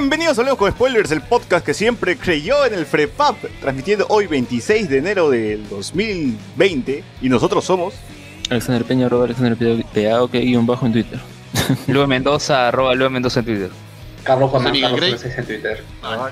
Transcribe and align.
Bienvenidos 0.00 0.38
a 0.38 0.42
Hablemos 0.42 0.60
con 0.60 0.70
Spoilers, 0.70 1.10
el 1.10 1.22
podcast 1.22 1.66
que 1.66 1.74
siempre 1.74 2.16
creyó 2.16 2.64
en 2.64 2.72
el 2.72 2.86
FrePub, 2.86 3.34
transmitiendo 3.60 4.06
hoy 4.08 4.28
26 4.28 4.88
de 4.88 4.98
enero 4.98 5.28
del 5.28 5.68
2020. 5.68 7.02
Y 7.20 7.28
nosotros 7.28 7.64
somos. 7.64 7.94
Alexander 8.48 8.84
Peña, 8.84 9.06
arroba 9.06 9.24
Alexander 9.24 9.56
PA, 9.58 10.22
ok, 10.22 10.34
guion 10.34 10.66
bajo 10.66 10.86
en 10.86 10.92
Twitter. 10.92 11.18
Lue 11.88 12.06
Mendoza, 12.06 12.68
arroba 12.68 12.94
Lue 12.94 13.10
Mendoza 13.10 13.40
en 13.40 13.46
Twitter. 13.46 13.70
Carlos 14.22 14.50
Juan 14.50 14.62
José 14.62 14.72
Miguel 14.72 14.90
Carlos 14.92 15.20
Grey. 15.20 15.32
En 15.36 15.46
Twitter. 15.46 15.84
Ah. 16.04 16.30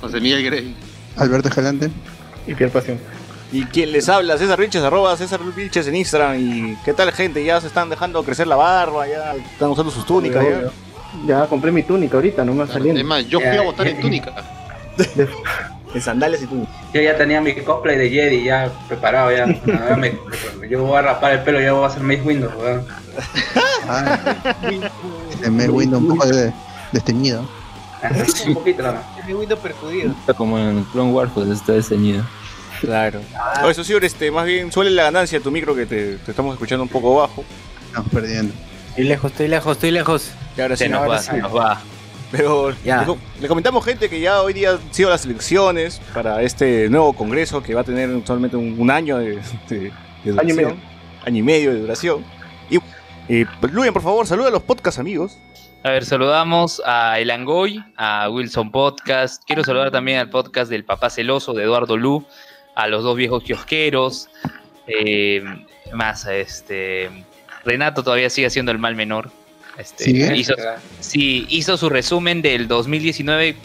José 0.00 0.20
Miguel 0.20 0.44
Grey. 0.44 0.76
Alberto 1.16 1.48
Escalante. 1.48 1.90
y 2.46 2.54
Pierre 2.54 2.72
Pasión. 2.72 3.00
Y 3.50 3.64
quien 3.64 3.90
les 3.90 4.08
habla, 4.08 4.38
César 4.38 4.60
Vilches, 4.60 4.84
arroba 4.84 5.16
César 5.16 5.40
Vilches 5.42 5.88
en 5.88 5.96
Instagram. 5.96 6.36
Y 6.38 6.76
qué 6.84 6.92
tal, 6.92 7.10
gente, 7.10 7.44
ya 7.44 7.60
se 7.60 7.66
están 7.66 7.90
dejando 7.90 8.22
crecer 8.22 8.46
la 8.46 8.54
barba, 8.54 9.08
ya 9.08 9.34
están 9.34 9.68
usando 9.68 9.90
sus 9.90 10.06
túnicas. 10.06 10.44
ya. 10.44 10.70
Ya 11.26 11.46
compré 11.46 11.70
mi 11.72 11.82
túnica 11.82 12.16
ahorita, 12.16 12.44
no 12.44 12.52
me 12.54 12.64
Es 12.64 12.70
saliendo. 12.70 13.02
más, 13.04 13.26
yo 13.26 13.38
fui 13.40 13.48
a 13.56 13.62
votar 13.62 13.86
en 13.88 14.00
túnica. 14.00 14.32
En 15.94 16.02
sandalias 16.02 16.42
y 16.42 16.46
túnicas. 16.46 16.74
Yo 16.92 17.00
ya 17.00 17.16
tenía 17.16 17.40
mi 17.40 17.54
cosplay 17.54 17.96
de 17.96 18.10
Jedi 18.10 18.44
ya 18.44 18.70
preparado 18.86 19.30
ya. 19.34 19.44
Ahora 19.80 19.96
me- 19.96 20.18
yo 20.68 20.82
voy 20.82 20.98
a 20.98 21.02
rapar 21.02 21.32
el 21.32 21.40
pelo, 21.42 21.58
ya 21.60 21.72
voy 21.72 21.84
a 21.84 21.86
hacer 21.86 22.02
Mace 22.02 22.20
Windows, 22.22 22.52
weón. 22.56 22.84
Ah, 23.88 24.18
me 25.50 25.68
Windows 25.68 26.02
un 26.02 26.08
poco 26.08 26.26
de, 26.26 26.52
desteñido. 26.92 27.48
Un 28.46 28.54
poquito 28.54 28.82
nada 28.82 28.94
más. 28.94 29.24
Está 30.20 30.34
como 30.34 30.58
en 30.58 30.84
Clone 30.92 31.12
Wars, 31.12 31.30
pues 31.34 31.48
está 31.48 31.72
desteñido. 31.72 32.24
Claro. 32.80 33.20
Oh, 33.64 33.70
eso 33.70 33.82
sí, 33.82 33.94
este, 34.02 34.30
más 34.30 34.44
bien 34.44 34.70
suele 34.72 34.90
la 34.90 35.04
ganancia 35.04 35.40
tu 35.40 35.50
micro 35.50 35.74
que 35.74 35.86
te, 35.86 36.16
te 36.16 36.30
estamos 36.30 36.52
escuchando 36.52 36.82
un 36.82 36.90
poco 36.90 37.14
bajo. 37.16 37.42
Estamos 37.86 38.10
perdiendo. 38.12 38.52
Estoy 38.96 39.04
lejos, 39.04 39.30
estoy 39.30 39.48
lejos, 39.48 39.72
estoy 39.72 39.90
lejos. 39.90 40.30
Y 40.56 40.60
ahora 40.62 40.76
sí, 40.76 40.84
Se 40.84 40.88
nos 40.88 40.98
ahora 41.00 41.10
va, 41.10 41.18
sí. 41.18 41.30
se 41.30 41.36
nos 41.38 41.54
va. 41.54 41.80
Pero 42.32 42.72
Ya. 42.84 43.00
le, 43.00 43.06
co- 43.06 43.18
le 43.40 43.48
comentamos, 43.48 43.84
gente, 43.84 44.08
que 44.08 44.20
ya 44.20 44.40
hoy 44.42 44.52
día 44.54 44.70
han 44.72 44.94
sido 44.94 45.10
las 45.10 45.24
elecciones 45.26 46.00
para 46.14 46.42
este 46.42 46.88
nuevo 46.88 47.12
congreso 47.12 47.62
que 47.62 47.74
va 47.74 47.82
a 47.82 47.84
tener 47.84 48.08
solamente 48.26 48.56
un, 48.56 48.74
un 48.78 48.90
año 48.90 49.18
de, 49.18 49.36
de- 49.68 49.92
de 50.24 50.30
duración. 50.32 50.38
Año 50.40 50.50
y 50.50 50.56
medio. 50.56 50.76
Año 51.26 51.38
y 51.38 51.42
medio 51.42 51.72
de 51.74 51.80
duración. 51.80 52.24
Y, 52.70 52.78
eh, 53.28 53.44
pues, 53.60 53.72
Luyen, 53.72 53.92
por 53.92 54.02
favor, 54.02 54.26
saluda 54.26 54.48
a 54.48 54.50
los 54.50 54.62
podcast 54.62 54.98
amigos. 54.98 55.38
A 55.84 55.90
ver, 55.90 56.04
saludamos 56.04 56.82
a 56.84 57.20
El 57.20 57.30
Angoy, 57.30 57.84
a 57.96 58.28
Wilson 58.30 58.72
Podcast. 58.72 59.44
Quiero 59.46 59.62
saludar 59.62 59.90
también 59.92 60.18
al 60.18 60.30
podcast 60.30 60.70
del 60.70 60.84
Papá 60.84 61.10
Celoso 61.10 61.52
de 61.52 61.62
Eduardo 61.64 61.96
Lu, 61.96 62.24
a 62.74 62.88
los 62.88 63.04
dos 63.04 63.16
viejos 63.16 63.42
kiosqueros. 63.44 64.28
eh, 64.88 65.44
más 65.92 66.26
a 66.26 66.34
este. 66.34 67.10
Renato 67.66 68.02
todavía 68.02 68.30
sigue 68.30 68.46
haciendo 68.46 68.72
el 68.72 68.78
mal 68.78 68.94
menor. 68.94 69.30
Este, 69.76 70.04
¿Sigue? 70.04 70.34
hizo, 70.36 70.54
sí, 71.00 71.44
hizo 71.50 71.76
su 71.76 71.90
resumen 71.90 72.40
del 72.40 72.66
2019. 72.68 73.56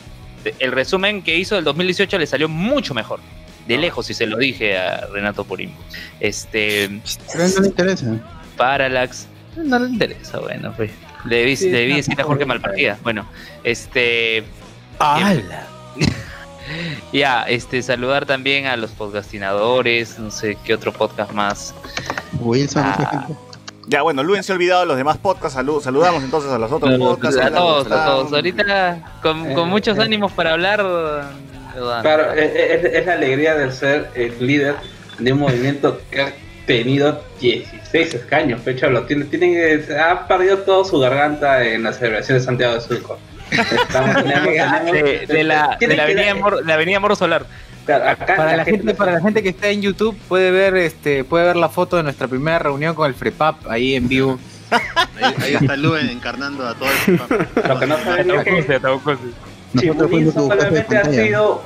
El 0.60 0.72
resumen 0.72 1.22
que 1.22 1.38
hizo 1.38 1.56
del 1.56 1.64
2018 1.64 2.18
le 2.18 2.28
salió 2.28 2.50
mucho 2.50 2.94
mejor. 2.94 3.20
De 3.68 3.78
lejos, 3.78 4.08
si 4.08 4.14
se 4.14 4.26
lo 4.26 4.38
dije 4.38 4.78
a 4.78 5.06
Renato 5.14 5.46
por 5.46 5.62
inbox. 5.62 5.84
Este. 6.20 6.90
Pero 7.32 7.48
no 7.48 7.62
le 7.62 7.68
interesa. 7.68 8.20
Parallax. 8.58 9.28
No 9.56 9.80
le 9.80 9.88
interesa, 9.90 10.40
bueno, 10.40 10.74
pues. 10.76 10.92
Le 11.26 11.38
debí, 11.38 11.56
le 11.56 11.70
debí 11.72 11.94
decir 11.96 12.20
a 12.20 12.24
Jorge 12.24 12.46
Malpartida. 12.46 12.98
Bueno, 13.04 13.26
este. 13.64 14.44
¡Hala! 15.00 15.68
Ya, 17.12 17.44
este, 17.44 17.82
saludar 17.84 18.26
también 18.26 18.66
a 18.66 18.78
los 18.78 18.92
podcastinadores, 18.92 20.18
no 20.20 20.32
sé 20.32 20.58
qué 20.64 20.74
otro 20.74 20.94
podcast 20.94 21.34
más. 21.34 21.74
Wilson, 22.40 22.84
Ah. 22.86 23.28
Ya, 23.88 24.02
bueno, 24.04 24.24
Luyen 24.24 24.44
se 24.44 24.52
ha 24.52 24.56
olvidado 24.56 24.82
de 24.82 24.88
los 24.88 24.98
demás 24.98 25.18
podcasts. 25.18 25.56
Salud- 25.58 25.82
saludamos 25.82 26.24
entonces 26.24 26.52
a 26.52 26.58
los 26.58 26.72
otros 26.72 26.98
No, 26.98 27.06
podcasts. 27.16 27.40
A 27.42 27.50
todos, 27.52 27.84
¿cómo 27.88 27.96
a 28.00 28.06
todos. 28.06 28.34
Ahorita, 28.34 29.18
con, 29.22 29.54
con 29.54 29.68
Eh, 29.68 29.72
muchos 29.72 29.98
eh. 29.98 30.02
ánimos 30.02 30.32
para 30.32 30.54
hablar. 30.54 30.80
Claro, 32.02 32.34
es, 32.34 32.84
es- 32.86 33.06
la 33.06 33.14
alegría 33.14 33.56
de 33.56 33.72
ser 33.72 34.10
el 34.16 34.46
líder 34.46 34.76
de 35.20 35.34
un 35.34 35.40
movimiento 35.40 36.00
que 36.12 36.22
ha 36.22 36.34
tenido 36.66 37.22
16 37.40 38.14
escaños, 38.14 38.62
pecho, 38.62 38.90
lo 38.90 39.04
tiene, 39.04 39.26
tiene, 39.26 39.82
ha 40.00 40.28
perdido 40.28 40.60
toda 40.60 40.86
su 40.86 41.00
garganta 41.00 41.64
en 41.66 41.84
la 41.84 41.92
celebración 41.94 42.38
de 42.38 42.44
Santiago 42.44 42.76
de 42.76 42.82
Surco. 42.82 43.18
Estamos, 43.52 44.16
tenemos- 44.16 44.46
tenemos- 44.46 44.92
de, 44.94 45.26
de 45.28 45.44
la, 45.44 45.78
de 45.80 45.96
la 45.96 46.04
avenida, 46.04 46.36
Mor- 46.36 46.66
la 46.66 46.74
avenida 46.76 47.00
Moro 47.00 47.16
Solar. 47.16 47.46
Claro, 47.86 48.10
acá 48.10 48.36
Para 48.36 48.58
la 48.58 48.66
gente, 48.66 48.94
para 48.94 49.12
la 49.14 49.22
gente 49.22 49.44
que 49.44 49.50
está 49.50 49.70
en 49.70 49.82
YouTube 49.82 50.18
puede 50.28 50.52
ver 50.52 50.76
este, 50.78 51.24
puede 51.24 51.46
ver 51.46 51.56
la 51.56 51.70
foto 51.70 51.98
de 51.98 52.04
nuestra 52.04 52.28
primera 52.28 52.60
reunión 52.60 52.96
con 52.96 53.08
el 53.08 53.14
Frepap 53.14 53.68
ahí 53.68 53.96
en 53.96 54.08
vivo. 54.08 54.40
Ahí, 54.72 55.36
ahí 55.42 55.54
está 55.56 55.76
Luen 55.76 56.10
encarnando 56.10 56.66
a 56.66 56.76
todo 56.76 56.88
el 57.08 57.68
Lo 57.68 57.80
que 57.80 57.88
no 57.88 57.98
saben 57.98 58.32
es 58.32 58.44
que 58.44 58.80
de 58.80 60.32
solamente 60.32 60.98
ha 60.98 61.06
sido 61.06 61.64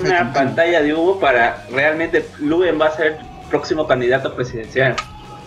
una 0.00 0.32
pantalla. 0.32 0.82
de 0.82 0.94
humo 0.94 1.18
para 1.18 1.64
realmente 1.72 2.26
Luen 2.38 2.80
va 2.80 2.86
a 2.86 2.96
ser 2.96 3.06
el 3.06 3.16
próximo 3.50 3.86
candidato 3.86 4.34
presidencial. 4.34 4.96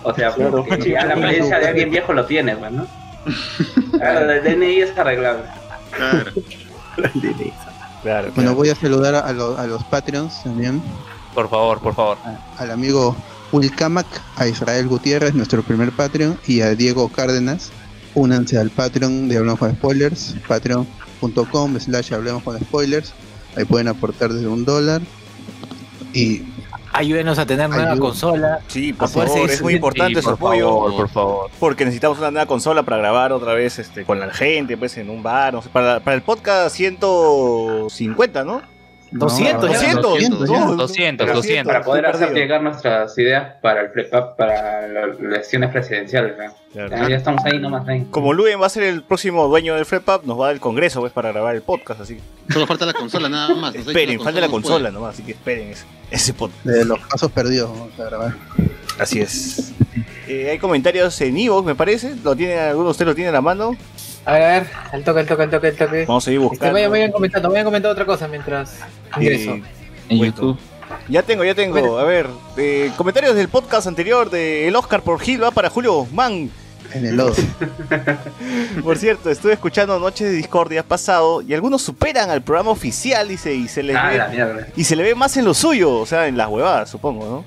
O 0.03 0.13
sea, 0.13 0.31
porque 0.31 0.91
ya 0.91 1.06
la 1.06 1.13
apariencia 1.13 1.59
de 1.59 1.68
alguien 1.68 1.90
viejo 1.90 2.13
lo 2.13 2.25
tiene, 2.25 2.56
¿no? 2.56 2.88
Ahora, 3.94 4.35
el 4.35 4.44
DNI 4.44 4.81
es 4.81 4.97
arreglable. 4.97 5.44
Claro. 5.91 6.31
Claro, 8.03 8.28
Bueno, 8.36 8.52
claro. 8.52 8.56
voy 8.56 8.69
a 8.69 8.75
saludar 8.75 9.16
a, 9.16 9.31
lo- 9.34 9.58
a 9.58 9.66
los 9.66 9.84
Patreons 9.86 10.44
también. 10.44 10.81
Por 11.34 11.50
favor, 11.50 11.80
por 11.80 11.96
favor. 11.96 12.18
Al 12.58 12.69
amigo 12.72 13.16
Will 13.52 13.74
Kamak, 13.74 14.06
a 14.36 14.46
Israel 14.47 14.88
Gutiérrez, 14.88 15.34
nuestro 15.34 15.64
primer 15.64 15.91
Patreon, 15.91 16.38
y 16.46 16.62
a 16.62 16.75
Diego 16.75 17.09
Cárdenas. 17.09 17.72
Únanse 18.16 18.59
al 18.59 18.69
Patreon 18.69 19.28
de 19.28 19.38
Hablamos 19.38 19.58
con 19.59 19.72
Spoilers, 19.74 20.36
patreon.com 20.47 21.80
slash 21.80 22.13
Hablemos 22.13 22.44
con 22.44 22.59
Spoilers. 22.59 23.13
Ahí 23.56 23.66
pueden 23.66 23.88
aportar 23.88 24.31
desde 24.31 24.47
un 24.47 24.66
dólar. 24.66 25.02
Y 26.13 26.44
Ayúdenos 26.94 27.40
a 27.40 27.46
tener 27.46 27.70
nueva 27.70 27.98
consola. 27.98 28.59
Sí, 28.68 28.94
por 28.94 29.09
favor, 29.09 29.50
es 29.50 29.62
muy 29.62 29.74
importante 29.76 30.16
Sí, 30.16 30.22
su 30.22 30.30
por 30.30 30.34
apoyo. 30.36 30.68
favor, 30.68 30.96
por 30.96 31.09
favor. 31.09 31.52
Porque 31.59 31.86
necesitamos 31.86 32.20
una 32.20 32.30
nueva 32.31 32.46
consola 32.46 32.84
para 32.84 32.98
grabar 32.98 33.31
otra 33.34 33.54
vez 33.54 33.80
este, 33.80 34.06
con 34.06 34.20
la 34.20 34.30
gente, 34.30 34.78
pues 34.78 34.96
en 34.98 35.09
un 35.09 35.24
bar, 35.24 35.54
no 35.54 35.62
sé, 35.63 35.69
para, 35.69 36.00
para 36.01 36.16
el 36.16 36.22
podcast 36.22 36.75
150, 36.75 38.44
¿no? 38.44 38.62
200, 39.13 39.71
ya. 39.71 39.94
200, 39.95 40.01
200, 40.01 40.50
ya. 40.50 40.75
200, 40.75 41.33
200. 41.33 41.65
Para 41.74 41.83
poder 41.83 42.06
hacer 42.06 42.33
llegar 42.33 42.62
nuestras 42.62 43.18
ideas 43.18 43.56
para 43.62 43.81
el 43.81 43.92
prepap, 43.92 44.36
para 44.36 44.88
las 44.88 45.19
elecciones 45.19 45.71
presidenciales. 45.71 46.36
Ya, 46.74 46.88
ya 46.88 47.15
estamos 47.15 47.44
ahí 47.45 47.60
nomás. 47.60 47.88
Ahí. 47.88 48.07
Como 48.10 48.33
Luen 48.33 48.60
va 48.60 48.65
a 48.65 48.69
ser 48.69 48.83
el 48.83 49.04
próximo 49.04 49.48
dueño 49.48 49.75
del 49.75 49.86
FrePub, 49.86 50.25
nos 50.25 50.39
va 50.39 50.45
a 50.45 50.48
dar 50.48 50.56
el 50.56 50.62
congreso 50.62 51.01
pues, 51.01 51.13
para 51.13 51.31
grabar 51.31 51.56
el 51.56 51.62
podcast, 51.62 52.01
así 52.01 52.18
Solo 52.51 52.65
falta 52.65 52.86
la 52.86 52.94
consola, 52.94 53.30
nada 53.30 53.54
más. 53.54 53.75
Esperen, 53.75 54.19
falta 54.19 54.42
la 54.42 54.50
consola 54.50 54.89
nomás, 54.89 55.13
así 55.13 55.24
que 55.24 55.33
esperen 55.33 55.69
ese, 55.69 55.86
ese 56.09 56.33
podcast. 56.33 56.66
de 56.66 56.86
los 56.86 57.00
pasos 57.00 57.31
perdidos 57.31 57.69
vamos 57.69 58.00
a 58.00 58.04
grabar. 58.06 58.36
Así 59.00 59.19
es. 59.19 59.74
Eh, 60.27 60.50
hay 60.50 60.57
comentarios 60.57 61.19
en 61.21 61.38
Evox, 61.38 61.66
me 61.66 61.75
parece. 61.75 62.16
¿Lo 62.24 62.36
tienen, 62.36 62.57
alguno 62.57 62.86
de 62.86 62.92
ustedes 62.92 63.07
lo 63.07 63.16
tiene 63.16 63.30
a 63.30 63.33
la 63.33 63.42
mano? 63.42 63.75
A 64.25 64.34
ver, 64.34 64.42
a 64.44 64.48
ver, 64.60 64.68
al 64.92 65.04
toque, 65.04 65.20
al 65.22 65.25
toque, 65.28 65.44
al 65.44 65.50
toque, 65.50 65.68
al 65.68 65.75
toque. 65.75 66.06
Vamos 66.06 66.24
a 66.24 66.25
seguir 66.25 66.40
Este, 66.40 66.50
buscando. 66.50 66.74
vayan, 66.74 66.92
vayan 66.92 67.12
comentando, 67.12 67.50
vayan 67.50 67.66
comentando 67.66 67.92
otra 67.92 68.06
cosa 68.06 68.28
mientras 68.28 68.78
ingreso. 69.18 69.58
En. 70.10 70.18
YouTube. 70.20 70.58
Ya 71.10 71.24
tengo, 71.24 71.44
ya 71.44 71.56
tengo. 71.56 71.98
A 71.98 72.04
ver, 72.04 72.28
eh, 72.58 72.92
comentarios 72.98 73.36
del 73.36 73.50
podcast 73.50 73.88
anterior 73.88 74.30
de 74.30 74.68
El 74.68 74.75
Oscar 74.75 75.02
por 75.02 75.20
Gil 75.20 75.44
va 75.44 75.52
para 75.52 75.70
Julio 75.70 75.94
Guzmán. 75.94 76.50
En 76.94 77.06
el 77.08 77.16
lodo. 77.18 77.34
Por 78.84 78.98
cierto, 79.00 79.31
estuve 79.31 79.54
escuchando 79.54 79.98
Noches 80.00 80.28
de 80.30 80.34
Discordia 80.36 80.84
pasado 80.84 81.42
y 81.42 81.54
algunos 81.56 81.81
superan 81.81 82.30
al 82.30 82.44
programa 82.44 82.69
oficial 82.69 83.28
dice, 83.30 83.54
y 83.54 83.68
se 83.68 83.81
les 83.81 83.96
Ah, 83.96 84.10
ve 84.31 84.66
y 84.76 84.84
se 84.84 84.96
le 84.96 85.02
ve 85.02 85.16
más 85.16 85.36
en 85.38 85.46
lo 85.46 85.56
suyo, 85.56 85.92
o 85.96 86.06
sea, 86.06 86.28
en 86.28 86.38
las 86.38 86.50
huevadas, 86.50 86.90
supongo, 86.92 87.26
¿no? 87.26 87.46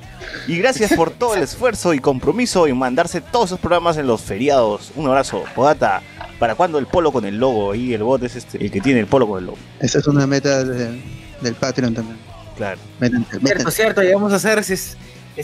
Y 0.52 0.58
gracias 0.58 0.92
por 0.94 1.10
todo 1.10 1.36
el 1.36 1.42
esfuerzo 1.44 1.94
y 1.94 2.00
compromiso 2.00 2.66
en 2.66 2.76
mandarse 2.76 3.20
todos 3.20 3.46
esos 3.50 3.60
programas 3.60 3.96
en 3.98 4.08
los 4.08 4.20
feriados. 4.20 4.90
Un 4.96 5.06
abrazo, 5.06 5.44
Podata. 5.54 6.02
¿Para 6.38 6.54
cuándo 6.54 6.78
el 6.78 6.86
polo 6.86 7.12
con 7.12 7.24
el 7.24 7.38
logo? 7.38 7.74
Y 7.74 7.94
el 7.94 8.02
bot 8.02 8.22
es 8.22 8.36
este, 8.36 8.62
el 8.62 8.70
que 8.70 8.80
tiene 8.80 9.00
el 9.00 9.06
polo 9.06 9.26
con 9.26 9.38
el 9.40 9.46
logo. 9.46 9.58
Esa 9.80 9.98
es 9.98 10.06
una 10.06 10.26
meta 10.26 10.64
de- 10.64 11.00
del 11.40 11.54
Patreon 11.54 11.94
también. 11.94 12.18
Claro. 12.56 12.78
Métanse, 13.00 13.30
Cierto, 13.30 13.44
métanse. 13.48 13.70
cierto, 13.70 14.02
y 14.02 14.12
vamos 14.12 14.32
a 14.32 14.36
hacer, 14.36 14.58
es, 14.58 14.70
es 14.70 14.96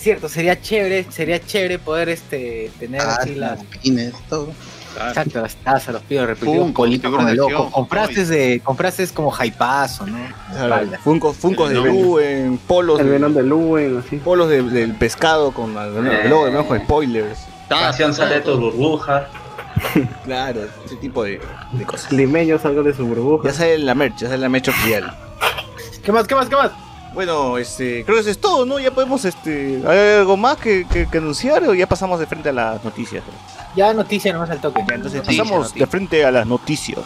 cierto, 0.02 0.28
sería 0.28 0.60
chévere, 0.60 1.06
sería 1.10 1.40
chévere 1.44 1.78
poder 1.78 2.08
este 2.10 2.70
tener 2.78 3.00
Ah, 3.02 3.18
así 3.20 3.34
las 3.34 3.62
pines, 3.64 4.12
todo. 4.28 4.50
Exacto, 4.94 5.40
las 5.40 5.54
tazas, 5.56 5.94
los 5.94 6.02
pidos 6.02 6.26
repetidos, 6.26 6.54
Funko, 6.58 6.82
con 7.16 7.34
loco, 7.36 7.70
con 7.70 7.88
frases 7.88 8.28
de, 8.28 8.60
con 8.62 8.76
frases 8.76 9.10
como 9.10 9.32
hypazo, 9.34 10.06
¿no? 10.06 10.18
Espalda. 10.52 10.98
Funko, 11.02 11.32
Funkos 11.32 11.70
de 11.70 11.76
Luen, 11.76 12.58
polos, 12.66 13.00
El 13.00 13.06
de- 13.06 13.12
Venom 13.12 13.32
de 13.32 13.42
Luen, 13.42 14.02
así. 14.06 14.16
polos 14.16 14.50
de- 14.50 14.62
del 14.62 14.94
pescado 14.94 15.52
con 15.52 15.74
el, 15.78 16.06
el 16.06 16.28
logo 16.28 16.44
de 16.44 16.50
Mejo 16.52 16.76
Spoilers. 16.76 17.38
Canción 17.70 18.12
sale 18.12 18.34
de 18.36 18.40
tu 18.42 18.58
burbuja. 18.58 19.28
Claro, 20.24 20.60
ese 20.84 20.96
tipo 20.96 21.24
de, 21.24 21.40
de 21.72 21.84
cosas. 21.84 22.12
Limeño 22.12 22.58
salgo 22.58 22.82
de 22.82 22.94
su 22.94 23.06
burbuja. 23.06 23.48
Ya 23.48 23.54
sale 23.54 23.78
la 23.78 23.94
merch, 23.94 24.16
ya 24.18 24.28
sale 24.28 24.38
la 24.38 24.48
merch 24.48 24.68
oficial. 24.68 25.16
¿Qué 26.04 26.12
más, 26.12 26.26
qué 26.26 26.34
más, 26.34 26.48
qué 26.48 26.56
más? 26.56 26.70
Bueno, 27.14 27.58
este, 27.58 28.04
creo 28.04 28.16
que 28.16 28.20
eso 28.22 28.30
es 28.30 28.38
todo, 28.40 28.64
¿no? 28.64 28.78
Ya 28.78 28.90
podemos, 28.90 29.24
este, 29.26 29.82
¿hay 29.86 30.18
algo 30.20 30.36
más 30.36 30.56
que, 30.56 30.86
que- 30.90 31.06
que 31.06 31.18
anunciar 31.18 31.62
o 31.64 31.74
ya 31.74 31.86
pasamos 31.86 32.18
de 32.18 32.26
frente 32.26 32.48
a 32.48 32.52
las 32.52 32.82
noticias? 32.84 33.22
Ya 33.76 33.92
noticia 33.92 34.32
nomás 34.32 34.48
al 34.50 34.60
toque. 34.60 34.82
Ya, 34.88 34.94
entonces 34.94 35.20
Noticia, 35.20 35.42
pasamos 35.44 35.66
noticia. 35.66 35.84
de 35.86 35.90
frente 35.90 36.24
a 36.24 36.30
las 36.30 36.46
noticias. 36.46 37.04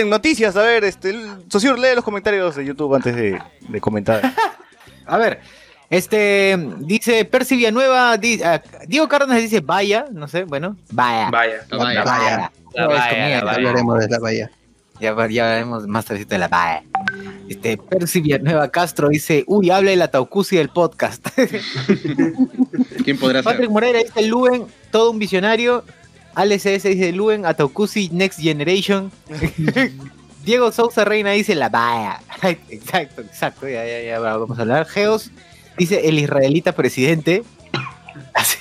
Bien, 0.00 0.08
noticias, 0.08 0.56
a 0.56 0.62
ver, 0.62 0.82
este, 0.84 1.14
Sociur, 1.50 1.78
lee 1.78 1.88
los 1.94 2.02
comentarios 2.02 2.56
de 2.56 2.64
YouTube 2.64 2.94
antes 2.94 3.14
de, 3.14 3.38
de 3.68 3.80
comentar. 3.82 4.32
A 5.04 5.18
ver, 5.18 5.40
este 5.90 6.56
dice 6.78 7.26
Percy 7.26 7.54
Villanueva, 7.56 8.16
di- 8.16 8.40
ah, 8.42 8.62
Diego 8.88 9.06
Cárdenas 9.08 9.42
dice 9.42 9.60
vaya, 9.60 10.06
no 10.10 10.26
sé, 10.26 10.44
bueno, 10.44 10.78
vaya. 10.90 11.28
Vaya. 11.30 11.66
La 11.68 11.76
valla. 11.76 12.04
Vaya. 12.04 12.50
La. 13.44 13.52
Hablaremos 13.52 13.98
de 13.98 14.08
la 14.08 14.18
bahía. 14.20 14.50
Ya, 15.00 15.12
ver- 15.12 15.32
ya 15.32 15.44
veremos 15.48 15.86
más 15.86 16.06
tardecito 16.06 16.34
de 16.34 16.38
la 16.38 16.48
vaya. 16.48 16.82
Este, 17.50 17.76
Percy 17.76 18.22
Villanueva 18.22 18.70
Castro 18.70 19.08
dice, 19.10 19.44
uy, 19.48 19.68
habla 19.70 19.90
de 19.90 19.96
la 19.96 20.08
Taucusi 20.08 20.56
del 20.56 20.70
podcast. 20.70 21.26
¿Quién 23.04 23.18
podrá 23.18 23.42
ser? 23.42 23.52
Patrick 23.52 23.70
Moreira 23.70 23.98
dice 23.98 24.22
Luen, 24.22 24.64
todo 24.90 25.10
un 25.10 25.18
visionario. 25.18 25.84
ALCS 26.34 26.82
dice 26.84 27.12
Luen, 27.12 27.44
Ataucusi, 27.46 28.08
Next 28.12 28.40
Generation. 28.40 29.10
Diego 30.44 30.72
Sousa 30.72 31.04
Reina 31.04 31.30
dice 31.32 31.54
la 31.54 31.68
vaya. 31.68 32.20
exacto, 32.70 33.20
exacto, 33.20 33.68
ya, 33.68 33.84
ya, 33.86 34.00
ya, 34.02 34.18
vamos 34.18 34.58
a 34.58 34.62
hablar. 34.62 34.86
Geos 34.86 35.30
dice 35.76 36.08
el 36.08 36.18
israelita 36.18 36.72
presidente. 36.72 37.42
Así. 38.34 38.56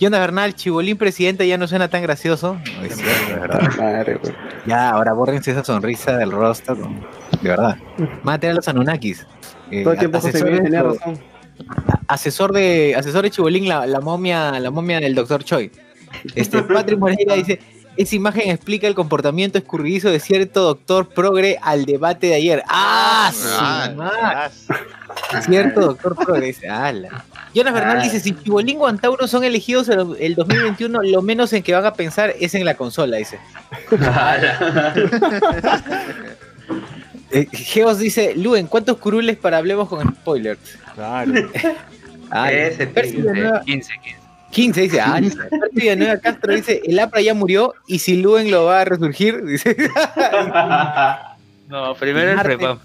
Jonas 0.00 0.20
Bernal, 0.20 0.54
Chibolín 0.54 0.96
presidente 0.96 1.46
ya 1.46 1.58
no 1.58 1.66
suena 1.66 1.88
tan 1.88 2.02
gracioso. 2.02 2.54
No, 2.76 2.84
es 2.84 2.96
verdad. 3.28 3.60
Madre. 3.76 4.20
Ya, 4.66 4.90
ahora 4.90 5.12
bórrense 5.12 5.50
esa 5.50 5.64
sonrisa 5.64 6.16
del 6.16 6.30
rostro. 6.30 6.76
¿no? 6.76 6.88
De 7.42 7.48
verdad. 7.48 7.76
Van 8.22 8.42
a 8.44 8.52
los 8.52 8.68
Anunnakis. 8.68 9.26
Eh, 9.70 9.82
Todo 9.82 9.92
el 9.94 9.98
tiempo 9.98 10.18
asesor, 10.18 10.48
tenía 10.48 10.82
de- 10.82 10.88
razón. 10.88 11.18
asesor 12.06 12.52
de 12.52 12.94
asesor 12.96 13.22
de 13.24 13.30
Chibolín, 13.30 13.68
la, 13.68 13.86
la 13.86 14.00
momia, 14.00 14.58
la 14.60 14.70
momia 14.70 15.00
del 15.00 15.14
doctor 15.16 15.42
Choi. 15.44 15.70
Este 16.34 16.62
Patrick 16.62 16.98
Moreira 16.98 17.34
dice, 17.34 17.60
esa 17.96 18.14
imagen 18.14 18.50
explica 18.50 18.86
el 18.86 18.94
comportamiento 18.94 19.58
escurridizo 19.58 20.10
de 20.10 20.20
cierto 20.20 20.62
doctor 20.62 21.08
progre 21.08 21.58
al 21.60 21.84
debate 21.84 22.28
de 22.28 22.34
ayer. 22.34 22.62
¡Ah! 22.68 23.32
Ah! 24.00 24.50
Cierto 25.42 25.80
doctor 25.80 26.14
progre 26.14 26.46
dice, 26.46 26.68
¡ala! 26.68 27.24
Jonas 27.54 27.74
Bernal 27.74 28.02
dice, 28.02 28.20
si 28.20 28.34
Chibolín 28.34 28.78
Antauro 28.86 29.26
son 29.26 29.42
elegidos 29.42 29.88
el, 29.88 30.16
el 30.20 30.34
2021, 30.36 31.02
lo 31.02 31.22
menos 31.22 31.52
en 31.52 31.62
que 31.62 31.74
van 31.74 31.86
a 31.86 31.94
pensar 31.94 32.34
es 32.38 32.54
en 32.54 32.64
la 32.64 32.74
consola, 32.74 33.16
dice. 33.16 33.38
Eh, 37.30 37.46
Geos 37.52 37.98
dice, 37.98 38.34
Luen, 38.36 38.66
¿cuántos 38.66 38.96
curules 38.96 39.36
para 39.36 39.58
hablemos 39.58 39.88
con 39.88 40.14
spoilers? 40.14 40.78
Claro. 40.94 41.32
Ah, 42.30 42.48
tío, 42.48 42.92
Villanueva- 43.02 43.62
15, 43.64 43.92
15. 44.02 44.17
15 44.50 44.80
dice, 44.80 45.00
ah, 45.00 45.20
Villanueva 45.72 46.18
Castro 46.18 46.54
dice, 46.54 46.80
el 46.84 46.98
APRA 46.98 47.20
ya 47.20 47.34
murió 47.34 47.74
y 47.86 47.98
si 47.98 48.16
Luen 48.22 48.50
lo 48.50 48.64
va 48.64 48.80
a 48.80 48.84
resurgir, 48.84 49.44
dice. 49.44 49.76
No, 51.68 51.94
primero 51.96 52.32
el 52.32 52.40
prepap. 52.40 52.78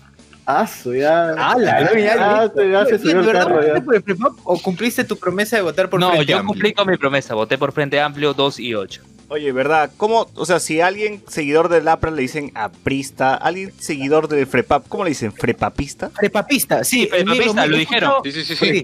Ah, 0.46 0.68
su, 0.68 0.94
ya. 0.94 1.34
Ah, 1.38 1.56
la 1.58 1.82
Luen, 1.82 2.04
ya, 2.04 2.42
Ah, 2.44 2.52
ya 2.54 2.86
se 2.86 2.92
Luen, 2.98 3.02
subió 3.02 3.14
¿de 3.14 3.20
el 3.22 3.26
verdad 3.28 3.44
carro. 3.44 3.56
votaste 3.56 3.80
Ya. 3.80 3.86
por 3.86 3.96
el 3.96 4.02
prepop 4.04 4.40
o 4.44 4.60
cumpliste 4.62 5.04
tu 5.06 5.18
promesa 5.18 5.56
de 5.56 5.62
votar 5.62 5.90
por 5.90 6.00
No, 6.02 6.10
Frente 6.12 6.26
yo 6.34 6.44
cumplí 6.46 6.74
con 6.74 6.90
mi 6.90 6.98
promesa, 6.98 7.34
voté 7.34 7.58
por 7.58 7.72
Frente 7.72 8.02
Amplio 8.02 8.34
2 8.34 8.60
y 8.60 8.76
8. 8.76 9.02
Oye, 9.30 9.52
¿verdad? 9.54 9.90
¿Cómo, 9.96 10.28
o 10.36 10.46
sea, 10.46 10.60
si 10.60 10.82
alguien 10.82 11.24
seguidor 11.30 11.70
del 11.70 11.88
APRA 11.88 12.12
le 12.12 12.22
dicen 12.22 12.52
aprista, 12.56 13.34
alguien 13.36 13.72
seguidor 13.80 14.28
del 14.28 14.46
FREPAP, 14.46 14.88
¿cómo 14.90 15.06
le 15.06 15.12
dicen? 15.12 15.32
¿Frepapista? 15.32 16.10
Prepapista, 16.10 16.84
sí. 16.84 17.10
Eh, 17.12 17.24
lo 17.24 17.78
dijeron. 17.78 18.14
Sí, 18.26 18.32
sí, 18.34 18.44
sí, 18.44 18.56
Sí, 18.56 18.66
sí. 18.66 18.84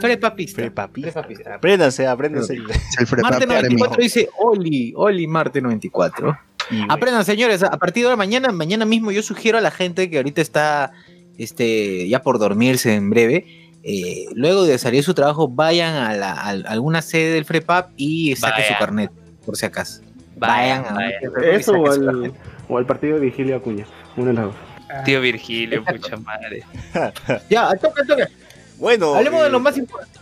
Prepapista. 0.00 0.62
Frepapista. 0.62 1.12
Prepapista. 1.12 1.54
Apréndanse, 1.56 2.06
apréndanse. 2.06 2.56
Marte 3.22 3.44
Army. 3.44 3.76
94 3.76 4.02
dice, 4.02 4.28
Oli, 4.38 4.92
Oli 4.96 5.26
Marte 5.26 5.60
94. 5.60 6.38
Y, 6.70 6.82
Aprendan, 6.88 7.24
señores, 7.24 7.62
a 7.62 7.70
partir 7.78 8.02
de 8.02 8.08
ahora, 8.08 8.16
mañana, 8.16 8.52
mañana 8.52 8.84
mismo, 8.84 9.10
yo 9.10 9.22
sugiero 9.22 9.58
a 9.58 9.60
la 9.60 9.70
gente 9.70 10.10
que 10.10 10.18
ahorita 10.18 10.40
está 10.42 10.92
este, 11.38 12.06
ya 12.08 12.22
por 12.22 12.38
dormirse 12.38 12.94
en 12.94 13.10
breve. 13.10 13.46
eh, 13.82 14.26
luego 14.34 14.64
de 14.64 14.76
salir 14.78 15.00
de 15.00 15.04
su 15.04 15.14
trabajo, 15.14 15.48
vayan 15.48 15.94
a, 15.94 16.12
la- 16.14 16.32
a 16.32 16.48
alguna 16.50 17.00
sede 17.00 17.32
del 17.34 17.44
FREPAP 17.46 17.92
y 17.96 18.36
saquen 18.36 18.64
su 18.66 18.74
carnet, 18.78 19.10
por 19.46 19.56
si 19.56 19.64
acaso. 19.66 20.02
Vayan, 20.36 20.84
a 20.84 20.92
vayan. 20.94 21.12
Eso 21.52 21.72
o 21.72 21.90
al, 21.90 22.04
carnet. 22.04 22.32
o 22.68 22.76
al 22.78 22.84
partido 22.86 23.14
de 23.14 23.20
Vigilio 23.20 23.56
Acuña. 23.56 23.86
Uno 24.16 24.26
de 24.26 24.32
las 24.34 24.44
dos. 24.46 24.54
Tío 25.04 25.20
Virgilio, 25.20 25.84
pucha 25.84 26.16
madre. 26.16 26.64
Ya, 27.48 27.68
al 27.70 27.78
toque. 27.78 28.02
Bueno, 28.78 29.14
Hablemos 29.14 29.40
eh, 29.40 29.44
de 29.44 29.50
lo 29.50 29.60
más 29.60 29.76
importante. 29.76 30.18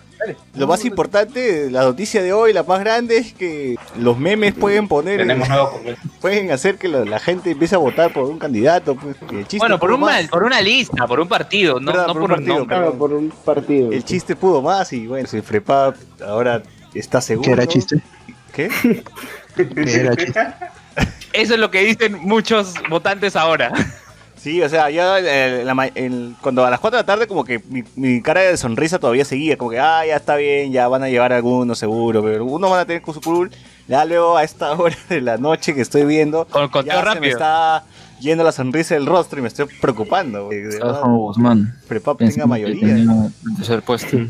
Lo 0.55 0.67
más 0.67 0.85
importante, 0.87 1.71
la 1.71 1.83
noticia 1.83 2.23
de 2.23 2.33
hoy, 2.33 2.53
la 2.55 2.63
más 2.63 2.81
grande, 2.81 3.19
es 3.19 3.35
que 3.35 3.77
los 3.99 4.19
memes 4.19 4.55
pueden 4.55 4.89
poner. 4.89 5.19
Tenemos 5.19 5.47
nuevo 5.49 5.71
Congreso. 5.73 6.01
Pueden 6.23 6.51
hacer 6.51 6.79
que 6.79 6.89
la, 6.89 7.05
la 7.05 7.21
gente 7.21 7.51
empiece 7.51 7.75
a 7.75 7.79
votar 7.79 8.13
por 8.15 8.25
un 8.25 8.39
candidato. 8.39 8.97
Pues, 8.97 9.15
que 9.19 9.41
el 9.41 9.43
chiste 9.47 9.59
Bueno, 9.59 9.79
por, 9.79 9.93
un 9.93 10.01
mal- 10.01 10.29
por 10.31 10.43
una 10.43 10.61
lista, 10.63 11.07
por 11.07 11.21
un 11.21 11.29
partido, 11.29 11.79
no, 11.79 11.93
no 11.93 12.07
por 12.07 12.13
por, 12.15 12.23
un 12.23 12.29
partido, 12.29 12.59
nombre. 12.59 12.77
Claro, 12.77 12.95
por 12.95 13.13
un 13.13 13.31
partido. 13.45 13.93
El 13.93 14.05
chiste 14.05 14.35
pudo 14.35 14.63
más 14.63 14.91
y 14.95 15.07
bueno, 15.07 15.29
el 15.31 15.43
FREPAP 15.43 15.97
ahora 16.27 16.63
está 16.95 17.21
seguro. 17.21 17.45
¿Qué 17.47 17.53
era 17.53 17.67
chiste? 17.67 18.01
¿Qué? 18.55 18.71
¿Qué 19.55 20.01
era 20.01 20.17
chiste? 20.17 20.47
Eso 21.35 21.55
es 21.55 21.61
lo 21.61 21.71
que 21.71 21.83
dicen 21.83 22.19
muchos 22.23 22.73
votantes 22.89 23.37
ahora. 23.37 23.71
Sí, 24.47 24.63
o 24.63 24.69
sea, 24.69 24.89
ya 24.91 25.19
eh, 25.19 25.65
la 25.65 25.75
ma- 25.75 25.89
el- 25.89 26.37
cuando 26.41 26.65
a 26.65 26.71
las 26.71 26.79
4 26.79 26.99
de 26.99 27.03
la 27.03 27.07
tarde 27.07 27.27
como 27.27 27.45
que 27.45 27.61
mi, 27.69 27.83
mi 27.97 28.23
cara 28.23 28.43
de 28.43 28.57
sonrisa 28.57 29.01
todavía 29.01 29.25
seguía, 29.25 29.57
como 29.59 29.73
que, 29.73 29.81
ah, 29.81 30.07
ya 30.07 30.15
está 30.15 30.37
bien, 30.37 30.71
ya 30.71 30.87
van 30.87 31.03
a 31.03 31.09
llevar 31.09 31.33
algunos 31.33 31.81
seguro, 31.81 32.23
pero 32.23 32.37
algunos 32.37 32.71
van 32.71 32.79
a 32.79 32.85
tener 32.85 33.03
con 33.03 33.13
su 33.13 33.21
curul. 33.21 33.51
Ya 33.89 34.05
luego 34.05 34.37
a 34.37 34.45
esta 34.45 34.71
hora 34.79 34.97
de 35.09 35.21
la 35.21 35.37
noche 35.37 35.75
que 35.75 35.81
estoy 35.81 36.05
viendo, 36.05 36.45
Con 36.45 36.69
conteo 36.69 36.95
ya 37.03 37.13
se 37.13 37.19
me 37.19 37.27
está 37.29 37.85
yendo 38.21 38.45
la 38.45 38.53
sonrisa 38.53 38.95
del 38.95 39.07
rostro 39.07 39.41
y 39.41 39.43
me 39.43 39.49
estoy 39.49 39.67
preocupando. 39.81 40.49
Guzmán. 41.05 41.75
Prepap 41.89 42.17
tenga 42.19 42.47
mayoría. 42.47 43.05
tercer 43.57 43.83
puesto. 43.83 44.17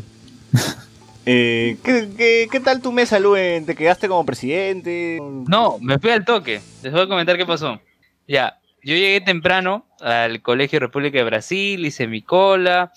Eh, 1.29 1.75
¿qué, 1.83 2.09
qué, 2.17 2.47
qué 2.49 2.59
tal 2.61 2.81
tu 2.81 2.93
mesa, 2.93 3.19
Luen? 3.19 3.65
¿Te 3.65 3.75
quedaste 3.75 4.07
como 4.07 4.25
presidente? 4.25 5.19
No, 5.21 5.77
me 5.81 5.99
fui 5.99 6.09
al 6.11 6.23
toque. 6.23 6.61
Les 6.81 6.93
voy 6.93 7.01
a 7.01 7.07
comentar 7.07 7.35
qué 7.35 7.45
pasó. 7.45 7.81
Ya, 8.29 8.57
yo 8.87 8.95
llegué 8.95 9.21
temprano 9.21 9.87
al 10.01 10.41
Colegio 10.41 10.79
República 10.79 11.17
de 11.17 11.23
Brasil, 11.25 11.85
hice 11.85 12.07
mi 12.07 12.21
cola. 12.21 12.91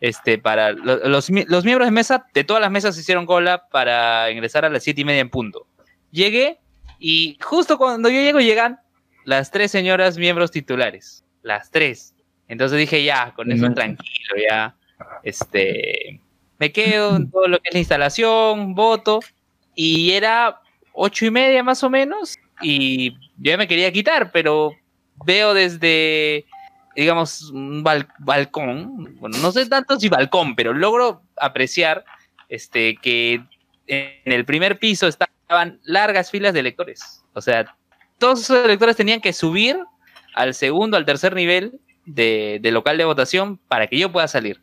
Este, 0.00 0.38
para 0.38 0.72
lo- 0.72 0.96
los, 1.08 1.30
mi- 1.30 1.44
los 1.46 1.64
miembros 1.64 1.86
de 1.86 1.92
mesa, 1.92 2.26
de 2.34 2.44
todas 2.44 2.60
las 2.60 2.70
mesas 2.70 2.98
hicieron 2.98 3.24
cola 3.26 3.68
para 3.70 4.30
ingresar 4.30 4.64
a 4.64 4.68
las 4.68 4.82
siete 4.82 5.00
y 5.00 5.04
media 5.04 5.20
en 5.20 5.30
punto. 5.30 5.66
Llegué 6.10 6.58
y 6.98 7.38
justo 7.42 7.78
cuando 7.78 8.08
yo 8.10 8.20
llego 8.20 8.40
llegan 8.40 8.80
las 9.24 9.50
tres 9.50 9.70
señoras 9.70 10.18
miembros 10.18 10.50
titulares. 10.50 11.24
Las 11.42 11.70
tres. 11.70 12.14
Entonces 12.48 12.78
dije, 12.78 13.02
ya, 13.04 13.32
con 13.34 13.50
eso 13.50 13.72
tranquilo, 13.74 14.34
ya. 14.48 14.76
Este, 15.22 16.20
me 16.58 16.70
quedo 16.72 17.16
en 17.16 17.30
todo 17.30 17.48
lo 17.48 17.58
que 17.58 17.68
es 17.70 17.74
la 17.74 17.80
instalación, 17.80 18.74
voto. 18.74 19.20
Y 19.74 20.12
era 20.12 20.60
ocho 20.92 21.24
y 21.26 21.30
media 21.30 21.62
más 21.62 21.82
o 21.82 21.88
menos. 21.90 22.36
Y 22.60 23.12
yo 23.12 23.52
ya 23.52 23.56
me 23.56 23.66
quería 23.66 23.90
quitar, 23.90 24.30
pero 24.32 24.72
veo 25.24 25.54
desde, 25.54 26.44
digamos, 26.96 27.50
un 27.50 27.82
bal- 27.84 28.08
balcón. 28.18 29.16
Bueno, 29.18 29.38
no 29.38 29.52
sé 29.52 29.66
tanto 29.66 29.98
si 29.98 30.08
balcón, 30.08 30.54
pero 30.54 30.72
logro 30.72 31.22
apreciar 31.36 32.04
este, 32.48 32.96
que 32.96 33.42
en 33.86 34.32
el 34.32 34.44
primer 34.44 34.78
piso 34.78 35.06
estaban 35.08 35.80
largas 35.84 36.30
filas 36.30 36.54
de 36.54 36.60
electores. 36.60 37.24
O 37.34 37.40
sea, 37.40 37.74
todos 38.18 38.40
esos 38.40 38.64
electores 38.64 38.96
tenían 38.96 39.20
que 39.20 39.32
subir 39.32 39.76
al 40.34 40.54
segundo, 40.54 40.96
al 40.96 41.04
tercer 41.04 41.34
nivel 41.34 41.78
de, 42.06 42.58
de 42.60 42.70
local 42.70 42.98
de 42.98 43.04
votación 43.04 43.58
para 43.68 43.86
que 43.86 43.98
yo 43.98 44.10
pueda 44.12 44.28
salir. 44.28 44.60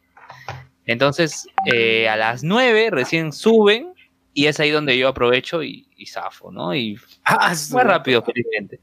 Entonces, 0.86 1.48
eh, 1.72 2.10
a 2.10 2.16
las 2.16 2.44
9 2.44 2.90
recién 2.92 3.32
suben 3.32 3.94
y 4.34 4.48
es 4.48 4.60
ahí 4.60 4.72
donde 4.72 4.98
yo 4.98 5.08
aprovecho 5.10 5.62
y, 5.64 5.88
y 5.96 6.06
zafo, 6.08 6.52
¿no? 6.52 6.74
Y 6.74 6.98
Ah, 7.24 7.54
fue 7.56 7.84
rápido, 7.84 8.24
felizmente. 8.24 8.80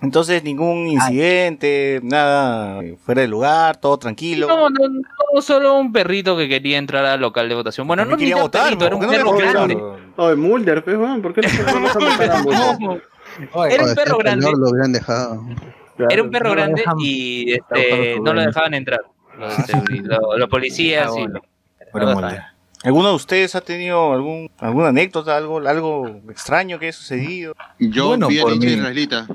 Entonces 0.00 0.44
ningún 0.44 0.86
incidente, 0.86 2.00
nada 2.02 2.82
eh, 2.82 2.96
fuera 3.04 3.22
de 3.22 3.28
lugar, 3.28 3.76
todo 3.76 3.98
tranquilo. 3.98 4.46
No, 4.46 4.68
no, 4.70 4.78
no, 5.34 5.42
solo 5.42 5.78
un 5.78 5.92
perrito 5.92 6.36
que 6.36 6.48
quería 6.48 6.78
entrar 6.78 7.04
al 7.04 7.20
local 7.20 7.48
de 7.48 7.54
votación. 7.54 7.86
Bueno, 7.86 8.04
no 8.04 8.16
quería 8.16 8.36
votar, 8.36 8.64
perrito, 8.64 8.86
era 8.86 8.96
un 8.96 9.02
¿por 9.02 9.10
qué 9.10 9.18
no 9.18 9.24
perro 9.32 9.52
grande. 9.52 9.82
Oye, 10.16 10.36
Mulder, 10.36 10.84
pues, 10.84 10.96
¿por 10.96 11.34
qué 11.34 11.42
no 11.42 11.48
Oye, 13.52 13.74
Era 13.74 13.84
un 13.84 13.94
perro 13.94 14.18
este 14.18 14.22
grande. 14.22 14.52
Lo 14.56 14.70
hubieran 14.70 14.92
dejado. 14.92 15.44
Era 16.10 16.22
un 16.22 16.30
perro 16.30 16.48
No 16.50 16.54
grande 16.54 16.82
dejan- 16.82 16.96
y 17.00 17.52
este, 17.52 18.16
no 18.16 18.24
lo 18.24 18.32
dueño. 18.32 18.46
dejaban 18.46 18.74
entrar. 18.74 19.00
Los, 20.38 20.48
policías 20.48 21.12
y 21.16 21.26
bueno. 21.92 22.20
¿Alguno 22.84 23.08
de 23.08 23.14
ustedes 23.14 23.54
ha 23.54 23.60
tenido 23.60 24.12
algún, 24.12 24.50
alguna 24.58 24.88
anécdota, 24.88 25.36
algo, 25.36 25.58
algo 25.58 26.06
extraño 26.30 26.78
que 26.78 26.86
haya 26.86 26.92
sucedido? 26.92 27.54
Yo 27.78 28.08
Bueno, 28.08 28.28
vi 28.28 28.38
a 28.38 28.44
israelita. 28.52 29.26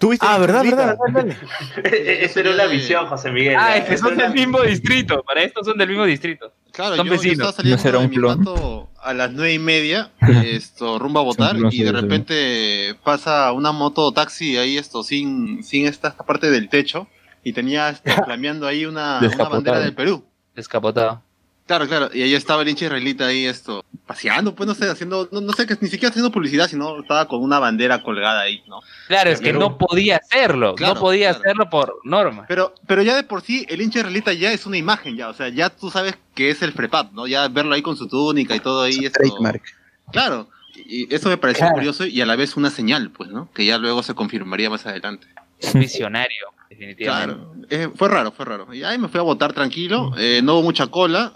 ¿Tuviste 0.00 0.24
Ah, 0.26 0.38
verdad, 0.38 0.64
verdad, 0.64 0.96
verdad, 1.12 1.36
verdad. 1.76 1.94
Esa 1.94 2.40
era 2.40 2.52
la 2.54 2.66
visión, 2.66 3.06
José 3.06 3.30
Miguel. 3.30 3.54
Ah, 3.58 3.76
es 3.76 3.84
que 3.84 3.98
son 3.98 4.16
del 4.16 4.32
mismo 4.32 4.62
distrito. 4.62 5.22
Para 5.22 5.42
esto 5.42 5.62
son 5.62 5.76
del 5.76 5.88
mismo 5.90 6.06
distrito. 6.06 6.52
Claro, 6.72 6.96
Son 6.96 7.04
yo, 7.06 7.12
yo 7.12 7.18
vecinos. 7.18 7.32
estaba 7.34 7.52
saliendo 7.52 7.76
¿No 7.76 7.82
será 7.82 7.98
de 7.98 8.06
un 8.06 8.22
cuarto 8.22 8.88
a 9.02 9.12
las 9.12 9.30
nueve 9.32 9.52
y 9.52 9.58
media, 9.58 10.10
esto, 10.44 10.98
rumbo 10.98 11.20
a 11.20 11.22
votar, 11.22 11.54
y 11.56 11.62
de 11.62 11.70
sí. 11.70 11.90
repente 11.92 12.94
pasa 13.04 13.52
una 13.52 13.72
moto 13.72 14.10
taxi 14.12 14.56
ahí, 14.56 14.78
esto, 14.78 15.02
sin, 15.02 15.62
sin 15.62 15.86
esta, 15.86 16.08
esta 16.08 16.24
parte 16.24 16.50
del 16.50 16.68
techo, 16.70 17.06
y 17.44 17.52
tenía 17.52 17.90
esto, 17.90 18.10
flameando 18.24 18.66
ahí 18.66 18.86
una, 18.86 19.18
una 19.20 19.48
bandera 19.48 19.80
del 19.80 19.94
Perú. 19.94 20.24
Descapotado. 20.54 21.22
Claro, 21.70 21.86
claro, 21.86 22.10
y 22.12 22.22
ahí 22.22 22.34
estaba 22.34 22.62
el 22.62 22.68
hincha 22.68 22.86
israelita 22.86 23.26
ahí, 23.26 23.46
esto, 23.46 23.84
paseando, 24.04 24.56
pues 24.56 24.66
no 24.66 24.74
sé, 24.74 24.90
haciendo, 24.90 25.28
no, 25.30 25.40
no 25.40 25.52
sé, 25.52 25.68
que 25.68 25.76
ni 25.80 25.86
siquiera 25.88 26.08
haciendo 26.08 26.32
publicidad, 26.32 26.66
sino 26.66 26.98
estaba 26.98 27.28
con 27.28 27.40
una 27.44 27.60
bandera 27.60 28.02
colgada 28.02 28.40
ahí, 28.40 28.60
¿no? 28.66 28.80
Claro, 29.06 29.30
es 29.30 29.40
que 29.40 29.52
no 29.52 29.78
podía 29.78 30.16
hacerlo. 30.16 30.74
Claro, 30.74 30.94
no 30.94 31.00
podía 31.00 31.28
claro. 31.28 31.38
hacerlo 31.44 31.70
por 31.70 32.00
norma. 32.02 32.44
Pero, 32.48 32.74
pero 32.88 33.02
ya 33.02 33.14
de 33.14 33.22
por 33.22 33.42
sí, 33.42 33.64
el 33.68 33.80
hincha 33.82 34.00
israelita 34.00 34.32
ya 34.32 34.52
es 34.52 34.66
una 34.66 34.78
imagen, 34.78 35.16
ya, 35.16 35.28
o 35.28 35.32
sea, 35.32 35.48
ya 35.48 35.70
tú 35.70 35.92
sabes 35.92 36.18
que 36.34 36.50
es 36.50 36.60
el 36.62 36.72
Frepat, 36.72 37.12
¿no? 37.12 37.28
Ya 37.28 37.46
verlo 37.46 37.72
ahí 37.72 37.82
con 37.82 37.96
su 37.96 38.08
túnica 38.08 38.56
y 38.56 38.58
todo 38.58 38.82
ahí. 38.82 39.04
esto- 39.04 39.20
Trademark. 39.20 39.62
Claro, 40.10 40.48
y 40.74 41.14
eso 41.14 41.28
me 41.28 41.36
pareció 41.36 41.60
Claro. 41.66 41.74
curioso 41.76 42.04
y 42.04 42.20
a 42.20 42.26
la 42.26 42.34
vez 42.34 42.56
una 42.56 42.70
señal, 42.70 43.10
pues, 43.12 43.30
¿no? 43.30 43.48
Que 43.54 43.64
ya 43.64 43.78
luego 43.78 44.02
se 44.02 44.14
confirmaría 44.14 44.68
más 44.70 44.86
adelante. 44.86 45.28
Un 45.72 45.78
visionario, 45.78 46.48
definitivamente. 46.68 47.36
Claro, 47.36 47.54
eh, 47.70 47.88
fue 47.94 48.08
raro, 48.08 48.32
fue 48.32 48.44
raro. 48.44 48.74
Y 48.74 48.82
ahí 48.82 48.98
me 48.98 49.06
fui 49.06 49.20
a 49.20 49.22
votar 49.22 49.52
tranquilo, 49.52 50.12
eh, 50.18 50.40
no 50.42 50.54
hubo 50.54 50.62
mucha 50.62 50.88
cola. 50.88 51.34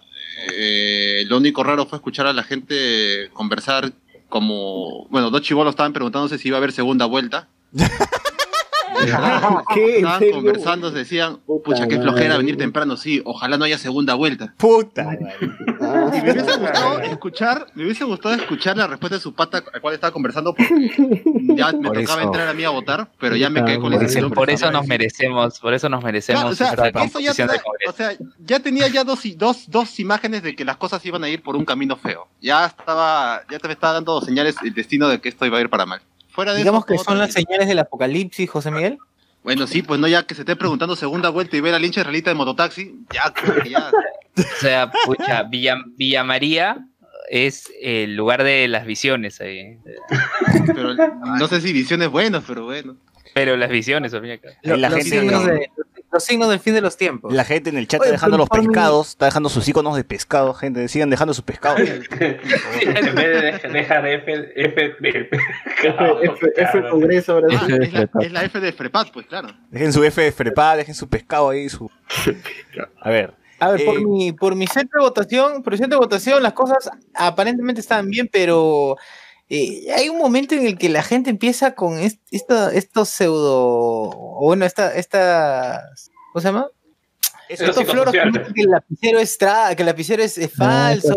Eh, 0.56 1.24
lo 1.28 1.36
único 1.36 1.62
raro 1.62 1.86
fue 1.86 1.98
escuchar 1.98 2.26
a 2.26 2.32
la 2.32 2.42
gente 2.42 3.30
conversar 3.32 3.92
como, 4.28 5.06
bueno, 5.10 5.30
dos 5.30 5.42
chivolos 5.42 5.72
estaban 5.72 5.92
preguntándose 5.92 6.38
si 6.38 6.48
iba 6.48 6.56
a 6.56 6.58
haber 6.58 6.72
segunda 6.72 7.06
vuelta. 7.06 7.48
¿Qué? 9.75 9.84
¿En 9.90 9.96
Estaban 9.96 10.18
serio? 10.18 10.34
conversando, 10.37 10.90
se 10.90 10.99
decían, 10.99 11.37
Puta 11.46 11.64
pucha, 11.64 11.87
qué 11.88 11.96
madre. 11.96 12.02
flojera 12.11 12.37
venir 12.37 12.56
temprano, 12.56 12.96
sí, 12.96 13.23
ojalá 13.25 13.56
no 13.56 13.64
haya 13.64 13.78
segunda 13.78 14.14
vuelta. 14.14 14.54
Puta. 14.56 15.08
Ah, 15.80 16.11
Y 16.16 16.23
me 16.23 16.32
hubiese 16.32 16.56
gustado 16.58 17.00
escuchar, 17.00 17.66
me 17.75 17.84
hubiese 17.84 18.04
gustado 18.04 18.34
escuchar 18.34 18.76
la 18.76 18.87
respuesta 18.87 19.16
de 19.16 19.20
su 19.23 19.34
pata 19.34 19.62
al 19.73 19.80
cual 19.80 19.94
estaba 19.94 20.12
conversando 20.12 20.54
porque 20.54 20.75
ya 21.56 21.73
me 21.73 21.88
Por 21.88 21.99
tocaba 22.00 22.20
eso. 22.20 22.28
entrar 22.28 22.49
a 22.49 22.54
mí 22.54 22.64
a 22.64 22.70
votar, 22.70 23.11
pero 23.18 23.37
ya 23.37 23.50
me 23.50 23.64
quedé 23.64 23.78
con 23.78 23.90
la 23.90 23.96
instrucción. 23.96 24.30
Por 24.32 24.50
eso 24.50 24.70
nos 24.70 24.87
merecemos, 24.87 25.58
por 25.61 25.75
eso 25.75 25.88
nos 25.88 26.02
merecemos 26.02 26.40
Claro, 26.42 26.52
o 26.52 26.54
sea, 26.76 27.04
eso 27.04 27.20
ya, 27.20 27.32
o 27.88 27.92
sea, 27.92 28.61
tenía 28.61 28.88
ya 28.88 29.04
dos, 29.04 29.25
y- 29.26 29.34
dos, 29.34 29.64
dos 29.68 29.99
imágenes 30.00 30.42
de 30.42 30.54
que 30.56 30.64
las 30.64 30.76
cosas 30.76 31.04
iban 31.06 31.23
a 31.25 31.28
ir 31.28 31.42
por 31.42 31.56
un 31.56 31.64
camino 31.64 31.96
feo. 31.96 32.26
Ya 32.40 32.66
estaba, 32.66 33.42
ya 33.50 33.58
te 33.58 33.68
me 33.68 33.75
estaba 33.75 33.94
dando 33.94 34.20
señales 34.20 34.56
el 34.64 34.73
destino 34.75 35.08
de 35.08 35.20
que 35.20 35.28
esto 35.28 35.44
iba 35.46 35.58
a 35.58 35.61
ir 35.61 35.68
para 35.68 35.87
mal. 35.87 36.00
Fuera 36.34 36.52
de 36.52 36.58
Digamos 36.58 36.84
eso, 36.84 36.86
que 36.86 36.98
son 36.98 37.18
las 37.18 37.32
señales 37.32 37.68
del 37.68 37.78
apocalipsis, 37.78 38.50
José 38.50 38.70
Miguel. 38.70 38.98
Bueno, 39.42 39.66
sí, 39.66 39.82
pues 39.82 40.00
no, 40.00 40.08
ya 40.08 40.22
que 40.24 40.34
se 40.34 40.42
esté 40.42 40.56
preguntando 40.56 40.96
segunda 40.96 41.28
vuelta 41.28 41.56
y 41.56 41.60
ver 41.60 41.74
al 41.74 41.84
hincha 41.84 42.00
israelita 42.00 42.30
de 42.30 42.34
mototaxi, 42.34 42.94
ya, 43.12 43.32
que 43.32 43.68
ya. 43.70 43.90
O 44.36 44.42
sea, 44.60 44.90
pucha, 45.04 45.42
Villa, 45.44 45.76
Villa 45.96 46.24
María 46.24 46.78
es 47.30 47.70
el 47.80 48.16
lugar 48.16 48.42
de 48.42 48.66
las 48.68 48.84
visiones 48.86 49.40
ahí. 49.40 49.78
Pero 50.66 50.94
no 50.94 51.46
sé 51.46 51.60
si 51.60 51.72
visiones 51.72 52.08
buenas, 52.08 52.42
pero 52.46 52.64
bueno. 52.64 52.96
Pero 53.34 53.56
las 53.56 53.68
visiones, 53.70 54.12
al 54.14 54.20
fin 54.22 54.30
y 54.30 54.32
al 54.32 54.40
cabo. 54.40 54.54
Ahí 54.64 54.80
la 54.80 54.88
los, 54.88 54.98
gente- 54.98 55.20
signos 55.20 55.46
de- 55.46 55.70
los 56.14 56.25
signos 56.25 56.49
del 56.49 56.61
fin 56.61 56.73
de 56.75 56.80
los 56.80 56.97
tiempos. 56.97 57.33
La 57.35 57.44
gente 57.44 57.68
en 57.71 57.76
el 57.76 57.87
chat 57.87 58.00
Oye, 58.00 58.09
está 58.11 58.14
dejando 58.14 58.38
los 58.38 58.49
mí- 58.50 58.66
pescados, 58.66 59.09
está 59.11 59.26
dejando 59.26 59.49
sus 59.50 59.68
iconos 59.68 59.97
de 59.97 60.04
pescado, 60.04 60.54
gente. 60.54 60.88
Sigan 60.88 61.11
dejando 61.11 61.35
sus 61.35 61.44
pescados. 61.44 61.80
En 61.80 63.14
vez 63.14 63.14
de 63.14 63.52
dej- 63.52 63.73
dejar 63.73 64.06
F, 64.06 64.33
F, 64.54 64.85
F, 64.85 64.97
F, 65.02 65.30
F 66.56 66.88
Congreso 66.90 67.40
Ah, 67.50 67.66
sí. 67.66 67.73
es, 67.83 67.92
la, 67.92 68.09
es 68.21 68.33
la 68.33 68.44
F 68.44 68.61
de 68.61 68.73
Frepat, 68.73 69.11
pues 69.12 69.26
claro. 69.26 69.49
Dejen 69.71 69.92
su 69.92 70.02
F 70.04 70.23
de 70.23 70.33
frepa, 70.33 70.76
dejen 70.76 70.94
su 70.94 71.09
pescado 71.09 71.50
ahí. 71.50 71.68
Su... 71.68 71.90
A 73.00 73.11
ver. 73.11 73.35
A 73.61 73.71
ver, 73.71 73.85
por, 73.85 73.97
Eh, 73.99 74.04
mi, 74.04 74.33
por 74.33 74.54
mi 74.56 74.66
centro 74.66 75.00
de 75.00 75.06
votación, 75.06 75.62
por 75.62 75.73
mi 75.73 75.78
centro 75.78 75.99
de 75.99 76.04
votación, 76.04 76.42
las 76.42 76.52
cosas 76.52 76.90
aparentemente 77.14 77.80
estaban 77.80 78.09
bien, 78.11 78.28
pero 78.30 78.97
eh, 79.50 79.92
hay 79.94 80.08
un 80.08 80.18
momento 80.18 80.54
en 80.54 80.66
el 80.66 80.78
que 80.78 80.88
la 80.88 81.02
gente 81.02 81.30
empieza 81.30 81.74
con 81.74 81.98
est- 81.98 82.20
esto, 82.30 82.70
estos 82.70 83.08
pseudo, 83.10 84.10
o 84.10 84.38
bueno, 84.46 84.64
esta, 84.64 84.94
esta, 84.94 85.82
¿cómo 86.32 86.40
se 86.40 86.48
llama? 86.48 86.66
eso- 87.48 87.64
Estos 87.66 87.84
floros 87.84 88.12
que 88.12 88.20
psicosociales. 88.20 88.32
dicen 88.34 88.54
que 88.54 88.62
el 88.62 88.70
lapicero 88.70 89.18
es 89.20 89.38
tra- 89.40 89.74
que 89.76 89.82
el 89.82 89.86
lapicero 89.86 90.22
es, 90.22 90.38
es 90.38 90.50
Ah, 90.58 90.88
falso. 90.92 91.14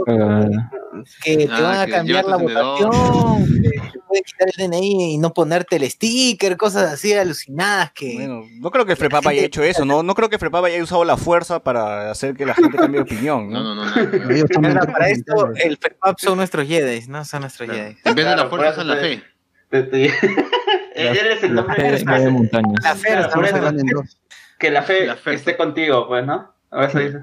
Que 1.23 1.37
te 1.37 1.47
Ah, 1.51 1.61
van 1.61 1.79
a 1.79 1.87
cambiar 1.87 2.25
la 2.25 2.37
votación, 2.37 3.45
que 3.61 3.69
te 3.69 3.99
puede 4.07 4.21
quitar 4.23 4.47
el 4.57 4.69
DNI 4.69 5.13
y 5.13 5.17
no 5.17 5.33
ponerte 5.33 5.75
el 5.75 5.89
sticker, 5.89 6.57
cosas 6.57 6.91
así 6.93 7.13
alucinadas 7.13 7.91
que... 7.91 8.15
Bueno, 8.15 8.43
no 8.59 8.71
creo 8.71 8.85
que 8.85 8.95
Frepapa 8.95 9.29
haya 9.31 9.43
hecho 9.43 9.63
eso, 9.63 9.85
¿no? 9.85 10.03
No 10.03 10.15
creo 10.15 10.29
que 10.29 10.37
Frepapa 10.39 10.67
haya 10.67 10.81
usado 10.81 11.03
la 11.05 11.17
fuerza 11.17 11.59
para 11.61 12.09
hacer 12.11 12.35
que 12.35 12.45
la 12.45 12.53
gente 12.53 12.77
cambie 12.77 12.99
de 12.99 13.03
opinión, 13.03 13.49
¿no? 13.49 13.63
No, 13.63 13.75
no, 13.75 13.93
son 13.93 14.91
para 14.91 15.09
esto, 15.09 15.51
el 15.55 15.77
FEPAP 15.77 16.19
son 16.19 16.37
nuestros 16.37 16.67
Jedi, 16.67 17.07
¿no? 17.07 17.23
Son 17.25 17.41
nuestros 17.41 17.69
Jedi. 17.69 17.97
En 18.03 18.15
vez 18.15 18.15
de 18.15 18.23
la 18.23 18.33
Claro, 18.35 18.49
fuerza, 18.49 18.71
usan 18.71 18.87
la 18.87 18.95
fe. 18.97 19.23
Él 19.71 19.89
es 20.95 21.43
el 21.43 21.55
La 21.55 21.61
nombre 21.61 21.75
fe 21.75 21.83
de. 21.83 21.91
La 21.91 22.95
fe, 22.95 23.07
Claro, 23.09 23.67
en 23.69 23.85
dos. 23.87 24.17
que 24.57 24.71
la 24.71 24.81
fe, 24.81 25.05
La 25.05 25.15
fe. 25.15 25.33
esté 25.33 25.57
contigo, 25.57 26.07
pues, 26.07 26.25
¿no? 26.25 26.53
A 26.71 26.79
ver, 26.79 26.87
dice. 26.93 27.19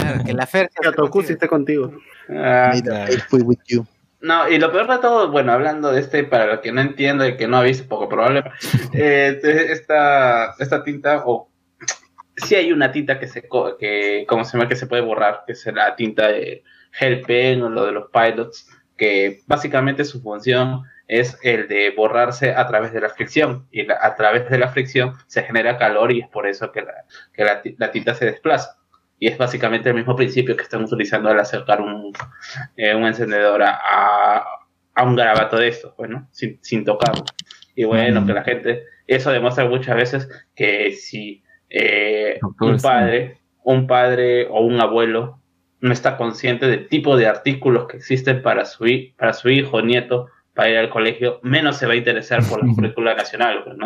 Claro, 0.00 0.24
que 0.24 0.32
la 0.32 0.46
Fer... 0.46 0.70
Que 0.80 0.92
Tokusi 0.92 1.32
esté 1.34 1.48
contigo. 1.48 1.92
Ah, 2.28 2.72
faith 3.06 3.24
be 3.32 3.42
with 3.42 3.58
you. 3.66 3.86
No, 4.20 4.48
y 4.48 4.58
lo 4.58 4.72
peor 4.72 4.88
de 4.88 4.98
todo, 4.98 5.30
bueno, 5.30 5.52
hablando 5.52 5.92
de 5.92 6.00
este, 6.00 6.24
para 6.24 6.50
el 6.54 6.60
que 6.60 6.72
no 6.72 6.80
entiende 6.80 7.28
y 7.28 7.36
que 7.36 7.46
no 7.46 7.58
ha 7.58 7.62
visto, 7.62 7.86
poco 7.86 8.08
probable, 8.08 8.42
eh, 8.94 9.38
esta, 9.70 10.54
esta 10.58 10.82
tinta, 10.82 11.22
o 11.26 11.50
sí 12.36 12.54
hay 12.54 12.72
una 12.72 12.90
tinta 12.90 13.18
que 13.18 13.28
se, 13.28 13.46
que, 13.78 14.24
¿cómo 14.26 14.44
se 14.44 14.56
llama? 14.56 14.68
Que 14.68 14.76
se 14.76 14.86
puede 14.86 15.02
borrar, 15.02 15.42
que 15.46 15.52
es 15.52 15.66
la 15.66 15.94
tinta 15.94 16.28
de 16.28 16.64
Gel 16.92 17.20
Pen 17.20 17.62
o 17.62 17.68
lo 17.68 17.84
de 17.84 17.92
los 17.92 18.10
pilots, 18.10 18.66
que 18.96 19.40
básicamente 19.46 20.04
su 20.06 20.22
función 20.22 20.84
es 21.06 21.38
el 21.42 21.68
de 21.68 21.90
borrarse 21.94 22.54
a 22.54 22.66
través 22.66 22.94
de 22.94 23.02
la 23.02 23.10
fricción, 23.10 23.66
y 23.70 23.84
la- 23.84 23.98
a 24.00 24.14
través 24.16 24.48
de 24.48 24.56
la 24.56 24.68
fricción 24.68 25.12
se 25.26 25.42
genera 25.42 25.76
calor 25.76 26.10
y 26.12 26.20
es 26.20 26.28
por 26.28 26.46
eso 26.46 26.72
que 26.72 26.80
la, 26.80 27.04
que 27.34 27.74
la 27.76 27.90
tinta 27.90 28.14
se 28.14 28.24
desplaza. 28.24 28.78
Y 29.18 29.28
es 29.28 29.38
básicamente 29.38 29.88
el 29.88 29.94
mismo 29.94 30.16
principio 30.16 30.56
que 30.56 30.62
están 30.64 30.84
utilizando 30.84 31.28
al 31.30 31.38
acercar 31.40 31.80
un, 31.80 32.12
eh, 32.76 32.94
un 32.94 33.04
encendedor 33.04 33.62
a, 33.62 34.44
a, 34.94 35.02
un 35.02 35.16
garabato 35.16 35.56
de 35.56 35.68
estos, 35.68 35.92
pues, 35.96 36.10
¿no? 36.10 36.28
Sin, 36.32 36.58
sin 36.62 36.84
tocarlo. 36.84 37.24
Y 37.74 37.84
bueno, 37.84 38.20
Mm. 38.20 38.26
que 38.26 38.32
la 38.32 38.44
gente, 38.44 38.82
eso 39.06 39.30
demuestra 39.30 39.64
muchas 39.66 39.96
veces 39.96 40.28
que 40.54 40.92
si 40.92 41.42
eh, 41.70 42.38
un 42.60 42.78
padre, 42.78 43.38
un 43.64 43.86
padre 43.86 44.46
o 44.48 44.60
un 44.60 44.80
abuelo 44.80 45.40
no 45.80 45.92
está 45.92 46.16
consciente 46.16 46.66
del 46.66 46.88
tipo 46.88 47.16
de 47.16 47.26
artículos 47.26 47.86
que 47.88 47.96
existen 47.98 48.42
para 48.42 48.64
su, 48.64 48.86
para 49.16 49.32
su 49.32 49.48
hijo 49.50 49.78
o 49.78 49.82
nieto 49.82 50.28
para 50.54 50.70
ir 50.70 50.78
al 50.78 50.88
colegio, 50.90 51.40
menos 51.42 51.76
se 51.76 51.86
va 51.86 51.94
a 51.94 51.96
interesar 51.96 52.40
por 52.48 52.64
la 52.64 52.72
currícula 52.74 53.14
nacional, 53.14 53.64
pues, 53.64 53.76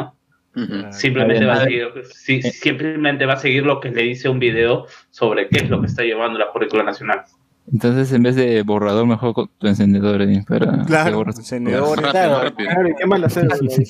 Simplemente 0.91 1.45
va, 1.45 1.55
a 1.55 1.65
seguir, 1.65 1.89
sí, 2.13 2.43
simplemente 2.43 3.27
va 3.27 3.35
a 3.35 3.39
seguir 3.39 3.65
lo 3.65 3.81
que 3.81 3.91
le 3.91 4.03
dice 4.03 4.29
un 4.29 4.39
video 4.39 4.87
sobre 5.11 5.49
qué 5.49 5.65
es 5.65 5.71
lo 5.71 5.81
que 5.81 5.87
está 5.87 6.03
llevando 6.03 6.39
la 6.39 6.51
currícula 6.51 6.83
nacional. 6.83 7.23
Entonces, 7.73 8.13
en 8.13 8.23
vez 8.23 8.35
de 8.35 8.63
borrador, 8.63 9.07
mejor 9.07 9.35
con 9.35 9.51
tu 9.59 9.67
encendedor 9.67 10.19
para 10.47 10.79
que 10.79 10.87
Claro, 10.87 11.23
encendedor, 11.27 12.01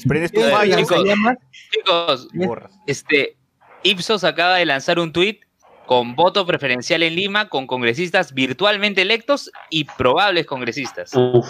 prendes 0.09 0.33
tu 0.33 0.41
Eh, 0.41 0.77
chicos. 0.77 0.99
Chicos, 1.71 2.29
este, 2.87 3.37
Ipsos 3.85 4.25
acaba 4.25 4.57
de 4.57 4.67
lanzar 4.67 4.99
un 4.99 5.13
tuit 5.13 5.43
con 5.87 6.17
voto 6.17 6.45
preferencial 6.45 7.03
en 7.03 7.15
Lima 7.15 7.49
con 7.49 7.67
congresistas 7.67 8.35
virtualmente 8.35 9.01
electos 9.01 9.51
y 9.71 9.85
probables 9.85 10.45
congresistas. 10.45 11.15
Uf, 11.15 11.47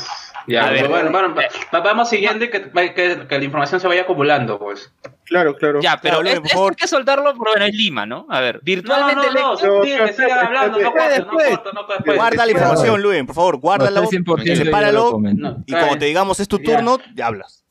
ya, 0.49 0.67
A 0.67 0.71
ver, 0.71 0.88
bueno, 0.88 1.11
va- 1.12 1.81
vamos 1.81 2.09
siguiendo 2.09 2.45
y 2.45 2.50
que, 2.50 2.62
que- 2.71 3.26
que 3.28 3.38
la 3.38 3.45
información 3.45 3.81
se 3.81 3.87
vaya 3.87 4.02
acumulando, 4.02 4.59
pues. 4.59 4.93
Claro, 5.25 5.55
claro. 5.57 5.81
Ya, 5.81 5.99
pero 6.00 6.21
Claro, 6.21 6.40
es, 6.45 6.52
favor. 6.52 6.73
hay 6.73 6.76
que 6.76 6.88
soltarlo, 6.88 7.33
pero 7.33 7.50
bueno, 7.52 7.64
es 7.67 7.75
Lima, 7.75 8.07
¿no? 8.07 8.26
A 8.31 8.40
ver, 8.40 8.55
No, 8.57 8.61
no, 8.61 8.64
virtualmente 8.64 9.26
no, 9.26 9.33
no. 9.35 9.50
No, 9.52 9.85
sí, 9.85 9.90
que 9.97 10.12
sigan 10.14 10.47
hablando, 10.47 10.78
no 10.78 10.90
corto, 10.93 11.05
no 11.07 11.11
después. 11.14 11.49
corto, 11.50 11.73
no 11.73 11.87
corto. 11.87 12.14
Guarda 12.14 12.47
la 12.47 12.52
información, 12.52 13.02
Luen, 13.02 13.26
por 13.26 13.35
favor, 13.35 13.57
guárdala. 13.59 14.00
Hasta 14.00 14.17
el 14.17 14.25
100% 14.25 14.45
ya 14.45 14.55
lo 14.55 14.64
Sepáralo. 14.64 15.19
No, 15.21 15.62
Y 15.67 15.73
como 15.73 15.95
eh, 15.95 15.99
te 15.99 16.05
digamos 16.07 16.40
es 16.40 16.49
tu 16.49 16.59
turno, 16.59 16.99
ya 17.14 17.26
hablas. 17.26 17.64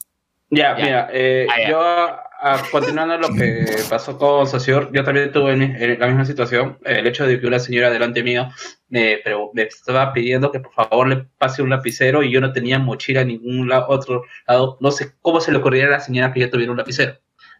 Ya, 0.49 0.77
Ya. 0.77 0.85
mira, 0.85 1.09
eh, 1.11 1.47
Ah, 1.49 1.59
ya. 1.59 1.69
yo, 1.69 2.17
ah, 2.41 2.61
continuando 2.71 3.17
lo 3.17 3.29
que 3.29 3.65
pasó 3.89 4.17
con 4.17 4.47
Socior, 4.47 4.89
yo 4.93 5.03
también 5.03 5.31
tuve 5.31 5.53
en, 5.53 5.99
la 5.99 6.07
misma 6.07 6.25
situación. 6.25 6.77
El 6.83 7.07
hecho 7.07 7.25
de 7.25 7.39
que 7.39 7.47
una 7.47 7.59
señora 7.59 7.89
delante 7.89 8.23
mío 8.23 8.49
me, 8.89 9.21
estaba 9.55 10.13
pidiendo 10.13 10.51
que 10.51 10.59
por 10.59 10.73
favor 10.73 11.07
le 11.07 11.25
pase 11.37 11.61
un 11.61 11.69
lapicero 11.69 12.23
y 12.23 12.31
yo 12.31 12.41
no 12.41 12.53
tenía 12.53 12.79
mochila 12.79 13.21
en 13.21 13.29
ningún 13.29 13.69
la- 13.69 13.87
otro 13.87 14.23
lado. 14.47 14.77
No 14.79 14.91
sé 14.91 15.13
cómo 15.21 15.39
se 15.41 15.51
le 15.51 15.57
ocurriera 15.59 15.87
a 15.87 15.91
la 15.91 15.99
señora 15.99 16.31
que 16.33 16.39
yo 16.41 16.49
tuviera 16.49 16.71
un 16.71 16.77
lapicero. 16.77 17.17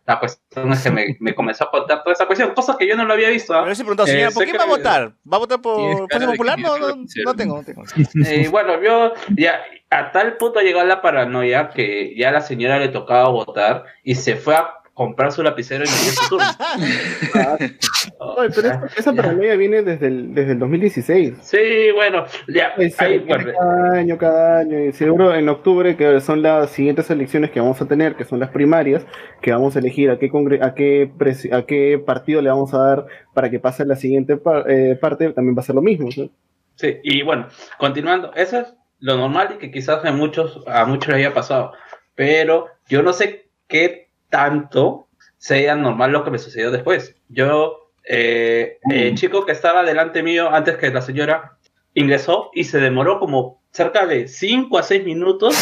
La 0.08 0.20
cuestión 0.20 0.72
es 0.72 0.82
que 0.84 0.90
me, 0.90 1.18
me 1.20 1.36
comenzó 1.36 1.66
a 1.66 1.70
contar 1.70 2.02
toda 2.02 2.14
esa 2.14 2.26
cuestión, 2.26 2.54
cosa 2.54 2.78
que 2.80 2.88
yo 2.88 2.96
no 2.96 3.04
lo 3.04 3.12
había 3.14 3.28
visto. 3.30 3.54
¿ah? 3.54 3.64
Pero 3.66 3.76
preguntó, 3.76 4.06
señora, 4.08 4.30
Eh, 4.30 4.34
¿por 4.34 4.46
qué 4.46 4.52
que- 4.54 4.58
va 4.58 4.64
a 4.64 4.68
votar? 4.68 5.12
¿Va 5.32 5.36
a 5.36 5.40
votar 5.40 5.62
por 5.62 6.08
Fuerza 6.10 6.28
Popular? 6.32 6.58
No, 6.58 6.78
no, 6.78 7.36
tengo, 7.36 7.58
no 7.58 7.64
tengo. 7.64 7.84
Eh, 8.26 8.48
bueno, 8.50 8.82
yo 8.82 9.14
ya 9.36 9.60
a 9.90 10.12
tal 10.14 10.38
punto 10.38 10.62
llegó 10.62 10.82
la 10.84 11.02
paranoia 11.02 11.70
que 11.70 12.16
ya 12.18 12.30
a 12.30 12.32
la 12.32 12.42
señora 12.42 12.80
le 12.80 12.88
tocaba 12.88 13.28
votar 13.30 13.84
y 14.04 14.16
se 14.16 14.38
fue 14.38 14.56
a 14.56 14.76
comprar 14.98 15.32
su 15.32 15.44
lapicero 15.44 15.84
y 15.86 15.88
me 15.88 15.94
dio 15.94 16.12
su 16.12 16.28
turno. 16.30 16.46
Oye, 18.20 18.50
pero 18.56 18.68
esa, 18.68 18.86
esa 18.98 19.14
paranoia 19.14 19.56
viene 19.56 19.84
desde 19.84 20.08
el, 20.08 20.34
desde 20.34 20.54
el 20.54 20.60
2016. 20.60 21.36
Sí, 21.42 21.92
bueno, 21.96 22.26
ya. 22.48 22.74
Ahí, 22.98 23.20
bueno, 23.20 23.52
cada 23.58 23.94
año, 23.94 24.18
cada 24.18 24.60
año. 24.60 24.80
Y 24.86 24.94
seguro 24.94 25.36
en 25.36 25.48
octubre, 25.50 25.96
que 25.96 26.20
son 26.20 26.42
las 26.42 26.72
siguientes 26.72 27.10
elecciones 27.12 27.52
que 27.52 27.60
vamos 27.60 27.80
a 27.82 27.88
tener, 27.88 28.16
que 28.16 28.26
son 28.26 28.40
las 28.40 28.50
primarias, 28.50 29.06
que 29.42 29.52
vamos 29.52 29.76
a 29.76 29.80
elegir 29.80 30.10
a 30.10 30.18
qué, 30.18 30.32
congre- 30.32 30.64
a 30.64 30.74
qué, 30.74 31.10
presi- 31.16 31.54
a 31.54 31.66
qué 31.66 32.02
partido 32.04 32.42
le 32.42 32.50
vamos 32.50 32.74
a 32.74 32.80
dar 32.80 33.06
para 33.34 33.50
que 33.52 33.60
pase 33.60 33.86
la 33.86 33.96
siguiente 33.96 34.36
par- 34.38 34.70
eh, 34.70 34.98
parte, 35.00 35.30
también 35.32 35.56
va 35.56 35.62
a 35.62 35.66
ser 35.66 35.76
lo 35.76 35.82
mismo. 35.84 36.10
¿no? 36.18 36.30
Sí, 36.76 36.98
y 37.04 37.22
bueno, 37.22 37.48
continuando, 37.78 38.34
eso 38.34 38.60
es 38.62 38.74
lo 39.00 39.16
normal 39.18 39.50
y 39.56 39.58
que 39.60 39.70
quizás 39.72 40.04
a 40.04 40.12
muchos, 40.12 40.64
a 40.68 40.86
muchos 40.86 41.10
les 41.10 41.18
haya 41.18 41.34
pasado, 41.36 41.74
pero 42.16 42.66
yo 42.90 43.04
no 43.04 43.14
sé 43.14 43.48
qué 43.68 44.07
tanto 44.30 45.08
sea 45.38 45.76
normal 45.76 46.12
lo 46.12 46.24
que 46.24 46.32
me 46.32 46.40
sucedió 46.40 46.72
después. 46.72 47.16
Yo, 47.30 47.92
eh, 48.04 48.80
el 48.92 49.16
chico 49.16 49.46
que 49.46 49.52
estaba 49.52 49.84
delante 49.84 50.24
mío 50.24 50.50
antes 50.54 50.78
que 50.78 50.90
la 50.90 51.02
señora 51.02 51.58
ingresó 51.94 52.50
y 52.54 52.64
se 52.64 52.80
demoró 52.80 53.20
como 53.20 53.62
cerca 53.72 54.06
de 54.06 54.28
5 54.28 54.78
a 54.80 54.84
6 54.84 55.04
minutos 55.06 55.56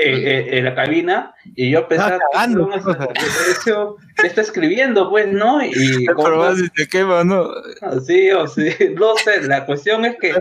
eh, 0.00 0.14
eh, 0.14 0.58
en 0.58 0.64
la 0.64 0.74
cabina 0.74 1.34
y 1.54 1.70
yo 1.70 1.86
pensaba, 1.86 2.18
"¿Qué 3.12 3.26
está- 3.26 3.60
eso- 3.60 3.96
qué 4.16 4.26
está 4.26 4.40
escribiendo? 4.40 5.10
Pues, 5.10 5.28
¿no? 5.28 5.62
Y 5.62 6.06
Pero 6.06 6.56
si 6.56 6.70
te 6.70 6.88
quema, 6.88 7.24
¿no? 7.24 7.50
Sí, 8.06 8.30
o 8.30 8.46
sí, 8.48 8.68
no 8.98 9.14
sé, 9.16 9.42
la 9.42 9.66
cuestión 9.66 10.06
es 10.06 10.16
que 10.18 10.32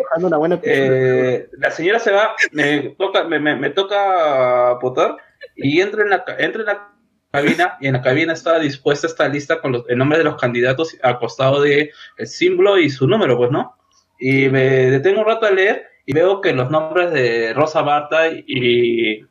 eh, 0.63 1.49
la 1.57 1.69
señora 1.71 1.99
se 1.99 2.11
va, 2.11 2.33
me 2.53 2.95
toca, 2.97 3.25
me, 3.25 3.39
me, 3.39 3.55
me 3.57 3.69
toca 3.71 4.73
votar 4.81 5.17
y 5.57 5.81
entro 5.81 6.01
en 6.03 6.11
la 6.11 6.23
entro 6.39 6.61
en 6.61 6.67
la 6.67 6.87
cabina 7.31 7.77
y 7.79 7.87
en 7.87 7.93
la 7.93 8.01
cabina 8.01 8.33
estaba 8.33 8.59
dispuesta 8.59 9.07
esta 9.07 9.27
lista 9.27 9.61
con 9.61 9.71
los, 9.71 9.89
el 9.89 9.97
nombre 9.97 10.17
de 10.17 10.23
los 10.25 10.35
candidatos 10.35 10.97
al 11.01 11.17
costado 11.17 11.61
de 11.61 11.91
el 12.17 12.27
símbolo 12.27 12.77
y 12.77 12.89
su 12.89 13.07
número, 13.07 13.37
pues, 13.37 13.51
¿no? 13.51 13.75
Y 14.19 14.49
me 14.49 14.61
detengo 14.91 15.21
un 15.21 15.27
rato 15.27 15.45
a 15.45 15.51
leer 15.51 15.87
y 16.05 16.13
veo 16.13 16.41
que 16.41 16.53
los 16.53 16.69
nombres 16.69 17.11
de 17.11 17.53
Rosa 17.53 17.81
Barta 17.81 18.27
y 18.27 19.25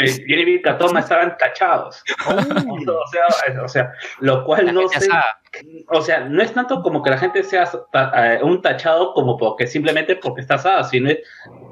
eh, 0.00 0.24
Jenny 0.26 0.62
Catoma 0.62 1.00
estaban 1.00 1.36
tachados. 1.38 2.02
o, 2.26 3.06
sea, 3.10 3.62
o 3.62 3.68
sea, 3.68 3.92
lo 4.20 4.44
cual 4.44 4.66
La 4.66 4.72
no 4.72 4.88
sé 4.88 4.96
asada. 4.96 5.40
o 5.88 6.00
sea, 6.02 6.20
no 6.20 6.42
es 6.42 6.52
tanto 6.52 6.82
como 6.82 7.02
que 7.02 7.10
la 7.10 7.18
gente 7.18 7.42
sea 7.44 7.70
ta- 7.92 8.34
eh, 8.34 8.42
un 8.42 8.62
tachado 8.62 9.12
como 9.12 9.36
porque 9.36 9.66
simplemente 9.66 10.16
porque 10.16 10.40
está 10.40 10.54
asada, 10.54 10.84
sino 10.84 11.10
es 11.10 11.18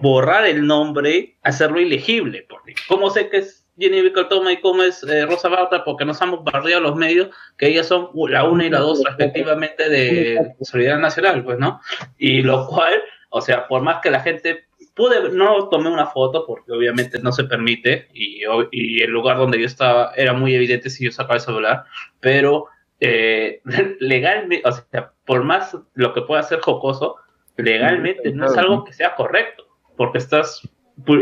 borrar 0.00 0.44
el 0.46 0.64
nombre, 0.66 1.36
hacerlo 1.42 1.80
ilegible. 1.80 2.46
Porque 2.48 2.74
¿cómo 2.86 3.10
sé 3.10 3.28
que 3.28 3.38
es 3.38 3.61
Jenny 3.82 4.12
Toma 4.28 4.52
y 4.52 4.60
cómo 4.60 4.82
es 4.82 5.02
eh, 5.04 5.26
Rosa 5.26 5.48
Barta? 5.48 5.84
Porque 5.84 6.04
nos 6.04 6.20
hemos 6.22 6.42
barrido 6.44 6.80
los 6.80 6.96
medios, 6.96 7.28
que 7.58 7.66
ellas 7.68 7.86
son 7.88 8.10
la 8.28 8.44
una 8.44 8.66
y 8.66 8.70
la 8.70 8.78
dos 8.80 9.02
respectivamente 9.04 9.88
de 9.88 10.54
Solidaridad 10.60 11.00
Nacional, 11.00 11.44
pues, 11.44 11.58
¿no? 11.58 11.80
Y 12.18 12.42
lo 12.42 12.66
cual, 12.66 12.94
o 13.30 13.40
sea, 13.40 13.66
por 13.68 13.82
más 13.82 14.00
que 14.02 14.10
la 14.10 14.20
gente 14.20 14.64
pude, 14.94 15.30
no 15.30 15.68
tomé 15.70 15.88
una 15.88 16.06
foto 16.06 16.44
porque 16.46 16.70
obviamente 16.72 17.18
no 17.20 17.32
se 17.32 17.44
permite 17.44 18.08
y, 18.12 18.42
y 18.72 19.02
el 19.02 19.10
lugar 19.10 19.38
donde 19.38 19.58
yo 19.58 19.64
estaba 19.66 20.12
era 20.16 20.32
muy 20.34 20.54
evidente 20.54 20.90
si 20.90 21.04
yo 21.04 21.10
sacaba 21.10 21.36
el 21.36 21.40
celular, 21.40 21.84
pero 22.20 22.66
eh, 23.00 23.62
legalmente, 24.00 24.68
o 24.68 24.72
sea, 24.72 25.12
por 25.24 25.44
más 25.44 25.76
lo 25.94 26.12
que 26.12 26.22
pueda 26.22 26.42
ser 26.42 26.60
jocoso, 26.60 27.16
legalmente 27.56 28.32
no 28.32 28.46
es 28.46 28.56
algo 28.56 28.84
que 28.84 28.92
sea 28.92 29.14
correcto, 29.14 29.64
porque 29.96 30.18
estás, 30.18 30.60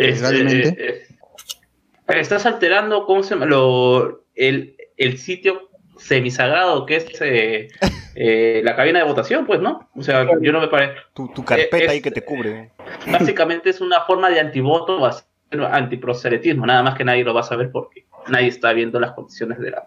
es- 0.01 0.20
¿Legalmente? 0.20 0.87
eh, 0.88 1.03
estás 2.18 2.46
alterando, 2.46 3.07
¿cómo 3.07 3.23
se 3.23 3.35
llama? 3.35 3.46
Lo, 3.46 4.25
el, 4.35 4.77
el 4.96 5.18
sitio 5.18 5.68
semisagrado 5.99 6.87
que 6.87 6.96
es 6.96 7.20
eh, 7.20 7.68
eh, 8.14 8.62
la 8.64 8.75
cabina 8.75 8.99
de 9.01 9.05
votación, 9.05 9.44
pues, 9.46 9.61
¿no? 9.61 9.90
O 9.94 10.03
sea, 10.03 10.27
yo 10.40 10.53
no 10.53 10.61
me 10.61 10.68
parece. 10.68 10.94
Tu, 11.14 11.29
tu 11.29 11.44
carpeta 11.44 11.77
Eh, 11.79 11.85
es- 11.85 11.90
ahí 11.90 12.01
que 12.01 12.11
te 12.11 12.25
cubre. 12.25 12.73
Básicamente 13.07 13.70
es 13.70 13.81
una 13.81 14.01
forma 14.03 14.31
de 14.31 14.40
antivoto 14.40 14.99
antiproselitismo, 15.70 16.66
nada 16.66 16.83
más 16.83 16.94
que 16.96 17.05
nadie 17.05 17.25
lo 17.25 17.35
va 17.35 17.40
a 17.40 17.44
saber 17.44 17.70
porque 17.70 18.07
nadie 18.29 18.49
está 18.49 18.73
viendo 18.73 18.99
las 19.01 19.12
condiciones 19.12 19.59
de 19.59 19.70
la, 19.73 19.83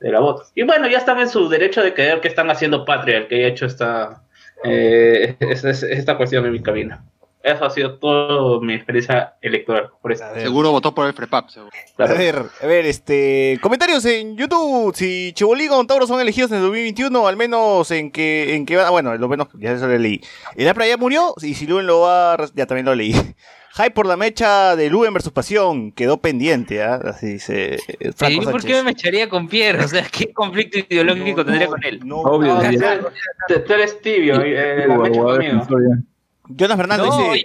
de 0.00 0.10
la 0.12 0.20
voto. 0.20 0.44
Y 0.54 0.62
bueno, 0.62 0.86
ya 0.88 0.98
están 0.98 1.18
en 1.20 1.28
su 1.28 1.48
derecho 1.48 1.82
de 1.82 1.92
creer 1.94 2.20
que 2.20 2.28
están 2.28 2.50
haciendo 2.50 2.84
patria 2.84 3.18
el 3.18 3.26
que 3.28 3.36
haya 3.36 3.48
hecho 3.48 3.66
esta, 3.66 4.22
eh, 4.64 5.36
es- 5.40 5.64
es- 5.64 5.82
esta 5.82 6.16
cuestión 6.16 6.46
en 6.46 6.52
mi 6.52 6.62
cabina. 6.62 7.04
Eso 7.42 7.64
ha 7.64 7.70
sido 7.70 7.98
toda 7.98 8.60
mi 8.60 8.74
experiencia 8.74 9.34
electoral. 9.40 9.90
Por 10.02 10.12
eso. 10.12 10.24
Seguro 10.34 10.72
votó 10.72 10.92
por 10.94 11.06
el 11.06 11.12
Frepap. 11.14 11.48
seguro. 11.48 11.70
A 11.98 12.04
ver, 12.06 12.42
a 12.62 12.66
ver, 12.66 12.84
este. 12.86 13.58
Comentarios 13.62 14.04
en 14.06 14.36
YouTube. 14.36 14.94
Si 14.94 15.32
Chiboliga 15.34 15.76
o 15.76 15.86
Tauro 15.86 16.06
son 16.06 16.20
elegidos 16.20 16.50
en 16.50 16.56
el 16.58 16.62
2021, 16.64 17.26
al 17.28 17.36
menos 17.36 17.90
en 17.92 18.10
que. 18.10 18.54
En 18.56 18.66
que 18.66 18.76
va- 18.76 18.90
bueno, 18.90 19.16
lo 19.16 19.28
menos. 19.28 19.48
Ya 19.54 19.72
eso 19.72 19.86
lo 19.86 19.96
leí. 19.96 20.20
El 20.56 20.68
APRA 20.68 20.88
ya 20.88 20.96
murió. 20.96 21.32
Y 21.40 21.54
si 21.54 21.66
Luen 21.66 21.86
lo 21.86 22.00
va. 22.00 22.36
Ya 22.54 22.66
también 22.66 22.86
lo 22.86 22.94
leí. 22.94 23.12
Hype 23.76 23.92
por 23.92 24.06
la 24.06 24.16
mecha 24.16 24.74
de 24.74 24.90
Luen 24.90 25.14
versus 25.14 25.32
Pasión. 25.32 25.92
Quedó 25.92 26.20
pendiente, 26.20 26.82
¿ah? 26.82 27.00
Así 27.04 27.26
dice. 27.34 27.74
eh, 27.76 28.12
Franco 28.16 28.42
¿Y 28.42 28.44
por 28.46 28.60
Sánchez. 28.60 28.64
qué 28.78 28.82
me 28.82 28.90
echaría 28.90 29.28
con 29.28 29.46
Pierre? 29.46 29.78
O 29.84 29.88
sea, 29.88 30.04
¿qué 30.10 30.32
conflicto 30.32 30.78
ideológico 30.78 31.44
tendría 31.44 31.68
con 31.68 31.84
él? 31.84 32.00
Obvio, 32.12 32.54
Ah, 32.56 32.72
ya. 32.72 32.98
tú, 33.46 33.60
tú 33.64 33.72
eres 33.72 34.00
tibio, 34.00 34.40
eh, 34.42 34.84
la 34.88 34.98
mecha 34.98 35.20
conmigo. 35.22 35.62
Jonas 36.48 36.76
Fernando 36.76 37.06
No, 37.06 37.16
dice. 37.16 37.30
oye. 37.30 37.44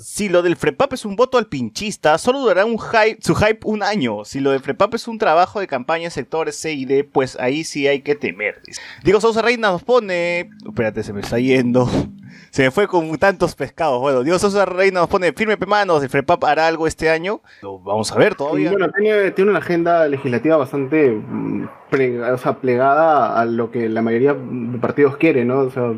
Si 0.00 0.28
lo 0.28 0.42
del 0.42 0.56
Frepap 0.56 0.92
es 0.94 1.04
un 1.04 1.14
voto 1.14 1.38
al 1.38 1.46
pinchista, 1.46 2.18
solo 2.18 2.40
durará 2.40 2.64
un 2.64 2.76
hype, 2.76 3.18
su 3.22 3.36
hype 3.36 3.60
un 3.64 3.84
año. 3.84 4.24
Si 4.24 4.40
lo 4.40 4.50
del 4.50 4.58
Frepap 4.60 4.92
es 4.94 5.06
un 5.06 5.16
trabajo 5.16 5.60
de 5.60 5.68
campaña 5.68 6.06
en 6.06 6.10
sectores 6.10 6.56
C 6.56 6.72
y 6.72 6.84
D, 6.86 7.04
pues 7.04 7.38
ahí 7.38 7.62
sí 7.62 7.86
hay 7.86 8.00
que 8.02 8.16
temer. 8.16 8.60
Diego 9.04 9.20
Sousa 9.20 9.42
Reina 9.42 9.70
nos 9.70 9.84
pone. 9.84 10.50
Espérate, 10.66 11.04
se 11.04 11.12
me 11.12 11.20
está 11.20 11.38
yendo. 11.38 11.88
Se 12.50 12.62
me 12.62 12.70
fue 12.70 12.88
con 12.88 13.16
tantos 13.18 13.54
pescados. 13.54 14.00
Bueno, 14.00 14.22
Diego 14.22 14.38
Sousa 14.38 14.64
Reina 14.64 15.00
nos 15.00 15.08
pone 15.08 15.32
firme 15.32 15.56
pemanos. 15.56 16.02
¿El 16.02 16.08
Frepap 16.08 16.42
hará 16.44 16.66
algo 16.66 16.86
este 16.86 17.08
año? 17.10 17.40
Lo 17.62 17.78
vamos 17.78 18.10
a 18.12 18.18
ver 18.18 18.34
todavía. 18.34 18.70
bueno, 18.70 18.90
tiene, 18.92 19.30
tiene 19.32 19.50
una 19.50 19.60
agenda 19.60 20.06
legislativa 20.08 20.56
bastante 20.56 21.10
mm, 21.10 21.68
pre- 21.90 22.20
o 22.32 22.38
sea, 22.38 22.54
plegada 22.58 23.38
a 23.38 23.44
lo 23.44 23.70
que 23.70 23.88
la 23.88 24.00
mayoría 24.02 24.34
de 24.34 24.78
partidos 24.78 25.16
quiere, 25.18 25.44
¿no? 25.44 25.60
O 25.60 25.70
sea, 25.70 25.92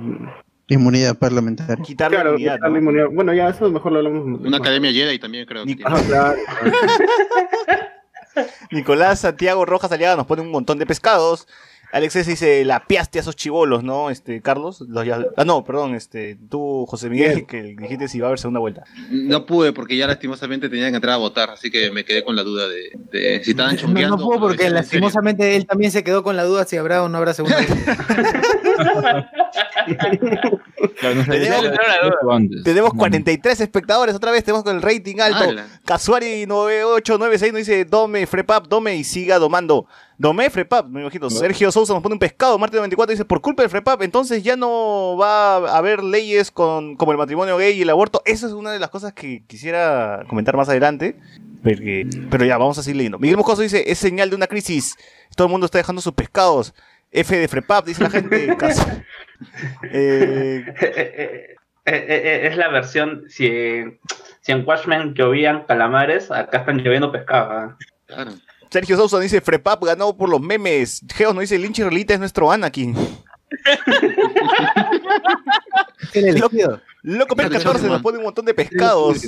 Inmunidad 0.68 1.16
parlamentaria. 1.18 1.83
Quitarle 1.83 2.16
claro, 2.16 2.31
inmunidad, 2.31 2.54
quitarle 2.57 2.74
¿no? 2.74 2.78
inmunidad. 2.78 3.07
Bueno, 3.11 3.33
ya 3.35 3.48
eso 3.48 3.70
mejor 3.70 3.92
lo 3.92 3.98
hablamos. 3.98 4.40
Una 4.40 4.59
academia 4.59 4.92
Jedi 4.92 5.18
también 5.18 5.46
creo 5.46 5.64
que 5.64 5.74
tiene. 5.76 5.90
Ah, 5.90 6.02
claro. 6.07 6.38
Nicolás 8.70 9.20
Santiago 9.20 9.64
Rojas 9.64 9.90
Aliaga 9.90 10.16
nos 10.16 10.26
pone 10.26 10.42
un 10.42 10.50
montón 10.50 10.78
de 10.78 10.87
pescados. 10.87 11.48
Alex 11.90 12.16
S. 12.16 12.31
dice 12.31 12.64
la 12.64 12.85
piaste 12.87 13.18
a 13.18 13.22
esos 13.22 13.35
chivolos, 13.35 13.83
¿no? 13.83 14.11
Este, 14.11 14.42
Carlos. 14.42 14.83
Los 14.88 15.07
ya- 15.07 15.24
ah, 15.37 15.44
no, 15.44 15.64
perdón, 15.64 15.94
este, 15.94 16.37
tú, 16.51 16.85
José 16.87 17.09
Miguel, 17.09 17.46
que 17.46 17.62
dijiste 17.62 18.09
si 18.09 18.20
va 18.20 18.27
a 18.27 18.29
haber 18.29 18.38
segunda 18.38 18.61
vuelta. 18.61 18.85
No 19.11 19.46
pude 19.46 19.72
porque 19.72 19.96
ya 19.96 20.07
lastimosamente 20.07 20.68
tenían 20.68 20.90
que 20.90 20.96
entrar 20.96 21.14
a 21.14 21.18
votar, 21.18 21.51
así 21.51 21.70
que 21.70 21.90
me 21.90 22.05
quedé 22.05 22.22
con 22.24 22.37
la 22.37 22.42
duda 22.42 22.68
de, 22.68 22.90
de 23.11 23.42
si 23.42 23.53
estaban 23.53 23.74
No, 23.77 23.81
chongueando. 23.81 24.16
no 24.16 24.22
puedo 24.22 24.38
o 24.38 24.40
lo 24.42 24.46
porque 24.48 24.68
lastimosamente 24.70 25.57
él 25.57 25.66
también 25.66 25.90
se 25.90 26.05
quedó 26.05 26.22
con 26.22 26.37
la 26.37 26.44
duda 26.44 26.64
si 26.66 26.77
habrá 26.77 27.03
o 27.03 27.09
no 27.09 27.16
habrá 27.18 27.33
segunda. 27.35 27.57
Claro, 31.01 31.14
no 31.16 31.24
sé, 31.24 31.31
Tenemos-. 31.31 32.62
Tenemos 32.64 32.92
No. 32.92 32.98
43 32.98 33.61
espectadores 33.61 34.14
otra 34.14 34.31
vez, 34.31 34.44
tenemos 34.44 34.64
con 34.64 34.77
el 34.77 34.83
rating 34.83 35.20
alto. 35.20 35.44
¡Hala! 35.51 35.66
Casuari 35.85 36.46
9896 36.46 37.53
nos 37.53 37.59
dice 37.61 37.85
Dome, 37.85 38.27
Frepap, 38.27 38.66
Dome 38.66 38.96
y 38.96 39.05
siga 39.05 39.38
domando. 39.38 39.87
Dome, 40.18 40.50
Frepap, 40.50 40.87
me 40.88 41.00
imagino. 41.02 41.31
Sergio 41.31 41.70
Sousa 41.70 41.94
nos 41.94 42.02
pone 42.02 42.14
un 42.14 42.18
pescado. 42.18 42.59
Marte 42.59 42.76
94 42.76 43.12
dice, 43.12 43.24
por 43.24 43.40
culpa 43.40 43.62
del 43.62 43.70
Frepap, 43.70 44.02
entonces 44.02 44.42
ya 44.42 44.57
no 44.57 45.16
va 45.16 45.57
a 45.59 45.78
haber 45.78 46.02
leyes 46.02 46.50
con, 46.50 46.96
como 46.96 47.12
el 47.12 47.18
matrimonio 47.18 47.57
gay 47.57 47.78
y 47.78 47.83
el 47.83 47.90
aborto. 47.90 48.20
Esa 48.26 48.48
es 48.48 48.52
una 48.52 48.72
de 48.72 48.81
las 48.81 48.90
cosas 48.90 49.12
que 49.12 49.44
quisiera 49.46 50.24
comentar 50.28 50.57
más 50.57 50.68
adelante. 50.68 51.16
Porque- 51.62 52.07
pero 52.31 52.44
ya, 52.44 52.59
vamos 52.59 52.76
a 52.78 52.83
seguir 52.83 52.96
leyendo. 52.96 53.18
Miguel 53.18 53.37
Moscoso 53.37 53.62
dice, 53.62 53.85
es 53.90 53.98
señal 53.98 54.28
de 54.31 54.37
una 54.37 54.48
crisis. 54.48 54.96
Todo 55.37 55.46
el 55.46 55.52
mundo 55.52 55.66
está 55.66 55.78
dejando 55.78 56.02
sus 56.02 56.12
pescados. 56.14 56.74
F 57.12 57.37
de 57.37 57.46
Frepap, 57.48 57.87
dice 57.87 58.02
la 58.02 58.11
gente. 58.11 58.57
Eh, 59.92 60.64
Eh, 60.66 60.74
eh, 60.81 61.57
eh, 61.87 62.04
eh, 62.09 62.48
es 62.48 62.57
la 62.57 62.68
versión, 62.68 63.22
si, 63.28 63.46
en- 63.46 63.98
si 64.40 64.50
en 64.52 64.66
Watchmen 64.66 65.14
llovían 65.14 65.64
calamares, 65.64 66.31
acá 66.31 66.59
están 66.59 66.78
lloviendo 66.78 67.12
pescado. 67.12 67.50
¿ah? 67.52 67.76
Claro. 68.07 68.33
Sergio 68.70 68.96
Sousa 68.96 69.18
dice, 69.20 69.40
Frepap 69.40 69.83
ganó 69.85 70.16
por 70.16 70.28
los 70.28 70.40
memes. 70.40 71.02
Geos 71.14 71.35
nos 71.35 71.42
dice, 71.42 71.59
Lynch 71.59 71.78
Relita 71.81 72.14
es 72.14 72.20
nuestro 72.20 72.50
Anakin. 72.50 72.94
Loco 77.02 77.37
Pet 77.37 77.48
Claro, 77.48 77.64
14 77.64 77.88
nos 77.88 78.02
pone 78.02 78.18
un 78.18 78.24
montón 78.24 78.44
de 78.44 78.54
pescados. 78.54 79.26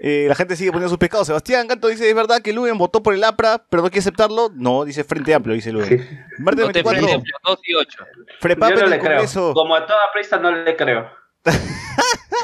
Eh, 0.00 0.26
la 0.28 0.34
gente 0.36 0.54
sigue 0.54 0.70
poniendo 0.70 0.88
sus 0.88 0.98
pescados. 0.98 1.26
Sebastián 1.26 1.66
Canto 1.66 1.88
dice, 1.88 2.08
¿es 2.08 2.14
verdad 2.14 2.40
que 2.40 2.52
Luen 2.52 2.78
votó 2.78 3.02
por 3.02 3.14
el 3.14 3.24
APRA, 3.24 3.64
pero 3.68 3.82
no 3.82 3.88
quiere 3.88 4.00
aceptarlo? 4.00 4.50
No, 4.54 4.84
dice 4.84 5.02
Frente 5.02 5.34
Amplio, 5.34 5.54
dice 5.54 5.72
Luen. 5.72 6.26
Martes 6.38 6.66
No 6.66 6.72
te 6.72 6.82
24, 6.82 7.08
frente, 7.08 7.30
2 7.44 7.58
y 7.64 7.74
8. 7.74 7.98
Frepap 8.40 8.70
Yo 8.70 8.74
en 8.74 8.80
no 8.80 8.84
el 8.84 8.90
le 8.90 8.98
creo. 9.00 9.10
Congreso. 9.12 9.52
Como 9.54 9.74
a 9.74 9.84
toda 9.86 9.98
prisa 10.14 10.38
no 10.38 10.52
le 10.52 10.76
creo. 10.76 11.10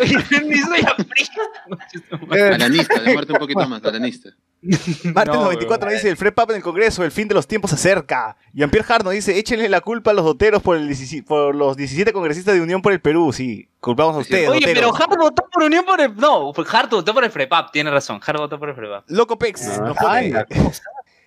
Alanista, 2.31 3.01
demórate 3.01 3.33
un 3.33 3.39
poquito 3.39 3.69
más, 3.69 3.85
alanista. 3.85 4.31
Martes 4.63 5.35
No, 5.35 5.45
94 5.45 5.87
nos 5.87 5.95
dice, 5.95 6.09
el 6.09 6.17
Frepap 6.17 6.51
en 6.51 6.57
el 6.57 6.63
Congreso, 6.63 7.05
el 7.05 7.11
fin 7.11 7.29
de 7.29 7.35
los 7.35 7.47
tiempos 7.47 7.71
se 7.71 7.77
acerca. 7.77 8.37
Jean-Pierre 8.55 8.87
Hart 8.89 9.05
nos 9.05 9.13
dice, 9.13 9.39
échenle 9.39 9.69
la 9.69 9.81
culpa 9.83 10.13
a 10.13 10.15
los 10.15 10.25
doteros 10.25 10.63
por, 10.63 10.77
el 10.77 10.87
17 10.87 11.27
por 11.27 11.55
los 11.55 11.77
17 11.77 12.13
congresistas 12.13 12.55
de 12.55 12.63
Unión 12.63 12.81
por 12.81 12.93
el 12.93 13.01
Perú. 13.01 13.33
Sí, 13.33 13.69
culpamos 13.81 14.17
a 14.17 14.21
ustedes, 14.21 14.49
Oye, 14.49 14.73
pero. 14.73 14.95
Hart 14.95 15.17
votó 15.19 15.45
por 15.53 15.65
Unión 15.65 15.85
por 15.85 16.01
el. 16.01 16.17
No, 16.17 16.53
Hart 16.73 16.91
votó 16.91 17.13
por 17.13 17.25
el 17.25 17.31
Frepap, 17.31 17.71
tiene 17.73 17.91
razón. 17.91 18.21
Hart 18.25 18.39
votó 18.39 18.59
por 18.59 18.71
el 18.71 18.75
Frepap. 18.75 19.05
Loco 19.09 19.39
Pex 19.39 19.69
Ah, 19.69 19.81
nos 19.83 19.97
pone... 19.97 20.33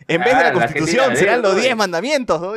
En 0.10 0.22
vez 0.22 0.30
de 0.30 0.36
Ah, 0.36 0.44
la 0.44 0.44
la 0.44 0.54
constitución, 0.54 1.18
serán 1.18 1.42
los 1.42 1.56
¿no? 1.56 1.60
10 1.60 1.76
mandamientos. 1.76 2.40
¿no? 2.42 2.54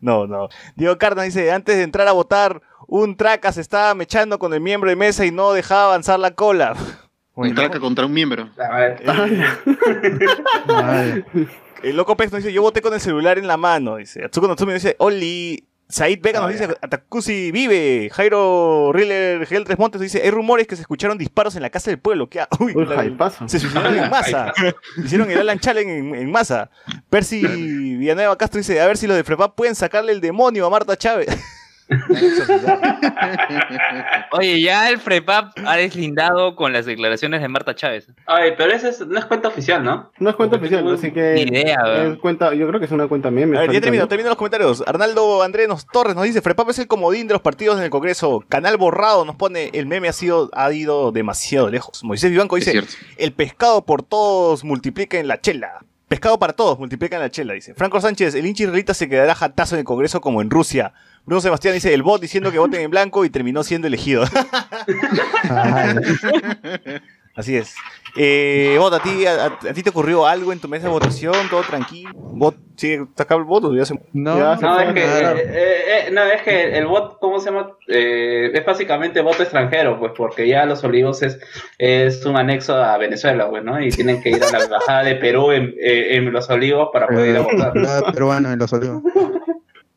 no, 0.00 0.26
no. 0.28 0.48
Diego 0.76 0.96
Carna 0.96 1.22
dice, 1.22 1.50
antes 1.50 1.76
de 1.76 1.82
entrar 1.82 2.06
a 2.06 2.12
votar, 2.12 2.62
un 2.86 3.16
traca 3.16 3.52
se 3.52 3.60
estaba 3.60 3.94
mechando 3.94 4.38
con 4.38 4.52
el 4.54 4.60
miembro 4.60 4.88
de 4.90 4.96
mesa 4.96 5.24
y 5.26 5.30
no 5.30 5.52
dejaba 5.52 5.86
avanzar 5.86 6.18
la 6.20 6.32
cola. 6.32 6.74
Un 7.36 7.52
traca 7.52 7.80
contra 7.80 8.06
un 8.06 8.12
miembro. 8.12 8.48
A 8.56 8.76
ver, 8.76 9.02
Ay, 10.68 11.24
El 11.82 11.96
loco 11.96 12.16
Pex 12.16 12.30
nos 12.32 12.42
dice, 12.42 12.52
yo 12.52 12.62
voté 12.62 12.80
con 12.80 12.94
el 12.94 13.00
celular 13.00 13.38
en 13.38 13.46
la 13.46 13.56
mano. 13.56 13.96
Dice, 13.96 14.24
Atsuko 14.24 14.46
Natsume 14.48 14.72
nos 14.74 14.82
dice, 14.82 14.96
Oli. 14.98 15.64
Said 15.86 16.20
Vega 16.22 16.40
nos 16.40 16.50
dice, 16.50 16.64
Atakusi 16.80 17.50
vive. 17.52 18.08
Jairo 18.12 18.90
Riller 18.92 19.44
Gel 19.46 19.64
Tres 19.64 19.78
Montes 19.78 20.00
nos 20.00 20.10
dice, 20.10 20.22
hay 20.24 20.30
rumores 20.30 20.66
que 20.66 20.76
se 20.76 20.82
escucharon 20.82 21.18
disparos 21.18 21.56
en 21.56 21.62
la 21.62 21.68
casa 21.70 21.90
del 21.90 21.98
pueblo. 21.98 22.28
¿Qué 22.30 22.40
ha- 22.40 22.48
Uy, 22.58 22.72
Uy, 22.74 22.86
la- 22.86 23.30
se 23.48 23.58
suicidaron 23.60 23.94
en 23.98 24.08
masa. 24.10 24.52
Hicieron 25.04 25.30
el 25.30 25.38
Alan 25.40 25.58
Challenge 25.58 25.98
en, 25.98 26.14
en 26.14 26.30
masa. 26.32 26.70
Percy 27.10 27.42
Villanueva 27.96 28.38
Castro 28.38 28.58
dice, 28.58 28.80
a 28.80 28.86
ver 28.86 28.96
si 28.96 29.06
los 29.06 29.16
de 29.16 29.24
Frepap 29.24 29.54
pueden 29.54 29.74
sacarle 29.74 30.12
el 30.12 30.20
demonio 30.22 30.64
a 30.66 30.70
Marta 30.70 30.96
Chávez. 30.96 31.26
Oye, 34.32 34.60
ya 34.60 34.88
el 34.90 34.98
Frepap 34.98 35.52
ha 35.64 35.76
deslindado 35.76 36.56
con 36.56 36.72
las 36.72 36.86
declaraciones 36.86 37.40
de 37.40 37.48
Marta 37.48 37.74
Chávez. 37.74 38.08
Ay, 38.26 38.52
pero 38.56 38.72
ese 38.72 38.88
es- 38.90 39.06
no 39.06 39.18
es 39.18 39.24
cuenta 39.26 39.48
oficial, 39.48 39.82
¿no? 39.84 40.10
No 40.18 40.30
es 40.30 40.36
cuenta 40.36 40.56
oficial, 40.56 40.92
así 40.92 41.10
que. 41.12 41.34
Ni 41.34 41.42
idea, 41.42 41.78
es 42.12 42.18
cuenta, 42.18 42.54
yo 42.54 42.66
creo 42.68 42.80
que 42.80 42.86
es 42.86 42.92
una 42.92 43.06
cuenta 43.08 43.30
meme. 43.30 43.56
A 43.56 43.60
ver, 43.62 43.72
ya 43.72 43.80
termino, 43.80 44.04
¿no? 44.04 44.08
termino 44.08 44.28
los 44.30 44.38
comentarios. 44.38 44.82
Arnaldo 44.86 45.42
Andrenos 45.42 45.86
Torres 45.92 46.14
nos 46.14 46.24
dice, 46.24 46.42
Frepap 46.42 46.70
es 46.70 46.78
el 46.78 46.86
comodín 46.86 47.26
de 47.28 47.34
los 47.34 47.42
partidos 47.42 47.78
en 47.78 47.84
el 47.84 47.90
Congreso. 47.90 48.44
Canal 48.48 48.76
borrado 48.76 49.24
nos 49.24 49.36
pone, 49.36 49.70
el 49.74 49.86
meme 49.86 50.08
ha 50.08 50.12
sido, 50.12 50.50
ha 50.52 50.72
ido 50.72 51.12
demasiado 51.12 51.68
lejos. 51.70 52.02
Moisés 52.04 52.30
Vivanco 52.30 52.56
dice, 52.56 52.82
el 53.18 53.32
pescado 53.32 53.84
por 53.84 54.02
todos 54.02 54.64
multiplica 54.64 55.18
en 55.18 55.28
la 55.28 55.40
chela. 55.40 55.84
Pescado 56.08 56.38
para 56.38 56.52
todos 56.52 56.78
multiplica 56.78 57.16
en 57.16 57.22
la 57.22 57.30
chela, 57.30 57.54
dice. 57.54 57.74
Franco 57.74 58.00
Sánchez, 58.00 58.34
el 58.34 58.46
hincha 58.46 58.64
israelita 58.64 58.92
se 58.94 59.08
quedará 59.08 59.34
jatazo 59.34 59.74
en 59.74 59.80
el 59.80 59.84
Congreso 59.84 60.20
como 60.20 60.42
en 60.42 60.50
Rusia. 60.50 60.92
Bruno 61.26 61.40
Sebastián 61.40 61.74
dice, 61.74 61.94
el 61.94 62.02
bot 62.02 62.20
diciendo 62.20 62.52
que 62.52 62.58
voten 62.58 62.80
en 62.82 62.90
blanco 62.90 63.24
y 63.24 63.30
terminó 63.30 63.62
siendo 63.62 63.86
elegido. 63.88 64.24
Así 67.34 67.56
es. 67.56 67.74
Eh, 68.16 68.76
Bot, 68.78 68.94
¿a 68.94 69.00
ti, 69.02 69.26
a, 69.26 69.46
a 69.46 69.72
ti 69.72 69.82
te 69.82 69.90
ocurrió 69.90 70.24
algo 70.24 70.52
en 70.52 70.60
tu 70.60 70.68
mesa 70.68 70.84
de 70.86 70.92
votación? 70.92 71.34
¿Todo 71.50 71.62
tranquilo? 71.62 72.10
¿Bot 72.14 72.54
sigue 72.76 73.06
sacando 73.16 73.40
el 73.42 73.48
voto? 73.48 73.74
Ya 73.74 73.84
se... 73.84 73.94
no, 74.12 74.38
Ya, 74.38 74.54
No, 74.54 74.78
es 74.78 74.92
que, 74.94 75.00
eh, 75.02 75.32
eh, 75.34 75.84
eh, 76.06 76.10
no, 76.12 76.22
es 76.22 76.42
que 76.42 76.78
el 76.78 76.86
bot, 76.86 77.18
¿cómo 77.18 77.40
se 77.40 77.50
llama? 77.50 77.72
Eh, 77.88 78.52
es 78.54 78.64
básicamente 78.64 79.20
voto 79.20 79.42
extranjero, 79.42 79.98
pues, 79.98 80.12
porque 80.16 80.46
ya 80.46 80.64
Los 80.64 80.84
Olivos 80.84 81.22
es, 81.22 81.40
es 81.78 82.24
un 82.24 82.36
anexo 82.36 82.76
a 82.76 82.96
Venezuela, 82.98 83.50
pues, 83.50 83.64
¿no? 83.64 83.80
Y 83.82 83.88
tienen 83.90 84.22
que 84.22 84.30
ir 84.30 84.44
a 84.44 84.52
la 84.52 84.62
embajada 84.64 85.02
de 85.02 85.16
Perú 85.16 85.50
en, 85.50 85.74
eh, 85.80 86.14
en 86.14 86.32
Los 86.32 86.48
Olivos 86.50 86.90
para 86.92 87.08
poder 87.08 87.30
ir 87.30 87.36
a 87.38 87.40
votar. 87.40 87.72
Cada 87.72 88.12
peruano 88.12 88.52
en 88.52 88.60
los 88.60 88.72
olivos. 88.72 89.02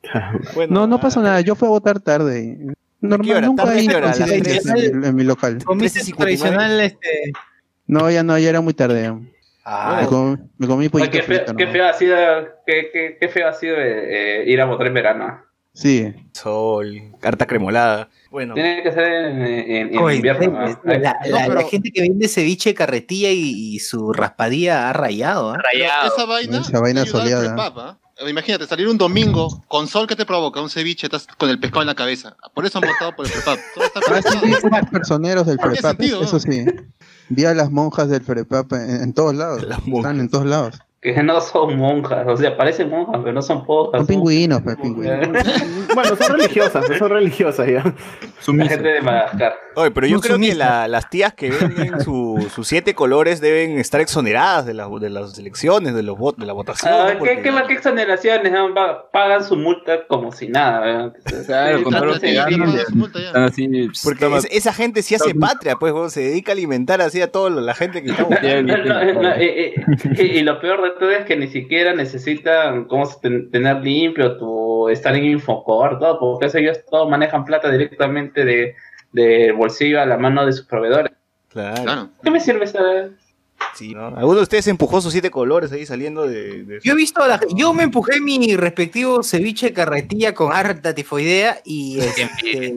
Bueno, 0.56 0.74
No, 0.74 0.88
no 0.88 1.00
pasa 1.00 1.22
nada. 1.22 1.42
Yo 1.42 1.56
fui 1.56 1.68
a 1.68 1.72
votar 1.72 2.00
tarde. 2.00 2.58
Normal, 3.00 3.46
nunca 3.46 3.64
¿Tarde 3.66 3.80
hay 3.80 3.88
coincidencias 3.88 4.66
en, 4.66 5.00
mi- 5.00 5.08
en 5.08 5.16
mi 5.16 5.24
local. 5.24 5.64
Comiste 5.64 6.00
13:59. 6.02 6.16
tradicional, 6.18 6.80
este. 6.82 7.32
No, 7.86 8.10
ya 8.10 8.24
no, 8.24 8.38
ya 8.38 8.50
era 8.50 8.62
muy 8.62 8.74
tarde. 8.74 9.14
Ah, 9.64 10.00
me, 10.02 10.08
comí, 10.08 10.38
me 10.58 10.68
comí 10.68 10.90
pollito 10.90 11.12
qué, 11.12 11.22
feo, 11.24 11.46
qué 11.58 11.68
feo 11.68 11.86
ha 11.88 11.94
sido, 11.94 12.16
qué, 12.66 12.90
qué, 12.92 13.18
qué 13.20 13.28
feo 13.28 13.50
ha 13.50 13.54
sido 13.54 13.76
eh, 13.76 14.42
eh, 14.42 14.44
ir 14.48 14.62
a 14.62 14.66
votar 14.66 14.88
en 14.88 14.94
verano. 14.94 15.42
Sí. 15.74 16.12
Sol, 16.32 17.12
carta 17.20 17.46
cremolada. 17.46 18.10
Bueno, 18.32 18.56
Tiene 18.56 18.82
que 18.82 18.92
ser 18.92 19.04
en, 19.12 19.42
en- 19.46 19.94
en 19.94 19.98
Oye, 20.00 20.16
invierno. 20.16 20.52
¿no? 20.52 20.80
la, 20.86 20.98
la- 20.98 21.18
No, 21.30 21.38
la 21.40 21.48
pero- 21.48 21.68
gente 21.68 21.92
que 21.92 22.02
vende 22.02 22.28
ceviche, 22.30 22.74
carretilla 22.74 23.30
y, 23.30 23.76
y 23.76 23.80
su 23.80 24.12
raspadilla 24.14 24.90
ha 24.90 24.94
rayado. 24.94 25.52
¿ah? 25.52 25.58
Rayado. 25.62 26.08
Esa 26.16 26.26
vaina, 26.26 26.60
Esa 26.62 26.80
vaina 26.80 27.06
soleada. 27.06 28.00
¿Ah? 28.20 28.30
Imagínate, 28.30 28.66
salir 28.66 28.88
un 28.88 28.98
domingo 28.98 29.64
con 29.68 29.88
sol 29.88 30.08
que 30.08 30.16
te 30.16 30.26
provoca 30.26 30.62
un 30.62 30.70
ceviche, 30.70 31.08
estás 31.08 31.28
con 31.38 31.50
el 31.50 31.60
pescado 31.60 31.82
en 31.82 31.88
la 31.88 31.96
cabeza. 31.96 32.36
Por 32.54 32.66
eso 32.66 32.80
han 32.80 32.90
votado 32.90 33.16
por 33.16 33.26
el 33.26 33.32
prepap. 33.32 33.60
Todo 33.76 33.84
está 33.86 34.00
Ah, 34.08 34.22
sí, 34.22 34.38
unos 34.44 34.90
personeros 34.92 35.46
del 35.46 35.60
FREPAP, 35.60 35.98
sentido, 35.98 36.24
eso 36.24 36.40
sí. 36.40 36.66
Vi 37.30 37.46
a 37.46 37.54
las 37.54 37.72
monjas 37.72 38.10
del 38.10 38.24
FREPAP 38.24 38.74
en, 38.74 39.02
en 39.04 39.14
todos 39.14 39.36
lados. 39.36 39.66
Están 39.86 40.20
en 40.20 40.30
todos 40.30 40.46
lados. 40.46 40.80
Que 41.02 41.22
no 41.22 41.40
son 41.42 41.78
monjas, 41.78 42.26
o 42.28 42.36
sea, 42.36 42.58
parecen 42.58 42.90
monjas, 42.90 43.18
pero 43.22 43.34
no 43.34 43.42
son 43.42 43.64
monjas. 43.68 44.00
Son 44.00 44.08
pingüinos, 44.08 44.62
pues, 44.62 44.78
pingüinos. 44.78 45.28
Bueno, 45.94 46.16
son 46.16 46.38
religiosas, 46.38 46.86
son 46.98 47.10
religiosas 47.10 47.68
ya. 47.68 47.96
La 48.54 48.66
gente 48.68 48.88
de 48.88 49.02
Madagascar. 49.02 49.56
Oye, 49.78 49.92
pero 49.92 50.08
yo 50.08 50.20
creo 50.20 50.38
que 50.40 50.56
la- 50.56 50.88
las 50.88 51.10
tías 51.10 51.34
que 51.34 51.52
venden 51.52 52.02
su- 52.02 52.48
sus 52.54 52.68
siete 52.68 52.96
colores 52.96 53.40
deben 53.42 53.78
estar 53.80 54.02
exoneradas 54.02 54.66
de, 54.66 54.74
la- 54.74 54.90
de 54.90 55.10
las 55.10 55.38
elecciones, 55.38 55.94
de, 55.94 56.04
los 56.04 56.18
vot- 56.18 56.36
de 56.36 56.46
la 56.46 56.54
votación. 56.54 56.92
Ah, 56.94 57.04
¿no? 57.04 57.10
¿qué, 57.10 57.16
Porque- 57.18 57.42
qué, 57.44 57.52
qué 57.68 57.74
exoneraciones? 57.74 58.52
no? 58.52 58.74
Pa- 58.74 59.10
Pagan 59.12 59.44
su 59.44 59.56
multa 59.56 60.06
como 60.08 60.32
si 60.32 60.48
nada. 60.48 60.80
¿verdad? 60.80 61.14
Claro, 61.46 61.78
sí. 63.52 63.88
Porque 64.04 64.26
es- 64.38 64.48
esa 64.52 64.74
gente 64.74 65.02
sí 65.02 65.16
hace 65.16 65.34
patria, 65.36 65.76
pues, 65.76 66.14
se 66.14 66.22
dedica 66.22 66.52
a 66.52 66.54
alimentar 66.54 67.02
así 67.02 67.22
a 67.22 67.32
toda 67.32 67.50
la 67.50 67.74
gente 67.74 68.02
que 68.04 68.12
está 68.12 68.28
Ya, 68.42 68.62
No, 68.62 68.78
no, 68.78 69.22
no, 69.22 69.32
eh, 69.34 69.76
eh, 69.76 70.24
y, 70.38 70.42
lo 70.42 70.60
peor 70.60 70.82
de 70.84 70.92
todo 71.00 71.12
es 71.12 71.26
que 71.26 71.36
ni 71.38 71.48
siquiera 71.48 71.94
necesitan 71.94 72.86
cómo 72.86 73.06
se 73.06 73.20
ten- 73.20 73.52
tener 73.52 73.78
limpio 73.78 74.38
tu 74.38 74.90
estar 74.90 75.16
en 75.16 75.26
Infocor, 75.26 76.00
todo, 76.00 76.20
porque 76.20 76.46
eso 76.48 76.58
ellos 76.58 76.80
todos 76.90 77.10
manejan 77.10 77.46
plata 77.46 77.70
directamente 77.72 78.46
de, 78.46 78.76
de 79.12 79.52
bolsillo 79.52 80.02
a 80.02 80.06
la 80.06 80.18
mano 80.18 80.46
de 80.46 80.54
sus 80.54 80.66
proveedores. 80.66 81.14
Claro. 81.50 81.84
Claro. 81.84 82.10
¿Qué 82.24 82.30
me 82.32 82.40
sirve 82.40 82.66
esa? 82.66 82.80
Sí, 83.74 83.94
¿no? 83.94 84.08
¿Alguno 84.08 84.36
de 84.38 84.44
ustedes 84.44 84.68
empujó 84.68 85.02
sus 85.02 85.12
siete 85.12 85.32
colores 85.32 85.72
ahí 85.72 85.86
saliendo 85.86 86.28
de...? 86.28 86.64
de- 86.64 86.80
Yo 86.84 86.94
he 86.94 86.96
visto, 86.96 87.22
a 87.24 87.28
la- 87.28 87.40
yo 87.56 87.74
me 87.74 87.84
empujé 87.84 88.20
mi 88.20 88.56
respectivo 88.56 89.24
ceviche 89.24 89.74
carretilla 89.74 90.34
con 90.34 90.52
harta 90.54 90.94
tifoidea 90.94 91.60
y 91.66 92.00
este, 92.02 92.76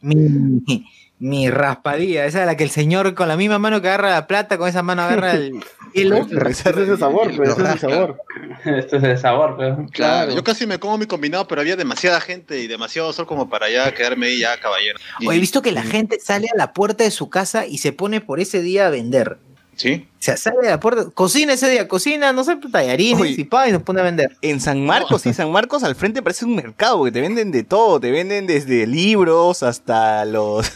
mi, 0.00 0.86
mi 1.22 1.48
raspadilla, 1.50 2.26
esa 2.26 2.40
es 2.40 2.46
la 2.46 2.56
que 2.56 2.64
el 2.64 2.70
señor 2.70 3.14
con 3.14 3.28
la 3.28 3.36
misma 3.36 3.58
mano 3.60 3.80
que 3.80 3.86
agarra 3.88 4.10
la 4.10 4.26
plata, 4.26 4.58
con 4.58 4.68
esa 4.68 4.82
mano 4.82 5.02
agarra 5.02 5.32
el 5.32 5.62
hielo. 5.94 6.16
Ese 6.48 6.70
es 6.70 6.76
el 6.76 6.98
sabor, 6.98 7.30
pues, 7.36 7.50
ese 7.50 7.62
es 7.62 7.68
el 7.70 7.78
sabor. 7.78 8.18
Esto 8.64 8.96
es 8.96 9.02
el 9.04 9.18
sabor, 9.18 9.54
pero. 9.56 9.86
Claro, 9.92 10.34
yo 10.34 10.42
casi 10.42 10.66
me 10.66 10.78
como 10.80 10.98
mi 10.98 11.06
combinado, 11.06 11.46
pero 11.46 11.60
había 11.60 11.76
demasiada 11.76 12.20
gente 12.20 12.58
y 12.60 12.66
demasiado 12.66 13.12
sol 13.12 13.26
como 13.26 13.48
para 13.48 13.70
ya 13.70 13.94
quedarme 13.94 14.26
ahí 14.26 14.40
ya 14.40 14.58
caballero. 14.58 14.98
Y- 15.20 15.28
O 15.28 15.32
he 15.32 15.38
visto 15.38 15.62
que 15.62 15.70
la 15.70 15.82
gente 15.84 16.18
sale 16.20 16.48
a 16.52 16.56
la 16.56 16.72
puerta 16.72 17.04
de 17.04 17.10
su 17.12 17.30
casa 17.30 17.66
y 17.66 17.78
se 17.78 17.92
pone 17.92 18.20
por 18.20 18.40
ese 18.40 18.60
día 18.60 18.88
a 18.88 18.90
vender. 18.90 19.38
Sí. 19.74 20.06
O 20.12 20.22
sea, 20.22 20.36
sale 20.36 20.66
a 20.68 20.70
la 20.72 20.80
puerta, 20.80 21.06
cocina 21.14 21.54
ese 21.54 21.68
día, 21.70 21.88
cocina, 21.88 22.32
no 22.32 22.44
sé, 22.44 22.56
tallarines 22.70 23.20
Oye. 23.22 23.34
y 23.38 23.44
pa, 23.44 23.68
y 23.68 23.72
nos 23.72 23.82
pone 23.82 24.00
a 24.00 24.04
vender. 24.04 24.36
En 24.42 24.60
San 24.60 24.84
Marcos, 24.84 25.22
sí, 25.22 25.32
San 25.32 25.50
Marcos 25.50 25.82
al 25.82 25.94
frente 25.94 26.20
parece 26.20 26.44
un 26.44 26.54
mercado, 26.56 26.98
porque 26.98 27.10
te 27.12 27.20
venden 27.22 27.50
de 27.50 27.64
todo, 27.64 27.98
te 27.98 28.10
venden 28.10 28.46
desde 28.46 28.86
libros 28.86 29.62
hasta 29.62 30.24
los 30.26 30.70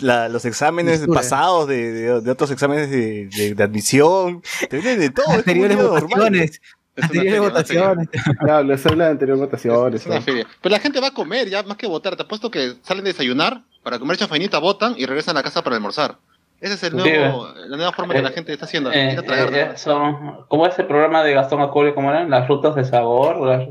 la- 0.00 0.28
los 0.28 0.44
exámenes 0.44 1.06
pasados 1.12 1.68
de, 1.68 1.92
de- 1.92 2.20
de 2.20 2.30
otros 2.30 2.50
exámenes 2.50 2.90
de, 2.90 3.26
de- 3.28 3.54
de 3.54 3.62
admisión, 3.62 4.42
te 4.68 4.76
venden 4.76 5.00
de 5.00 5.10
todo. 5.10 5.30
Anteriores 5.30 5.76
votaciones. 5.76 6.60
Anteriores 7.00 7.40
votaciones. 7.40 8.08
Claro, 8.38 8.64
les 8.64 8.84
habla 8.86 9.04
de 9.06 9.10
anterior 9.12 9.38
votaciones. 9.38 10.00
Es 10.02 10.06
una 10.06 10.16
¿no? 10.16 10.22
feria. 10.22 10.46
Pero 10.60 10.72
la 10.74 10.78
gente 10.80 11.00
va 11.00 11.08
a 11.08 11.14
comer, 11.14 11.48
ya 11.48 11.62
más 11.62 11.76
que 11.76 11.86
votar. 11.86 12.16
Te 12.16 12.22
apuesto 12.22 12.50
que 12.50 12.74
salen 12.82 13.04
a 13.04 13.08
desayunar 13.08 13.62
para 13.82 13.98
comer 13.98 14.16
chafainita, 14.18 14.58
votan 14.58 14.94
y 14.98 15.06
regresan 15.06 15.36
a 15.36 15.40
la 15.40 15.42
casa 15.42 15.62
para 15.62 15.76
almorzar. 15.76 16.16
Esa 16.60 16.74
es 16.74 16.82
el 16.84 16.94
nuevo, 16.96 17.48
la 17.66 17.76
nueva 17.76 17.90
forma 17.92 18.14
que 18.14 18.22
la 18.22 18.30
gente 18.30 18.52
está 18.52 18.66
haciendo. 18.66 18.92
Eh, 18.92 19.16
tragar, 19.26 19.48
eh, 19.52 19.64
¿no? 19.66 19.72
eh, 19.72 19.76
son, 19.78 20.44
¿Cómo 20.46 20.66
es 20.66 20.78
el 20.78 20.86
programa 20.86 21.24
de 21.24 21.32
Gastón 21.34 21.60
Acurio? 21.60 21.92
¿Cómo 21.94 22.10
eran? 22.10 22.30
Las 22.30 22.46
rutas 22.46 22.76
de 22.76 22.84
sabor. 22.84 23.40
Las... 23.40 23.66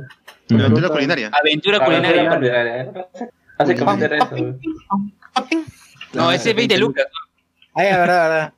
La 0.49 0.65
aventura 0.65 0.89
culinaria. 0.89 1.31
Aventura 1.41 1.79
culinaria. 1.85 2.29
culinaria. 2.29 2.91
Básicamente 3.57 4.05
era 4.05 4.29
No, 6.13 6.31
ese 6.31 6.49
es 6.51 6.55
20 6.55 6.77
lucas. 6.77 7.05
Ay, 7.73 7.89
la 7.91 7.97
verdad, 7.99 8.29
verdad. 8.29 8.53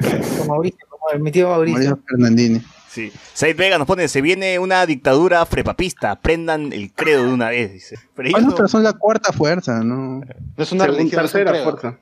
Como 0.38 0.44
Mauricio, 0.54 0.78
como 0.88 1.22
mi 1.24 1.30
tío 1.30 1.48
Mauricio. 1.48 1.78
Mauricio 1.78 2.02
Fernandini. 2.08 2.60
Sí. 2.88 3.12
Said 3.34 3.56
Vega 3.56 3.78
nos 3.78 3.86
pone, 3.86 4.08
se 4.08 4.20
viene 4.20 4.58
una 4.58 4.84
dictadura 4.84 5.46
frepapista, 5.46 6.20
prendan 6.20 6.72
el 6.72 6.92
credo 6.92 7.24
de 7.26 7.32
una 7.32 7.50
vez, 7.50 7.72
dice. 7.72 7.96
Pero 8.16 8.28
ellos 8.28 8.40
Bueno, 8.40 8.48
no- 8.50 8.56
pero 8.56 8.66
son 8.68 8.82
la 8.82 8.92
cuarta 8.94 9.32
fuerza, 9.32 9.78
¿no? 9.84 10.20
No 10.20 10.24
es 10.56 10.72
una 10.72 10.86
religión, 10.86 11.06
es 11.06 11.12
un 11.34 11.42
tercera 11.44 11.62
fuerza. 11.62 11.98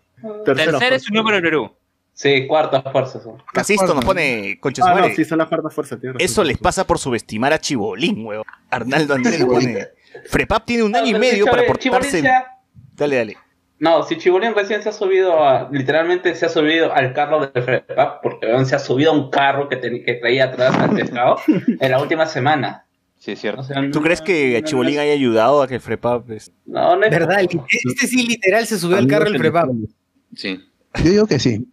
Tercera 0.47 0.71
Tercera 0.73 0.97
es 0.97 1.03
su 1.03 1.13
número 1.13 1.37
en 1.37 1.43
Perú. 1.43 1.71
Sí, 2.15 2.47
cuartas 2.49 2.83
fuerzas. 2.91 3.23
son. 3.23 3.37
Casisto 3.53 3.95
nos 3.95 4.05
pone, 4.05 4.59
concha 4.61 4.83
su 4.83 4.89
Ah, 4.89 5.01
no, 5.03 5.15
sí, 5.15 5.25
son 5.27 5.39
las 5.39 5.49
cuartas 5.49 5.75
fuerzas. 5.75 5.99
razón. 6.03 6.17
Eso 6.21 6.43
les 6.43 6.57
pasa 6.57 6.87
por 6.87 6.99
subestimar 6.99 7.53
a 7.53 7.61
Chibolín, 7.61 8.25
weón. 8.25 8.45
Arnaldo 8.71 9.15
Andrés 9.15 9.39
nos 9.41 9.49
pone, 9.49 9.89
Frepap 10.31 10.65
tiene 10.65 10.85
un 10.85 10.97
año 10.97 11.15
y 11.17 11.21
medio 11.21 11.45
para 11.45 11.63
Chibolín 11.77 11.91
portarse... 11.93 12.23
Dale, 12.97 13.17
dale. 13.17 13.37
No, 13.81 14.03
si 14.03 14.17
Chibolín 14.19 14.55
recién 14.55 14.83
se 14.83 14.89
ha 14.89 14.93
subido 14.93 15.43
a, 15.43 15.69
literalmente 15.71 16.35
se 16.35 16.47
ha 16.47 16.49
subido 16.49 16.93
al 16.93 17.13
carro 17.15 17.47
de 17.47 17.63
FREPAP, 17.63 18.23
porque 18.23 18.65
se 18.65 18.75
ha 18.75 18.79
subido 18.79 19.13
a 19.13 19.15
un 19.15 19.31
carro 19.31 19.69
que, 19.69 19.81
teni- 19.81 20.05
que 20.05 20.15
traía 20.15 20.47
atrás 20.47 20.77
al 20.77 20.91
pescado 20.97 21.37
en 21.47 21.91
la 21.91 22.01
última 22.03 22.27
semana. 22.27 22.85
Sí, 23.19 23.33
es 23.33 23.41
cierto. 23.41 23.61
O 23.61 23.65
sea, 23.65 23.77
¿Tú 23.93 23.99
no- 23.99 24.03
crees 24.03 24.21
que 24.21 24.61
no- 24.61 24.67
Chibolín 24.67 24.99
haya 24.99 25.13
ayudado 25.13 25.63
a 25.63 25.69
que 25.69 25.77
el 25.77 25.81
Frepap... 25.81 26.29
es- 26.31 26.51
No, 26.67 26.97
no 26.97 27.05
es 27.05 27.11
¿Verdad? 27.11 27.41
Este 27.41 28.07
sí 28.07 28.27
literal 28.27 28.67
se 28.67 28.79
subió 28.79 28.97
al 28.97 29.07
carro 29.07 29.27
el 29.27 29.37
prepap. 29.39 29.69
Sí. 30.35 30.61
Yo 31.05 31.11
digo 31.11 31.27
que 31.27 31.39
sí. 31.39 31.69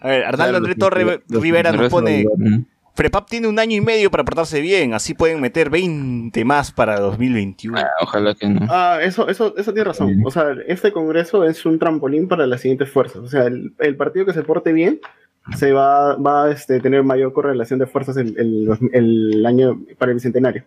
A 0.00 0.08
ver, 0.08 0.24
Arnaldo 0.24 0.56
Andrés 0.58 0.76
Torre 0.76 1.22
Rivera 1.28 1.72
nos 1.72 1.90
pone. 1.90 2.24
Frepap 2.94 3.28
tiene 3.28 3.48
un 3.48 3.58
año 3.58 3.76
y 3.76 3.80
medio 3.80 4.10
para 4.10 4.24
portarse 4.24 4.60
bien, 4.60 4.94
así 4.94 5.14
pueden 5.14 5.40
meter 5.40 5.68
20 5.68 6.44
más 6.44 6.70
para 6.70 7.00
2021. 7.00 7.76
Ah, 7.78 7.88
ojalá 8.00 8.34
que 8.34 8.48
no. 8.48 8.66
Ah, 8.70 9.00
eso, 9.02 9.28
eso, 9.28 9.52
eso 9.56 9.72
tiene 9.72 9.84
razón. 9.88 10.22
O 10.24 10.30
sea, 10.30 10.54
este 10.68 10.92
congreso 10.92 11.44
es 11.44 11.66
un 11.66 11.78
trampolín 11.80 12.28
para 12.28 12.46
las 12.46 12.60
siguientes 12.60 12.88
fuerzas. 12.90 13.16
O 13.22 13.28
sea, 13.28 13.44
el, 13.46 13.72
el 13.80 13.96
partido 13.96 14.24
que 14.26 14.32
se 14.32 14.42
porte 14.42 14.72
bien 14.72 15.00
se 15.56 15.72
va, 15.72 16.14
va 16.16 16.44
a 16.44 16.50
este, 16.52 16.78
tener 16.80 17.02
mayor 17.02 17.32
correlación 17.32 17.80
de 17.80 17.86
fuerzas 17.86 18.16
el, 18.16 18.34
el- 18.38 18.68
el 18.92 19.44
año 19.44 19.82
para 19.98 20.10
el 20.12 20.14
bicentenario. 20.14 20.64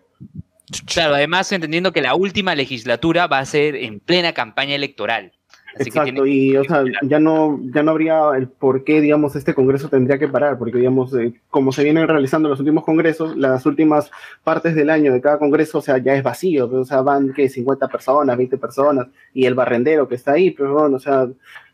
Claro, 0.84 1.14
además 1.14 1.50
entendiendo 1.50 1.92
que 1.94 2.02
la 2.02 2.14
última 2.14 2.54
legislatura 2.54 3.26
va 3.26 3.38
a 3.38 3.46
ser 3.46 3.74
en 3.74 4.00
plena 4.00 4.34
campaña 4.34 4.74
electoral. 4.74 5.32
Así 5.78 5.88
Exacto, 5.90 6.26
y 6.26 6.56
o 6.56 6.64
sea, 6.64 6.84
ya 7.02 7.18
no, 7.20 7.60
ya 7.74 7.82
no 7.82 7.90
habría 7.92 8.30
el 8.36 8.48
por 8.48 8.84
qué, 8.84 9.00
digamos, 9.00 9.36
este 9.36 9.54
congreso 9.54 9.88
tendría 9.88 10.18
que 10.18 10.28
parar, 10.28 10.58
porque, 10.58 10.78
digamos, 10.78 11.14
eh, 11.14 11.32
como 11.50 11.72
se 11.72 11.84
vienen 11.84 12.08
realizando 12.08 12.48
los 12.48 12.58
últimos 12.60 12.84
congresos, 12.84 13.36
las 13.36 13.64
últimas 13.66 14.10
partes 14.44 14.74
del 14.74 14.90
año 14.90 15.12
de 15.12 15.20
cada 15.20 15.38
congreso, 15.38 15.78
o 15.78 15.82
sea, 15.82 15.98
ya 15.98 16.14
es 16.14 16.22
vacío, 16.22 16.68
pero, 16.68 16.82
o 16.82 16.84
sea, 16.84 17.02
van, 17.02 17.32
que 17.32 17.48
50 17.48 17.88
personas, 17.88 18.36
20 18.36 18.58
personas, 18.58 19.06
y 19.32 19.46
el 19.46 19.54
barrendero 19.54 20.08
que 20.08 20.16
está 20.16 20.32
ahí, 20.32 20.50
pero 20.50 20.72
bueno, 20.74 20.96
o 20.96 21.00
sea, 21.00 21.28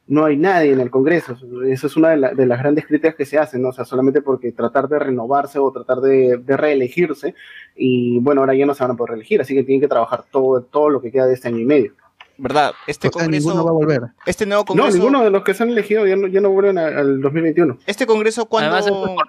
no 0.07 0.27
hay 0.27 0.37
nadie 0.37 0.73
en 0.73 0.81
el 0.81 0.90
congreso, 0.90 1.35
eso 1.67 1.87
es 1.87 1.97
una 1.97 2.11
de, 2.11 2.19
la- 2.19 2.35
de 2.35 2.45
las 2.45 2.59
grandes 2.59 2.87
críticas 2.87 3.14
que 3.14 3.25
se 3.25 3.38
hacen, 3.38 3.62
¿no? 3.62 3.71
o 3.71 3.73
sea, 3.73 3.87
solamente 3.87 4.21
porque 4.21 4.53
tratar 4.53 4.87
de 4.87 4.99
renovarse 4.99 5.59
o 5.59 5.73
tratar 5.73 6.01
de, 6.03 6.37
de 6.37 6.57
reelegirse, 6.59 7.35
y 7.75 8.19
bueno, 8.21 8.43
ahora 8.43 8.55
ya 8.55 8.67
no 8.67 8.75
se 8.75 8.85
van 8.85 8.90
a 8.90 8.97
poder 8.97 9.12
reelegir, 9.12 9.40
así 9.40 9.55
que 9.55 9.64
tienen 9.64 9.81
que 9.81 9.88
trabajar 9.88 10.25
todo, 10.31 10.61
todo 10.62 10.90
lo 10.90 11.01
que 11.01 11.11
queda 11.11 11.27
de 11.27 11.33
este 11.35 11.49
año 11.49 11.59
y 11.61 11.64
medio. 11.64 11.93
¿Verdad? 12.37 12.73
Este 12.87 13.09
O 13.09 13.12
sea, 13.12 13.29
ninguno 13.29 13.57
va 13.64 13.70
a 13.70 13.73
congreso, 13.75 14.01
volver. 14.01 14.12
este 14.27 14.47
nuevo 14.47 14.62
No, 14.62 14.66
congreso, 14.66 14.97
ninguno 14.99 15.23
de 15.23 15.31
los 15.31 15.44
que 15.44 15.55
se 15.55 15.62
han 15.62 15.70
elegido 15.70 16.07
ya 16.07 16.16
no, 16.16 16.27
ya 16.27 16.40
no 16.40 16.51
vuelven 16.51 16.79
a- 16.79 16.87
al 16.87 17.20
2021. 17.20 17.79
este 17.87 18.07
congreso 18.07 18.49
Además, 18.51 18.85
es 18.87 18.90
cuando, 18.90 19.07
por 19.07 19.09
norma. 19.16 19.25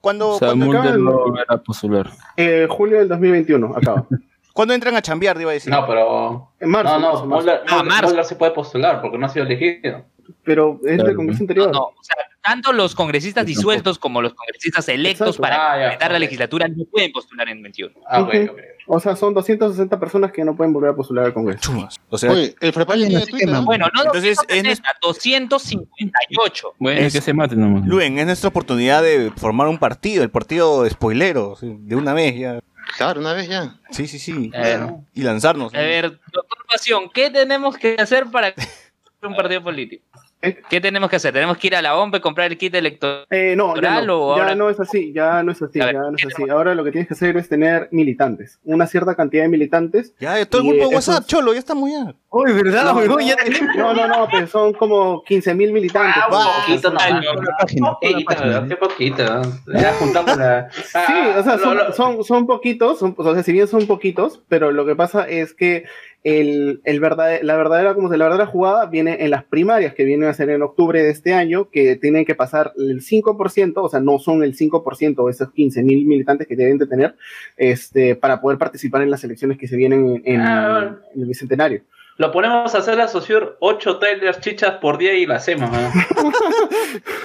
cuando, 0.00 0.28
O 0.30 0.38
sea, 0.38 0.48
cuando, 0.48 0.70
acaba 0.70 0.96
no 0.96 1.32
va 1.32 1.44
a 1.48 1.56
postular. 1.58 2.10
Eh, 2.36 2.66
julio 2.70 2.98
del 2.98 3.08
2021, 3.08 3.72
acaba. 3.76 4.06
cuando 4.52 4.74
entran 4.74 4.94
a 4.96 5.02
chambear, 5.02 5.40
iba 5.40 5.50
a 5.50 5.54
decir. 5.54 5.72
No, 5.72 5.86
pero. 5.86 6.50
En 6.60 6.68
marzo. 6.70 6.92
no, 6.92 6.98
no, 7.00 7.06
marzo, 7.08 7.26
marzo. 7.26 7.36
Mulder, 7.46 7.60
Ah, 7.66 7.76
Mulder- 7.78 7.84
marzo. 7.88 8.06
Mulder 8.08 8.24
se 8.24 8.36
puede 8.36 8.52
postular 8.52 9.00
porque 9.00 9.18
no 9.18 9.26
ha 9.26 9.28
sido 9.30 9.46
elegido. 9.46 10.02
Pero 10.44 10.80
es 10.84 10.94
Claro. 10.94 11.04
del 11.08 11.16
congreso 11.16 11.38
No, 11.38 11.42
anterior. 11.44 11.72
no, 11.72 11.80
o 11.82 12.02
sea, 12.02 12.16
tanto 12.42 12.72
los 12.72 12.94
congresistas 12.94 13.46
disueltos 13.46 13.98
como 13.98 14.20
los 14.20 14.34
congresistas 14.34 14.88
electos 14.88 15.28
Exacto. 15.36 15.42
para 15.42 15.56
Ah, 15.72 15.80
completar 15.80 16.12
la 16.12 16.18
legislatura 16.18 16.68
no 16.68 16.84
pueden 16.84 17.10
postular 17.12 17.48
en 17.48 17.62
21. 17.62 17.94
Ah, 18.06 18.20
ok, 18.22 18.34
Ujú. 18.34 18.52
ok. 18.52 18.58
O 18.86 19.00
sea, 19.00 19.16
son 19.16 19.32
260 19.32 19.98
personas 19.98 20.30
que 20.30 20.44
no 20.44 20.54
pueden 20.54 20.74
volver 20.74 20.90
a 20.90 20.94
postular 20.94 21.24
al 21.24 21.32
congreso. 21.32 21.60
Chumas. 21.62 21.96
O 22.10 22.18
sea, 22.18 22.30
Oye, 22.32 22.54
el 22.60 22.72
no 22.74 23.20
se 23.20 23.26
Twitter. 23.26 23.48
¿no? 23.48 23.64
Bueno, 23.64 23.86
no 23.94 24.02
Entonces, 24.02 24.36
260, 24.36 24.90
258. 25.00 26.74
Bueno, 26.78 27.00
Es- 27.00 27.12
que 27.12 27.20
se 27.20 27.32
maten 27.32 27.60
nomás. 27.60 27.86
Luen, 27.86 28.18
es 28.18 28.26
nuestra 28.26 28.48
oportunidad 28.48 29.02
de 29.02 29.32
formar 29.36 29.68
un 29.68 29.78
partido, 29.78 30.22
el 30.22 30.30
partido 30.30 30.82
de 30.82 30.90
spoileros, 30.90 31.60
de 31.62 31.96
una 31.96 32.12
vez 32.12 32.36
ya. 32.38 32.60
Claro, 32.98 33.20
una 33.20 33.32
vez 33.32 33.48
ya. 33.48 33.76
Sí, 33.90 34.06
sí, 34.06 34.18
sí. 34.18 34.50
Eh, 34.54 34.78
Y 35.14 35.22
lanzarnos. 35.22 35.72
A 35.74 35.78
ver, 35.78 36.20
doctor 36.30 36.66
Pasión, 36.70 37.08
¿qué 37.12 37.30
tenemos 37.30 37.76
que 37.78 37.96
hacer 37.98 38.26
para 38.30 38.52
un 39.26 39.36
partido 39.36 39.62
político? 39.62 40.04
¿Eh? 40.42 40.58
¿Qué 40.68 40.80
tenemos 40.80 41.08
que 41.08 41.16
hacer? 41.16 41.32
¿Tenemos 41.32 41.56
que 41.56 41.68
ir 41.68 41.76
a 41.76 41.80
la 41.80 41.96
OMP, 41.96 42.20
comprar 42.20 42.50
el 42.50 42.58
kit 42.58 42.74
electoral? 42.74 43.24
Eh, 43.30 43.54
no, 43.56 43.68
ya 43.68 43.78
¿Electoral 43.80 44.06
no, 44.06 44.20
o 44.20 44.36
ya 44.36 44.42
ahora- 44.42 44.54
no 44.54 44.68
es 44.68 44.78
así, 44.78 45.12
ya 45.12 45.42
no 45.42 45.52
es 45.52 45.62
así, 45.62 45.78
ver, 45.78 45.94
ya 45.94 46.00
no 46.00 46.10
es 46.16 46.22
¿qué 46.22 46.28
así. 46.28 46.50
Ahora 46.50 46.74
lo 46.74 46.84
que 46.84 46.90
tienes 46.92 47.08
que 47.08 47.14
hacer 47.14 47.36
es 47.38 47.48
tener 47.48 47.88
militantes, 47.92 48.58
una 48.64 48.86
cierta 48.86 49.14
cantidad 49.14 49.44
de 49.44 49.48
militantes. 49.48 50.14
Ya, 50.20 50.44
todo 50.44 50.60
el 50.62 50.68
grupo 50.68 50.88
de 50.90 50.94
WhatsApp, 50.96 51.14
esos- 51.20 51.26
cholo, 51.26 51.52
ya 51.54 51.58
estamos 51.60 51.90
ya. 51.90 52.14
Uy, 52.34 52.52
¿verdad, 52.52 52.96
huevón? 52.96 53.22
Ya. 53.24 53.36
No, 53.76 53.94
no, 53.94 54.08
no, 54.08 54.28
pero 54.30 54.46
son 54.46 54.72
como 54.72 55.22
15.000 55.24 55.72
militantes. 55.72 56.22
Ah, 56.22 56.26
pues. 56.28 56.40
un 56.44 56.60
poquito 56.66 56.88
nomás. 56.90 57.24
página, 57.60 57.92
Poquito, 57.92 58.68
qué 58.68 58.76
poquito. 58.76 59.42
Ya 59.66 59.92
juntamos 59.94 60.36
la. 60.36 60.68
Sí, 60.70 60.82
Ah, 60.94 61.36
o 61.38 61.42
sea, 61.42 61.56
lo- 61.56 61.62
son, 61.62 61.78
son, 61.94 62.24
son 62.24 62.46
poquitos, 62.46 62.98
son- 62.98 63.14
o 63.16 63.34
sea, 63.34 63.42
si 63.42 63.52
bien 63.52 63.68
son 63.68 63.86
poquitos, 63.86 64.42
pero 64.48 64.72
lo 64.72 64.84
que 64.84 64.96
pasa 64.96 65.28
es 65.28 65.54
que 65.54 65.84
el, 66.24 66.80
el 66.84 67.00
verdad, 67.00 67.38
la 67.42 67.54
verdadera, 67.56 67.94
como 67.94 68.08
se 68.08 68.16
la 68.16 68.24
verdadera 68.24 68.46
jugada 68.50 68.86
viene 68.86 69.18
en 69.22 69.30
las 69.30 69.44
primarias 69.44 69.92
que 69.92 70.04
vienen 70.04 70.26
a 70.28 70.32
ser 70.32 70.48
en 70.48 70.62
octubre 70.62 71.02
de 71.02 71.10
este 71.10 71.34
año, 71.34 71.68
que 71.70 71.96
tienen 71.96 72.24
que 72.24 72.34
pasar 72.34 72.72
el 72.78 73.02
5%, 73.02 73.72
o 73.76 73.88
sea, 73.90 74.00
no 74.00 74.18
son 74.18 74.42
el 74.42 74.56
5% 74.56 75.24
de 75.26 75.30
esos 75.30 75.50
15 75.52 75.82
mil 75.82 76.06
militantes 76.06 76.46
que 76.46 76.56
deben 76.56 76.78
de 76.78 76.86
tener, 76.86 77.14
este, 77.58 78.16
para 78.16 78.40
poder 78.40 78.56
participar 78.58 79.02
en 79.02 79.10
las 79.10 79.22
elecciones 79.22 79.58
que 79.58 79.68
se 79.68 79.76
vienen 79.76 80.22
en, 80.24 80.34
en- 80.34 80.40
Ah. 80.40 80.96
en 81.14 81.20
el 81.22 81.28
bicentenario. 81.28 81.82
Lo 82.16 82.30
ponemos 82.30 82.72
a 82.74 82.78
hacer 82.78 83.00
a 83.00 83.08
Sociur 83.08 83.56
8 83.60 83.98
trailers 83.98 84.38
chichas 84.40 84.74
por 84.80 84.98
día 84.98 85.14
y 85.14 85.26
lo 85.26 85.34
hacemos. 85.34 85.70
¿no? 85.70 85.78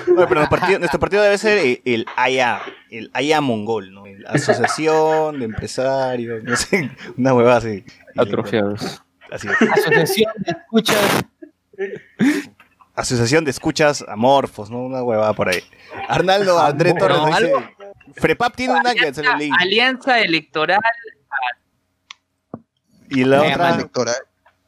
Bueno, 0.07 0.27
pero 0.27 0.35
nuestro 0.41 0.49
partido, 0.49 0.79
nuestro 0.79 0.99
partido 0.99 1.21
debe 1.21 1.37
ser 1.37 1.59
el, 1.59 1.81
el 1.85 2.05
AYA, 2.15 2.61
el 2.89 3.11
AYA 3.13 3.41
mongol, 3.41 3.93
¿no? 3.93 4.05
El 4.07 4.25
Asociación 4.25 5.37
de 5.39 5.45
Empresarios, 5.45 6.43
no 6.43 6.55
sé, 6.55 6.89
una 7.17 7.33
huevada 7.35 7.57
así. 7.57 7.83
Atrofiados. 8.17 9.03
Así 9.31 9.47
es. 9.47 9.69
Asociación 9.71 10.33
de 10.39 10.51
escuchas. 10.51 11.25
Asociación 12.95 13.45
de 13.45 13.51
Escuchas 13.51 14.03
Amorfos, 14.07 14.69
¿no? 14.71 14.79
Una 14.79 15.03
huevada 15.03 15.33
por 15.33 15.47
ahí. 15.49 15.61
Arnaldo 16.09 16.59
Andrés 16.59 16.95
Torres 16.97 17.17
nos 17.17 17.27
dice, 17.27 17.53
algo- 17.53 17.63
Frepap 18.15 18.55
tiene 18.55 18.73
un 18.73 18.85
año, 18.87 19.13
se 19.13 19.23
lo 19.23 19.35
leí. 19.37 19.51
Alianza 19.57 20.19
Electoral, 20.19 20.79
Y 23.09 23.23
la 23.23 23.41
otra, 23.43 23.75
Electoral. 23.75 24.15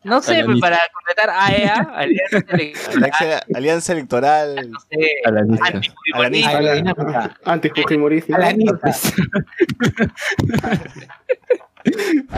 No 0.03 0.21
sé, 0.21 0.39
Alanista. 0.39 0.67
para 0.67 0.79
completar 0.93 1.29
AEA, 1.29 1.75
Alianza 1.95 2.37
Electoral, 2.49 3.03
Alianza, 3.03 3.41
Alianza 3.55 3.93
Electoral. 3.93 4.71
no 4.71 4.79
sé, 4.79 4.97
Alanista. 5.25 5.65
antifujimorismo. 5.67 6.49
A 6.57 6.61
la 6.61 6.73
dinámica. 6.73 7.37
Antifujimorismo. 7.45 8.35
A 8.35 8.39
la 8.39 8.53
niñas. 8.53 9.13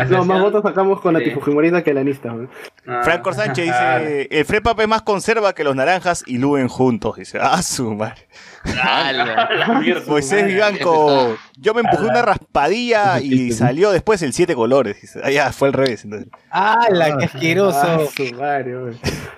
No, 0.10 0.24
más 0.24 0.42
votos 0.42 0.64
sacamos 0.64 1.02
con 1.02 1.14
Sí. 1.16 1.18
antifujimorista 1.24 1.84
que 1.84 1.92
alanista. 1.92 2.30
¿no? 2.32 2.50
Ah. 2.88 3.02
Franco 3.04 3.34
Sánchez 3.34 3.66
dice, 3.66 4.28
el 4.32 4.46
Frepap 4.46 4.80
es 4.80 4.88
más 4.88 5.02
conserva 5.02 5.54
que 5.54 5.66
los 5.66 5.76
naranjas 5.76 6.24
y 6.26 6.38
Luen 6.38 6.70
juntos. 6.70 7.18
Dice, 7.18 7.40
ah, 7.42 7.62
su 7.62 7.94
madre. 7.94 8.28
Moisés 10.08 10.46
Vivanco, 10.46 11.38
yo 11.58 11.74
me 11.74 11.82
empujé 11.82 12.06
una 12.06 12.22
raspadilla 12.22 13.20
y 13.22 13.52
salió 13.52 13.92
después 13.92 14.22
el 14.22 14.34
siete 14.34 14.56
colores. 14.56 14.98
Ah, 15.24 15.30
ya, 15.32 15.52
fue 15.52 15.68
al 15.70 15.74
revés. 15.74 16.04
entonces. 16.06 16.30
¡Hala, 16.50 17.18
qué 17.18 17.26
Ah, 17.26 17.30
asqueroso! 17.34 18.10
su 18.16 18.36
madre, 18.36 18.76
güey. 18.80 18.98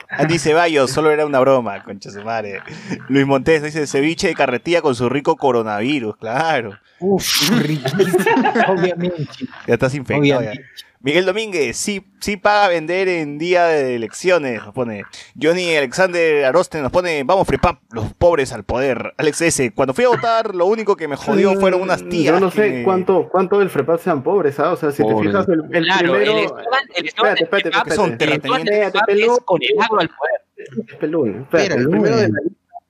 Andy 0.09 0.39
Ceballos, 0.39 0.91
solo 0.91 1.11
era 1.11 1.25
una 1.25 1.39
broma, 1.39 1.83
concha 1.83 2.09
su 2.11 2.21
madre. 2.23 2.61
Luis 3.09 3.25
Montes 3.25 3.63
dice, 3.63 3.88
ceviche 3.88 4.27
de 4.27 4.35
carretilla 4.35 4.81
con 4.81 4.95
su 4.95 5.09
rico 5.09 5.35
coronavirus, 5.35 6.15
claro. 6.17 6.77
Uf, 6.99 7.49
riquísimo. 7.61 8.15
Obviamente. 8.69 9.25
Ya 9.67 9.73
estás 9.73 9.93
infectado 9.95 10.41
ya. 10.41 10.53
Miguel 11.01 11.25
Domínguez, 11.25 11.77
sí, 11.77 12.03
sí 12.19 12.36
paga 12.38 12.67
vender 12.69 13.08
en 13.08 13.38
día 13.38 13.65
de 13.65 13.95
elecciones, 13.95 14.63
nos 14.63 14.73
pone. 14.73 15.03
Johnny 15.39 15.75
Alexander 15.75 16.45
Aroste 16.45 16.81
nos 16.81 16.91
pone, 16.91 17.23
vamos 17.23 17.45
Frepap, 17.47 17.79
los 17.91 18.12
pobres 18.13 18.51
al 18.53 18.63
poder. 18.63 19.13
Alex 19.17 19.41
S, 19.41 19.71
cuando 19.75 19.93
fui 19.93 20.05
a 20.05 20.10
votar, 20.10 20.55
lo 20.55 20.65
único 20.65 20.95
que 20.95 21.08
me 21.08 21.15
jodió 21.15 21.53
fueron 21.60 21.81
unas 21.81 22.03
tías. 22.10 22.34
Yo 22.34 22.39
no 22.39 22.49
sé 22.49 22.69
me- 22.71 22.84
cuánto, 22.84 23.29
cuánto 23.29 23.60
del 23.60 23.69
FREPAP 23.69 23.99
sean 24.01 24.23
pobres, 24.23 24.60
¿ah? 24.60 24.71
O 24.71 24.77
sea, 24.77 24.91
si 24.91 25.05
te 25.05 25.15
fijas, 25.17 25.47
el, 25.47 25.62
el 25.71 25.84
Claro, 25.86 26.13
primero. 26.13 26.31
el 26.31 26.45
eslogan 26.45 26.84
el 26.95 27.05
eslogan 27.08 27.38
Espérate, 27.38 27.43
espérate, 27.69 27.89
del 27.89 27.95
son 27.95 28.12
espérate. 28.13 28.23
el 28.25 28.31
eslogan 28.41 28.63
del 28.63 28.73
Espérate, 28.73 28.91
PEPAP 28.93 29.05
pelú. 29.08 29.34
es 29.34 29.39
con 29.45 29.62
el 29.62 29.81
agro 29.84 29.99
al 29.99 30.10
poder. 30.10 30.97
Pelú, 30.99 31.25
espérate, 31.27 31.63
Espera, 31.63 31.75
el, 31.81 31.89
primero 31.89 32.15
de 32.17 32.29
la, 32.29 32.39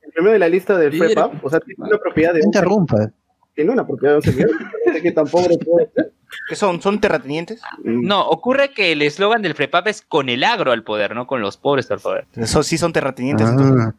el 0.04 0.12
primero 0.14 0.32
de 0.34 0.40
la 0.40 0.48
lista 0.50 0.78
del. 0.78 0.98
FREPAP, 0.98 1.44
o 1.44 1.50
sea, 1.50 1.60
tiene 1.60 1.84
una 1.86 1.98
propiedad 1.98 2.34
de 2.34 2.40
No 2.40 2.46
11 2.46 2.58
interrumpa. 2.60 3.12
tiene 3.54 3.72
una 3.72 3.86
propiedad 3.86 4.14
de 4.14 4.16
11 4.18 4.32
millones. 4.32 4.56
No 4.86 4.94
sé 4.94 5.02
qué 5.02 5.12
tan 5.12 5.28
pobre 5.28 5.58
puede 5.58 5.90
ser. 5.94 6.12
¿Qué 6.50 6.56
son? 6.56 6.82
¿Son 6.82 7.00
terratenientes? 7.00 7.62
Mm, 7.84 8.06
No, 8.08 8.28
ocurre 8.28 8.72
que 8.72 8.92
el 8.92 9.02
eslogan 9.02 9.42
del 9.42 9.56
FREPAP 9.56 9.88
es 9.88 10.02
con 10.02 10.30
el 10.30 10.44
agro 10.44 10.72
al 10.72 10.84
poder, 10.84 11.16
no 11.16 11.28
con 11.28 11.42
los 11.42 11.58
pobres 11.58 11.90
al 11.92 12.00
poder. 12.00 12.28
Son- 12.46 12.64
sí 12.64 12.78
son 12.78 12.94
terratenientes. 12.94 13.48
Ah, 13.50 13.94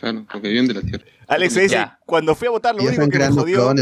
Claro, 0.00 0.24
porque 0.32 0.48
viven 0.48 0.66
de 0.68 0.74
la 0.74 0.80
tierra. 0.80 1.04
Alex 1.28 1.54
dice, 1.54 1.68
Ya. 1.74 1.98
cuando 2.06 2.34
fui 2.34 2.48
a 2.48 2.50
votar, 2.50 2.74
lo 2.74 2.82
único 2.82 3.06
que 3.08 3.18
me 3.18 3.28
jodió 3.28 3.74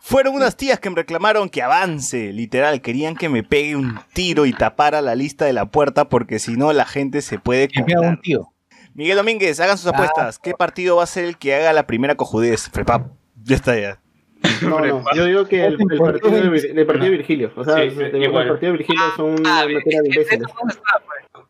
fueron 0.00 0.34
unas 0.34 0.56
tías 0.56 0.78
que 0.80 0.88
me 0.88 0.96
reclamaron 0.96 1.48
que 1.50 1.62
avance, 1.62 2.32
literal, 2.32 2.80
querían 2.80 3.16
que 3.16 3.28
me 3.28 3.42
pegue 3.42 3.76
un 3.76 3.98
tiro 4.12 4.46
y 4.46 4.52
tapara 4.52 5.02
la 5.02 5.14
lista 5.14 5.44
de 5.44 5.52
la 5.52 5.66
puerta 5.66 6.08
porque 6.08 6.38
si 6.38 6.56
no 6.56 6.72
la 6.72 6.86
gente 6.86 7.22
se 7.22 7.38
puede 7.38 7.68
haga 7.76 8.08
un 8.08 8.20
tío. 8.20 8.52
Miguel 8.94 9.16
Domínguez, 9.18 9.60
hagan 9.60 9.76
sus 9.76 9.88
apuestas. 9.88 10.38
¿Qué 10.38 10.54
partido 10.54 10.96
va 10.96 11.02
a 11.02 11.06
ser 11.06 11.24
el 11.26 11.36
que 11.36 11.54
haga 11.54 11.72
la 11.74 11.86
primera 11.86 12.14
cojudez? 12.14 12.70
Frepap. 12.70 13.08
Ya 13.44 13.56
está 13.56 13.78
ya. 13.78 14.00
No, 14.62 14.80
no, 14.80 15.02
yo 15.14 15.24
digo 15.26 15.46
que 15.46 15.64
el, 15.64 15.74
el 15.80 15.98
partido, 15.98 16.50
de, 16.50 16.58
el 16.58 16.86
partido 16.86 17.04
de 17.04 17.10
Virgilio. 17.10 17.52
O 17.56 17.64
sea, 17.64 17.76
Sí, 17.76 17.90
sí, 17.90 18.02
el 18.02 18.32
partido 18.32 18.72
de 18.72 18.72
Virgilio 18.72 19.02
son 19.16 19.26
una 19.40 19.60
Ah, 19.60 19.66
materia 19.68 20.02
de 20.02 20.08
imbéciles. 20.08 20.46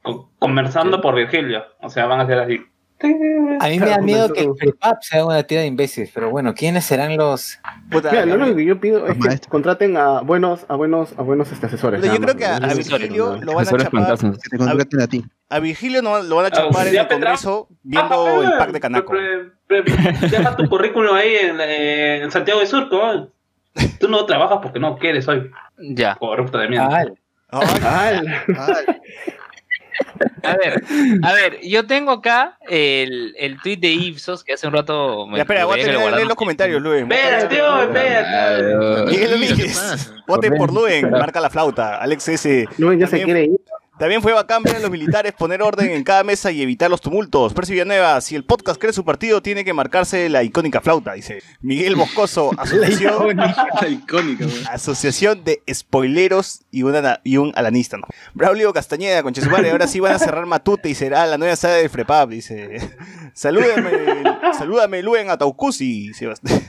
Con- 0.03 0.27
Conversando 0.39 1.01
por 1.01 1.15
Virgilio. 1.15 1.65
O 1.81 1.89
sea, 1.91 2.07
van 2.07 2.21
a 2.21 2.27
ser 2.27 2.39
así. 2.39 2.61
A 2.99 3.69
mí 3.69 3.79
me 3.79 3.87
da 3.87 3.99
miedo 3.99 4.33
que 4.33 4.41
el 4.41 4.55
FREPAP 4.57 5.03
sea 5.03 5.27
una 5.27 5.43
tira 5.43 5.61
de 5.61 5.67
imbéciles, 5.67 6.11
pero 6.15 6.31
bueno, 6.31 6.55
¿quiénes 6.55 6.83
serán 6.87 7.17
los...? 7.19 7.59
Puta, 7.91 8.11
Mira, 8.11 8.25
lo 8.25 8.37
único 8.37 8.57
que 8.57 8.65
yo 8.65 8.81
pido 8.81 9.07
es 9.07 9.13
que 9.13 9.19
Maestro. 9.19 9.51
contraten 9.51 9.99
a 9.99 10.21
buenos, 10.23 10.65
a 10.69 10.77
buenos, 10.77 11.13
a 11.19 11.23
buenos 11.23 11.53
este, 11.53 11.67
asesores. 11.67 12.03
Yo 12.03 12.19
creo 12.19 12.35
que 12.37 12.47
a, 12.47 12.59
Virgilio 12.59 13.37
lo 13.43 13.55
van 13.55 13.67
a 13.69 13.77
chapar. 13.77 14.17
a. 15.51 15.57
A 15.57 15.59
Virgilio 15.61 16.01
no, 16.01 16.23
lo 16.23 16.37
van 16.37 16.47
a 16.47 16.51
chapar 16.51 16.87
en 16.89 16.97
el. 16.97 17.07
Congreso 17.07 17.69
viendo 17.83 18.43
el 18.43 18.51
pack 18.57 18.73
de 18.73 18.81
Canaco. 18.81 19.13
Deja 19.69 20.57
tu 20.57 20.69
currículum 20.69 21.15
ahí 21.15 21.35
en, 21.37 21.61
eh, 21.61 22.23
en 22.23 22.31
Santiago 22.31 22.61
de 22.61 22.67
Surco. 22.67 23.31
Tú 24.01 24.09
no 24.09 24.25
trabajas 24.27 24.59
porque 24.63 24.79
no 24.79 24.97
quieres 24.99 25.27
hoy. 25.29 25.51
Ya. 25.79 26.15
Corrupto 26.17 26.59
de 26.59 26.69
mierda. 26.69 27.05
Ah, 27.51 27.61
Ay, 27.83 28.21
Ah, 28.55 28.67
A 30.43 30.57
ver, 30.57 30.83
a 31.23 31.33
ver, 31.33 31.59
yo 31.63 31.87
tengo 31.87 32.13
acá 32.13 32.59
el, 32.69 33.35
el 33.39 33.61
tweet 33.61 33.79
de 33.79 33.89
Ipsos 33.89 34.45
que 34.45 34.53
hace 34.55 34.67
un 34.67 34.73
rato 34.75 35.27
me 35.27 35.37
ya, 35.37 35.43
espera, 35.43 35.65
voy 35.65 35.81
a 35.81 35.85
tener 35.85 36.13
leer 36.15 36.27
los 36.27 36.37
comentarios, 36.37 36.81
Luen. 36.83 37.11
Espera, 37.11 37.49
tío, 37.49 37.83
espera. 37.83 39.05
Miguel 39.07 39.21
¿Qué 39.21 39.29
Domínguez, 39.29 39.79
pasa? 39.79 40.15
vote 40.27 40.51
por 40.53 40.73
Luen, 40.73 41.11
marca 41.11 41.41
la 41.41 41.51
flauta. 41.51 41.97
Alex 41.99 42.29
S. 42.29 42.67
Luen 42.79 42.99
ya 42.99 43.07
se 43.07 43.23
quiere 43.23 43.45
ir. 43.45 43.51
También 43.99 44.21
fue 44.21 44.35
bacán 44.35 44.63
ver 44.63 44.77
a 44.77 44.79
los 44.79 44.91
militares 44.91 45.33
poner 45.33 45.63
orden 45.63 45.91
en 45.91 46.05
cada 46.05 46.23
mesa 46.23 46.53
y 46.53 46.61
evitar 46.61 46.91
los 46.91 47.01
tumultos. 47.01 47.55
Percy 47.55 47.73
Villanueva, 47.73 48.21
si 48.21 48.35
el 48.35 48.45
podcast 48.45 48.79
cree 48.79 48.93
su 48.93 49.07
partido, 49.07 49.41
tiene 49.41 49.65
que 49.65 49.73
marcarse 49.73 50.29
la 50.29 50.43
icónica 50.43 50.83
flauta, 50.83 51.15
dice. 51.15 51.43
Miguel 51.63 51.97
Moscoso, 51.97 52.51
asociación, 52.59 53.37
La 53.81 53.89
icónica, 53.89 54.45
asociación 54.71 55.45
de 55.45 55.63
spoileros 55.73 56.61
y, 56.71 56.83
una, 56.83 57.21
y 57.25 57.39
un 57.39 57.53
alanista. 57.57 57.97
¿no? 57.97 58.07
Braulio 58.35 58.71
Castañeda, 58.75 59.23
con 59.23 59.33
Chesumare, 59.33 59.71
ahora 59.71 59.87
sí 59.87 59.99
van 59.99 60.13
a 60.13 60.19
cerrar 60.19 60.45
Matute 60.45 60.91
y 60.91 60.95
será 60.95 61.25
la 61.25 61.39
nueva 61.39 61.57
sede 61.57 61.79
del 61.79 61.89
Frepap, 61.89 62.29
dice. 62.29 62.79
Salúdame, 63.33 64.25
salúdame 64.59 65.03
Luen 65.03 65.31
a 65.31 65.39
Taucusi, 65.39 66.13
Sebastián. 66.13 66.63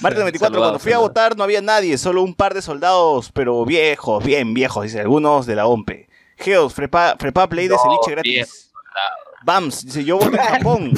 Martes 0.00 0.22
24, 0.22 0.58
cuando 0.58 0.78
fui 0.80 0.92
a 0.92 0.98
votar 0.98 1.36
no 1.36 1.44
había 1.44 1.62
nadie, 1.62 1.96
solo 1.96 2.22
un 2.22 2.34
par 2.34 2.54
de 2.54 2.62
soldados, 2.62 3.30
pero 3.32 3.64
viejos, 3.64 4.24
bien 4.24 4.52
viejos, 4.52 4.82
dice, 4.82 5.00
algunos 5.00 5.46
de 5.46 5.54
la 5.54 5.66
OMPE. 5.66 6.11
Geos, 6.42 6.74
Frepa, 6.74 7.16
Frepap 7.18 7.52
ley 7.52 7.68
de 7.68 7.74
No, 7.74 7.80
ceviche 7.82 8.10
gratis. 8.10 8.72
Bams, 9.44 9.84
dice, 9.84 10.04
yo 10.04 10.18
voto 10.18 10.36
en 10.36 10.36
Japón. 10.36 10.92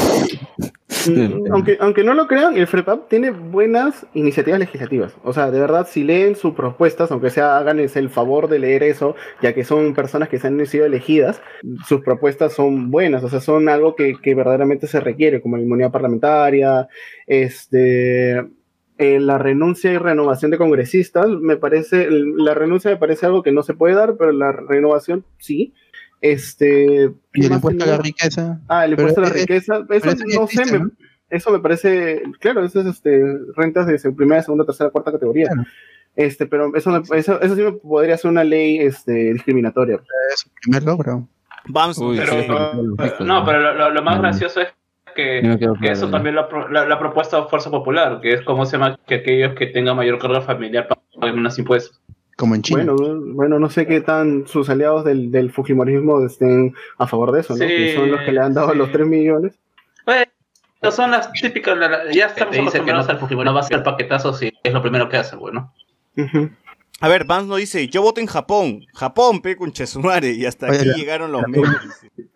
Mm, 1.06 1.52
Aunque, 1.52 1.76
aunque 1.80 2.04
no 2.04 2.14
lo 2.14 2.26
crean, 2.26 2.56
el 2.56 2.66
FREPAP 2.66 3.08
tiene 3.08 3.30
buenas 3.30 4.06
iniciativas 4.14 4.58
legislativas. 4.58 5.14
O 5.22 5.32
sea, 5.32 5.50
de 5.50 5.60
verdad, 5.60 5.86
si 5.90 6.02
leen 6.04 6.36
sus 6.36 6.54
propuestas, 6.54 7.10
aunque 7.10 7.30
sea 7.30 7.58
háganles 7.58 7.96
el 7.96 8.10
favor 8.10 8.48
de 8.48 8.58
leer 8.58 8.82
eso, 8.82 9.14
ya 9.42 9.52
que 9.54 9.64
son 9.64 9.94
personas 9.94 10.28
que 10.28 10.38
se 10.38 10.46
han 10.46 10.64
sido 10.66 10.86
elegidas, 10.86 11.42
sus 11.86 12.00
propuestas 12.00 12.52
son 12.54 12.90
buenas, 12.90 13.22
o 13.24 13.28
sea, 13.28 13.40
son 13.40 13.68
algo 13.68 13.96
que, 13.96 14.14
que 14.22 14.34
verdaderamente 14.34 14.86
se 14.86 15.00
requiere, 15.00 15.42
como 15.42 15.56
la 15.56 15.62
inmunidad 15.62 15.90
parlamentaria, 15.90 16.88
este, 17.26 18.42
eh, 18.98 19.18
la 19.20 19.38
renuncia 19.38 19.92
y 19.92 19.98
renovación 19.98 20.50
de 20.50 20.58
congresistas, 20.58 21.28
me 21.28 21.56
parece, 21.56 22.08
la 22.10 22.54
renuncia 22.54 22.90
me 22.90 22.96
parece 22.96 23.26
algo 23.26 23.42
que 23.42 23.52
no 23.52 23.62
se 23.62 23.74
puede 23.74 23.94
dar, 23.94 24.16
pero 24.16 24.32
la 24.32 24.52
renovación 24.52 25.24
sí. 25.38 25.74
Este, 26.20 27.10
¿qué 27.32 27.42
Y 27.42 27.46
el 27.46 27.52
impuesto 27.52 27.84
a 27.84 27.86
la 27.88 27.98
riqueza. 27.98 28.60
Ah, 28.68 28.84
el 28.86 28.92
impuesto 28.92 29.20
Pero, 29.20 29.26
a 29.26 29.30
la 29.30 29.36
riqueza. 29.36 29.84
Eso 29.90 30.10
no 30.40 30.46
sé, 30.46 30.78
me- 30.78 30.90
eso 31.28 31.50
me 31.50 31.58
parece, 31.58 32.22
claro, 32.40 32.64
eso 32.64 32.80
es 32.80 32.86
este, 32.86 33.22
rentas 33.56 33.86
de 33.86 34.12
primera, 34.12 34.42
segunda, 34.42 34.64
tercera, 34.64 34.90
cuarta 34.90 35.12
categoría. 35.12 35.48
Claro. 35.48 35.64
Este, 36.16 36.46
pero 36.46 36.74
eso, 36.76 36.90
me- 36.90 37.18
eso, 37.18 37.40
eso 37.42 37.54
sí 37.56 37.62
me 37.62 37.72
podría 37.72 38.16
ser 38.16 38.30
una 38.30 38.44
ley 38.44 38.78
este, 38.78 39.32
discriminatoria. 39.34 40.00
Es 40.32 40.40
su 40.40 40.48
primer 40.62 40.84
logro. 40.84 41.28
Bams, 41.66 41.98
Uy, 41.98 42.16
Pero, 42.18 42.32
sí, 42.32 42.48
no, 43.24 43.44
pero 43.44 43.58
lo, 43.60 43.74
lo- 43.74 43.90
lo 43.90 44.02
más 44.02 44.16
No. 44.16 44.22
gracioso 44.22 44.60
es 44.60 44.68
que, 45.14 45.42
No 45.42 45.58
que 45.58 45.66
claro, 45.66 45.92
eso 45.92 46.06
¿no? 46.06 46.12
también 46.12 46.34
lo, 46.34 46.42
ha 46.42 46.48
pro- 46.48 46.68
lo- 46.68 46.86
lo 46.86 46.94
ha 46.94 46.98
propuesto 46.98 47.48
Fuerza 47.48 47.70
Popular, 47.70 48.20
que 48.20 48.32
es 48.34 48.42
como 48.42 48.66
se 48.66 48.76
llama 48.76 48.98
que 49.06 49.16
aquellos 49.16 49.54
que 49.54 49.66
tengan 49.68 49.96
mayor 49.96 50.18
carga 50.18 50.40
familiar 50.40 50.88
paguen 51.18 51.38
unos 51.38 51.58
impuestos. 51.58 52.00
Como 52.36 52.54
en 52.56 52.62
China. 52.62 52.92
Bueno, 52.92 53.20
bueno, 53.34 53.58
no 53.60 53.70
sé 53.70 53.86
qué 53.86 54.00
tan 54.00 54.46
sus 54.48 54.68
aliados 54.68 55.04
del, 55.04 55.30
del 55.30 55.52
Fujimorismo 55.52 56.24
estén 56.26 56.74
a 56.98 57.06
favor 57.06 57.30
de 57.32 57.40
eso, 57.40 57.52
¿no? 57.54 57.60
Sí, 57.60 57.66
que 57.66 57.94
son 57.94 58.10
los 58.10 58.20
que 58.22 58.32
le 58.32 58.40
han 58.40 58.54
dado 58.54 58.72
sí. 58.72 58.78
los 58.78 58.90
3 58.90 59.06
millones. 59.06 59.58
Bueno, 60.04 60.24
son 60.90 61.12
las 61.12 61.32
típicas, 61.32 61.78
la- 61.78 61.88
la- 61.88 62.12
ya 62.12 62.26
estamos 62.26 62.52
que 62.54 62.60
no, 62.60 62.68
acostumbrados 62.68 63.08
al 63.08 63.18
Fujimori, 63.18 63.46
no 63.46 63.54
va 63.54 63.60
a 63.60 63.62
ser 63.62 63.82
paquetazo 63.84 64.32
si 64.34 64.52
es 64.62 64.72
lo 64.72 64.82
primero 64.82 65.08
que 65.08 65.16
hace, 65.16 65.36
bueno. 65.36 65.72
A 67.00 67.08
ver, 67.08 67.24
Vance 67.24 67.48
nos 67.48 67.58
dice, 67.58 67.88
yo 67.88 68.02
voto 68.02 68.20
en 68.20 68.26
Japón. 68.26 68.80
Japón, 68.94 69.40
pe, 69.42 69.56
con 69.56 69.72
Chesumare. 69.72 70.30
Y 70.32 70.46
hasta 70.46 70.66
Oye, 70.68 70.76
aquí 70.78 70.86
ya. 70.88 70.94
llegaron 70.96 71.32
los 71.32 71.46
memes. 71.48 71.70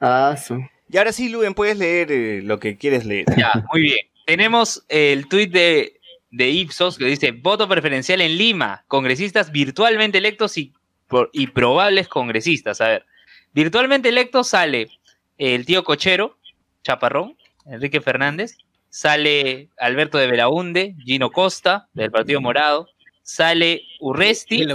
Ah, 0.00 0.36
su. 0.36 0.60
Y 0.90 0.96
ahora 0.96 1.12
sí, 1.12 1.28
Luen, 1.28 1.54
puedes 1.54 1.78
leer 1.78 2.10
eh, 2.10 2.40
lo 2.42 2.58
que 2.58 2.76
quieres 2.76 3.04
leer. 3.04 3.26
Ya, 3.36 3.64
muy 3.72 3.82
bien. 3.82 3.98
Tenemos 4.26 4.84
el 4.88 5.28
tuit 5.28 5.50
de, 5.52 6.00
de 6.30 6.50
Ipsos 6.50 6.98
que 6.98 7.04
dice: 7.04 7.32
voto 7.32 7.68
preferencial 7.68 8.20
en 8.20 8.36
Lima, 8.38 8.84
congresistas 8.88 9.52
virtualmente 9.52 10.18
electos 10.18 10.56
y, 10.58 10.72
por- 11.06 11.30
y 11.32 11.48
probables 11.48 12.08
congresistas. 12.08 12.80
A 12.80 12.88
ver, 12.88 13.06
virtualmente 13.52 14.08
electos 14.08 14.48
sale 14.48 14.88
el 15.36 15.66
tío 15.66 15.84
Cochero, 15.84 16.38
Chaparrón, 16.82 17.36
Enrique 17.66 18.00
Fernández, 18.00 18.56
sale 18.88 19.68
Alberto 19.78 20.18
de 20.18 20.26
Belaunde, 20.26 20.94
Gino 21.04 21.30
Costa, 21.30 21.88
del 21.92 22.10
Partido 22.10 22.40
Morado, 22.40 22.88
sale 23.22 23.82
Urresti, 24.00 24.66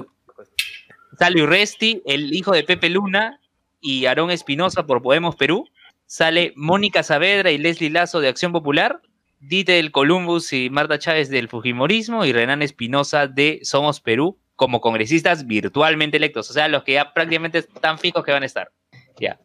sale 1.17 1.41
Urresti, 1.43 2.01
el 2.05 2.33
hijo 2.33 2.51
de 2.51 2.63
Pepe 2.63 2.89
Luna 2.89 3.39
y 3.81 4.05
Aarón 4.05 4.31
Espinosa 4.31 4.85
por 4.85 5.01
Podemos 5.01 5.35
Perú, 5.35 5.67
sale 6.13 6.53
Mónica 6.55 7.01
Saavedra 7.01 7.49
y 7.49 7.57
Leslie 7.57 7.89
Lazo 7.89 8.19
de 8.19 8.27
Acción 8.27 8.51
Popular, 8.51 9.01
Dite 9.39 9.71
del 9.71 9.91
Columbus 9.91 10.53
y 10.53 10.69
Marta 10.69 10.99
Chávez 10.99 11.27
del 11.27 11.49
Fujimorismo 11.49 12.23
y 12.23 12.31
Renan 12.31 12.61
Espinosa 12.61 13.25
de 13.25 13.61
Somos 13.63 13.99
Perú 13.99 14.39
como 14.55 14.79
congresistas 14.79 15.47
virtualmente 15.47 16.17
electos, 16.17 16.51
o 16.51 16.53
sea, 16.53 16.67
los 16.67 16.83
que 16.83 16.93
ya 16.93 17.13
prácticamente 17.13 17.57
están 17.57 17.97
fijos 17.97 18.23
que 18.23 18.31
van 18.31 18.43
a 18.43 18.45
estar. 18.45 18.71
Ya. 19.19 19.39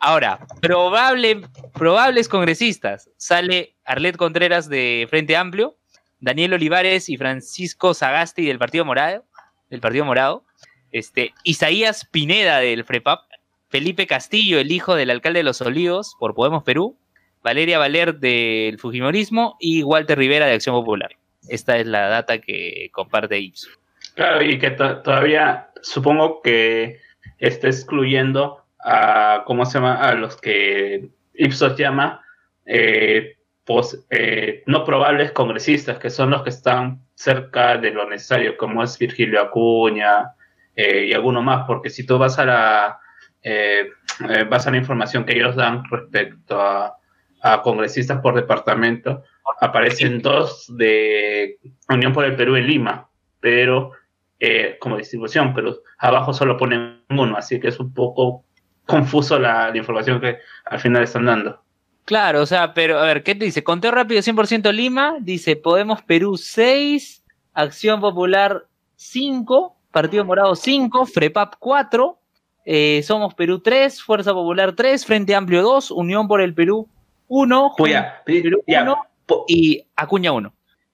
Ahora, 0.00 0.44
probable, 0.60 1.42
probables 1.72 2.28
congresistas, 2.28 3.08
sale 3.16 3.76
Arlet 3.84 4.16
Contreras 4.16 4.68
de 4.68 5.06
Frente 5.08 5.36
Amplio, 5.36 5.78
Daniel 6.18 6.54
Olivares 6.54 7.08
y 7.08 7.16
Francisco 7.16 7.94
Sagasti 7.94 8.44
del 8.44 8.58
Partido 8.58 8.84
Morado, 8.84 9.24
del 9.70 9.80
Partido 9.80 10.04
Morado, 10.04 10.44
este, 10.90 11.32
Isaías 11.44 12.06
Pineda 12.10 12.58
del 12.58 12.82
FREPAP, 12.82 13.27
Felipe 13.68 14.06
Castillo, 14.06 14.58
el 14.58 14.72
hijo 14.72 14.94
del 14.94 15.10
alcalde 15.10 15.40
de 15.40 15.44
Los 15.44 15.60
Olivos 15.60 16.16
por 16.18 16.34
Podemos 16.34 16.62
Perú, 16.62 16.96
Valeria 17.42 17.78
Valer 17.78 18.18
del 18.18 18.78
Fujimorismo 18.78 19.56
y 19.60 19.82
Walter 19.82 20.18
Rivera 20.18 20.46
de 20.46 20.54
Acción 20.54 20.74
Popular. 20.74 21.10
Esta 21.48 21.76
es 21.78 21.86
la 21.86 22.08
data 22.08 22.38
que 22.40 22.88
comparte 22.92 23.38
Ipsos. 23.38 23.78
Claro, 24.14 24.42
y 24.42 24.58
que 24.58 24.70
to- 24.70 24.98
todavía 25.02 25.68
supongo 25.82 26.40
que 26.42 26.98
está 27.38 27.68
excluyendo 27.68 28.64
a, 28.80 29.44
¿cómo 29.46 29.64
se 29.66 29.74
llama? 29.78 29.94
A 29.96 30.14
los 30.14 30.36
que 30.40 31.08
Ipsos 31.34 31.76
llama 31.76 32.22
eh, 32.66 33.36
pos- 33.64 34.04
eh, 34.10 34.62
no 34.66 34.84
probables 34.84 35.30
congresistas, 35.32 35.98
que 35.98 36.10
son 36.10 36.30
los 36.30 36.42
que 36.42 36.50
están 36.50 37.02
cerca 37.14 37.76
de 37.76 37.90
lo 37.90 38.08
necesario, 38.08 38.56
como 38.56 38.82
es 38.82 38.98
Virgilio 38.98 39.40
Acuña 39.42 40.32
eh, 40.74 41.06
y 41.06 41.12
alguno 41.12 41.42
más, 41.42 41.64
porque 41.66 41.90
si 41.90 42.04
tú 42.06 42.18
vas 42.18 42.38
a 42.38 42.44
la, 42.44 43.00
eh, 43.42 43.88
eh, 44.28 44.44
vas 44.44 44.66
a 44.66 44.70
la 44.70 44.76
información 44.76 45.24
que 45.24 45.34
ellos 45.34 45.56
dan 45.56 45.84
respecto 45.90 46.60
a, 46.60 46.96
a 47.42 47.62
congresistas 47.62 48.20
por 48.20 48.34
departamento, 48.34 49.22
aparecen 49.60 50.20
dos 50.20 50.66
de 50.76 51.58
Unión 51.88 52.12
por 52.12 52.24
el 52.24 52.36
Perú 52.36 52.56
en 52.56 52.66
Lima, 52.66 53.08
pero 53.40 53.92
eh, 54.40 54.76
como 54.80 54.96
distribución, 54.96 55.54
pero 55.54 55.78
abajo 55.98 56.32
solo 56.32 56.56
ponen 56.56 57.02
uno, 57.10 57.36
así 57.36 57.60
que 57.60 57.68
es 57.68 57.80
un 57.80 57.92
poco 57.92 58.44
confuso 58.86 59.38
la, 59.38 59.70
la 59.70 59.76
información 59.76 60.20
que 60.20 60.38
al 60.64 60.80
final 60.80 61.02
están 61.02 61.26
dando. 61.26 61.62
Claro, 62.04 62.40
o 62.40 62.46
sea, 62.46 62.72
pero 62.72 62.98
a 62.98 63.04
ver, 63.04 63.22
¿qué 63.22 63.34
te 63.34 63.44
dice? 63.44 63.62
Conteo 63.62 63.90
rápido 63.90 64.20
100% 64.22 64.72
Lima, 64.72 65.16
dice 65.20 65.56
Podemos 65.56 66.02
Perú 66.02 66.36
6, 66.38 67.22
Acción 67.52 68.00
Popular 68.00 68.66
5, 68.96 69.76
Partido 69.92 70.24
Morado 70.24 70.54
5, 70.54 71.04
FREPAP 71.06 71.54
4, 71.58 72.17
eh, 72.70 73.02
Somos 73.02 73.32
Perú 73.34 73.60
3, 73.60 74.02
Fuerza 74.02 74.34
Popular 74.34 74.74
3, 74.74 75.06
Frente 75.06 75.34
Amplio 75.34 75.62
2, 75.62 75.90
Unión 75.90 76.28
por 76.28 76.42
el 76.42 76.52
Perú 76.52 76.86
1, 77.28 77.72
Pues 77.78 77.92
ya, 77.92 78.22
Perú 78.26 78.62
ya, 78.66 78.82
1 78.82 78.96
y 79.48 79.84
Acuña 79.96 80.32
1. 80.32 80.52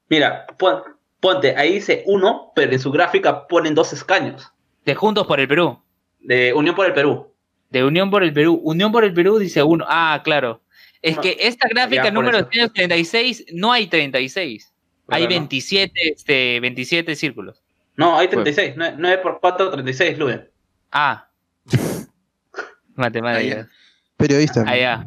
Mira, 0.09 0.47
pon- 0.57 0.83
ponte, 1.18 1.57
ahí 1.57 1.75
dice 1.75 2.05
uno, 2.07 2.53
pero 2.55 2.70
en 2.72 2.79
su 2.79 2.93
gráfica 2.93 3.49
ponen 3.49 3.75
dos 3.75 3.93
escaños. 3.93 4.53
De 4.85 4.95
Juntos 4.95 5.27
por 5.27 5.41
el 5.41 5.49
Perú. 5.49 5.81
De 6.20 6.53
Unión 6.53 6.77
por 6.77 6.87
el 6.87 6.93
Perú. 6.93 7.33
De 7.70 7.83
Unión 7.83 8.09
por 8.09 8.22
el 8.22 8.33
Perú. 8.33 8.61
Unión 8.62 8.93
por 8.93 9.03
el 9.03 9.12
Perú 9.12 9.39
dice 9.39 9.62
1. 9.62 9.85
Ah, 9.89 10.20
claro. 10.22 10.61
Es 11.03 11.16
No, 11.16 11.22
que 11.22 11.37
esta 11.41 11.66
gráfica 11.68 12.05
ya, 12.05 12.11
número 12.12 12.39
eso. 12.39 12.49
36 12.49 13.47
no 13.53 13.72
hay 13.72 13.89
36. 13.89 14.72
hay 15.09 15.22
Claro, 15.22 15.22
¿no? 15.25 15.29
27, 15.29 15.93
este, 16.12 16.61
27 16.61 17.16
círculos. 17.16 17.62
No, 17.97 18.16
hay 18.16 18.29
36, 18.29 18.75
9, 18.77 19.18
por 19.22 19.41
4, 19.41 19.70
36, 19.70 20.18
Luen. 20.18 20.49
Ah. 20.93 21.27
Matemáticas. 22.97 23.68
Periodista. 24.16 24.62
Allá. 24.66 25.07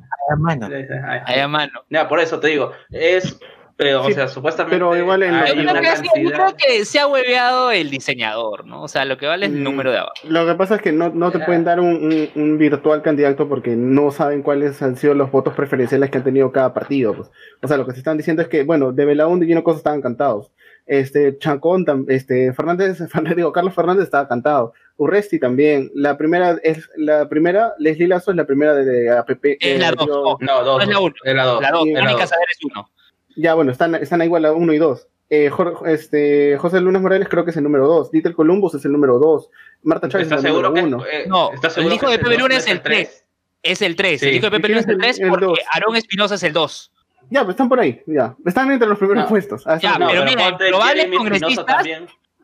Allá 1.25 1.47
mano. 1.47 1.83
Ya, 1.89 2.07
por 2.07 2.19
eso 2.19 2.39
te 2.39 2.49
digo, 2.49 2.71
es, 2.89 3.39
pero, 3.77 4.03
o 4.03 4.11
sea, 4.11 4.27
supuestamente 4.27 4.75
pero 4.75 4.97
igual 4.97 5.23
en 5.23 5.33
hay 5.35 5.59
una 5.59 5.79
creo, 5.79 5.93
que, 6.13 6.23
yo 6.23 6.31
creo 6.31 6.55
que 6.57 6.83
se 6.83 6.99
ha 6.99 7.07
hueveado 7.07 7.71
el 7.71 7.89
diseñador, 7.89 8.65
¿no? 8.65 8.81
O 8.83 8.87
sea, 8.87 9.05
lo 9.05 9.17
que 9.17 9.27
vale 9.27 9.45
es 9.45 9.51
el 9.53 9.59
Mm. 9.59 9.63
número 9.63 9.91
de 9.91 9.99
abajo. 9.99 10.13
Lo 10.27 10.45
que 10.45 10.55
pasa 10.55 10.75
es 10.75 10.81
que 10.81 10.91
no, 10.91 11.09
no 11.09 11.31
te 11.31 11.39
pueden 11.39 11.63
dar 11.63 11.79
un, 11.79 11.87
un- 11.95 12.29
un 12.35 12.57
virtual 12.57 13.01
candidato 13.01 13.47
porque 13.47 13.75
no 13.75 14.11
saben 14.11 14.41
cuáles 14.43 14.81
han 14.81 14.97
sido 14.97 15.13
los 15.13 15.31
votos 15.31 15.53
preferenciales 15.53 16.09
que 16.09 16.17
han 16.17 16.23
tenido 16.23 16.51
cada 16.51 16.73
partido. 16.73 17.13
Pues. 17.13 17.29
O 17.61 17.67
sea, 17.67 17.77
lo 17.77 17.85
que 17.85 17.93
se 17.93 17.99
están 17.99 18.17
diciendo 18.17 18.41
es 18.41 18.47
que, 18.49 18.63
bueno, 18.63 18.91
de 18.91 19.05
Belaúnde 19.05 19.45
y 19.45 19.49
Gino 19.49 19.63
Cosa 19.63 19.77
estaban 19.77 20.01
cantados. 20.01 20.51
Este, 20.85 21.37
Chacón, 21.37 21.85
tam- 21.85 22.05
este, 22.09 22.51
Fernández, 22.53 22.97
Fernández, 23.11 23.35
digo, 23.35 23.51
Carlos 23.53 23.73
Fernández 23.73 24.03
estaba 24.05 24.27
cantado. 24.27 24.73
Urresti 24.97 25.39
también. 25.39 25.91
La 25.93 26.17
primera, 26.17 26.57
es 26.63 26.89
la 26.95 27.29
primera, 27.29 27.73
Leslie 27.77 28.07
Lazo 28.07 28.31
es 28.31 28.37
la 28.37 28.45
primera 28.45 28.73
de, 28.73 28.83
de 28.85 29.09
APP. 29.11 29.57
Es 29.59 29.79
la 29.79 29.89
eh, 29.89 29.93
2. 29.95 30.05
dio- 30.05 30.37
No, 30.41 30.63
dos, 30.63 30.77
No 30.77 30.81
es 30.81 30.87
la 30.87 30.93
dos, 30.95 31.03
uno. 31.03 31.13
es 31.23 31.35
la 31.35 31.43
2. 31.45 31.61
La 31.61 31.71
2. 31.71 31.83
Sí, 31.83 31.93
Mónica. 31.93 32.27
Saber 32.27 32.47
es 32.51 32.57
1. 32.63 32.89
Ya, 33.37 33.53
bueno, 33.53 33.71
están, 33.71 33.95
están 33.95 34.21
igual 34.23 34.45
a 34.45 34.51
1 34.53 34.73
y 34.73 34.77
2. 34.77 35.07
Eh, 35.29 35.49
Jorge- 35.49 35.93
este, 35.93 36.57
José 36.57 36.79
Lunes 36.81 37.01
Morales 37.01 37.27
creo 37.29 37.43
que 37.45 37.51
es 37.51 37.57
el 37.57 37.63
número 37.63 37.85
2. 37.87 38.11
Dieter 38.11 38.33
Columbus 38.33 38.73
es 38.75 38.85
el 38.85 38.91
número 38.93 39.19
2. 39.19 39.49
Marta 39.83 40.07
Chávez 40.09 40.27
es 40.27 40.31
¿Estás 40.33 40.45
el 40.45 40.51
número 40.53 40.73
que 40.73 40.81
1. 40.81 41.05
eh, 41.05 41.25
No, 41.27 41.51
el 41.51 41.93
hijo 41.93 42.09
de 42.09 42.17
Pepe 42.17 42.37
Luna 42.37 42.47
no 42.47 42.55
es 42.55 42.67
el 42.67 42.81
tres? 42.81 43.09
3. 43.09 43.25
Es 43.61 43.81
el 43.81 43.95
3. 43.95 44.19
Sí. 44.21 44.27
El 44.29 44.35
hijo 44.35 44.45
de 44.45 44.51
Pepe 44.51 44.67
¿Y 44.67 44.69
Luna 44.69 44.79
es 44.81 44.87
el 44.87 44.93
es 44.93 44.99
3 44.99 45.17
el- 45.19 45.23
el 45.25 45.29
porque 45.29 45.45
dos? 45.45 45.59
Aarón 45.73 45.95
Espinosa 45.97 46.35
es 46.35 46.43
el 46.43 46.53
2. 46.53 46.91
Ya, 47.29 47.43
pues 47.43 47.55
están 47.55 47.67
por 47.67 47.79
ahí, 47.79 48.01
ya. 48.07 48.35
Están 48.45 48.71
entre 48.71 48.87
los 48.87 48.97
primeros 48.97 49.23
No. 49.25 49.29
puestos. 49.29 49.67
Ah, 49.67 49.77
Ya. 49.81 49.97
No, 49.99 50.07
pero 50.07 50.23
mira, 50.23 50.47
en 50.47 50.57
probables 50.57 51.07
congresistas-. 51.07 51.85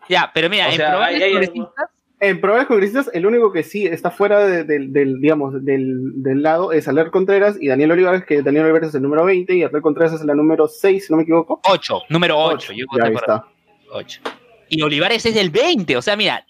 Ya, 0.09 0.29
pero 0.33 0.49
mira, 0.49 0.69
en 0.69 0.77
probables 0.77 1.23
congresistas 1.23 1.89
En 2.23 2.39
probables 2.41 2.67
congresistas, 2.67 3.09
el 3.13 3.25
único 3.25 3.51
que 3.51 3.63
sí 3.63 3.85
está 3.85 4.09
fuera 4.11 4.45
de- 4.47 4.63
del, 4.63 4.93
del, 4.93 5.19
digamos, 5.19 5.63
del, 5.65 6.21
del 6.23 6.41
lado 6.41 6.71
es 6.71 6.87
Aler 6.87 7.11
Contreras 7.11 7.57
y 7.59 7.67
Daniel 7.67 7.91
Olivares, 7.91 8.23
que 8.25 8.41
Daniel 8.41 8.63
Olivares 8.65 8.89
es 8.89 8.95
el 8.95 9.01
número 9.01 9.25
20 9.25 9.53
y 9.55 9.63
Aler 9.63 9.81
Contreras 9.81 10.13
es 10.13 10.21
la 10.23 10.33
número 10.33 10.67
6, 10.67 11.05
si 11.05 11.11
no 11.11 11.17
me 11.17 11.23
equivoco. 11.23 11.59
8, 11.69 12.01
número 12.09 12.37
8. 12.37 12.55
Ocho. 12.55 12.73
Yo 12.73 12.85
Ya, 12.85 12.85
voté 12.91 13.07
ahí 13.07 13.13
por 13.13 13.21
está. 13.23 13.45
8. 13.91 14.21
Y 14.69 14.81
Olivares 14.81 15.25
es 15.25 15.35
del 15.35 15.49
20. 15.49 15.97
O 15.97 16.01
sea, 16.01 16.15
mira, 16.15 16.45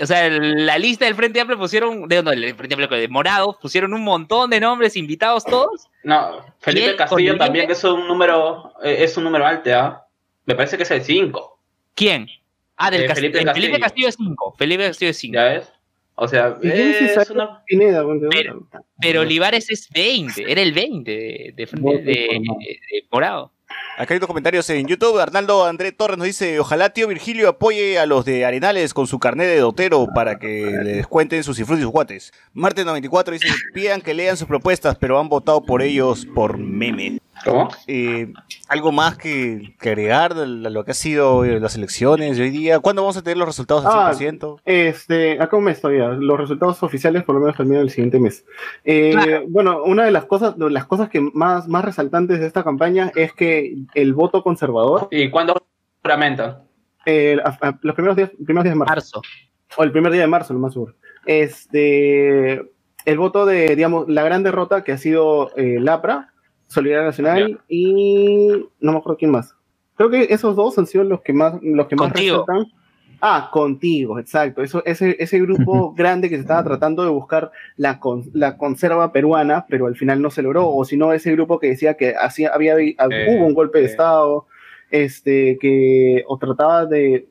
o 0.00 0.06
sea, 0.06 0.28
la 0.28 0.78
lista 0.78 1.06
del 1.06 1.14
Frente 1.14 1.40
Amplio 1.40 1.58
pusieron, 1.58 2.06
de, 2.06 2.22
no, 2.22 2.30
del 2.30 2.54
Frente 2.54 2.74
Amplio, 2.74 3.00
de 3.00 3.08
Morados, 3.08 3.56
pusieron 3.62 3.94
un 3.94 4.04
montón 4.04 4.50
de 4.50 4.60
nombres 4.60 4.94
invitados 4.94 5.42
todos. 5.44 5.88
No, 6.04 6.32
Felipe 6.60 6.90
él, 6.90 6.96
Castillo 6.96 7.32
el 7.32 7.38
también 7.38 7.62
límite? 7.64 7.78
es 7.78 7.84
un 7.84 8.06
número, 8.06 8.72
eh, 8.84 8.96
es 9.00 9.16
un 9.16 9.24
número 9.24 9.46
alto, 9.46 9.70
¿ah? 9.74 10.04
Me 10.44 10.54
parece 10.54 10.76
que 10.76 10.82
es 10.82 10.90
el 10.90 11.02
5, 11.02 11.58
¿Quién? 11.94 12.28
Ah, 12.78 12.90
del 12.90 13.02
Eh, 13.02 13.06
Cas- 13.06 13.16
Felipe 13.16 13.38
el 13.40 13.48
Felipe 13.50 13.80
Castillo. 13.80 13.84
Castillo 13.84 14.08
es 14.08 14.16
5. 14.16 14.54
Felipe 14.56 14.86
Castillo 14.86 15.10
es 15.10 15.16
5. 15.18 15.34
¿ya 15.34 15.44
ves? 15.44 15.72
O 16.20 16.26
sea, 16.26 16.56
¿Y 16.62 16.68
quién 16.70 16.88
es 16.94 17.30
una... 17.30 17.62
Pineda? 17.66 18.04
Pero- 18.30 18.68
Pero 19.00 19.20
Olivares 19.20 19.70
es 19.70 19.88
20. 19.90 20.50
Era 20.50 20.62
el 20.62 20.72
20 20.72 21.10
de, 21.10 21.54
de, 21.56 21.66
de- 21.66 22.02
de 22.02 23.04
Morado. 23.12 23.52
Acá 23.98 24.14
hay 24.14 24.20
dos 24.20 24.26
comentarios 24.28 24.68
en 24.70 24.86
YouTube. 24.86 25.18
Arnaldo 25.18 25.64
André 25.66 25.92
Torres 25.92 26.16
nos 26.18 26.26
dice: 26.26 26.58
Ojalá 26.58 26.90
tío 26.90 27.06
Virgilio 27.08 27.48
apoye 27.48 27.98
a 27.98 28.06
los 28.06 28.24
de 28.24 28.44
Arenales 28.46 28.94
con 28.94 29.06
su 29.06 29.18
carnet 29.18 29.46
de 29.48 29.58
dotero 29.58 30.06
para 30.14 30.38
que 30.38 30.62
le 30.82 30.92
descuenten 30.94 31.44
sus 31.44 31.56
cifrus 31.56 31.78
y 31.78 31.82
sus 31.82 31.90
guates. 31.90 32.32
Marte94 32.54 33.32
dice: 33.32 33.48
Pidan 33.74 34.00
que 34.00 34.14
lean 34.14 34.36
sus 34.36 34.48
propuestas, 34.48 34.96
pero 34.96 35.18
han 35.20 35.28
votado 35.28 35.62
por 35.64 35.82
ellos 35.82 36.26
por 36.34 36.56
meme. 36.58 37.18
¿Cómo? 37.44 37.68
Eh, 37.86 38.32
¿Algo 38.68 38.92
más 38.92 39.16
que, 39.16 39.74
que 39.80 39.88
agregar 39.90 40.34
de 40.34 40.46
lo 40.46 40.84
que 40.84 40.90
ha 40.90 40.94
sido 40.94 41.44
eh, 41.44 41.60
las 41.60 41.76
elecciones 41.76 42.36
de 42.36 42.42
hoy 42.44 42.50
día? 42.50 42.80
¿Cuándo 42.80 43.02
vamos 43.02 43.16
a 43.16 43.22
tener 43.22 43.36
los 43.38 43.46
resultados 43.48 43.84
al 43.86 43.92
Ah, 43.92 44.12
100%? 44.12 44.60
Este, 44.64 45.40
acá 45.40 45.56
un 45.56 45.64
mes 45.64 45.80
todavía. 45.80 46.08
Los 46.08 46.38
resultados 46.38 46.82
oficiales 46.82 47.22
por 47.24 47.34
lo 47.36 47.40
menos 47.40 47.56
terminan 47.56 47.82
el 47.82 47.90
siguiente 47.90 48.18
mes. 48.20 48.44
Eh, 48.84 49.10
Claro. 49.12 49.44
Bueno, 49.48 49.82
una 49.84 50.04
de 50.04 50.10
las 50.10 50.24
cosas, 50.24 50.58
de 50.58 50.70
las 50.70 50.86
cosas 50.86 51.08
que 51.08 51.20
más, 51.20 51.68
más 51.68 51.84
resaltantes 51.84 52.40
de 52.40 52.46
esta 52.46 52.64
campaña 52.64 53.12
es 53.14 53.32
que 53.32 53.76
el 53.94 54.14
voto 54.14 54.42
conservador, 54.42 55.08
¿Y 55.10 55.30
cuándo 55.30 55.54
eh, 57.06 57.38
a- 57.44 57.68
a- 57.68 57.78
los 57.82 57.94
primeros 57.94 58.16
días, 58.16 58.30
primeros 58.44 58.64
días 58.64 58.74
de 58.74 58.78
marzo. 58.78 58.92
Marzo. 58.92 59.22
o 59.76 59.82
el 59.84 59.92
primer 59.92 60.10
día 60.12 60.22
de 60.22 60.26
marzo, 60.26 60.52
lo 60.54 60.60
más 60.60 60.72
seguro. 60.72 60.94
Este, 61.26 62.62
el 63.04 63.18
voto 63.18 63.46
de, 63.46 63.74
digamos, 63.76 64.08
la 64.08 64.22
gran 64.22 64.42
derrota 64.42 64.84
que 64.84 64.92
ha 64.92 64.98
sido 64.98 65.50
eh, 65.56 65.78
Lapra, 65.80 66.32
Solidaridad 66.68 67.06
Nacional 67.06 67.60
y 67.68 68.48
no 68.80 68.92
me 68.92 68.98
acuerdo 68.98 69.16
quién 69.18 69.32
más. 69.32 69.54
Creo 69.96 70.10
que 70.10 70.28
esos 70.30 70.54
dos 70.54 70.78
han 70.78 70.86
sido 70.86 71.02
los 71.02 71.22
que 71.22 71.32
más, 71.32 71.54
los 71.60 71.88
que 71.88 71.96
más 71.96 72.12
Contigo. 72.12 72.44
resaltan. 72.46 72.72
Ah, 73.20 73.50
contigo, 73.52 74.20
exacto. 74.20 74.62
Eso, 74.62 74.80
ese, 74.86 75.16
ese 75.18 75.40
grupo 75.40 75.92
grande 75.96 76.28
que 76.28 76.36
se 76.36 76.42
estaba 76.42 76.62
tratando 76.62 77.02
de 77.02 77.10
buscar 77.10 77.50
la, 77.76 77.98
con- 77.98 78.30
la 78.32 78.56
conserva 78.56 79.10
peruana, 79.10 79.66
pero 79.68 79.88
al 79.88 79.96
final 79.96 80.22
no 80.22 80.30
se 80.30 80.40
logró. 80.42 80.68
O 80.68 80.84
si 80.84 80.96
no, 80.96 81.12
ese 81.12 81.32
grupo 81.32 81.58
que 81.58 81.66
decía 81.66 81.94
que 81.94 82.14
hacía, 82.14 82.50
había, 82.54 82.76
hubo 82.76 83.44
un 83.44 83.54
golpe 83.54 83.80
de 83.80 83.86
Estado, 83.86 84.46
este, 84.92 85.58
que, 85.60 86.22
o 86.28 86.38
trataba 86.38 86.86
de, 86.86 87.26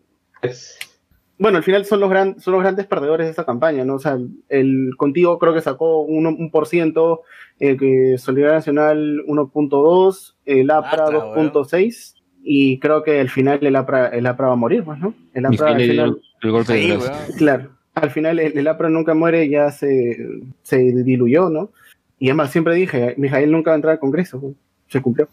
bueno, 1.39 1.57
al 1.57 1.63
final 1.63 1.85
son 1.85 1.99
los, 1.99 2.09
gran, 2.09 2.39
son 2.39 2.53
los 2.53 2.61
grandes 2.61 2.87
perdedores 2.87 3.27
de 3.27 3.31
esta 3.31 3.45
campaña, 3.45 3.85
¿no? 3.85 3.95
O 3.95 3.99
sea, 3.99 4.13
el, 4.13 4.29
el 4.49 4.91
Contigo 4.97 5.37
creo 5.37 5.53
que 5.53 5.61
sacó 5.61 6.01
un, 6.01 6.25
un 6.25 6.51
por 6.51 6.67
ciento, 6.67 7.21
eh, 7.59 7.77
que 7.77 8.17
Solidaridad 8.17 8.57
Nacional 8.57 9.23
1.2, 9.27 10.35
el 10.45 10.71
APRA 10.71 11.05
Atra, 11.05 11.19
2.6, 11.35 12.15
y 12.43 12.79
creo 12.79 13.03
que 13.03 13.19
al 13.19 13.29
final 13.29 13.59
el 13.61 13.75
APRA, 13.75 14.07
el 14.07 14.25
APRA 14.25 14.47
va 14.47 14.53
a 14.53 14.57
morir, 14.57 14.83
pues, 14.83 14.99
¿no? 14.99 15.13
El 15.33 15.45
APRA 15.45 15.69
al 15.69 15.81
final, 15.81 16.21
el 16.41 16.51
golpe 16.51 16.73
de 16.73 16.81
Sí, 16.81 16.91
weón. 16.91 17.11
claro, 17.37 17.69
al 17.93 18.09
final 18.11 18.39
el, 18.39 18.57
el 18.57 18.67
APRA 18.67 18.89
nunca 18.89 19.13
muere, 19.13 19.47
ya 19.49 19.71
se, 19.71 20.17
se 20.63 20.77
diluyó, 20.77 21.49
¿no? 21.49 21.69
Y 22.19 22.29
además 22.29 22.51
siempre 22.51 22.73
dije, 22.73 23.13
Mijail 23.17 23.51
nunca 23.51 23.71
va 23.71 23.75
a 23.75 23.77
entrar 23.77 23.93
al 23.93 23.99
Congreso, 23.99 24.39
¿no? 24.41 24.53
se 24.87 25.01
cumplió. 25.01 25.27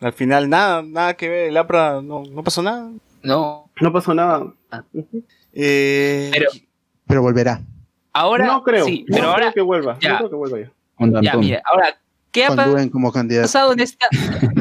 Al 0.00 0.12
final, 0.12 0.48
nada, 0.48 0.82
nada 0.82 1.14
que 1.14 1.28
ver. 1.28 1.48
El 1.48 1.56
APRA 1.56 2.00
no, 2.00 2.22
no 2.24 2.42
pasó 2.42 2.62
nada. 2.62 2.90
No. 3.22 3.68
No 3.80 3.92
pasó 3.92 4.14
nada. 4.14 4.54
Eh, 5.52 6.30
Pero 6.32 6.50
Pero 7.06 7.22
volverá. 7.22 7.60
ahora. 8.12 8.46
no 8.46 8.62
creo, 8.62 8.84
Sí, 8.84 9.04
no 9.08 9.16
pero 9.16 9.18
creo 9.22 9.30
ahora. 9.32 9.52
que 9.52 9.60
vuelva, 9.60 9.98
ya. 10.00 10.10
no 10.10 10.16
creo 10.18 10.30
que 10.30 10.36
vuelva 10.36 10.58
ya. 10.60 10.70
Con 10.96 11.10
Ya, 11.10 11.20
Dantón. 11.20 11.40
mira, 11.40 11.62
ahora, 11.72 11.98
¿qué 12.30 12.44
ha 12.44 12.48
como 12.90 13.12
pasado 13.12 13.72
en 13.72 13.80
esta. 13.80 14.06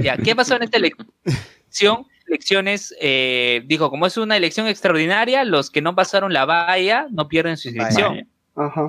Ya, 0.02 0.18
¿qué 0.18 0.32
ha 0.32 0.36
pasado 0.36 0.58
en 0.58 0.64
esta 0.64 0.78
elección? 0.78 2.06
Elecciones, 2.28 2.94
eh, 3.02 3.64
dijo, 3.66 3.90
como 3.90 4.06
es 4.06 4.16
una 4.18 4.38
elección 4.38 4.68
extraordinaria, 4.68 5.44
los 5.46 5.72
que 5.72 5.82
no 5.82 5.96
pasaron 5.96 6.32
la 6.32 6.46
valla 6.46 7.08
no 7.10 7.28
pierden 7.28 7.58
su 7.58 7.70
inscripción. 7.70 8.28
Ajá. 8.56 8.88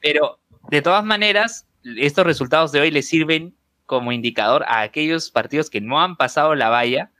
Pero, 0.00 0.40
de 0.70 0.82
todas 0.82 1.04
maneras, 1.04 1.66
estos 1.84 2.26
resultados 2.26 2.72
de 2.72 2.80
hoy 2.80 2.90
les 2.90 3.06
sirven 3.06 3.54
como 3.86 4.10
indicador 4.12 4.64
a 4.66 4.80
aquellos 4.80 5.30
partidos 5.30 5.70
que 5.70 5.80
no 5.80 6.00
han 6.00 6.16
pasado 6.16 6.54
la 6.56 6.68
valla 6.68 7.10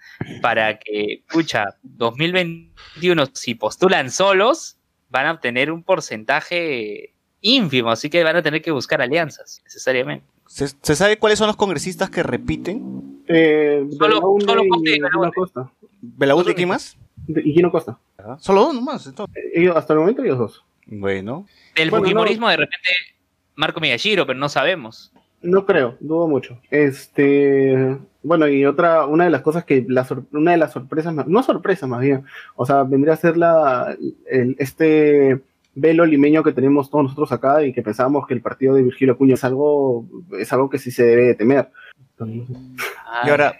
para 0.42 0.78
que, 0.78 1.22
pucha, 1.30 1.76
2021, 1.82 3.24
si 3.32 3.54
postulan 3.54 4.10
solos, 4.10 4.76
van 5.08 5.26
a 5.26 5.32
obtener 5.32 5.70
un 5.72 5.82
porcentaje 5.82 7.14
ínfimo, 7.40 7.90
así 7.90 8.10
que 8.10 8.22
van 8.22 8.36
a 8.36 8.42
tener 8.42 8.62
que 8.62 8.70
buscar 8.70 9.00
alianzas, 9.02 9.60
necesariamente. 9.64 10.26
¿se, 10.46 10.68
se 10.68 10.96
sabe 10.96 11.16
cuáles 11.18 11.38
son 11.38 11.46
los 11.46 11.56
congresistas 11.56 12.10
que 12.10 12.22
repiten? 12.22 13.22
Eh, 13.28 13.86
Solo- 13.98 14.16
Belaunde 14.16 14.44
solo 14.44 14.64
y 14.64 14.68
Ponte 14.68 14.96
y 14.96 15.00
Belaunde. 15.00 15.32
Costa. 15.34 15.70
¿Belaúnde 16.00 16.52
y 16.52 16.54
quién 16.54 16.68
más? 16.68 16.96
De- 17.26 17.42
Y 17.44 17.52
Gino 17.52 17.70
Costa. 17.70 17.98
Solo 18.38 18.62
dos 18.64 18.74
nomás. 18.74 19.06
entonces. 19.06 19.34
Eh, 19.36 19.60
Ellos, 19.60 19.76
hasta 19.76 19.92
el 19.94 20.00
momento 20.00 20.22
ellos 20.24 20.38
dos. 20.38 20.64
Bueno. 20.86 21.46
Del 21.76 21.90
Bueno, 21.90 22.04
fujimorismo, 22.04 22.48
de 22.48 22.56
repente, 22.56 22.88
Marco 23.54 23.80
Miyashiro, 23.80 24.26
pero 24.26 24.38
no 24.38 24.48
sabemos. 24.48 25.12
No 25.42 25.64
creo, 25.66 25.96
dudo 26.00 26.28
mucho. 26.28 26.58
Este, 26.70 27.96
bueno, 28.22 28.46
y 28.48 28.66
otra, 28.66 29.06
una 29.06 29.24
de 29.24 29.30
las 29.30 29.40
cosas 29.42 29.64
que, 29.64 29.84
la 29.88 30.04
sor- 30.04 30.24
una 30.32 30.50
de 30.52 30.58
las 30.58 30.72
sorpresas, 30.72 31.14
más- 31.14 31.26
no 31.26 31.42
sorpresas 31.42 31.88
más 31.88 32.00
bien, 32.00 32.24
o 32.56 32.66
sea, 32.66 32.82
vendría 32.82 33.14
a 33.14 33.16
ser 33.16 33.36
la, 33.36 33.96
el- 34.30 34.56
este 34.58 35.40
velo 35.74 36.04
limeño 36.04 36.42
que 36.42 36.52
tenemos 36.52 36.90
todos 36.90 37.04
nosotros 37.04 37.32
acá 37.32 37.64
y 37.64 37.72
que 37.72 37.80
pensábamos 37.82 38.26
que 38.26 38.34
el 38.34 38.42
partido 38.42 38.74
de 38.74 38.82
Virgilio 38.82 39.14
Acuña 39.14 39.34
es 39.34 39.44
algo, 39.44 40.04
es 40.38 40.52
algo 40.52 40.68
que 40.68 40.78
sí 40.78 40.90
se 40.90 41.04
debe 41.04 41.22
de 41.22 41.34
temer. 41.34 41.70
Y 43.24 43.30
ahora, 43.30 43.54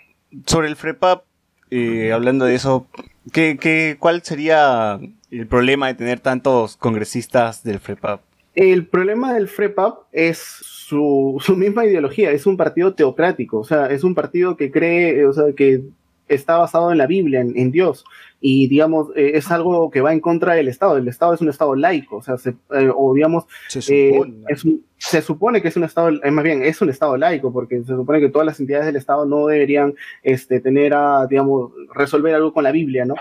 sobre 0.47 0.69
el 0.69 0.77
FREPAP, 0.77 1.25
eh, 1.71 2.13
hablando 2.13 2.45
de 2.45 2.57
eso, 2.57 2.87
¿qué, 3.33 3.57
qué, 3.59 3.97
¿cuál 3.99 4.23
sería 4.23 5.01
el 5.31 5.47
problema 5.47 5.87
de 5.87 5.95
tener 5.95 6.21
tantos 6.21 6.77
congresistas 6.77 7.63
del 7.63 7.79
FREPAP? 7.79 8.21
El 8.55 8.87
problema 8.87 9.33
del 9.33 9.49
FREPAP 9.49 10.01
es 10.13 10.80
su, 10.91 11.37
su 11.41 11.57
misma 11.57 11.87
ideología, 11.87 12.31
es 12.33 12.45
un 12.47 12.57
partido 12.57 12.93
teocrático, 12.95 13.59
o 13.61 13.65
sea, 13.65 13.87
es 13.87 14.05
un 14.05 14.15
partido 14.15 14.57
que 14.57 14.71
cree, 14.71 15.21
eh, 15.21 15.27
o 15.27 15.33
sea, 15.33 15.53
que 15.57 15.83
está 16.29 16.59
basado 16.59 16.93
en 16.93 16.99
la 16.99 17.07
Biblia, 17.07 17.41
en, 17.41 17.57
en 17.57 17.71
Dios, 17.73 18.05
y 18.41 18.69
digamos, 18.69 19.09
eh, 19.17 19.33
es 19.35 19.51
algo 19.51 19.91
que 19.91 20.01
va 20.01 20.13
en 20.13 20.21
contra 20.21 20.55
del 20.55 20.69
Estado, 20.69 20.97
el 20.97 21.09
Estado 21.09 21.35
es 21.35 21.41
un 21.41 21.49
Estado 21.49 21.75
laico, 21.75 22.17
o 22.19 22.23
sea, 22.23 22.37
se- 22.39 22.55
eh, 22.73 22.91
o 22.95 23.15
digamos, 23.15 23.45
Se 23.69 23.79
eh, 23.81 24.13
supone. 24.13 24.35
es 24.49 24.65
un- 24.65 24.85
se 24.97 25.23
supone 25.23 25.61
que 25.63 25.69
es 25.69 25.77
un 25.77 25.85
Estado, 25.85 26.11
eh, 26.23 26.31
más 26.31 26.45
bien, 26.45 26.63
es 26.63 26.81
un 26.83 26.91
Estado 26.91 27.17
laico, 27.17 27.53
porque 27.53 27.79
se 27.81 27.95
supone 27.97 28.21
que 28.21 28.29
todas 28.29 28.47
las 28.47 28.61
entidades 28.61 28.87
del 28.87 28.97
Estado 28.97 29.25
no 29.27 29.47
deberían 29.47 29.95
este, 30.23 30.61
tener 30.61 30.93
a, 30.95 31.27
digamos, 31.27 31.73
resolver 31.95 32.35
algo 32.35 32.53
con 32.53 32.65
la 32.65 32.73
Biblia, 32.73 33.05
¿no? 33.05 33.15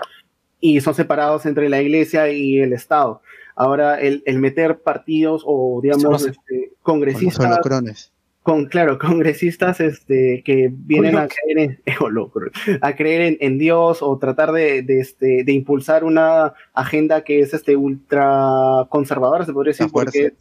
Y 0.60 0.80
son 0.80 0.94
separados 0.94 1.46
entre 1.46 1.68
la 1.70 1.80
Iglesia 1.80 2.30
y 2.30 2.58
el 2.60 2.72
Estado. 2.74 3.22
Ahora, 3.56 4.00
el, 4.00 4.22
el 4.26 4.38
meter 4.38 4.80
partidos 4.80 5.42
o, 5.46 5.80
digamos, 5.82 6.26
este, 6.26 6.72
Con 6.82 7.00
los 7.00 7.08
congresistas, 7.10 7.46
holocrones. 7.46 8.12
con, 8.42 8.66
claro, 8.66 8.98
congresistas 8.98 9.80
este, 9.80 10.42
que 10.44 10.70
vienen 10.72 11.16
a 11.16 11.28
creer 11.28 11.58
en, 11.58 11.78
a 12.80 12.96
creer 12.96 13.20
en, 13.22 13.36
en 13.40 13.58
Dios 13.58 14.02
o 14.02 14.18
tratar 14.18 14.52
de, 14.52 14.82
de, 14.82 15.00
este, 15.00 15.44
de 15.44 15.52
impulsar 15.52 16.04
una 16.04 16.54
agenda 16.72 17.22
que 17.22 17.40
es 17.40 17.52
este, 17.54 17.76
ultra 17.76 18.86
conservadora, 18.88 19.44
se 19.44 19.52
podría 19.52 19.70
decir, 19.70 19.86
La 19.86 19.92
porque 19.92 20.26
es 20.26 20.32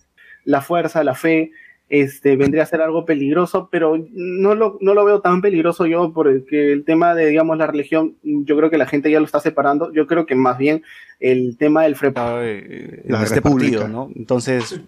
la 0.45 0.61
fuerza, 0.61 1.03
la 1.03 1.15
fe, 1.15 1.51
este, 1.89 2.35
vendría 2.35 2.63
a 2.63 2.67
ser 2.67 2.81
algo 2.81 3.05
peligroso, 3.05 3.67
pero 3.71 3.97
no 4.11 4.55
lo, 4.55 4.77
no 4.79 4.93
lo 4.93 5.05
veo 5.05 5.21
tan 5.21 5.41
peligroso 5.41 5.87
yo 5.87 6.13
porque 6.13 6.71
el 6.71 6.85
tema 6.85 7.15
de, 7.15 7.25
digamos, 7.25 7.57
la 7.57 7.67
religión, 7.67 8.15
yo 8.23 8.55
creo 8.55 8.69
que 8.69 8.77
la 8.77 8.85
gente 8.85 9.09
ya 9.11 9.19
lo 9.19 9.25
está 9.25 9.39
separando, 9.39 9.91
yo 9.91 10.05
creo 10.05 10.25
que 10.25 10.35
más 10.35 10.57
bien 10.57 10.83
el 11.19 11.57
tema 11.57 11.83
del 11.83 11.95
FREPA 11.95 12.45
eh, 12.45 13.01
en 13.05 13.11
La 13.11 13.23
este 13.23 13.35
República. 13.35 13.79
partido, 13.79 13.87
¿no? 13.87 14.11
Entonces, 14.15 14.79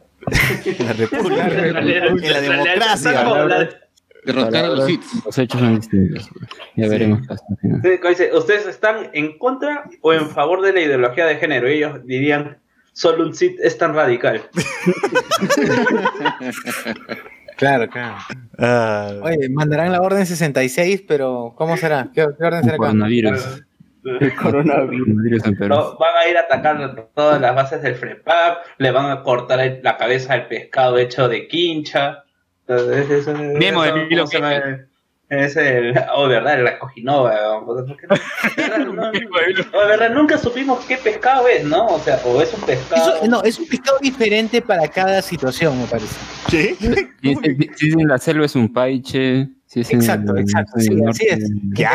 en 0.66 0.86
la 0.86 0.94
República, 0.94 1.48
en 1.48 2.22
la 2.22 2.42
democracia. 2.42 3.70
Derrocar 4.24 4.66
a 4.66 4.68
los 4.68 4.90
hits. 4.90 5.26
Los 5.26 5.38
hechos 5.38 5.60
son 5.60 5.76
distintos. 5.78 6.30
Ya 6.76 6.88
veremos 6.88 7.22
hasta 7.28 7.46
el 7.50 7.58
final. 7.58 7.78
Ustedes, 7.78 8.00
como 8.00 8.10
dice, 8.10 8.32
¿Ustedes 8.36 8.68
están 8.68 9.10
en 9.14 9.38
contra 9.40 9.90
o 10.02 10.14
en 10.14 10.30
favor 10.30 10.62
de 10.62 10.74
la 10.74 10.82
ideología 10.82 11.26
de 11.26 11.38
género? 11.38 11.68
Ellos 11.68 12.06
dirían, 12.06 12.60
solo 12.94 13.26
un 13.26 13.34
sit 13.34 13.60
es 13.62 13.78
tan 13.78 13.94
radical. 13.94 14.42
Claro, 17.58 17.88
claro. 17.90 18.16
Ah, 18.58 19.12
Oye, 19.22 19.48
mandarán 19.50 19.92
la 19.92 20.02
orden 20.02 20.26
66, 20.26 21.04
pero 21.08 21.54
¿cómo 21.56 21.78
será? 21.78 22.10
¿Qué, 22.12 22.26
qué 22.38 22.44
orden 22.44 22.64
será 22.64 22.74
acá? 22.76 22.78
Coronavirus. 22.78 23.64
el 24.04 24.36
coronavirus. 24.36 25.46
No, 25.70 25.96
van 26.00 26.16
a 26.26 26.28
ir 26.28 26.38
atacando 26.38 27.12
todas 27.14 27.40
las 27.40 27.54
bases 27.54 27.84
del 27.84 27.94
FREPAP, 27.96 28.58
le 28.80 28.90
van 28.90 29.12
a 29.12 29.22
cortar 29.22 29.60
el- 29.60 29.80
la 29.84 29.96
cabeza 29.98 30.34
al 30.34 30.48
pescado 30.48 30.98
hecho 30.98 31.30
de 31.30 31.48
quincha. 31.48 32.24
Entonces, 32.68 33.10
eso- 33.12 33.34
Memo 33.36 33.84
de 33.84 33.90
eso- 33.90 33.98
Milo 34.10 34.24
¿cómo 34.26 34.32
se 34.32 34.40
llama? 34.40 34.78
Es 35.32 35.56
el. 35.56 35.94
Oh, 36.14 36.28
verdad, 36.28 36.62
la 36.62 36.78
cojinova. 36.78 37.34
¿no? 37.66 37.74
¿Verdad? 39.88 40.12
Nunca 40.14 40.38
supimos 40.38 40.84
qué 40.86 40.98
pescado 40.98 41.48
es, 41.48 41.64
¿no? 41.64 41.86
O 41.88 42.00
sea, 42.00 42.20
o 42.26 42.42
es 42.42 42.54
un 42.54 42.62
pescado. 42.64 43.16
Eso- 43.16 43.28
no, 43.28 43.42
es 43.42 43.58
un 43.58 43.66
pescado 43.66 43.98
diferente 44.02 44.62
para 44.62 44.86
cada 44.90 45.22
situación, 45.22 45.80
me 45.80 45.86
parece. 45.88 46.14
¿Sí? 46.50 46.76
Si 47.22 47.32
es, 47.88 47.94
en 47.96 48.10
la 48.10 48.18
selva 48.18 48.46
es 48.46 48.56
un 48.58 48.72
paiche. 48.74 49.40
En 49.40 49.56
Exacto, 49.74 50.36
el- 50.36 50.42
exacto, 50.42 50.74
el 50.80 50.84
sí, 50.84 51.00
así 51.08 51.28
es. 51.30 51.50
¿Qué 51.76 51.88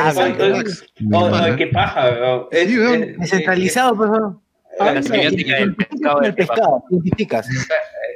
oh, 1.12 1.30
qué 1.58 1.66
paja. 1.66 2.08
Es- 2.50 2.68
Sí, 2.70 2.80
es- 2.80 3.18
Descentralizado, 3.18 3.94
por 3.96 4.08
favor. 4.08 4.40
La 4.78 5.02
semiótica 5.02 5.56
del 5.56 5.74
pescado 5.76 6.18
el 6.20 6.24
del 6.24 6.34
pescado. 6.34 6.84
identificas. 6.90 7.46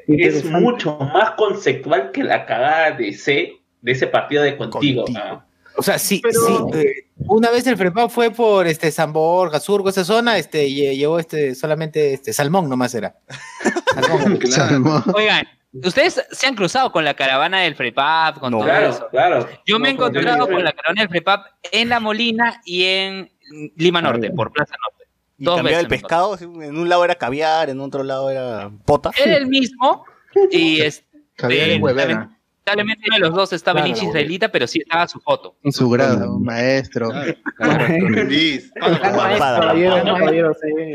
es 0.09 0.45
mucho 0.47 0.97
más 1.13 1.33
conceptual 1.33 2.11
que 2.11 2.25
la 2.25 2.47
cagada 2.47 2.93
de 2.93 3.09
ese, 3.09 3.60
de 3.83 3.93
ese 3.93 4.07
partido 4.07 4.43
de 4.43 4.57
contigo. 4.57 5.05
Contigo. 5.05 5.25
¿no? 5.27 5.45
O 5.77 5.83
sea, 5.83 5.99
sí, 5.99 6.21
Pero- 6.23 6.69
sí. 6.73 6.79
eh, 6.79 6.93
una 7.27 7.51
vez 7.51 7.67
el 7.67 7.77
FREPAP 7.77 8.11
fue 8.11 8.31
por 8.31 8.67
este 8.67 8.91
San 8.91 9.13
Borja, 9.13 9.61
Surco, 9.61 9.89
esa 9.89 10.05
zona, 10.05 10.37
este, 10.37 10.67
lle- 10.69 10.97
llevó 10.97 11.19
este 11.19 11.55
solamente 11.55 12.13
este 12.13 12.33
salmón 12.33 12.69
nomás 12.69 12.95
era. 12.95 13.15
Salmón. 13.95 14.41
Salmón. 14.47 15.05
Oigan, 15.15 15.47
ustedes 15.73 16.25
se 16.31 16.47
han 16.47 16.55
cruzado 16.55 16.93
con 16.93 17.05
la 17.05 17.15
caravana 17.15 17.61
del 17.61 17.75
FREPAP, 17.75 18.39
con 18.39 18.51
No. 18.53 18.59
todo 18.59 18.67
Claro, 18.69 18.89
eso. 18.91 19.09
claro. 19.11 19.49
Yo 19.67 19.79
me 19.79 19.91
he 19.91 19.95
No, 19.95 19.99
encontrado 20.07 20.49
con 20.49 20.63
la 20.65 20.73
caravana 20.73 21.03
del 21.03 21.09
FREPAP 21.09 21.47
en 21.73 21.89
La 21.89 22.01
Molina 22.01 22.61
y 22.65 22.85
en 22.85 23.31
Lima 23.77 24.01
Norte, 24.03 24.31
por 24.31 24.53
Plaza 24.53 24.75
Norte. 24.89 25.11
Y 25.39 25.45
Dos 25.45 25.57
cambiaba 25.57 25.81
el 25.81 25.87
veces 25.87 25.91
me 26.03 26.09
pescado, 26.09 26.39
en 26.39 26.77
un 26.79 26.89
lado 26.89 27.05
era 27.05 27.15
caviar, 27.15 27.71
en 27.71 27.81
otro 27.81 28.03
lado 28.05 28.31
era 28.31 28.71
pota. 28.85 29.11
Era 29.17 29.37
el 29.37 29.47
mismo 29.47 30.05
y 30.51 30.81
este, 30.83 31.07
Caviar 31.37 31.71
en 31.71 31.83
huevera. 31.83 32.31
Lamentablemente 32.77 33.05
uno 33.09 33.17
de 33.17 33.21
los 33.21 33.35
dos 33.35 33.53
estaba 33.53 33.81
en 33.81 33.87
Claro, 33.87 33.99
hincha 33.99 34.03
la 34.05 34.09
israelita, 34.11 34.49
pero 34.53 34.67
sí 34.67 34.79
estaba 34.81 35.07
su 35.09 35.21
foto. 35.21 35.57
En 35.63 35.73
su 35.73 35.89
grado, 35.91 36.39
maestro. 36.41 37.11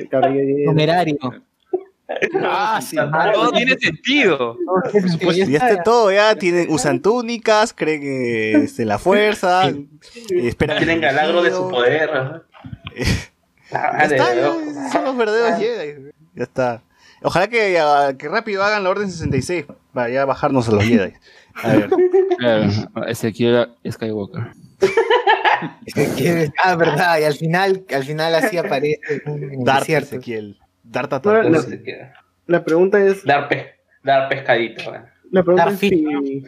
Caballero. 0.10 0.66
Numerario. 0.66 1.18
Ah, 2.44 2.80
sí. 2.82 2.96
Todo 3.34 3.52
tiene 3.52 3.76
sentido. 3.78 4.58
Pues 5.22 5.36
ya 5.38 5.58
está 5.58 5.82
todo, 5.84 6.12
ya 6.12 6.36
tienen, 6.36 6.68
usan 6.70 7.02
túnicas, 7.02 7.74
creen 7.74 8.02
que 8.02 8.52
este, 8.64 8.86
la 8.86 9.00
fuerza, 9.00 9.72
esperan 10.30 10.78
Tienen 10.78 11.02
galagro 11.02 11.42
de 11.42 11.52
su 11.52 11.68
poder. 11.70 12.10
Ya 13.72 13.98
está, 14.04 14.36
ya, 14.36 14.54
son 14.92 15.04
los 15.06 15.18
verdaderos 15.18 15.60
Jedi. 15.60 16.12
Ya 16.36 16.44
está. 16.44 16.84
Ojalá 17.24 17.48
que, 17.48 17.74
ya- 17.74 18.16
que 18.16 18.30
rápido 18.30 18.64
hagan 18.64 18.84
la 18.84 18.92
Orden 18.92 19.10
66 19.12 19.66
para 19.92 20.08
ya 20.10 20.24
bajarnos 20.24 20.70
a 20.70 20.74
los 20.74 20.84
Jedi. 20.84 21.14
A 21.64 21.70
ver. 21.76 21.90
Claro, 22.38 22.66
Ezequiel 23.08 23.70
Skywalker. 23.90 24.52
Que- 26.18 26.52
Ah, 26.64 26.76
verdad, 26.76 27.20
y 27.20 27.24
al 27.24 27.34
final, 27.34 27.86
al 27.94 28.04
final 28.04 28.36
así 28.36 28.58
aparece 28.58 29.00
en 29.26 29.64
Darth 29.64 29.80
desierto. 29.82 30.16
Ezequiel. 30.16 30.58
Darth 30.84 31.14
Atarcosi. 31.14 31.50
no. 31.70 31.78
No. 31.78 32.10
La 32.48 32.64
pregunta 32.64 33.00
es, 33.04 33.24
Dar, 33.24 33.48
pe- 33.48 33.76
dar 34.04 34.30
pescadito. 34.30 34.94
¿eh? 34.94 35.02
la 35.32 35.44
pregunta 35.44 35.64
es 35.70 35.70
Darth 35.72 35.80
si, 35.80 36.44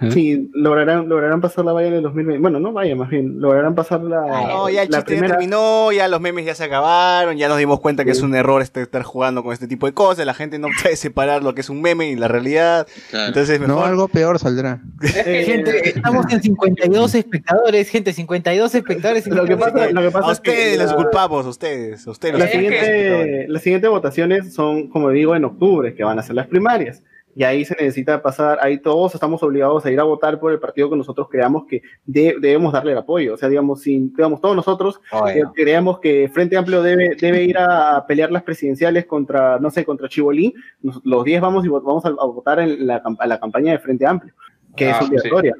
¿Eh? 0.00 0.10
si 0.10 0.50
lograrán, 0.54 1.08
lograrán 1.08 1.40
pasar 1.40 1.64
la 1.64 1.72
valla 1.72 1.88
en 1.88 1.94
el 1.94 2.02
2020. 2.02 2.40
Bueno, 2.40 2.58
no 2.60 2.72
vaya, 2.72 2.96
más 2.96 3.10
bien, 3.10 3.40
lograrán 3.40 3.74
pasar 3.74 4.00
la, 4.02 4.20
No, 4.22 4.68
ya 4.70 4.82
el 4.82 4.88
chiste 4.88 5.00
ya 5.00 5.04
primera. 5.04 5.28
terminó, 5.36 5.92
ya 5.92 6.08
los 6.08 6.20
memes 6.20 6.46
ya 6.46 6.54
se 6.54 6.64
acabaron, 6.64 7.36
ya 7.36 7.48
nos 7.48 7.58
dimos 7.58 7.80
cuenta 7.80 8.04
que 8.04 8.10
es 8.12 8.22
un 8.22 8.34
error 8.34 8.62
este, 8.62 8.82
estar 8.82 9.02
jugando 9.02 9.42
con 9.42 9.52
este 9.52 9.66
tipo 9.68 9.86
de 9.86 9.92
cosas, 9.92 10.24
la 10.26 10.34
gente 10.34 10.58
no 10.58 10.68
puede 10.82 10.96
separar 10.96 11.42
lo 11.42 11.54
que 11.54 11.60
es 11.60 11.70
un 11.70 11.82
meme 11.82 12.08
y 12.10 12.16
la 12.16 12.28
realidad, 12.28 12.86
Claro. 13.10 13.28
entonces 13.28 13.60
mejor... 13.60 13.76
No, 13.76 13.84
algo 13.84 14.08
peor 14.08 14.38
saldrá. 14.38 14.80
Eh, 15.02 15.44
Gente, 15.46 15.88
estamos 15.90 16.24
en 16.30 16.42
52 16.42 17.14
espectadores, 17.14 17.88
gente, 17.88 18.12
52 18.12 18.74
espectadores. 18.74 19.26
Lo 19.26 19.44
que 19.44 19.56
pasa, 19.56 19.90
lo 19.90 20.00
que 20.02 20.10
pasa 20.10 20.28
a 20.28 20.32
es 20.32 20.40
que 20.40 20.50
ustedes 20.50 20.78
les 20.78 20.92
culpamos, 20.92 21.46
a 21.46 21.48
ustedes, 21.50 22.06
a 22.06 22.10
ustedes 22.10 22.34
los 22.34 22.42
La 22.42 22.48
siguiente, 22.48 23.46
las 23.48 23.62
siguientes 23.62 23.90
votaciones 23.90 24.54
son, 24.54 24.88
como 24.88 25.10
digo, 25.10 25.36
en 25.36 25.44
octubre, 25.44 25.94
que 25.94 26.04
van 26.04 26.18
a 26.18 26.22
ser 26.22 26.36
las 26.36 26.46
primarias. 26.46 27.02
Y 27.36 27.44
ahí 27.44 27.64
se 27.64 27.74
necesita 27.76 28.20
pasar, 28.22 28.58
ahí 28.60 28.78
todos 28.78 29.14
estamos 29.14 29.40
obligados 29.44 29.86
a 29.86 29.90
ir 29.90 30.00
a 30.00 30.02
votar 30.04 30.40
por 30.40 30.50
el 30.52 30.58
partido 30.58 30.90
que 30.90 30.96
nosotros 30.96 31.28
creamos 31.30 31.64
que 31.68 31.80
de- 32.04 32.36
debemos 32.40 32.72
darle 32.72 32.90
el 32.92 32.98
apoyo. 32.98 33.34
O 33.34 33.36
sea, 33.36 33.48
digamos, 33.48 33.82
si 33.82 33.98
digamos, 34.00 34.40
todos 34.40 34.56
nosotros 34.56 35.00
eh, 35.32 35.42
creemos 35.54 36.00
que 36.00 36.28
Frente 36.34 36.56
Amplio 36.56 36.82
debe, 36.82 37.14
debe 37.20 37.44
ir 37.44 37.56
a 37.56 38.04
pelear 38.06 38.32
las 38.32 38.42
presidenciales 38.42 39.06
contra, 39.06 39.58
no 39.60 39.70
sé, 39.70 39.84
contra 39.84 40.08
Chibolín, 40.08 40.52
nos- 40.82 41.00
los 41.04 41.24
10 41.24 41.40
vamos 41.40 41.64
y 41.64 41.68
vamos 41.68 42.04
a, 42.04 42.08
a 42.08 42.12
votar 42.26 42.58
en 42.58 42.86
la, 42.86 43.00
a 43.18 43.26
la 43.28 43.38
campaña 43.38 43.72
de 43.72 43.78
Frente 43.78 44.06
Amplio, 44.06 44.34
que 44.76 44.88
Ah, 44.90 44.98
es 45.00 45.06
obligatoria. 45.08 45.54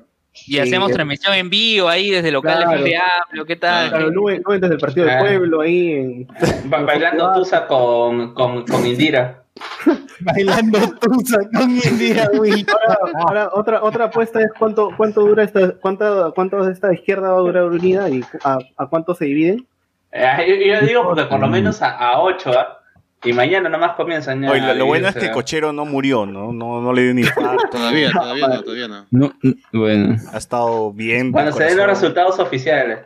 Y 0.47 0.59
hacemos 0.59 0.89
Sí. 0.89 0.95
transmisión 0.95 1.35
en 1.35 1.51
vivo 1.51 1.89
ahí 1.89 2.11
desde 2.11 2.31
local 2.33 2.57
Claro. 2.59 2.71
de 2.71 2.77
Frente 2.79 2.99
Amplio, 3.23 3.45
¿qué 3.47 3.57
tal? 3.57 3.89
Claro, 3.91 4.11
Luen, 4.11 4.43
Luen 4.45 4.61
desde 4.61 4.75
el 4.75 4.81
Partido 4.81 5.07
del 5.07 5.17
Ah. 5.17 5.21
Pueblo, 5.21 5.61
ahí 5.61 5.93
en, 5.93 6.29
Ba- 6.67 6.83
bailando 6.83 7.33
Tusa 7.33 7.67
con, 7.67 8.35
con, 8.35 8.65
con 8.67 8.85
Indira. 8.87 9.40
Bailando 10.21 10.79
tusa 11.01 11.39
con 11.55 11.71
Indira 11.71 12.29
Will. 12.39 12.67
Ahora, 12.89 13.11
ahora, 13.15 13.51
otra, 13.53 13.83
otra 13.83 14.05
apuesta 14.07 14.41
es 14.41 14.51
cuánto, 14.59 14.91
cuánto 14.97 15.23
dura 15.23 15.45
esta, 15.45 15.73
cuánto, 15.81 16.33
cuánto 16.35 16.65
de 16.65 16.73
esta 16.73 16.93
izquierda 16.93 17.31
va 17.31 17.39
a 17.39 17.41
durar 17.41 17.65
unida 17.65 18.09
y 18.09 18.23
a, 18.45 18.59
a 18.77 18.87
cuánto 18.87 19.15
se 19.15 19.27
dividen. 19.27 19.67
Eh, 20.13 20.27
yo, 20.49 20.81
yo 20.81 20.87
digo 20.87 21.03
porque 21.05 21.25
por 21.25 21.41
lo 21.41 21.49
menos 21.49 21.83
a, 21.83 21.91
a 21.97 22.21
8, 22.21 22.51
¿ah? 22.59 22.77
Y 23.23 23.35
mañana 23.35 23.69
nomás 23.69 23.97
comienzan 23.97 24.43
ya. 24.43 24.51
Oye, 24.51 24.61
lo, 24.63 24.75
lo 24.75 24.87
bueno 24.87 25.09
es 25.09 25.15
que 25.15 25.27
¿ah? 25.27 25.33
Cochero 25.33 25.73
no 25.75 25.85
murió, 25.85 26.25
¿no? 26.25 26.53
No, 26.53 26.81
no 26.81 26.93
le 26.93 27.03
dio 27.03 27.15
ni 27.15 27.21
infarto. 27.27 27.69
Todavía, 27.71 28.11
todavía 28.13 28.49
no, 28.49 28.63
todavía 28.63 28.89
no. 28.89 29.07
No, 29.11 29.33
no, 29.43 29.55
bueno. 29.73 30.17
ha 30.33 30.39
estado 30.39 30.93
bien. 30.93 31.31
Cuando 31.31 31.53
se 31.53 31.65
den 31.65 31.77
los 31.77 31.87
resultados 31.87 32.39
oficiales. 32.39 33.01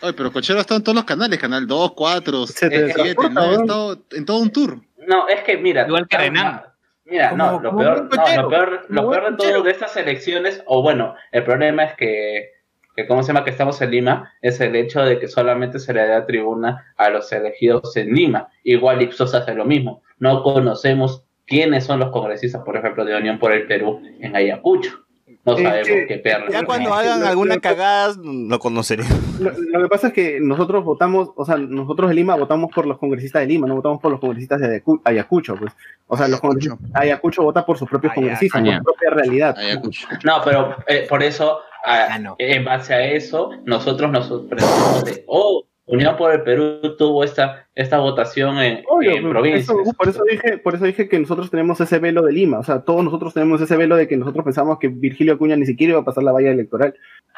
Oye, 0.00 0.12
pero 0.12 0.32
Cochero 0.32 0.58
ha 0.58 0.60
estado 0.60 0.78
en 0.78 0.84
todos 0.84 0.94
los 0.94 1.04
canales, 1.04 1.38
canal 1.40 1.66
2, 1.66 1.92
4, 1.96 2.46
Se 2.46 2.70
te 2.70 2.76
7, 2.76 2.94
transporta, 2.94 3.30
9, 3.34 3.40
ha 3.40 3.50
weón. 3.50 3.62
estado 3.62 4.04
en 4.12 4.24
todo 4.24 4.38
un 4.38 4.50
tour. 4.50 4.80
No, 5.08 5.26
es 5.26 5.42
que 5.42 5.56
mira. 5.56 5.86
Igual 5.86 6.06
que 6.06 6.18
Renan. 6.18 6.62
Mira, 7.06 7.30
Como- 7.30 7.52
no, 7.52 7.60
lo 7.60 7.76
peor, 7.76 8.08
no, 8.14 8.42
lo 8.42 8.48
peor, 8.50 8.86
lo 8.88 9.10
peor 9.10 9.30
de 9.30 9.36
todo 9.38 9.62
de 9.62 9.70
estas 9.70 9.96
elecciones, 9.96 10.62
o 10.66 10.82
bueno, 10.82 11.14
el 11.32 11.42
problema 11.42 11.84
es 11.84 11.94
que, 11.94 12.50
que, 12.94 13.06
¿cómo 13.06 13.22
se 13.22 13.28
llama? 13.28 13.44
Que 13.44 13.50
estamos 13.50 13.80
en 13.80 13.90
Lima, 13.90 14.34
es 14.42 14.60
el 14.60 14.76
hecho 14.76 15.02
de 15.02 15.18
que 15.18 15.26
solamente 15.26 15.78
se 15.78 15.94
le 15.94 16.06
da 16.06 16.26
tribuna 16.26 16.92
a 16.98 17.08
los 17.08 17.32
elegidos 17.32 17.96
en 17.96 18.12
Lima. 18.14 18.48
Igual 18.62 19.00
Ipsos 19.00 19.34
hace 19.34 19.54
lo 19.54 19.64
mismo. 19.64 20.02
No 20.18 20.42
conocemos 20.42 21.24
quiénes 21.46 21.84
son 21.86 21.98
los 21.98 22.10
congresistas, 22.10 22.62
por 22.62 22.76
ejemplo, 22.76 23.06
de 23.06 23.16
Unión 23.16 23.38
por 23.38 23.52
el 23.52 23.66
Perú 23.66 24.02
en 24.20 24.36
Ayacucho. 24.36 25.06
No 25.44 25.56
Es 25.56 25.62
sabemos 25.62 25.88
qué 26.08 26.20
perro. 26.22 26.50
Ya 26.52 26.64
cuando 26.64 26.92
hagan 26.92 27.20
lo- 27.20 27.26
alguna 27.26 27.54
lo- 27.54 27.60
cagada, 27.60 28.14
lo 28.22 28.58
conoceremos. 28.58 29.12
Lo, 29.40 29.50
lo 29.50 29.82
que 29.82 29.88
pasa 29.88 30.08
es 30.08 30.12
que 30.12 30.38
nosotros 30.40 30.84
votamos, 30.84 31.30
o 31.36 31.44
sea, 31.44 31.56
nosotros 31.56 32.08
de 32.10 32.14
Lima 32.16 32.36
votamos 32.36 32.70
por 32.74 32.86
los 32.86 32.98
congresistas 32.98 33.40
de 33.40 33.46
Lima, 33.46 33.66
no 33.66 33.76
votamos 33.76 34.00
por 34.00 34.10
los 34.10 34.20
congresistas 34.20 34.60
de 34.60 34.82
Ayacu- 34.84 35.00
Ayacucho, 35.04 35.56
pues. 35.56 35.72
O 36.06 36.16
sea, 36.16 36.28
los 36.28 36.40
congresistas, 36.40 36.78
Ayacucho 36.92 37.42
vota 37.42 37.64
por 37.64 37.78
sus 37.78 37.88
propios 37.88 38.10
Ayacucho. 38.12 38.20
congresistas, 38.26 38.62
por 38.62 38.74
su 38.76 38.82
propia 38.84 39.10
realidad. 39.10 39.56
Ayacucho. 39.58 40.06
No, 40.24 40.42
pero 40.44 40.76
eh, 40.86 41.06
por 41.08 41.22
eso, 41.22 41.60
a- 41.84 42.14
Ah, 42.14 42.18
no. 42.18 42.36
en 42.38 42.64
base 42.64 42.92
a 42.92 43.04
eso, 43.06 43.50
nosotros 43.64 44.10
nos 44.10 44.26
sorprendimos 44.26 45.04
de, 45.04 45.24
oh, 45.28 45.64
Unión 45.88 46.16
por 46.16 46.32
el 46.32 46.42
Perú 46.42 46.80
tuvo 46.96 47.24
esta, 47.24 47.66
esta 47.74 47.98
votación 47.98 48.58
en, 48.58 48.84
Obvio, 48.88 49.12
en 49.16 49.28
provincias. 49.30 49.64
eso- 49.64 49.92
por 49.96 50.08
eso 50.08 50.22
dije, 50.30 50.58
por 50.58 50.74
eso 50.74 50.84
dije 50.84 51.08
que 51.08 51.18
nosotros 51.18 51.50
tenemos 51.50 51.80
ese 51.80 51.98
velo 51.98 52.22
de 52.22 52.32
Lima, 52.32 52.58
o 52.58 52.62
sea, 52.62 52.80
todos 52.82 53.02
nosotros 53.02 53.32
tenemos 53.34 53.60
ese 53.60 53.76
velo 53.76 53.96
de 53.96 54.06
que 54.06 54.16
nosotros 54.16 54.44
pensamos 54.44 54.78
que 54.78 54.88
Virgilio 54.88 55.34
Acuña 55.34 55.56
ni 55.56 55.64
siquiera 55.66 55.92
iba 55.92 56.00
a 56.00 56.04
pasar 56.04 56.24
la 56.24 56.32
valla 56.32 56.50
electoral. 56.50 56.94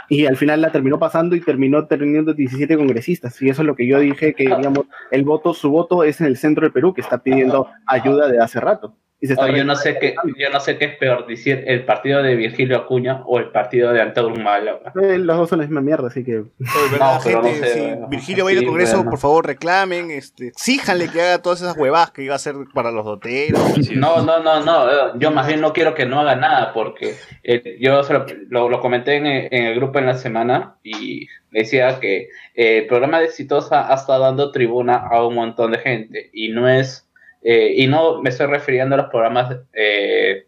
Y 0.09 0.27
al 0.27 0.37
final 0.37 0.61
la 0.61 0.73
terminó 0.73 0.99
pasando 0.99 1.37
y 1.37 1.41
terminó 1.41 1.87
teniendo 1.87 2.35
17 2.35 2.77
congresistas. 2.77 3.41
Y 3.41 3.49
eso 3.49 3.63
es 3.63 3.67
lo 3.67 3.77
que 3.77 3.87
yo 3.87 4.01
dije, 4.01 4.35
que 4.35 4.45
digamos, 4.45 4.87
el 5.13 5.23
voto, 5.23 5.55
su 5.55 5.71
voto 5.71 6.03
es 6.03 6.21
en 6.21 6.27
el 6.27 6.37
centro 6.37 6.63
del 6.63 6.73
Perú, 6.73 6.93
que 6.93 7.01
está 7.03 7.23
pidiendo 7.23 7.69
ayuda 7.87 8.27
de 8.27 8.41
hace 8.41 8.59
rato. 8.59 8.97
Y 9.23 9.27
se 9.27 9.35
está 9.35 9.45
Oh, 9.45 9.49
yo 9.49 9.65
no 9.65 9.77
sé 9.77 9.99
qué, 9.99 10.15
yo 10.39 10.49
no 10.51 10.61
sé 10.61 10.79
qué 10.79 10.87
es 10.87 10.97
peor, 10.97 11.27
decir 11.27 11.63
el 11.67 11.85
partido 11.85 12.23
de 12.23 12.37
Virgilio 12.37 12.79
Acuña 12.79 13.23
o 13.27 13.39
el 13.39 13.51
partido 13.51 13.93
de 13.93 14.01
Antonio 14.01 14.35
Humala. 14.35 14.79
Eh, 15.03 15.19
Los 15.19 15.37
dos 15.37 15.51
son 15.51 15.59
la 15.59 15.67
misma 15.67 15.83
mierda, 15.83 16.09
así 16.09 16.25
que. 16.25 16.39
Oye, 16.39 16.47
¿verdad, 16.91 17.15
No, 17.17 17.21
pero 17.23 17.43
gente? 17.43 17.59
no 17.61 17.67
sé, 17.67 17.73
si 17.75 17.81
bueno. 17.81 18.09
Virgilio 18.09 18.45
va 18.45 18.51
a 18.51 18.53
ir 18.55 18.59
al 18.61 18.65
Congreso, 18.65 18.97
bueno. 18.97 19.11
por 19.11 19.19
favor 19.19 19.47
reclamen, 19.47 20.11
este, 20.11 20.49
exíjanle 20.49 21.09
que 21.11 21.21
haga 21.21 21.43
todas 21.43 21.61
esas 21.61 21.77
huevadas 21.77 22.13
que 22.13 22.23
iba 22.23 22.33
a 22.33 22.37
hacer 22.37 22.55
para 22.73 22.91
los 22.91 23.05
doteros. 23.05 23.61
No, 23.93 24.23
no, 24.23 24.43
no, 24.43 24.65
no, 24.65 24.91
eh, 24.91 25.13
yo 25.17 25.31
más 25.31 25.47
bien 25.47 25.61
no 25.61 25.75
quiero 25.75 25.95
que 25.95 26.07
no 26.07 26.21
haga 26.21 26.37
nada 26.37 26.73
porque 26.73 27.15
eh, 27.43 27.77
yo 27.79 28.03
se 28.03 28.15
lo, 28.15 28.25
lo- 28.49 28.69
lo 28.71 28.81
comenté 28.81 29.17
en, 29.17 29.27
el- 29.27 29.49
en 29.51 29.65
el 29.67 29.75
grupo 29.75 29.99
en 29.99 30.07
la 30.07 30.15
semana 30.15 30.77
y 30.83 31.27
decía 31.51 32.01
que 32.01 32.29
eh, 32.55 32.79
el 32.79 32.87
programa 32.87 33.19
de 33.21 33.27
Exitosa 33.27 33.93
ha 33.93 33.97
estado 33.97 34.23
dando 34.25 34.51
tribuna 34.51 34.97
a 34.97 35.27
un 35.27 35.35
montón 35.35 35.73
de 35.73 35.79
gente 35.79 36.31
y 36.33 36.49
no 36.49 36.69
es, 36.69 37.07
eh, 37.43 37.73
y 37.77 37.87
no 37.87 38.21
me 38.23 38.31
estoy 38.31 38.47
refiriendo 38.47 38.95
a 38.95 38.99
los 38.99 39.07
programas 39.09 39.57
eh, 39.73 40.47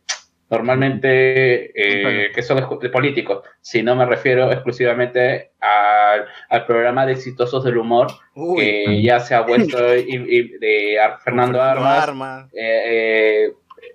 normalmente 0.50 1.72
eh, 1.74 2.30
que 2.34 2.42
son 2.42 2.58
de 2.80 2.88
políticos, 2.90 3.42
sino 3.60 3.96
me 3.96 4.04
refiero 4.06 4.50
exclusivamente 4.52 5.52
al, 5.60 6.26
al 6.50 6.66
programa 6.66 7.06
de 7.06 7.12
Exitosos 7.12 7.64
del 7.64 7.78
Humor 7.78 8.08
Uy, 8.34 8.60
que 8.64 9.02
ya 9.02 9.20
se 9.20 9.34
ha 9.34 9.40
vuelto 9.40 9.78
y- 9.96 10.02
y 10.28 10.48
de 10.58 10.98
Fernando 11.24 11.60
Armas, 11.60 12.02
Arma. 12.02 12.48
eh, 12.52 13.46
eh, 13.46 13.52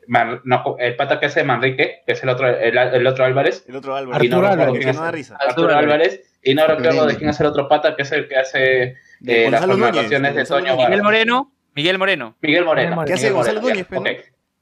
Man- 0.08 0.42
no, 0.46 0.76
el 0.80 0.96
pata 0.96 1.20
que 1.20 1.26
hace 1.28 1.44
Manrique, 1.44 2.02
que 2.06 2.14
es 2.14 2.24
el 2.24 2.30
otro, 2.30 2.48
el, 2.48 2.78
el 2.78 3.08
otro 3.08 3.26
Álvarez, 3.26 3.66
El 3.68 3.76
otro 3.76 3.96
Álvaro. 3.96 4.24
Y 4.24 4.30
no 4.30 4.38
Arturo 4.38 4.50
recuerdo 4.50 4.64
Álvarez. 4.74 4.86
Que 4.86 4.94
no 4.94 5.02
da 5.04 5.12
risa. 5.12 5.38
Arturo 5.40 5.76
Álvarez, 5.76 6.38
y 6.44 6.54
no 6.56 6.66
recuerdo 6.68 7.06
de 7.08 7.16
quién 7.18 7.30
es 7.30 7.40
el 7.42 7.46
otro 7.48 7.68
pata, 7.68 7.96
que 7.96 8.02
es 8.04 8.12
el 8.14 8.28
que 8.28 8.36
hace 8.38 8.84
eh, 9.26 9.50
las 9.52 9.66
formulaciones 9.66 10.34
de 10.36 10.46
Toño. 10.46 10.76
Miguel. 10.78 11.04
Moreno, 11.04 11.52
Miguel 11.78 11.98
Moreno. 11.98 12.36
Miguel 12.42 12.66
Moreno. 12.66 13.06
¿Qué 13.06 13.14
hace 13.14 13.30
Gonzalo 13.32 13.62
Núñez, 13.62 13.88
ya, 13.90 14.00
ok. 14.00 14.08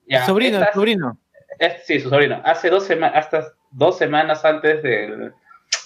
Ya, 0.07 0.20
El 0.20 0.26
sobrino, 0.26 0.57
estas- 0.59 0.74
sobrino. 0.76 1.18
es- 1.57 1.86
sí, 1.86 1.99
su 1.99 2.09
sobrino. 2.09 2.41
Hace 2.45 2.70
dos 2.70 2.84
semanas, 2.86 3.18
hasta 3.26 3.47
dos 3.72 3.97
semanas 3.97 4.43
antes 4.45 4.84
del- 4.84 5.32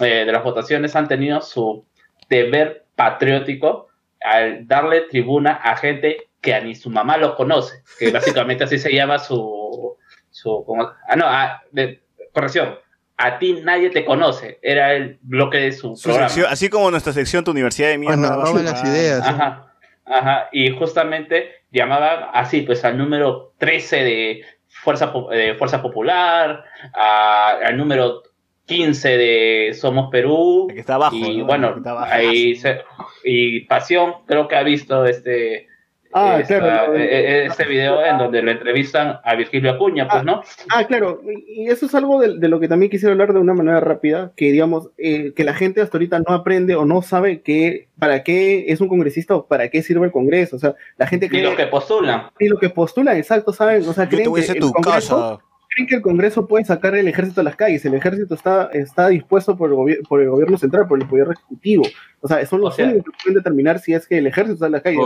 eh, 0.02 0.26
de 0.26 0.32
las 0.32 0.44
votaciones 0.44 0.96
han 0.96 1.08
tenido 1.08 1.40
su 1.42 1.86
deber 2.30 2.86
patriótico 2.96 3.88
al 4.22 4.68
darle 4.68 5.02
tribuna 5.02 5.54
a 5.54 5.78
gente 5.78 6.30
que 6.42 6.54
a 6.54 6.62
ni 6.62 6.74
su 6.76 6.90
mamá 6.90 7.18
lo 7.18 7.36
conoce, 7.36 7.84
que 8.00 8.12
básicamente 8.46 8.64
así 8.64 8.78
se 8.80 8.92
llama 8.94 9.20
su... 9.20 9.96
su 10.32 10.64
¿cómo? 10.66 10.84
Ah, 11.08 11.16
no, 11.16 11.26
ah, 11.28 11.62
de- 11.72 12.02
corrección. 12.34 12.76
A 13.18 13.38
ti 13.38 13.62
nadie 13.64 13.90
te 13.90 14.06
conoce. 14.06 14.60
Era 14.62 14.94
el 14.94 15.20
bloque 15.22 15.58
de 15.58 15.72
su, 15.74 15.96
Su 15.96 16.04
programa. 16.04 16.30
sección- 16.30 16.48
así 16.52 16.70
como 16.70 16.90
nuestra 16.90 17.12
sección, 17.14 17.44
tu 17.44 17.52
universidad 17.52 17.90
de 17.90 17.98
mierda. 17.98 18.46
Ser- 18.46 18.64
las 18.64 18.84
ideas. 18.84 19.24
¿sí? 19.26 19.30
Ajá, 19.30 19.69
ajá. 20.10 20.50
Y 20.52 20.70
justamente 20.72 21.52
llamaba 21.72 22.32
así, 22.34 22.62
pues 22.62 22.84
al 22.86 22.98
número 22.98 23.54
13 23.58 24.04
de 24.04 24.44
Fuerza, 24.68 25.14
de 25.32 25.56
Fuerza 25.56 25.82
Popular, 25.82 26.64
a- 26.94 27.58
al 27.64 27.78
número 27.78 28.24
15 28.66 29.18
de 29.18 29.74
Somos 29.74 30.10
Perú. 30.12 30.68
El 30.70 30.76
que 30.76 30.82
está 30.82 30.96
abajo. 30.96 31.16
y 31.16 31.38
¿no? 31.38 31.46
bueno, 31.46 31.74
está 31.78 31.92
abajo. 31.92 32.12
ahí 32.14 32.56
se- 32.56 32.82
y 33.24 33.62
Pasión 33.62 34.14
creo 34.28 34.48
que 34.48 34.56
ha 34.56 34.64
visto 34.64 35.06
este 35.06 35.68
Ah, 36.12 36.40
esta- 36.40 36.60
claro. 36.60 36.96
eh, 36.96 37.04
eh, 37.04 37.46
ese 37.46 37.66
video 37.66 38.04
en 38.04 38.18
donde 38.18 38.42
lo 38.42 38.50
entrevistan 38.52 39.20
a 39.24 39.36
Virgilio 39.36 39.72
Acuña, 39.72 40.08
pues, 40.08 40.24
¿no? 40.24 40.42
Ah, 40.74 40.84
claro, 40.86 41.22
y 41.24 41.64
y 41.64 41.68
eso 41.70 41.86
es 41.86 41.94
algo 41.94 42.20
de, 42.20 42.40
de 42.40 42.48
lo 42.48 42.60
que 42.60 42.68
también 42.68 42.90
quisiera 42.90 43.12
hablar 43.12 43.32
de 43.34 43.40
una 43.40 43.54
manera 43.54 43.80
rápida, 43.80 44.32
que 44.36 44.52
digamos, 44.52 44.90
eh, 44.98 45.34
que 45.36 45.44
la 45.44 45.54
gente 45.54 45.82
hasta 45.82 45.98
ahorita 45.98 46.20
no 46.28 46.34
aprende 46.34 46.76
o 46.76 46.86
no 46.86 47.02
sabe 47.04 47.42
que, 47.42 47.88
para 48.00 48.24
qué 48.24 48.66
es 48.72 48.82
un 48.82 48.88
congresista 48.88 49.36
o 49.36 49.46
para 49.46 49.70
qué 49.70 49.84
sirve 49.84 50.06
el 50.06 50.12
Congreso. 50.12 50.56
O 50.56 50.60
sea, 50.60 50.74
la 50.98 51.06
gente 51.06 51.28
Y 51.28 51.30
cree 51.30 51.44
lo 51.44 51.56
que 51.56 51.68
postulan. 51.68 52.30
y 52.40 52.48
lo 52.48 52.58
que 52.58 52.70
postulan, 52.70 53.18
exacto, 53.18 53.54
saben, 53.54 53.88
o 53.88 53.94
sea, 53.94 54.06
Yo 54.06 54.10
te 54.12 54.16
creen 54.18 54.30
voy 54.32 54.42
a 54.42 54.46
que 54.46 54.52
el 54.54 54.60
tu 54.60 54.72
Congreso, 54.72 55.16
casa. 55.38 55.46
Creen 55.70 55.88
que 55.88 55.96
el 55.96 56.02
Congreso 56.02 56.48
puede 56.48 56.66
sacar 56.66 56.96
el 56.96 57.08
ejército 57.08 57.42
a 57.42 57.44
las 57.44 57.56
calles, 57.56 57.86
el 57.86 57.94
ejército 57.94 58.34
está, 58.34 58.70
está 58.74 59.08
dispuesto 59.10 59.56
por 59.56 59.72
el, 59.90 60.00
por 60.08 60.22
el 60.22 60.30
gobierno 60.30 60.58
central, 60.58 60.88
por 60.88 61.00
el 61.02 61.08
poder 61.08 61.28
ejecutivo. 61.32 61.84
O 62.22 62.28
sea, 62.28 62.46
son 62.46 62.62
los 62.62 62.74
O 62.74 62.76
sea- 62.76 62.86
únicos 62.88 63.06
que 63.14 63.24
pueden 63.24 63.36
determinar 63.36 63.80
si 63.80 63.94
es 63.94 64.08
que 64.08 64.18
el 64.18 64.28
ejército 64.28 64.56
está 64.56 64.66
en 64.66 64.72
las 64.74 64.82
calles. 64.82 65.00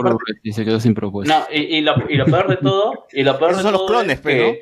Que 0.43 0.51
se 0.53 0.63
quedó 0.65 0.79
sin 0.79 0.93
propuesta. 0.93 1.39
No, 1.39 1.45
y, 1.55 1.61
y 1.77 1.81
lo, 1.81 1.93
y 2.09 2.15
lo 2.15 2.25
peor 2.25 2.47
de 2.47 2.57
todo, 2.57 3.05
y 3.11 3.23
lo 3.23 3.37
peor 3.37 3.51
Esos 3.51 3.63
de 3.63 3.69
son 3.69 3.73
los 3.73 3.81
todo 3.85 3.97
clones, 3.99 4.15
es 4.15 4.21
pues, 4.21 4.35
que- 4.35 4.61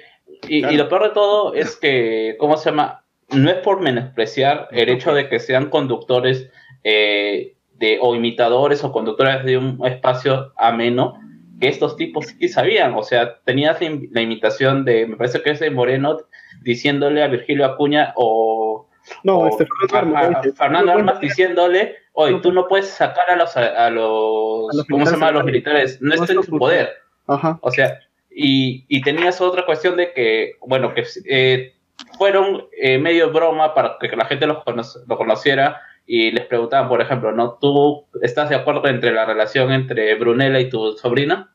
y, 0.50 0.66
y 0.66 0.76
lo 0.78 0.90
peor 0.90 1.04
de 1.04 1.10
todo 1.12 1.54
es 1.54 1.76
que, 1.78 2.36
¿cómo 2.40 2.58
se 2.58 2.72
llama? 2.72 3.06
No 3.32 3.50
es 3.50 3.58
por 3.58 3.80
menospreciar 3.80 4.68
el 4.72 4.90
hecho 4.90 5.14
de 5.14 5.30
que 5.30 5.40
sean 5.40 5.70
conductores 5.70 6.50
eh, 6.84 7.56
de, 7.78 8.00
o 8.02 8.16
imitadores 8.16 8.84
o 8.84 8.92
conductores 8.92 9.46
de 9.46 9.58
un 9.58 9.80
espacio 9.86 10.52
ameno, 10.58 11.14
que 11.62 11.68
estos 11.70 11.96
tipos 11.96 12.26
sí 12.26 12.50
sabían, 12.50 12.94
o 12.96 13.04
sea, 13.04 13.40
tenías 13.46 13.80
la, 13.80 13.88
im- 13.88 14.10
la 14.12 14.22
imitación 14.22 14.84
de, 14.84 15.06
me 15.08 15.16
parece 15.16 15.42
que 15.42 15.52
es 15.52 15.60
de 15.62 15.70
Moreno, 15.72 16.18
diciéndole 16.64 17.24
a 17.24 17.28
Virgilio 17.28 17.66
Acuña 17.66 18.14
o, 18.16 18.90
no, 19.24 19.38
o 19.38 19.48
este, 19.48 19.64
a- 19.64 19.68
Fernando 19.90 20.18
Armas, 20.18 20.36
a 20.36 20.42
dice, 20.42 20.58
Fernando 20.58 20.86
no, 20.92 20.98
Armas 21.00 21.16
no, 21.16 21.22
diciéndole, 21.22 21.96
oye, 22.14 22.40
tú 22.42 22.52
no 22.52 22.68
puedes 22.68 22.88
sacar 22.90 23.30
a 23.30 23.36
los, 23.36 23.56
a, 23.56 23.90
los, 23.90 24.74
A 24.74 24.78
los 24.78 24.86
¿cómo 24.90 25.06
se 25.06 25.14
llama? 25.14 25.28
A 25.28 25.32
los 25.32 25.46
militares 25.46 26.02
no 26.02 26.16
No 26.16 26.22
está 26.24 26.34
en 26.34 26.44
su- 26.44 26.58
poder. 26.58 26.90
Ajá. 27.28 27.60
O 27.62 27.72
sea, 27.72 28.00
y, 28.30 28.84
y 28.88 29.02
tenías 29.02 29.40
otra 29.40 29.66
cuestión 29.66 29.96
de 29.98 30.12
que, 30.14 30.54
bueno, 30.66 30.94
que 30.94 31.06
eh, 31.30 31.74
fueron 32.18 32.66
eh, 32.82 32.98
medio 32.98 33.32
broma 33.32 33.74
para 33.76 33.98
que 34.00 34.08
la 34.16 34.26
gente 34.26 34.48
los 34.48 34.64
cono- 34.64 34.82
lo 35.08 35.18
conociera 35.18 35.80
y 36.14 36.30
les 36.30 36.46
preguntaban, 36.46 36.90
por 36.90 37.02
ejemplo, 37.02 37.32
¿no? 37.32 37.58
¿Tú 37.62 38.06
estás 38.22 38.50
de 38.50 38.56
acuerdo 38.56 38.86
entre 38.90 39.14
la 39.14 39.24
relación 39.24 39.72
entre 39.72 40.14
Brunella 40.16 40.60
y 40.60 40.68
tu 40.68 40.92
sobrina? 40.98 41.54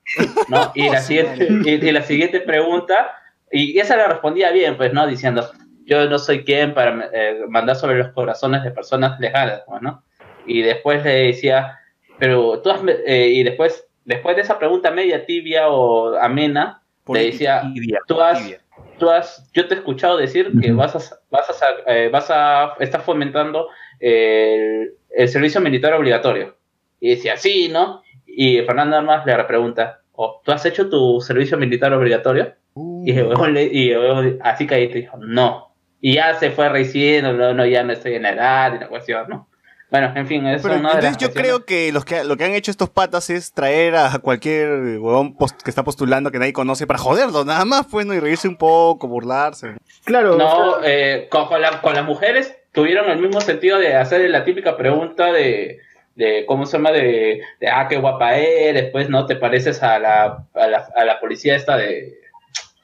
¿No? 0.48 0.72
Y 0.74 0.88
la 0.88 1.00
siguiente, 1.02 1.46
y, 1.62 1.72
y 1.72 1.92
la 1.92 2.00
siguiente 2.00 2.40
pregunta, 2.40 3.16
y 3.52 3.78
esa 3.78 3.98
la 3.98 4.06
respondía 4.06 4.50
bien, 4.52 4.78
pues, 4.78 4.94
¿no? 4.94 5.06
Diciendo, 5.06 5.46
yo 5.84 6.08
no 6.08 6.18
soy 6.18 6.42
quien 6.42 6.72
para 6.72 7.10
eh, 7.12 7.40
mandar 7.50 7.76
sobre 7.76 7.98
los 7.98 8.08
corazones 8.12 8.64
de 8.64 8.70
personas 8.70 9.20
lejanas, 9.20 9.60
pues, 9.66 9.82
¿no? 9.82 10.02
Y 10.46 10.62
después 10.62 11.04
le 11.04 11.26
decía, 11.26 11.78
pero 12.18 12.62
tú 12.62 12.70
has, 12.70 12.80
eh, 13.06 13.28
y 13.34 13.42
después, 13.42 13.86
después 14.06 14.36
de 14.36 14.42
esa 14.42 14.58
pregunta 14.58 14.90
media 14.90 15.26
tibia 15.26 15.68
o 15.68 16.16
amena, 16.16 16.80
le 17.08 17.26
decía, 17.26 17.62
tú 18.06 18.22
has, 18.22 18.42
tú 18.98 19.10
has, 19.10 19.50
yo 19.52 19.68
te 19.68 19.74
he 19.74 19.76
escuchado 19.76 20.16
decir 20.16 20.50
que 20.62 20.72
vas 20.72 20.96
a, 20.96 21.18
vas 21.30 21.62
a, 21.62 21.92
eh, 21.92 22.08
vas 22.10 22.30
a, 22.30 22.72
estás 22.80 23.02
fomentando 23.02 23.68
el, 24.00 24.94
el 25.10 25.28
servicio 25.28 25.60
militar 25.60 25.92
obligatorio. 25.94 26.56
Y 27.00 27.10
decía, 27.10 27.36
sí, 27.36 27.68
¿no? 27.70 28.02
Y 28.26 28.60
Fernando 28.62 28.96
Armas 28.96 29.24
le 29.26 29.44
pregunta, 29.44 30.00
"Oh, 30.12 30.40
¿tú 30.44 30.52
has 30.52 30.64
hecho 30.66 30.88
tu 30.88 31.20
servicio 31.20 31.56
militar 31.58 31.92
obligatorio? 31.92 32.54
Y 33.04 33.12
el 33.12 33.26
huevón 33.28 33.54
le- 33.54 33.70
y 33.72 33.90
el 33.90 33.98
huevón 33.98 34.38
así 34.42 34.66
que 34.66 34.76
dijo, 34.88 35.16
no. 35.18 35.74
Y 36.00 36.14
ya 36.14 36.34
se 36.34 36.50
fue 36.50 36.68
recién, 36.68 37.24
no, 37.24 37.54
no, 37.54 37.66
ya 37.66 37.82
no 37.82 37.92
estoy 37.92 38.14
en 38.14 38.22
la 38.22 38.30
edad 38.32 38.74
y 38.74 38.78
la 38.80 38.88
cuestión, 38.88 39.26
¿no? 39.28 39.48
Bueno, 39.90 40.12
en 40.16 40.26
fin, 40.26 40.44
es 40.46 40.62
Pero 40.62 40.74
una 40.80 40.88
de 40.90 40.94
las 40.96 41.04
entonces 41.04 41.16
yo 41.22 41.28
cuestiones- 41.28 41.48
creo 41.62 41.64
que, 41.64 41.92
los 41.92 42.04
que 42.04 42.24
lo 42.24 42.36
que 42.36 42.44
han 42.44 42.52
hecho 42.54 42.72
estos 42.72 42.90
patas 42.90 43.30
es 43.30 43.52
traer 43.52 43.94
a 43.94 44.18
cualquier 44.18 44.98
huevón 44.98 45.36
post- 45.36 45.62
que 45.62 45.70
está 45.70 45.84
postulando 45.84 46.30
que 46.32 46.38
nadie 46.40 46.52
conoce 46.52 46.86
para 46.88 46.98
joderlo, 46.98 47.44
nada 47.44 47.64
más, 47.64 47.86
pues, 47.90 48.04
¿no? 48.04 48.12
Y 48.12 48.18
reírse 48.20 48.48
un 48.48 48.56
poco, 48.56 49.06
burlarse. 49.06 49.76
Claro, 50.04 50.36
No, 50.36 50.82
eh, 50.84 51.28
con, 51.30 51.46
con 51.46 51.62
la- 51.62 51.80
con 51.80 51.94
las 51.94 52.04
mujeres 52.04 52.54
tuvieron 52.76 53.10
el 53.10 53.18
mismo 53.18 53.40
sentido 53.40 53.78
de 53.80 53.94
hacer 53.96 54.30
la 54.30 54.44
típica 54.44 54.76
pregunta 54.76 55.32
de, 55.32 55.80
de 56.14 56.44
¿cómo 56.46 56.64
se 56.66 56.76
llama? 56.76 56.92
De, 56.92 57.40
de, 57.58 57.68
ah, 57.68 57.88
qué 57.88 57.96
guapa 57.96 58.36
eres, 58.36 58.90
pues 58.92 59.08
no 59.10 59.26
te 59.26 59.34
pareces 59.36 59.82
a 59.82 59.98
la, 59.98 60.44
a 60.54 60.66
la, 60.68 60.86
a 60.94 61.04
la 61.04 61.18
policía 61.18 61.56
esta 61.56 61.76
de, 61.76 62.18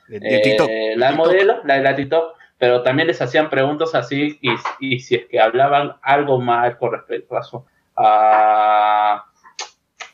De, 0.09 0.19
de 0.19 0.37
eh, 0.37 0.41
TikTok. 0.43 0.69
la 0.97 1.09
TikTok. 1.11 1.27
modelo, 1.27 1.61
la 1.65 1.75
de 1.77 1.83
la 1.83 1.95
TikTok, 1.95 2.37
pero 2.59 2.83
también 2.83 3.09
les 3.09 3.21
hacían 3.23 3.51
preguntas 3.51 3.95
así 3.95 4.39
y, 4.41 4.51
y 4.81 4.99
si 5.01 5.15
es 5.17 5.27
que 5.27 5.39
hablaban 5.41 5.95
algo 6.03 6.41
mal 6.41 6.77
con 6.79 6.93
respecto 6.93 7.37
a 7.37 7.43
su, 7.43 7.65
a, 7.97 9.25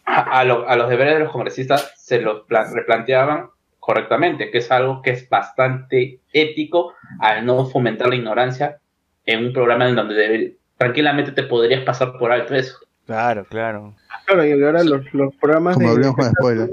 a, 0.04 0.38
a 0.40 0.44
lo- 0.44 0.68
a 0.68 0.76
los 0.76 0.88
deberes 0.90 1.14
de 1.14 1.20
los 1.20 1.30
congresistas, 1.32 1.92
se 1.96 2.20
los 2.20 2.42
pla- 2.46 2.68
replanteaban 2.72 3.50
correctamente, 3.78 4.50
que 4.50 4.58
es 4.58 4.70
algo 4.70 5.00
que 5.02 5.10
es 5.12 5.28
bastante 5.28 6.20
ético 6.32 6.94
al 7.20 7.46
no 7.46 7.64
fomentar 7.66 8.08
la 8.08 8.16
ignorancia 8.16 8.78
en 9.30 9.46
un 9.46 9.52
programa 9.52 9.88
en 9.88 9.94
donde 9.94 10.14
debe- 10.14 10.56
tranquilamente 10.76 11.32
te 11.32 11.42
podrías 11.42 11.84
pasar 11.84 12.16
por 12.18 12.32
alto 12.32 12.54
eso. 12.54 12.78
Claro, 13.06 13.44
claro. 13.44 13.94
claro, 14.26 14.44
y 14.44 14.52
ahora 14.62 14.82
los, 14.84 15.02
los 15.12 15.34
programas 15.36 15.74
Como 15.74 15.86
de... 15.88 15.92
hablemos 15.94 16.16
con 16.16 16.30
spoiler. 16.32 16.70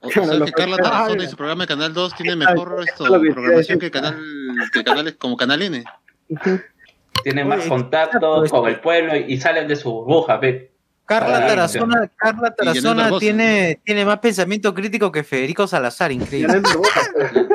O 0.00 0.10
sea 0.10 0.22
que 0.44 0.52
Carla 0.52 0.76
Ah, 0.78 0.82
Tarazona 0.82 1.24
y 1.24 1.28
su 1.28 1.36
programa 1.36 1.64
de 1.64 1.68
Canal 1.68 1.92
2 1.92 2.14
tiene 2.14 2.32
Exacto, 2.34 2.64
mejor 2.64 2.84
esto, 2.88 3.04
programación 3.34 3.78
que 3.80 3.90
canal 3.90 4.16
que 4.72 4.84
canales 4.84 5.14
como 5.18 5.36
Canal 5.36 5.62
N. 5.62 5.84
Tienen 7.24 7.48
más 7.48 7.64
contacto 7.66 8.44
exacto, 8.44 8.60
con 8.62 8.68
el 8.70 8.78
pueblo 8.80 9.16
y, 9.16 9.36
salen 9.40 9.66
de 9.66 9.74
su 9.74 9.90
burbuja, 9.90 10.36
ve. 10.36 10.70
Carla 11.06 11.38
Ah, 11.38 11.46
Tarazona, 11.46 12.10
Carla 12.16 12.54
Tarazona 12.54 13.18
tiene, 13.18 13.80
tiene 13.84 14.04
más 14.04 14.18
pensamiento 14.18 14.74
crítico 14.74 15.10
que 15.12 15.22
Federico 15.24 15.66
Salazar, 15.66 16.10
increíble. 16.12 16.60
Barbosa, 16.60 17.00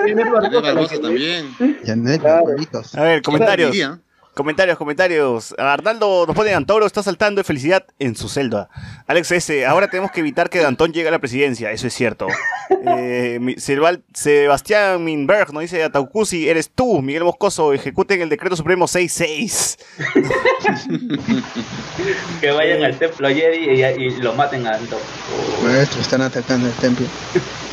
Janet 0.06 0.28
Janet 0.34 0.62
Barbosa, 0.62 1.02
también. 1.02 1.46
Janet, 1.86 2.22
Claro. 2.22 2.46
Barbulitos. 2.46 2.96
A 2.96 3.04
ver, 3.04 3.22
comentarios. 3.22 3.76
Comentarios, 4.34 4.78
comentarios. 4.78 5.54
Arnaldo 5.58 6.26
nos 6.26 6.36
pone 6.36 6.54
Antoro 6.54 6.86
está 6.86 7.04
saltando 7.04 7.40
de 7.40 7.44
felicidad 7.44 7.86
en 8.00 8.16
su 8.16 8.30
celda. 8.30 8.70
Alex 9.06 9.32
S. 9.32 9.66
Ahora 9.66 9.90
tenemos 9.90 10.12
que 10.12 10.22
evitar 10.22 10.50
que 10.50 10.60
Dantón 10.60 10.94
llegue 10.94 11.10
a 11.10 11.12
la 11.12 11.20
presidencia. 11.20 11.72
Eso 11.72 11.88
es 11.88 11.94
cierto. 11.94 12.28
Eh, 12.84 13.40
Sebastián 14.14 15.04
Minberg 15.04 15.54
nos 15.54 15.62
dice 15.62 15.84
Ataucusi, 15.84 16.50
eres 16.50 16.72
tú, 16.74 17.02
Miguel 17.02 17.24
Moscoso. 17.24 17.74
Ejecuten 17.74 18.22
el 18.22 18.30
decreto 18.30 18.56
supremo 18.56 18.88
66. 18.88 19.78
Que 22.40 22.52
vayan 22.52 22.84
al 22.84 22.98
templo 22.98 23.28
Jedi 23.28 23.70
y, 23.70 23.84
y 23.84 24.10
lo 24.22 24.34
maten 24.34 24.66
a 24.66 24.72
Anton. 24.72 25.00
Maestro, 25.64 26.02
están 26.02 26.22
atacando 26.22 26.68
el 26.68 26.74
templo. 26.74 27.06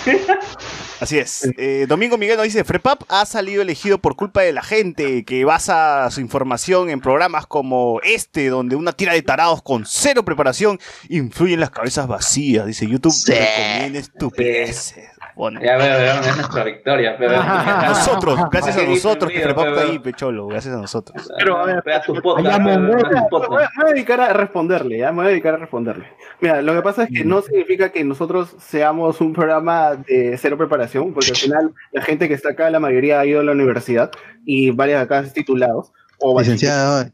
Así 1.01 1.19
es. 1.19 1.49
Eh, 1.57 1.87
Domingo 1.89 2.19
Miguel 2.19 2.37
nos 2.37 2.45
dice, 2.45 2.65
Frepap 2.65 3.03
ha 3.09 3.25
salido 3.25 3.63
elegido 3.63 3.99
por 3.99 4.17
culpa 4.17 4.43
de 4.43 4.53
la 4.53 4.63
gente 4.63 5.25
que 5.25 5.45
basa 5.45 6.11
su 6.11 6.21
información 6.21 6.91
en 6.91 7.01
programas 7.01 7.47
como 7.47 8.01
este, 8.03 8.49
donde 8.49 8.77
una 8.77 8.93
tira 8.93 9.13
de 9.13 9.23
tarados 9.23 9.63
con 9.63 9.85
cero 9.87 10.25
preparación 10.25 10.79
influye 11.09 11.55
en 11.55 11.61
las 11.61 11.71
cabezas 11.71 12.09
vacías. 12.09 12.67
Dice 12.67 12.87
YouTube, 12.87 13.15
recomienda 13.27 13.99
estupideces. 13.99 15.18
Pone. 15.39 15.65
Ya 15.65 15.77
veo, 15.77 15.99
veo, 15.99 16.21
es 16.21 16.37
nuestra 16.37 16.65
victoria. 16.65 17.15
Pero, 17.17 17.37
Nosotros, 17.87 18.41
gracias 18.51 18.77
a 18.77 18.83
nosotros 18.83 19.31
que 19.31 19.39
pero- 19.39 19.79
ahí, 19.79 20.01
pecholo. 20.01 20.49
Gracias 20.49 20.75
a 20.75 20.79
nosotros. 20.79 21.31
Pero, 21.39 21.59
a 21.59 21.65
ver, 21.65 21.81
Vea 21.85 22.03
tu 22.03 22.13
podcast, 22.17 22.61
Me 22.61 22.77
voy, 22.77 23.03
podcast. 23.31 23.53
me 23.53 23.57
voy 23.57 23.63
a 23.63 23.93
dedicar 23.95 24.21
a 24.21 24.33
responderle, 24.33 24.99
¿ya? 24.99 25.13
Me 25.13 25.19
voy 25.19 25.27
a 25.27 25.29
dedicar 25.29 25.55
a 25.55 25.59
responderle. 25.59 26.09
Mira, 26.41 26.61
lo 26.61 26.75
que 26.75 26.83
pasa 26.83 27.05
es 27.05 27.11
que 27.11 27.25
no 27.25 27.41
significa 27.41 27.93
que 27.93 28.03
nosotros 28.03 28.57
seamos 28.59 29.21
un 29.21 29.33
programa 29.33 29.95
de 29.95 30.37
cero 30.39 30.59
preparación, 30.59 31.15
porque 31.15 31.31
al 31.31 31.37
final 31.37 31.73
la 31.93 32.03
gente 32.03 32.27
que 32.27 32.35
está 32.35 32.51
acá, 32.51 32.69
la 32.69 32.81
mayoría 32.81 33.21
ha 33.21 33.25
ido 33.25 33.39
a 33.39 33.45
la 33.45 33.53
universidad 33.53 34.11
y 34.45 34.73
varias 34.73 35.01
acá 35.05 35.23
titulados. 35.23 35.93
O 36.19 36.37
Licenciado. 36.41 37.09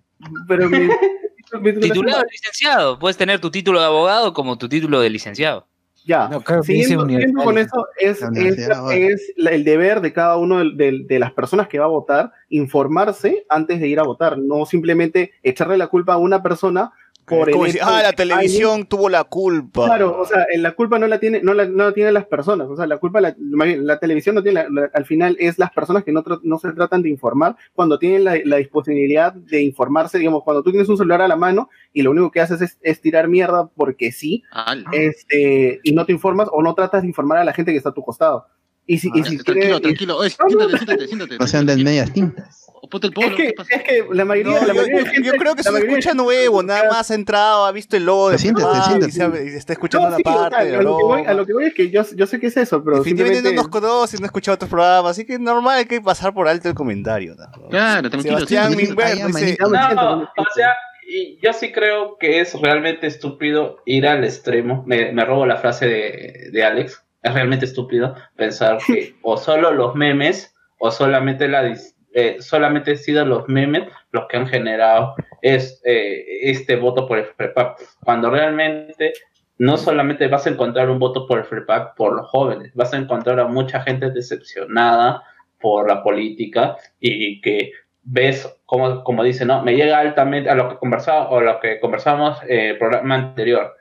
Pero 0.49 0.71
mi, 0.71 0.89
Titulado 1.81 2.23
licenciado. 2.33 2.99
Puedes 2.99 3.19
tener 3.19 3.39
tu 3.39 3.51
título 3.51 3.81
de 3.81 3.87
abogado 3.87 4.33
como 4.33 4.57
tu 4.57 4.67
título 4.67 5.01
de 5.01 5.11
licenciado. 5.11 5.67
Ya, 6.07 6.29
No, 6.29 6.41
creo 6.43 6.61
que 6.63 6.73
dice 6.75 6.89
siguiendo, 6.89 7.07
siguiendo 7.09 7.43
con 7.45 7.57
eso, 7.59 7.87
es, 7.99 8.21
La 8.21 8.27
es, 8.27 8.31
universidad, 8.33 8.83
bueno. 8.83 9.07
es 9.09 9.33
la- 9.37 9.51
el 9.53 9.65
deber 9.65 10.01
de 10.03 10.13
cada 10.13 10.37
uno 10.37 10.59
de, 10.59 10.71
de- 10.75 11.05
de 11.07 11.19
las 11.19 11.33
personas 11.33 11.67
que 11.69 11.79
va 11.79 11.87
a 11.87 11.89
votar 11.89 12.31
informarse 12.51 13.47
antes 13.49 13.81
de 13.81 13.89
ir 13.89 13.99
a 14.01 14.03
votar, 14.03 14.37
no 14.39 14.67
simplemente 14.67 15.33
echarle 15.43 15.79
la 15.79 15.87
culpa 15.87 16.15
a 16.15 16.19
una 16.19 16.43
persona 16.43 16.93
por 17.27 17.51
Como 17.51 17.65
decir, 17.65 17.81
ah, 17.83 17.97
de 17.99 18.03
la 18.03 18.13
televisión 18.13 18.85
tuvo 18.87 19.09
la 19.09 19.25
culpa. 19.25 19.87
Claro, 19.87 20.21
o 20.21 20.25
sea, 20.27 20.45
la 20.57 20.73
culpa 20.73 20.99
no 20.99 21.07
la 21.07 21.19
tiene, 21.19 21.41
no 21.43 21.55
la, 21.55 21.65
no 21.67 21.85
la 21.85 21.93
tienen 21.95 22.13
las 22.15 22.27
personas, 22.27 22.69
o 22.69 22.77
sea, 22.77 22.87
la 22.87 22.99
culpa 22.99 23.21
la, 23.21 23.35
la 23.39 23.99
televisión 23.99 24.35
no 24.35 24.43
tiene, 24.43 24.63
la- 24.65 24.69
la- 24.69 24.91
al 24.93 25.07
final 25.07 25.37
es 25.41 25.59
las 25.59 25.71
personas 25.73 26.05
que 26.05 26.13
no, 26.13 26.23
no 26.43 26.59
se 26.59 26.73
tratan 26.73 27.03
de 27.03 27.09
informar 27.09 27.57
cuando 27.73 27.99
tienen 27.99 28.25
la, 28.25 28.37
la 28.45 28.57
disponibilidad 28.57 29.33
de 29.33 29.63
informarse, 29.63 30.19
digamos, 30.19 30.43
cuando 30.45 30.63
tú 30.63 30.71
tienes 30.71 30.89
un 30.89 30.97
celular 30.99 31.23
a 31.23 31.29
la 31.29 31.37
mano 31.37 31.71
y 31.93 32.03
lo 32.03 32.11
único 32.11 32.31
que 32.31 32.41
haces 32.41 32.61
es, 32.61 32.79
es 32.83 33.01
tirar 33.01 33.29
mierda 33.29 33.69
porque 33.75 34.13
sí, 34.13 34.43
Al. 34.53 34.85
este, 34.93 35.81
y 35.83 35.93
no 35.93 36.05
te 36.07 36.13
informas 36.13 36.49
o 36.53 36.63
no 36.63 36.75
tratas 36.75 37.03
de 37.03 37.09
informar 37.09 37.39
a 37.39 37.45
la 37.45 37.53
gente 37.53 37.73
que 37.73 37.79
está 37.79 37.91
a 37.91 37.95
tu 37.95 38.03
costado. 38.03 38.47
Y 38.87 38.99
si, 38.99 39.09
y 39.15 39.23
Ya, 39.23 39.31
si 39.31 39.39
tranquilo, 39.39 39.81
tranquilo. 39.81 40.17
Oye, 40.19 40.29
siéntate, 40.31 40.77
siéntate, 40.77 41.07
siéntate. 41.07 41.39
no 41.39 41.47
se 41.47 41.57
anden 41.57 41.83
medias 41.83 42.13
tintas. 42.13 42.64
Espérate, 42.85 42.89
ponte 42.91 43.07
el 43.07 43.13
polo. 43.13 43.29
Es 43.29 43.35
que, 43.37 43.47
¿qué 43.49 43.53
pasa? 43.55 43.75
es 43.77 43.83
que 43.83 44.07
la 44.13 44.25
mayoría, 44.25 44.53
No, 44.53 44.61
la 44.61 44.67
yo, 44.69 44.75
mayoría 44.75 44.97
de 44.99 45.05
yo- 45.05 45.11
gente- 45.13 45.27
yo 45.29 45.33
creo 45.35 45.55
que 45.55 45.63
se 45.63 45.79
escucha 45.79 46.15
nuevo, 46.15 46.63
nada 46.63 46.89
más 46.91 47.11
ha 47.11 47.15
entrado, 47.15 47.65
ha 47.67 47.73
visto 47.73 47.97
el 47.97 48.05
logo 48.07 48.31
de 48.31 48.39
Siéntate, 48.39 48.67
Pepá 48.67 48.85
siéntate. 48.85 49.09
y, 49.11 49.13
se 49.13 49.45
y 49.47 49.51
se 49.51 49.57
está 49.59 49.73
escuchando 49.73 50.11
No, 50.11 50.17
sí, 50.17 50.23
parte 50.23 50.57
a, 50.57 50.65
lo 50.65 50.71
que 50.71 50.85
voy, 50.87 51.03
broma. 51.17 51.31
a 51.31 51.35
lo 51.35 51.47
que 51.47 51.53
voy 51.53 51.65
es 51.67 51.75
que 51.75 51.91
yo, 51.91 52.03
yo 52.15 52.27
sé 52.27 52.39
que 52.41 52.47
es 52.49 52.57
eso, 52.57 52.83
pero 52.85 52.99
Definitivamente 52.99 53.37
simplemente... 53.49 53.57
no 53.57 53.63
nos 53.63 53.71
conoce, 53.71 54.17
no 54.19 54.25
ha 54.25 54.27
escuchado 54.27 54.55
otros 54.57 54.71
programas, 54.71 55.11
así 55.13 55.25
que 55.25 55.39
normal 55.39 55.79
hay 55.79 55.85
que 55.87 56.01
pasar 56.01 56.33
por 56.35 56.49
alto 56.49 56.69
el 56.69 56.75
comentario. 56.75 57.35
¿no? 57.37 57.69
Claro, 57.69 58.11
tranquilo. 58.11 58.37
Sebastián. 58.39 58.75
Minberg 58.77 59.27
dice, 59.29 59.57
No, 59.61 60.23
o 60.23 60.45
sea, 60.55 60.75
y 61.07 61.39
yo 61.43 61.53
sí 61.53 61.71
creo 61.71 62.17
que 62.19 62.41
es 62.41 62.55
realmente 62.61 63.07
estúpido 63.07 63.79
ir 63.85 64.07
al 64.07 64.25
extremo. 64.25 64.83
Me, 64.87 65.13
me 65.13 65.25
robo 65.25 65.47
la 65.47 65.57
frase 65.57 65.87
de, 65.87 66.49
de 66.53 66.65
Alex. 66.65 67.03
Es 67.23 67.33
realmente 67.33 67.65
estúpido 67.65 68.15
pensar 68.37 68.79
que 68.87 69.15
o 69.23 69.37
solo 69.37 69.73
los 69.73 69.95
memes 69.95 70.55
o 70.79 70.91
solamente 70.91 71.49
la 71.49 71.65
dis- 71.65 71.94
eh, 72.15 72.37
solamente 72.41 72.93
han 72.93 72.97
sido 72.97 73.25
los 73.25 73.49
memes 73.49 73.89
los 74.13 74.27
que 74.29 74.37
han 74.37 74.47
generado 74.47 75.15
eh, 75.43 76.25
este 76.43 76.77
voto 76.77 77.07
por 77.09 77.19
el 77.19 77.27
FREPAP. 77.27 77.81
Cuando 78.05 78.31
realmente 78.31 79.13
no 79.59 79.77
solamente 79.77 80.29
vas 80.29 80.47
a 80.47 80.51
encontrar 80.51 80.91
un 80.91 80.99
voto 80.99 81.27
por 81.27 81.39
el 81.39 81.45
FREPAP 81.45 81.97
por 81.97 82.15
los 82.15 82.29
jóvenes, 82.29 82.73
vas 82.75 82.95
a 82.95 82.99
encontrar 82.99 83.41
a 83.41 83.49
mucha 83.49 83.81
gente 83.81 84.11
decepcionada 84.11 85.23
por 85.61 85.89
la 85.89 86.03
política 86.03 86.77
y 87.01 87.41
que 87.41 87.73
ves 88.05 88.49
como, 88.67 89.03
como 89.03 89.25
dice, 89.25 89.45
¿no? 89.45 89.63
Me 89.63 89.75
llega 89.75 89.99
altamente 89.99 90.49
a 90.51 90.55
lo 90.55 90.69
que 90.69 90.77
conversaba 90.77 91.31
o 91.31 91.41
lo 91.41 91.59
que 91.59 91.81
conversamos 91.81 92.39
en 92.47 92.61
el 92.61 92.79
programa 92.79 93.15
anterior. 93.15 93.75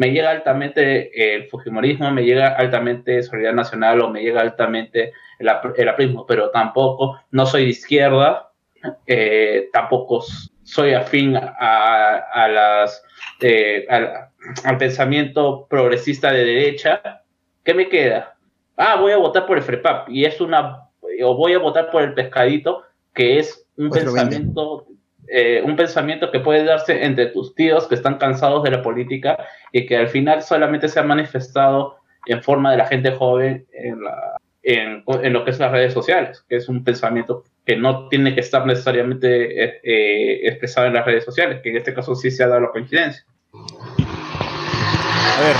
Me 0.00 0.12
llega 0.12 0.30
altamente 0.30 1.10
el 1.12 1.46
Fujimorismo, 1.50 2.10
me 2.10 2.24
llega 2.24 2.56
altamente 2.56 3.22
Solidaridad 3.22 3.54
Nacional 3.54 4.00
o 4.00 4.08
me 4.08 4.22
llega 4.22 4.40
altamente 4.40 5.12
el, 5.38 5.50
el 5.76 5.88
aprismo, 5.90 6.24
pero 6.24 6.48
tampoco, 6.48 7.20
no 7.32 7.44
soy 7.44 7.64
de 7.64 7.68
izquierda, 7.68 8.50
eh, 9.06 9.68
tampoco 9.74 10.24
soy 10.62 10.94
afín 10.94 11.36
a, 11.36 12.16
a 12.32 12.48
las, 12.48 13.04
eh, 13.42 13.84
al, 13.90 14.30
al 14.64 14.78
pensamiento 14.78 15.66
progresista 15.68 16.32
de 16.32 16.46
derecha. 16.46 17.22
¿Qué 17.62 17.74
me 17.74 17.90
queda? 17.90 18.38
Ah, 18.78 18.96
voy 18.98 19.12
a 19.12 19.18
votar 19.18 19.44
por 19.44 19.58
el 19.58 19.62
FREPAP 19.62 20.08
y 20.08 20.24
es 20.24 20.40
una, 20.40 20.88
o 21.22 21.34
voy 21.36 21.52
a 21.52 21.58
votar 21.58 21.90
por 21.90 22.00
el 22.02 22.14
pescadito, 22.14 22.84
que 23.12 23.38
es 23.38 23.66
un 23.76 23.90
pensamiento, 23.90 24.86
eh, 25.28 25.62
un 25.64 25.76
pensamiento 25.76 26.30
que 26.30 26.40
puede 26.40 26.64
darse 26.64 27.04
entre 27.04 27.26
tus 27.26 27.54
tíos 27.54 27.86
que 27.86 27.94
están 27.94 28.18
cansados 28.18 28.62
de 28.62 28.70
la 28.70 28.82
política 28.82 29.38
y 29.72 29.86
que 29.86 29.96
al 29.96 30.08
final 30.08 30.42
solamente 30.42 30.88
se 30.88 30.98
ha 31.00 31.04
manifestado 31.04 31.96
en 32.26 32.42
forma 32.42 32.72
de 32.72 32.78
la 32.78 32.86
gente 32.86 33.12
joven 33.12 33.66
en, 33.72 34.02
la, 34.02 34.36
en, 34.62 35.32
lo 35.32 35.44
que 35.44 35.50
es 35.50 35.58
las 35.58 35.72
redes 35.72 35.92
sociales, 35.92 36.44
que 36.48 36.56
es 36.56 36.68
un 36.68 36.84
pensamiento 36.84 37.44
que 37.64 37.76
no 37.76 38.08
tiene 38.08 38.34
que 38.34 38.40
estar 38.40 38.66
necesariamente 38.66 39.64
eh, 39.64 39.80
eh, 39.82 40.40
expresado 40.48 40.86
en 40.86 40.94
las 40.94 41.06
redes 41.06 41.24
sociales, 41.24 41.60
que 41.62 41.70
en 41.70 41.76
este 41.76 41.94
caso 41.94 42.14
sí 42.14 42.30
se 42.30 42.44
ha 42.44 42.48
dado 42.48 42.60
la 42.60 42.70
coincidencia. 42.70 43.24
A 43.52 45.42
ver, 45.42 45.56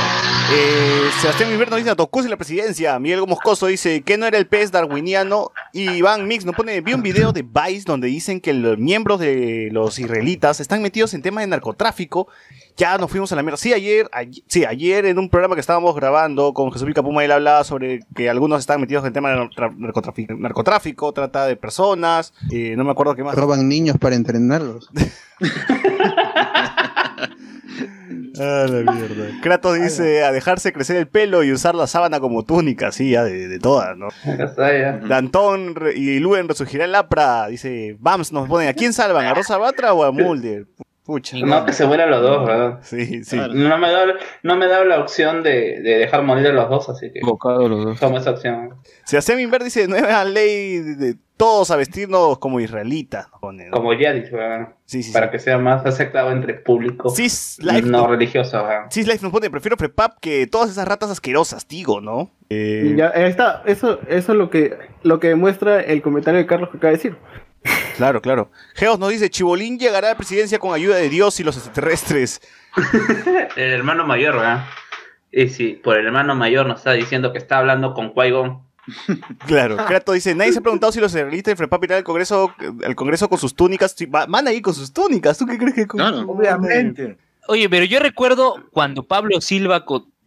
eh, 0.53 1.11
Sebastián 1.21 1.51
Inverno 1.53 1.77
dice 1.77 1.91
a 1.91 1.97
Tocus 1.97 2.25
en 2.25 2.31
la 2.31 2.37
presidencia. 2.37 2.99
Miguel 2.99 3.21
Moscoso 3.27 3.67
dice 3.67 4.03
que 4.03 4.17
no 4.19 4.27
era 4.27 4.39
el 4.39 4.47
pez 4.47 4.71
darwiniano. 4.73 5.53
Y 5.73 5.89
Iván 5.91 6.27
Mix 6.27 6.45
nos 6.45 6.55
pone, 6.57 6.81
vi 6.81 6.93
un 6.95 7.03
video 7.03 7.33
de 7.33 7.43
Vice 7.43 7.85
donde 7.87 8.09
dicen 8.09 8.41
que 8.41 8.53
los 8.53 8.79
miembros 8.79 9.21
de 9.21 9.69
los 9.73 9.99
israelitas 9.99 10.61
están 10.61 10.83
metidos 10.83 11.15
en 11.15 11.23
temas 11.23 11.43
de 11.43 11.49
narcotráfico. 11.49 12.29
Ya 12.77 12.97
nos 12.99 13.11
fuimos 13.11 13.31
a 13.33 13.37
la 13.37 13.43
mierda. 13.43 13.57
Sí, 13.59 13.73
ayer, 13.73 14.09
ayer- 14.13 14.43
sí, 14.49 14.65
ayer 14.65 15.05
en 15.07 15.19
un 15.19 15.29
programa 15.29 15.55
que 15.55 15.61
estábamos 15.61 15.95
grabando 15.95 16.53
con 16.55 16.73
Jesús 16.73 16.89
Puma, 16.95 17.25
él 17.25 17.33
hablaba 17.33 17.63
sobre 17.65 18.01
que 18.17 18.29
algunos 18.31 18.61
están 18.61 18.81
metidos 18.81 19.05
en 19.05 19.13
temas 19.13 19.33
de 19.37 19.49
narcotráfico, 19.77 20.35
narcotráfico 20.35 21.13
trata 21.13 21.47
de 21.47 21.57
personas, 21.57 22.33
eh, 22.51 22.75
no 22.77 22.85
me 22.85 22.91
acuerdo 22.91 23.15
qué 23.15 23.23
más. 23.25 23.35
Roban 23.37 23.69
niños 23.69 23.97
para 23.99 24.17
entrenarlos. 24.17 24.91
Ah, 28.41 28.67
la 28.69 28.93
mierda. 28.93 29.27
Kratos 29.43 29.75
dice 29.81 30.25
a 30.25 30.33
dejarse 30.33 30.73
crecer 30.73 30.97
el 30.97 31.07
pelo 31.07 31.45
y 31.45 31.53
usar 31.53 31.75
la 31.75 31.87
sábana 31.87 32.21
como 32.21 32.45
túnica, 32.45 32.91
sí, 32.91 33.11
ya 33.11 33.23
de, 33.25 33.49
de 33.49 33.59
todas, 33.59 33.97
¿no? 33.97 34.09
Ya 34.25 34.45
está, 34.45 34.73
ya. 34.79 34.93
Dantón 35.07 35.75
y 35.95 36.19
Luen 36.21 36.49
resurgirá 36.49 36.87
el 36.87 36.93
Lapra, 36.93 37.49
dice, 37.49 37.97
Bams 38.01 38.33
nos 38.33 38.49
pone, 38.49 38.69
¿a 38.69 38.75
quién 38.75 38.93
salvan? 38.93 39.27
¿A 39.27 39.35
Rosa 39.35 39.59
Batra 39.59 39.93
o 39.93 40.05
a 40.05 40.11
Mulder? 40.13 40.67
Pucha. 41.11 41.37
No, 41.39 41.67
que 41.67 41.73
se 41.73 41.85
mueran 41.87 42.09
los 42.09 42.23
dos, 42.23 42.47
¿verdad? 42.47 42.79
Sí, 42.83 43.25
sí. 43.25 43.37
No 43.37 43.79
me 43.79 43.91
da, 43.91 44.05
no 44.45 44.55
me 44.55 44.69
da 44.69 44.85
la 44.85 45.01
opción 45.01 45.43
de, 45.43 45.81
de 45.81 45.99
dejar 45.99 46.23
morir 46.23 46.47
a 46.47 46.53
los 46.53 46.71
dos, 46.71 46.89
así 46.89 47.11
que 47.11 47.19
Equivocado 47.19 47.69
los 47.69 47.85
dos. 47.85 47.99
tomo 47.99 48.19
esa 48.19 48.31
opción. 48.31 48.77
Sebastián 49.05 49.41
Inver 49.41 49.65
dice, 49.65 49.89
nueva 49.89 50.25
ley 50.25 50.79
de 50.79 51.17
todos 51.37 51.73
a 51.73 51.77
vestirnos 51.77 52.39
como 52.39 52.61
israelitas. 52.61 53.27
¿no? 53.43 53.51
Como 53.73 53.93
ya 53.95 54.13
dije, 54.13 54.31
¿verdad? 54.37 54.69
Sí, 54.85 55.03
sí, 55.03 55.13
para 55.13 55.27
sí. 55.27 55.33
que 55.33 55.39
sea 55.41 55.59
más 55.59 55.85
aceptado 55.85 56.31
entre 56.31 56.55
público 56.55 57.11
Cis 57.11 57.59
Life, 57.61 57.83
no 57.83 58.03
no, 58.03 58.07
religioso. 58.07 58.63
¿verdad? 58.63 58.87
Cis 58.93 59.09
Life 59.09 59.21
nos 59.23 59.33
pone, 59.33 59.51
prefiero 59.51 59.77
Prepap 59.77 60.21
que 60.21 60.47
todas 60.47 60.71
esas 60.71 60.87
ratas 60.87 61.11
asquerosas, 61.11 61.67
digo, 61.67 62.01
¿no? 62.01 62.31
Eh, 62.51 62.95
ya, 62.97 63.11
ahí 63.17 63.25
está, 63.25 63.65
eso, 63.67 63.99
eso 64.07 64.33
es 64.33 64.39
lo 64.39 64.49
que, 64.49 64.79
lo 65.03 65.19
que 65.19 65.27
demuestra 65.29 65.81
el 65.81 66.03
comentario 66.03 66.39
de 66.39 66.47
Carlos 66.47 66.71
que 66.71 66.77
acaba 66.77 66.93
de 66.93 66.99
decir. 66.99 67.17
Claro, 67.97 68.23
claro. 68.23 68.51
Geos 68.75 68.99
nos 68.99 69.11
dice, 69.11 69.29
Chibolín 69.29 69.79
llegará 69.79 70.09
a 70.09 70.11
la 70.13 70.17
presidencia 70.17 70.59
con 70.59 70.73
ayuda 70.75 70.97
de 70.97 71.09
Dios 71.11 71.39
y 71.41 71.45
los 71.45 71.57
extraterrestres. 71.57 72.41
El 73.57 73.73
hermano 73.73 74.07
mayor, 74.07 74.37
¿verdad? 74.37 74.65
Y 75.33 75.49
si 75.49 75.75
por 75.75 75.97
el 75.97 76.07
hermano 76.07 76.35
mayor 76.35 76.67
nos 76.67 76.79
está 76.79 76.93
diciendo 76.93 77.33
que 77.33 77.39
está 77.39 77.59
hablando 77.59 77.95
con 77.95 78.13
Qui-Gon, 78.15 78.63
Claro, 79.47 79.77
Kratos 79.77 80.15
dice, 80.15 80.35
nadie 80.35 80.53
se 80.53 80.59
ha 80.59 80.63
preguntado 80.63 80.91
si 80.91 81.01
los 81.01 81.13
israelitas 81.13 81.53
de 81.53 81.57
Frepap 81.57 81.85
irán 81.85 81.99
al 81.99 82.05
Congreso, 82.05 82.53
al 82.85 82.97
Congreso 82.97 83.29
con 83.29 83.39
sus 83.39 83.55
túnicas. 83.55 83.95
Van 84.09 84.49
a 84.49 84.53
ir 84.53 84.63
con 84.63 84.75
sus 84.75 84.93
túnicas, 84.93 85.39
¿tú 85.39 85.47
qué 85.47 85.59
crees 85.59 85.75
que 85.75 85.87
con- 85.87 85.99
Claro. 86.01 86.21
Obviamente. 86.23 87.17
Oye, 87.49 87.69
pero 87.69 87.85
yo 87.85 88.01
recuerdo 88.01 88.57
cuando 88.73 89.07
Pablo 89.07 89.41
Silva 89.41 89.85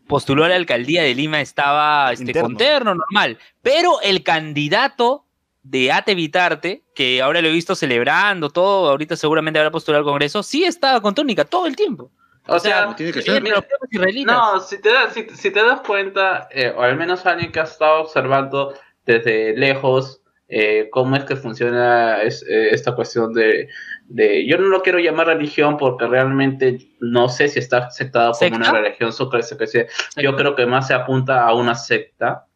postuló 0.08 0.46
a 0.46 0.50
la 0.50 0.56
alcaldía 0.56 1.04
de 1.04 1.16
Lima 1.16 1.42
estaba 1.42 2.12
este, 2.12 2.26
Interno. 2.26 2.42
con 2.48 2.58
terno 2.58 2.96
normal, 2.96 3.38
pero 3.62 4.00
el 4.02 4.24
candidato 4.24 5.26
de 5.64 5.92
Ate 5.92 6.14
Vitarte, 6.14 6.84
que 6.94 7.22
ahora 7.22 7.42
lo 7.42 7.48
he 7.48 7.52
visto 7.52 7.74
celebrando 7.76 8.50
todo, 8.50 8.90
ahorita 8.90 9.16
seguramente 9.16 9.60
habrá 9.60 9.72
postulado 9.72 10.00
al 10.02 10.06
Congreso, 10.06 10.44
sí 10.44 10.66
estaba 10.66 11.02
con 11.02 11.16
túnica 11.16 11.46
todo 11.46 11.66
el 11.68 11.76
tiempo. 11.76 12.12
o 12.48 12.60
sea, 12.60 12.94
tiene 12.96 13.14
que 13.14 13.22
ser. 13.22 13.42
israelitas. 13.90 14.36
No, 14.36 14.60
si 14.60 14.82
te, 14.82 14.92
das, 14.92 15.14
si, 15.14 15.26
si 15.30 15.52
te 15.52 15.64
das 15.64 15.80
cuenta, 15.82 16.50
eh, 16.52 16.74
o 16.76 16.82
al 16.82 16.98
menos 16.98 17.26
alguien 17.26 17.52
que 17.54 17.62
ha 17.62 17.64
estado 17.64 18.02
observando 18.02 18.74
desde 19.06 19.56
lejos 19.58 20.20
eh, 20.50 20.90
cómo 20.92 21.16
es 21.16 21.24
que 21.24 21.36
funciona 21.38 22.22
es- 22.22 22.44
eh, 22.48 22.70
esta 22.72 22.94
cuestión 22.96 23.32
de, 23.34 23.70
de- 24.06 24.46
Yo 24.46 24.58
no 24.58 24.68
lo 24.68 24.82
quiero 24.82 25.00
llamar 25.00 25.28
religión 25.28 25.78
porque 25.78 26.06
realmente 26.06 26.78
no 27.00 27.30
sé 27.30 27.48
si 27.48 27.60
está 27.60 27.78
aceptado 27.78 28.34
como 28.34 28.58
una 28.58 28.66
religión. 28.82 29.12
Yo 30.18 30.36
creo 30.36 30.56
que 30.56 30.66
más 30.66 30.88
se 30.88 30.94
apunta 30.94 31.48
a 31.48 31.54
una 31.56 31.76
secta. 31.76 32.48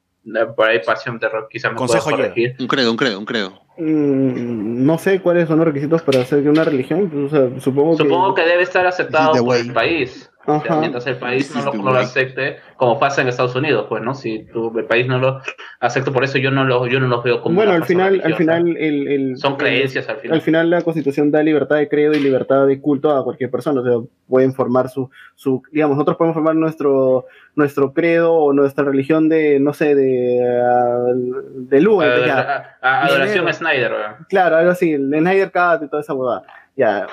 Por 0.56 0.68
ahí 0.68 0.80
Pasión 0.86 1.20
de 1.20 1.30
Rock 1.30 1.48
quizá 1.50 1.70
me 1.70 1.76
pueda 1.76 1.88
Consejo 1.88 2.10
Jedi. 2.10 2.22
corregir. 2.22 2.56
Un 2.60 2.68
credo, 2.68 2.92
un 2.92 2.98
credo, 2.98 3.20
un 3.20 3.26
credo. 3.26 3.62
Mm, 3.78 4.86
no 4.86 4.98
sé 4.98 5.22
cuáles 5.22 5.48
son 5.48 5.60
los 5.60 5.68
requisitos 5.68 6.02
para 6.02 6.22
hacer 6.22 6.44
que 6.44 6.50
una 6.50 6.64
religión, 6.64 7.10
pues, 7.10 7.32
o 7.34 7.36
sea, 7.50 7.60
supongo, 7.60 7.96
Supongo 7.98 8.34
que 8.34 8.42
debe 8.44 8.64
estar 8.64 8.86
aceptado 8.88 9.34
por 9.44 9.56
el 9.56 9.72
país. 9.72 10.30
Ajá. 10.48 10.80
mientras 10.80 11.06
el 11.08 11.18
país 11.18 11.54
no 11.54 11.62
lo, 11.66 11.74
no 11.74 11.92
acepte, 11.92 12.58
como 12.78 12.98
pasa 13.00 13.22
en 13.22 13.28
Estados 13.28 13.54
Unidos, 13.56 13.86
pues, 13.90 14.02
¿no? 14.02 14.14
Si 14.16 14.46
tú, 14.46 14.72
el 14.80 14.86
país 14.86 15.06
no 15.06 15.20
lo 15.20 15.42
acepta, 15.82 16.12
por 16.12 16.24
eso 16.24 16.38
yo 16.38 16.52
no 16.52 16.64
lo, 16.64 16.88
yo 16.88 17.00
no 17.02 17.08
los 17.08 17.22
veo 17.24 17.42
como 17.42 17.56
Bueno, 17.56 17.74
al 17.74 17.84
final, 17.84 18.22
al 18.24 18.36
final, 18.36 18.78
el, 18.78 19.08
el- 19.10 19.38
son 19.38 19.52
el- 19.54 19.58
creencias 19.58 20.08
al 20.08 20.18
final. 20.18 20.36
al 20.36 20.42
final 20.42 20.70
la 20.70 20.82
constitución 20.84 21.32
da 21.32 21.44
libertad 21.44 21.76
de 21.76 21.90
credo 21.90 22.14
y 22.14 22.20
libertad 22.22 22.66
de 22.66 22.80
culto 22.80 23.12
a 23.16 23.24
cualquier 23.24 23.52
persona. 23.52 23.82
O 23.82 23.84
sea, 23.84 23.94
pueden 24.28 24.54
formar 24.54 24.90
su, 24.90 25.10
su 25.36 25.62
digamos, 25.72 25.98
nosotros 25.98 26.18
podemos 26.18 26.34
formar 26.36 26.56
nuestro, 26.56 27.26
nuestro 27.56 27.92
credo 27.94 28.34
o 28.34 28.54
nuestra 28.54 28.86
religión 28.86 29.28
de, 29.30 29.60
no 29.60 29.74
sé, 29.74 29.96
de, 29.96 30.62
ah, 30.64 31.06
de 31.14 31.82
Lua, 31.82 32.06
A- 32.06 32.26
ya. 32.26 32.78
a- 32.82 32.88
a- 32.90 33.06
adoración 33.06 33.48
a 33.48 33.54
Snyder, 33.54 33.92
¿verdad? 33.92 34.16
Claro, 34.30 34.56
algo 34.58 34.72
así, 34.72 34.94
el 34.94 35.10
Snyder 35.10 35.52
Cut 35.52 35.84
y 35.84 35.90
toda 35.90 36.02
esa 36.02 36.14
huevada. 36.14 36.44
Ya, 36.76 37.08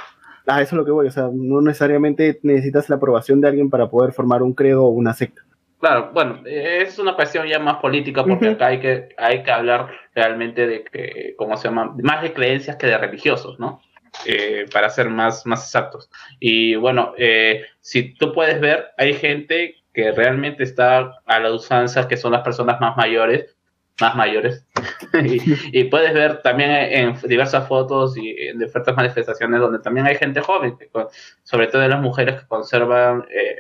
a 0.47 0.63
eso 0.63 0.75
es 0.75 0.79
lo 0.79 0.85
que 0.85 0.91
voy. 0.91 1.07
O 1.07 1.11
sea, 1.11 1.29
no 1.33 1.61
necesariamente 1.61 2.39
necesitas 2.43 2.89
la 2.89 2.97
aprobación 2.97 3.41
de 3.41 3.49
alguien 3.49 3.71
para 3.71 3.89
poder 3.89 4.13
formar 4.13 4.43
un 4.43 4.55
credo 4.55 4.85
o 4.85 4.89
una 4.89 5.15
secta. 5.15 5.43
Claro, 5.81 6.11
bueno, 6.15 6.41
es 6.47 6.99
una 6.99 7.15
cuestión 7.15 7.47
ya 7.47 7.59
más 7.59 7.77
política 7.77 8.25
porque 8.25 8.49
acá 8.49 8.69
hay 8.69 8.81
que, 8.81 9.09
hay 9.19 9.43
que 9.43 9.51
hablar 9.51 9.91
realmente 10.15 10.67
de 10.67 10.85
que, 10.85 11.35
¿cómo 11.37 11.59
se 11.59 11.69
llama? 11.69 11.95
Más 12.03 12.23
de 12.23 12.33
creencias 12.33 12.77
que 12.77 12.87
de 12.87 12.97
religiosos, 12.97 13.59
¿no? 13.59 13.83
Eh, 14.25 14.65
para 14.73 14.89
ser 14.89 15.11
más, 15.11 15.45
más 15.45 15.65
exactos. 15.65 16.09
Y 16.41 16.77
bueno, 16.77 17.13
eh, 17.19 17.65
si 17.81 18.15
tú 18.15 18.33
puedes 18.33 18.61
ver, 18.61 18.93
hay 18.97 19.13
gente 19.13 19.75
que 19.93 20.11
realmente 20.13 20.63
está 20.63 21.21
a 21.27 21.41
la 21.41 21.53
usanza, 21.53 22.09
que 22.09 22.17
son 22.17 22.33
las 22.33 22.43
personas 22.43 22.81
más 22.81 22.97
mayores, 22.97 23.55
más 24.01 24.17
mayores, 24.17 24.67
y, 25.25 25.81
y 25.81 25.85
puedes 25.85 26.13
ver 26.15 26.43
también 26.43 26.71
en 26.71 27.15
diversas 27.29 27.69
fotos 27.69 28.17
y 28.17 28.31
en 28.49 28.59
diferentes 28.59 28.95
manifestaciones 28.97 29.61
donde 29.61 29.79
también 29.79 30.07
hay 30.07 30.17
gente 30.17 30.41
joven, 30.41 30.77
que 30.77 30.89
con- 30.89 31.07
sobre 31.45 31.69
todo 31.69 31.87
las 31.87 32.01
mujeres 32.01 32.41
que 32.41 32.47
conservan 32.49 33.25
eh, 33.31 33.57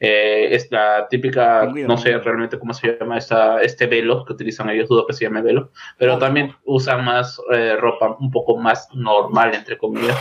eh, 0.00 0.48
es 0.54 0.70
la 0.70 1.06
típica, 1.10 1.64
no 1.88 1.96
sé 1.98 2.16
realmente 2.18 2.58
cómo 2.58 2.72
se 2.72 2.96
llama 2.98 3.18
esta, 3.18 3.60
este 3.60 3.86
velo 3.86 4.24
que 4.24 4.32
utilizan 4.32 4.70
ellos, 4.70 4.88
dudo 4.88 5.06
que 5.06 5.12
se 5.12 5.24
llame 5.24 5.42
velo, 5.42 5.72
pero 5.98 6.18
también 6.18 6.54
usan 6.64 7.04
más 7.04 7.40
eh, 7.52 7.76
ropa 7.76 8.16
un 8.20 8.30
poco 8.30 8.56
más 8.56 8.88
normal, 8.94 9.54
entre 9.54 9.76
comillas, 9.76 10.16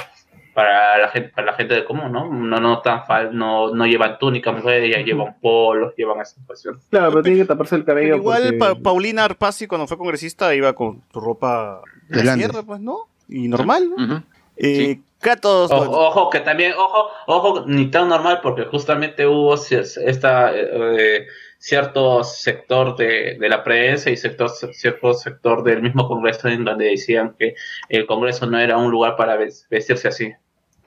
para 0.57 0.97
la 0.97 1.09
gente, 1.09 1.29
para 1.29 1.51
la 1.51 1.53
gente 1.53 1.75
de 1.75 1.85
común, 1.85 2.11
¿no? 2.11 2.33
No, 2.33 2.59
no 2.59 2.81
tan 2.81 3.05
fal, 3.05 3.29
no, 3.37 3.75
no 3.75 3.85
llevan 3.85 4.17
túnica, 4.17 4.51
mujeres, 4.51 4.89
ya 4.95 5.03
llevan 5.03 5.35
polos, 5.39 5.93
llevan 5.95 6.19
esa 6.19 6.41
cuestión. 6.47 6.79
Claro, 6.89 7.11
pero 7.11 7.21
tiene 7.21 7.37
que 7.41 7.45
taparse 7.45 7.75
el 7.75 7.85
cabello. 7.85 8.07
Pero 8.07 8.17
igual 8.17 8.41
porque- 8.41 8.57
Pa- 8.57 8.75
Paulina 8.75 9.23
Arpasi 9.25 9.67
cuando 9.67 9.85
fue 9.85 9.99
congresista 9.99 10.55
iba 10.55 10.73
con 10.73 11.03
su 11.13 11.19
ropa 11.19 11.81
de 12.09 12.23
sierra, 12.33 12.63
pues, 12.63 12.79
¿no? 12.79 13.01
Y 13.29 13.47
normal, 13.47 13.87
¿no? 13.95 14.03
Ujú. 14.03 14.23
Eh, 14.55 14.99
Kratos, 15.19 15.69
Ojo, 15.71 16.31
que 16.31 16.39
también, 16.39 16.73
ojo, 16.75 17.07
ojo, 17.27 17.63
ni 17.67 17.91
tan 17.91 18.09
normal, 18.09 18.39
porque 18.41 18.63
justamente 18.65 19.27
hubo 19.27 19.53
esta, 19.53 20.51
eh, 20.55 21.27
cierto 21.59 22.23
sector 22.23 22.95
de, 22.95 23.37
de 23.39 23.49
la 23.49 23.63
prensa 23.63 24.09
y 24.09 24.17
sector, 24.17 24.49
cierto 24.49 25.13
sector 25.13 25.63
del 25.63 25.81
mismo 25.83 26.07
Congreso 26.07 26.47
en 26.47 26.63
donde 26.65 26.85
decían 26.85 27.35
que 27.37 27.53
el 27.89 28.07
Congreso 28.07 28.47
no 28.47 28.59
era 28.59 28.77
un 28.77 28.89
lugar 28.89 29.15
para 29.15 29.35
ves- 29.37 29.67
vestirse 29.69 30.07
así. 30.07 30.33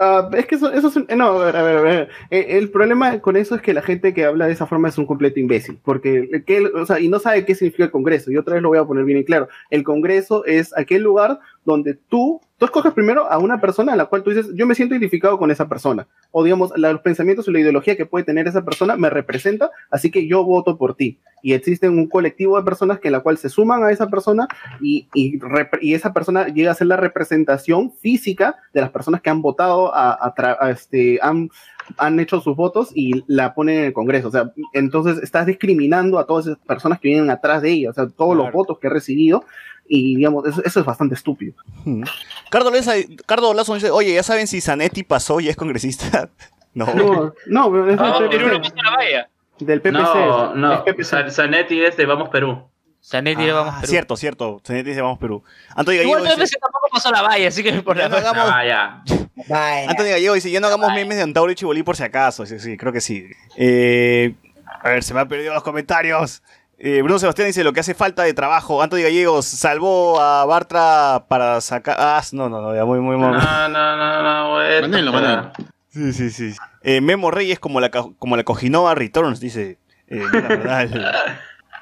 Ah, 0.03 0.31
es 0.33 0.47
que 0.47 0.55
eso, 0.55 0.73
eso 0.73 0.89
es 0.89 0.97
un- 0.97 1.07
no, 1.15 1.27
a 1.39 1.45
ver, 1.45 1.57
a 1.57 1.63
ver, 1.63 1.77
a 1.77 1.81
ver. 1.83 2.09
Eh, 2.31 2.47
El 2.59 2.71
problema 2.71 3.19
con 3.21 3.37
eso 3.37 3.55
es 3.55 3.61
que 3.61 3.75
la 3.75 3.83
gente 3.83 4.15
que 4.15 4.25
habla 4.25 4.47
de 4.47 4.53
esa 4.55 4.67
forma 4.67 4.89
es 4.89 4.97
un 4.97 5.05
completo 5.05 5.39
imbécil, 5.41 5.79
porque 5.85 6.43
que, 6.47 6.61
o 6.69 6.87
sea, 6.87 7.01
y 7.01 7.09
no 7.11 7.19
sabe 7.19 7.45
qué 7.45 7.55
significa 7.55 7.85
el 7.85 7.91
Congreso. 7.91 8.31
Y 8.33 8.39
otra 8.39 8.55
vez 8.55 8.63
lo 8.63 8.71
voy 8.71 8.79
a 8.79 8.85
poner 8.87 9.05
bien 9.05 9.19
en 9.19 9.25
claro. 9.25 9.49
El 9.69 9.83
Congreso 9.85 10.43
es 10.47 10.75
aquel 10.77 11.03
lugar 11.03 11.39
donde 11.65 11.95
tú, 11.95 12.41
tú 12.59 12.65
escoges 12.65 12.93
primero 12.95 13.31
a 13.31 13.39
una 13.39 13.61
persona 13.61 13.93
a 13.93 13.97
la 13.97 14.07
cual 14.07 14.23
tú 14.23 14.31
dices, 14.31 14.51
yo 14.55 14.67
me 14.67 14.75
siento 14.75 14.95
identificado 14.95 15.39
con 15.39 15.51
esa 15.51 15.69
persona, 15.69 16.07
o 16.31 16.43
digamos, 16.43 16.73
la- 16.77 16.93
los 16.93 17.03
pensamientos 17.03 17.47
o 17.47 17.51
la 17.51 17.61
ideología 17.61 17.97
que 17.97 18.07
puede 18.07 18.25
tener 18.25 18.49
esa 18.49 18.65
persona 18.65 18.97
me 18.97 19.11
representa, 19.11 19.71
así 19.91 20.11
que 20.11 20.27
yo 20.27 20.43
voto 20.45 20.79
por 20.79 20.95
ti. 20.95 21.19
Y 21.43 21.55
existe 21.55 21.89
un 21.89 22.07
colectivo 22.07 22.59
de 22.59 22.65
personas 22.65 22.99
que 23.01 23.11
la 23.11 23.21
cual 23.21 23.39
se 23.39 23.49
suman 23.49 23.83
a 23.83 23.91
esa 23.91 24.09
persona 24.09 24.47
y, 24.81 25.09
y, 25.15 25.39
y 25.81 25.95
esa 25.95 26.13
persona 26.13 26.49
llega 26.49 26.71
a 26.71 26.75
ser 26.75 26.87
la 26.89 26.97
representación 26.99 27.93
física 27.93 28.57
de 28.75 28.81
las 28.83 28.91
personas 28.91 29.21
que 29.23 29.31
han 29.31 29.41
votado, 29.43 29.95
a, 29.95 30.35
a 30.37 30.71
este, 30.71 31.19
han, 31.23 31.49
han 31.97 32.21
hecho 32.21 32.41
sus 32.41 32.57
votos 32.57 32.91
y 32.95 33.25
la 33.27 33.55
ponen 33.55 33.79
en 33.79 33.85
el 33.87 33.93
Congreso. 33.95 34.29
O 34.29 34.31
sea, 34.31 34.53
entonces 34.75 35.23
estás 35.23 35.47
discriminando 35.47 36.19
a 36.19 36.27
todas 36.27 36.47
esas 36.47 36.59
personas 36.59 37.01
que 37.01 37.09
vienen 37.09 37.31
atrás 37.31 37.63
de 37.63 37.71
ella, 37.71 37.91
o 37.91 37.93
sea, 37.95 38.07
todos 38.09 38.37
los 38.37 38.53
votos 38.53 38.79
que 38.79 38.89
ha 38.89 38.91
recibido. 38.91 39.45
Y 39.93 40.15
digamos, 40.15 40.47
eso, 40.47 40.63
eso 40.65 40.79
es 40.81 40.87
bastante 40.87 41.17
estúpido. 41.17 41.53
hmm. 41.85 42.05
Cardo, 42.49 42.71
Leza- 42.71 42.95
Cardo 43.27 43.53
Lazo 43.55 43.75
dice, 43.75 43.91
oye, 43.91 44.15
¿ya 44.15 44.23
saben 44.23 44.47
si 44.47 44.61
Zanetti 44.61 45.03
pasó 45.03 45.41
y 45.41 45.49
es 45.49 45.57
congresista? 45.57 46.31
No. 46.73 46.87
No, 46.95 47.35
no, 47.49 47.73
pero 47.73 47.91
es 47.91 47.99
Ah, 48.01 48.21
del 48.21 48.29
Perú 48.31 48.47
no 48.47 48.61
PPC. 48.61 48.71
pasa 48.75 48.83
la 48.91 48.97
valla. 48.97 49.29
Del 49.59 49.81
PPC. 49.81 49.93
No, 49.93 50.51
es 50.53 50.57
no, 50.57 50.85
PPC. 50.85 51.31
Zanetti 51.33 51.83
es 51.83 51.97
de 51.97 52.07
Vamos 52.07 52.29
Perú. 52.29 52.63
Zanetti 53.05 53.43
le 53.43 53.51
vamos 53.53 53.75
Ah, 53.77 53.81
Perú. 53.81 53.91
cierto, 53.91 54.17
cierto. 54.17 54.61
Zanetti 54.65 54.91
dice, 54.91 55.01
vamos 55.01 55.19
Perú. 55.19 55.43
Antonio 55.75 56.01
Gallego 56.03 56.19
Igual 56.21 56.23
dice, 56.37 56.37
PPC 56.57 56.61
tampoco 56.61 56.89
pasó 56.93 57.11
la 57.11 57.23
valla, 57.23 57.49
así 57.49 57.65
que 57.65 57.73
por 57.83 57.97
ya 57.97 58.05
la 58.05 58.09
no 58.09 58.17
hagamos, 58.19 58.53
Ah, 58.55 58.65
ya. 58.65 59.03
Antonio 59.89 60.13
Gallego 60.13 60.35
dice, 60.35 60.49
ya 60.53 60.61
no 60.61 60.69
hagamos 60.69 60.93
memes 60.95 61.17
de 61.17 61.25
Antauro 61.25 61.51
y 61.51 61.57
Chibolí 61.57 61.83
por 61.83 61.97
si 61.97 62.05
acaso. 62.05 62.47
Sí, 62.47 62.61
sí, 62.61 62.77
creo 62.77 62.93
que 62.93 63.01
sí. 63.01 63.27
Eh, 63.57 64.35
a 64.81 64.91
ver, 64.91 65.03
se 65.03 65.13
me 65.13 65.19
han 65.19 65.27
perdido 65.29 65.53
los 65.53 65.65
comentarios. 65.65 66.41
Eh, 66.83 67.03
Bruno 67.03 67.19
Sebastián 67.19 67.47
dice, 67.47 67.63
lo 67.63 67.75
que 67.75 67.81
hace 67.81 67.93
falta 67.95 68.23
de 68.23 68.33
trabajo. 68.33 68.83
Antonio 68.83 69.05
Gallegos 69.05 69.45
salvó 69.45 70.19
a 70.19 70.47
Bartra 70.47 71.27
para 71.29 71.61
sacar... 71.61 71.97
Ah, 71.99 72.23
no, 72.33 72.49
no, 72.49 72.63
no, 72.63 72.75
ya 72.75 72.87
muy, 72.87 73.01
muy... 73.01 73.17
muy- 73.17 73.33
No, 73.33 73.69
no, 73.69 73.97
no, 73.97 74.23
no, 74.23 74.55
güey. 74.55 74.81
Manelo, 74.81 75.13
manelo. 75.13 75.53
Sí, 75.91 76.13
sí, 76.15 76.31
sí. 76.31 76.55
Eh, 76.83 77.03
Memo 77.03 77.31
Reyes 77.31 77.59
como 77.59 77.81
la, 77.81 77.91
como 77.91 78.35
la 78.37 78.45
Cojinova 78.45 78.95
Returns, 78.95 79.41
dice. 79.41 79.77
Eh, 80.09 80.23
la 80.33 80.41
verdad, 80.49 80.83
el- 80.83 81.07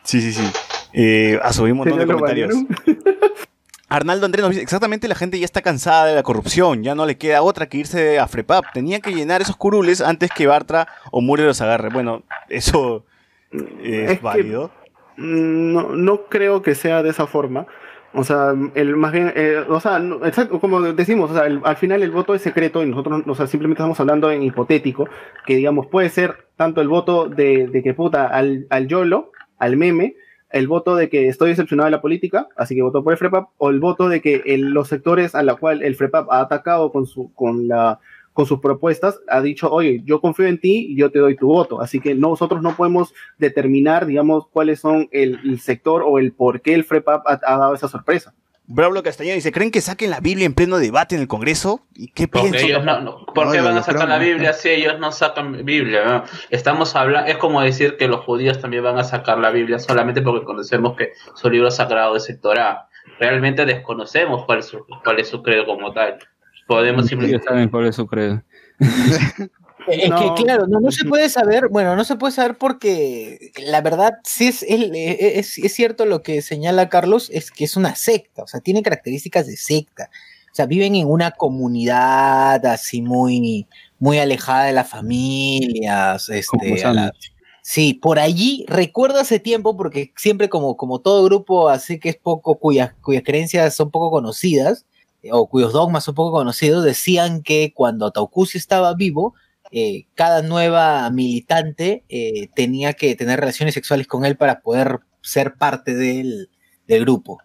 Sí, 0.02 0.20
sí, 0.20 0.32
sí. 0.32 0.50
Eh, 0.94 1.38
ah, 1.44 1.52
subí 1.52 1.70
un 1.70 1.76
montón 1.78 1.98
de 1.98 2.04
¿Ya 2.06 2.12
lo 2.12 2.18
comentarios. 2.18 2.54
Arnaldo 3.90 4.26
Andrés 4.26 4.42
nos 4.42 4.50
dice, 4.50 4.62
exactamente 4.62 5.06
la 5.08 5.14
gente 5.14 5.38
ya 5.38 5.44
está 5.46 5.62
cansada 5.62 6.06
de 6.06 6.14
la 6.14 6.22
corrupción, 6.22 6.82
ya 6.82 6.94
no 6.94 7.06
le 7.06 7.16
queda 7.16 7.40
otra 7.42 7.68
que 7.68 7.78
irse 7.78 8.18
a 8.18 8.26
Frepap. 8.26 8.64
Tenía 8.74 9.00
que 9.00 9.12
llenar 9.14 9.40
esos 9.42 9.56
curules 9.56 10.00
antes 10.02 10.30
que 10.34 10.46
Bartra 10.46 10.88
o 11.12 11.20
Mure 11.22 11.44
los 11.44 11.60
agarre. 11.62 11.88
Bueno, 11.90 12.22
eso 12.48 13.04
es, 13.52 14.10
Es 14.10 14.18
que- 14.18 14.24
válido. 14.24 14.70
Mm, 15.18 15.72
No, 15.74 15.96
no 15.96 16.24
creo 16.28 16.62
que 16.62 16.74
sea 16.74 17.02
de 17.02 17.10
esa 17.10 17.26
forma. 17.26 17.66
O 18.14 18.24
sea, 18.24 18.54
el 18.74 18.96
más 18.96 19.12
bien, 19.12 19.32
eh, 19.36 19.62
o 19.68 19.80
sea, 19.80 19.98
exacto, 20.24 20.60
como 20.60 20.80
decimos, 20.80 21.30
o 21.30 21.34
sea, 21.34 21.42
al 21.44 21.76
final 21.76 22.02
el 22.02 22.10
voto 22.10 22.34
es 22.34 22.40
secreto 22.40 22.82
y 22.82 22.86
nosotros, 22.88 23.22
o 23.26 23.34
sea, 23.34 23.46
simplemente 23.46 23.82
estamos 23.82 24.00
hablando 24.00 24.30
en 24.30 24.42
hipotético, 24.42 25.06
que 25.44 25.56
digamos, 25.56 25.88
puede 25.88 26.08
ser 26.08 26.46
tanto 26.56 26.80
el 26.80 26.88
voto 26.88 27.28
de, 27.28 27.66
de 27.68 27.82
que 27.82 27.92
puta 27.92 28.26
al, 28.26 28.66
al 28.70 28.88
YOLO, 28.88 29.30
al 29.58 29.76
meme, 29.76 30.16
el 30.50 30.66
voto 30.68 30.96
de 30.96 31.10
que 31.10 31.28
estoy 31.28 31.50
decepcionado 31.50 31.84
de 31.84 31.90
la 31.90 32.00
política, 32.00 32.48
así 32.56 32.74
que 32.74 32.80
voto 32.82 33.04
por 33.04 33.12
el 33.12 33.18
FREPAP, 33.18 33.50
o 33.58 33.68
el 33.68 33.78
voto 33.78 34.08
de 34.08 34.22
que 34.22 34.42
el- 34.46 34.70
los 34.70 34.88
sectores 34.88 35.34
a 35.34 35.42
la 35.42 35.56
cual 35.56 35.82
el 35.82 35.94
FREPAP 35.94 36.30
ha 36.32 36.40
atacado 36.40 36.90
con 36.90 37.04
su, 37.06 37.30
con 37.34 37.68
la, 37.68 38.00
con 38.38 38.46
sus 38.46 38.60
propuestas, 38.60 39.18
ha 39.26 39.40
dicho, 39.40 39.68
oye, 39.68 40.00
yo 40.04 40.20
confío 40.20 40.46
en 40.46 40.60
ti 40.60 40.86
y 40.90 40.96
yo 40.96 41.10
te 41.10 41.18
doy 41.18 41.34
tu 41.34 41.48
voto. 41.48 41.80
Así 41.80 41.98
que 41.98 42.14
nosotros 42.14 42.62
no 42.62 42.76
podemos 42.76 43.12
determinar, 43.36 44.06
digamos, 44.06 44.46
cuáles 44.52 44.78
son 44.78 45.08
el, 45.10 45.40
el 45.44 45.58
sector 45.58 46.04
o 46.06 46.20
el 46.20 46.30
por 46.32 46.60
qué 46.60 46.74
el 46.74 46.84
FREPAP 46.84 47.26
ha, 47.26 47.40
ha 47.44 47.58
dado 47.58 47.74
esa 47.74 47.88
sorpresa. 47.88 48.32
Bravo 48.68 49.02
Castañeda 49.02 49.34
dice, 49.34 49.50
¿creen 49.50 49.72
que 49.72 49.80
saquen 49.80 50.10
la 50.10 50.20
Biblia 50.20 50.46
en 50.46 50.54
pleno 50.54 50.78
debate 50.78 51.16
en 51.16 51.20
el 51.22 51.26
Congreso? 51.26 51.80
¿Y 51.96 52.12
qué 52.12 52.28
piensan? 52.28 52.60
ellos 52.64 52.84
no, 52.84 53.00
no- 53.00 53.26
¿Por 53.34 53.46
No, 53.46 53.52
qué 53.52 53.60
van 53.60 53.76
a 53.76 53.82
sacar 53.82 54.08
la 54.08 54.18
no. 54.20 54.24
Biblia 54.24 54.52
si 54.52 54.68
ellos 54.68 55.00
no 55.00 55.10
sacan 55.10 55.64
Biblia? 55.64 56.04
no? 56.04 56.24
Estamos 56.50 56.94
hablando, 56.94 57.28
es 57.28 57.38
como 57.38 57.60
decir 57.60 57.96
que 57.96 58.06
los 58.06 58.20
judíos 58.24 58.60
también 58.60 58.84
van 58.84 58.98
a 58.98 59.02
sacar 59.04 59.38
la 59.40 59.50
Biblia 59.50 59.80
solamente 59.80 60.22
porque 60.22 60.44
conocemos 60.46 60.96
que 60.96 61.10
su 61.34 61.50
libro 61.50 61.72
sagrado 61.72 62.14
es 62.14 62.30
el 62.30 62.40
Torah. 62.40 62.86
Realmente 63.18 63.66
desconocemos 63.66 64.44
cuál 64.44 64.60
es 64.60 64.66
su, 64.66 64.86
cuál 65.02 65.18
es 65.18 65.26
su 65.28 65.42
credo 65.42 65.66
como 65.66 65.92
tal. 65.92 66.18
Podemos 66.68 67.08
simplemente... 67.08 67.44
saben 67.44 67.68
cuál 67.68 67.86
es 67.86 67.96
su 67.96 68.06
credo. 68.06 68.42
Es 69.90 70.10
No. 70.10 70.34
que 70.34 70.42
claro, 70.42 70.66
no, 70.66 70.80
no 70.80 70.90
se 70.92 71.06
puede 71.06 71.30
saber, 71.30 71.68
bueno, 71.70 71.96
no 71.96 72.04
se 72.04 72.16
puede 72.16 72.34
saber 72.34 72.58
porque 72.58 73.52
la 73.56 73.80
verdad 73.80 74.18
sí 74.22 74.48
es, 74.48 74.62
el- 74.62 74.94
eh, 74.94 75.38
es, 75.38 75.56
es 75.56 75.72
cierto 75.72 76.04
lo 76.04 76.22
que 76.22 76.42
señala 76.42 76.90
Carlos, 76.90 77.30
es 77.32 77.50
que 77.50 77.64
es 77.64 77.74
una 77.74 77.94
secta, 77.94 78.42
o 78.42 78.46
sea, 78.46 78.60
tiene 78.60 78.82
características 78.82 79.46
de 79.46 79.56
secta. 79.56 80.10
O 80.52 80.54
sea, 80.58 80.66
viven 80.66 80.94
en 80.94 81.06
una 81.08 81.30
comunidad 81.30 82.66
así 82.66 83.00
muy, 83.00 83.66
muy 83.98 84.18
alejada 84.18 84.64
de 84.64 84.72
las 84.74 84.88
familias, 84.90 86.28
este, 86.28 86.76
la-. 86.92 87.12
Sí, 87.62 87.94
por 87.94 88.18
allí 88.18 88.66
recuerdo 88.68 89.20
hace 89.20 89.38
tiempo, 89.40 89.74
porque 89.74 90.12
siempre 90.16 90.50
como, 90.50 90.76
como 90.76 91.00
todo 91.00 91.24
grupo 91.24 91.70
así 91.70 91.98
que 91.98 92.10
es 92.10 92.16
poco, 92.16 92.58
cuyas, 92.58 92.92
cuyas 93.00 93.22
creencias 93.24 93.74
son 93.74 93.90
poco 93.90 94.10
conocidas, 94.10 94.84
o 95.32 95.48
cuyos 95.48 95.72
dogmas 95.72 96.04
son 96.04 96.14
poco 96.14 96.32
conocidos, 96.32 96.84
decían 96.84 97.42
que 97.42 97.72
cuando 97.74 98.10
Taucusi 98.10 98.58
estaba 98.58 98.94
vivo, 98.94 99.34
eh, 99.70 100.06
cada 100.14 100.42
nueva 100.42 101.08
militante 101.10 102.04
eh, 102.08 102.48
tenía 102.54 102.94
que 102.94 103.14
tener 103.14 103.40
relaciones 103.40 103.74
sexuales 103.74 104.06
con 104.06 104.24
él 104.24 104.36
para 104.36 104.60
poder 104.60 105.00
ser 105.20 105.54
parte 105.54 105.94
del, 105.94 106.48
del 106.86 107.02
grupo. 107.02 107.40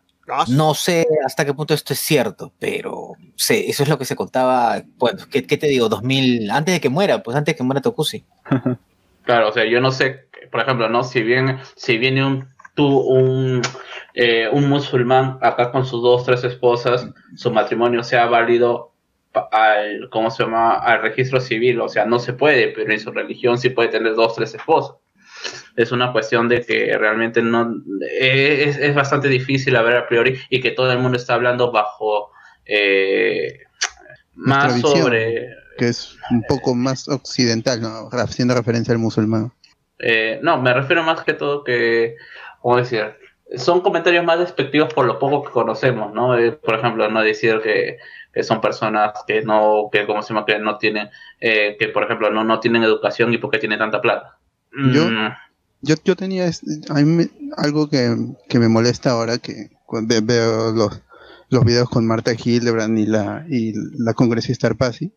No 0.48 0.74
sé 0.74 1.06
hasta 1.26 1.44
qué 1.44 1.54
punto 1.54 1.74
esto 1.74 1.92
es 1.92 2.00
cierto, 2.00 2.54
pero 2.58 3.14
sí, 3.36 3.66
eso 3.68 3.84
es 3.84 3.90
lo 3.90 3.98
que 3.98 4.06
se 4.06 4.16
contaba, 4.16 4.82
bueno, 4.98 5.20
¿qué, 5.30 5.46
qué 5.46 5.58
te 5.58 5.68
digo? 5.68 5.90
2000, 5.90 6.50
antes 6.50 6.74
de 6.74 6.80
que 6.80 6.88
muera, 6.88 7.22
pues 7.22 7.36
antes 7.36 7.54
de 7.54 7.58
que 7.58 7.64
muera 7.64 7.82
Tokusi. 7.82 8.24
Claro, 9.24 9.48
o 9.48 9.52
sea, 9.54 9.64
yo 9.64 9.80
no 9.80 9.94
sé, 9.94 10.28
por 10.52 10.60
ejemplo, 10.60 10.90
no 10.90 11.06
si 11.06 11.22
viene, 11.22 11.58
si 11.78 11.98
viene 11.98 12.26
un 12.26 12.46
tú 12.76 12.86
un 12.86 13.62
eh, 14.14 14.48
un 14.52 14.70
musulmán 14.70 15.40
acá 15.42 15.72
con 15.72 15.86
sus 15.86 16.02
dos 16.02 16.26
tres 16.26 16.44
esposas, 16.44 17.08
su 17.36 17.52
matrimonio 17.52 18.04
sea 18.04 18.28
válido 18.28 18.94
al 19.52 20.10
cómo 20.12 20.30
se 20.30 20.44
llama 20.44 20.76
al 20.76 21.02
registro 21.02 21.42
civil, 21.42 21.82
o 21.82 21.90
sea, 21.90 22.06
no 22.06 22.20
se 22.20 22.34
puede, 22.34 22.68
pero 22.68 22.92
en 22.92 23.00
su 23.00 23.12
religión 23.12 23.58
sí 23.58 23.70
puede 23.70 23.90
tener 23.90 24.14
dos 24.16 24.36
tres 24.36 24.54
esposas. 24.54 24.98
Es 25.76 25.92
una 25.92 26.12
cuestión 26.12 26.48
de 26.48 26.62
que 26.62 26.96
realmente 26.98 27.42
no 27.42 27.84
es, 28.10 28.78
es 28.78 28.96
bastante 28.96 29.28
difícil 29.28 29.76
a 29.76 29.82
ver 29.82 29.98
a 29.98 30.08
priori 30.08 30.38
y 30.50 30.62
que 30.62 30.72
todo 30.72 30.92
el 30.92 31.00
mundo 31.00 31.18
está 31.18 31.34
hablando 31.34 31.72
bajo 31.72 32.32
eh, 32.66 33.60
más 34.36 34.76
visión. 34.76 35.02
sobre 35.02 35.50
que 35.78 35.88
es 35.88 36.16
un 36.30 36.44
poco 36.44 36.76
más 36.76 37.08
occidental, 37.10 37.82
¿no? 37.82 38.10
haciendo 38.12 38.54
referencia 38.54 38.94
al 38.94 39.00
musulmán. 39.00 39.52
Eh, 40.00 40.40
no, 40.44 40.62
me 40.62 40.74
refiero 40.74 41.04
más 41.04 41.24
que 41.24 41.34
todo 41.34 41.64
que, 41.64 42.16
¿cómo 42.62 42.78
decir? 42.78 43.16
Son 43.56 43.82
comentarios 43.82 44.26
más 44.26 44.40
despectivos 44.40 44.94
por 44.94 45.06
lo 45.06 45.20
poco 45.20 45.44
que 45.44 45.52
conocemos, 45.52 46.14
¿no? 46.14 46.38
Eh, 46.38 46.52
por 46.54 46.76
ejemplo, 46.76 47.10
no 47.10 47.22
decir 47.22 47.60
que, 47.64 47.98
que 48.34 48.44
son 48.44 48.60
personas 48.62 49.12
que 49.28 49.42
no, 49.44 49.90
que 49.92 50.06
¿cómo 50.08 50.22
se 50.24 50.34
llama? 50.34 50.46
Que 50.46 50.58
no 50.60 50.78
tienen, 50.78 51.10
eh, 51.40 51.76
que 51.80 51.90
por 51.90 52.04
ejemplo 52.04 52.32
no, 52.32 52.44
no 52.44 52.60
tienen 52.60 52.84
educación 52.84 53.34
y 53.34 53.38
porque 53.38 53.60
tienen 53.60 53.80
tanta 53.80 54.02
plata. 54.02 54.38
Yo- 54.92 55.08
Mm, 55.10 55.30
Yo, 55.86 55.96
yo 56.06 56.16
tenía 56.16 56.46
es- 56.48 56.64
a 56.90 56.94
mí 56.96 57.04
me- 57.04 57.30
algo 57.58 57.90
que, 57.90 58.16
que 58.50 58.58
me 58.58 58.70
molesta 58.70 59.12
ahora, 59.12 59.38
que 59.38 59.70
veo 60.24 60.72
los, 60.72 61.02
los 61.50 61.66
videos 61.66 61.90
con 61.90 62.08
Marta 62.08 62.32
Hildebrand 62.34 62.98
y 62.98 63.06
la, 63.06 63.46
y 63.50 63.74
la 64.00 64.14
congresista 64.14 64.68
Arpasi, 64.68 65.12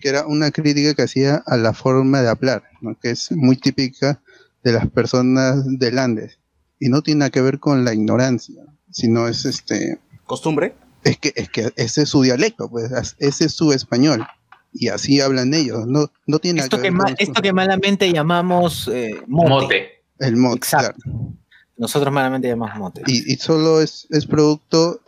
que 0.00 0.08
era 0.08 0.26
una 0.26 0.50
crítica 0.52 0.94
que 0.94 1.02
hacía 1.02 1.42
a 1.44 1.56
la 1.56 1.72
forma 1.74 2.22
de 2.22 2.28
hablar, 2.28 2.62
¿no? 2.80 2.96
que 2.98 3.10
es 3.10 3.32
muy 3.32 3.56
típica 3.56 4.22
de 4.62 4.72
las 4.72 4.88
personas 4.88 5.64
del 5.78 5.98
Andes. 5.98 6.38
Y 6.84 6.88
no 6.88 7.00
tiene 7.02 7.20
nada 7.20 7.30
que 7.30 7.40
ver 7.42 7.60
con 7.60 7.84
la 7.84 7.94
ignorancia, 7.94 8.62
sino 8.90 9.28
es 9.28 9.44
este... 9.44 10.00
¿Costumbre? 10.26 10.74
Es 11.04 11.16
que, 11.18 11.32
es 11.36 11.48
que 11.48 11.72
ese 11.76 12.02
es 12.02 12.08
su 12.08 12.22
dialecto, 12.22 12.68
pues 12.68 12.90
ese 13.18 13.44
es 13.44 13.52
su 13.52 13.72
español. 13.72 14.26
Y 14.72 14.88
así 14.88 15.20
hablan 15.20 15.54
ellos, 15.54 15.86
no, 15.86 16.10
no 16.26 16.38
tiene 16.40 16.56
nada 16.58 16.64
Esto 16.66 16.76
que 16.78 16.82
que, 16.84 16.88
ver 16.90 16.92
ma- 16.96 17.04
con 17.04 17.16
su- 17.16 17.22
esto 17.22 17.40
que 17.42 17.52
malamente 17.52 18.12
llamamos 18.12 18.88
eh, 18.92 19.14
mote. 19.28 19.48
Mote. 19.48 19.86
el 20.18 20.36
mod, 20.36 20.56
Exacto. 20.56 21.00
claro. 21.04 21.28
Nosotros 21.76 22.12
malamente 22.12 22.48
llamamos 22.48 22.76
mote. 22.78 23.02
y, 23.06 23.32
y 23.32 23.36
solo 23.36 23.80
es, 23.80 24.06
es 24.10 24.26
producto 24.26 25.00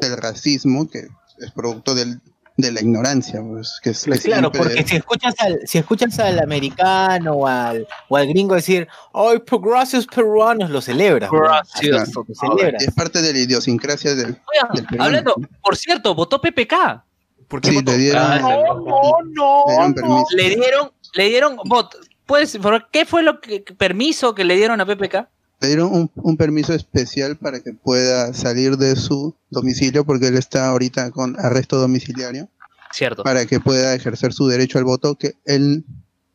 del 0.00 0.16
racismo, 0.18 0.88
que 0.90 1.08
es 1.38 1.50
producto 1.54 1.94
del, 1.94 2.20
de 2.56 2.70
la 2.72 2.80
ignorancia, 2.80 3.40
pues, 3.42 3.78
que 3.82 3.90
es 3.90 4.04
que 4.04 4.10
Claro, 4.18 4.50
siempre- 4.50 4.60
porque 4.60 4.84
si 4.88 4.96
escuchas 4.96 5.34
al, 5.38 5.60
si 5.66 5.78
escuchas 5.78 6.18
al 6.18 6.38
americano 6.38 7.32
o 7.32 7.46
al, 7.46 7.86
o 8.08 8.16
al 8.16 8.26
gringo 8.28 8.54
decir, 8.54 8.86
¡ay, 9.14 9.38
pues 9.46 9.60
gracias 9.62 10.06
peruanos! 10.06 10.70
Lo 10.70 10.80
celebras. 10.80 11.30
¿no? 11.32 11.38
Gracias. 11.40 12.12
Lo 12.14 12.24
celebras. 12.34 12.82
es 12.82 12.94
parte 12.94 13.22
de 13.22 13.32
la 13.32 13.38
idiosincrasia 13.38 14.14
del, 14.14 14.26
Oigan, 14.28 14.74
del 14.74 14.84
peruano. 14.86 15.04
hablando, 15.04 15.34
por 15.62 15.76
cierto, 15.76 16.14
votó 16.14 16.40
PPK. 16.40 17.04
¿Por 17.48 17.60
qué 17.60 17.70
Sí, 17.70 17.74
votó? 17.76 17.92
le 17.92 17.98
dieron, 17.98 18.22
Ah, 18.22 18.38
no, 18.40 19.64
le 19.66 19.72
dieron 19.72 19.94
permiso. 19.94 20.26
Le 20.36 20.48
dieron, 20.50 20.90
le 21.14 21.28
dieron, 21.28 21.56
vot, 21.64 21.94
¿puedes 22.26 22.58
qué 22.90 23.04
fue 23.06 23.22
lo 23.22 23.40
que 23.40 23.60
permiso 23.76 24.34
que 24.34 24.44
le 24.44 24.56
dieron 24.56 24.80
a 24.80 24.86
PPK? 24.86 25.28
Le 25.62 25.68
dieron 25.68 25.92
un, 25.94 26.10
un 26.16 26.36
permiso 26.36 26.74
especial 26.74 27.36
para 27.36 27.60
que 27.60 27.72
pueda 27.72 28.34
salir 28.34 28.76
de 28.76 28.96
su 28.96 29.34
domicilio, 29.48 30.04
porque 30.04 30.26
él 30.26 30.36
está 30.36 30.66
ahorita 30.68 31.12
con 31.12 31.38
arresto 31.38 31.78
domiciliario, 31.80 32.48
Cierto. 32.92 33.22
para 33.22 33.46
que 33.46 33.60
pueda 33.60 33.94
ejercer 33.94 34.32
su 34.32 34.48
derecho 34.48 34.78
al 34.78 34.84
voto, 34.84 35.14
que 35.16 35.36
él, 35.44 35.84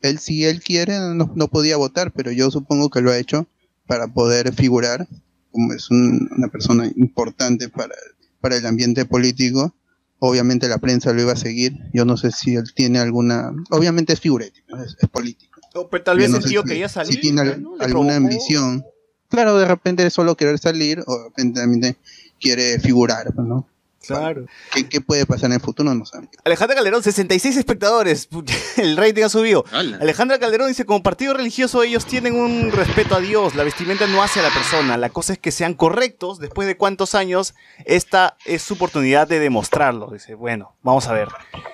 él 0.01 0.19
si 0.19 0.45
él 0.45 0.61
quiere, 0.63 0.97
no, 1.13 1.29
no 1.35 1.47
podía 1.49 1.75
votar, 1.75 2.13
pero 2.13 2.31
yo 2.31 2.49
supongo 2.51 2.89
que 2.89 3.01
lo 3.01 3.11
ha 3.11 3.17
hecho 3.17 3.47
para 3.85 4.07
poder 4.07 4.53
figurar, 4.53 5.07
como 5.51 5.73
es 5.73 5.91
un- 5.91 6.29
una 6.37 6.47
persona 6.47 6.89
importante 6.95 7.67
para, 7.67 7.95
para 8.39 8.55
el 8.55 8.65
ambiente 8.65 9.05
político. 9.05 9.75
Obviamente 10.19 10.67
la 10.69 10.77
prensa 10.77 11.11
lo 11.13 11.21
iba 11.21 11.33
a 11.33 11.37
seguir, 11.37 11.77
yo 11.93 12.05
no 12.05 12.15
sé 12.15 12.31
si 12.31 12.55
él 12.55 12.73
tiene 12.73 12.99
alguna, 12.99 13.51
obviamente 13.71 14.13
es 14.13 14.19
figurético, 14.21 14.77
es, 14.77 14.95
es 15.01 15.09
político. 15.09 15.59
Pero 15.91 16.03
tal 16.03 16.17
vez 16.17 16.29
no 16.31 16.37
el 16.37 16.43
tío 16.45 16.61
si- 16.63 16.67
quería 16.69 16.87
salir. 16.89 17.13
Si 17.13 17.19
tiene 17.21 17.41
al- 17.41 17.61
¿no? 17.61 17.75
Le 17.77 17.83
alguna 17.85 18.13
provocó. 18.13 18.25
ambición. 18.25 18.83
Claro, 19.29 19.57
de 19.57 19.65
repente 19.65 20.09
solo 20.09 20.35
querer 20.35 20.57
salir 20.59 21.03
o 21.05 21.17
de 21.17 21.23
repente 21.25 21.59
también 21.59 21.97
quiere 22.39 22.79
figurar, 22.79 23.33
¿no? 23.35 23.67
Claro. 24.07 24.45
¿Qué, 24.73 24.87
qué 24.87 25.01
puede 25.01 25.25
pasar 25.25 25.47
en 25.47 25.55
el 25.55 25.59
futuro? 25.59 25.93
No 25.93 26.05
sabemos. 26.05 26.31
Alejandra 26.45 26.75
Calderón, 26.75 27.03
66 27.03 27.57
espectadores. 27.57 28.29
El 28.77 28.95
rating 28.95 29.23
ha 29.23 29.29
subido. 29.29 29.65
Alejandra 29.71 30.39
Calderón 30.39 30.69
dice, 30.69 30.85
como 30.85 31.03
partido 31.03 31.33
religioso 31.33 31.83
ellos 31.83 32.05
tienen 32.05 32.35
un 32.35 32.71
respeto 32.71 33.15
a 33.15 33.19
Dios, 33.19 33.55
la 33.55 33.63
vestimenta 33.63 34.07
no 34.07 34.23
hace 34.23 34.39
a 34.39 34.43
la 34.43 34.49
persona, 34.49 34.97
la 34.97 35.09
cosa 35.09 35.33
es 35.33 35.39
que 35.39 35.51
sean 35.51 35.73
correctos, 35.73 36.39
después 36.39 36.67
de 36.67 36.77
cuántos 36.77 37.15
años, 37.15 37.53
esta 37.85 38.37
es 38.45 38.61
su 38.61 38.75
oportunidad 38.75 39.27
de 39.27 39.39
demostrarlo. 39.39 40.11
Dice, 40.11 40.35
bueno, 40.35 40.75
vamos 40.83 41.07
a 41.07 41.13
ver. 41.13 41.27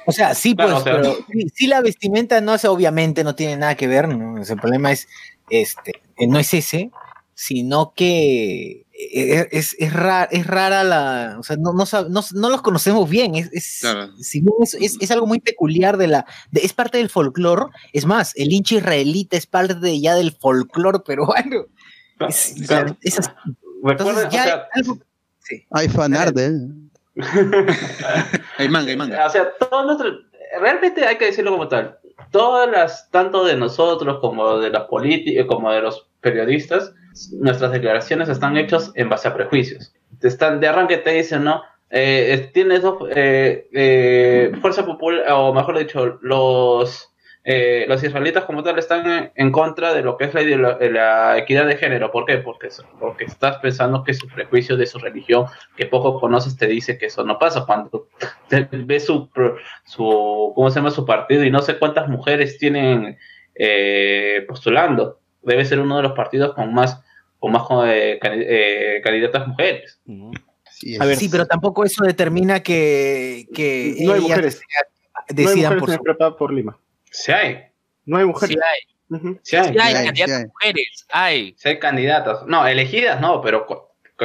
O 0.06 0.12
sea, 0.12 0.34
sí, 0.34 0.56
pues, 0.56 0.70
Claro, 0.70 0.84
pero 0.84 1.18
sí, 1.32 1.48
sí 1.54 1.68
la 1.68 1.82
vestimenta 1.82 2.42
no 2.42 2.54
hace, 2.54 2.68
obviamente 2.68 3.24
no 3.24 3.36
tiene 3.36 3.58
nada 3.58 3.76
que 3.76 3.88
ver, 3.88 4.08
¿no? 4.08 4.42
O 4.42 4.44
sea, 4.44 4.56
el 4.56 4.62
problema 4.62 4.92
es, 4.92 5.08
este, 5.50 6.02
que 6.18 6.26
no 6.26 6.40
es 6.40 6.54
ese, 6.54 6.90
sino 7.46 7.94
que 7.96 8.86
es, 8.94 9.48
es, 9.52 9.76
es, 9.80 9.92
ra- 9.94 10.30
es 10.32 10.48
rara 10.48 10.84
la, 10.84 11.36
o 11.40 11.44
sea, 11.44 11.58
no, 11.58 11.74
no, 11.74 11.84
no, 12.10 12.22
no 12.34 12.50
los 12.50 12.62
conocemos 12.62 13.10
bien, 13.10 13.36
es, 13.36 13.50
es, 13.52 13.80
Claro. 13.82 14.16
si 14.18 14.40
bien 14.42 14.54
es, 14.62 14.74
es- 14.76 14.98
es 15.02 15.12
algo 15.12 15.28
muy 15.28 15.40
peculiar 15.40 15.98
de 15.98 16.08
la, 16.08 16.26
de- 16.52 16.62
es 16.62 16.74
parte 16.74 17.00
del 17.00 17.10
folclore, 17.10 17.66
es 17.92 18.06
más, 18.06 18.34
el 18.38 18.54
hincha 18.54 18.76
israelita 18.76 19.36
es 19.36 19.46
parte 19.48 19.74
de, 19.76 20.00
ya 20.00 20.16
del 20.16 20.32
folclore 20.32 21.00
peruano. 21.00 21.66
O 22.20 22.32
sea, 22.32 22.86
o 22.86 24.30
sea, 24.30 24.68
algo- 24.74 25.00
sí. 25.40 25.66
Hay 25.72 25.90
fanart 25.90 26.34
de 26.36 26.46
él. 26.46 26.70
Hay 28.58 28.70
manga, 28.70 28.90
hay 28.92 28.98
manga. 28.98 29.26
O 29.28 29.30
sea, 29.30 29.50
todo 29.60 29.84
nuestro, 29.86 30.10
realmente 30.60 31.06
hay 31.06 31.18
que 31.18 31.26
decirlo 31.26 31.52
como 31.52 31.68
tal. 31.68 31.98
Todas 32.32 32.70
las, 32.70 33.10
tanto 33.12 33.44
de 33.44 33.56
nosotros 33.58 34.20
como 34.22 34.60
de 34.60 34.70
los 34.70 34.84
políticos, 34.84 35.46
como 35.48 35.72
de 35.72 35.82
los 35.82 36.08
periodistas, 36.22 36.94
nuestras 37.40 37.72
declaraciones 37.72 38.30
están 38.30 38.58
hechas 38.58 38.92
en 38.96 39.10
base 39.10 39.28
a 39.28 39.34
prejuicios. 39.34 39.94
Te 40.20 40.28
están, 40.28 40.60
de 40.60 40.68
arranque 40.68 40.98
te 40.98 41.12
dicen, 41.12 41.44
¿no? 41.44 41.62
Eh, 41.90 42.50
tienes 42.54 42.82
dos, 42.82 43.08
eh, 43.16 43.68
eh, 43.72 44.52
fuerza 44.62 44.86
popular, 44.86 45.26
o 45.32 45.54
mejor 45.54 45.78
dicho, 45.78 46.18
los, 46.22 47.14
eh, 47.46 47.86
los 47.90 48.02
israelitas 48.02 48.46
como 48.46 48.64
tal 48.64 48.80
están 48.80 49.32
en, 49.36 49.52
contra 49.52 49.94
de 49.94 50.02
lo 50.02 50.18
que 50.18 50.26
es 50.26 50.34
la, 50.34 51.38
equidad 51.38 51.68
de 51.68 51.76
género. 51.76 52.10
¿Por 52.10 52.26
qué? 52.26 52.38
Porque, 52.38 52.70
porque 53.00 53.26
estás 53.26 53.58
pensando 53.58 54.04
que 54.04 54.14
su 54.14 54.28
prejuicio 54.28 54.78
de 54.78 54.86
su 54.86 54.98
religión, 54.98 55.46
que 55.76 55.86
poco 55.86 56.20
conoces, 56.20 56.56
te 56.56 56.68
dice 56.68 56.98
que 56.98 57.08
eso 57.08 57.24
no 57.24 57.38
pasa. 57.38 57.66
Cuando 57.66 58.08
ves 58.50 59.06
su, 59.06 59.30
su, 59.84 60.54
¿cómo 60.56 60.70
se 60.70 60.80
llama? 60.80 60.92
Su 60.92 61.06
partido 61.06 61.44
y 61.44 61.52
no 61.52 61.62
sé 61.62 61.78
cuántas 61.78 62.08
mujeres 62.08 62.58
tienen 62.58 63.18
eh, 63.56 64.46
postulando. 64.48 65.20
Debe 65.44 65.66
ser 65.66 65.80
uno 65.80 65.98
de 65.98 66.04
los 66.04 66.14
partidos 66.14 66.54
con 66.56 66.74
más, 66.74 67.02
con 67.40 67.52
más 67.52 67.64
eh, 67.86 68.20
eh, 68.24 69.02
candidatas 69.04 69.48
mujeres. 69.48 70.00
Sí, 70.72 70.98
A 71.00 71.06
ver, 71.06 71.16
Sí, 71.18 71.30
pero 71.30 71.46
tampoco 71.46 71.84
eso 71.86 72.04
determina 72.04 72.62
que, 72.62 73.48
que 73.54 73.96
No 74.02 74.14
hay 74.14 74.22
mujeres. 74.22 74.56
sea- 74.56 74.66
No 74.84 75.20
hay 75.30 75.36
decidan 75.46 75.74
mujeres 75.76 75.80
por 75.82 75.90
en 75.92 75.96
su 75.98 76.04
prepa 76.04 76.38
por 76.38 76.54
Lima. 76.54 76.78
Sí 77.12 77.32
hay, 77.32 77.60
No 78.06 78.18
hay 78.18 78.26
mujeres. 78.26 78.56
Sí 78.56 78.62
hay, 78.62 79.18
Ujú. 79.18 79.40
sí 79.44 79.56
hay. 79.56 79.64
sí 79.64 79.70
hay 79.70 79.74
Sí 79.74 79.80
hay, 79.80 80.06
candidatas 80.06 80.36
sí 80.36 80.42
hay. 80.42 80.46
mujeres, 80.48 81.06
hay. 81.12 81.56
Sí 81.58 81.70
hay 81.70 81.80
candidatas. 81.80 82.46
No, 82.48 82.68
elegidas 82.68 83.22
no, 83.22 83.42
pero 83.42 83.66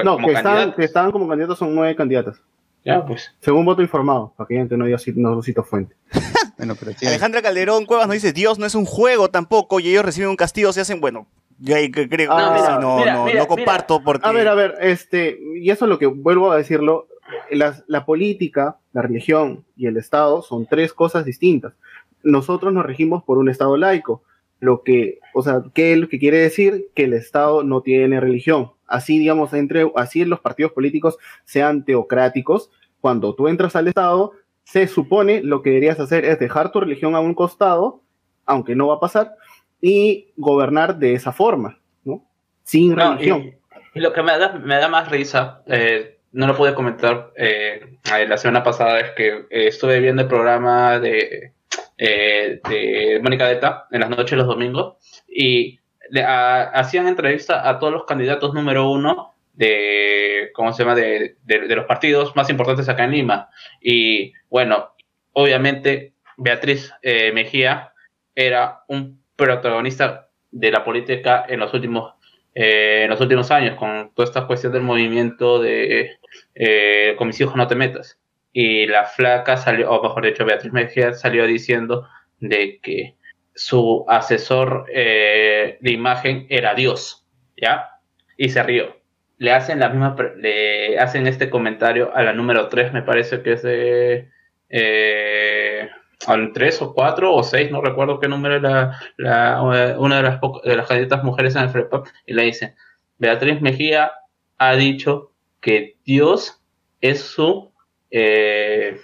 No, 0.04 0.14
como 0.14 0.26
que 0.28 0.32
estaban, 0.34 0.44
candidatas. 0.56 0.76
que 0.76 0.84
estaban 0.84 1.10
como 1.12 1.28
candidatos 1.28 1.58
son 1.58 1.74
nueve 1.74 1.94
candidatas. 1.94 2.40
Ya, 2.84 3.04
pues. 3.04 3.30
Según 3.40 3.64
voto 3.66 3.82
informado, 3.82 4.32
para 4.36 4.48
que 4.48 4.54
gente 4.54 4.76
no 4.76 4.86
diga 4.86 4.96
no 5.16 5.34
no 5.34 5.42
cito 5.42 5.62
fuente. 5.62 5.94
Bueno, 6.58 6.74
pero 6.78 6.92
sí 6.92 7.06
hay. 7.06 7.08
Alejandra 7.08 7.40
Calderón 7.40 7.86
Cuevas 7.86 8.06
nos 8.06 8.14
dice, 8.14 8.32
Dios 8.32 8.58
no 8.58 8.66
es 8.66 8.74
un 8.74 8.84
juego 8.84 9.30
tampoco 9.30 9.80
y 9.80 9.88
ellos 9.88 10.04
reciben 10.04 10.28
un 10.28 10.36
castigo, 10.36 10.72
se 10.72 10.80
hacen, 10.80 11.00
bueno, 11.00 11.28
yo 11.58 11.74
creo 11.90 12.32
Ah, 12.32 12.52
que 12.54 12.60
mira, 12.60 12.74
sí, 12.76 12.80
no, 12.80 12.98
mira, 12.98 13.14
no, 13.14 13.24
mira, 13.24 13.40
no 13.40 13.46
comparto 13.46 14.02
porque... 14.04 14.28
A 14.28 14.32
ver, 14.32 14.48
a 14.48 14.54
ver, 14.54 14.74
este, 14.80 15.38
y 15.56 15.70
eso 15.70 15.86
es 15.86 15.88
lo 15.88 15.98
que 15.98 16.06
vuelvo 16.06 16.52
a 16.52 16.56
decirlo, 16.56 17.08
la 17.50 18.04
política, 18.04 18.78
la 18.92 19.02
religión 19.02 19.64
y 19.76 19.86
el 19.86 19.96
Estado 19.96 20.42
son 20.42 20.66
tres 20.66 20.92
cosas 20.92 21.24
distintas. 21.24 21.74
Nosotros 22.22 22.72
nos 22.72 22.84
regimos 22.84 23.22
por 23.24 23.38
un 23.38 23.48
Estado 23.48 23.76
laico, 23.76 24.22
lo 24.60 24.82
que, 24.82 25.20
o 25.34 25.42
sea, 25.42 25.62
¿qué 25.74 25.92
es 25.92 25.98
lo 25.98 26.08
que 26.08 26.18
quiere 26.18 26.38
decir? 26.38 26.88
Que 26.94 27.04
el 27.04 27.12
Estado 27.12 27.62
no 27.62 27.80
tiene 27.82 28.18
religión. 28.20 28.72
Así, 28.86 29.18
digamos, 29.18 29.52
entre, 29.52 29.90
así 29.96 30.24
los 30.24 30.40
partidos 30.40 30.72
políticos 30.72 31.18
sean 31.44 31.84
teocráticos, 31.84 32.70
cuando 33.00 33.34
tú 33.34 33.46
entras 33.46 33.76
al 33.76 33.86
Estado, 33.86 34.32
se 34.70 34.86
supone 34.86 35.40
lo 35.42 35.62
que 35.62 35.70
deberías 35.70 35.98
hacer 35.98 36.26
es 36.26 36.38
dejar 36.38 36.70
tu 36.72 36.80
religión 36.80 37.14
a 37.14 37.20
un 37.20 37.32
costado, 37.34 38.02
aunque 38.44 38.74
no 38.76 38.88
va 38.88 38.96
a 38.96 39.00
pasar, 39.00 39.34
y 39.80 40.28
gobernar 40.36 40.98
de 40.98 41.14
esa 41.14 41.32
forma, 41.32 41.78
¿no? 42.04 42.22
Sin 42.64 42.94
No, 42.94 43.12
religión. 43.14 43.54
y, 43.94 43.98
y 43.98 44.00
lo 44.00 44.12
que 44.12 44.22
me 44.22 44.36
da, 44.38 44.52
me 44.52 44.76
da 44.76 44.88
más 44.88 45.10
risa, 45.10 45.62
eh, 45.66 46.18
no 46.32 46.46
lo 46.46 46.54
pude 46.54 46.74
comentar 46.74 47.32
eh, 47.36 47.96
la 48.28 48.36
semana 48.36 48.62
pasada, 48.62 49.00
es 49.00 49.12
que 49.12 49.28
eh, 49.28 49.68
estuve 49.68 50.00
viendo 50.00 50.20
el 50.22 50.28
programa 50.28 50.98
de, 51.00 51.52
de 51.96 53.20
Mónica 53.22 53.46
Deta 53.48 53.86
en 53.90 54.00
las 54.00 54.10
noches 54.10 54.36
los 54.36 54.46
domingos 54.46 54.96
y 55.26 55.78
le- 56.10 56.24
a- 56.24 56.64
hacían 56.70 57.08
entrevista 57.08 57.66
a 57.68 57.78
todos 57.78 57.92
los 57.92 58.04
candidatos 58.04 58.52
número 58.54 58.90
uno 58.90 59.32
de, 59.58 60.50
¿cómo 60.54 60.72
se 60.72 60.84
llama?, 60.84 60.94
de, 60.94 61.36
de- 61.42 61.74
los 61.74 61.84
partidos 61.86 62.34
más 62.36 62.48
importantes 62.48 62.88
acá 62.88 63.04
en 63.04 63.10
Lima. 63.10 63.50
Y 63.80 64.32
bueno, 64.48 64.94
obviamente 65.32 66.14
Beatriz 66.36 66.92
eh, 67.02 67.32
Mejía 67.32 67.92
era 68.36 68.84
un 68.86 69.20
protagonista 69.34 70.30
de 70.52 70.70
la 70.70 70.84
política 70.84 71.44
en 71.48 71.58
los 71.60 71.74
últimos 71.74 72.14
eh, 72.54 73.02
en 73.04 73.10
los 73.10 73.20
últimos 73.20 73.50
años 73.50 73.76
con 73.76 74.12
toda 74.14 74.26
esta 74.26 74.46
cuestión 74.46 74.72
del 74.72 74.82
movimiento 74.82 75.60
de 75.60 76.12
eh, 76.54 77.14
con 77.18 77.26
mis 77.26 77.40
hijos 77.40 77.56
no 77.56 77.66
te 77.66 77.74
metas 77.74 78.18
y 78.52 78.86
la 78.86 79.04
flaca 79.04 79.56
salió 79.56 79.90
o 79.90 80.02
mejor 80.02 80.24
dicho 80.24 80.44
Beatriz 80.44 80.72
Mejía 80.72 81.12
salió 81.12 81.46
diciendo 81.46 82.08
de 82.40 82.80
que 82.80 83.16
su 83.54 84.04
asesor 84.08 84.86
de 84.86 85.78
imagen 85.82 86.46
era 86.48 86.74
Dios 86.74 87.26
ya 87.56 87.90
y 88.36 88.48
se 88.48 88.62
rió 88.62 88.97
le 89.38 89.52
hacen 89.52 89.80
la 89.80 89.88
misma 89.88 90.16
le 90.36 90.98
hacen 90.98 91.26
este 91.26 91.48
comentario 91.48 92.14
a 92.14 92.22
la 92.22 92.32
número 92.32 92.68
3 92.68 92.92
me 92.92 93.02
parece 93.02 93.42
que 93.42 93.52
es 93.52 93.62
de 93.62 94.28
eh, 94.68 95.88
al 96.26 96.52
3 96.52 96.82
o 96.82 96.94
4 96.94 97.34
o 97.34 97.42
6, 97.42 97.70
no 97.70 97.80
recuerdo 97.80 98.18
qué 98.20 98.28
número 98.28 98.56
era 98.56 98.98
la, 99.16 99.62
una 99.98 100.16
de 100.16 100.22
las, 100.22 100.40
de 100.64 100.76
las 100.76 100.88
candidatas 100.88 101.24
mujeres 101.24 101.54
en 101.54 101.62
el 101.62 101.70
FREPAP, 101.70 102.06
y 102.26 102.34
le 102.34 102.42
dice, 102.42 102.74
Beatriz 103.18 103.60
Mejía 103.60 104.12
ha 104.58 104.74
dicho 104.74 105.32
que 105.60 105.96
Dios 106.04 106.60
es 107.00 107.20
su 107.22 107.72
eh, 108.10 109.00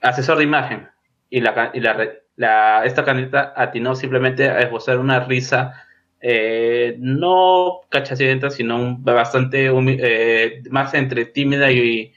asesor 0.00 0.38
de 0.38 0.44
imagen, 0.44 0.88
y 1.30 1.40
la, 1.40 1.72
y 1.74 1.80
la, 1.80 2.10
la, 2.36 2.84
esta 2.84 3.04
candidata 3.04 3.52
atinó 3.56 3.96
simplemente 3.96 4.48
a 4.48 4.60
esbozar 4.60 4.98
una 4.98 5.20
risa 5.20 5.85
eh, 6.28 6.96
no 6.98 7.82
cachacienta, 7.88 8.50
sino 8.50 8.96
bastante 8.98 9.68
eh, 9.70 10.62
más 10.70 10.92
entre 10.94 11.26
tímida 11.26 11.70
y, 11.70 12.12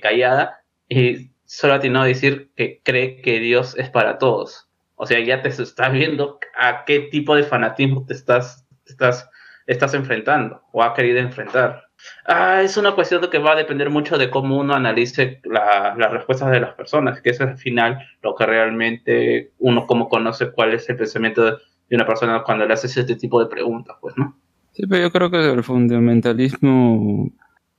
callada, 0.00 0.64
y 0.88 1.30
solo 1.44 1.74
atinó 1.74 2.02
a 2.02 2.06
decir 2.06 2.50
que 2.56 2.80
cree 2.82 3.20
que 3.20 3.38
Dios 3.40 3.76
es 3.78 3.90
para 3.90 4.18
todos. 4.18 4.68
O 4.96 5.06
sea, 5.06 5.20
ya 5.20 5.42
te 5.42 5.48
estás 5.48 5.92
viendo 5.92 6.38
a 6.56 6.84
qué 6.84 7.00
tipo 7.00 7.36
de 7.36 7.42
fanatismo 7.44 8.04
te 8.06 8.14
estás, 8.14 8.66
estás, 8.86 9.28
estás 9.66 9.94
enfrentando 9.94 10.62
o 10.72 10.82
ha 10.82 10.94
querido 10.94 11.18
enfrentar. 11.18 11.84
Ah, 12.26 12.60
es 12.62 12.76
una 12.76 12.94
cuestión 12.94 13.28
que 13.30 13.38
va 13.38 13.52
a 13.52 13.56
depender 13.56 13.88
mucho 13.88 14.18
de 14.18 14.28
cómo 14.30 14.58
uno 14.58 14.74
analice 14.74 15.40
la- 15.44 15.94
las 15.96 16.10
respuestas 16.12 16.50
de 16.50 16.60
las 16.60 16.74
personas, 16.74 17.20
que 17.22 17.30
es 17.30 17.40
al 17.40 17.56
final 17.56 17.98
lo 18.22 18.34
que 18.34 18.46
realmente 18.46 19.52
uno 19.58 19.86
como 19.86 20.08
conoce 20.08 20.50
cuál 20.52 20.74
es 20.74 20.88
el 20.90 20.96
pensamiento 20.96 21.44
de, 21.44 21.52
de 21.88 21.96
una 21.96 22.06
persona 22.06 22.42
cuando 22.44 22.66
le 22.66 22.72
haces 22.74 22.96
este 22.96 23.16
tipo 23.16 23.40
de 23.40 23.46
preguntas, 23.46 23.96
pues, 24.00 24.14
¿no? 24.16 24.36
Sí, 24.72 24.86
pero 24.88 25.02
yo 25.02 25.12
creo 25.12 25.30
que 25.30 25.50
el 25.52 25.62
fundamentalismo 25.62 27.30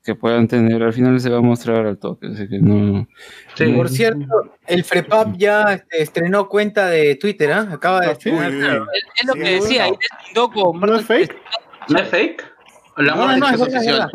que 0.04 0.14
puedan 0.16 0.48
tener 0.48 0.84
al 0.84 0.94
final 0.94 1.20
se 1.20 1.30
va 1.32 1.40
a 1.40 1.42
mostrar 1.42 1.86
al 1.88 1.98
toque. 1.98 2.28
Así 2.28 2.48
que 2.48 2.60
no. 2.60 3.08
Sí. 3.56 3.66
Por 3.74 3.90
cierto, 3.90 4.26
el 4.68 4.84
Frepap 4.84 5.36
ya 5.36 5.74
este, 5.74 6.04
estrenó 6.04 6.48
cuenta 6.48 6.88
de 6.88 7.16
Twitter, 7.16 7.52
¿ah? 7.52 7.68
Acaba 7.72 8.02
de 8.02 8.08
Ah, 8.12 8.16
sí. 8.20 8.30
estrenar. 8.30 8.84
Es, 8.94 9.22
es 9.22 9.28
lo 9.28 9.34
Sí, 9.34 9.40
que 9.40 9.50
decía, 9.56 9.84
ahí 9.86 9.90
bueno. 9.90 10.00
deslindó 10.20 10.52
con 10.52 10.80
¿No 10.80 10.96
es 10.96 11.06
fake? 11.06 11.36
¿No 11.90 12.00
es 12.00 12.08
fake? 12.10 12.44
La 12.98 13.16
No, 13.16 13.28
no, 13.38 13.38
no, 13.58 13.66
es. 13.66 14.08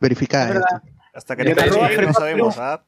Verificada. 0.00 0.82
Hasta 1.12 1.36
que 1.36 1.44
le 1.44 1.54
no 1.54 2.12
sabemos. 2.12 2.58
¿ah? 2.58 2.84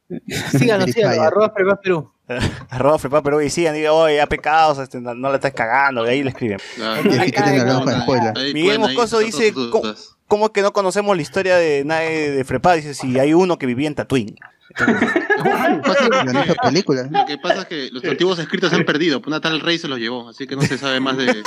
Síganos, 0.50 0.90
síganos, 0.90 1.18
arroba 1.18 1.50
Frepap 1.50 1.82
Perú. 1.82 2.12
Arroba 2.70 2.98
Frepa 2.98 3.22
Perú 3.22 3.40
y 3.40 3.50
sigan, 3.50 3.74
digan, 3.74 3.92
oye, 3.92 4.20
ha 4.20 4.26
pecado, 4.26 4.82
este, 4.82 5.00
no, 5.00 5.14
no 5.14 5.28
la 5.28 5.36
estás 5.36 5.52
cagando, 5.52 6.04
y 6.06 6.08
ahí 6.10 6.22
le 6.22 6.30
escriben. 6.30 6.58
De. 6.76 8.40
Ahí 8.40 8.52
Miguel 8.54 8.78
Moscoso 8.80 9.18
dice, 9.20 9.52
¿cómo, 10.26 10.52
que 10.52 10.62
no 10.62 10.72
conocemos 10.72 11.14
la 11.14 11.22
historia 11.22 11.56
de 11.56 11.84
nadie 11.84 12.30
de 12.32 12.44
Frepa? 12.44 12.74
Dice, 12.74 12.94
si 12.94 13.18
hay 13.18 13.32
uno 13.32 13.58
que 13.58 13.66
vivía 13.66 13.86
en 13.88 13.94
Tatooine. 13.94 14.34
De 16.24 16.54
película. 16.62 17.08
Lo 17.10 17.26
que 17.26 17.38
pasa 17.38 17.60
es 17.62 17.66
que 17.66 17.88
los 17.92 18.04
antiguos 18.04 18.38
escritos 18.38 18.70
se 18.70 18.76
han 18.76 18.84
perdido. 18.84 19.22
Una 19.26 19.40
tal 19.40 19.60
rey 19.60 19.78
se 19.78 19.88
los 19.88 19.98
llevó, 19.98 20.28
así 20.28 20.46
que 20.46 20.56
no 20.56 20.62
se 20.62 20.78
sabe 20.78 21.00
más 21.00 21.16
de, 21.16 21.42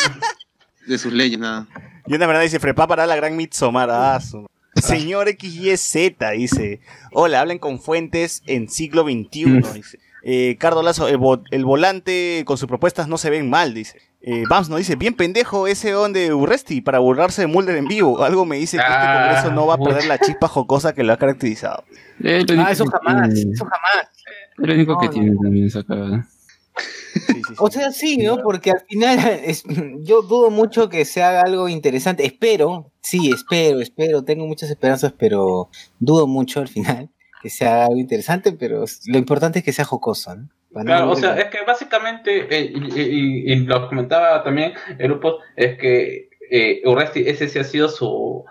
de 0.88 0.98
sus 0.98 1.12
leyes, 1.14 1.40
nada. 1.40 1.68
Y 2.08 2.16
una 2.16 2.26
verdad 2.26 2.42
dice, 2.42 2.60
Frepa 2.60 2.88
para 2.88 3.06
la 3.06 3.16
gran 3.16 3.36
Midsommar. 3.36 3.90
Ah, 3.92 4.20
su- 4.22 4.48
Señor 4.76 5.28
XYZ 5.30 6.16
dice, 6.38 6.80
hola, 7.12 7.42
hablen 7.42 7.60
con 7.60 7.80
fuentes 7.80 8.42
en 8.46 8.70
siglo 8.70 9.04
XXI. 9.04 9.62
Dice. 9.74 10.00
Eh, 10.24 10.58
Cardo 10.60 10.84
Lazo, 10.84 11.08
el, 11.08 11.18
vo- 11.18 11.44
el 11.52 11.66
volante 11.66 12.44
con 12.46 12.58
sus 12.58 12.68
propuestas 12.68 13.08
no 13.08 13.18
se 13.18 13.30
ven 13.30 13.50
mal, 13.50 13.74
dice. 13.74 14.02
Eh, 14.22 14.44
Bams 14.50 14.68
nos 14.68 14.80
dice, 14.80 14.98
bien 14.98 15.14
pendejo 15.14 15.66
ese 15.68 15.92
don 15.92 16.12
de 16.12 16.34
Urresti 16.34 16.82
para 16.82 17.00
burlarse 17.00 17.42
de 17.44 17.48
Mulder 17.48 17.78
en 17.78 17.86
vivo. 17.88 18.22
Algo 18.24 18.46
me 18.46 18.58
dice 18.58 18.76
que 18.78 18.84
este 18.84 18.94
Ah, 18.94 19.24
congreso 19.34 19.56
no 19.56 19.66
va 19.68 19.76
a 19.76 19.78
perder 19.78 20.06
la 20.08 20.18
chispa 20.20 20.50
jocosa 20.50 20.94
que 20.94 21.04
lo 21.04 21.14
ha 21.14 21.18
caracterizado. 21.18 21.86
Lo 22.20 22.30
Ah, 22.62 22.72
eso 22.72 22.86
jamás, 22.86 23.34
tiene- 23.34 23.52
eso 23.54 23.64
jamás. 23.66 24.10
es 24.58 24.68
lo 24.68 24.74
único 24.74 24.94
No, 24.94 25.00
que 25.00 25.06
no. 25.08 25.12
tiene 25.14 25.36
también 25.42 25.66
esa 25.68 25.84
cagada. 25.84 26.28
Sí, 27.14 27.22
sí, 27.28 27.42
sí. 27.48 27.54
O 27.58 27.72
sea, 27.72 27.92
sí, 27.92 28.18
¿no? 28.18 28.38
Porque 28.44 28.72
al 28.72 28.82
final 28.88 29.18
es- 29.46 29.64
yo 30.02 30.22
dudo 30.22 30.50
mucho 30.52 30.90
que 30.90 31.06
se 31.06 31.24
haga 31.24 31.42
algo 31.42 31.70
interesante. 31.70 32.26
Espero, 32.26 32.92
sí, 33.02 33.32
espero, 33.34 33.80
espero, 33.80 34.24
tengo 34.24 34.46
muchas 34.46 34.70
esperanzas, 34.70 35.14
pero 35.18 35.70
dudo 36.00 36.28
mucho 36.28 36.60
al 36.60 36.68
final 36.68 37.10
que 37.42 37.50
se 37.50 37.66
haga 37.68 37.86
algo 37.86 37.98
interesante, 37.98 38.52
pero 38.52 38.86
lo 39.08 39.18
importante 39.18 39.60
es 39.60 39.66
que 39.66 39.74
sea 39.74 39.86
jocoso, 39.86 40.36
¿no? 40.36 40.50
Claro, 40.86 41.10
o 41.12 41.16
sea, 41.16 41.36
es 41.40 41.46
que 41.46 41.64
básicamente, 41.66 42.48
eh, 42.50 42.72
y, 42.76 43.00
y- 43.02 43.54
y 43.54 43.56
lo 43.66 43.88
comentaba 43.90 44.44
también 44.44 44.74
el 45.00 45.08
grupo, 45.08 45.40
es 45.56 45.78
que 45.80 46.30
eh, 46.52 46.82
Urresti, 46.86 47.22
ese 47.28 47.48
sí 47.48 47.58
ha 47.60 47.64
sido 47.64 47.90
su, 47.90 48.46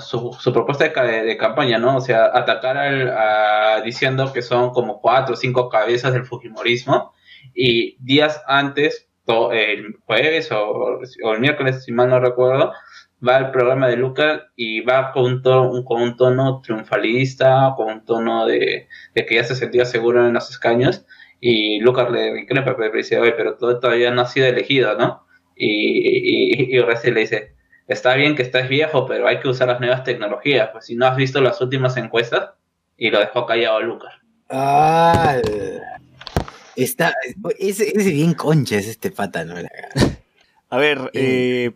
su, 0.00 0.32
su 0.38 0.52
propuesta 0.52 0.84
de, 1.02 1.22
de 1.24 1.36
campaña, 1.36 1.78
¿no? 1.78 1.96
O 1.96 2.00
sea, 2.00 2.30
atacar 2.34 2.76
al, 2.76 3.08
a- 3.10 3.80
diciendo 3.84 4.32
que 4.32 4.42
son 4.42 4.70
como 4.72 5.00
cuatro 5.00 5.34
o 5.34 5.36
cinco 5.36 5.68
cabezas 5.68 6.12
del 6.12 6.24
Fujimorismo 6.24 7.12
y 7.54 7.96
días 8.04 8.42
antes, 8.46 9.08
to- 9.24 9.52
el 9.52 9.96
jueves 10.06 10.50
o, 10.52 11.00
o 11.24 11.32
el 11.32 11.40
miércoles, 11.40 11.84
si 11.84 11.92
mal 11.92 12.08
no 12.10 12.20
recuerdo, 12.20 12.72
va 13.26 13.36
al 13.36 13.50
programa 13.50 13.88
de 13.88 13.96
Lucas 13.96 14.42
y 14.56 14.80
va 14.80 15.12
con 15.12 15.24
un 15.24 15.42
tono, 15.42 15.84
con 15.84 16.02
un 16.02 16.16
tono 16.16 16.60
triunfalista, 16.62 17.74
con 17.76 17.92
un 17.92 18.04
tono 18.04 18.46
de, 18.46 18.88
de 19.14 19.26
que 19.26 19.34
ya 19.36 19.44
se 19.44 19.54
sentía 19.54 19.84
seguro 19.84 20.26
en 20.26 20.34
los 20.34 20.50
escaños 20.50 21.04
y 21.44 21.80
Lucas 21.80 22.08
le 22.08 22.38
increpa, 22.40 22.76
pero 22.76 22.94
dice, 22.94 23.18
oye, 23.18 23.32
pero 23.32 23.56
todo 23.56 23.80
todavía 23.80 24.12
no 24.12 24.22
ha 24.22 24.26
sido 24.26 24.46
elegido, 24.46 24.96
¿no? 24.96 25.26
Y, 25.56 26.76
y, 26.76 27.10
le 27.10 27.20
dice, 27.20 27.56
está 27.88 28.14
bien 28.14 28.36
que 28.36 28.42
estás 28.42 28.68
viejo, 28.68 29.06
pero 29.06 29.26
hay 29.26 29.40
que 29.40 29.48
usar 29.48 29.66
las 29.66 29.80
nuevas 29.80 30.04
tecnologías, 30.04 30.68
pues 30.70 30.86
si 30.86 30.94
no 30.94 31.04
has 31.04 31.16
visto 31.16 31.40
las 31.40 31.60
últimas 31.60 31.96
encuestas, 31.96 32.50
y 32.96 33.10
lo 33.10 33.18
dejó 33.18 33.44
callado 33.44 33.78
a 33.78 33.80
Lucas. 33.80 34.14
Ah, 34.50 35.38
está, 36.76 37.12
ese, 37.58 37.88
ese 37.88 38.10
bien 38.10 38.34
concha 38.34 38.76
es 38.76 38.86
este 38.86 39.10
pata, 39.10 39.44
¿no? 39.44 39.56
A 40.70 40.76
ver, 40.76 41.10
eh, 41.12 41.72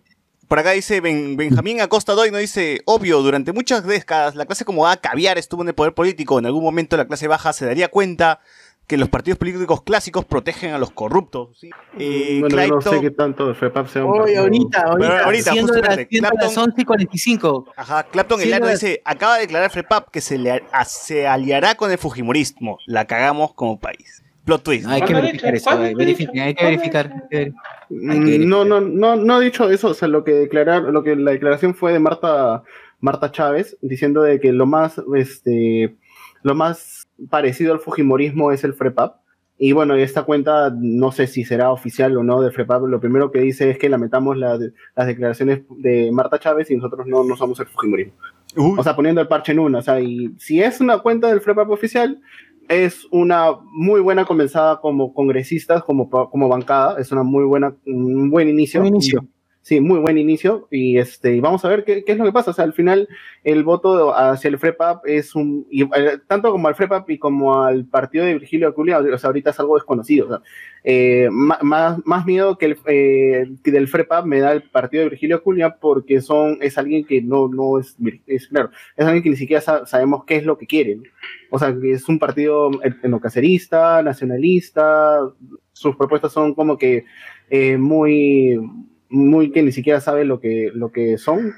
por 0.49 0.59
acá 0.59 0.73
dice 0.73 1.01
Ben- 1.01 1.37
Benjamín 1.37 1.81
Acosta 1.81 2.13
Doy, 2.15 2.31
no 2.31 2.39
dice, 2.39 2.81
obvio, 2.85 3.21
durante 3.23 3.53
muchas 3.53 3.85
décadas 3.87 4.35
la 4.35 4.47
clase 4.47 4.65
acomodada 4.65 4.97
caviar 4.99 5.39
estuvo 5.39 5.63
en 5.63 5.69
el 5.69 5.75
poder 5.75 5.95
político. 5.95 6.39
En 6.39 6.47
algún 6.47 6.63
momento 6.65 6.97
la 6.97 7.07
clase 7.07 7.29
baja 7.29 7.53
se 7.53 7.67
daría 7.67 7.89
cuenta 7.89 8.41
que 8.87 8.97
los 8.97 9.09
partidos 9.09 9.37
políticos 9.39 9.83
clásicos 9.83 10.25
protegen 10.25 10.73
a 10.73 10.79
los 10.79 10.93
corruptos. 10.93 11.59
¿sí? 11.59 11.71
Eh, 11.99 12.39
Bueno, 12.41 12.77
no 12.77 12.81
sé 12.81 13.01
qué 13.01 13.11
tanto 13.11 13.53
FEPAP 13.53 13.89
sea 13.89 14.05
un 14.05 14.13
Oye, 14.13 14.21
partido- 14.21 14.43
ahorita, 14.43 14.81
ahorita, 14.83 15.09
Pero 15.09 15.25
ahorita, 15.25 15.53
siendo 15.53 15.73
las, 15.75 15.95
siendo 16.09 16.29
las 16.31 16.53
Clapton- 16.55 16.63
11 16.69 16.83
y 16.83 16.85
45. 16.85 17.67
Ajá, 17.77 18.05
Clapton 18.05 18.41
Elano 18.43 18.67
no, 18.67 18.71
dice, 18.71 19.03
acaba 19.05 19.35
de 19.35 19.41
declarar 19.41 19.71
FREPAP 19.73 20.11
que 20.13 20.21
se, 20.21 20.39
le, 20.39 20.63
a- 20.71 20.85
se 20.85 21.27
aliará 21.27 21.75
con 21.75 21.91
el 21.91 21.99
Fujimorismo. 21.99 22.79
La 22.87 23.07
cagamos 23.07 23.55
como 23.55 23.81
país. 23.81 24.23
Plot 24.47 24.63
twist. 24.63 24.87
Hay 24.87 25.01
que 25.03 25.07
¿Cuándo 25.13 25.19
ha 25.19 25.23
verificar 25.27 25.55
eso, 25.55 25.71
hay 25.71 25.77
que 25.77 25.83
¿Cuándo 25.83 26.03
ha 26.03 26.71
verificar. 26.71 27.11
Mm, 27.91 28.09
verificar. 28.09 28.47
No, 28.47 28.65
no, 28.65 28.81
no, 28.81 29.17
no 29.17 29.35
ha 29.35 29.41
dicho 29.41 29.69
eso. 29.69 29.89
O 29.89 29.95
sea, 29.95 30.09
lo 30.09 30.25
que 30.25 30.33
declarar, 30.33 30.85
lo 30.85 31.03
que 31.03 31.15
la 31.17 31.33
declaración 31.33 31.75
fue 31.75 31.93
de 31.93 31.99
Marta, 31.99 32.63
Marta 33.01 33.31
Chávez, 33.33 33.77
diciendo 33.83 34.23
de 34.23 34.41
que 34.41 34.53
lo 34.53 34.65
más, 34.65 35.03
este, 35.17 35.97
lo 36.43 36.55
más 36.55 37.07
parecido 37.29 37.73
al 37.75 37.81
Fujimorismo 37.81 38.53
es 38.53 38.65
el 38.65 38.73
FREPAP. 38.75 39.17
Y 39.59 39.73
bueno, 39.73 39.95
esta 39.95 40.23
cuenta 40.25 40.71
no 40.75 41.13
sé 41.13 41.27
si 41.27 41.43
será 41.45 41.71
oficial 41.71 42.17
o 42.17 42.23
no 42.23 42.41
del 42.43 42.53
FREPAP. 42.53 42.85
Lo 42.85 43.01
primero 43.01 43.31
que 43.33 43.41
dice 43.41 43.71
es 43.71 43.79
que 43.79 43.89
lamentamos 43.89 44.37
la- 44.37 44.59
las 44.95 45.07
declaraciones 45.07 45.63
de 45.79 46.11
Marta 46.13 46.39
Chávez 46.39 46.71
y 46.71 46.77
nosotros 46.77 47.07
no, 47.07 47.25
no 47.25 47.37
somos 47.37 47.59
el 47.61 47.67
Fujimorismo. 47.67 48.13
Uy, 48.55 48.75
O 48.79 48.83
sea, 48.83 48.95
poniendo 48.95 49.21
el 49.21 49.29
parche 49.29 49.53
en 49.53 49.59
una. 49.59 49.79
O 49.79 49.83
sea, 49.83 50.01
y 50.01 50.31
si 50.39 50.63
es 50.63 50.81
una 50.81 50.99
cuenta 50.99 51.29
del 51.29 51.41
FREPAP 51.41 51.71
oficial, 51.71 52.21
es 52.69 53.07
una 53.11 53.59
muy 53.73 54.01
buena 54.01 54.25
comenzada 54.25 54.81
como 54.81 55.13
congresistas, 55.15 55.83
como, 55.85 56.09
como 56.09 56.49
bancada. 56.49 57.01
Es 57.01 57.13
una 57.13 57.23
muy 57.23 57.45
buena, 57.45 57.75
un 57.87 58.31
buen 58.31 58.49
inicio. 58.49 58.81
Buen 58.81 58.95
inicio. 58.95 59.27
Sí, 59.67 59.81
muy 59.81 59.99
buen 59.99 60.17
inicio. 60.17 60.69
Y 60.71 60.97
este, 60.97 61.35
y 61.35 61.41
vamos 61.41 61.65
a 61.65 61.69
ver 61.69 61.83
qué, 61.85 62.05
es 62.07 62.17
lo 62.19 62.25
que 62.25 62.31
pasa. 62.31 62.53
O 62.53 62.55
sea, 62.55 62.65
al 62.65 62.73
final, 62.73 63.09
el 63.43 63.65
voto 63.65 64.15
hacia 64.17 64.47
el 64.47 64.59
FREPAP 64.59 65.05
es 65.09 65.35
un. 65.35 65.67
eh, 65.73 66.19
tanto 66.29 66.53
como 66.53 66.69
al 66.69 66.77
FREPAP 66.77 67.11
y 67.11 67.19
como 67.19 67.65
al 67.65 67.85
partido 67.85 68.25
de 68.25 68.35
Virgilio 68.35 68.69
Aculia, 68.69 69.01
o 69.01 69.19
sea, 69.19 69.27
ahorita 69.27 69.51
es 69.51 69.59
algo 69.59 69.75
desconocido. 69.75 70.41
Eh, 70.85 71.29
más, 71.33 71.99
más 72.05 72.27
miedo 72.27 72.57
que, 72.59 72.67
el, 72.67 72.77
eh, 72.87 73.47
del 73.65 73.89
FREPAP 73.89 74.25
me 74.27 74.39
da 74.39 74.53
el 74.53 74.63
partido 74.63 75.03
de 75.03 75.09
Virgilio 75.11 75.35
Aculia 75.39 75.79
porque 75.81 76.21
son, 76.21 76.59
es 76.61 76.79
alguien 76.79 77.05
que 77.05 77.21
no, 77.21 77.49
no 77.49 77.81
es, 77.81 77.97
es 78.29 78.47
claro, 78.47 78.71
es 78.97 79.05
alguien 79.05 79.25
que 79.25 79.31
ni 79.31 79.37
siquiera 79.37 79.61
sa- 79.61 79.85
sabemos 79.85 80.23
qué 80.27 80.37
es 80.37 80.45
lo 80.45 80.59
que 80.59 80.69
quiere. 80.69 81.01
O 81.51 81.59
sea, 81.59 81.75
es 81.83 82.09
un 82.09 82.21
partido 82.21 82.71
etnocacerista, 82.85 84.01
nacionalista, 84.05 85.29
sus 85.73 85.97
propuestas 85.97 86.31
son 86.33 86.55
como 86.55 86.79
que 86.79 87.05
muy, 87.79 88.61
muy 89.09 89.53
que 89.53 89.63
ni 89.63 89.73
siquiera 89.73 90.01
sabe 90.01 90.25
lo 90.25 90.41
que, 90.41 90.71
lo 90.75 90.93
que 90.93 91.19
son. 91.19 91.55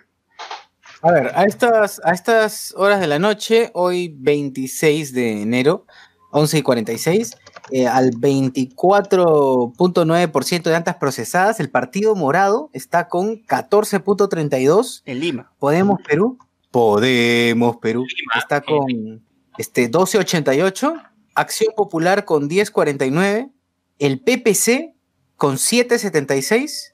A 1.02 1.12
ver, 1.12 1.30
a 1.34 1.44
estas, 1.44 2.00
a 2.04 2.12
estas 2.12 2.74
horas 2.76 3.00
de 3.00 3.06
la 3.06 3.20
noche, 3.20 3.70
hoy 3.74 4.14
26 4.18 5.12
de 5.12 5.42
enero, 5.42 5.84
11 6.32 6.58
y 6.58 6.62
46, 6.62 7.36
eh, 7.70 7.86
al 7.86 8.12
24.9% 8.12 10.62
de 10.62 10.74
antas 10.74 10.96
procesadas, 10.96 11.60
el 11.60 11.68
Partido 11.70 12.16
Morado 12.16 12.70
está 12.72 13.08
con 13.08 13.44
14.32%. 13.44 15.02
en 15.06 15.20
Lima. 15.20 15.52
Podemos 15.58 16.00
Perú. 16.06 16.38
Podemos 16.70 17.76
Perú. 17.76 18.04
Está 18.36 18.60
con 18.60 19.22
este 19.56 19.90
12.88. 19.90 21.02
Acción 21.34 21.72
Popular 21.76 22.24
con 22.24 22.48
10.49. 22.48 23.50
El 23.98 24.20
PPC 24.20 24.94
con 25.36 25.56
7.76. 25.56 26.92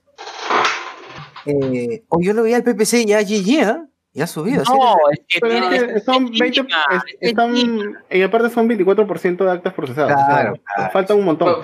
Eh, 1.47 2.05
o 2.09 2.21
yo 2.21 2.33
lo 2.33 2.43
veía 2.43 2.57
al 2.57 2.62
PPC 2.65 3.05
ya 3.07 3.21
GG, 3.23 3.62
¿ah? 3.65 3.87
Ya 4.12 4.25
ha 4.25 4.27
subido. 4.29 4.62
No, 4.65 4.95
es 5.11 5.21
que 5.29 5.41
Pero 5.41 5.53
tiene- 5.69 5.77
es 5.77 5.83
que 5.95 6.01
son 6.01 6.31
20, 6.31 6.62
mínima, 6.62 6.77
es- 6.93 7.15
es 7.21 7.29
están, 7.31 7.97
y 8.11 8.23
aparte 8.23 8.49
son 8.51 8.69
24% 8.69 9.45
de 9.45 9.51
actas 9.51 9.75
procesadas. 9.75 10.12
o 10.15 10.16
sea, 10.16 10.27
Claro, 10.27 10.55
claro. 10.77 10.93
falta 10.93 11.15
un 11.15 11.25
montón. 11.25 11.57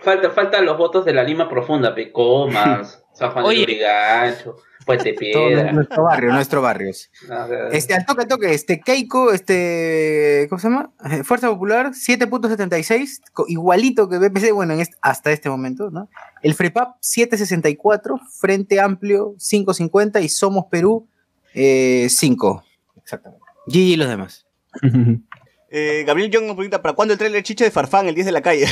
Falta, 0.00 0.30
faltan 0.30 0.64
los 0.64 0.78
votos 0.78 1.04
de 1.04 1.12
la 1.12 1.24
Lima 1.24 1.48
Profunda, 1.48 1.94
Pecomas, 1.94 3.04
San 3.12 3.32
Juan 3.32 3.44
de 3.44 3.48
Oye. 3.48 3.60
Lurigancho, 3.62 4.56
Puente 4.86 5.12
Todo 5.32 5.48
Piedra. 5.48 5.72
nuestro 5.72 6.04
barrio, 6.04 6.32
nuestro 6.32 6.62
barrio. 6.62 6.92
No, 7.28 7.46
Este, 7.72 7.92
al 7.94 8.06
toque, 8.06 8.22
al 8.22 8.28
toque, 8.28 8.54
este 8.54 8.80
Keiko, 8.80 9.32
este, 9.32 10.46
¿cómo 10.48 10.58
se 10.58 10.68
llama? 10.68 10.90
Eh, 11.10 11.22
Fuerza 11.24 11.48
Popular, 11.48 11.90
7.76, 11.92 13.20
co- 13.32 13.44
igualito 13.48 14.08
que 14.08 14.18
BPC, 14.18 14.52
bueno, 14.52 14.72
en 14.74 14.80
este- 14.80 14.96
hasta 15.02 15.32
este 15.32 15.50
momento, 15.50 15.90
¿no? 15.90 16.08
El 16.42 16.54
FREPAP, 16.54 16.96
7.64, 17.00 18.18
Frente 18.40 18.80
Amplio, 18.80 19.34
5.50 19.38 20.22
y 20.22 20.28
Somos 20.28 20.66
Perú, 20.70 21.08
eh, 21.54 22.06
5. 22.08 22.64
Exactamente. 23.02 23.44
Gigi 23.66 23.94
y 23.94 23.96
los 23.96 24.08
demás. 24.08 24.46
Eh, 25.68 26.04
Gabriel 26.06 26.30
Young 26.30 26.44
nos 26.46 26.54
pregunta, 26.54 26.80
¿para 26.80 26.94
cuándo 26.94 27.12
el 27.12 27.18
trailer 27.18 27.42
chicha 27.42 27.64
de 27.64 27.72
Farfán, 27.72 28.06
el 28.06 28.14
10 28.14 28.26
de 28.26 28.32
la 28.32 28.40
calle? 28.40 28.66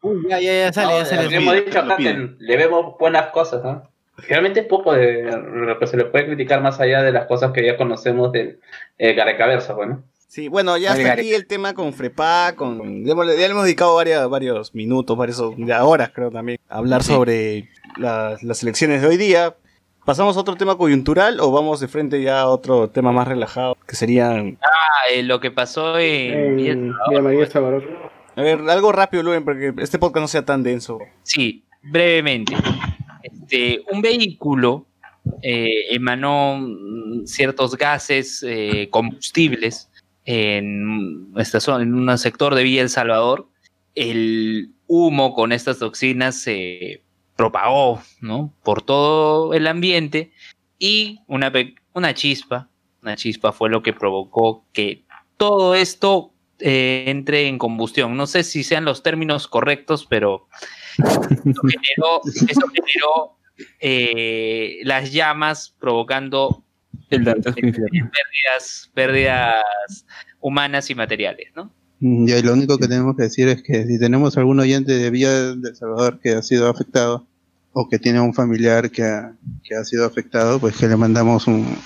Uy, 0.00 0.26
ya, 0.28 0.40
ya, 0.40 0.52
ya 0.52 0.72
sale, 0.72 0.92
no, 0.92 0.98
ya 1.00 1.04
sale. 1.04 1.28
le 1.28 1.36
hemos 1.36 1.54
dicho 1.54 1.78
acá 1.78 1.96
que 1.98 2.30
le 2.38 2.56
vemos 2.56 2.96
buenas 2.98 3.30
cosas, 3.32 3.62
¿no? 3.62 3.82
Realmente 4.28 4.60
es 4.60 4.66
poco 4.66 4.92
de 4.94 5.22
lo 5.24 5.78
que 5.78 5.86
se 5.86 5.96
le 5.96 6.04
puede 6.04 6.26
criticar 6.26 6.60
más 6.62 6.80
allá 6.80 7.02
de 7.02 7.12
las 7.12 7.26
cosas 7.26 7.52
que 7.52 7.64
ya 7.64 7.76
conocemos 7.76 8.32
del 8.32 8.60
eh, 8.98 9.14
Garecaverso, 9.14 9.74
bueno. 9.74 10.04
Sí, 10.28 10.48
bueno, 10.48 10.78
ya 10.78 10.96
Gary. 10.96 11.20
aquí 11.20 11.34
el 11.34 11.46
tema 11.46 11.74
con 11.74 11.92
Frepa, 11.92 12.54
con... 12.56 13.04
Ya 13.04 13.12
hemos, 13.12 13.26
ya 13.26 13.34
le 13.34 13.46
hemos 13.46 13.64
dedicado 13.64 13.94
varias, 13.94 14.26
varios 14.30 14.74
minutos, 14.74 15.14
varios, 15.16 15.42
ya 15.58 15.84
horas 15.84 16.10
creo 16.14 16.30
también, 16.30 16.58
a 16.70 16.78
hablar 16.78 17.02
sobre 17.02 17.68
las, 17.98 18.42
las 18.42 18.62
elecciones 18.62 19.02
de 19.02 19.08
hoy 19.08 19.18
día. 19.18 19.54
¿Pasamos 20.06 20.36
a 20.36 20.40
otro 20.40 20.56
tema 20.56 20.76
coyuntural 20.76 21.38
o 21.38 21.52
vamos 21.52 21.80
de 21.80 21.86
frente 21.86 22.22
ya 22.22 22.40
a 22.40 22.48
otro 22.48 22.88
tema 22.88 23.12
más 23.12 23.28
relajado? 23.28 23.76
Que 23.86 23.94
serían... 23.94 24.58
Ah, 24.62 25.12
eh, 25.12 25.22
lo 25.22 25.38
que 25.38 25.50
pasó 25.50 25.98
en 25.98 26.58
En. 26.58 26.94
A 28.34 28.42
ver, 28.42 28.60
algo 28.68 28.90
rápido, 28.90 29.22
Luen, 29.22 29.44
porque 29.44 29.74
este 29.78 29.98
podcast 29.98 30.22
no 30.22 30.28
sea 30.28 30.44
tan 30.44 30.62
denso. 30.62 30.98
Sí, 31.22 31.64
brevemente. 31.82 32.56
Este, 33.52 33.84
un 33.92 34.00
vehículo 34.00 34.86
eh, 35.42 35.94
emanó 35.94 36.56
mm, 36.58 37.26
ciertos 37.26 37.76
gases 37.76 38.42
eh, 38.42 38.88
combustibles 38.90 39.90
en, 40.24 41.32
esta 41.36 41.60
zona, 41.60 41.82
en 41.82 41.94
un 41.94 42.16
sector 42.16 42.54
de 42.54 42.62
Villa 42.62 42.80
El 42.80 42.88
Salvador. 42.88 43.48
El 43.94 44.70
humo 44.86 45.34
con 45.34 45.52
estas 45.52 45.78
toxinas 45.78 46.40
se 46.40 47.02
propagó 47.36 48.00
¿no? 48.22 48.54
por 48.64 48.80
todo 48.82 49.52
el 49.52 49.66
ambiente 49.66 50.32
y 50.78 51.20
una, 51.26 51.52
una 51.92 52.14
chispa, 52.14 52.70
una 53.02 53.16
chispa 53.16 53.52
fue 53.52 53.68
lo 53.68 53.82
que 53.82 53.92
provocó 53.92 54.64
que 54.72 55.04
todo 55.36 55.74
esto 55.74 56.32
eh, 56.58 57.04
entre 57.08 57.48
en 57.48 57.58
combustión. 57.58 58.16
No 58.16 58.26
sé 58.26 58.44
si 58.44 58.64
sean 58.64 58.86
los 58.86 59.02
términos 59.02 59.46
correctos, 59.46 60.06
pero 60.08 60.48
eso 60.96 61.60
generó, 61.68 62.20
eso 62.24 62.66
generó, 62.72 63.36
eh, 63.80 64.78
las 64.84 65.12
llamas 65.12 65.74
provocando 65.78 66.62
El 67.10 67.24
pérdidas, 67.24 68.90
pérdidas 68.94 69.62
humanas 70.40 70.90
y 70.90 70.94
materiales, 70.94 71.48
¿no? 71.54 71.72
Y 72.00 72.42
lo 72.42 72.52
único 72.54 72.78
que 72.78 72.88
tenemos 72.88 73.16
que 73.16 73.22
decir 73.24 73.46
es 73.48 73.62
que 73.62 73.86
si 73.86 73.98
tenemos 73.98 74.36
algún 74.36 74.58
oyente 74.58 74.92
de 74.92 75.10
Villa 75.10 75.54
del 75.54 75.76
Salvador 75.76 76.18
que 76.20 76.30
ha 76.30 76.42
sido 76.42 76.68
afectado 76.68 77.26
o 77.72 77.88
que 77.88 77.98
tiene 78.00 78.20
un 78.20 78.34
familiar 78.34 78.90
que 78.90 79.04
ha, 79.04 79.36
que 79.62 79.76
ha 79.76 79.84
sido 79.84 80.04
afectado, 80.04 80.58
pues 80.58 80.76
que 80.76 80.88
le 80.88 80.96
mandamos 80.96 81.46
un... 81.46 81.78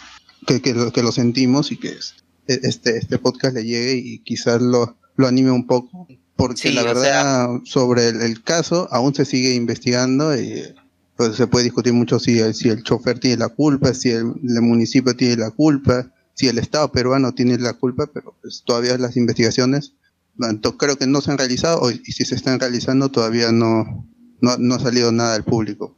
que, 0.46 0.62
que, 0.62 0.72
lo, 0.72 0.90
que 0.90 1.02
lo 1.02 1.12
sentimos 1.12 1.70
y 1.70 1.76
que 1.76 1.88
es- 1.88 2.14
este, 2.46 2.96
este 2.96 3.18
podcast 3.18 3.54
le 3.56 3.64
llegue 3.64 3.94
y 3.96 4.20
quizás 4.20 4.62
lo, 4.62 4.96
lo 5.16 5.26
anime 5.26 5.50
un 5.50 5.66
poco. 5.66 6.08
Porque 6.36 6.68
Sí, 6.68 6.72
la 6.72 6.82
o 6.82 6.84
verdad, 6.84 7.48
sobre 7.64 8.08
el, 8.08 8.22
el 8.22 8.42
caso, 8.42 8.88
aún 8.92 9.14
se 9.14 9.24
sigue 9.26 9.54
investigando 9.54 10.34
y 10.38 10.62
pues 11.16 11.36
se 11.36 11.46
puede 11.46 11.64
discutir 11.64 11.92
mucho 11.92 12.18
si 12.18 12.38
el, 12.38 12.54
si 12.54 12.68
el 12.68 12.82
chofer 12.82 13.18
tiene 13.18 13.38
la 13.38 13.48
culpa, 13.48 13.94
si 13.94 14.10
el, 14.10 14.32
el 14.42 14.62
municipio 14.62 15.16
tiene 15.16 15.36
la 15.36 15.50
culpa, 15.50 16.12
si 16.34 16.48
el 16.48 16.58
Estado 16.58 16.92
peruano 16.92 17.32
tiene 17.32 17.56
la 17.58 17.72
culpa, 17.72 18.06
pero 18.12 18.34
pues 18.42 18.62
todavía 18.66 18.98
las 18.98 19.16
investigaciones 19.16 19.92
tanto 20.38 20.76
creo 20.76 20.96
que 20.96 21.06
no 21.06 21.22
se 21.22 21.30
han 21.30 21.38
realizado 21.38 21.80
o- 21.80 21.90
y 21.90 21.96
si 22.12 22.24
se 22.26 22.34
están 22.34 22.60
realizando 22.60 23.08
todavía 23.10 23.52
no, 23.52 24.06
no, 24.42 24.58
no 24.58 24.74
ha 24.74 24.78
salido 24.78 25.10
nada 25.10 25.34
al 25.34 25.44
público. 25.44 25.96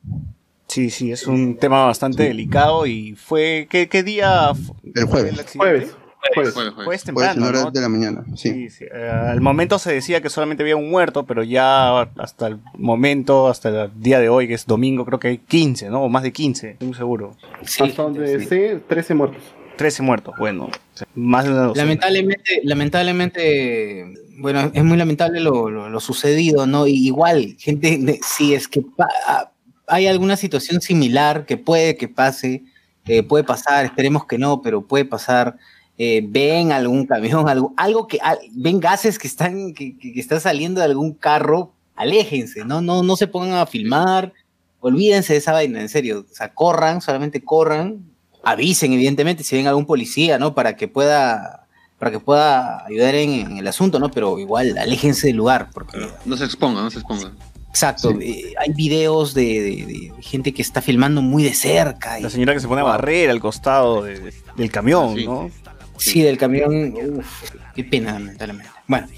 Sí, 0.69 0.91
sí, 0.91 1.11
es 1.11 1.27
un 1.27 1.57
tema 1.57 1.87
bastante 1.87 2.23
delicado 2.25 2.87
y 2.87 3.15
fue... 3.17 3.67
¿Qué, 3.71 3.89
qué 3.89 4.03
día 4.05 4.51
El 4.95 5.09
fue 5.09 5.23
jueves. 5.23 5.39
el? 5.41 5.59
Jueves. 5.59 5.91
Jueves. 6.35 7.05
Temprano, 7.05 7.47
horas 7.47 7.65
¿no? 7.65 7.71
de 7.71 7.81
la 7.81 7.89
mañana, 7.89 8.25
sí. 8.37 8.51
Sí, 8.51 8.71
sí. 8.71 8.85
Eh, 8.93 9.09
al 9.11 9.41
momento 9.41 9.79
se 9.79 9.93
decía 9.93 10.21
que 10.21 10.29
solamente 10.31 10.63
había 10.63 10.77
un 10.77 10.91
muerto, 10.91 11.25
pero 11.27 11.43
ya 11.43 12.01
hasta 12.19 12.49
el 12.49 12.59
momento, 12.77 13.49
hasta 13.49 13.85
el 13.85 13.91
día 14.01 14.19
de 14.21 14.29
hoy, 14.29 14.49
que 14.49 14.55
es 14.55 14.67
domingo, 14.67 15.05
creo 15.05 15.19
que 15.19 15.29
hay 15.29 15.39
15, 15.39 15.89
¿no? 15.91 16.03
O 16.03 16.09
más 16.09 16.23
de 16.23 16.33
15, 16.33 16.71
estoy 16.73 16.89
muy 16.89 16.97
seguro. 16.97 17.37
Sí, 17.65 17.83
Hasta 17.85 18.03
donde 18.03 18.41
sí. 18.41 18.47
sé, 18.47 18.81
13 18.89 19.15
muertos. 19.15 19.43
13 19.77 20.03
muertos, 20.03 20.35
bueno, 20.39 20.69
más 21.15 21.45
de 21.45 21.53
una 21.53 21.61
docena. 21.63 21.85
Lamentablemente, 21.85 22.61
lamentablemente, 22.65 24.15
bueno, 24.39 24.71
es 24.75 24.85
muy 24.85 24.97
lamentable 24.97 25.41
lo, 25.41 25.71
lo- 25.71 25.89
lo 25.89 26.01
sucedido, 26.01 26.67
¿no? 26.67 26.87
Y 26.87 26.95
igual, 27.07 27.57
gente, 27.59 27.97
de- 27.99 28.19
si 28.23 28.55
es 28.55 28.67
que 28.69 28.83
pa- 28.83 29.53
hay 29.87 30.07
alguna 30.07 30.37
situación 30.37 30.81
similar 30.81 31.47
que 31.47 31.57
puede 31.57 31.97
que 31.97 32.09
pase, 32.09 32.65
eh, 33.07 33.23
puede 33.23 33.45
pasar, 33.45 33.85
esperemos 33.85 34.27
que 34.27 34.37
no, 34.39 34.61
pero 34.63 34.83
puede 34.87 35.05
pasar. 35.05 35.57
Eh, 35.99 36.23
ven 36.27 36.71
algún 36.73 37.07
camión, 37.07 37.49
algo, 37.49 37.75
algo 37.77 38.07
que 38.07 38.19
al- 38.23 38.39
ven 38.53 38.79
gases 38.81 39.19
que 39.19 39.27
están 39.27 39.75
que, 39.75 39.97
que- 39.99 40.13
que 40.13 40.21
están 40.21 40.41
saliendo 40.41 40.81
de 40.81 40.87
algún 40.87 41.13
carro, 41.13 41.73
aléjense, 41.97 42.65
no, 42.65 42.81
no, 42.81 43.03
no 43.03 43.17
se 43.17 43.27
pongan 43.27 43.55
a 43.59 43.67
filmar, 43.67 44.33
olvídense 44.81 45.33
de 45.33 45.41
esa 45.41 45.53
vaina, 45.53 45.81
en 45.81 45.89
serio, 45.89 46.25
o 46.31 46.35
sea, 46.35 46.55
corran, 46.55 47.01
solamente 47.01 47.43
corran, 47.43 48.05
avisen 48.45 48.93
evidentemente 48.93 49.43
si 49.43 49.57
ven 49.57 49.67
algún 49.67 49.85
policía, 49.87 50.39
¿no? 50.39 50.55
Para 50.55 50.77
que 50.77 50.87
pueda 50.89 51.65
para 51.99 52.13
que 52.13 52.21
pueda 52.21 52.87
ayudar 52.87 53.17
en, 53.17 53.31
en 53.33 53.59
el 53.59 53.67
asunto, 53.67 53.99
¿no? 53.99 54.09
Pero 54.13 54.39
igual, 54.39 54.79
aléjense 54.79 55.27
del 55.27 55.37
lugar, 55.37 55.71
porque 55.75 55.99
No 56.25 56.37
se 56.37 56.45
exponga, 56.45 56.81
no 56.81 56.93
se 56.93 57.01
exponga. 57.01 57.33
exacto, 57.71 58.13
eh, 58.21 58.55
hay 58.57 58.73
videos 58.73 59.35
de, 59.35 59.43
de- 59.43 59.87
de 59.87 60.23
gente 60.23 60.55
que 60.55 60.63
está 60.63 60.81
filmando 60.81 61.23
muy 61.23 61.43
de 61.43 61.55
cerca. 61.55 62.21
y- 62.21 62.23
La 62.23 62.31
señora 62.31 62.55
que 62.55 62.61
se 62.61 62.69
pone 62.69 62.83
a 62.83 62.85
barrer 62.85 63.31
al 63.31 63.41
costado 63.41 64.03
de- 64.05 64.33
del 64.57 64.71
camión, 64.71 65.17
Sí. 65.17 65.27
¿no? 65.27 65.51
Sí, 65.99 66.23
del 66.23 66.39
camión. 66.39 66.95
Uf, 67.19 67.51
qué 67.75 67.85
pena, 67.85 68.13
lamentablemente. 68.15 68.71
Bueno, 68.87 69.09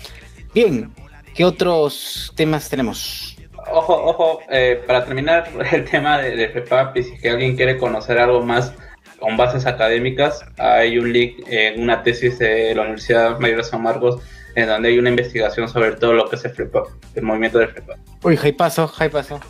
bien. 0.55 0.93
¿Qué 1.35 1.44
otros 1.44 2.32
temas 2.36 2.69
tenemos? 2.69 3.36
Ojo, 3.73 3.94
ojo, 4.05 4.40
eh, 4.51 4.82
para 4.86 5.05
terminar 5.05 5.48
el 5.73 5.85
tema 5.85 6.19
de, 6.19 6.35
de 6.35 6.48
FEPAP, 6.48 6.97
y 6.97 7.02
si 7.05 7.12
es 7.12 7.20
que 7.20 7.31
alguien 7.31 7.57
quiere 7.57 7.78
conocer 7.78 8.19
algo 8.19 8.43
más 8.43 8.73
con 9.19 9.36
bases 9.36 9.66
académicas, 9.66 10.44
hay 10.59 10.98
un 10.98 11.12
link 11.12 11.44
en 11.47 11.81
una 11.81 12.02
tesis 12.02 12.39
de 12.39 12.74
la 12.74 12.82
Universidad 12.82 13.39
Mayor 13.39 13.59
de 13.59 13.65
San 13.65 13.82
Marcos 13.82 14.20
en 14.57 14.66
donde 14.66 14.89
hay 14.89 14.98
una 14.98 15.11
investigación 15.11 15.69
sobre 15.69 15.93
todo 15.93 16.15
lo 16.15 16.28
que 16.28 16.36
es 16.36 16.44
el 16.44 16.52
FEPAP, 16.52 16.86
el 17.15 17.23
movimiento 17.23 17.59
del 17.59 17.69
FEPAP. 17.69 17.98
Uy, 18.23 18.39
hay 18.43 18.52
paso, 18.52 18.93
hay 18.98 19.09
paso. 19.09 19.40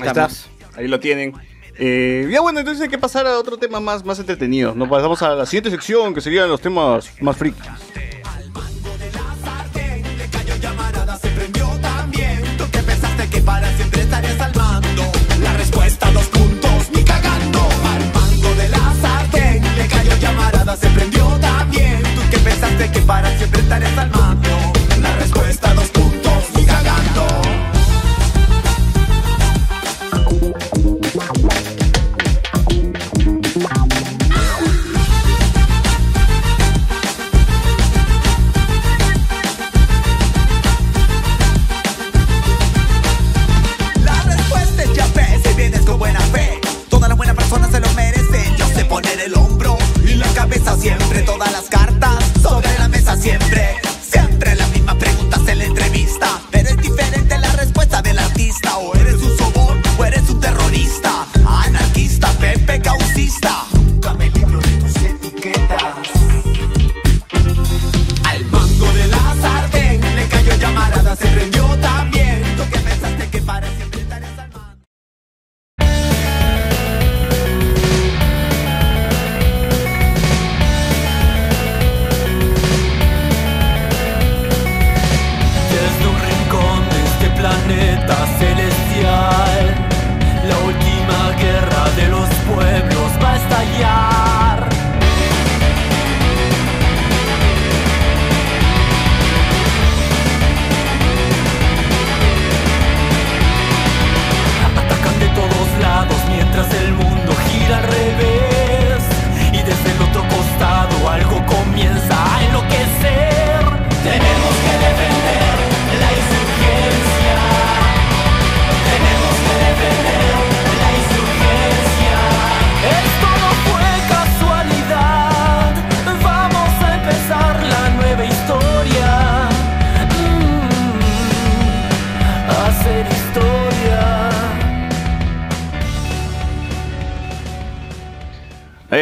Ahí 0.00 0.08
está, 0.08 0.28
ahí 0.76 0.88
lo 0.88 0.98
tienen. 1.00 1.34
Eh, 1.78 2.28
ya 2.30 2.40
bueno, 2.40 2.58
entonces 2.58 2.82
hay 2.82 2.88
que 2.88 2.98
pasar 2.98 3.26
a 3.26 3.38
otro 3.38 3.56
tema 3.56 3.80
más, 3.80 4.04
más 4.04 4.18
entretenido. 4.18 4.74
Nos 4.74 4.88
pasamos 4.88 5.22
a 5.22 5.34
la 5.34 5.46
siguiente 5.46 5.70
sección, 5.70 6.12
que 6.12 6.20
serían 6.20 6.48
los 6.48 6.60
temas 6.60 7.10
más 7.20 7.36
frikis. 7.36 7.64
se 20.76 20.88
prendió 20.90 21.26
también. 21.40 22.02
Tú 22.02 22.20
que 22.30 22.38
pensaste 22.38 22.90
que 22.90 23.00
para 23.00 23.36
siempre 23.36 23.60
estarías 23.60 23.98
al 23.98 24.10
mando. 24.10 24.57
siempre. 53.18 53.76
Siempre 54.10 54.54
la 54.54 54.66
misma 54.68 54.94
pregunta 54.98 55.38
se 55.44 55.54
la 55.54 55.64
entrevista. 55.64 56.40
Pero 56.50 56.68
es 56.70 56.76
diferente 56.78 57.38
la 57.38 57.52
respuesta 57.52 58.00
del 58.02 58.18
artista. 58.18 58.78
O 58.78 58.94
eres 58.94 59.22
un 59.22 59.36
sobón 59.36 59.82
o 59.98 60.04
eres 60.04 60.28
un 60.30 60.40
terrorista. 60.40 61.26
Anarquista, 61.46 62.30
Pepe 62.38 62.80
Causista. 62.80 63.67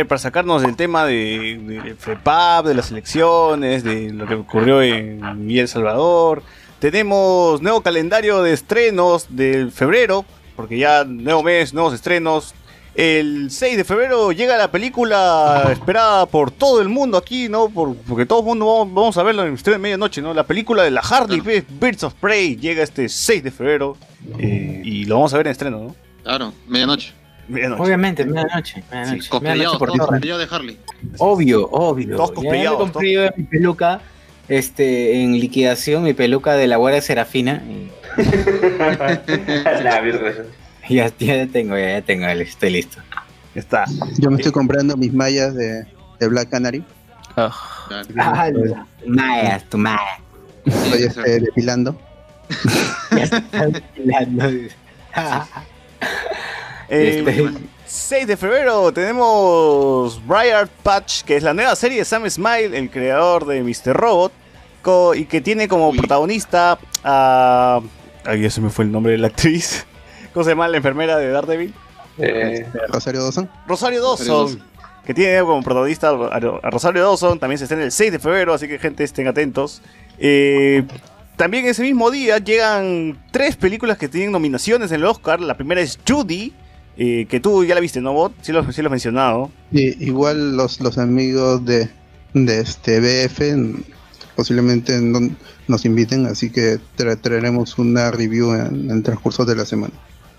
Para 0.06 0.18
sacarnos 0.18 0.62
del 0.62 0.76
tema 0.76 1.04
de, 1.04 1.58
de 1.82 1.94
FEPAP, 1.94 2.66
de 2.66 2.74
las 2.74 2.90
elecciones, 2.90 3.84
de 3.84 4.10
lo 4.12 4.26
que 4.26 4.34
ocurrió 4.34 4.80
en 4.82 5.20
El 5.60 5.68
Salvador. 5.68 6.42
Tenemos 6.78 7.62
nuevo 7.62 7.80
calendario 7.80 8.42
de 8.42 8.52
estrenos 8.52 9.26
del 9.30 9.72
febrero, 9.72 10.24
porque 10.56 10.78
ya 10.78 11.04
nuevo 11.04 11.42
mes, 11.42 11.72
nuevos 11.74 11.94
estrenos. 11.94 12.54
El 12.94 13.50
6 13.50 13.76
de 13.76 13.84
febrero 13.84 14.32
llega 14.32 14.56
la 14.56 14.70
película 14.70 15.68
esperada 15.70 16.24
por 16.24 16.50
todo 16.50 16.80
el 16.80 16.88
mundo 16.88 17.18
aquí, 17.18 17.48
¿no? 17.48 17.68
Por- 17.68 17.94
porque 17.96 18.24
todo 18.24 18.40
el 18.40 18.46
mundo 18.46 18.66
vamos, 18.66 18.94
vamos 18.94 19.18
a 19.18 19.22
verla 19.22 19.44
en 19.46 19.54
de 19.56 19.78
medianoche, 19.78 20.22
¿no? 20.22 20.32
La 20.32 20.44
película 20.44 20.82
de 20.82 20.90
la 20.90 21.00
Harley, 21.00 21.42
pues, 21.42 21.64
Birds 21.78 22.04
of 22.04 22.14
Prey, 22.14 22.56
llega 22.56 22.82
este 22.82 23.08
6 23.10 23.42
de 23.44 23.50
febrero. 23.50 23.96
eh, 24.38 24.80
y 24.84 25.04
lo 25.04 25.16
vamos 25.16 25.34
a 25.34 25.36
ver 25.36 25.46
en 25.46 25.50
estreno, 25.52 25.78
¿no? 25.78 25.94
Claro, 26.22 26.52
medianoche. 26.66 27.12
Medianoche. 27.48 27.82
Obviamente, 27.82 28.24
medianoche. 28.24 28.82
medianoche. 28.90 29.28
Cosplayado, 29.28 29.56
Medianoche 29.58 29.78
por 29.78 29.88
todo 29.88 29.98
torre. 29.98 30.08
cosplayado 30.10 30.38
de 30.38 30.48
Harley. 30.54 30.78
Obvio, 31.18 31.68
obvio. 31.70 32.16
Todos 32.16 32.32
Ya 32.42 32.50
me 32.50 32.66
compré 32.76 33.30
mi 33.36 33.44
peluca 33.44 34.00
este, 34.48 35.22
en 35.22 35.38
liquidación, 35.38 36.02
mi 36.04 36.14
peluca 36.14 36.54
de 36.54 36.66
la 36.66 36.76
Guardia 36.76 37.02
Serafina. 37.02 37.62
y 37.68 37.90
La 39.82 40.02
ya, 40.88 41.12
ya 41.18 41.46
tengo, 41.46 41.76
ya, 41.76 41.90
ya 41.98 42.02
tengo, 42.02 42.26
estoy 42.26 42.70
listo. 42.70 42.98
Está. 43.54 43.84
Yo 44.18 44.30
me 44.30 44.36
estoy 44.36 44.52
comprando 44.52 44.96
mis 44.96 45.12
mallas 45.12 45.54
de, 45.54 45.86
de 46.20 46.28
Black 46.28 46.48
Canary. 46.50 46.84
Ah, 47.36 47.52
Ah, 47.90 48.02
tu 48.50 49.08
maya, 49.08 49.62
tu 49.68 49.78
maya. 49.78 50.20
Estoy 50.64 51.02
este, 51.04 51.40
depilando. 51.40 51.96
El 56.88 57.28
Este- 57.28 57.52
6 57.86 58.26
de 58.26 58.36
febrero 58.36 58.92
tenemos 58.92 60.20
Briar 60.26 60.68
Patch, 60.82 61.22
que 61.22 61.36
es 61.36 61.42
la 61.42 61.54
nueva 61.54 61.74
serie 61.76 61.98
de 61.98 62.04
Sam 62.04 62.28
Smile, 62.28 62.76
el 62.76 62.90
creador 62.90 63.46
de 63.46 63.62
Mr. 63.62 63.94
Robot, 63.96 64.32
y 65.16 65.24
que 65.24 65.40
tiene 65.40 65.66
como 65.68 65.92
protagonista 65.92 66.78
a... 67.02 67.80
Ay, 68.24 68.42
ya 68.42 68.50
se 68.50 68.60
me 68.60 68.70
fue 68.70 68.84
el 68.84 68.92
nombre 68.92 69.12
de 69.12 69.18
la 69.18 69.28
actriz. 69.28 69.84
¿Cómo 70.32 70.44
se 70.44 70.50
llama 70.50 70.68
la 70.68 70.76
enfermera 70.76 71.16
de 71.18 71.28
Daredevil? 71.30 71.74
Eh, 72.18 72.66
Rosario 72.88 73.22
Dawson. 73.22 73.50
Rosario 73.66 74.02
Dawson. 74.02 74.62
Que 75.04 75.14
tiene 75.14 75.40
como 75.40 75.62
protagonista 75.62 76.08
a 76.10 76.36
a 76.36 76.70
Rosario 76.70 77.02
Dawson. 77.02 77.38
También 77.38 77.58
se 77.58 77.64
estrena 77.64 77.84
el 77.84 77.92
6 77.92 78.12
de 78.12 78.18
febrero, 78.18 78.54
así 78.54 78.66
que 78.68 78.78
gente 78.78 79.02
estén 79.04 79.26
atentos. 79.28 79.80
Eh, 80.18 80.84
también 81.36 81.66
ese 81.66 81.82
mismo 81.82 82.10
día 82.10 82.38
llegan 82.38 83.18
tres 83.30 83.56
películas 83.56 83.98
que 83.98 84.08
tienen 84.08 84.32
nominaciones 84.32 84.90
en 84.90 84.96
el 85.00 85.04
Oscar. 85.06 85.40
La 85.40 85.56
primera 85.56 85.80
es 85.80 85.98
Judy, 86.08 86.52
eh, 86.96 87.26
que 87.28 87.40
tú 87.40 87.64
ya 87.64 87.74
la 87.74 87.80
viste, 87.80 88.00
¿no, 88.00 88.12
Bot? 88.12 88.32
Sí 88.42 88.52
lo, 88.52 88.70
sí 88.72 88.82
lo 88.82 88.88
has 88.88 88.92
mencionado. 88.92 89.50
Y 89.72 90.04
igual 90.04 90.56
los, 90.56 90.80
los 90.80 90.98
amigos 90.98 91.64
de, 91.64 91.88
de 92.34 92.60
este 92.60 93.00
BF 93.00 93.40
posiblemente 94.34 95.00
no- 95.00 95.30
nos 95.68 95.84
inviten, 95.84 96.26
así 96.26 96.50
que 96.50 96.78
tra- 96.96 97.18
traeremos 97.20 97.78
una 97.78 98.10
review 98.10 98.52
en, 98.54 98.90
en 98.90 98.90
el 98.90 99.02
transcurso 99.02 99.44
de 99.44 99.56
la 99.56 99.64
semana. 99.66 99.94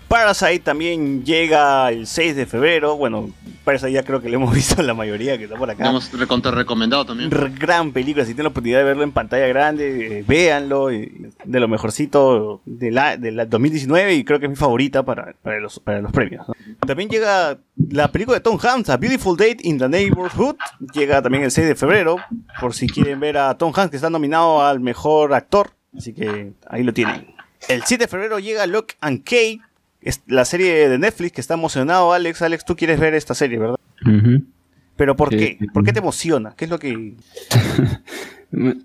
Parasite 0.08 0.60
también 0.60 1.22
llega 1.22 1.90
el 1.90 2.06
6 2.06 2.34
de 2.34 2.46
febrero. 2.46 2.96
Bueno, 2.96 3.30
Parasite 3.64 3.92
ya 3.92 4.02
creo 4.02 4.22
que 4.22 4.30
lo 4.30 4.36
hemos 4.36 4.54
visto 4.54 4.82
la 4.82 4.94
mayoría 4.94 5.36
que 5.36 5.44
está 5.44 5.56
por 5.56 5.70
acá. 5.70 5.84
Lo 5.84 5.90
hemos 5.90 6.10
recontra 6.12 6.50
recomendado 6.50 7.04
también. 7.04 7.30
Gran 7.58 7.92
película, 7.92 8.24
si 8.24 8.30
tienen 8.30 8.44
la 8.44 8.48
oportunidad 8.48 8.78
de 8.78 8.84
verlo 8.84 9.02
en 9.02 9.12
pantalla 9.12 9.46
grande, 9.46 10.20
eh, 10.20 10.24
véanlo, 10.26 10.90
eh, 10.90 11.30
de 11.44 11.60
lo 11.60 11.68
mejorcito 11.68 12.62
de 12.64 12.90
la, 12.90 13.18
de 13.18 13.32
la 13.32 13.44
2019 13.44 14.14
y 14.14 14.24
creo 14.24 14.40
que 14.40 14.46
es 14.46 14.50
mi 14.50 14.56
favorita 14.56 15.02
para, 15.02 15.34
para, 15.42 15.60
los, 15.60 15.78
para 15.78 16.00
los 16.00 16.10
premios. 16.10 16.48
¿no? 16.48 16.54
También 16.86 17.10
llega 17.10 17.58
la 17.76 18.10
película 18.10 18.38
de 18.38 18.40
Tom 18.40 18.58
Hanks, 18.60 18.88
A 18.88 18.96
Beautiful 18.96 19.36
Date 19.36 19.58
in 19.62 19.78
the 19.78 19.88
Neighborhood, 19.88 20.56
llega 20.94 21.20
también 21.20 21.44
el 21.44 21.50
6 21.50 21.68
de 21.68 21.74
febrero, 21.74 22.16
por 22.60 22.74
si 22.74 22.88
quieren 22.88 23.20
ver 23.20 23.36
a 23.36 23.58
Tom 23.58 23.72
Hanks 23.74 23.90
que 23.90 23.96
está 23.96 24.08
nominado 24.08 24.64
al 24.64 24.80
mejor 24.80 25.34
actor, 25.34 25.72
así 25.96 26.14
que 26.14 26.52
ahí 26.68 26.82
lo 26.82 26.94
tienen. 26.94 27.34
El 27.68 27.82
7 27.84 28.04
de 28.04 28.08
febrero 28.08 28.38
llega 28.38 28.66
Lock 28.66 28.92
and 29.00 29.24
Key, 29.24 29.60
es 30.00 30.22
la 30.26 30.44
serie 30.44 30.88
de 30.88 30.98
Netflix 30.98 31.32
que 31.32 31.40
está 31.40 31.54
emocionado 31.54 32.12
Alex. 32.12 32.42
Alex, 32.42 32.64
tú 32.64 32.76
quieres 32.76 33.00
ver 33.00 33.14
esta 33.14 33.34
serie, 33.34 33.58
¿verdad? 33.58 33.76
Pero 34.96 35.16
¿por 35.16 35.30
qué? 35.30 35.58
¿Por 35.72 35.84
qué 35.84 35.92
te 35.92 35.98
emociona? 35.98 36.54
¿Qué 36.56 36.64
es 36.64 36.70
lo 36.70 36.78
que 36.78 37.14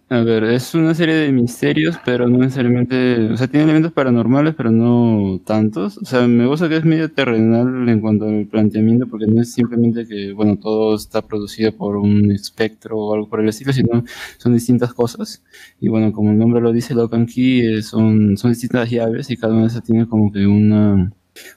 A 0.10 0.20
ver, 0.24 0.44
es 0.44 0.76
una 0.76 0.94
serie 0.94 1.16
de 1.16 1.32
misterios, 1.32 1.96
pero 2.04 2.28
no 2.28 2.38
necesariamente, 2.40 3.30
o 3.32 3.38
sea, 3.38 3.48
tiene 3.48 3.64
elementos 3.64 3.94
paranormales, 3.94 4.56
pero 4.56 4.72
no 4.72 5.40
tantos. 5.46 5.98
O 6.00 6.04
sea, 6.06 6.28
me 6.28 6.46
gusta 6.46 6.68
que 6.68 6.76
es 6.76 6.84
medio 6.84 7.10
terrenal 7.14 7.88
en 7.88 8.02
cuanto 8.02 8.26
al 8.26 8.46
planteamiento, 8.48 9.08
porque 9.08 9.26
no 9.26 9.42
es 9.42 9.54
simplemente 9.54 10.06
que, 10.06 10.34
bueno, 10.34 10.58
todo 10.58 10.96
está 10.96 11.22
producido 11.22 11.72
por 11.78 11.96
un 11.96 12.30
espectro 12.34 12.98
o 12.98 13.14
algo 13.14 13.30
por 13.30 13.40
el 13.40 13.48
estilo, 13.48 13.72
sino 13.72 14.04
son 14.38 14.54
distintas 14.54 14.94
cosas. 14.94 15.42
Y 15.80 15.88
bueno, 15.88 16.12
como 16.12 16.32
el 16.32 16.38
nombre 16.38 16.60
lo 16.62 16.74
dice, 16.74 16.94
Lock 16.94 17.14
and 17.14 17.30
Key 17.34 17.82
son, 17.84 18.36
son 18.36 18.52
distintas 18.52 18.90
llaves 18.90 19.30
y 19.30 19.38
cada 19.38 19.54
una 19.54 19.62
de 19.64 19.68
esas 19.70 19.84
tiene 19.84 20.08
como 20.10 20.30
que 20.34 20.46
una, 20.46 21.14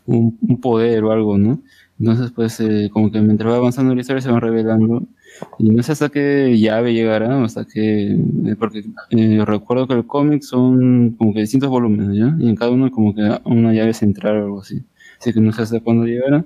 un, 0.06 0.38
un 0.40 0.60
poder 0.60 1.02
o 1.04 1.10
algo, 1.12 1.38
¿no? 1.38 1.60
Entonces, 1.98 2.30
pues, 2.32 2.60
eh, 2.60 2.88
como 2.92 3.10
que 3.10 3.20
mientras 3.20 3.52
va 3.52 3.56
avanzando 3.56 3.94
la 3.94 4.00
historia 4.00 4.20
se 4.22 4.30
van 4.30 4.40
revelando. 4.40 5.02
Y 5.58 5.70
no 5.70 5.82
sé 5.82 5.92
hasta 5.92 6.08
qué 6.08 6.56
llave 6.58 6.92
llegará, 6.94 7.42
hasta 7.44 7.64
qué. 7.66 8.12
eh, 8.12 8.56
Porque 8.58 8.84
eh, 9.10 9.42
recuerdo 9.44 9.86
que 9.86 9.94
el 9.94 10.06
cómic 10.06 10.42
son 10.42 11.12
como 11.12 11.32
que 11.34 11.40
distintos 11.40 11.70
volúmenes, 11.70 12.16
¿ya? 12.16 12.36
Y 12.38 12.48
en 12.48 12.56
cada 12.56 12.70
uno 12.70 12.90
como 12.90 13.14
que 13.14 13.22
una 13.44 13.72
llave 13.72 13.94
central 13.94 14.36
o 14.38 14.44
algo 14.44 14.60
así. 14.60 14.82
Así 15.20 15.32
que 15.32 15.40
no 15.40 15.52
sé 15.52 15.62
hasta 15.62 15.80
cuándo 15.80 16.04
llegará, 16.06 16.44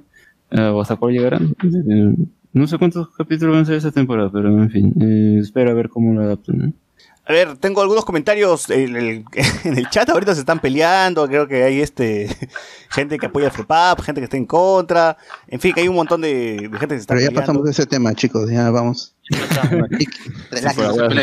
eh, 0.50 0.60
o 0.62 0.80
hasta 0.80 0.96
cuándo 0.96 1.16
llegarán. 1.18 1.54
Eh, 1.64 2.14
no 2.52 2.66
sé 2.66 2.78
cuántos 2.78 3.10
capítulos 3.16 3.54
van 3.54 3.62
a 3.62 3.66
ser 3.66 3.76
esta 3.76 3.92
temporada, 3.92 4.30
pero 4.32 4.48
en 4.62 4.70
fin, 4.70 4.94
espero 5.40 5.74
ver 5.74 5.88
cómo 5.88 6.12
lo 6.14 6.22
adaptan. 6.22 6.74
A 7.26 7.32
ver, 7.32 7.56
tengo 7.58 7.80
algunos 7.80 8.04
comentarios 8.04 8.68
en 8.70 8.96
el, 8.96 9.24
en 9.64 9.78
el 9.78 9.88
chat. 9.90 10.08
Ahorita 10.08 10.34
se 10.34 10.40
están 10.40 10.58
peleando. 10.58 11.28
Creo 11.28 11.46
que 11.46 11.62
hay 11.62 11.80
este 11.80 12.28
gente 12.90 13.18
que 13.18 13.26
apoya 13.26 13.48
a 13.48 13.50
FEPAP, 13.50 14.00
gente 14.00 14.20
que 14.20 14.24
está 14.24 14.36
en 14.36 14.46
contra. 14.46 15.16
En 15.46 15.60
fin, 15.60 15.72
que 15.72 15.82
hay 15.82 15.88
un 15.88 15.94
montón 15.96 16.20
de, 16.22 16.68
de 16.70 16.78
gente 16.78 16.88
que 16.88 16.94
se 16.94 17.00
está 17.02 17.14
Pero 17.14 17.20
ya 17.20 17.26
peleando. 17.28 17.40
pasamos 17.40 17.64
de 17.64 17.70
ese 17.70 17.86
tema, 17.86 18.14
chicos, 18.14 18.50
ya 18.50 18.70
vamos. 18.70 19.14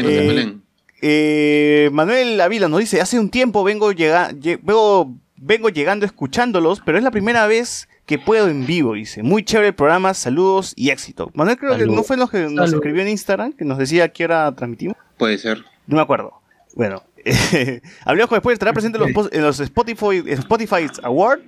Eh. 0.03 0.57
Eh, 1.02 1.90
Manuel 1.91 2.40
Avila 2.41 2.68
nos 2.68 2.80
dice, 2.80 3.02
hace 3.02 3.19
un 3.19 3.30
tiempo 3.30 3.64
vengo, 3.64 3.91
llega, 3.91 4.32
lle- 4.32 4.60
vengo, 4.64 5.14
vengo 5.36 5.69
llegando 5.69 6.06
escuchándolos, 6.06 6.82
pero 6.86 6.98
es 6.98 7.03
la 7.03 7.11
primera 7.11 7.45
vez 7.48 7.88
que 8.06 8.18
puedo 8.18 8.48
en 8.48 8.65
vivo, 8.65 8.94
dice. 8.94 9.22
Muy 9.22 9.44
chévere 9.44 9.69
el 9.69 9.76
programa, 9.76 10.14
saludos 10.14 10.74
y 10.76 10.90
éxito. 10.90 11.30
Manuel 11.34 11.57
creo 11.57 11.78
que 11.78 11.86
no 11.86 12.03
fue 12.03 12.18
los 12.18 12.30
que 12.32 12.40
nos 12.44 12.69
Salud. 12.69 12.76
escribió 12.76 13.02
en 13.03 13.10
Instagram, 13.10 13.53
que 13.53 13.65
nos 13.65 13.78
decía 13.78 14.07
que 14.10 14.24
ahora 14.24 14.52
transmitimos. 14.56 14.95
Puede 15.18 15.38
ser. 15.38 15.64
No 15.88 15.95
me 15.95 16.01
acuerdo. 16.01 16.34
Bueno, 16.76 17.03
hablemos 18.05 18.30
después, 18.30 18.53
estará 18.53 18.73
presente 18.73 18.97
en 19.03 19.14
los, 19.14 19.31
en 19.34 19.41
los 19.41 19.59
Spotify, 19.59 20.23
Spotify 20.27 20.88
Award. 21.03 21.39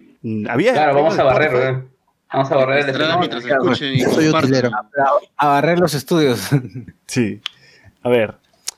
Había 0.50 0.74
claro, 0.74 0.96
vamos 0.96 1.18
a 1.18 1.18
premios 1.18 1.18
de 1.18 1.24
barrer, 1.24 1.48
Spotify. 1.48 1.66
¿verdad? 1.74 1.84
Vamos 2.32 2.52
a 2.52 2.56
barrer 2.58 2.78
el 2.84 2.90
escenario. 2.90 3.18
mientras 3.20 3.46
escuchen 3.46 3.94
y 3.94 4.00
Soy 4.02 4.26
compartan. 4.26 4.44
utilero. 4.52 4.72
A 5.38 5.48
barrer 5.48 5.80
los 5.80 5.94
estudios. 5.94 6.50
Sí. 7.08 7.42
A 8.04 8.10
ver. 8.10 8.36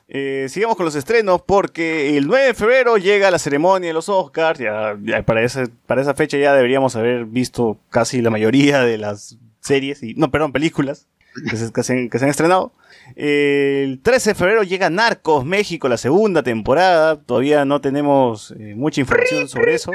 eh, 0.08 0.46
sigamos 0.48 0.76
con 0.76 0.84
los 0.86 0.94
estrenos 0.94 1.42
porque 1.42 2.16
el 2.16 2.26
9 2.26 2.46
de 2.46 2.54
febrero 2.54 2.96
llega 2.96 3.30
la 3.30 3.38
ceremonia 3.38 3.88
de 3.88 3.94
los 3.94 4.08
Oscars. 4.08 4.58
Ya, 4.58 4.96
ya 5.02 5.22
para, 5.22 5.42
esa, 5.42 5.64
para 5.86 6.00
esa 6.02 6.14
fecha 6.14 6.36
ya 6.38 6.54
deberíamos 6.54 6.96
haber 6.96 7.24
visto 7.26 7.78
casi 7.90 8.20
la 8.22 8.30
mayoría 8.30 8.80
de 8.82 8.98
las 8.98 9.36
series, 9.60 10.02
y, 10.02 10.14
no, 10.14 10.30
perdón, 10.30 10.52
películas 10.52 11.06
que 11.48 11.56
se, 11.56 11.72
que 11.72 11.82
se- 11.82 12.08
que 12.10 12.18
se 12.18 12.24
han 12.24 12.30
estrenado. 12.30 12.72
El 13.16 14.00
13 14.02 14.30
de 14.30 14.34
febrero 14.34 14.62
llega 14.62 14.90
Narcos 14.90 15.44
México, 15.44 15.88
la 15.88 15.96
segunda 15.96 16.42
temporada. 16.42 17.20
Todavía 17.20 17.64
no 17.64 17.80
tenemos 17.80 18.54
eh, 18.58 18.74
mucha 18.76 19.00
información 19.00 19.48
sobre 19.48 19.74
eso. 19.74 19.92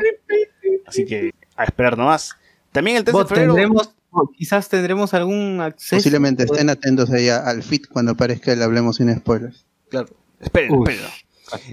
Así 0.85 1.05
que 1.05 1.33
a 1.55 1.63
esperar 1.63 1.97
nomás. 1.97 2.35
También 2.71 2.97
el 2.97 3.03
13 3.03 3.17
de 3.19 3.25
febrero. 3.25 3.53
tendremos, 3.55 3.95
quizás 4.37 4.69
tendremos 4.69 5.13
algún 5.13 5.59
acceso. 5.61 5.95
Posiblemente 5.95 6.43
estén 6.43 6.69
atentos 6.69 7.09
ahí 7.11 7.29
al 7.29 7.63
fit 7.63 7.87
cuando 7.87 8.13
aparezca 8.13 8.53
el 8.53 8.61
Hablemos 8.61 8.97
sin 8.97 9.13
spoilers. 9.15 9.65
Claro. 9.89 10.09
Esperen, 10.39 10.75
esperen. 10.75 10.99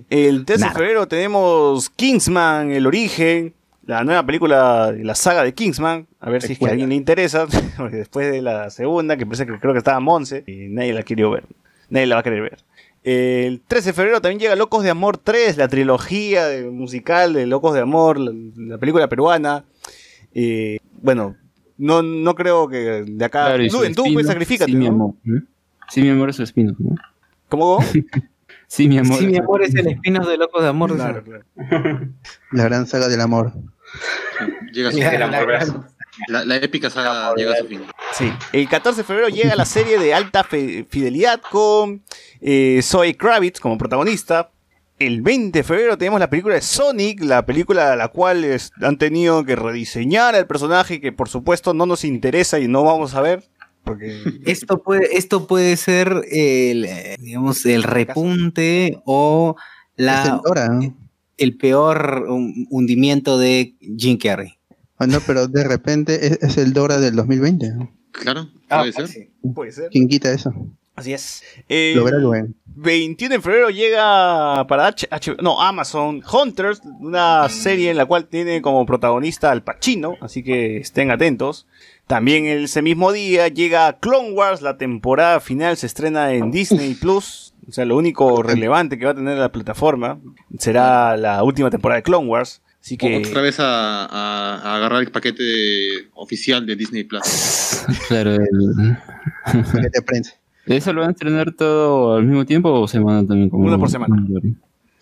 El 0.09 0.45
13 0.45 0.65
de 0.65 0.71
febrero 0.71 1.09
tenemos 1.09 1.91
Kingsman, 1.91 2.71
El 2.71 2.87
Origen, 2.87 3.55
la 3.86 4.05
nueva 4.05 4.24
película 4.24 4.93
de 4.93 5.05
la 5.05 5.15
saga 5.15 5.43
de 5.43 5.55
Kingsman. 5.55 6.06
A 6.20 6.31
ver 6.31 6.43
si 6.43 6.52
es 6.55 6.59
que 6.59 6.66
a 6.66 6.70
alguien 6.70 6.89
le 6.89 6.94
interesa, 6.94 7.47
porque 7.77 7.97
después 7.97 8.31
de 8.31 8.43
la 8.43 8.70
segunda, 8.70 9.16
que 9.16 9.27
parece 9.27 9.47
que 9.47 9.59
creo 9.59 9.73
que 9.73 9.78
estaba 9.78 10.01
Monse, 10.01 10.44
y 10.47 10.69
nadie 10.69 10.93
la 10.93 11.02
quería 11.02 11.28
ver. 11.28 11.44
Nadie 11.90 12.06
la 12.06 12.16
va 12.16 12.20
a 12.20 12.24
querer 12.24 12.43
ver. 12.43 12.59
El 13.02 13.61
13 13.61 13.90
de 13.90 13.93
febrero 13.93 14.20
también 14.23 14.39
llega 14.40 14.56
Locos 14.56 14.82
de 14.82 14.90
Amor 14.90 15.19
3, 15.19 15.59
la 15.59 15.69
trilogía 15.69 16.47
de- 16.47 16.70
musical 16.70 17.35
de 17.35 17.47
Locos 17.47 17.74
de 17.74 17.81
Amor, 17.81 18.19
la, 18.19 18.32
la 18.56 18.78
película 18.78 19.09
peruana. 19.09 19.65
Eh, 20.32 20.78
bueno, 21.02 21.36
no, 21.77 22.02
no 22.02 22.35
creo 22.35 22.66
que 22.69 23.05
de 23.06 23.24
acá... 23.24 23.47
Claro, 23.47 23.62
y 23.62 23.69
su 23.69 23.78
Luen, 23.78 23.94
tú 23.94 24.02
spin-off, 24.02 24.15
pues 24.15 24.27
sacrifícate, 24.27 24.73
Sí, 24.73 24.78
mi 24.78 24.86
amor. 24.86 25.15
Sí, 25.90 26.01
mi 26.01 26.09
amor 26.09 26.31
es 26.31 26.36
su 26.36 26.43
espino, 26.44 26.74
¿no? 26.78 26.94
¿Cómo? 27.48 27.78
Sí, 28.66 28.89
mi 28.89 28.98
amor. 28.98 29.19
Sí, 29.19 29.27
mi 29.27 29.36
amor 29.36 29.62
es 29.62 29.74
el 29.74 29.86
espino 29.86 30.27
de 30.27 30.36
locos 30.36 30.62
de 30.62 30.69
amor. 30.69 30.97
Claro, 30.97 31.23
claro. 31.23 31.44
La 32.51 32.65
gran 32.65 32.86
saga 32.89 33.06
del 33.09 33.20
amor. 33.20 33.52
Llega 34.73 34.91
su 34.91 34.99
Ya, 34.99 35.11
El 35.12 36.49
la 36.49 36.57
épica 36.57 36.91
saga 36.91 37.35
llega 37.35 37.53
a 37.55 37.57
su 37.57 37.66
fin. 37.66 37.83
Sí. 38.12 38.33
El 38.53 38.69
14 38.69 39.01
de 39.01 39.05
febrero 39.05 39.29
llega 39.29 39.57
la 39.57 39.65
serie 39.65 39.99
de 39.99 40.15
alta 40.15 40.45
fe- 40.45 40.87
fidelidad 40.89 41.41
con 41.51 42.03
eh, 42.41 42.81
Zoe 42.83 43.16
Kravitz 43.16 43.59
como 43.61 43.77
protagonista. 43.79 44.51
El 45.01 45.23
20 45.23 45.59
de 45.59 45.65
febrero 45.65 45.99
tenemos 45.99 46.21
la 46.21 46.31
película 46.31 46.55
de 46.55 46.61
Sonic, 46.61 47.21
la 47.25 47.45
película 47.45 47.93
a 47.93 47.97
la 47.97 48.09
cual 48.09 48.45
es- 48.45 48.71
han 48.81 48.97
tenido 48.97 49.45
que 49.45 49.57
rediseñar 49.57 50.37
al 50.37 50.47
personaje 50.47 51.01
que 51.01 51.11
por 51.11 51.29
supuesto 51.29 51.75
no 51.75 51.85
nos 51.85 52.05
interesa 52.05 52.61
y 52.61 52.69
no 52.69 52.85
vamos 52.85 53.15
a 53.16 53.21
ver. 53.21 53.43
Porque 53.83 54.23
Esto 54.47 54.83
puede, 54.83 55.16
esto 55.19 55.47
puede 55.49 55.77
ser 55.77 56.09
el, 56.31 56.85
eh, 56.85 57.16
digamos, 57.19 57.66
el 57.66 57.83
repunte 57.83 59.01
o 59.05 59.57
Es 59.97 60.07
el 60.07 60.07
la. 60.07 60.41
El 61.39 61.56
peor 61.56 62.27
hun- 62.28 62.66
hundimiento 62.70 63.39
de 63.39 63.74
Jim 63.97 64.19
Carrey. 64.19 64.55
Ah, 64.98 65.06
no, 65.06 65.20
pero 65.27 65.48
de 65.48 65.65
repente 65.65 66.27
es, 66.27 66.39
es 66.43 66.56
el 66.59 66.73
Dora 66.73 66.98
del 66.98 67.16
2020. 67.16 67.70
¿no? 67.74 67.90
Claro, 68.12 68.48
Ah, 68.69 68.81
puede 68.81 68.93
ser. 68.93 69.09
sí, 69.09 69.31
puede 69.55 69.73
ser. 69.73 69.89
¿Quién 69.90 70.09
quita 70.09 70.32
eso? 70.32 70.52
Así 70.97 71.12
es. 71.12 71.43
Eh, 71.69 71.93
Lo 71.97 72.05
verá 72.05 72.19
luego. 72.19 72.47
21 72.77 73.35
de 73.36 73.40
febrero 73.40 73.70
llega 73.70 74.65
para 74.69 74.86
H, 74.89 75.09
H- 75.11 75.36
no, 75.43 75.61
Amazon 75.61 76.23
Hunters, 76.32 76.81
una 77.01 77.48
serie 77.48 77.90
en 77.90 77.97
la 77.97 78.06
cual 78.06 78.27
tiene 78.27 78.62
como 78.62 78.86
protagonista 78.86 79.51
al 79.51 79.65
Pacino, 79.65 80.15
así 80.20 80.44
que 80.44 80.77
estén 80.78 81.11
atentos. 81.11 81.66
También 82.06 82.47
ese 82.47 82.81
mismo 82.82 83.11
día 83.12 83.48
llega 83.48 83.98
Clone 83.98 84.32
Wars, 84.32 84.62
la 84.62 84.77
temporada 84.78 85.40
final 85.40 85.77
se 85.77 85.86
estrena 85.86 86.32
en 86.32 86.51
Disney 86.52 86.94
Plus. 86.94 87.44
O 87.69 87.73
sea, 87.73 87.85
lo 87.85 87.97
único 87.97 88.43
relevante 88.43 88.99
que 88.99 89.05
va 89.07 89.12
a 89.12 89.15
tener 89.15 89.39
la 89.39 89.51
plataforma 89.53 90.19
será 90.59 91.16
la 91.16 91.43
última 91.43 91.70
temporada 91.70 91.97
de 91.99 92.03
Clone 92.03 92.27
Wars. 92.28 92.61
Así 92.81 92.99
que 92.99 93.16
Otra 93.27 93.41
vez 93.41 93.59
a, 93.61 94.05
a- 94.05 94.59
a 94.59 94.77
agarrar 94.77 95.01
el 95.03 95.11
paquete 95.11 95.43
oficial 96.15 96.66
de 96.66 96.77
Disney 96.77 97.05
Plus. 97.05 97.23
Claro, 98.09 98.32
el- 98.35 98.97
Que 99.82 99.91
te 99.91 100.03
prensa. 100.03 100.32
¿Eso 100.66 100.93
lo 100.93 101.01
van 101.01 101.11
a 101.11 101.12
estrenar 101.12 101.53
todo 101.53 102.16
al 102.16 102.24
mismo 102.24 102.45
tiempo 102.47 102.70
o 102.70 102.86
semana 102.89 103.27
también? 103.27 103.49
Como 103.51 103.65
Uno 103.66 103.78
por 103.78 103.91
semana. 103.91 104.16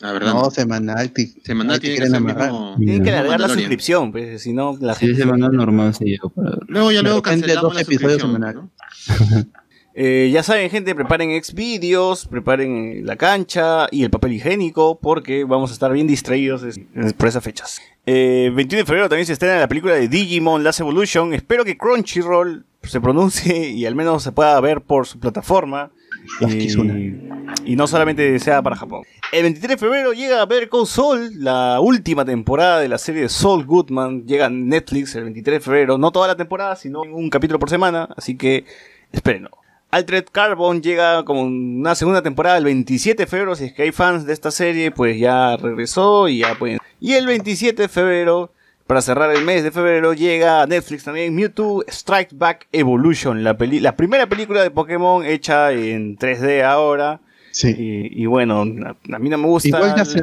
La 0.01 0.13
verdad. 0.13 0.33
No, 0.35 0.51
semanal. 0.51 1.11
ti- 1.13 1.35
Semanal 1.45 1.79
tiene 1.81 1.97
que 1.97 2.11
mismo. 2.21 2.75
tienen 2.79 3.03
que 3.05 3.11
alargar 3.11 3.39
la 3.41 3.49
suscripción, 3.49 4.11
pues, 4.11 4.43
si 4.43 4.53
no 4.53 4.77
la 4.81 4.95
Sí, 4.95 5.07
gente... 5.07 5.23
semanal 5.23 5.53
normal 5.53 5.95
sí 5.95 6.05
llegó 6.07 6.31
para 6.31 6.57
Luego 6.67 6.91
ya 6.91 6.99
De 6.99 7.03
luego 7.05 7.23
cancelamos 7.23 7.63
dos 7.63 7.75
la 7.77 7.81
episodios 7.83 8.21
suscripción, 8.21 8.33
semanales. 8.33 9.43
¿no? 9.45 9.47
Eh, 9.95 10.31
ya 10.33 10.43
saben, 10.43 10.71
gente, 10.71 10.95
preparen 10.95 11.31
Xvideos, 11.43 12.27
preparen 12.27 12.93
eh, 12.93 13.01
la 13.03 13.17
cancha 13.17 13.89
y 13.91 14.05
el 14.05 14.11
papel 14.11 14.33
higiénico, 14.33 14.99
porque 14.99 15.45
vamos 15.45 15.71
a 15.71 15.75
estar 15.75 15.93
bien 15.93 16.07
distraídos 16.07 16.63
por 17.17 17.29
esas 17.29 17.45
fechas. 17.45 17.81
Eh, 18.07 18.51
21 18.55 18.81
de 18.81 18.87
febrero 18.87 19.09
también 19.09 19.27
se 19.27 19.35
estrena 19.35 19.61
la 19.61 19.69
película 19.69 19.95
de 19.95 20.09
Digimon 20.09 20.65
Last 20.65 20.81
Evolution. 20.81 21.35
Espero 21.35 21.65
que 21.65 21.77
Crunchyroll 21.77 22.65
se 22.83 23.01
pronuncie 23.01 23.69
y 23.71 23.87
al 23.87 23.95
menos 23.95 24.23
se 24.23 24.33
pueda 24.33 24.59
ver 24.61 24.81
por 24.81 25.07
su 25.07 25.19
plataforma. 25.19 25.91
Eh, 26.41 27.29
y 27.65 27.77
no 27.77 27.87
solamente 27.87 28.39
sea 28.39 28.63
para 28.63 28.77
Japón. 28.77 29.03
El 29.33 29.43
23 29.43 29.71
de 29.71 29.79
febrero 29.79 30.13
llega 30.13 30.47
Call 30.71 30.87
Saul, 30.87 31.43
la 31.43 31.81
última 31.81 32.25
temporada 32.25 32.79
de 32.79 32.89
la 32.89 32.99
serie 32.99 33.23
de 33.23 33.29
Saul 33.29 33.65
Goodman. 33.65 34.25
Llega 34.27 34.47
a 34.47 34.51
Netflix 34.51 35.15
el 35.17 35.25
23 35.25 35.57
de 35.57 35.61
febrero. 35.61 35.99
No 35.99 36.13
toda 36.13 36.29
la 36.29 36.37
temporada, 36.37 36.77
sino 36.77 37.03
un 37.03 37.29
capítulo 37.29 37.59
por 37.59 37.71
semana. 37.71 38.09
Así 38.17 38.37
que 38.37 38.65
espérenlo. 39.11 39.51
Altered 39.93 40.25
Carbon 40.33 40.83
llega 40.83 41.25
como 41.25 41.43
una 41.43 41.95
segunda 41.95 42.23
temporada 42.23 42.59
el 42.59 42.65
27 42.65 43.23
de 43.23 43.27
febrero. 43.27 43.55
Si 43.55 43.65
es 43.65 43.73
que 43.73 43.83
hay 43.83 43.93
fans 43.93 44.27
de 44.27 44.33
esta 44.33 44.51
serie, 44.51 44.91
pues 44.91 45.19
ya 45.19 45.57
regresó 45.57 46.29
y 46.29 46.39
ya 46.39 46.59
pueden. 46.59 46.79
Y 46.99 47.13
el 47.13 47.27
27 47.27 47.83
de 47.83 47.89
febrero, 47.89 48.53
para 48.87 49.03
cerrar 49.03 49.31
el 49.37 49.45
mes 49.45 49.63
de 49.63 49.71
febrero, 49.71 50.13
llega 50.15 50.63
a 50.63 50.67
Netflix 50.67 51.05
también 51.05 51.35
Mewtwo 51.35 51.85
Strike 51.87 52.31
Back 52.33 52.69
Evolution, 52.73 53.45
la, 53.45 53.57
peli- 53.57 53.81
la 53.81 53.95
primera 53.95 54.27
película 54.27 54.63
de 54.63 54.71
Pokémon 54.71 55.25
hecha 55.25 55.73
en 55.73 56.17
3D 56.17 56.63
ahora. 56.65 57.21
Sí. 57.53 57.69
Y, 57.79 58.23
y 58.23 58.27
bueno, 58.27 58.63
a, 58.63 59.19
mí 59.19 59.29
no 59.29 59.37
me 59.39 59.47
gusta. 59.47 59.69
Igual 59.69 59.95
ya 59.95 60.05
se, 60.07 60.21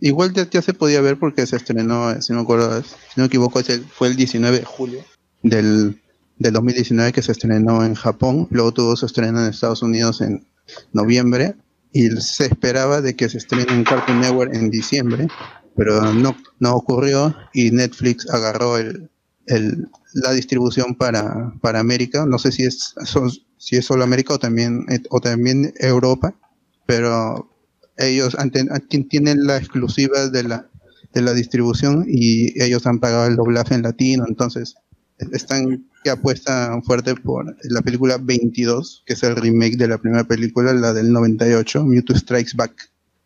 igual 0.00 0.32
ya, 0.32 0.48
ya 0.48 0.62
se 0.62 0.72
podía 0.72 1.00
ver 1.02 1.18
porque 1.18 1.46
se 1.46 1.56
estrenó, 1.56 2.10
eh, 2.10 2.22
si 2.22 2.32
no 2.32 2.38
me 2.38 2.42
acuerdo, 2.44 2.82
si 2.82 2.94
no 3.16 3.22
me 3.24 3.26
equivoco, 3.26 3.60
fue 3.90 4.08
el 4.08 4.16
19 4.16 4.60
de 4.60 4.64
julio 4.64 5.00
del, 5.42 6.00
del 6.38 6.52
2019 6.52 7.12
que 7.12 7.22
se 7.22 7.32
estrenó 7.32 7.84
en 7.84 7.94
Japón, 7.94 8.46
luego 8.50 8.72
tuvo 8.72 8.96
su 8.96 9.06
estreno 9.06 9.40
en 9.42 9.48
Estados 9.50 9.82
Unidos 9.82 10.20
en 10.20 10.46
noviembre 10.92 11.56
y 11.92 12.10
se 12.20 12.46
esperaba 12.46 13.00
de 13.00 13.16
que 13.16 13.28
se 13.28 13.38
estrene 13.38 13.72
en 13.72 13.84
Cartoon 13.84 14.20
Network 14.20 14.54
en 14.54 14.70
diciembre, 14.70 15.28
pero 15.76 16.12
no, 16.12 16.36
no 16.60 16.74
ocurrió 16.74 17.34
y 17.54 17.70
Netflix 17.70 18.28
agarró 18.30 18.76
el, 18.78 19.10
el- 19.46 19.88
la 20.14 20.32
distribución 20.32 20.94
para, 20.94 21.52
para 21.60 21.80
América, 21.80 22.24
no 22.26 22.38
sé 22.38 22.50
si 22.52 22.64
es, 22.64 22.94
so- 23.04 23.28
si 23.58 23.76
es 23.76 23.84
solo 23.84 24.04
América 24.04 24.34
o 24.34 24.38
también, 24.38 24.86
o 25.10 25.20
también 25.20 25.72
Europa, 25.78 26.34
pero 26.86 27.50
ellos 27.96 28.34
han 28.38 28.50
ten- 28.50 28.70
han- 28.72 28.86
tienen 29.08 29.46
la 29.46 29.56
exclusiva 29.56 30.28
de 30.28 30.42
la, 30.44 30.66
de 31.12 31.22
la 31.22 31.32
distribución 31.34 32.04
y 32.08 32.60
ellos 32.62 32.86
han 32.86 33.00
pagado 33.00 33.26
el 33.26 33.36
doblaje 33.36 33.74
en 33.74 33.82
latino, 33.82 34.24
entonces 34.28 34.76
están 35.32 35.84
que 36.04 36.10
apuestan 36.10 36.82
fuerte 36.82 37.14
por 37.16 37.44
la 37.64 37.82
película 37.82 38.18
22, 38.20 39.02
que 39.06 39.14
es 39.14 39.22
el 39.22 39.36
remake 39.36 39.76
de 39.76 39.88
la 39.88 39.98
primera 39.98 40.24
película, 40.24 40.72
la 40.72 40.92
del 40.92 41.12
98, 41.12 41.84
Mewtwo 41.84 42.14
Strikes 42.16 42.52
Back. 42.54 42.72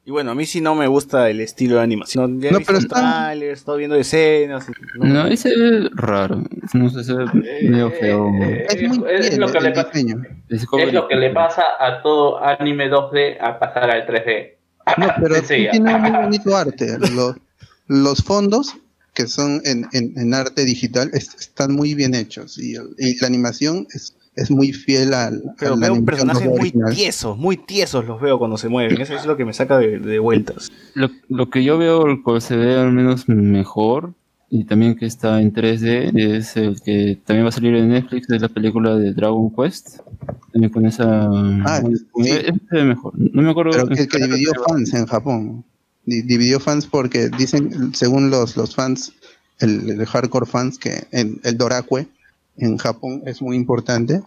Y 0.05 0.11
bueno, 0.11 0.33
a 0.33 0.35
mí 0.35 0.47
sí 0.47 0.61
no 0.61 0.75
me 0.75 0.89
gusta 0.89 1.31
el 1.31 1.41
estilo 1.41 1.77
de 1.77 1.83
animación. 1.83 2.41
No, 2.41 2.41
visto 2.41 2.61
pero 2.67 2.79
está- 2.79 3.35
estoy 3.35 3.79
viendo 3.79 3.95
escenas. 3.95 4.67
y 4.69 4.99
no- 4.99 5.05
No, 5.23 5.27
ese 5.29 5.51
es 5.51 5.91
raro. 5.93 6.43
No 6.75 6.91
sé, 6.91 7.05
se 7.05 7.15
ve 7.15 7.27
medio 7.69 7.89
feo. 7.93 8.29
Eh, 8.43 8.67
Es 8.69 8.89
muy 8.99 9.09
es 9.09 9.29
bien 9.29 9.41
lo 9.41 9.47
que 9.53 9.59
el 9.59 9.65
le 9.65 9.71
pasa- 9.71 9.91
diseño. 9.93 10.23
Es 10.49 10.67
lo 10.93 11.07
que 11.07 11.15
le 11.15 11.31
pasa 11.31 11.63
a 11.79 12.03
todo 12.03 12.43
anime 12.43 12.89
2D 12.91 13.37
a 13.41 13.59
pasar 13.61 13.91
al 13.93 14.05
3D. 14.07 14.59
No, 14.99 15.07
pero 15.23 15.35
Sí, 15.45 15.69
tiene 15.71 15.97
muy 15.97 16.11
bonito 16.11 16.57
arte. 16.57 16.99
Los, 16.99 17.37
los 17.87 18.25
fondos, 18.25 18.75
que 19.15 19.27
son 19.27 19.61
en, 19.65 19.87
en- 19.93 20.13
en 20.19 20.35
arte 20.35 20.65
digital, 20.65 21.11
es- 21.13 21.35
están 21.39 21.75
muy 21.75 21.95
bien 21.95 22.15
hechos 22.15 22.59
y, 22.59 22.75
el- 22.77 22.95
y 22.99 23.19
la 23.21 23.27
animación 23.27 23.87
es, 23.95 24.15
es 24.37 24.51
muy 24.51 24.73
fiel 24.73 25.13
al, 25.13 25.43
Pero 25.59 25.77
veo 25.77 25.93
animación 25.93 26.05
personajes 26.07 26.43
2D 26.43 26.51
muy 26.51 26.61
original. 26.61 26.95
tiesos, 26.95 27.37
muy 27.39 27.57
tiesos 27.59 28.07
los 28.07 28.21
veo 28.21 28.39
cuando 28.39 28.57
se 28.57 28.69
mueven. 28.69 29.01
Eso 29.01 29.15
es 29.15 29.27
lo 29.27 29.37
que 29.37 29.45
me 29.45 29.53
saca 29.53 29.79
de, 29.79 29.99
de 29.99 30.19
vueltas. 30.19 30.71
Lo, 30.95 31.11
lo 31.29 31.51
que 31.51 31.63
yo 31.63 31.77
veo 31.77 32.07
el 32.07 32.23
cual 32.23 32.41
se 32.41 32.57
ve 32.57 32.75
al 32.77 32.93
menos 32.93 33.29
mejor 33.29 34.15
y 34.49 34.65
también 34.65 34.97
que 34.97 35.07
está 35.07 35.41
en 35.41 35.53
3D 35.53 36.13
es 36.39 36.57
el 36.57 36.81
que 36.83 37.19
también 37.25 37.45
va 37.45 37.49
a 37.51 37.53
salir 37.53 37.75
en 37.75 37.89
Netflix 37.89 38.29
es 38.31 38.41
la 38.43 38.49
película 38.51 38.97
de 38.97 39.13
Dragon 39.15 39.51
Quest 39.55 39.99
también 40.53 40.71
con 40.73 40.85
esa 40.85 41.27
Ah, 41.65 41.83
sí. 42.17 42.25
se 42.25 42.53
ve 42.77 42.85
mejor 42.85 43.13
no 43.19 43.41
me 43.43 43.51
acuerdo 43.51 43.73
Pero 43.73 43.89
que, 43.89 44.07
que 44.07 44.19
dividió 44.19 44.53
fans 44.69 44.93
en 44.93 45.07
Japón. 45.07 45.65
Di- 46.05 46.23
dividió 46.23 46.61
fans 46.61 46.87
porque 46.87 47.29
dicen, 47.29 47.95
según 47.95 48.31
los, 48.31 48.57
los 48.57 48.75
fans, 48.75 49.13
el, 49.61 50.05
hardcore 50.07 50.47
fans, 50.47 50.79
que 50.79 51.07
el 51.11 51.57
Dorakue 51.57 52.09
en 52.57 52.77
Japón 52.79 53.23
es 53.27 53.41
muy 53.43 53.57
importante. 53.57 54.23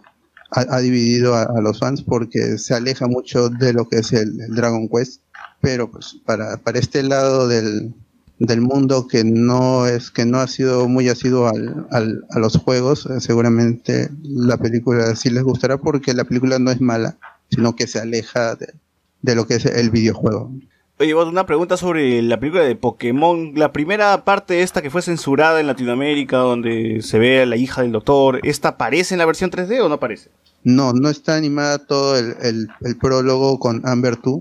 Ha, 0.52 0.76
ha 0.76 0.80
dividido 0.80 1.34
a, 1.34 1.60
los 1.60 1.78
fans 1.80 2.02
porque 2.02 2.56
se 2.58 2.74
aleja 2.74 3.06
mucho 3.08 3.48
de 3.48 3.72
lo 3.72 3.88
que 3.88 3.98
es 3.98 4.12
el, 4.12 4.40
el 4.40 4.54
Dragon 4.54 4.88
Quest. 4.88 5.20
Pero 5.60 5.90
pues 5.90 6.16
para, 6.24 6.58
para 6.58 6.78
este 6.78 7.02
lado 7.02 7.48
del, 7.48 7.94
del 8.38 8.60
mundo 8.60 9.06
que 9.08 9.24
no 9.24 9.86
es 9.86 10.10
que 10.10 10.24
no 10.24 10.38
ha 10.38 10.46
sido 10.46 10.88
muy 10.88 11.08
asiduo 11.08 11.48
al, 11.48 11.86
al- 11.90 12.24
a 12.30 12.38
los 12.38 12.56
juegos, 12.56 13.06
eh, 13.06 13.20
seguramente 13.20 14.08
la 14.22 14.56
película 14.58 15.16
sí 15.16 15.30
les 15.30 15.42
gustará 15.42 15.78
porque 15.78 16.14
la 16.14 16.24
película 16.24 16.58
no 16.58 16.70
es 16.70 16.80
mala, 16.80 17.18
sino 17.50 17.74
que 17.74 17.86
se 17.86 17.98
aleja 17.98 18.54
de, 18.54 18.74
de 19.22 19.34
lo 19.34 19.46
que 19.46 19.54
es 19.56 19.66
el 19.66 19.90
videojuego. 19.90 20.52
Oye, 20.98 21.12
vos, 21.12 21.28
una 21.28 21.44
pregunta 21.44 21.76
sobre 21.76 22.22
la 22.22 22.40
película 22.40 22.62
de 22.64 22.74
Pokémon. 22.74 23.52
La 23.54 23.70
primera 23.70 24.24
parte 24.24 24.62
esta 24.62 24.80
que 24.80 24.88
fue 24.90 25.02
censurada 25.02 25.60
en 25.60 25.66
Latinoamérica, 25.66 26.38
donde 26.38 27.00
se 27.02 27.18
ve 27.18 27.42
a 27.42 27.46
la 27.46 27.56
hija 27.56 27.82
del 27.82 27.92
doctor, 27.92 28.40
¿esta 28.44 28.68
aparece 28.70 29.14
en 29.14 29.18
la 29.18 29.26
versión 29.26 29.50
3D 29.50 29.80
o 29.82 29.88
no 29.90 29.96
aparece? 29.96 30.30
No, 30.64 30.94
no 30.94 31.10
está 31.10 31.36
animada 31.36 31.78
todo 31.78 32.16
el, 32.18 32.34
el- 32.42 32.68
el 32.80 32.96
prólogo 32.96 33.58
con 33.58 33.86
Amber 33.86 34.18
2 34.22 34.40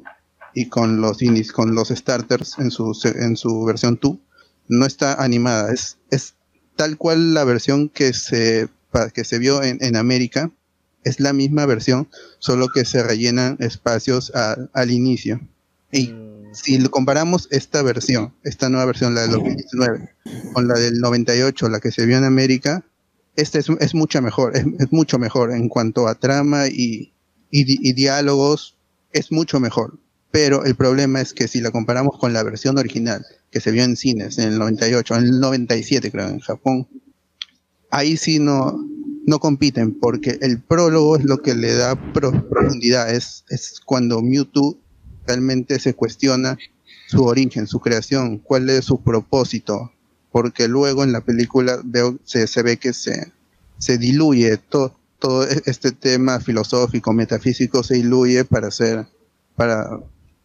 y 0.53 0.69
con 0.69 1.01
los 1.01 1.21
inis, 1.21 1.51
con 1.51 1.75
los 1.75 1.89
starters 1.89 2.57
en 2.57 2.71
su, 2.71 2.97
en 3.03 3.35
su 3.35 3.65
versión 3.65 3.99
2. 4.01 4.15
No 4.69 4.85
está 4.85 5.21
animada, 5.21 5.73
es, 5.73 5.97
es 6.09 6.35
tal 6.77 6.97
cual 6.97 7.33
la 7.33 7.43
versión 7.43 7.89
que 7.89 8.13
se, 8.13 8.69
que 9.13 9.25
se 9.25 9.39
vio 9.39 9.61
en, 9.61 9.77
en 9.81 9.97
América. 9.97 10.51
Es 11.03 11.19
la 11.19 11.33
misma 11.33 11.65
versión, 11.67 12.07
solo 12.39 12.69
que 12.69 12.85
se 12.85 13.03
rellenan 13.03 13.57
espacios 13.59 14.31
a- 14.33 14.55
al 14.73 14.89
inicio. 14.89 15.41
Y 15.91 16.13
si 16.55 16.77
lo 16.79 16.89
comparamos 16.89 17.47
esta 17.51 17.81
versión, 17.83 18.33
esta 18.43 18.69
nueva 18.69 18.85
versión, 18.85 19.13
la 19.15 19.21
del 19.21 19.31
2019, 19.31 20.09
con 20.53 20.67
la 20.67 20.75
del 20.79 20.99
98, 20.99 21.69
la 21.69 21.79
que 21.79 21.91
se 21.91 22.05
vio 22.05 22.17
en 22.17 22.23
América, 22.23 22.83
esta 23.35 23.59
es, 23.59 23.67
es 23.79 23.93
mucho 23.93 24.21
mejor, 24.21 24.55
es, 24.55 24.65
es 24.79 24.91
mucho 24.91 25.19
mejor 25.19 25.51
en 25.51 25.67
cuanto 25.69 26.07
a 26.07 26.15
trama 26.15 26.67
y, 26.67 27.13
y 27.51 27.63
di- 27.65 27.79
y 27.81 27.93
diálogos, 27.93 28.77
es 29.11 29.31
mucho 29.31 29.59
mejor. 29.59 29.99
Pero 30.31 30.65
el 30.65 30.75
problema 30.75 31.21
es 31.21 31.33
que 31.33 31.47
si 31.47 31.61
la 31.61 31.71
comparamos 31.71 32.17
con 32.17 32.33
la 32.33 32.43
versión 32.43 32.77
original 32.77 33.25
que 33.51 33.61
se 33.61 33.71
vio 33.71 33.83
en 33.83 33.95
cines 33.95 34.37
en 34.37 34.49
el 34.53 34.59
98, 34.59 35.15
en 35.15 35.23
el 35.23 35.39
97 35.39 36.11
creo, 36.11 36.27
en 36.27 36.39
Japón, 36.39 36.87
ahí 37.91 38.17
sí 38.17 38.39
no, 38.39 38.77
no 39.25 39.39
compiten, 39.39 39.97
porque 39.99 40.37
el 40.41 40.61
prólogo 40.61 41.17
es 41.17 41.23
lo 41.23 41.37
que 41.41 41.55
le 41.55 41.73
da 41.75 41.95
pro- 42.13 42.47
profundidad, 42.49 43.13
es, 43.13 43.45
es 43.49 43.79
cuando 43.83 44.21
Mewtwo 44.21 44.77
realmente 45.27 45.79
se 45.79 45.93
cuestiona 45.93 46.57
su 47.07 47.23
origen, 47.25 47.67
su 47.67 47.79
creación, 47.79 48.39
cuál 48.39 48.69
es 48.69 48.85
su 48.85 49.01
propósito, 49.01 49.91
porque 50.31 50.67
luego 50.67 51.03
en 51.03 51.11
la 51.11 51.21
película 51.21 51.79
veo, 51.83 52.17
se, 52.23 52.47
se 52.47 52.61
ve 52.63 52.77
que 52.77 52.93
se, 52.93 53.31
se 53.77 53.97
diluye 53.97 54.57
todo, 54.57 54.95
todo 55.19 55.43
e- 55.49 55.61
este 55.65 55.91
tema 55.91 56.39
filosófico, 56.39 57.13
metafísico, 57.13 57.83
se 57.83 57.95
diluye 57.95 58.43
para 58.45 58.67
hacer, 58.67 59.05
para, 59.55 59.99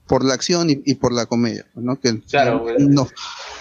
por 0.06 0.24
la 0.24 0.34
acción 0.34 0.70
y, 0.70 0.82
y 0.84 0.94
por 0.94 1.12
la 1.12 1.26
comedia, 1.26 1.66
¿no? 1.74 1.98
Que 1.98 2.20
Claro, 2.20 2.66
no, 2.78 3.08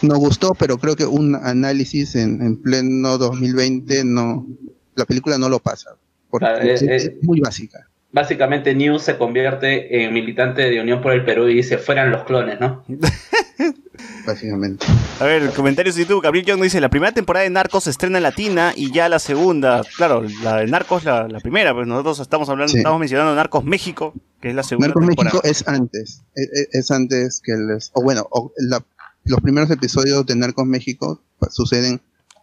no 0.02 0.18
gustó, 0.18 0.54
pero 0.54 0.78
creo 0.78 0.96
que 0.96 1.06
un 1.06 1.36
análisis 1.36 2.16
en, 2.16 2.42
en 2.42 2.58
pleno 2.62 3.18
2020 3.18 4.04
no, 4.04 4.46
la 4.96 5.06
película 5.06 5.38
no 5.38 5.50
lo 5.50 5.60
pasa, 5.60 5.92
porque 6.30 6.46
Claro, 6.46 6.62
es, 6.64 6.82
es- 6.82 7.06
es 7.06 7.24
muy 7.24 7.40
básica. 7.40 7.89
Básicamente 8.12 8.74
News 8.74 9.04
se 9.04 9.18
convierte 9.18 10.04
en 10.04 10.14
militante 10.14 10.64
de 10.64 10.82
Unión 10.82 11.02
por 11.02 11.14
el 11.14 11.24
Perú 11.24 11.48
y 11.48 11.54
dice 11.56 11.78
fueran 11.78 12.10
los 12.12 12.24
clones, 12.24 12.60
¿no? 12.60 12.84
básicamente. 14.26 14.86
A 15.20 15.26
ver, 15.26 15.50
comentarios 15.52 15.96
de 15.96 16.04
YouTube. 16.04 16.24
Gabriel 16.24 16.46
Young 16.46 16.62
dice: 16.62 16.82
La 16.82 16.90
primera 16.90 17.12
temporada 17.12 17.44
de 17.44 17.50
Narcos 17.50 17.84
se 17.86 17.90
estrena 17.90 18.18
en 18.18 18.24
Latina 18.24 18.74
y 18.76 18.92
ya 18.92 19.10
la 19.10 19.20
segunda. 19.20 19.84
Claro, 19.98 20.24
la 20.44 20.58
de 20.58 20.68
Narcos, 20.68 21.04
la, 21.04 21.28
la 21.28 21.40
primera, 21.40 21.74
pues 21.74 21.88
nosotros 21.88 22.20
estamos 22.20 22.50
hablando, 22.50 22.72
Sí. 22.72 22.78
estamos 22.80 23.00
mencionando 23.00 23.36
Narcos 23.36 23.64
México, 23.64 24.14
que 24.42 24.50
es 24.50 24.56
la 24.56 24.64
segunda 24.64 24.88
Narcos 24.88 25.06
temporada. 25.06 25.34
México 25.44 25.48
es 25.48 25.68
antes, 25.68 26.24
e- 26.36 26.42
e- 26.62 26.68
es, 26.80 26.92
antes 26.92 27.42
que 27.44 27.54
les, 27.56 27.92
o 27.94 28.02
bueno, 28.02 28.26
o 28.32 28.52
la- 28.58 28.84
los 29.26 29.40
primeros 29.42 29.70
episodios 29.72 30.26
de 30.26 30.36
Narcos 30.36 30.66
México 30.66 31.22
pa- 31.40 31.50
suceden 31.50 32.02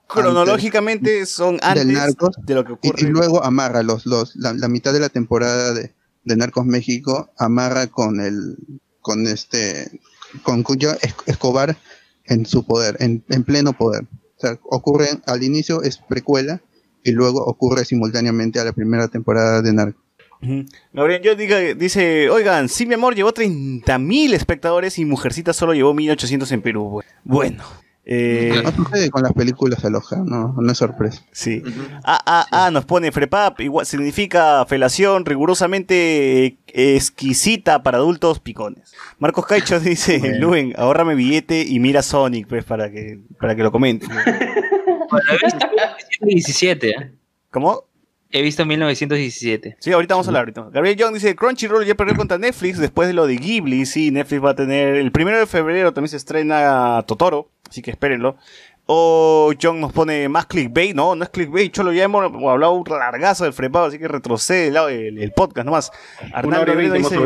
Cronológicamente 0.09 1.27
son 1.27 1.59
antes 1.63 1.87
del 1.87 1.95
Narcos 1.97 2.37
de 2.45 2.55
lo 2.55 2.65
que 2.65 2.73
ocurre. 2.73 3.03
y 3.03 3.05
luego 3.07 3.43
amarra 3.45 3.83
los, 3.83 4.07
los 4.07 4.37
la, 4.37 4.53
la 4.53 4.69
mitad 4.69 4.93
de 4.93 5.01
la 5.01 5.09
temporada 5.09 5.73
de, 5.75 5.93
de 6.25 6.37
Narcos 6.37 6.65
México 6.67 7.31
amarra 7.39 7.87
con 7.89 8.21
el 8.21 8.57
con 9.01 9.27
este 9.27 10.01
con 10.43 10.63
Cuyo 10.63 10.93
Es- 11.03 11.15
Escobar 11.27 11.77
en 12.25 12.45
su 12.47 12.65
poder, 12.67 12.97
en, 13.01 13.23
en 13.29 13.45
pleno 13.45 13.73
poder. 13.73 14.03
O 14.37 14.41
sea, 14.41 14.59
ocurre 14.65 15.09
al 15.27 15.43
inicio 15.43 15.83
es 15.83 15.99
precuela 15.99 16.61
y 17.05 17.13
luego 17.13 17.45
ocurre 17.45 17.85
simultáneamente 17.85 18.59
a 18.61 18.65
la 18.65 18.73
primera 18.73 19.09
temporada 19.09 19.63
de 19.63 19.73
Narcos. 19.73 20.03
Gabriel 20.93 21.23
Young 21.23 21.39
diga- 21.39 21.75
dice: 21.75 22.29
Oigan, 22.31 22.69
sí, 22.69 22.85
mi 22.87 22.95
amor, 22.95 23.15
llevó 23.15 23.33
30.000 23.33 24.35
espectadores 24.35 24.99
y 24.99 25.05
Mujercita 25.05 25.53
solo 25.53 25.73
llevó 25.73 25.95
1.800 25.95 26.53
en 26.53 26.63
Perú. 26.63 26.91
Bu- 27.01 27.05
Bueno. 27.25 27.65
Eh, 28.09 28.61
No 28.63 28.71
sucede 28.71 29.11
con 29.11 29.25
las 29.25 29.33
películas 29.33 29.85
aloja, 29.85 30.17
no, 30.25 30.55
no 30.57 30.73
es 30.73 30.79
sorpresa. 30.79 31.23
Sí. 31.33 31.61
Ah, 32.05 32.21
ah, 32.25 32.47
ah, 32.53 32.71
nos 32.71 32.85
pone 32.85 33.11
FREPAP, 33.11 33.61
igual 33.63 33.85
significa 33.85 34.65
felación 34.67 35.25
rigurosamente 35.25 36.47
eh, 36.47 36.57
exquisita 36.97 37.83
para 37.83 37.99
adultos 37.99 38.39
picones. 38.39 38.93
Marcos 39.19 39.47
Caicho 39.47 39.81
dice, 39.81 40.19
Bueno. 40.21 40.39
Luen, 40.39 40.73
ahórrame 40.77 41.17
billete 41.17 41.63
y 41.67 41.81
mira 41.81 42.03
Sonic, 42.03 42.47
pues, 42.47 42.65
para 42.65 42.91
que, 42.93 43.19
para 43.41 43.57
que 43.57 43.63
lo 43.63 43.73
comente. 43.73 44.07
Bueno, 45.09 45.25
he 45.31 45.45
visto 45.45 45.69
1917, 45.69 46.91
¿eh? 46.91 47.13
¿Cómo? 47.53 47.85
He 48.31 48.43
visto 48.43 48.67
1917. 48.67 49.77
Sí, 49.79 49.93
ahorita 49.93 50.15
vamos 50.15 50.27
a 50.27 50.31
hablar 50.31 50.41
ahorita. 50.43 50.69
Gabriel 50.73 50.97
Young 50.97 51.15
dice, 51.15 51.35
Crunchyroll 51.37 51.85
ya 51.87 51.95
perdió 51.95 52.17
contra 52.17 52.39
Netflix 52.39 52.79
después 52.79 53.09
de 53.09 53.15
lo 53.15 53.27
de 53.27 53.37
Ghibli. 53.37 53.87
Sí, 53.87 54.11
Netflix 54.11 54.45
va 54.45 54.51
a 54.51 54.57
tener... 54.57 54.97
El 54.97 55.13
primero 55.13 55.39
de 55.39 55.47
febrero 55.47 55.93
también 55.95 56.11
se 56.11 56.17
estrena 56.17 57.03
Totoro, 57.07 57.49
así 57.69 57.83
que 57.83 57.91
espérenlo. 57.93 58.37
O 58.89 59.53
John 59.61 59.81
nos 59.81 59.93
pone 59.93 60.29
más 60.29 60.47
clickbait. 60.47 60.95
No, 60.95 61.17
no 61.17 61.25
es 61.25 61.31
clickbait. 61.31 61.73
Cholo, 61.73 61.93
ya 61.93 62.05
hemos 62.05 62.25
hablado 62.25 62.73
un 62.73 62.85
largazo 62.89 63.43
del 63.45 63.53
frepado, 63.53 63.87
así 63.87 63.99
que 63.99 64.07
retrocede 64.07 64.69
el, 64.69 64.75
lado- 64.75 64.89
el- 64.91 65.19
el 65.19 65.33
podcast 65.33 65.65
nomás. 65.67 65.91
Una 66.45 66.59
Arnaldo 66.59 66.93
dice, 66.95 67.19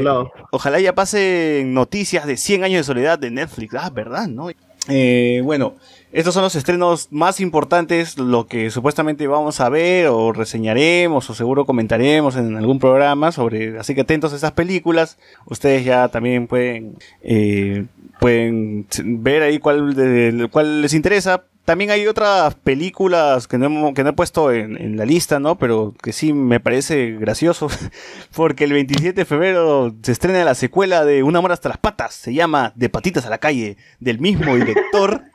ojalá 0.52 0.80
ya 0.80 0.94
pasen 0.94 1.74
noticias 1.74 2.26
de 2.26 2.36
100 2.38 2.64
años 2.64 2.78
de 2.80 2.84
soledad 2.84 3.18
de 3.18 3.30
Netflix. 3.30 3.74
Ah, 3.74 3.90
verdad, 3.90 4.26
¿no? 4.26 4.48
Eh, 4.88 5.42
bueno, 5.44 5.74
estos 6.12 6.34
son 6.34 6.42
los 6.42 6.56
estrenos 6.56 7.08
más 7.10 7.40
importantes, 7.40 8.18
lo 8.18 8.46
que 8.46 8.70
supuestamente 8.70 9.26
vamos 9.26 9.60
a 9.60 9.68
ver 9.68 10.08
o 10.08 10.32
reseñaremos 10.32 11.28
o 11.30 11.34
seguro 11.34 11.66
comentaremos 11.66 12.36
en 12.36 12.56
algún 12.56 12.78
programa 12.78 13.32
sobre, 13.32 13.78
así 13.78 13.94
que 13.94 14.00
atentos 14.02 14.32
a 14.32 14.36
esas 14.36 14.52
películas. 14.52 15.18
Ustedes 15.46 15.84
ya 15.84 16.08
también 16.08 16.46
pueden 16.46 16.96
eh, 17.22 17.84
pueden 18.18 18.86
ver 19.04 19.42
ahí 19.42 19.58
cuál, 19.58 19.94
de- 19.94 20.48
cuál 20.50 20.82
les 20.82 20.94
interesa. 20.94 21.44
También 21.64 21.90
hay 21.90 22.06
otras 22.08 22.54
películas 22.56 23.46
que 23.46 23.56
no, 23.56 23.94
que 23.94 24.02
no 24.02 24.10
he 24.10 24.12
puesto 24.14 24.50
en, 24.50 24.76
en 24.80 24.96
la 24.96 25.04
lista, 25.04 25.38
¿no? 25.38 25.56
Pero 25.56 25.94
que 26.02 26.12
sí 26.12 26.32
me 26.32 26.58
parece 26.58 27.12
gracioso. 27.12 27.68
Porque 28.34 28.64
el 28.64 28.72
27 28.72 29.12
de 29.12 29.24
febrero 29.24 29.94
se 30.02 30.10
estrena 30.10 30.44
la 30.44 30.54
secuela 30.56 31.04
de 31.04 31.22
Un 31.22 31.36
amor 31.36 31.52
hasta 31.52 31.68
las 31.68 31.78
patas. 31.78 32.14
Se 32.14 32.34
llama 32.34 32.72
De 32.74 32.88
patitas 32.88 33.24
a 33.26 33.30
la 33.30 33.38
calle. 33.38 33.76
Del 34.00 34.18
mismo 34.18 34.56
director. 34.56 35.22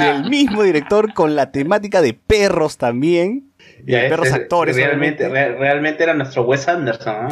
del 0.00 0.28
mismo 0.30 0.62
director 0.62 1.12
con 1.14 1.36
la 1.36 1.50
temática 1.50 2.00
de 2.02 2.14
perros 2.14 2.76
también. 2.78 3.44
Y 3.86 3.92
Ya, 3.92 4.00
perros 4.08 4.26
este, 4.26 4.40
actores. 4.40 4.74
Realmente, 4.74 5.28
re- 5.28 5.56
realmente 5.56 6.02
era 6.02 6.12
nuestro 6.14 6.42
Wes 6.42 6.66
Anderson. 6.66 7.28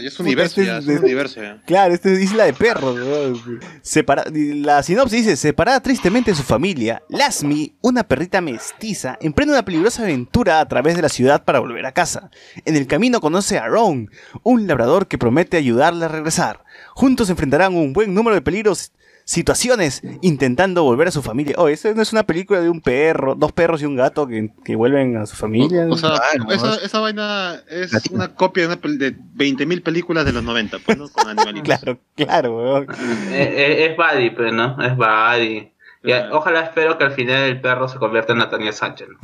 Es 0.00 0.20
un 0.20 0.26
universo 0.26 0.62
ya, 0.62 0.78
es 0.78 0.86
un 0.86 0.98
universo 0.98 1.42
ya. 1.42 1.60
Claro, 1.66 1.92
esta 1.92 2.10
es 2.10 2.20
Isla 2.20 2.44
de 2.44 2.52
Perros. 2.52 2.94
¿no? 2.96 3.60
Separa- 3.82 4.24
la 4.32 4.82
sinopsis 4.82 5.24
dice, 5.24 5.36
separada 5.36 5.80
tristemente 5.80 6.30
de 6.30 6.36
su 6.36 6.44
familia, 6.44 7.02
Lasmi, 7.08 7.74
una 7.80 8.04
perrita 8.04 8.40
mestiza, 8.40 9.18
emprende 9.20 9.54
una 9.54 9.64
peligrosa 9.64 10.02
aventura 10.04 10.60
a 10.60 10.68
través 10.68 10.94
de 10.94 11.02
la 11.02 11.08
ciudad 11.08 11.44
para 11.44 11.58
volver 11.58 11.84
a 11.86 11.92
casa. 11.92 12.30
En 12.64 12.76
el 12.76 12.86
camino 12.86 13.20
conoce 13.20 13.58
a 13.58 13.66
Ron, 13.66 14.10
un 14.44 14.66
labrador 14.68 15.08
que 15.08 15.18
promete 15.18 15.56
ayudarle 15.56 16.04
a 16.04 16.08
regresar. 16.08 16.62
Juntos 16.94 17.28
enfrentarán 17.28 17.74
un 17.74 17.92
buen 17.92 18.14
número 18.14 18.34
de 18.36 18.42
peligros, 18.42 18.92
situaciones, 19.28 20.00
intentando 20.22 20.84
volver 20.84 21.08
a 21.08 21.10
su 21.10 21.20
familia. 21.22 21.54
Oh, 21.58 21.68
esa 21.68 21.92
no 21.92 22.00
es 22.00 22.12
una 22.14 22.22
película 22.22 22.62
de 22.62 22.70
un 22.70 22.80
perro, 22.80 23.34
dos 23.34 23.52
perros 23.52 23.82
y 23.82 23.84
un 23.84 23.94
gato 23.94 24.26
que, 24.26 24.50
que 24.64 24.74
vuelven 24.74 25.18
a 25.18 25.26
su 25.26 25.36
familia. 25.36 25.86
O 25.90 25.98
sea, 25.98 26.14
esa, 26.48 26.76
es- 26.76 26.84
esa 26.84 27.00
vaina 27.00 27.60
es 27.68 27.92
una 28.10 28.34
copia 28.34 28.62
de, 28.62 28.66
una 28.68 28.80
pel- 28.80 28.96
de 28.96 29.14
20.000 29.14 29.82
películas 29.82 30.24
de 30.24 30.32
los 30.32 30.42
90, 30.42 30.78
pues, 30.78 30.96
¿no? 30.96 31.10
Con 31.10 31.28
animalitos. 31.38 31.62
Claro, 31.78 31.98
claro, 32.16 32.56
weón. 32.56 32.86
Eh, 33.30 33.54
eh, 33.54 33.86
es 33.90 33.96
Buddy, 33.98 34.30
pues, 34.30 34.50
¿no? 34.54 34.82
Es 34.82 34.96
Buddy. 34.96 35.72
Y, 36.04 36.12
ojalá 36.32 36.60
espero 36.60 36.96
que 36.96 37.04
al 37.04 37.12
final 37.12 37.42
el 37.44 37.60
perro 37.60 37.88
se 37.88 37.98
convierta 37.98 38.32
en 38.32 38.38
Natalia 38.38 38.72
Sánchez. 38.72 39.08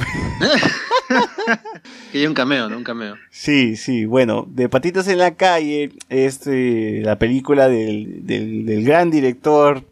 Que 2.11 2.19
hay 2.19 2.27
un 2.27 2.35
cameo, 2.35 2.69
¿no? 2.69 2.79
Un 2.79 2.85
cameo. 2.85 3.17
Sí, 3.31 3.77
sí, 3.77 4.07
bueno, 4.07 4.47
de 4.49 4.69
Patitas 4.69 5.07
en 5.09 5.19
la 5.19 5.35
calle 5.35 5.91
es 6.09 6.47
eh, 6.47 7.03
la 7.05 7.19
película 7.19 7.69
del, 7.69 8.27
del, 8.27 8.65
del 8.65 8.85
gran 8.85 9.11
director 9.11 9.85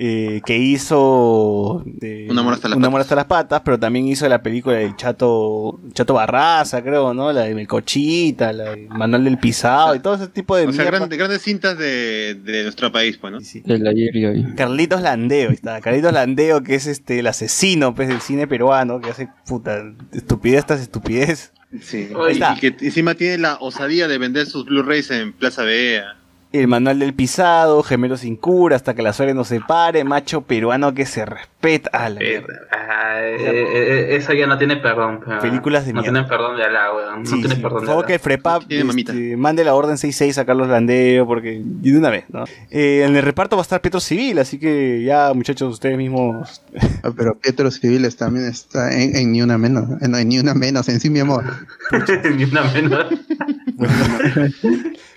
eh, 0.00 0.40
que 0.46 0.56
hizo 0.56 1.82
eh, 2.00 2.28
Un 2.30 2.38
amor 2.38 2.54
hasta 2.54 2.68
las 2.68 2.78
Un 2.78 2.84
amor 2.84 3.00
hasta 3.00 3.16
las 3.16 3.24
patas, 3.24 3.62
pero 3.64 3.78
también 3.80 4.06
hizo 4.06 4.28
la 4.28 4.40
película 4.42 4.76
del 4.76 4.94
Chato, 4.94 5.80
Chato 5.92 6.14
Barraza, 6.14 6.82
creo, 6.82 7.12
¿no? 7.14 7.32
La 7.32 7.42
de 7.42 7.54
Melcochita, 7.54 8.52
la 8.52 8.76
de 8.76 8.86
Manuel 8.88 9.24
del 9.24 9.38
Pisado 9.38 9.94
y 9.96 10.00
todo 10.00 10.14
ese 10.14 10.28
tipo 10.28 10.56
de 10.56 10.66
O 10.66 10.72
sea, 10.72 10.84
mierda. 10.84 10.98
gran- 11.06 11.18
grandes 11.18 11.42
cintas 11.42 11.76
de, 11.78 12.34
de 12.44 12.62
nuestro 12.62 12.92
país, 12.92 13.18
pues, 13.18 13.32
¿no? 13.32 13.38
El 13.74 13.86
ayer 13.86 14.14
y 14.16 14.26
hoy. 14.26 14.46
Carlitos 14.56 15.02
Landeo, 15.02 15.48
ahí 15.48 15.54
está. 15.56 15.80
Carlitos 15.80 16.12
Landeo, 16.12 16.62
que 16.62 16.76
es 16.76 16.86
este 16.86 17.18
el 17.18 17.26
asesino 17.26 17.94
pues, 17.94 18.06
del 18.08 18.20
cine 18.20 18.46
peruano, 18.46 19.00
que 19.00 19.10
hace 19.10 19.28
puta 19.46 19.82
estupidez 20.12 20.64
tras 20.66 20.80
estupidez. 20.80 21.52
Sí. 21.80 22.08
Ahí 22.26 22.34
está. 22.34 22.54
Y 22.56 22.60
que 22.60 22.76
encima 22.86 23.14
tiene 23.14 23.38
la 23.38 23.56
osadía 23.56 24.06
de 24.08 24.16
vender 24.18 24.46
sus 24.46 24.64
Blu-rays 24.66 25.10
en 25.10 25.32
Plaza 25.32 25.64
Bea. 25.64 26.17
El 26.50 26.66
manual 26.66 26.98
del 26.98 27.12
pisado, 27.12 27.82
gemelo 27.82 28.16
sin 28.16 28.34
cura, 28.36 28.74
hasta 28.76 28.94
que 28.94 29.02
la 29.02 29.12
suerte 29.12 29.34
nos 29.34 29.48
separe, 29.48 30.02
macho 30.04 30.40
peruano 30.40 30.94
que 30.94 31.04
se 31.04 31.26
respeta. 31.26 31.90
A 31.92 32.08
la 32.08 32.20
mierda. 32.20 32.54
Ah, 32.72 33.20
eh, 33.20 33.36
eh, 33.38 33.66
eh, 33.74 34.16
eso 34.16 34.32
ya 34.32 34.46
no 34.46 34.56
tiene 34.56 34.76
perdón. 34.76 35.20
pero- 35.26 35.40
Películas 35.40 35.84
de 35.84 35.92
No 35.92 36.00
mierda. 36.00 36.14
tienen 36.14 36.28
perdón 36.30 36.56
de 36.56 36.64
Alá, 36.64 36.94
weón. 36.94 37.18
No 37.24 37.26
Sí, 37.26 37.32
tienen 37.40 37.50
sí, 37.50 37.56
perdón 37.56 37.70
Por 37.72 37.80
de 37.82 37.86
favor 37.88 38.04
Alá. 38.04 38.12
que 38.14 38.18
Frepap 38.18 38.62
este, 38.70 39.36
mande 39.36 39.62
la 39.64 39.74
orden 39.74 39.96
6-6 39.98 40.38
a 40.38 40.46
Carlos 40.46 40.68
Landeo, 40.68 41.26
porque 41.26 41.62
y 41.82 41.90
de 41.90 41.98
una 41.98 42.08
vez, 42.08 42.24
¿no? 42.30 42.44
Eh, 42.70 43.04
en 43.06 43.14
el 43.14 43.22
reparto 43.22 43.56
va 43.56 43.60
a 43.60 43.64
estar 43.64 43.82
Pietro 43.82 44.00
Civil, 44.00 44.38
así 44.38 44.58
que 44.58 45.02
ya, 45.04 45.32
muchachos, 45.34 45.74
ustedes 45.74 45.98
mismos. 45.98 46.62
Ah, 47.02 47.10
Pero 47.14 47.34
Pietro 47.38 47.70
Civiles 47.70 48.16
también 48.16 48.46
está 48.46 48.90
en, 48.94 49.14
en 49.16 49.32
Ni 49.32 49.42
Una 49.42 49.58
Menos, 49.58 50.00
en, 50.00 50.14
en 50.14 50.28
Ni 50.28 50.38
Una 50.38 50.54
Menos, 50.54 50.88
en 50.88 50.98
Sí 51.00 51.10
Mi 51.10 51.20
Amor. 51.20 51.44
Ni 52.36 52.44
una 52.44 52.62
menos. 52.64 53.06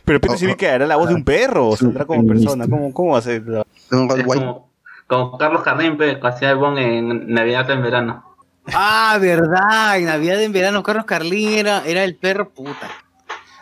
Pero 0.05 0.19
Pietro 0.19 0.37
Civil 0.37 0.55
que 0.55 0.67
hará 0.67 0.87
la 0.87 0.95
voz 0.95 1.09
de 1.09 1.15
un 1.15 1.23
perro, 1.23 1.69
o 1.69 1.77
saldrá 1.77 2.05
como 2.05 2.25
persona, 2.25 2.67
¿cómo, 2.67 2.93
cómo 2.93 3.11
va 3.13 3.19
a 3.19 3.21
ser? 3.21 3.43
como, 3.89 4.69
como 5.07 5.37
Carlos 5.37 5.61
Jardín, 5.63 5.97
pe, 5.97 6.19
que 6.19 6.27
hacía 6.27 6.51
el 6.51 6.57
bon 6.57 6.77
en 6.77 7.33
Navidad 7.33 7.69
en 7.69 7.81
verano. 7.83 8.25
Ah, 8.73 9.17
verdad, 9.19 9.97
en 9.97 10.05
Navidad 10.05 10.41
en 10.41 10.51
verano 10.53 10.83
Carlos 10.83 11.05
Carlín 11.05 11.49
era, 11.49 11.83
era 11.85 12.03
el 12.03 12.15
perro 12.15 12.49
puta. 12.49 12.89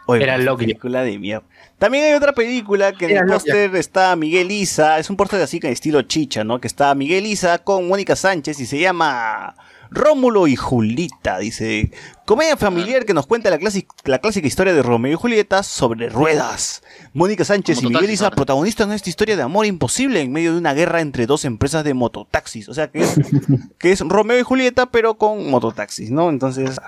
Oye, 0.05 0.23
Era 0.23 0.35
esa 0.35 0.43
Loki. 0.43 0.65
película 0.65 1.03
de 1.03 1.19
mierda. 1.19 1.45
También 1.77 2.03
hay 2.05 2.13
otra 2.13 2.33
película 2.33 2.91
que 2.91 3.05
en 3.05 3.11
Era 3.11 3.21
el 3.21 3.27
póster 3.27 3.75
está 3.75 4.15
Miguel 4.15 4.51
Isa, 4.51 4.99
es 4.99 5.09
un 5.09 5.15
póster 5.15 5.41
así 5.41 5.59
que 5.59 5.71
estilo 5.71 6.01
chicha, 6.01 6.43
¿no? 6.43 6.59
Que 6.59 6.67
está 6.67 6.93
Miguel 6.95 7.25
Isa 7.25 7.59
con 7.59 7.87
Mónica 7.87 8.15
Sánchez 8.15 8.59
y 8.59 8.65
se 8.65 8.79
llama 8.79 9.55
Rómulo 9.91 10.47
y 10.47 10.55
Julita, 10.55 11.39
dice. 11.39 11.91
Comedia 12.25 12.57
familiar 12.57 13.05
que 13.05 13.13
nos 13.13 13.25
cuenta 13.25 13.49
la, 13.49 13.57
clásica 13.57 14.47
historia 14.47 14.73
de 14.73 14.83
Romeo 14.83 15.13
y 15.13 15.15
Julieta 15.15 15.63
sobre 15.63 16.09
ruedas. 16.09 16.83
Mónica 17.13 17.43
Sánchez 17.43 17.81
y 17.81 17.87
Miguel 17.87 18.11
Isa, 18.11 18.29
protagonistas 18.29 18.87
en 18.87 18.93
esta 18.93 19.09
historia 19.09 19.35
de 19.35 19.41
amor 19.41 19.65
imposible 19.65 20.21
en 20.21 20.31
medio 20.31 20.53
de 20.53 20.59
una 20.59 20.73
guerra 20.73 21.01
entre 21.01 21.25
dos 21.25 21.43
empresas 21.45 21.83
de 21.83 21.95
mototaxis. 21.95 22.69
O 22.69 22.73
sea, 22.73 22.91
que 22.91 23.01
es, 23.01 23.15
que 23.79 23.91
es 23.91 24.01
Romeo 24.01 24.39
y 24.39 24.43
Julieta, 24.43 24.85
pero 24.85 25.15
con 25.15 25.49
mototaxis, 25.49 26.11
¿no? 26.11 26.29
Entonces, 26.29 26.79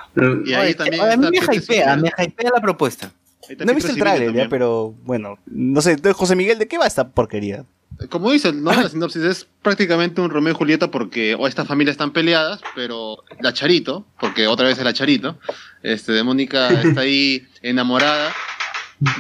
Y 0.46 0.54
ahí 0.54 0.66
Oye, 0.66 0.76
también 0.76 1.02
a 1.02 1.18
mí 1.18 1.28
me 1.32 1.56
hypea, 1.56 1.98
me 1.98 2.12
hypea 2.18 2.52
la 2.54 2.62
propuesta. 2.62 3.12
No 3.58 3.72
he 3.72 3.76
visto 3.76 3.92
el 3.92 3.98
ya, 3.98 4.06
también. 4.06 4.50
pero 4.50 4.94
bueno, 5.04 5.38
no 5.46 5.82
sé, 5.82 5.98
José 6.14 6.36
Miguel, 6.36 6.60
¿de 6.60 6.68
qué 6.68 6.78
va 6.78 6.86
esta 6.86 7.10
porquería? 7.10 7.66
Como 8.10 8.32
dice, 8.32 8.52
¿no? 8.54 8.72
La 8.74 8.90
sinopsis 8.90 9.22
es 9.24 9.48
prácticamente 9.62 10.22
un 10.22 10.30
Romeo 10.30 10.54
y 10.54 10.56
Julieta 10.56 10.90
porque 10.92 11.36
o 11.36 11.48
estas 11.48 11.68
familias 11.68 11.94
están 11.94 12.12
peleadas, 12.12 12.60
pero 12.76 13.24
la 13.42 13.54
Charito, 13.54 14.06
porque 14.20 14.48
otra 14.48 14.68
vez 14.68 14.78
es 14.78 14.84
la 14.84 14.94
Charito, 14.94 15.38
este, 15.84 16.12
de 16.14 16.24
Mónica 16.24 16.70
está 16.82 17.02
ahí 17.02 17.46
enamorada 17.62 18.34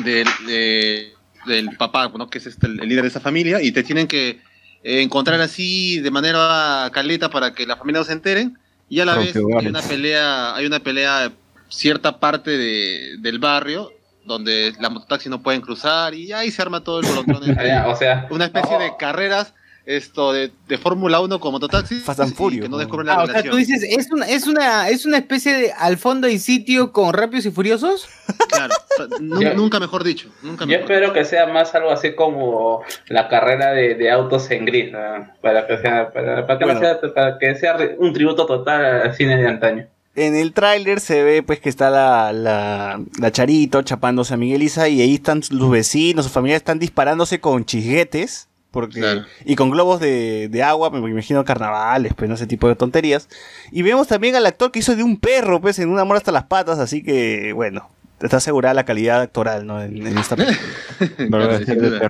del, 0.03 0.27
de- 0.47 1.13
del 1.45 1.75
papá, 1.77 2.11
¿no? 2.17 2.29
que 2.29 2.37
es 2.37 2.45
este, 2.47 2.67
el 2.67 2.77
líder 2.77 3.01
de 3.03 3.07
esa 3.09 3.19
familia, 3.19 3.61
y 3.61 3.71
te 3.71 3.83
tienen 3.83 4.07
que 4.07 4.39
encontrar 4.83 5.39
así 5.41 5.99
de 5.99 6.11
manera 6.11 6.89
caleta 6.93 7.29
para 7.29 7.53
que 7.53 7.65
la 7.65 7.77
familia 7.77 7.99
no 8.01 8.05
se 8.05 8.13
enteren, 8.13 8.57
y 8.89 8.99
a 8.99 9.05
la 9.05 9.15
vez 9.15 9.33
hay 9.59 9.67
una 9.67 9.81
pelea, 9.81 10.55
hay 10.55 10.65
una 10.65 10.79
pelea 10.79 11.31
cierta 11.69 12.19
parte 12.19 12.57
de- 12.57 13.15
del 13.19 13.39
barrio 13.39 13.91
donde 14.31 14.73
las 14.79 14.91
mototaxis 14.91 15.29
no 15.29 15.41
pueden 15.41 15.61
cruzar 15.61 16.13
y 16.13 16.31
ahí 16.33 16.51
se 16.51 16.61
arma 16.61 16.83
todo 16.83 16.99
el 16.99 17.05
bolotón 17.07 17.49
entre- 17.49 17.77
O 17.85 17.95
sea, 17.95 18.27
una 18.31 18.45
especie 18.45 18.77
de 18.77 18.91
carreras 18.97 19.53
esto 19.83 20.31
de, 20.31 20.51
de 20.67 20.77
Fórmula 20.77 21.19
1 21.21 21.39
con 21.39 21.51
mototaxis 21.53 22.03
Fast 22.03 22.19
and 22.19 22.35
Furious, 22.35 22.63
que 22.65 22.69
no 22.69 22.77
descubren 22.77 23.07
la 23.07 23.13
Ah, 23.13 23.23
o 23.23 23.25
sea, 23.25 23.41
relación. 23.41 23.51
tú 23.51 23.57
dices, 23.57 23.83
¿es 23.83 24.11
una, 24.11 24.27
es 24.27 24.45
una, 24.45 24.89
es 24.89 25.05
una 25.07 25.17
especie 25.17 25.53
de 25.57 25.71
al 25.73 25.97
fondo 25.97 26.27
y 26.27 26.37
sitio 26.37 26.91
con 26.91 27.11
rápidos 27.13 27.47
y 27.47 27.51
furiosos? 27.51 28.07
Claro, 28.49 28.75
Yo- 29.39 29.53
nunca 29.55 29.79
mejor 29.79 30.03
dicho, 30.03 30.29
nunca 30.43 30.65
Yo 30.65 30.67
mejor. 30.69 30.81
espero 30.83 31.13
que 31.13 31.25
sea 31.25 31.47
más 31.47 31.73
algo 31.73 31.89
así 31.89 32.13
como 32.13 32.83
la 33.07 33.27
carrera 33.27 33.71
de, 33.71 33.95
de 33.95 34.11
autos 34.11 34.51
en 34.51 34.65
gris, 34.65 34.91
¿no? 34.91 34.99
para 35.41 35.65
que 35.65 35.77
sea, 35.79 36.11
para, 36.13 36.45
para 36.45 36.59
que 36.59 36.65
Bueno. 36.65 36.79
sea, 36.79 36.99
para 37.15 37.39
que 37.39 37.55
sea 37.55 37.75
un 37.97 38.13
tributo 38.13 38.45
total 38.45 38.85
al 39.01 39.15
cine 39.15 39.35
de 39.37 39.47
antaño. 39.47 39.87
En 40.15 40.35
el 40.35 40.51
tráiler 40.53 40.99
se 40.99 41.23
ve 41.23 41.41
pues 41.41 41.59
que 41.59 41.69
está 41.69 41.89
la, 41.89 42.33
la, 42.33 43.01
la 43.19 43.31
Charito 43.31 43.81
chapándose 43.81 44.33
a 44.33 44.37
Miguel 44.37 44.61
Isa 44.63 44.89
y 44.89 45.01
ahí 45.01 45.15
están 45.15 45.41
los 45.51 45.69
vecinos, 45.71 46.25
sus 46.25 46.33
familias 46.33 46.57
están 46.57 46.79
disparándose 46.79 47.39
con 47.39 47.63
chisguetes 47.65 48.49
porque 48.71 48.99
Claro. 48.99 49.23
y 49.45 49.55
con 49.55 49.69
globos 49.69 49.99
de, 49.99 50.47
de 50.49 50.63
agua, 50.63 50.89
me 50.89 50.99
imagino 51.09 51.43
carnavales, 51.45 52.13
pues 52.13 52.29
no 52.29 52.35
ese 52.35 52.47
tipo 52.47 52.67
de 52.67 52.75
tonterías. 52.75 53.27
Y 53.71 53.81
vemos 53.81 54.07
también 54.07 54.35
al 54.35 54.45
actor 54.45 54.71
que 54.71 54.79
hizo 54.79 54.95
de 54.95 55.03
un 55.03 55.17
perro, 55.17 55.59
pues 55.61 55.77
en 55.79 55.89
un 55.89 55.99
amor 55.99 56.17
hasta 56.17 56.31
las 56.31 56.43
patas, 56.45 56.79
así 56.79 57.03
que 57.03 57.51
bueno, 57.53 57.89
está 58.21 58.37
asegurada 58.37 58.73
la 58.73 58.85
calidad 58.85 59.21
actoral, 59.21 59.65
¿no? 59.65 59.81
En, 59.81 60.05
en 60.07 60.17
esta 60.17 60.35
película. 60.37 62.09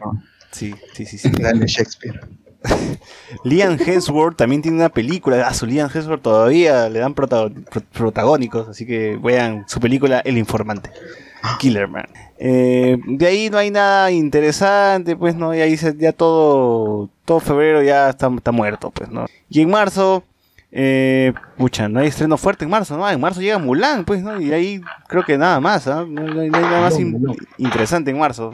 Sí, 0.51 0.75
sí, 0.93 1.05
sí, 1.05 1.17
sí. 1.17 1.29
Grande 1.29 1.65
Shakespeare. 1.67 2.19
Liam 3.43 3.77
Hemsworth 3.79 4.37
también 4.37 4.61
tiene 4.61 4.77
una 4.77 4.89
película. 4.89 5.47
A 5.47 5.53
su 5.53 5.65
Liam 5.65 5.89
Hemsworth 5.93 6.21
todavía 6.21 6.89
le 6.89 6.99
dan 6.99 7.15
protago- 7.15 7.51
pro- 7.69 7.81
protagónicos, 7.93 8.67
así 8.69 8.85
que 8.85 9.17
vean 9.21 9.65
su 9.67 9.79
película 9.79 10.19
El 10.23 10.37
Informante. 10.37 10.91
Killerman. 11.59 12.05
Eh, 12.37 12.97
de 13.05 13.25
ahí 13.27 13.49
no 13.49 13.57
hay 13.57 13.71
nada 13.71 14.11
interesante, 14.11 15.15
pues 15.15 15.35
no, 15.35 15.55
y 15.55 15.61
ahí 15.61 15.75
se- 15.77 15.95
ya 15.97 16.11
todo, 16.13 17.09
todo 17.25 17.39
febrero 17.39 17.81
ya 17.81 18.09
está, 18.09 18.29
está 18.35 18.51
muerto, 18.51 18.91
pues 18.91 19.09
no. 19.09 19.25
Y 19.49 19.61
en 19.61 19.69
marzo, 19.71 20.23
eh, 20.71 21.33
pucha, 21.57 21.89
no 21.89 21.99
hay 21.99 22.07
estreno 22.09 22.37
fuerte 22.37 22.65
en 22.65 22.69
marzo, 22.71 22.95
¿no? 22.95 23.09
En 23.09 23.19
marzo 23.19 23.41
llega 23.41 23.57
Mulan, 23.57 24.05
pues, 24.05 24.21
¿no? 24.21 24.39
Y 24.39 24.53
ahí 24.53 24.81
creo 25.07 25.23
que 25.23 25.37
nada 25.37 25.59
más, 25.59 25.87
¿ah? 25.87 26.05
No, 26.07 26.21
no 26.27 26.41
hay, 26.41 26.49
no 26.49 26.57
hay 26.57 26.63
nada 26.63 26.81
más 26.81 26.99
in- 26.99 27.35
interesante 27.57 28.11
en 28.11 28.19
marzo. 28.19 28.51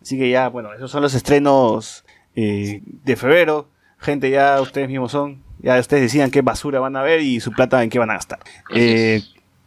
Así 0.00 0.16
que 0.16 0.30
ya, 0.30 0.48
bueno, 0.48 0.72
esos 0.74 0.90
son 0.92 1.02
los 1.02 1.14
estrenos 1.14 2.04
eh, 2.40 2.82
de 2.84 3.16
febrero. 3.16 3.68
Gente, 3.98 4.30
ya 4.30 4.60
ustedes 4.60 4.88
mismos 4.88 5.10
son. 5.12 5.42
Ya 5.60 5.78
ustedes 5.80 6.02
decidan 6.04 6.30
qué 6.30 6.40
basura 6.40 6.78
van 6.78 6.94
a 6.94 7.02
ver 7.02 7.20
y 7.20 7.40
su 7.40 7.50
plata 7.50 7.82
en 7.82 7.90
qué 7.90 7.98
van 7.98 8.10
a 8.10 8.14
gastar. 8.14 8.38
Eh, 8.72 9.22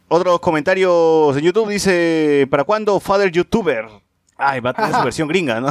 otros 0.08 0.40
comentarios 0.40 1.36
en 1.36 1.42
YouTube 1.44 1.68
dice: 1.68 2.46
¿Para 2.50 2.64
cuándo 2.64 2.98
Father 2.98 3.30
YouTuber? 3.30 3.86
Ay, 4.38 4.60
va 4.60 4.70
a 4.70 4.72
tener 4.74 4.92
su 4.94 5.02
versión 5.04 5.28
gringa, 5.28 5.60
¿no? 5.60 5.68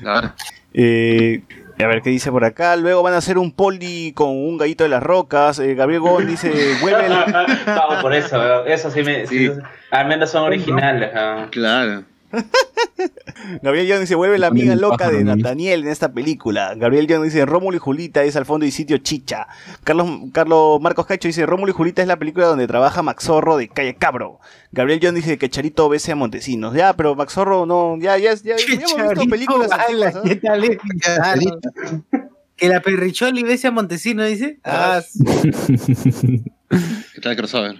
Claro. 0.00 0.32
Eh, 0.74 1.40
a 1.80 1.86
ver 1.86 2.02
qué 2.02 2.10
dice 2.10 2.30
por 2.30 2.44
acá. 2.44 2.76
Luego 2.76 3.02
van 3.02 3.14
a 3.14 3.16
hacer 3.16 3.38
un 3.38 3.50
poli 3.52 4.12
con 4.14 4.28
un 4.28 4.58
gallito 4.58 4.84
de 4.84 4.90
las 4.90 5.02
rocas. 5.02 5.58
Eh, 5.58 5.74
Gabriel 5.74 6.02
Gon 6.02 6.26
dice: 6.26 6.52
vuelve 6.82 7.06
el- 7.06 7.64
Pago 7.64 8.02
por 8.02 8.12
eso, 8.14 8.66
eso 8.66 8.90
sí 8.90 9.02
me... 9.02 9.26
Sí. 9.26 9.48
sí, 9.48 9.52
al 9.90 10.06
menos 10.06 10.30
son 10.30 10.42
originales. 10.44 11.10
Claro. 11.50 12.04
Gabriel 13.62 13.86
Young 13.86 14.00
dice, 14.00 14.14
vuelve 14.14 14.38
la 14.38 14.48
amiga 14.48 14.74
loca 14.76 15.10
de. 15.10 15.24
Nathaniel 15.24 15.82
en 15.82 15.88
esta 15.88 16.12
película. 16.12 16.74
Gabriel 16.74 17.06
Young 17.06 17.24
dice, 17.24 17.44
Rómulo 17.46 17.76
y 17.76 17.80
Julita 17.80 18.22
es 18.24 18.36
al 18.36 18.46
fondo 18.46 18.66
y 18.66 18.70
sitio 18.70 18.98
Chicha. 18.98 19.46
Carlos, 19.84 20.08
Carlos 20.32 20.80
Marcos 20.80 21.06
Cacho 21.06 21.28
dice, 21.28 21.46
Rómulo 21.46 21.70
y 21.70 21.74
Julita 21.74 22.02
es 22.02 22.08
la 22.08 22.18
película 22.18 22.46
donde 22.46 22.66
trabaja 22.66 23.02
Maxorro 23.02 23.56
de 23.56 23.68
Calle 23.68 23.94
Cabro. 23.96 24.40
Gabriel 24.72 25.00
Young 25.00 25.14
dice 25.14 25.38
que 25.38 25.48
Charito 25.48 25.88
bese 25.88 26.12
a 26.12 26.16
Montesinos. 26.16 26.74
Ya, 26.74 26.94
pero 26.94 27.14
Maxorro 27.14 27.66
no, 27.66 27.96
ya, 27.98 28.18
ya, 28.18 28.34
ya, 28.34 28.56
ya 28.56 28.74
hemos 28.74 29.08
visto 29.14 29.30
películas 29.30 29.70
ala, 29.72 30.08
antiguas, 30.08 30.16
¿ah? 30.16 30.22
¿qué 30.24 30.36
tal 30.36 30.64
es? 30.64 30.78
Ah, 31.20 31.34
no. 31.36 32.24
Que 32.56 32.68
la 32.68 32.80
perricholi 32.80 33.44
bese 33.44 33.68
a 33.68 33.70
Montesino, 33.70 34.24
dice. 34.24 34.58
Ah, 34.64 35.00
¿Qué 36.70 37.20
tal 37.22 37.36
crossover? 37.36 37.76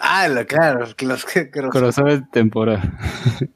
ah, 0.00 0.28
lo- 0.28 0.46
claro, 0.46 0.80
los 0.80 0.94
que 0.94 1.06
los- 1.06 1.24
Crossover 1.24 2.22
temporal. 2.30 2.92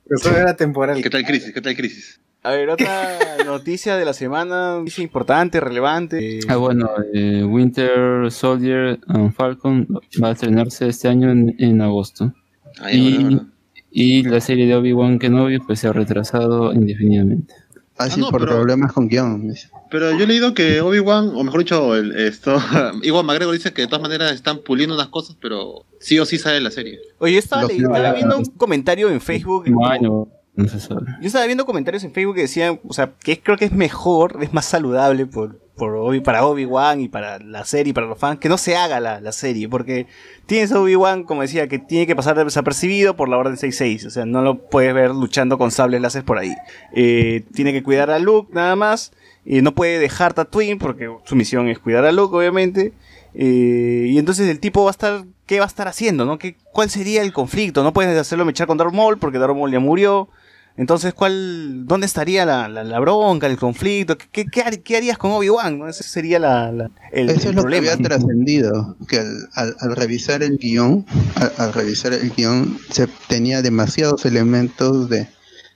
eso 0.09 0.37
era 0.37 0.57
temporal. 0.57 1.03
¿Qué 1.03 1.11
tal 1.11 1.25
crisis? 1.25 1.53
¿Qué 1.53 1.61
tal 1.61 1.77
crisis? 1.77 2.21
A 2.43 2.53
ver, 2.53 2.71
otra 2.71 3.19
noticia 3.47 3.97
de 3.97 4.05
la 4.07 4.15
semana, 4.15 4.77
noticia 4.79 5.03
importante, 5.05 5.61
relevante. 5.61 6.41
Ah, 6.49 6.57
bueno, 6.57 6.89
eh, 7.13 7.45
Winter 7.45 8.31
Soldier 8.33 8.99
and 9.09 9.33
Falcon 9.35 9.87
va 10.23 10.29
a 10.29 10.33
estrenarse 10.33 10.89
este 10.89 11.09
año 11.09 11.31
en, 11.31 11.55
en 11.59 11.83
agosto. 11.83 12.33
Ahí, 12.81 12.97
Y- 13.09 13.13
bueno, 13.13 13.27
bueno. 13.37 13.51
Y 13.93 14.23
la 14.23 14.41
serie 14.41 14.67
de 14.67 14.77
Obi-Wan 14.77 15.19
Kenobi 15.19 15.59
pues 15.59 15.81
se 15.81 15.89
ha 15.89 15.93
retrasado 15.93 16.73
indefinidamente. 16.73 17.53
Así 18.01 18.15
Ah, 18.21 18.25
no, 18.25 18.31
por 18.31 18.41
pero- 18.41 18.53
problemas 18.57 18.93
con 18.93 19.09
guion. 19.09 19.53
Pero 19.91 20.13
yo 20.13 20.25
he 20.25 20.27
leído 20.27 20.55
que 20.55 20.81
Obi-Wan, 20.81 21.33
o 21.35 21.45
mejor 21.45 21.61
dicho, 21.61 21.95
el, 21.97 22.17
esto, 22.17 22.57
Iwan 23.03 23.27
McGregor 23.27 23.53
dice 23.55 23.73
que 23.73 23.83
de 23.83 23.89
todas 23.89 24.01
maneras 24.03 24.33
están 24.33 24.59
puliendo 24.59 24.95
unas 24.95 25.09
cosas, 25.09 25.37
pero 25.41 25.85
sí 26.01 26.19
o 26.19 26.25
sí 26.25 26.39
sale 26.39 26.61
la 26.61 26.71
serie. 26.71 26.99
Oye, 27.19 27.35
yo 27.35 27.39
estaba, 27.39 27.63
Lo 27.63 27.69
le- 27.69 27.77
que- 27.77 27.83
estaba 27.83 28.13
viendo 28.13 28.39
un 28.39 28.45
comentario 28.47 29.11
en 29.11 29.21
Facebook. 29.21 29.67
Año, 29.85 30.29
no 30.55 30.69
se 30.69 30.81
sabe. 30.81 31.03
Yo 31.21 31.27
estaba 31.27 31.45
viendo 31.47 31.67
comentarios 31.67 32.03
en 32.05 32.13
Facebook 32.13 32.37
que 32.37 32.43
decían, 32.43 32.81
o 32.89 32.93
sea, 32.95 33.13
que 33.23 33.39
creo 33.41 33.57
que 33.59 33.67
es 33.67 33.73
mejor, 33.73 34.39
es 34.41 34.53
más 34.55 34.65
saludable 34.65 35.27
por, 35.27 35.60
por 35.77 36.23
para 36.23 36.45
Obi-Wan 36.45 37.01
y 37.01 37.09
para 37.09 37.39
la 37.39 37.65
serie, 37.65 37.95
para 37.95 38.07
los 38.07 38.19
fans, 38.19 38.39
que 38.39 38.49
no 38.49 38.59
se 38.59 38.77
haga 38.77 39.01
la, 39.01 39.21
la 39.21 39.33
serie, 39.33 39.69
porque 39.69 40.07
tienes 40.47 40.73
a 40.73 40.81
Obi-Wan, 40.81 41.25
como 41.25 41.43
decía, 41.43 41.69
que 41.69 41.79
tiene 41.79 42.07
que 42.07 42.17
pasar 42.17 42.43
desapercibido 42.45 43.17
por 43.17 43.29
la 43.29 43.39
Orden 43.39 43.57
66, 43.57 44.07
o 44.07 44.11
sea, 44.11 44.27
no 44.27 44.43
lo 44.43 44.69
puedes 44.69 44.93
ver 44.95 45.11
luchando 45.11 45.59
con 45.59 45.71
sables 45.71 46.01
láser 46.01 46.25
por 46.25 46.39
ahí. 46.39 46.55
Eh, 46.95 47.45
tiene 47.55 47.73
que 47.73 47.83
cuidar 47.83 48.11
a 48.11 48.19
Luke 48.19 48.51
nada 48.53 48.77
más, 48.77 49.13
no 49.45 49.75
puede 49.75 49.99
dejar 49.99 50.35
Tatooine, 50.35 50.79
porque 50.79 51.11
su 51.25 51.35
misión 51.35 51.69
es 51.69 51.79
cuidar 51.79 52.05
a 52.05 52.13
Luke, 52.13 52.37
obviamente. 52.37 52.93
Eh, 53.35 54.07
y 54.09 54.19
entonces 54.19 54.49
el 54.49 54.61
tipo 54.61 54.83
va 54.85 54.91
a 54.91 54.93
estar, 54.93 55.25
¿qué 55.47 55.59
va 55.59 55.65
a 55.65 55.69
estar 55.69 55.89
haciendo? 55.89 56.25
¿no? 56.25 56.39
¿Qué, 56.39 56.57
¿Cuál 56.73 56.91
sería 56.91 57.23
el 57.23 57.33
conflicto? 57.33 57.83
No 57.83 57.93
puedes 57.93 58.17
hacerlo 58.19 58.45
mechar 58.45 58.67
con 58.67 58.79
Darth 58.79 58.93
Maul, 58.93 59.19
porque 59.19 59.39
Darth 59.39 59.55
Maul 59.55 59.71
ya 59.71 59.81
murió. 59.81 60.29
Entonces, 60.77 61.13
¿cuál, 61.13 61.87
¿dónde 61.87 62.07
estaría 62.07 62.47
la, 62.47 62.67
la, 62.69 62.85
la 62.85 63.01
bronca, 63.01 63.47
el 63.47 63.59
conflicto? 63.59 64.17
¿Qué, 64.17 64.27
qué, 64.33 64.45
qué 64.47 64.63
har- 64.63 64.81
qué 64.83 64.97
harías 64.97 65.19
con 65.19 65.33
Obi-Wan? 65.33 65.79
¿no? 65.79 65.89
Ese 65.89 66.03
sería 66.05 66.39
la, 66.39 66.73
la- 66.73 66.91
el, 67.13 67.29
Eso 67.29 67.33
el 67.33 67.39
es 67.39 67.45
lo 67.45 67.51
que 67.51 67.55
problema. 67.63 67.93
había 67.93 68.05
trascendido, 68.09 68.97
que 69.07 69.19
al, 69.19 69.49
al- 69.55 69.77
al 69.81 69.97
revisar 69.97 70.43
el 70.43 70.57
guion, 70.59 71.05
al, 71.35 71.53
al 71.59 71.73
revisar 71.75 72.13
el 72.15 72.31
guion, 72.31 72.79
se 72.91 73.09
tenía 73.29 73.61
demasiados 73.63 74.25
elementos 74.25 75.09
de 75.11 75.29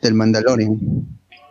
del 0.03 0.15
Mandalorian. 0.15 0.79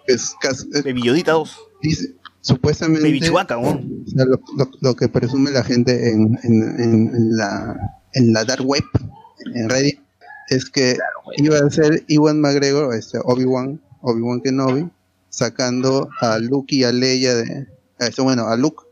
Es, 0.08 0.34
cas- 0.42 0.66
es- 0.74 0.84
De 0.84 0.94
Villodita 0.94 1.32
2. 1.34 1.58
dice- 1.82 2.14
supuestamente 2.42 3.08
Baby 3.08 3.22
Chewbacca, 3.22 3.56
¿no? 3.56 3.80
lo, 4.16 4.26
lo- 4.58 4.72
lo 4.82 4.96
que 4.96 5.08
presume 5.10 5.52
la 5.52 5.64
gente 5.64 6.10
en, 6.12 6.38
en- 6.44 6.80
en- 6.80 7.16
en 7.16 7.38
la, 7.38 7.76
en 8.14 8.34
la 8.34 8.46
dark 8.46 8.66
web, 8.66 8.84
en 9.54 9.70
Reddit, 9.70 10.00
es 10.50 10.70
que 10.70 10.98
iba 11.38 11.58
a 11.58 11.70
ser 11.70 12.04
Iwan 12.08 12.42
McGregor, 12.42 12.94
este, 12.96 13.20
Obi-Wan, 13.24 13.80
Obi-Wan 14.02 14.42
Kenobi, 14.42 14.90
sacando 15.30 16.10
a 16.22 16.38
Luke 16.40 16.76
y 16.76 16.84
a 16.84 16.92
Leia 16.92 17.36
de, 17.36 17.68
a 18.00 18.08
este, 18.08 18.22
bueno, 18.22 18.48
a 18.48 18.58
Luke 18.58 18.84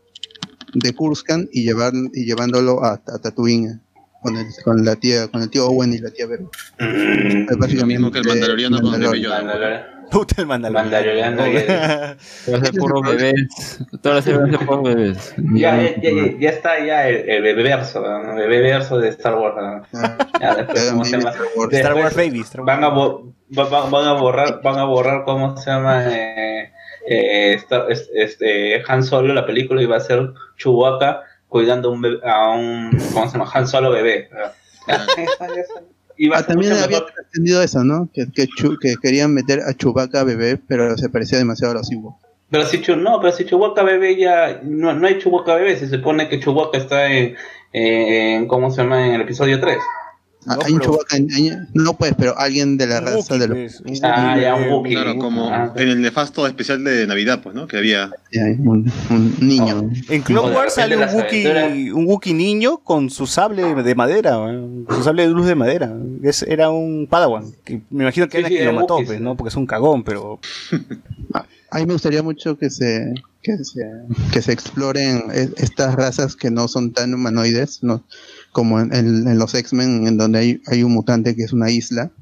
de 0.74 0.94
Kurskan 0.94 1.48
y 1.52 1.64
llevar 1.64 1.92
y 2.14 2.24
llevándolo 2.24 2.82
a, 2.84 2.94
a 2.94 3.18
Tatooine 3.18 3.80
con 4.22 4.36
el, 4.36 4.46
con 4.64 4.84
la 4.84 4.96
tía, 4.96 5.28
con 5.28 5.42
el 5.42 5.50
tío 5.50 5.66
Owen 5.66 5.92
y 5.92 5.98
la 5.98 6.10
tía 6.10 6.26
Vero. 6.26 6.50
Es 6.78 7.74
Lo 7.74 7.86
mismo 7.86 8.10
que 8.10 8.20
el 8.20 8.26
Mandaloriano 8.26 8.80
con 8.80 8.90
Mandalorian. 8.92 9.30
Baby 9.30 9.48
Yoda. 9.48 9.91
Puta 10.12 10.34
el 10.42 10.46
Mandaloriano. 10.46 11.42
Puro 12.78 13.00
bebés. 13.02 13.80
Bebés. 14.82 15.34
Ya, 15.54 15.80
ya, 15.96 16.10
ya, 16.38 16.50
está 16.50 16.84
ya 16.84 17.08
el, 17.08 17.28
el 17.30 17.42
bebeverso, 17.42 18.00
¿no? 18.00 18.32
el 18.38 18.48
bebeverso 18.48 18.98
de 18.98 19.08
Star 19.08 19.34
Wars. 19.36 19.54
¿no? 19.92 20.00
Ya, 20.40 20.54
después, 20.56 20.90
¿cómo 20.90 21.04
se 21.04 21.16
llama? 21.18 21.30
Star 21.30 21.46
Wars 21.56 21.70
Después 21.70 22.16
Baby. 22.16 22.40
Star 22.40 22.60
Wars 22.62 22.66
Van 22.76 22.84
a, 22.84 22.88
bo- 22.88 23.32
va- 23.56 23.68
va- 23.68 23.88
van 23.90 24.06
a 24.06 24.12
borrar, 24.14 24.60
van 24.62 24.78
a 24.78 24.84
borrar, 24.84 25.24
¿cómo 25.24 25.56
se 25.56 25.70
llama? 25.70 26.04
Eh, 26.08 26.70
eh, 27.08 27.54
Star- 27.54 27.86
es- 27.90 28.10
este, 28.14 28.82
Han 28.86 29.02
Solo, 29.02 29.32
la 29.34 29.46
película, 29.46 29.80
y 29.82 29.86
va 29.86 29.96
a 29.96 30.00
ser 30.00 30.30
Chewbacca 30.58 31.22
cuidando 31.48 31.88
a 31.88 31.92
un, 31.92 32.02
bebé- 32.02 32.20
a 32.24 32.50
un 32.50 32.90
¿cómo 33.14 33.26
se 33.26 33.38
llama? 33.38 33.50
Han 33.54 33.66
Solo 33.66 33.90
bebé. 33.90 34.28
Ah, 36.32 36.42
también 36.42 36.72
había 36.72 36.98
mejor. 36.98 37.12
trascendido 37.14 37.62
eso, 37.62 37.82
¿no? 37.84 38.08
Que, 38.12 38.26
que, 38.30 38.46
Chu- 38.46 38.78
que 38.80 38.96
querían 39.00 39.32
meter 39.34 39.60
a 39.60 39.74
Chewbacca 39.74 40.24
bebé, 40.24 40.56
pero 40.56 40.96
se 40.96 41.08
parecía 41.08 41.38
demasiado 41.38 41.72
a 41.72 41.76
los 41.78 41.90
Ewoks. 41.90 42.16
Pero 42.50 42.66
si 42.66 42.80
Chu- 42.82 42.96
no, 42.96 43.18
pero 43.20 43.32
si 43.32 43.44
Chewbacca 43.46 43.82
bebé 43.82 44.16
ya 44.16 44.60
no, 44.62 44.92
no 44.92 45.06
hay 45.06 45.18
Chewbacca 45.18 45.54
bebé, 45.54 45.76
se 45.76 45.88
supone 45.88 46.28
que 46.28 46.38
Chewbacca 46.38 46.78
está 46.78 47.10
en, 47.10 47.34
en 47.72 48.46
¿cómo 48.46 48.70
se 48.70 48.82
llama? 48.82 49.06
En 49.06 49.14
el 49.14 49.22
episodio 49.22 49.58
3. 49.58 49.78
Ah, 50.46 50.56
No, 50.56 50.64
hay 50.66 50.72
un 50.72 50.80
Chewbacca 50.80 51.16
en- 51.16 51.30
en- 51.32 51.68
no 51.74 51.94
pues, 51.94 52.14
pero 52.18 52.36
alguien 52.36 52.76
de 52.76 52.86
la 52.88 52.98
Un 52.98 53.04
raza 53.06 53.38
de 53.38 53.46
los 53.48 53.80
pues, 53.82 54.00
Ah, 54.02 54.36
ya, 54.40 54.54
un 54.56 54.68
Wookiee. 54.70 54.94
Claro, 54.94 55.16
como 55.18 55.48
Ah. 55.48 55.72
en 55.76 55.88
el 55.88 56.00
nefasto 56.00 56.46
especial 56.46 56.82
de 56.82 57.06
Navidad, 57.06 57.40
pues, 57.42 57.54
¿no? 57.54 57.66
Que 57.68 57.76
había. 57.78 58.10
Un, 58.58 58.90
un 59.10 59.36
niño. 59.40 59.90
En 60.08 60.22
Clone 60.22 60.54
Wars 60.54 60.74
sale 60.74 60.96
un 60.96 61.04
Wookiee, 61.14 61.92
un 61.92 62.06
Wookiee 62.06 62.34
niño 62.34 62.78
con 62.78 63.08
su 63.10 63.26
sable 63.26 63.74
de 63.82 63.94
madera, 63.94 64.36
su 64.88 65.02
sable 65.04 65.22
de 65.26 65.28
luz 65.32 65.46
de 65.46 65.54
madera. 65.54 65.94
Es- 66.22 66.42
era 66.42 66.70
un 66.70 67.06
Padawan. 67.08 67.52
que 67.64 67.82
me 67.90 68.04
imagino 68.04 68.26
que 68.28 68.38
Sí, 68.38 68.40
era 68.40 68.48
sí, 68.48 68.54
quien 68.56 68.66
lo 68.66 68.72
mató, 68.80 68.98
pues. 69.04 69.20
¿no? 69.20 69.36
Porque 69.36 69.50
es 69.50 69.56
un 69.56 69.66
cagón, 69.66 70.02
pero 70.02 70.40
A 71.74 71.78
mí 71.78 71.86
me 71.86 71.94
gustaría 71.94 72.22
mucho 72.22 72.58
que 72.58 72.68
se 72.68 73.14
que 73.42 73.56
se, 73.64 73.80
que 74.32 74.40
se 74.42 74.52
exploren 74.52 75.24
e- 75.32 75.50
estas 75.56 75.94
razas 75.96 76.36
que 76.36 76.50
no 76.50 76.68
son 76.68 76.92
tan 76.92 77.12
humanoides, 77.14 77.82
¿no? 77.82 78.04
Como 78.52 78.80
en, 78.80 78.94
en- 78.94 79.26
en 79.26 79.38
los 79.38 79.54
X-Men, 79.54 80.06
en 80.06 80.16
donde 80.18 80.38
hay, 80.38 80.62
hay 80.66 80.82
un 80.82 80.92
mutante 80.92 81.34
que 81.34 81.42
es 81.42 81.52
una 81.52 81.70
isla, 81.70 82.12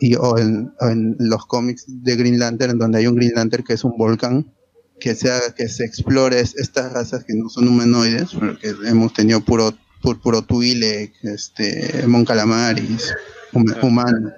y, 0.00 0.14
o, 0.14 0.38
en, 0.38 0.72
o 0.80 0.88
en 0.88 1.16
los 1.18 1.44
cómics 1.46 1.84
de 1.86 2.16
Green 2.16 2.38
Lantern, 2.38 2.72
en 2.72 2.78
donde 2.78 2.98
hay 2.98 3.06
un 3.06 3.16
Green 3.16 3.32
Lantern 3.34 3.64
que 3.64 3.74
es 3.74 3.84
un 3.84 3.96
volcán, 3.98 4.50
que 4.98 5.14
se 5.14 5.30
haga, 5.30 5.54
que 5.54 5.68
se 5.68 5.84
explore 5.84 6.40
es- 6.40 6.56
estas 6.56 6.92
razas 6.92 7.24
que 7.24 7.34
no 7.34 7.48
son 7.48 7.68
humanoides, 7.68 8.30
porque 8.34 8.72
hemos 8.86 9.12
tenido 9.12 9.40
puro, 9.40 9.74
puro, 10.02 10.20
puro 10.20 10.42
Twi'lek, 10.42 11.12
este, 11.24 12.04
Mon 12.06 12.24
Calamaris, 12.24 13.12
hum- 13.52 13.74
humano, 13.82 14.30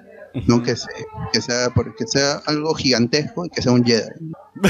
¿no? 0.47 0.63
que, 0.63 0.75
se, 0.75 0.87
que, 1.31 1.39
sea, 1.41 1.69
que 1.97 2.07
sea 2.07 2.41
algo 2.45 2.73
gigantesco 2.73 3.45
y 3.45 3.49
que 3.49 3.61
sea 3.61 3.71
un 3.71 3.83
Jedi. 3.85 4.07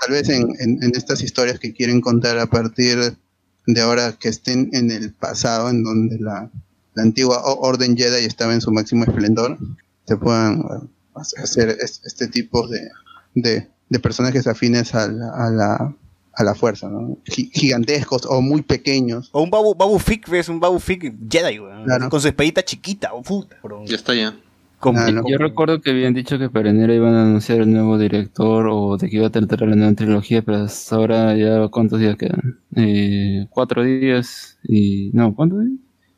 Tal 0.00 0.10
vez 0.10 0.28
en, 0.28 0.48
en- 0.58 0.82
en 0.82 0.92
estas 0.96 1.22
historias 1.22 1.58
que 1.58 1.72
quieren 1.72 2.00
contar 2.00 2.38
a 2.38 2.46
partir 2.46 3.16
de 3.66 3.80
ahora 3.80 4.12
que 4.18 4.28
estén 4.28 4.70
en 4.72 4.90
el 4.90 5.12
pasado, 5.12 5.70
en 5.70 5.82
donde 5.84 6.18
la, 6.18 6.50
la 6.94 7.02
antigua 7.02 7.40
Orden 7.44 7.96
Jedi 7.96 8.24
estaba 8.24 8.52
en 8.54 8.60
su 8.60 8.70
máximo 8.72 9.04
esplendor, 9.04 9.58
se 10.06 10.16
puedan 10.16 10.60
eh, 10.60 11.20
hacer 11.36 11.70
es- 11.80 12.00
este 12.04 12.26
tipo 12.28 12.66
de, 12.68 12.80
de, 13.34 13.68
de 13.88 13.98
personajes 14.00 14.46
afines 14.46 14.94
a 14.94 15.06
la, 15.08 15.28
a 15.34 15.50
la, 15.50 15.96
a 16.34 16.44
la 16.44 16.54
fuerza, 16.54 16.88
¿no? 16.88 17.18
Gi- 17.24 17.50
gigantescos 17.52 18.26
o 18.26 18.40
muy 18.40 18.62
pequeños. 18.62 19.28
O 19.32 19.42
un 19.42 19.50
Babu, 19.50 19.74
Babu 19.74 19.98
Fick, 19.98 20.28
¿ves? 20.28 20.48
Un 20.48 20.58
Babu 20.60 20.78
Fick 20.80 21.14
Jedi. 21.30 21.58
Claro. 21.84 22.08
Con 22.08 22.20
su 22.20 22.28
espadita 22.28 22.64
chiquita, 22.64 23.12
oh, 23.12 23.22
puta, 23.22 23.56
bro. 23.62 23.84
Ya 23.86 23.96
está 23.96 24.14
ya. 24.14 24.34
Ah, 24.84 25.10
no. 25.10 25.22
Yo 25.28 25.38
recuerdo 25.38 25.80
que 25.80 25.90
habían 25.90 26.14
dicho 26.14 26.38
que 26.38 26.50
para 26.50 26.70
enero 26.70 26.92
iban 26.94 27.14
a 27.14 27.22
anunciar 27.22 27.60
el 27.60 27.72
nuevo 27.72 27.98
director 27.98 28.66
o 28.70 28.96
de 28.96 29.08
que 29.08 29.16
iba 29.16 29.26
a 29.26 29.30
tratar 29.30 29.62
la 29.62 29.76
nueva 29.76 29.92
trilogía, 29.94 30.42
pero 30.42 30.58
hasta 30.64 30.96
ahora 30.96 31.36
ya 31.36 31.68
cuántos 31.68 32.00
días 32.00 32.16
quedan. 32.16 32.58
Eh, 32.76 33.46
cuatro 33.50 33.82
días 33.84 34.58
y... 34.64 35.10
No, 35.12 35.34
¿cuántos 35.34 35.60
días? 35.60 35.72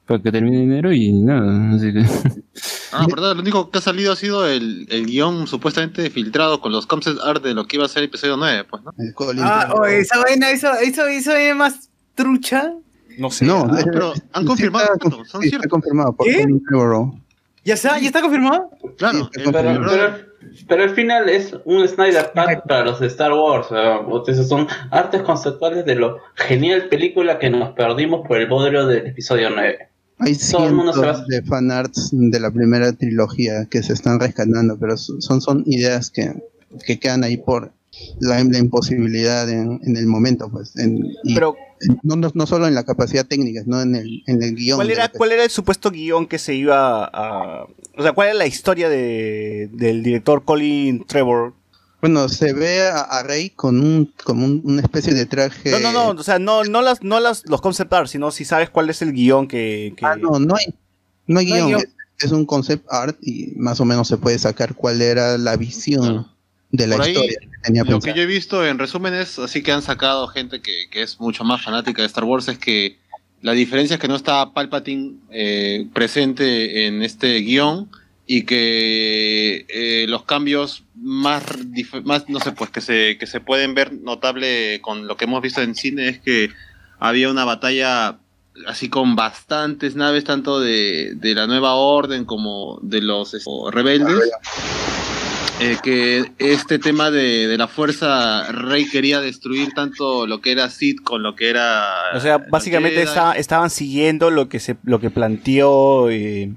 Para 0.07 0.20
que 0.23 0.31
termine 0.32 0.62
enero 0.65 0.93
y 0.93 1.12
nada, 1.12 1.70
así 1.74 1.93
que... 1.93 2.05
Ah, 2.93 3.07
verdad, 3.11 3.35
lo 3.35 3.41
único 3.41 3.70
que 3.70 3.78
ha 3.78 3.81
salido 3.81 4.12
ha 4.12 4.16
sido 4.16 4.47
el, 4.47 4.86
el 4.91 5.07
guion 5.07 5.47
supuestamente 5.47 6.09
filtrado 6.11 6.61
con 6.61 6.73
los 6.73 6.86
concept 6.86 7.19
art 7.24 7.43
de 7.43 7.55
lo 7.55 7.66
que 7.66 7.77
iba 7.77 7.86
a 7.86 7.89
ser 7.89 8.03
el 8.03 8.09
episodio 8.09 8.36
9, 8.36 8.65
pues, 8.70 8.82
¿no? 8.85 8.93
Ah, 9.41 9.73
oh, 9.74 9.85
esa 9.86 10.19
vaina, 10.23 10.51
eso, 10.51 10.73
eso, 10.74 11.07
eso 11.07 11.35
es 11.35 11.57
más 11.57 11.89
trucha. 12.15 12.73
no 13.19 13.31
sé. 13.31 13.47
no, 13.47 13.66
ah, 13.69 13.78
pero 13.93 14.12
han 14.32 14.43
sí 14.43 14.47
confirmado 14.47 14.85
está- 14.93 15.09
esto, 15.09 15.24
son 15.24 15.41
sí, 15.41 15.47
está 15.49 15.59
ciertos. 15.59 15.70
confirmado 15.70 16.12
por 16.15 16.27
¿Qué? 16.27 16.47
¿Ya 17.65 17.74
está? 17.74 17.99
¿Ya 17.99 18.07
está 18.09 18.20
confirmado? 18.20 18.70
Claro, 18.97 19.31
Sí, 19.32 19.41
pero- 19.45 19.70
el 19.70 19.78
Pero, 19.78 19.86
pero, 19.89 20.12
pero 20.69 20.82
al 20.85 20.91
final 20.91 21.28
es 21.28 21.57
un 21.65 21.86
Snyder 21.89 22.31
Cut 22.35 22.66
para 22.69 22.85
los 22.85 23.01
de 23.01 23.07
Star 23.07 23.32
Wars. 23.32 23.69
esos 24.28 24.49
son 24.49 24.66
artes 24.91 25.23
conceptuales 25.23 25.85
de 25.86 25.95
lo 25.95 26.19
genial 26.35 26.89
película 26.89 27.39
que 27.39 27.49
nos 27.51 27.70
perdimos 27.74 28.27
por 28.27 28.39
el 28.39 28.47
bodrio 28.49 28.86
del 28.86 29.07
episodio 29.07 29.49
9. 29.51 29.89
Hay 30.19 30.36
Todo 30.36 30.69
el 30.69 30.74
mundo 30.74 30.93
se 30.93 31.01
cientos 31.01 31.23
va- 31.23 31.27
de 31.28 31.43
fanarts 31.43 32.11
de 32.12 32.39
la 32.41 32.51
primera 32.51 32.93
trilogía 32.93 33.66
que 33.70 33.82
se 33.82 33.95
están 33.95 34.20
rescatando, 34.20 34.77
pero 34.78 34.97
son, 34.97 35.41
son 35.41 35.62
ideas 35.66 36.11
que, 36.11 36.32
que 36.86 37.01
quedan 37.01 37.24
ahí 37.24 37.36
por 37.36 37.73
la, 38.20 38.43
la 38.45 38.59
imposibilidad 38.59 39.49
en, 39.51 39.81
en 39.85 39.97
el 39.97 40.07
momento, 40.07 40.49
pues. 40.51 40.77
En, 40.77 41.05
y 41.24 41.35
Pero, 41.35 41.57
no, 42.03 42.17
no, 42.17 42.31
no 42.35 42.47
solo 42.47 42.67
en 42.67 42.75
la 42.75 42.85
capacidad 42.85 43.27
técnica, 43.27 43.63
no 43.67 43.81
en 43.83 43.95
el, 43.97 44.23
en 44.27 44.43
el 44.43 44.55
guion. 44.55 44.77
¿cuál 44.79 44.91
era, 44.91 45.09
¿cuál 45.09 45.33
era 45.33 45.45
el 45.45 45.51
supuesto 45.51 45.91
guion 45.91 46.27
que 46.27 46.39
se 46.39 46.55
iba 46.55 47.05
a... 47.05 47.65
O 47.97 48.03
sea, 48.03 48.13
¿cuál 48.13 48.29
era 48.29 48.39
la 48.39 48.47
historia 48.47 48.89
de, 48.89 49.69
del 49.73 50.03
director 50.03 50.45
Colin 50.45 51.05
Trevor? 51.07 51.53
Bueno, 52.01 52.29
se 52.29 52.53
ve 52.53 52.83
a, 52.83 53.01
a 53.01 53.23
Rey 53.23 53.51
con 53.51 53.81
un 53.81 54.13
con 54.25 54.43
un- 54.43 54.61
una 54.65 54.83
especie 54.83 55.15
de 55.15 55.25
traje. 55.25 55.71
No, 55.71 55.79
no, 55.81 55.93
no, 55.93 56.09
o 56.21 56.23
sea, 56.23 56.39
no, 56.39 56.63
no, 56.65 56.83
las, 56.83 57.03
no 57.03 57.19
las, 57.21 57.45
los 57.47 57.61
concept 57.63 57.93
art, 57.95 58.09
sino 58.09 58.31
si 58.31 58.45
sabes 58.45 58.69
cuál 58.71 58.91
es 58.91 59.01
el 59.01 59.13
guion 59.13 59.49
que... 59.49 59.95
que- 59.97 60.05
Ah, 60.05 60.17
no, 60.17 60.39
no 60.39 60.55
hay, 60.57 60.67
no 61.27 61.39
hay 61.41 61.47
No 61.47 61.55
hay 61.55 61.63
guion. 61.63 61.67
guion. 61.69 61.81
Es, 61.81 62.27
es 62.27 62.33
un 62.33 62.45
concept 62.47 62.87
art 62.91 63.17
y 63.23 63.53
más 63.57 63.81
o 63.81 63.85
menos 63.85 64.07
se 64.09 64.19
puede 64.19 64.39
sacar 64.39 64.75
cuál 64.75 65.01
era 65.03 65.39
la 65.39 65.57
visión 65.57 66.27
de 66.77 66.89
la 66.89 66.97
Por 66.97 67.05
ahí, 67.05 67.13
historia 67.13 67.39
que 67.41 67.59
tenía 67.63 67.85
Lo 67.85 68.01
que 68.01 68.15
yo 68.15 68.23
he 68.23 68.27
visto 68.27 68.67
en 68.67 68.79
resúmenes, 68.79 69.39
así 69.39 69.63
que 69.63 69.71
han 69.71 69.83
sacado 69.83 70.27
gente 70.27 70.61
que, 70.61 70.89
que 70.91 71.03
es 71.03 71.21
mucho 71.21 71.45
más 71.45 71.63
fanática 71.63 72.03
de 72.03 72.07
Star 72.07 72.25
Wars, 72.25 72.49
es 72.49 72.59
que 72.59 72.99
la 73.43 73.53
diferencia 73.53 73.95
es 73.95 74.01
que 74.01 74.09
no 74.09 74.17
está 74.17 74.53
Palpatine 74.53 75.19
eh, 75.31 75.87
presente 75.93 76.87
en 76.87 77.03
este 77.03 77.39
guion 77.41 77.91
y 78.27 78.43
que 78.43 79.67
eh, 79.69 80.07
los 80.09 80.25
cambios 80.25 80.83
más, 80.97 81.43
más, 82.05 82.29
no 82.29 82.41
sé, 82.41 82.53
pues 82.53 82.71
que 82.71 82.81
se, 82.81 83.19
que 83.19 83.27
se 83.27 83.41
pueden 83.41 83.75
ver 83.75 83.93
notable 83.93 84.81
con 84.81 85.07
lo 85.07 85.17
que 85.17 85.27
hemos 85.27 85.43
visto 85.43 85.61
en 85.61 85.75
cine 85.75 86.09
es 86.09 86.21
que 86.21 86.51
había 86.99 87.31
una 87.31 87.45
batalla 87.45 88.19
así 88.67 88.89
con 88.89 89.15
bastantes 89.15 89.95
naves, 89.95 90.25
tanto 90.25 90.59
de, 90.59 91.13
de 91.15 91.35
la 91.35 91.47
nueva 91.47 91.75
orden 91.75 92.25
como 92.25 92.81
de 92.83 93.01
los 93.01 93.35
este, 93.35 93.51
rebeldes. 93.71 94.31
Eh, 95.60 95.76
que 95.82 96.32
este 96.39 96.81
tema 96.81 97.12
de, 97.12 97.47
de 97.47 97.56
la 97.56 97.68
fuerza, 97.68 98.51
Rey 98.51 98.89
quería 98.89 99.20
destruir 99.20 99.72
tanto 99.72 100.26
lo 100.26 100.40
que 100.40 100.51
era 100.51 100.68
Sith 100.68 101.01
con 101.02 101.22
lo 101.22 101.36
que 101.36 101.48
era. 101.48 101.93
O 102.12 102.20
sea, 102.20 102.39
básicamente 102.39 103.06
estaban 103.36 103.70
siguiendo 103.70 104.31
lo 104.31 104.48
que 104.48 104.59
se 104.59 104.76
lo 104.82 104.98
que 104.98 105.10
planteó 105.10 106.10
eh, 106.10 106.52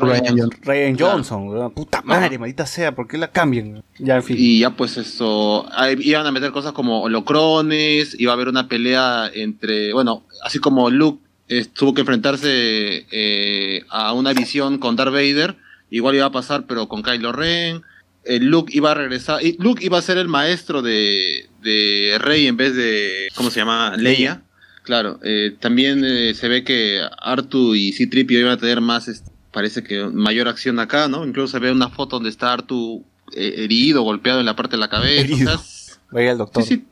Ryan 0.00 0.96
Johnson. 0.96 1.52
Ryan. 1.52 1.70
Puta 1.72 2.02
madre, 2.02 2.38
maldita 2.38 2.66
sea, 2.66 2.94
¿por 2.94 3.08
qué 3.08 3.18
la 3.18 3.32
cambian? 3.32 3.82
Ya, 3.98 4.16
en 4.16 4.22
fin. 4.22 4.36
Y 4.38 4.60
ya 4.60 4.70
pues 4.70 4.96
eso, 4.96 5.66
ahí 5.76 5.96
iban 6.02 6.26
a 6.26 6.30
meter 6.30 6.52
cosas 6.52 6.72
como 6.72 7.02
holocrones, 7.02 8.14
iba 8.18 8.30
a 8.30 8.34
haber 8.34 8.48
una 8.48 8.68
pelea 8.68 9.28
entre, 9.34 9.92
bueno, 9.92 10.24
así 10.44 10.60
como 10.60 10.88
Luke 10.90 11.20
eh, 11.48 11.64
tuvo 11.64 11.94
que 11.94 12.02
enfrentarse 12.02 13.06
eh, 13.10 13.82
a 13.90 14.12
una 14.12 14.32
visión 14.32 14.78
con 14.78 14.94
Darth 14.94 15.12
Vader, 15.12 15.56
igual 15.90 16.14
iba 16.14 16.26
a 16.26 16.32
pasar 16.32 16.64
pero 16.68 16.86
con 16.86 17.02
Kylo 17.02 17.32
Ren. 17.32 17.82
Eh, 18.26 18.40
Luke 18.40 18.72
iba 18.76 18.90
a 18.90 18.94
regresar, 18.94 19.44
y 19.44 19.56
Luke 19.58 19.84
iba 19.84 19.98
a 19.98 20.02
ser 20.02 20.18
el 20.18 20.28
maestro 20.28 20.82
de, 20.82 21.48
de 21.62 22.16
Rey 22.18 22.46
en 22.46 22.56
vez 22.56 22.74
de, 22.74 23.28
¿cómo 23.34 23.50
se 23.50 23.60
llama? 23.60 23.96
Leia. 23.96 24.42
Claro, 24.82 25.18
eh, 25.24 25.56
también 25.58 26.04
eh, 26.04 26.32
se 26.34 26.46
ve 26.46 26.62
que 26.62 27.00
Artu 27.20 27.74
y 27.74 27.92
C-Tripio 27.92 28.38
iban 28.38 28.52
a 28.52 28.56
tener 28.56 28.80
más, 28.80 29.24
parece 29.52 29.82
que 29.82 30.04
mayor 30.04 30.46
acción 30.46 30.78
acá, 30.78 31.08
¿no? 31.08 31.26
Incluso 31.26 31.48
se 31.48 31.58
ve 31.58 31.72
una 31.72 31.88
foto 31.88 32.16
donde 32.16 32.30
está 32.30 32.52
Artu 32.52 33.04
eh, 33.34 33.54
herido, 33.64 34.02
golpeado 34.02 34.38
en 34.38 34.46
la 34.46 34.54
parte 34.54 34.76
de 34.76 34.80
la 34.80 34.88
cabeza. 34.88 35.22
Herido. 35.22 35.54
o 35.54 35.58
sea, 35.58 35.96
Vaya 36.12 36.32
el 36.32 36.38
doctor. 36.38 36.62
sí, 36.62 36.76
sí. 36.76 36.84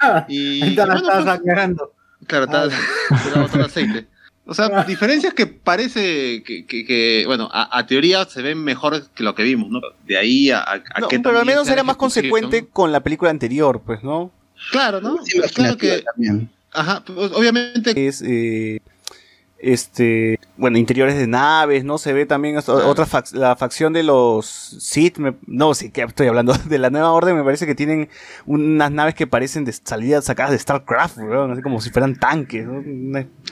Ah, 0.00 0.24
Y, 0.28 0.64
y 0.64 0.68
Está, 0.70 0.86
bueno, 0.86 1.00
está 1.00 1.38
pues, 1.38 1.50
claro, 2.26 2.44
está 2.44 3.40
botado 3.40 3.64
aceite. 3.66 4.06
O 4.44 4.54
sea, 4.54 4.82
diferencias 4.84 5.34
que 5.34 5.46
parece 5.46 6.42
que, 6.42 6.66
que- 6.66 6.84
que, 6.84 7.22
bueno, 7.26 7.48
a, 7.52 7.78
a 7.78 7.86
teoría 7.86 8.24
se 8.24 8.42
ven 8.42 8.58
mejor 8.62 9.08
que 9.14 9.22
lo 9.22 9.34
que 9.36 9.44
vimos, 9.44 9.70
¿no? 9.70 9.80
De 10.04 10.18
ahí 10.18 10.50
a, 10.50 10.58
a, 10.58 10.82
a 10.94 11.00
No, 11.00 11.08
que 11.08 11.20
pero 11.20 11.38
al 11.38 11.46
menos 11.46 11.68
era 11.68 11.84
más 11.84 11.96
consecuente 11.96 12.66
con 12.66 12.90
la 12.90 13.00
película 13.00 13.30
anterior, 13.30 13.80
pues, 13.86 14.02
¿no? 14.02 14.32
Claro, 14.72 15.00
¿no? 15.00 15.18
Es 15.42 15.52
Claro 15.52 15.76
que, 15.76 16.02
también. 16.02 16.50
ajá, 16.72 17.02
pues, 17.04 17.30
obviamente 17.32 18.06
Es, 18.08 18.20
eh, 18.26 18.80
este, 19.62 20.38
bueno, 20.56 20.76
interiores 20.76 21.16
de 21.16 21.26
naves, 21.26 21.84
¿no? 21.84 21.96
Se 21.98 22.12
ve 22.12 22.26
también 22.26 22.56
hasta- 22.56 22.72
otra 22.74 23.06
fac- 23.06 23.32
la 23.32 23.56
facción 23.56 23.92
de 23.92 24.02
los 24.02 24.44
Sith, 24.46 25.18
me- 25.18 25.34
no, 25.46 25.72
sí, 25.74 25.90
que 25.90 26.02
estoy 26.02 26.26
hablando 26.26 26.52
de 26.68 26.78
la 26.78 26.90
nueva 26.90 27.12
orden, 27.12 27.36
me 27.36 27.44
parece 27.44 27.64
que 27.66 27.74
tienen 27.74 28.08
unas 28.46 28.90
naves 28.90 29.14
que 29.14 29.26
parecen 29.26 29.64
de 29.64 29.72
salidas 29.72 30.24
sacadas 30.24 30.52
de 30.52 30.58
StarCraft, 30.58 31.18
así 31.18 31.62
como 31.62 31.80
si 31.80 31.90
fueran 31.90 32.16
tanques, 32.16 32.66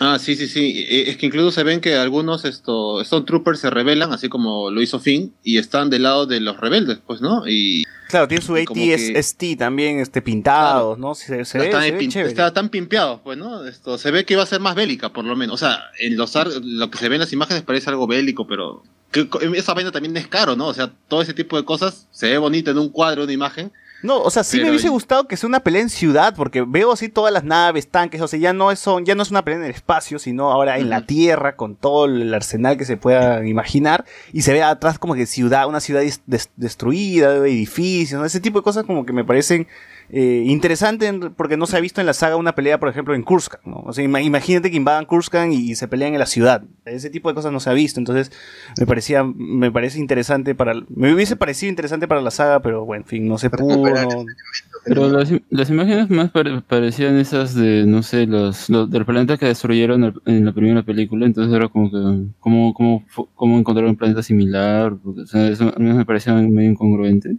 Ah, 0.00 0.18
sí, 0.18 0.34
sí, 0.36 0.46
sí. 0.48 0.84
Eh, 0.88 1.04
Es 1.10 1.16
que 1.16 1.26
incluso 1.26 1.50
se 1.50 1.62
ven 1.62 1.80
que 1.80 1.94
algunos 1.94 2.44
esto, 2.44 3.00
Stone 3.00 3.24
Troopers 3.26 3.60
se 3.60 3.70
rebelan, 3.70 4.12
así 4.12 4.28
como 4.28 4.70
lo 4.70 4.82
hizo 4.82 4.98
Finn, 4.98 5.32
y 5.42 5.58
están 5.58 5.90
del 5.90 6.02
lado 6.04 6.26
de 6.26 6.40
los 6.40 6.58
rebeldes, 6.58 6.98
pues, 7.06 7.20
¿no? 7.20 7.46
Y 7.48 7.84
Claro, 8.10 8.28
tiene 8.28 8.42
su 8.44 8.54
AT-ST 8.54 9.56
también, 9.56 10.00
este, 10.00 10.20
pintados, 10.20 10.98
¿no? 10.98 11.14
Se, 11.14 11.44
se 11.44 11.58
ve, 11.58 11.64
están, 11.66 11.82
se 11.82 11.92
ve 11.92 11.98
pin- 11.98 12.10
chévere. 12.10 12.28
está 12.30 12.52
tan 12.52 12.68
pimpeados, 12.68 13.20
pues, 13.22 13.38
¿no? 13.38 13.64
Esto, 13.66 13.96
se 13.98 14.10
ve 14.10 14.24
que 14.24 14.36
va 14.36 14.42
a 14.42 14.46
ser 14.46 14.60
más 14.60 14.74
bélica, 14.74 15.10
por 15.10 15.24
lo 15.24 15.36
menos. 15.36 15.54
O 15.54 15.58
sea, 15.58 15.80
en 15.98 16.16
los 16.16 16.34
ar- 16.36 16.48
lo 16.62 16.90
que 16.90 16.98
se 16.98 17.08
ve 17.08 17.16
en 17.16 17.20
las 17.20 17.32
imágenes 17.32 17.62
parece 17.62 17.88
algo 17.90 18.06
bélico, 18.06 18.46
pero 18.46 18.82
que- 19.12 19.28
esa 19.54 19.74
vaina 19.74 19.92
también 19.92 20.16
es 20.16 20.26
caro, 20.26 20.56
¿no? 20.56 20.66
O 20.66 20.74
sea, 20.74 20.90
todo 21.08 21.22
ese 21.22 21.34
tipo 21.34 21.56
de 21.56 21.64
cosas 21.64 22.06
se 22.10 22.30
ve 22.30 22.38
bonito 22.38 22.70
en 22.70 22.78
un 22.78 22.88
cuadro, 22.90 23.24
una 23.24 23.32
imagen. 23.32 23.72
No, 24.02 24.20
o 24.22 24.30
sea, 24.30 24.44
sí 24.44 24.58
me 24.60 24.70
hubiese 24.70 24.88
gustado 24.88 25.28
que 25.28 25.36
sea 25.36 25.46
una 25.48 25.60
pelea 25.60 25.82
en 25.82 25.90
ciudad, 25.90 26.34
porque 26.34 26.62
veo 26.66 26.92
así 26.92 27.08
todas 27.10 27.32
las 27.34 27.44
naves, 27.44 27.88
tanques, 27.88 28.20
o 28.22 28.28
sea, 28.28 28.38
ya 28.38 28.52
no 28.52 28.70
es, 28.70 28.78
son, 28.78 29.04
ya 29.04 29.14
no 29.14 29.22
es 29.22 29.30
una 29.30 29.44
pelea 29.44 29.58
en 29.60 29.64
el 29.66 29.70
espacio, 29.72 30.18
sino 30.18 30.50
ahora 30.50 30.78
en 30.78 30.88
la 30.88 31.04
tierra, 31.06 31.54
con 31.56 31.76
todo 31.76 32.06
el 32.06 32.32
arsenal 32.32 32.78
que 32.78 32.84
se 32.86 32.96
pueda 32.96 33.46
imaginar, 33.46 34.06
y 34.32 34.42
se 34.42 34.52
ve 34.54 34.62
atrás 34.62 34.98
como 34.98 35.14
que 35.14 35.26
ciudad, 35.26 35.68
una 35.68 35.80
ciudad 35.80 36.00
des- 36.00 36.22
des- 36.26 36.50
destruida, 36.56 37.36
edificios, 37.36 38.18
¿no? 38.20 38.24
ese 38.26 38.40
tipo 38.40 38.58
de 38.60 38.64
cosas 38.64 38.84
como 38.84 39.04
que 39.04 39.12
me 39.12 39.24
parecen 39.24 39.66
eh, 40.12 40.42
interesantes, 40.46 41.08
en- 41.08 41.34
porque 41.34 41.56
no 41.56 41.66
se 41.66 41.76
ha 41.76 41.80
visto 41.80 42.00
en 42.00 42.06
la 42.06 42.12
saga 42.14 42.36
una 42.36 42.54
pelea, 42.54 42.80
por 42.80 42.88
ejemplo, 42.88 43.14
en 43.14 43.22
Kurskan, 43.22 43.60
¿no? 43.64 43.82
O 43.86 43.92
sea, 43.92 44.04
ima- 44.04 44.22
imagínate 44.22 44.70
que 44.70 44.76
invadan 44.76 45.04
Kurskan 45.06 45.52
y, 45.52 45.74
se 45.76 45.86
pelean 45.88 46.12
en 46.14 46.18
la 46.18 46.26
ciudad, 46.26 46.62
ese 46.84 47.10
tipo 47.10 47.28
de 47.28 47.34
cosas 47.34 47.52
no 47.52 47.60
se 47.60 47.70
ha 47.70 47.74
visto, 47.74 48.00
entonces 48.00 48.32
me 48.78 48.86
parecía, 48.86 49.22
me 49.24 49.70
parece 49.70 49.98
interesante 50.00 50.54
para, 50.54 50.74
me 50.88 51.14
hubiese 51.14 51.36
parecido 51.36 51.70
interesante 51.70 52.08
para 52.08 52.20
la 52.22 52.30
saga, 52.30 52.60
pero 52.60 52.84
bueno, 52.84 53.04
en 53.04 53.08
fin, 53.08 53.28
no 53.28 53.38
se 53.38 53.50
pudo, 53.50 53.76
no- 54.02 54.24
Pero 54.82 55.08
las, 55.10 55.30
las 55.50 55.68
imágenes 55.68 56.08
más 56.08 56.30
pare- 56.30 56.62
parecían 56.62 57.16
esas 57.18 57.54
de, 57.54 57.84
no 57.86 58.02
sé, 58.02 58.26
los, 58.26 58.70
los 58.70 58.90
del 58.90 59.04
planeta 59.04 59.36
que 59.36 59.44
destruyeron 59.46 60.04
el- 60.04 60.14
en 60.24 60.44
la 60.46 60.52
primera 60.52 60.82
película, 60.82 61.26
entonces 61.26 61.54
era 61.54 61.68
como 61.68 61.90
que, 61.90 62.32
¿cómo, 62.40 62.72
cómo, 62.72 63.04
cómo 63.34 63.58
encontrar 63.58 63.86
un 63.86 63.96
planeta 63.96 64.22
similar? 64.22 64.96
Porque, 65.04 65.20
o 65.20 65.26
sea, 65.26 65.46
eso 65.48 65.72
a 65.76 65.78
mí 65.78 65.92
me 65.92 66.04
parecía 66.06 66.32
medio 66.32 66.70
incongruente. 66.70 67.36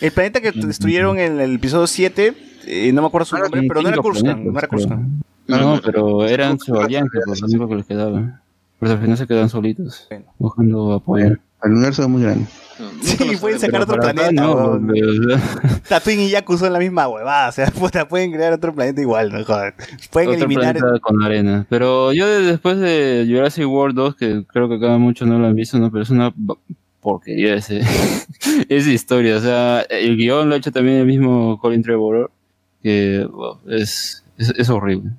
El 0.00 0.12
planeta 0.12 0.40
que 0.40 0.52
destruyeron 0.52 1.18
en 1.18 1.40
el 1.40 1.54
episodio 1.56 1.86
7, 1.86 2.34
eh, 2.66 2.92
no 2.92 3.02
me 3.02 3.08
acuerdo 3.08 3.26
su 3.26 3.36
nombre, 3.38 3.62
pero 3.68 3.82
no 3.82 3.88
era 3.88 3.98
Kurskan, 3.98 4.52
no 4.52 4.58
era. 4.58 4.68
Kurskan. 4.68 5.22
No, 5.46 5.80
pero 5.84 6.24
eran 6.26 6.58
su 6.58 6.74
alianza, 6.76 7.18
por 7.26 7.38
lo 7.40 7.46
único 7.46 7.68
que 7.68 7.74
les 7.76 7.86
quedaba. 7.86 8.40
Pero 8.78 8.92
al 8.92 8.98
final 8.98 9.16
se 9.18 9.26
quedan 9.26 9.48
solitos, 9.48 10.08
buscando 10.38 10.92
apoyo. 10.94 11.36
El 11.62 11.72
universo 11.72 12.02
es 12.02 12.08
muy 12.08 12.22
grande. 12.22 12.46
Sí, 13.02 13.36
pueden 13.38 13.58
sacar 13.58 13.82
otro 13.82 14.00
planeta. 14.00 14.32
no, 14.32 14.80
Tatooine 15.88 16.22
y 16.22 16.30
Yaku 16.30 16.56
son 16.56 16.72
la 16.72 16.78
misma 16.78 17.08
huevada, 17.08 17.50
o 17.50 17.52
sea, 17.52 17.66
puta, 17.78 18.08
pueden 18.08 18.32
crear 18.32 18.54
otro 18.54 18.74
planeta 18.74 19.02
igual, 19.02 19.30
no 19.30 19.44
joder. 19.44 19.74
Pueden 20.10 20.30
otro 20.30 20.46
eliminar... 20.46 20.76
planeta 20.78 20.98
con 21.00 21.22
arena. 21.22 21.66
Pero 21.68 22.14
yo 22.14 22.26
de- 22.26 22.40
después 22.40 22.78
de 22.78 23.26
Jurassic 23.28 23.66
World 23.68 23.96
2, 23.96 24.14
que 24.16 24.44
creo 24.46 24.66
que 24.70 24.76
acá 24.76 24.96
muchos 24.96 25.28
no 25.28 25.38
lo 25.38 25.46
han 25.46 25.54
visto, 25.54 25.78
¿no? 25.78 25.90
Pero 25.90 26.04
es 26.04 26.08
una 26.10 26.32
porquería 27.00 27.54
ese, 27.54 27.80
esa 28.68 28.90
historia. 28.90 29.36
O 29.36 29.40
sea, 29.40 29.82
el 29.82 30.16
guion 30.16 30.48
lo 30.48 30.54
ha 30.54 30.58
hecho 30.58 30.72
también 30.72 30.98
el 30.98 31.06
mismo 31.06 31.58
Colin 31.58 31.82
Trevorrow, 31.82 32.30
que 32.82 33.26
es, 33.68 34.24
es, 34.36 34.50
es 34.56 34.70
horrible. 34.70 35.10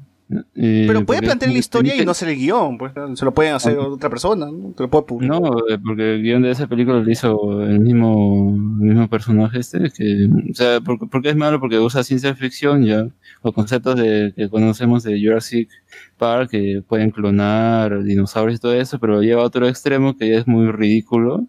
Eh, 0.55 0.85
Pero 0.87 1.05
puede 1.05 1.21
plantear 1.21 1.51
la 1.51 1.57
historia 1.57 1.95
y 1.95 2.05
no 2.05 2.13
ser 2.13 2.29
el 2.29 2.37
guion, 2.37 2.77
pues 2.77 2.93
se 3.15 3.25
lo 3.25 3.33
pueden 3.33 3.53
hacer 3.53 3.77
otra 3.77 4.09
persona, 4.09 4.45
¿no? 4.45 4.71
Te 4.71 4.83
lo 4.83 4.89
puede 4.89 5.03
publicar. 5.03 5.41
No, 5.41 5.57
eh, 5.69 5.77
porque 5.83 6.15
el 6.15 6.23
guion 6.23 6.41
de 6.41 6.51
esa 6.51 6.67
película 6.67 6.99
lo 6.99 7.11
hizo 7.11 7.63
el 7.63 7.79
mismo, 7.79 8.55
el 8.81 8.87
mismo 8.87 9.09
personaje 9.09 9.59
este, 9.59 9.91
que, 9.91 10.29
o 10.49 10.53
sea, 10.53 10.79
porque, 10.79 11.05
porque 11.07 11.29
es 11.29 11.35
malo 11.35 11.59
porque 11.59 11.79
usa 11.79 12.03
ciencia 12.03 12.33
ficción 12.35 12.85
ya, 12.85 13.07
los 13.43 13.53
conceptos 13.53 13.97
de, 13.97 14.33
que 14.35 14.49
conocemos 14.49 15.03
de 15.03 15.21
Jurassic 15.21 15.69
Park, 16.17 16.51
que 16.51 16.81
pueden 16.87 17.11
clonar 17.11 18.03
dinosaurios 18.03 18.59
y 18.59 18.61
todo 18.61 18.73
eso, 18.73 18.99
pero 18.99 19.15
lo 19.15 19.23
lleva 19.23 19.41
a 19.41 19.45
otro 19.45 19.67
extremo 19.67 20.15
que 20.15 20.29
ya 20.29 20.37
es 20.37 20.47
muy 20.47 20.71
ridículo, 20.71 21.45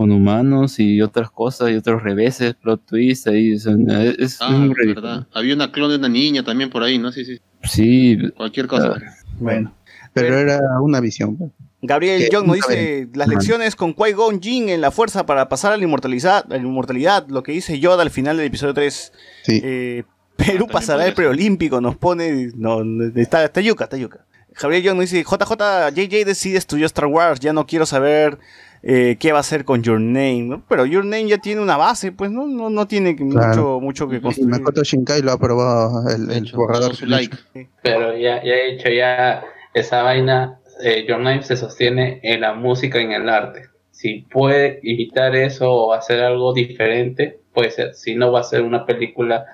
con 0.00 0.12
humanos 0.12 0.80
y 0.80 1.02
otras 1.02 1.30
cosas 1.30 1.70
y 1.72 1.74
otros 1.74 2.02
reveses, 2.02 2.54
plot 2.54 2.86
twist 2.86 3.26
ahí, 3.28 3.58
son- 3.58 3.90
es, 3.90 4.18
es 4.18 4.38
Ah, 4.40 4.66
verdad. 4.86 5.26
Había 5.34 5.54
una 5.54 5.70
clon 5.70 5.90
de 5.90 5.96
una 5.96 6.08
niña 6.08 6.42
también 6.42 6.70
por 6.70 6.82
ahí, 6.82 6.96
¿no? 6.98 7.12
Sí, 7.12 7.26
sí. 7.26 7.38
Sí, 7.64 8.16
Cualquier 8.34 8.66
cosa. 8.66 8.94
Bueno. 9.38 9.74
Pero 10.14 10.38
era 10.38 10.58
una 10.80 11.00
visión. 11.00 11.52
Gabriel 11.82 12.26
Young 12.32 12.46
nos 12.46 12.56
dice 12.56 13.08
las 13.12 13.28
lecciones 13.28 13.76
con 13.76 13.94
Qui-Gon 13.94 14.40
Jinn 14.40 14.70
en 14.70 14.80
la 14.80 14.90
fuerza 14.90 15.26
para 15.26 15.50
pasar 15.50 15.72
a 15.74 15.76
la 15.76 15.84
inmortalidad, 15.84 16.46
la 16.48 16.56
inmortalidad, 16.56 17.28
lo 17.28 17.42
que 17.42 17.52
dice 17.52 17.78
Yoda 17.78 18.00
al 18.00 18.10
final 18.10 18.38
del 18.38 18.46
episodio 18.46 18.72
3. 18.72 19.12
Sí. 19.42 19.60
Eh, 19.62 20.04
Perú 20.36 20.66
pasará 20.66 21.06
el 21.06 21.12
preolímpico, 21.12 21.82
nos 21.82 21.96
pone. 21.98 22.52
No, 22.54 22.80
está, 23.16 23.44
está 23.44 23.60
yuca, 23.60 23.84
está 23.84 23.98
yuca. 23.98 24.24
Javier 24.54 24.82
Young 24.82 24.96
nos 24.96 25.10
dice: 25.10 25.24
JJ, 25.24 25.90
JJ 25.94 26.24
decide 26.24 26.56
estudiar 26.56 26.86
Star 26.86 27.04
Wars, 27.04 27.38
ya 27.40 27.52
no 27.52 27.66
quiero 27.66 27.84
saber 27.84 28.38
eh, 28.82 29.16
qué 29.20 29.32
va 29.32 29.38
a 29.38 29.40
hacer 29.40 29.64
con 29.64 29.82
Your 29.82 30.00
Name, 30.00 30.42
¿no? 30.42 30.62
Pero 30.68 30.86
Your 30.86 31.04
Name 31.04 31.28
ya 31.28 31.38
tiene 31.38 31.60
una 31.60 31.76
base, 31.76 32.12
pues 32.12 32.30
no, 32.30 32.46
no, 32.46 32.70
no 32.70 32.86
tiene 32.86 33.14
Claro. 33.16 33.80
mucho, 33.80 33.80
mucho 33.80 34.08
que 34.08 34.20
construir. 34.20 34.50
Makoto 34.50 34.82
Shinkai 34.82 35.22
lo 35.22 35.30
ha 35.32 35.34
aprobado 35.34 36.08
el, 36.08 36.30
el 36.30 36.50
borrador. 36.54 36.94
su 36.94 37.06
like. 37.06 37.36
Pero 37.82 38.16
ya, 38.16 38.42
ya 38.42 38.52
he 38.54 38.74
hecho 38.74 38.88
ya 38.88 39.42
esa 39.74 40.02
vaina, 40.02 40.60
eh, 40.82 41.04
Your 41.06 41.20
Name 41.20 41.42
se 41.42 41.56
sostiene 41.56 42.20
en 42.22 42.40
la 42.40 42.54
música 42.54 43.00
y 43.00 43.04
en 43.04 43.12
el 43.12 43.28
arte. 43.28 43.64
Si 43.90 44.22
puede 44.30 44.80
imitar 44.82 45.36
eso 45.36 45.70
o 45.70 45.92
hacer 45.92 46.20
algo 46.20 46.54
diferente, 46.54 47.40
puede 47.52 47.70
ser. 47.70 47.94
Si 47.94 48.14
no, 48.14 48.32
va 48.32 48.40
a 48.40 48.44
ser 48.44 48.62
una 48.62 48.86
película 48.86 49.44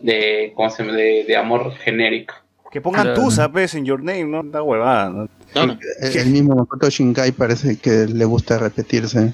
de, 0.00 0.52
de 1.26 1.36
amor 1.36 1.72
genérico. 1.72 2.34
Que 2.76 2.82
pongan 2.82 3.04
Claro. 3.06 3.22
Tusa, 3.22 3.50
pues, 3.50 3.74
en 3.74 3.86
Your 3.86 4.02
Name, 4.02 4.24
¿no? 4.26 4.42
Da 4.42 4.62
huevada, 4.62 5.08
¿no? 5.08 5.28
El, 5.54 5.78
el 6.14 6.26
mismo 6.26 6.54
Makoto 6.54 6.90
Shinkai 6.90 7.32
parece 7.32 7.78
que 7.78 8.06
le 8.06 8.24
gusta 8.26 8.58
repetirse. 8.58 9.32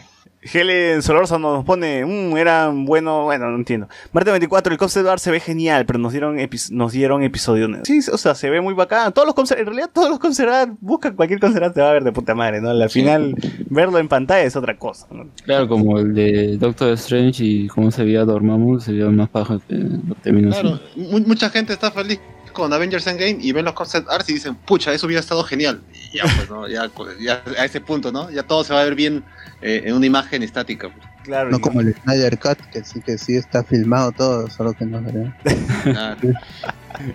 Helen 0.53 1.03
Solórzano 1.03 1.55
nos 1.57 1.65
pone, 1.65 2.05
"Mm, 2.05 2.37
eran 2.37 2.85
bueno, 2.85 3.25
bueno, 3.25 3.49
no 3.51 3.57
entiendo. 3.57 3.89
Marte 4.13 4.31
24, 4.31 4.73
el 4.73 4.79
concept 4.79 5.09
art 5.09 5.21
se 5.21 5.31
ve 5.33 5.41
genial, 5.41 5.87
pero 5.87 5.99
nos 5.99 6.13
dieron 6.13 6.39
epi- 6.39 6.71
nos 6.71 6.93
dieron 6.93 7.23
episodio. 7.25 7.69
Sí, 7.85 7.99
o 8.13 8.17
sea, 8.19 8.35
se 8.37 8.49
ve 8.51 8.61
muy 8.61 8.75
bacán. 8.75 9.13
Todos 9.13 9.27
los 9.27 9.35
concept, 9.35 9.61
en 9.61 9.67
realidad 9.67 9.91
todos 9.93 10.09
los 10.11 10.19
concept 10.21 10.49
art, 10.51 10.73
busca 10.81 11.13
cualquier 11.15 11.41
concept 11.41 11.65
art 11.65 11.75
te 11.75 11.81
va 11.81 11.91
a 11.91 11.93
ver 11.95 12.05
de 12.05 12.13
puta 12.13 12.35
madre, 12.37 12.61
¿no? 12.61 12.71
Al 12.71 12.91
final 12.91 13.35
verlo 13.71 13.99
en 13.99 14.07
pantalla 14.07 14.43
es 14.45 14.55
otra 14.55 14.77
cosa, 14.79 15.07
¿no? 15.11 15.27
claro, 15.45 15.67
como 15.69 15.99
el 15.99 16.15
de 16.15 16.57
Doctor 16.59 16.91
Strange 16.93 17.43
y 17.45 17.67
cómo 17.69 17.91
se 17.91 18.05
veía 18.05 18.25
Dormammu, 18.25 18.79
se 18.81 18.93
veía 18.93 19.09
más 19.11 19.29
paja 19.29 19.59
que 19.69 19.75
lo 19.75 20.15
terminó 20.23 20.51
Claro, 20.51 20.79
mucha 20.97 21.51
gente 21.51 21.73
está 21.73 21.91
feliz 21.91 22.21
con 22.53 22.73
Avengers 22.73 23.07
Endgame 23.07 23.39
y 23.41 23.53
ven 23.53 23.65
los 23.65 23.75
concept 23.75 24.09
arts 24.11 24.29
y 24.31 24.35
dicen, 24.35 24.55
pucha, 24.55 24.93
eso 24.93 25.07
hubiera 25.07 25.21
estado 25.21 25.43
genial. 25.45 25.81
Y 26.13 26.19
ya, 26.19 26.25
pues, 26.25 26.51
¿no? 26.51 26.69
Ya, 26.69 26.89
pues, 26.89 27.19
ya 27.19 27.43
a 27.59 27.65
ese 27.65 27.81
punto, 27.81 28.13
¿no? 28.13 28.31
Ya 28.31 28.43
todo 28.43 28.63
se 28.65 28.73
va 28.75 28.81
a 28.81 28.85
ver 28.85 28.95
bien 28.95 29.25
eh, 29.61 29.83
en 29.87 29.95
una 29.95 30.07
imagen 30.07 30.43
estática. 30.43 30.89
pues. 30.91 31.07
Claro. 31.25 31.51
No 31.51 31.61
como 31.61 31.81
el 31.81 31.95
Snyder 32.03 32.39
Cut, 32.39 32.59
que 32.73 32.83
sí 32.85 33.01
que 33.01 33.17
sí 33.19 33.37
está 33.37 33.63
filmado 33.63 34.11
todo, 34.13 34.49
solo 34.51 34.73
que 34.73 34.85
no 34.85 35.03
se 35.05 35.13
ve. 35.13 35.33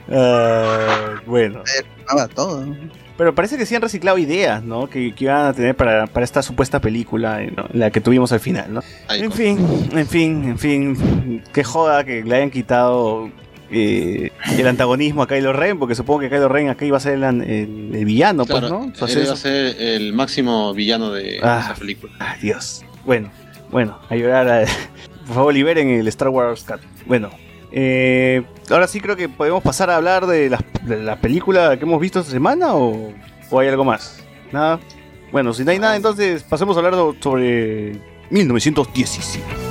Ah, 0.09 1.21
bueno. 1.25 1.61
Filmaba 1.65 2.27
todo. 2.27 2.65
¿no? 2.65 2.75
Pero 3.17 3.33
parece 3.33 3.57
que 3.57 3.65
sí 3.65 3.75
han 3.75 3.81
reciclado 3.81 4.17
ideas, 4.17 4.63
¿no? 4.63 4.89
Que, 4.89 5.13
que 5.15 5.23
iban 5.25 5.45
a 5.47 5.53
tener 5.53 5.75
para, 5.75 6.07
para 6.07 6.23
esta 6.23 6.41
supuesta 6.41 6.79
película, 6.81 7.39
¿no? 7.55 7.67
la 7.73 7.89
que 7.89 8.01
tuvimos 8.01 8.31
al 8.31 8.39
final, 8.39 8.73
¿no? 8.73 8.81
ahí, 9.07 9.21
En 9.21 9.29
con- 9.29 9.37
fin, 9.37 9.89
en 9.93 10.07
fin, 10.07 10.43
en 10.49 10.57
fin. 10.59 11.43
Que 11.53 11.63
joda 11.63 12.03
que 12.03 12.23
le 12.23 12.35
hayan 12.35 12.49
quitado 12.51 13.29
eh, 13.71 14.31
el 14.57 14.67
antagonismo 14.67 15.23
a 15.23 15.27
Kylo 15.27 15.53
Ren, 15.53 15.77
porque 15.79 15.95
supongo 15.95 16.21
que 16.21 16.29
Kylo 16.29 16.47
Ren 16.49 16.69
acá 16.69 16.85
iba 16.85 16.97
a 16.97 16.99
ser 16.99 17.13
el, 17.15 17.23
an- 17.23 17.41
el- 17.41 17.91
el 17.95 18.05
villano, 18.05 18.45
Claro, 18.45 18.61
pues, 18.69 18.71
¿no? 18.71 18.83
Él 19.07 19.23
iba 19.25 19.33
a 19.33 19.35
ser 19.37 19.75
el 19.81 20.13
máximo 20.13 20.73
villano 20.73 21.11
de 21.11 21.39
Ah. 21.43 21.61
esa 21.65 21.75
película. 21.75 22.13
Ay, 22.19 22.39
Dios. 22.41 22.83
Bueno, 23.05 23.29
bueno, 23.71 23.99
a 24.09 24.15
llorar. 24.15 24.47
a- 24.49 24.65
Por 25.27 25.35
favor, 25.35 25.53
liberen 25.53 25.89
el 25.89 26.07
Star 26.07 26.29
Wars 26.29 26.63
Cut. 26.63 26.79
Bueno, 27.05 27.29
eh, 27.71 28.43
ahora 28.69 28.87
sí 28.87 29.01
creo 29.01 29.15
que 29.17 29.27
podemos 29.27 29.61
pasar 29.61 29.89
a 29.89 29.97
hablar 29.97 30.25
de 30.25 30.49
la, 30.49 30.63
de 30.83 31.03
la 31.03 31.17
película 31.17 31.75
que 31.77 31.83
hemos 31.83 31.99
visto 31.99 32.19
esta 32.21 32.31
semana 32.31 32.73
o, 32.75 33.13
o 33.49 33.59
hay 33.59 33.67
algo 33.67 33.83
más. 33.83 34.23
Nada. 34.53 34.79
Bueno, 35.33 35.51
si 35.53 35.65
no 35.65 35.71
hay 35.71 35.79
nada, 35.79 35.97
entonces 35.97 36.43
pasemos 36.43 36.77
a 36.77 36.79
hablar 36.79 36.93
sobre 37.19 37.99
1917. 38.29 39.66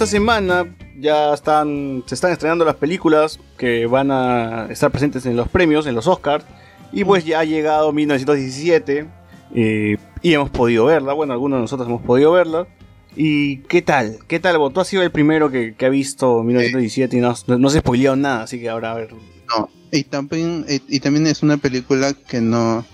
Esta 0.00 0.12
semana 0.12 0.66
ya 0.98 1.34
están, 1.34 2.04
se 2.06 2.14
están 2.14 2.32
estrenando 2.32 2.64
las 2.64 2.76
películas 2.76 3.38
que 3.58 3.84
van 3.84 4.10
a 4.10 4.68
estar 4.70 4.90
presentes 4.90 5.26
en 5.26 5.36
los 5.36 5.46
premios, 5.46 5.86
en 5.86 5.94
los 5.94 6.06
Oscars. 6.06 6.46
Y 6.90 7.04
pues 7.04 7.26
ya 7.26 7.40
ha 7.40 7.44
llegado 7.44 7.92
1917 7.92 9.06
eh, 9.54 9.98
y 10.22 10.32
hemos 10.32 10.48
podido 10.48 10.86
verla. 10.86 11.12
Bueno, 11.12 11.34
algunos 11.34 11.58
de 11.58 11.60
nosotros 11.60 11.86
hemos 11.86 12.00
podido 12.00 12.32
verla. 12.32 12.66
¿Y 13.14 13.58
qué 13.58 13.82
tal? 13.82 14.20
¿Qué 14.26 14.40
tal? 14.40 14.56
Vos? 14.56 14.72
Tú 14.72 14.80
has 14.80 14.88
sido 14.88 15.02
el 15.02 15.10
primero 15.10 15.50
que, 15.50 15.74
que 15.74 15.84
ha 15.84 15.90
visto 15.90 16.42
1917 16.44 17.18
y 17.18 17.20
no, 17.20 17.34
no, 17.46 17.58
no 17.58 17.68
spoileó 17.68 18.16
nada, 18.16 18.44
así 18.44 18.58
que 18.58 18.70
ahora 18.70 18.92
a 18.92 18.94
ver. 18.94 19.10
No, 19.54 19.68
y 19.92 20.04
también, 20.04 20.64
y, 20.66 21.00
también 21.00 21.26
es 21.26 21.42
una 21.42 21.58
película 21.58 22.14
que 22.14 22.40
no, 22.40 22.86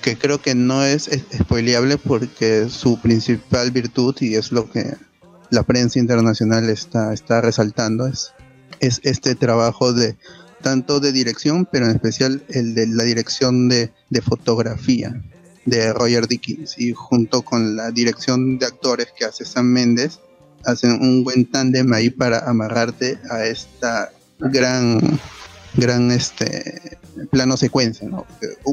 que 0.00 0.16
creo 0.16 0.40
que 0.40 0.54
no 0.54 0.82
es- 0.82 1.10
spoileable 1.42 1.98
porque 1.98 2.70
su 2.70 2.98
principal 3.02 3.70
virtud, 3.70 4.16
y 4.20 4.36
es 4.36 4.50
lo 4.50 4.70
que 4.70 4.94
la 5.54 5.62
prensa 5.62 5.98
internacional 5.98 6.68
está, 6.68 7.12
está 7.12 7.40
resaltando, 7.40 8.06
es, 8.06 8.32
es 8.80 9.00
este 9.04 9.34
trabajo 9.34 9.92
de 9.92 10.16
tanto 10.62 10.98
de 10.98 11.12
dirección, 11.12 11.66
pero 11.70 11.86
en 11.86 11.92
especial 11.92 12.42
el 12.48 12.74
de 12.74 12.86
la 12.86 13.04
dirección 13.04 13.68
de, 13.68 13.90
fotografía 14.22 15.22
de 15.66 15.92
Roger 15.92 16.26
Dickens 16.28 16.78
y 16.78 16.92
junto 16.92 17.42
con 17.42 17.76
la 17.76 17.90
dirección 17.90 18.58
de 18.58 18.66
actores 18.66 19.08
que 19.16 19.24
hace 19.24 19.44
Sam 19.44 19.66
Mendes 19.66 20.20
hacen 20.64 20.92
un 20.92 21.24
buen 21.24 21.44
tándem 21.50 21.92
ahí 21.92 22.10
para 22.10 22.48
amarrarte 22.48 23.18
a 23.30 23.44
esta 23.44 24.10
gran 24.38 25.00
gran 25.74 26.10
este 26.12 26.98
plano 27.30 27.56
secuencia 27.56 28.08
¿no? 28.08 28.24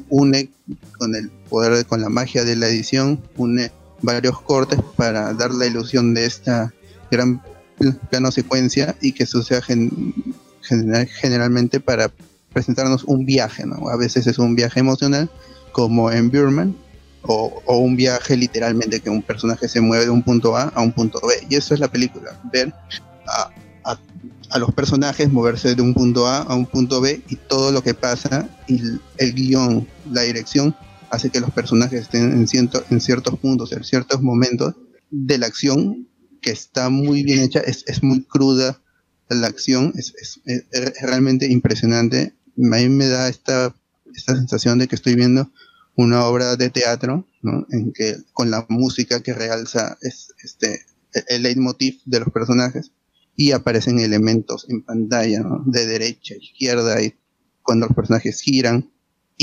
une 0.09 0.49
con 0.97 1.15
el 1.15 1.29
poder 1.49 1.75
de- 1.75 1.85
con 1.85 2.01
la 2.01 2.09
magia 2.09 2.43
de 2.45 2.55
la 2.55 2.67
edición 2.67 3.19
une 3.35 3.71
varios 4.02 4.40
cortes 4.41 4.80
para 4.95 5.34
dar 5.34 5.52
la 5.53 5.65
ilusión 5.68 6.14
de 6.14 6.26
esta 6.26 6.73
gran 7.10 7.41
pl- 7.78 7.94
plano 8.10 8.32
secuencia 8.32 8.95
y 9.02 9.11
que 9.14 9.26
sea 9.26 9.61
gen- 9.61 10.14
general- 10.61 11.07
generalmente 11.07 11.80
para 11.80 12.11
presentarnos 12.53 13.03
un 13.06 13.26
viaje 13.26 13.65
¿no? 13.65 13.90
a 13.90 13.95
veces 13.95 14.28
es 14.28 14.38
un 14.40 14.56
viaje 14.56 14.80
emocional 14.80 15.30
como 15.72 16.11
en 16.11 16.30
Birdman 16.30 16.76
o, 17.23 17.61
un 17.78 17.95
viaje 17.95 18.36
literalmente 18.36 18.99
que 18.99 19.10
un 19.10 19.22
personaje 19.22 19.68
se 19.69 19.80
mueve 19.80 20.06
de 20.06 20.10
un 20.11 20.23
punto 20.23 20.56
A 20.57 20.64
a 20.64 20.82
un 20.82 20.91
punto 20.91 21.19
B 21.26 21.34
y 21.49 21.56
eso 21.56 21.73
es 21.73 21.80
la 21.80 21.88
película 21.88 22.40
ver 22.52 22.73
a, 23.28 23.49
a- 23.91 23.99
a 24.49 24.60
los 24.60 24.73
personajes 24.73 25.32
moverse 25.32 25.76
de 25.76 25.82
un 25.82 25.94
punto 25.94 26.28
A 26.28 26.40
a 26.40 26.56
un 26.56 26.65
punto 26.65 26.99
B 26.99 27.22
y 27.30 27.36
todo 27.38 27.72
lo 27.72 27.82
que 27.82 27.94
pasa 27.94 28.49
y 28.68 28.82
el, 28.82 29.02
el 29.18 29.34
guion, 29.34 29.88
la 30.11 30.23
dirección 30.23 30.76
hace 31.11 31.29
que 31.29 31.39
los 31.41 31.51
personajes 31.51 32.01
estén 32.03 32.31
en, 32.31 32.47
ciento- 32.47 32.83
en 32.89 33.01
ciertos 33.01 33.38
puntos, 33.39 33.71
en 33.73 33.83
ciertos 33.83 34.21
momentos 34.21 34.75
de 35.09 35.38
la 35.38 35.47
acción 35.47 36.07
que 36.41 36.51
está 36.51 36.89
muy 36.89 37.23
bien 37.23 37.39
hecha, 37.41 37.59
es, 37.59 37.83
es 37.88 38.01
muy 38.03 38.23
cruda 38.23 38.81
la 39.29 39.47
acción, 39.47 39.93
es, 39.95 40.13
es- 40.21 40.41
es- 40.45 40.65
realmente 41.01 41.47
impresionante. 41.51 42.33
A 42.57 42.77
mí 42.77 42.89
me 42.89 43.07
da 43.07 43.29
esta, 43.29 43.75
esta 44.15 44.35
sensación 44.35 44.79
de 44.79 44.88
que 44.88 44.95
estoy 44.95 45.15
viendo 45.15 45.51
una 45.95 46.25
obra 46.25 46.55
de 46.55 46.69
teatro, 46.69 47.27
¿no? 47.41 47.65
En 47.71 47.91
que 47.93 48.17
con 48.33 48.49
la 48.51 48.65
música 48.69 49.21
que 49.21 49.33
realza 49.33 49.97
es, 50.01 50.33
este, 50.43 50.81
el, 51.27 51.43
leitmotiv 51.43 52.01
de 52.05 52.19
los 52.21 52.29
personajes 52.29 52.91
y 53.35 53.51
aparecen 53.51 53.99
elementos 53.99 54.65
en 54.69 54.81
pantalla. 54.83 55.43
De 55.65 55.85
derecha, 55.85 56.35
izquierda, 56.35 57.01
y 57.01 57.13
cuando 57.63 57.88
los 57.88 57.95
personajes 57.95 58.41
giran. 58.41 58.90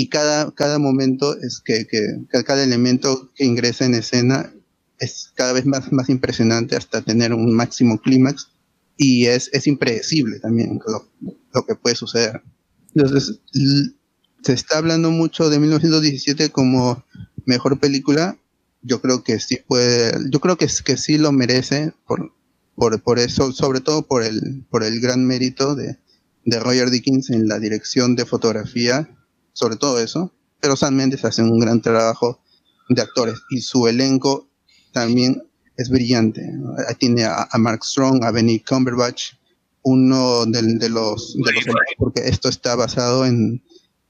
Y 0.00 0.08
cada, 0.10 0.52
cada 0.52 0.78
momento 0.78 1.36
es 1.40 1.60
que, 1.64 1.86
que 1.88 2.00
ca- 2.30 2.44
cada 2.44 2.62
elemento 2.62 3.32
que 3.34 3.44
ingresa 3.44 3.84
en 3.84 3.94
escena 3.94 4.54
es 5.00 5.32
cada 5.34 5.52
vez 5.52 5.66
más, 5.66 5.90
más 5.92 6.08
impresionante 6.08 6.76
hasta 6.76 7.02
tener 7.02 7.34
un 7.34 7.52
máximo 7.52 7.98
clímax 8.00 8.48
y 8.96 9.26
es, 9.26 9.50
es 9.52 9.66
impredecible 9.66 10.38
también 10.38 10.78
lo, 10.86 11.08
lo 11.52 11.66
que 11.66 11.74
puede 11.74 11.96
suceder. 11.96 12.42
Entonces, 12.94 13.40
se 14.42 14.52
está 14.52 14.78
hablando 14.78 15.10
mucho 15.10 15.50
de 15.50 15.58
1917 15.58 16.50
como 16.50 17.04
mejor 17.44 17.80
película. 17.80 18.38
Yo 18.82 19.00
creo 19.00 19.24
que 19.24 19.40
sí 19.40 19.58
puede, 19.66 20.12
yo 20.30 20.38
creo 20.40 20.56
que, 20.56 20.68
que 20.84 20.96
sí 20.96 21.18
lo 21.18 21.32
merece 21.32 21.92
por, 22.06 22.32
por, 22.76 23.02
por 23.02 23.18
eso, 23.18 23.50
sobre 23.52 23.80
todo 23.80 24.02
por 24.06 24.22
el, 24.22 24.64
por 24.70 24.84
el 24.84 25.00
gran 25.00 25.26
mérito 25.26 25.74
de, 25.74 25.98
de 26.44 26.60
Roger 26.60 26.90
Dickens 26.90 27.30
en 27.30 27.48
la 27.48 27.58
dirección 27.58 28.14
de 28.14 28.26
fotografía, 28.26 29.10
sobre 29.58 29.74
todo 29.76 29.98
eso. 29.98 30.32
Pero 30.60 30.76
Sam 30.76 30.94
Mendes 30.94 31.24
hace 31.24 31.42
un 31.42 31.58
gran 31.58 31.82
trabajo 31.82 32.40
de 32.88 33.02
actores 33.02 33.34
y 33.50 33.60
su 33.60 33.86
elenco 33.88 34.48
también 34.92 35.42
es 35.76 35.88
brillante. 35.90 36.42
Tiene 36.98 37.24
a, 37.24 37.48
a 37.50 37.58
Mark 37.58 37.84
Strong, 37.84 38.22
a 38.24 38.30
Benny 38.30 38.60
Cumberbatch, 38.60 39.32
uno 39.82 40.46
del- 40.46 40.78
de, 40.78 40.88
los, 40.88 41.36
de 41.36 41.52
los 41.52 41.64
porque 41.96 42.22
esto 42.28 42.48
está 42.48 42.74
basado 42.76 43.24
en, 43.26 43.62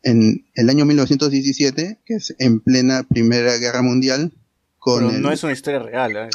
en 0.03 0.47
el 0.55 0.69
año 0.71 0.85
1917, 0.87 2.01
que 2.05 2.15
es 2.15 2.35
en 2.39 2.61
plena 2.61 3.03
Primera 3.05 3.57
Guerra 3.57 3.83
Mundial. 3.83 4.33
Con 4.79 5.05
Pero 5.05 5.17
el- 5.17 5.23
no 5.23 5.33
es 5.33 5.43
una 5.43 5.53
historia 5.53 5.81
real. 5.81 6.17
¿eh? 6.17 6.29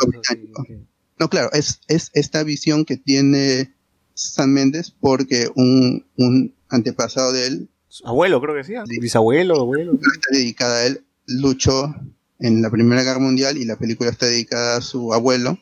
no, 1.19 1.29
claro, 1.29 1.51
es, 1.53 1.81
es 1.87 2.09
esta 2.13 2.43
visión 2.43 2.85
que 2.85 2.97
tiene 2.97 3.73
Sam 4.15 4.51
Mendes 4.51 4.91
porque 4.99 5.49
un, 5.55 6.05
un 6.17 6.53
antepasado 6.69 7.31
de 7.31 7.47
él, 7.47 7.69
abuelo, 8.03 8.41
creo 8.41 8.55
que 8.55 8.63
sí. 8.63 8.73
Bisabuelo, 8.99 9.61
abuelo. 9.61 9.93
está 9.93 10.27
dedicada 10.31 10.77
a 10.77 10.85
él, 10.85 11.03
luchó 11.27 11.93
en 12.39 12.61
la 12.61 12.69
Primera 12.69 13.03
Guerra 13.03 13.19
Mundial 13.19 13.57
y 13.57 13.65
la 13.65 13.77
película 13.77 14.09
está 14.09 14.25
dedicada 14.25 14.77
a 14.77 14.81
su 14.81 15.13
abuelo 15.13 15.57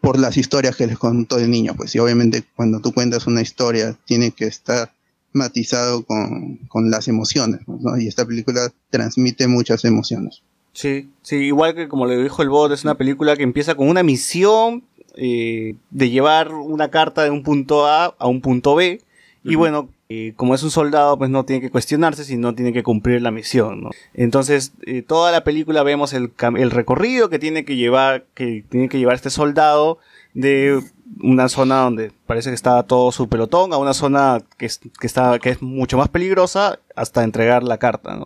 por 0.00 0.18
las 0.18 0.36
historias 0.36 0.76
que 0.76 0.86
les 0.86 0.98
contó 0.98 1.36
de 1.36 1.48
niño. 1.48 1.74
Pues 1.76 1.94
y 1.94 1.98
obviamente 1.98 2.44
cuando 2.56 2.80
tú 2.80 2.92
cuentas 2.92 3.26
una 3.26 3.42
historia 3.42 3.96
tiene 4.04 4.30
que 4.30 4.46
estar 4.46 4.92
matizado 5.32 6.04
con, 6.04 6.58
con 6.68 6.90
las 6.90 7.08
emociones, 7.08 7.60
¿no? 7.66 7.98
Y 7.98 8.06
esta 8.06 8.24
película 8.24 8.72
transmite 8.90 9.48
muchas 9.48 9.84
emociones. 9.84 10.42
Sí, 10.72 11.08
sí, 11.22 11.36
igual 11.36 11.74
que 11.74 11.88
como 11.88 12.06
le 12.06 12.20
dijo 12.20 12.42
el 12.42 12.48
bot, 12.48 12.72
es 12.72 12.84
una 12.84 12.96
película 12.96 13.36
que 13.36 13.42
empieza 13.42 13.74
con 13.74 13.88
una 13.88 14.02
misión 14.02 14.84
eh, 15.16 15.76
de 15.90 16.10
llevar 16.10 16.52
una 16.52 16.90
carta 16.90 17.22
de 17.22 17.30
un 17.30 17.42
punto 17.42 17.86
A 17.86 18.06
a 18.18 18.26
un 18.26 18.40
punto 18.40 18.74
B. 18.74 19.00
Y 19.44 19.56
bueno, 19.56 19.90
eh, 20.10 20.34
como 20.36 20.54
es 20.54 20.62
un 20.62 20.70
soldado, 20.70 21.16
pues 21.16 21.30
no 21.30 21.44
tiene 21.44 21.62
que 21.62 21.70
cuestionarse, 21.70 22.24
sino 22.24 22.54
tiene 22.54 22.72
que 22.72 22.82
cumplir 22.82 23.22
la 23.22 23.30
misión. 23.30 23.88
Entonces, 24.12 24.72
eh, 24.86 25.02
toda 25.02 25.32
la 25.32 25.44
película 25.44 25.82
vemos 25.82 26.12
el, 26.12 26.30
recorrido 26.70 27.30
que 27.30 27.38
tiene 27.38 27.64
que 27.64 27.76
llevar, 27.76 28.26
que 28.34 28.64
tiene 28.68 28.88
que 28.88 28.98
llevar 28.98 29.14
este 29.14 29.30
soldado 29.30 29.98
de 30.34 30.82
una 31.22 31.48
zona 31.48 31.80
donde 31.80 32.12
parece 32.26 32.50
que 32.50 32.54
está 32.54 32.82
todo 32.82 33.12
su 33.12 33.28
pelotón 33.28 33.72
a 33.72 33.78
una 33.78 33.94
zona 33.94 34.42
que, 34.58 34.66
es, 34.66 34.80
que, 35.00 35.06
está, 35.06 35.38
que 35.38 35.50
es 35.50 35.62
mucho 35.62 35.96
más 35.96 36.08
peligrosa 36.10 36.78
hasta 36.94 37.24
entregar 37.24 37.62
la 37.62 37.78
carta. 37.78 38.18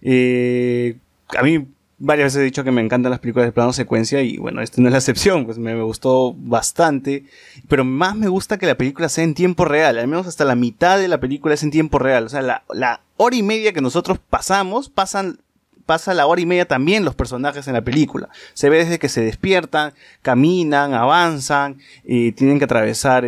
Eh, 0.00 0.96
a 1.36 1.42
mí 1.42 1.66
varias 1.98 2.26
veces 2.26 2.40
he 2.40 2.44
dicho 2.44 2.64
que 2.64 2.70
me 2.70 2.80
encantan 2.80 3.10
las 3.10 3.20
películas 3.20 3.48
de 3.48 3.52
plano 3.52 3.72
secuencia 3.72 4.22
y 4.22 4.38
bueno, 4.38 4.62
esta 4.62 4.80
no 4.80 4.88
es 4.88 4.92
la 4.92 4.98
excepción, 4.98 5.44
pues 5.44 5.58
me, 5.58 5.74
gustó 5.82 6.34
bastante, 6.34 7.24
pero 7.66 7.84
más 7.84 8.14
me 8.16 8.28
gusta 8.28 8.58
que 8.58 8.66
la 8.66 8.76
película 8.76 9.08
sea 9.08 9.24
en 9.24 9.34
tiempo 9.34 9.64
real, 9.64 9.98
al 9.98 10.06
menos 10.06 10.26
hasta 10.26 10.44
la 10.44 10.54
mitad 10.54 10.98
de 10.98 11.08
la 11.08 11.18
película 11.18 11.54
es 11.54 11.62
en 11.62 11.70
tiempo 11.70 11.98
real, 11.98 12.24
o 12.24 12.28
sea, 12.28 12.42
la, 12.42 13.00
hora 13.16 13.36
y 13.36 13.42
media 13.42 13.72
que 13.72 13.80
nosotros 13.80 14.18
pasamos, 14.30 14.88
pasan 14.88 15.40
pasa 15.86 16.12
la 16.12 16.26
hora 16.26 16.40
y 16.42 16.46
media 16.46 16.68
también 16.68 17.02
los 17.02 17.14
personajes 17.14 17.66
en 17.66 17.72
la 17.72 17.80
película. 17.80 18.28
Se 18.52 18.68
ve 18.68 18.76
desde 18.76 18.98
que 18.98 19.08
se 19.08 19.22
despiertan, 19.22 19.94
caminan, 20.20 20.92
avanzan, 20.92 21.78
tienen 22.04 22.58
que 22.58 22.66
atravesar 22.66 23.24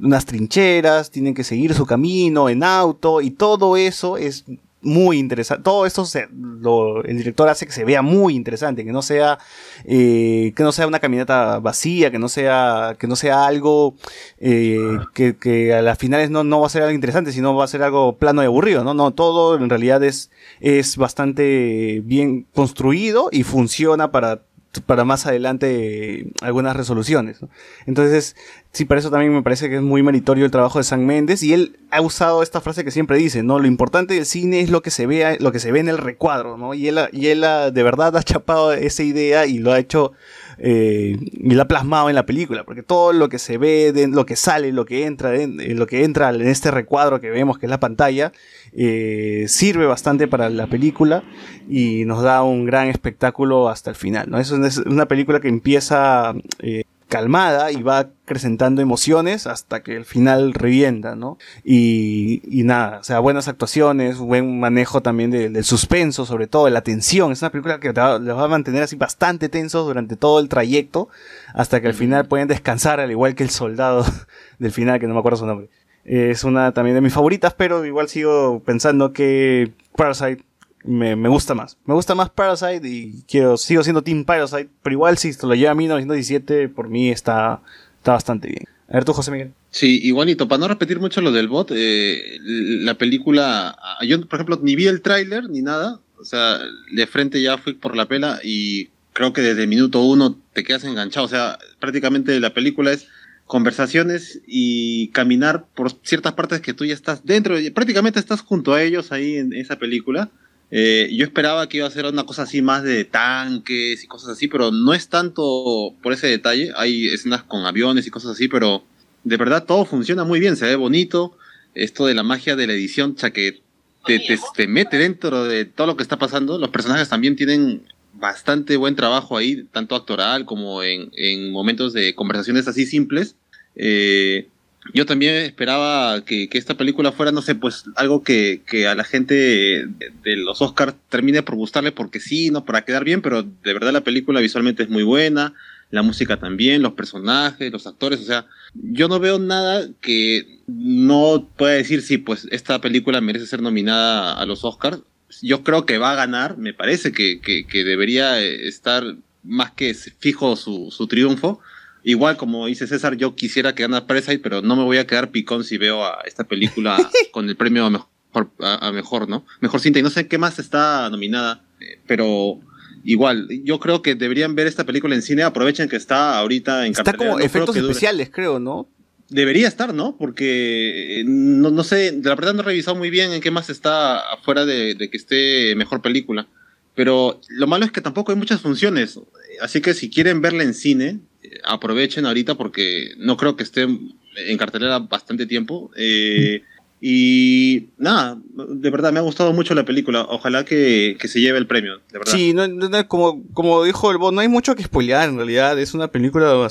unas 0.00 0.24
trincheras, 0.24 1.10
tienen 1.10 1.34
que 1.34 1.44
seguir 1.44 1.74
su 1.74 1.84
camino 1.84 2.48
en 2.48 2.64
auto 2.64 3.20
y 3.20 3.30
todo 3.30 3.76
eso 3.76 4.16
es 4.16 4.46
muy 4.80 5.18
interesante. 5.18 5.62
Todo 5.64 5.86
esto 5.86 6.04
se- 6.04 6.28
lo- 6.32 7.02
el 7.04 7.16
director 7.18 7.48
hace 7.48 7.66
que 7.66 7.72
se 7.72 7.84
vea 7.84 8.00
muy 8.02 8.34
interesante, 8.34 8.84
que 8.84 8.92
no 8.92 9.02
sea 9.02 9.38
eh, 9.84 10.52
que 10.56 10.62
no 10.62 10.72
sea 10.72 10.86
una 10.86 11.00
caminata 11.00 11.58
vacía, 11.58 12.10
que 12.10 12.18
no 12.18 12.28
sea 12.28 12.96
que 12.98 13.06
no 13.06 13.16
sea 13.16 13.46
algo 13.46 13.94
eh, 14.38 14.78
que, 15.14 15.36
que 15.36 15.74
a 15.74 15.82
las 15.82 15.98
finales 15.98 16.30
no, 16.30 16.44
no 16.44 16.60
va 16.60 16.66
a 16.66 16.70
ser 16.70 16.82
algo 16.82 16.94
interesante, 16.94 17.32
sino 17.32 17.54
va 17.56 17.64
a 17.64 17.68
ser 17.68 17.82
algo 17.82 18.16
plano 18.18 18.42
y 18.42 18.46
aburrido, 18.46 18.84
¿no? 18.84 18.94
No, 18.94 19.12
todo 19.12 19.56
en 19.56 19.68
realidad 19.70 20.02
es, 20.04 20.30
es 20.60 20.96
bastante 20.96 22.00
bien 22.04 22.46
construido 22.54 23.28
y 23.32 23.42
funciona 23.42 24.10
para 24.10 24.42
para 24.86 25.04
más 25.04 25.26
adelante 25.26 26.20
eh, 26.20 26.32
algunas 26.42 26.76
resoluciones. 26.76 27.42
¿no? 27.42 27.48
Entonces, 27.86 28.36
sí, 28.72 28.84
para 28.84 29.00
eso 29.00 29.10
también 29.10 29.32
me 29.32 29.42
parece 29.42 29.68
que 29.68 29.76
es 29.76 29.82
muy 29.82 30.02
meritorio 30.02 30.44
el 30.44 30.50
trabajo 30.50 30.78
de 30.78 30.84
San 30.84 31.06
Méndez 31.06 31.42
y 31.42 31.54
él 31.54 31.78
ha 31.90 32.00
usado 32.00 32.42
esta 32.42 32.60
frase 32.60 32.84
que 32.84 32.90
siempre 32.90 33.18
dice, 33.18 33.42
¿no? 33.42 33.58
Lo 33.58 33.66
importante 33.66 34.14
del 34.14 34.26
cine 34.26 34.60
es 34.60 34.70
lo 34.70 34.82
que 34.82 34.90
se 34.90 35.06
vea, 35.06 35.36
lo 35.40 35.52
que 35.52 35.58
se 35.58 35.72
ve 35.72 35.80
en 35.80 35.88
el 35.88 35.98
recuadro, 35.98 36.56
¿no? 36.58 36.74
Y 36.74 36.88
él, 36.88 36.98
y 37.12 37.28
él 37.28 37.40
de 37.40 37.82
verdad 37.82 38.16
ha 38.16 38.22
chapado 38.22 38.72
esa 38.72 39.02
idea 39.02 39.46
y 39.46 39.58
lo 39.58 39.72
ha 39.72 39.78
hecho 39.78 40.12
eh, 40.58 41.16
y 41.20 41.54
lo 41.54 41.62
ha 41.62 41.68
plasmado 41.68 42.08
en 42.08 42.14
la 42.14 42.26
película, 42.26 42.64
porque 42.64 42.82
todo 42.82 43.12
lo 43.12 43.28
que 43.28 43.38
se 43.38 43.58
ve, 43.58 43.92
de, 43.92 44.08
lo 44.08 44.26
que 44.26 44.36
sale, 44.36 44.72
lo 44.72 44.84
que 44.84 45.06
entra, 45.06 45.36
en, 45.36 45.60
en 45.60 45.78
lo 45.78 45.86
que 45.86 46.04
entra 46.04 46.30
en 46.30 46.46
este 46.46 46.70
recuadro 46.70 47.20
que 47.20 47.30
vemos 47.30 47.58
que 47.58 47.66
es 47.66 47.70
la 47.70 47.80
pantalla, 47.80 48.32
eh, 48.72 49.44
sirve 49.48 49.86
bastante 49.86 50.28
para 50.28 50.50
la 50.50 50.66
película 50.66 51.22
y 51.68 52.04
nos 52.04 52.22
da 52.22 52.42
un 52.42 52.66
gran 52.66 52.88
espectáculo 52.88 53.68
hasta 53.68 53.90
el 53.90 53.96
final, 53.96 54.30
¿no? 54.30 54.38
Es 54.38 54.50
una 54.50 55.06
película 55.06 55.40
que 55.40 55.48
empieza 55.48 56.34
eh, 56.60 56.84
calmada 57.08 57.72
y 57.72 57.82
va 57.82 57.98
acrecentando 58.00 58.82
emociones 58.82 59.46
hasta 59.46 59.82
que 59.82 59.96
el 59.96 60.04
final 60.04 60.52
revienta, 60.54 61.16
¿no? 61.16 61.38
Y, 61.64 62.42
y 62.44 62.62
nada, 62.64 62.98
o 63.00 63.04
sea, 63.04 63.18
buenas 63.20 63.48
actuaciones, 63.48 64.18
buen 64.18 64.60
manejo 64.60 65.00
también 65.02 65.30
de- 65.30 65.48
del 65.48 65.64
suspenso, 65.64 66.26
sobre 66.26 66.46
todo 66.46 66.66
de 66.66 66.70
la 66.70 66.82
tensión. 66.82 67.32
Es 67.32 67.40
una 67.42 67.50
película 67.50 67.80
que 67.80 67.92
te 67.92 68.00
va, 68.00 68.18
les 68.18 68.34
va 68.34 68.44
a 68.44 68.48
mantener 68.48 68.82
así 68.82 68.96
bastante 68.96 69.48
tensos 69.48 69.86
durante 69.86 70.16
todo 70.16 70.38
el 70.40 70.48
trayecto 70.48 71.08
hasta 71.54 71.80
que 71.80 71.88
al 71.88 71.94
final 71.94 72.26
pueden 72.26 72.48
descansar, 72.48 73.00
al 73.00 73.10
igual 73.10 73.34
que 73.34 73.42
el 73.44 73.50
soldado 73.50 74.04
del 74.58 74.72
final, 74.72 75.00
que 75.00 75.06
no 75.06 75.14
me 75.14 75.20
acuerdo 75.20 75.38
su 75.38 75.46
nombre. 75.46 75.68
Es 76.04 76.44
una 76.44 76.72
también 76.72 76.94
de 76.94 77.00
mis 77.02 77.12
favoritas, 77.12 77.54
pero 77.54 77.84
igual 77.84 78.08
sigo 78.08 78.62
pensando 78.64 79.12
que 79.12 79.72
Parasite 79.96 80.42
me, 80.84 81.16
me 81.16 81.28
gusta 81.28 81.54
más. 81.54 81.76
Me 81.84 81.94
gusta 81.94 82.14
más 82.14 82.30
Parasite 82.30 82.88
y 82.88 83.22
quiero, 83.28 83.56
sigo 83.56 83.82
siendo 83.82 84.02
Team 84.02 84.24
Parasite, 84.24 84.68
pero 84.82 84.94
igual 84.94 85.18
si 85.18 85.32
se 85.32 85.46
lo 85.46 85.54
lleva 85.54 85.72
a 85.72 85.74
1917, 85.74 86.68
por 86.68 86.88
mí 86.88 87.10
está, 87.10 87.60
está 87.98 88.12
bastante 88.12 88.48
bien. 88.48 88.64
A 88.88 88.94
ver 88.94 89.04
tú, 89.04 89.12
José 89.12 89.30
Miguel. 89.30 89.52
Sí, 89.70 90.00
igualito, 90.02 90.48
para 90.48 90.60
no 90.60 90.68
repetir 90.68 90.98
mucho 90.98 91.20
lo 91.20 91.30
del 91.30 91.48
bot, 91.48 91.72
eh, 91.74 92.38
la 92.40 92.94
película, 92.94 93.76
ah, 93.78 94.04
yo 94.04 94.26
por 94.26 94.38
ejemplo 94.38 94.58
ni 94.62 94.76
vi 94.76 94.86
el 94.86 95.02
tráiler 95.02 95.50
ni 95.50 95.60
nada, 95.60 96.00
o 96.18 96.24
sea, 96.24 96.58
de 96.90 97.06
frente 97.06 97.42
ya 97.42 97.58
fui 97.58 97.74
por 97.74 97.94
la 97.94 98.06
pela 98.06 98.40
y 98.42 98.88
creo 99.12 99.34
que 99.34 99.42
desde 99.42 99.66
minuto 99.66 100.00
uno 100.00 100.38
te 100.54 100.64
quedas 100.64 100.84
enganchado, 100.84 101.26
o 101.26 101.28
sea, 101.28 101.58
prácticamente 101.80 102.40
la 102.40 102.54
película 102.54 102.92
es 102.92 103.08
conversaciones 103.44 104.40
y 104.46 105.08
caminar 105.08 105.66
por 105.74 105.92
ciertas 106.02 106.32
partes 106.32 106.60
que 106.60 106.72
tú 106.72 106.86
ya 106.86 106.94
estás 106.94 107.26
dentro, 107.26 107.56
prácticamente 107.74 108.20
estás 108.20 108.40
junto 108.40 108.72
a 108.72 108.82
ellos 108.82 109.12
ahí 109.12 109.36
en 109.36 109.52
esa 109.52 109.76
película. 109.76 110.30
Eh, 110.70 111.08
yo 111.12 111.24
esperaba 111.24 111.68
que 111.68 111.78
iba 111.78 111.86
a 111.86 111.90
ser 111.90 112.04
una 112.06 112.24
cosa 112.24 112.42
así 112.42 112.60
más 112.60 112.82
de 112.82 113.04
tanques 113.04 114.04
y 114.04 114.06
cosas 114.06 114.30
así, 114.30 114.48
pero 114.48 114.70
no 114.70 114.92
es 114.92 115.08
tanto 115.08 115.94
por 116.02 116.12
ese 116.12 116.26
detalle. 116.26 116.72
Hay 116.76 117.06
escenas 117.08 117.42
con 117.42 117.64
aviones 117.64 118.06
y 118.06 118.10
cosas 118.10 118.32
así, 118.32 118.48
pero 118.48 118.82
de 119.24 119.36
verdad 119.36 119.64
todo 119.64 119.84
funciona 119.84 120.24
muy 120.24 120.40
bien, 120.40 120.56
se 120.56 120.66
ve 120.66 120.76
bonito. 120.76 121.36
Esto 121.74 122.06
de 122.06 122.14
la 122.14 122.22
magia 122.22 122.56
de 122.56 122.66
la 122.66 122.72
edición, 122.74 123.16
ya 123.16 123.30
que 123.30 123.60
te, 124.06 124.18
te- 124.18 124.38
te 124.54 124.66
mete 124.66 124.98
dentro 124.98 125.44
de 125.44 125.64
todo 125.64 125.86
lo 125.86 125.96
que 125.96 126.02
está 126.02 126.18
pasando. 126.18 126.58
Los 126.58 126.70
personajes 126.70 127.08
también 127.08 127.36
tienen 127.36 127.82
bastante 128.14 128.76
buen 128.76 128.96
trabajo 128.96 129.36
ahí, 129.36 129.64
tanto 129.72 129.94
actoral 129.94 130.44
como 130.44 130.82
en, 130.82 131.10
en 131.16 131.50
momentos 131.52 131.92
de 131.92 132.14
conversaciones 132.14 132.66
así 132.68 132.84
simples. 132.84 133.36
Eh, 133.76 134.48
yo 134.94 135.06
también 135.06 135.34
esperaba 135.36 136.24
que, 136.24 136.48
que 136.48 136.58
esta 136.58 136.76
película 136.76 137.12
fuera, 137.12 137.32
no 137.32 137.42
sé, 137.42 137.54
pues 137.54 137.84
algo 137.96 138.22
que, 138.22 138.62
que 138.66 138.86
a 138.86 138.94
la 138.94 139.04
gente 139.04 139.34
de, 139.34 140.36
los 140.36 140.62
Oscars 140.62 140.94
termine 141.08 141.42
por 141.42 141.56
gustarle 141.56 141.92
porque 141.92 142.20
sí, 142.20 142.50
no 142.50 142.64
para 142.64 142.84
quedar 142.84 143.04
bien, 143.04 143.22
pero 143.22 143.42
de 143.42 143.72
verdad 143.72 143.92
la 143.92 144.02
película 144.02 144.40
visualmente 144.40 144.82
es 144.82 144.88
muy 144.88 145.02
buena, 145.02 145.54
la 145.90 146.02
música 146.02 146.38
también, 146.38 146.82
los 146.82 146.92
personajes, 146.92 147.72
los 147.72 147.86
actores, 147.86 148.20
o 148.20 148.24
sea, 148.24 148.46
yo 148.74 149.08
no 149.08 149.20
veo 149.20 149.38
nada 149.38 149.88
que 150.00 150.60
no 150.66 151.48
pueda 151.56 151.74
decir, 151.74 152.02
sí, 152.02 152.18
pues 152.18 152.46
esta 152.50 152.80
película 152.80 153.20
merece 153.20 153.46
ser 153.46 153.62
nominada 153.62 154.34
a 154.34 154.46
los 154.46 154.64
Oscars. 154.64 155.00
Yo 155.42 155.62
creo 155.62 155.86
que 155.86 155.98
va 155.98 156.12
a 156.12 156.16
ganar, 156.16 156.58
me 156.58 156.74
parece 156.74 157.12
que, 157.12 157.40
que, 157.40 157.66
que 157.66 157.84
debería 157.84 158.40
eh, 158.40 158.66
estar 158.68 159.16
más 159.42 159.72
que 159.72 159.94
fijo 159.94 160.56
su, 160.56 160.90
su 160.90 161.06
triunfo. 161.06 161.60
Igual, 162.08 162.38
como 162.38 162.66
dice 162.66 162.86
César, 162.86 163.18
yo 163.18 163.34
quisiera 163.34 163.74
que 163.74 163.82
gane 163.82 164.00
Parasite, 164.00 164.38
pero 164.38 164.62
no 164.62 164.76
me 164.76 164.82
voy 164.82 164.96
a 164.96 165.06
quedar 165.06 165.30
picón 165.30 165.62
si 165.62 165.76
veo 165.76 166.06
a 166.06 166.22
esta 166.24 166.44
película 166.44 166.96
con 167.32 167.46
el 167.50 167.54
premio 167.54 167.84
a 167.84 167.90
mejor, 167.90 168.50
a, 168.60 168.88
a 168.88 168.92
mejor, 168.92 169.28
¿no? 169.28 169.44
Mejor 169.60 169.78
cinta. 169.82 169.98
Y 169.98 170.02
no 170.02 170.08
sé 170.08 170.26
qué 170.26 170.38
más 170.38 170.58
está 170.58 171.10
nominada, 171.10 171.66
eh, 171.80 172.00
pero 172.06 172.60
igual, 173.04 173.46
yo 173.62 173.78
creo 173.78 174.00
que 174.00 174.14
deberían 174.14 174.54
ver 174.54 174.66
esta 174.66 174.84
película 174.84 175.14
en 175.16 175.20
cine. 175.20 175.42
Aprovechen 175.42 175.90
que 175.90 175.96
está 175.96 176.38
ahorita 176.38 176.86
en 176.86 176.92
Está 176.92 177.12
como 177.12 177.32
No 177.32 177.40
efectos 177.40 177.76
especiales, 177.76 178.30
creo, 178.32 178.58
¿no? 178.58 178.88
Debería 179.28 179.68
estar, 179.68 179.92
¿no? 179.92 180.16
Porque 180.16 181.20
eh, 181.20 181.24
no, 181.26 181.70
no 181.70 181.84
sé, 181.84 182.18
la 182.24 182.34
verdad 182.34 182.54
no 182.54 182.62
he 182.62 182.64
revisado 182.64 182.96
muy 182.96 183.10
bien 183.10 183.34
en 183.34 183.42
qué 183.42 183.50
más 183.50 183.68
está 183.68 184.32
afuera 184.32 184.64
de, 184.64 184.94
de 184.94 185.10
que 185.10 185.18
esté 185.18 185.74
mejor 185.76 186.00
película. 186.00 186.48
Pero 186.94 187.38
lo 187.48 187.66
malo 187.66 187.84
es 187.84 187.92
que 187.92 188.00
tampoco 188.00 188.32
hay 188.32 188.38
muchas 188.38 188.62
funciones. 188.62 189.20
Así 189.60 189.82
que 189.82 189.92
si 189.92 190.08
quieren 190.08 190.40
verla 190.40 190.62
en 190.62 190.72
cine, 190.72 191.20
aprovechen 191.64 192.26
ahorita 192.26 192.54
porque 192.56 193.12
no 193.18 193.36
creo 193.36 193.56
que 193.56 193.62
esté 193.62 193.82
en 193.82 194.58
cartelera 194.58 194.98
bastante 194.98 195.46
tiempo. 195.46 195.90
Eh, 195.96 196.62
y 197.00 197.90
nada, 197.96 198.38
de 198.54 198.90
verdad 198.90 199.12
me 199.12 199.20
ha 199.20 199.22
gustado 199.22 199.52
mucho 199.52 199.74
la 199.74 199.84
película. 199.84 200.26
Ojalá 200.28 200.64
que, 200.64 201.16
que 201.20 201.28
se 201.28 201.40
lleve 201.40 201.58
el 201.58 201.66
premio, 201.68 201.98
de 202.12 202.18
verdad. 202.18 202.32
Sí, 202.32 202.52
no, 202.54 202.66
no- 202.66 202.88
no, 202.88 203.08
como, 203.08 203.42
como 203.52 203.84
dijo 203.84 204.10
el 204.10 204.18
bot, 204.18 204.34
no 204.34 204.40
hay 204.40 204.48
mucho 204.48 204.74
que 204.74 204.82
spoilear 204.82 205.28
en 205.28 205.36
realidad. 205.36 205.78
Es 205.78 205.94
una 205.94 206.08
película 206.08 206.68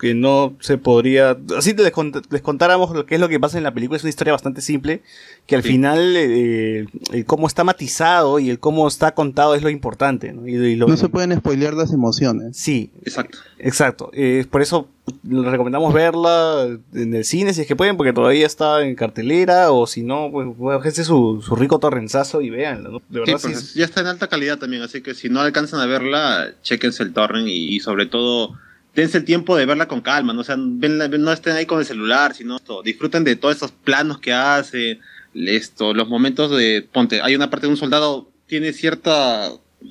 que 0.00 0.14
no 0.14 0.56
se 0.60 0.78
podría. 0.78 1.36
Así 1.56 1.74
les, 1.74 1.92
cont- 1.92 2.24
les 2.30 2.40
contáramos 2.40 2.90
lo 2.92 3.04
que 3.04 3.16
es 3.16 3.20
lo 3.20 3.28
que 3.28 3.38
pasa 3.38 3.58
en 3.58 3.64
la 3.64 3.74
película. 3.74 3.98
Es 3.98 4.02
una 4.04 4.10
historia 4.10 4.32
bastante 4.32 4.60
simple. 4.62 5.02
Que 5.46 5.56
al 5.56 5.62
Sí. 5.62 5.68
final, 5.68 6.14
eh, 6.16 6.86
el 7.12 7.24
cómo 7.26 7.46
está 7.46 7.62
matizado 7.62 8.38
y 8.38 8.48
el 8.50 8.58
cómo 8.58 8.88
está 8.88 9.14
contado 9.14 9.54
es 9.54 9.62
lo 9.62 9.68
importante. 9.70 10.32
¿no? 10.32 10.48
Y, 10.48 10.54
y 10.54 10.76
lo- 10.76 10.88
No 10.88 10.96
se 10.96 11.08
pueden 11.10 11.36
spoilear 11.36 11.74
las 11.74 11.92
emociones. 11.92 12.56
Sí, 12.56 12.90
Exacto. 13.04 13.38
exacto. 13.58 14.10
Eh, 14.14 14.44
por 14.50 14.62
eso 14.62 14.88
les 15.22 15.44
recomendamos 15.44 15.92
verla 15.94 16.66
en 16.94 17.14
el 17.14 17.24
cine 17.24 17.54
si 17.54 17.60
es 17.62 17.66
que 17.66 17.76
pueden, 17.76 17.96
porque 17.96 18.12
todavía 18.12 18.46
está 18.46 18.82
en 18.82 18.94
cartelera. 18.94 19.70
O 19.72 19.86
si 19.86 20.02
no, 20.02 20.30
pues 20.32 20.48
bájense 20.58 21.04
su, 21.04 21.42
su 21.46 21.54
rico 21.56 21.78
torrenzazo 21.78 22.40
y 22.40 22.50
véanla. 22.50 22.90
¿no? 22.90 23.02
De 23.08 23.20
verdad, 23.20 23.38
sí 23.38 23.48
pues, 23.48 23.58
es- 23.58 23.74
ya 23.74 23.84
está 23.84 24.00
en 24.00 24.08
alta 24.08 24.28
calidad 24.28 24.58
también, 24.58 24.82
así 24.82 25.00
que 25.02 25.14
si 25.14 25.28
no 25.28 25.40
alcanzan 25.40 25.80
a 25.80 25.86
verla, 25.86 26.52
chequense 26.62 27.02
el 27.02 27.12
torrent 27.12 27.48
y, 27.48 27.76
y 27.76 27.80
sobre 27.80 28.06
todo 28.06 28.54
dense 28.94 29.18
el 29.18 29.24
tiempo 29.24 29.56
de 29.56 29.66
verla 29.66 29.86
con 29.88 30.00
calma, 30.00 30.32
no, 30.32 30.40
o 30.40 30.44
sea, 30.44 30.56
venla- 30.56 31.08
no 31.08 31.30
estén 31.32 31.54
ahí 31.54 31.66
con 31.66 31.78
el 31.80 31.84
celular, 31.84 32.34
sino 32.34 32.56
esto, 32.56 32.82
disfruten 32.82 33.24
de 33.24 33.36
todos 33.36 33.56
esos 33.56 33.70
planos 33.70 34.18
que 34.18 34.32
hace, 34.32 35.00
esto, 35.34 35.92
los 35.92 36.08
momentos 36.08 36.50
de, 36.56 36.86
ponte, 36.90 37.20
hay 37.20 37.34
una 37.36 37.50
parte 37.50 37.66
de 37.66 37.72
un 37.72 37.76
soldado, 37.76 38.30
tiene 38.46 38.72
cierta 38.72 39.50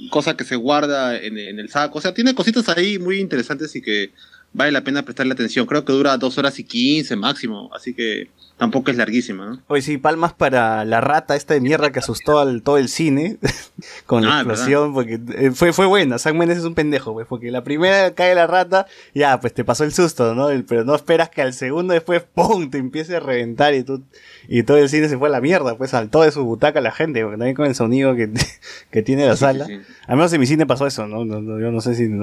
cosa 0.10 0.36
que 0.36 0.44
se 0.44 0.56
guarda 0.56 1.16
en, 1.18 1.38
en 1.38 1.60
el 1.60 1.70
saco, 1.70 2.00
o 2.00 2.02
sea, 2.02 2.16
tiene 2.16 2.34
cositas 2.34 2.68
ahí 2.70 2.98
muy 2.98 3.20
interesantes 3.20 3.76
y 3.76 3.82
que 3.84 4.10
vale 4.56 4.72
la 4.72 4.84
pena 4.84 5.04
prestarle 5.04 5.34
atención, 5.34 5.66
creo 5.66 5.86
que 5.86 5.94
dura 5.94 6.18
dos 6.18 6.38
horas 6.38 6.58
y 6.60 6.64
quince 6.64 7.16
máximo, 7.16 7.70
así 7.76 7.94
que 7.94 8.30
tampoco 8.58 8.90
es 8.90 8.96
larguísima, 8.96 9.46
¿no? 9.46 9.62
Oye, 9.68 9.82
sí, 9.82 9.98
palmas 9.98 10.32
para 10.32 10.86
la 10.86 11.02
rata 11.02 11.36
esta 11.36 11.54
de 11.54 11.60
mierda 11.60 11.92
que 11.92 12.00
asustó 12.00 12.40
al 12.40 12.62
todo 12.62 12.78
el 12.78 12.88
cine 12.88 13.36
con 14.06 14.24
la 14.24 14.38
Ah, 14.38 14.40
explosión, 14.40 14.94
porque 14.94 15.20
eh, 15.36 15.52
fue, 15.52 15.74
fue 15.74 15.86
buena. 15.86 16.18
Sam 16.20 16.38
Mendes 16.38 16.60
es 16.60 16.64
un 16.64 16.74
pendejo, 16.74 17.12
pues, 17.12 17.28
porque 17.28 17.52
la 17.52 17.66
primera 17.66 18.12
cae 18.16 18.34
la 18.34 18.48
rata, 18.48 18.86
ya, 19.14 19.42
pues 19.42 19.54
te 19.54 19.66
pasó 19.66 19.84
el 19.84 19.92
susto, 19.92 20.34
¿no? 20.36 20.50
El- 20.50 20.64
Pero 20.64 20.86
no 20.86 20.96
esperas 20.96 21.30
que 21.30 21.42
al 21.42 21.54
segundo 21.54 21.94
después, 21.94 22.24
¡pum! 22.34 22.70
te 22.70 22.78
empiece 22.78 23.18
a 23.18 23.20
reventar 23.20 23.74
y 23.74 23.84
tú, 23.84 24.04
y 24.48 24.64
todo 24.64 24.78
el 24.78 24.88
cine 24.88 25.10
se 25.10 25.18
fue 25.18 25.28
a 25.28 25.32
la 25.32 25.42
mierda, 25.42 25.78
pues 25.78 25.92
saltó 25.92 26.22
de 26.22 26.32
su 26.32 26.46
butaca 26.46 26.80
la 26.80 26.94
gente, 26.94 27.24
porque 27.24 27.38
también 27.38 27.58
con 27.58 27.66
el 27.66 27.76
sonido 27.76 28.16
que, 28.16 28.30
que 28.90 29.02
tiene 29.02 29.26
la 29.28 29.34
Sí, 29.36 29.42
sala. 29.42 29.66
sí, 29.66 29.76
sí. 29.86 29.94
Al 30.08 30.16
menos 30.16 30.32
en 30.32 30.40
mi 30.40 30.48
cine 30.48 30.66
pasó 30.66 30.88
eso, 30.88 31.06
¿no? 31.08 31.26
No- 31.26 31.42
no, 31.42 31.60
yo 31.60 31.72
no 31.74 31.82
sé 31.82 31.94
si 31.96 32.04
en 32.04 32.22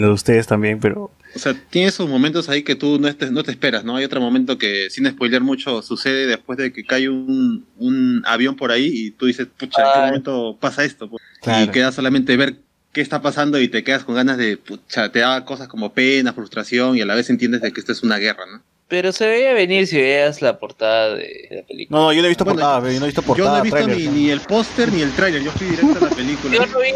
lo 0.00 0.06
de 0.06 0.12
ustedes 0.12 0.46
también, 0.46 0.78
pero 0.78 1.10
O 1.34 1.38
sea, 1.38 1.54
tiene 1.70 1.88
esos 1.88 2.08
momentos 2.08 2.48
ahí 2.48 2.62
que 2.62 2.74
tú 2.76 2.98
no 3.00 3.14
te, 3.14 3.30
no 3.30 3.42
te 3.42 3.50
esperas, 3.50 3.84
¿no? 3.84 3.96
Hay 3.96 4.04
otro 4.04 4.20
momento 4.20 4.56
que, 4.58 4.88
sin 4.90 5.06
spoiler 5.08 5.40
mucho, 5.40 5.82
sucede 5.82 6.26
después 6.26 6.58
de 6.58 6.72
que 6.72 6.84
cae 6.84 7.08
un, 7.08 7.66
un 7.78 8.22
avión 8.24 8.54
por 8.56 8.70
ahí 8.70 8.88
y 8.92 9.10
tú 9.10 9.26
dices, 9.26 9.48
pucha, 9.58 9.82
¿en 9.82 9.92
qué 9.92 10.06
momento 10.06 10.56
pasa 10.60 10.84
esto? 10.84 11.08
pues? 11.10 11.22
Claro. 11.42 11.64
Y 11.64 11.68
queda 11.68 11.90
solamente 11.92 12.36
ver 12.36 12.56
qué 12.92 13.00
está 13.00 13.20
pasando 13.20 13.60
y 13.60 13.66
te 13.68 13.82
quedas 13.82 14.04
con 14.04 14.14
ganas 14.14 14.38
de, 14.38 14.56
pucha, 14.56 15.10
te 15.10 15.18
da 15.20 15.44
cosas 15.44 15.66
como 15.66 15.92
pena, 15.92 16.32
frustración 16.32 16.96
y 16.96 17.00
a 17.00 17.06
la 17.06 17.14
vez 17.16 17.28
entiendes 17.30 17.60
de 17.62 17.72
que 17.72 17.80
esto 17.80 17.90
es 17.92 18.02
una 18.04 18.18
guerra, 18.18 18.44
¿no? 18.50 18.62
Pero 18.86 19.12
se 19.12 19.26
veía 19.26 19.54
venir 19.54 19.86
si 19.86 19.96
veías 19.96 20.42
la 20.42 20.58
portada 20.58 21.14
de 21.16 21.48
la 21.50 21.62
película. 21.66 21.98
no, 21.98 22.04
no, 22.06 22.12
yo 22.12 22.20
no 22.20 22.26
he 22.26 22.28
visto 22.28 22.44
Bueno, 22.44 22.60
portada, 22.60 22.92
yo 22.92 23.00
no 23.00 23.06
he 23.06 23.08
visto 23.08 23.22
Yo 23.22 23.26
portada. 23.26 23.50
no 23.50 23.58
he 23.58 23.62
visto 23.62 23.76
tráiler, 23.78 23.96
ni, 23.98 24.04
¿no? 24.06 24.12
ni 24.12 24.30
el 24.30 24.40
póster 24.40 24.92
ni 24.92 25.00
el 25.02 25.10
tráiler, 25.12 25.42
yo 25.42 25.50
fui 25.52 25.66
directo 25.68 25.98
a 26.04 26.08
la 26.10 26.10
película. 26.16 26.54
Yo 26.54 26.66
no 26.66 26.78
vi, 26.80 26.90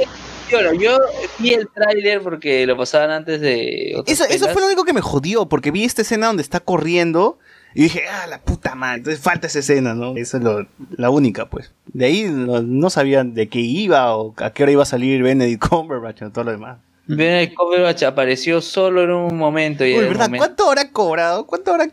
yo, 0.80 0.98
vi 1.38 1.54
el 1.54 1.68
tráiler 1.68 2.20
porque 2.22 2.66
lo 2.66 2.76
pasaban 2.76 3.10
antes 3.10 3.40
de 3.40 3.94
otras 3.96 4.20
Eso, 4.20 4.24
eso 4.32 4.48
fue 4.48 4.60
lo 4.62 4.66
único 4.68 4.84
que 4.84 4.92
me 4.92 5.00
jodió, 5.00 5.46
porque 5.48 5.70
vi 5.70 5.84
esta 5.84 6.02
escena 6.02 6.28
donde 6.28 6.42
está 6.42 6.60
corriendo 6.60 7.38
y 7.74 7.82
dije, 7.82 8.02
ah, 8.10 8.26
la 8.26 8.40
puta 8.40 8.74
madre, 8.74 8.98
entonces 8.98 9.20
falta 9.22 9.46
esa 9.46 9.58
escena, 9.58 9.94
¿no? 9.94 10.16
Esa 10.16 10.38
es 10.38 10.42
lo- 10.42 10.66
la 10.96 11.10
única, 11.10 11.48
pues. 11.50 11.72
De 11.92 12.06
ahí 12.06 12.24
no, 12.24 12.62
no 12.62 12.90
sabían 12.90 13.34
de 13.34 13.48
qué 13.48 13.60
iba 13.60 14.16
o 14.16 14.34
a 14.38 14.52
qué 14.52 14.62
hora 14.62 14.72
iba 14.72 14.82
a 14.82 14.86
salir 14.86 15.22
Benedict 15.22 15.66
Cumberbatch 15.68 16.22
o 16.22 16.30
todo 16.30 16.44
lo 16.44 16.50
demás. 16.52 16.78
Benedict 17.06 17.54
Cumberbatch 17.54 18.02
apareció 18.04 18.60
solo 18.60 19.04
en 19.04 19.10
un 19.10 19.36
momento 19.36 19.84
y 19.84 19.90
Uy, 19.92 19.94
en 19.98 20.02
el 20.02 20.08
¿verdad? 20.08 20.26
momento- 20.26 20.44
¿Cuánto 20.46 20.68
habrá 20.68 20.90
cobrado? 20.90 21.46
¿Cuánto 21.46 21.70
habrá 21.72 21.88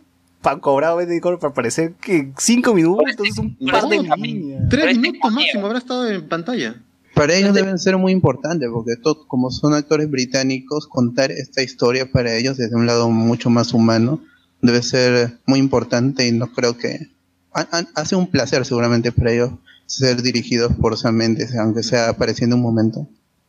cobrado 0.61 0.97
Benedict 0.97 1.21
Cumberbatch 1.23 1.41
para 1.41 1.53
parecer 1.53 1.93
que 2.01 2.31
cinco 2.37 2.73
minutos? 2.73 3.05
Es 3.23 3.37
un 3.37 3.55
par 3.69 3.87
de 3.87 4.01
líneas. 4.01 4.61
Tres 4.69 4.97
minutos 4.97 5.31
máximo 5.31 5.65
habrá 5.67 5.79
estado 5.79 6.09
en 6.09 6.27
pantalla. 6.27 6.75
Para 7.15 7.33
ellos 7.33 7.53
deben 7.53 7.79
ser 7.79 7.97
muy 7.97 8.11
importantes, 8.11 8.69
porque 8.71 8.97
to- 8.97 9.25
como 9.27 9.49
son 9.49 9.73
actores 9.73 10.09
británicos, 10.11 10.85
contar 10.87 11.31
esta 11.31 11.63
historia 11.63 12.11
para 12.11 12.35
ellos 12.35 12.57
desde 12.57 12.75
un 12.75 12.85
lado 12.85 13.09
mucho 13.09 13.49
más 13.49 13.73
humano 13.73 14.21
debe 14.61 14.81
ser 14.83 15.39
muy 15.47 15.59
importante 15.59 16.27
y 16.27 16.31
no 16.31 16.51
creo 16.51 16.77
que... 16.77 17.11
ha- 17.53 17.67
ha- 17.71 17.87
hace 17.95 18.15
un 18.15 18.27
placer 18.27 18.65
seguramente 18.65 19.11
para 19.11 19.31
ellos 19.31 19.51
ser 19.85 20.21
dirigidos 20.21 20.73
por 20.75 20.97
Sam 20.97 21.15
Mendes, 21.15 21.55
aunque 21.55 21.83
sea 21.83 22.09
apareciendo 22.09 22.55
un 22.55 22.61
momento. 22.61 23.07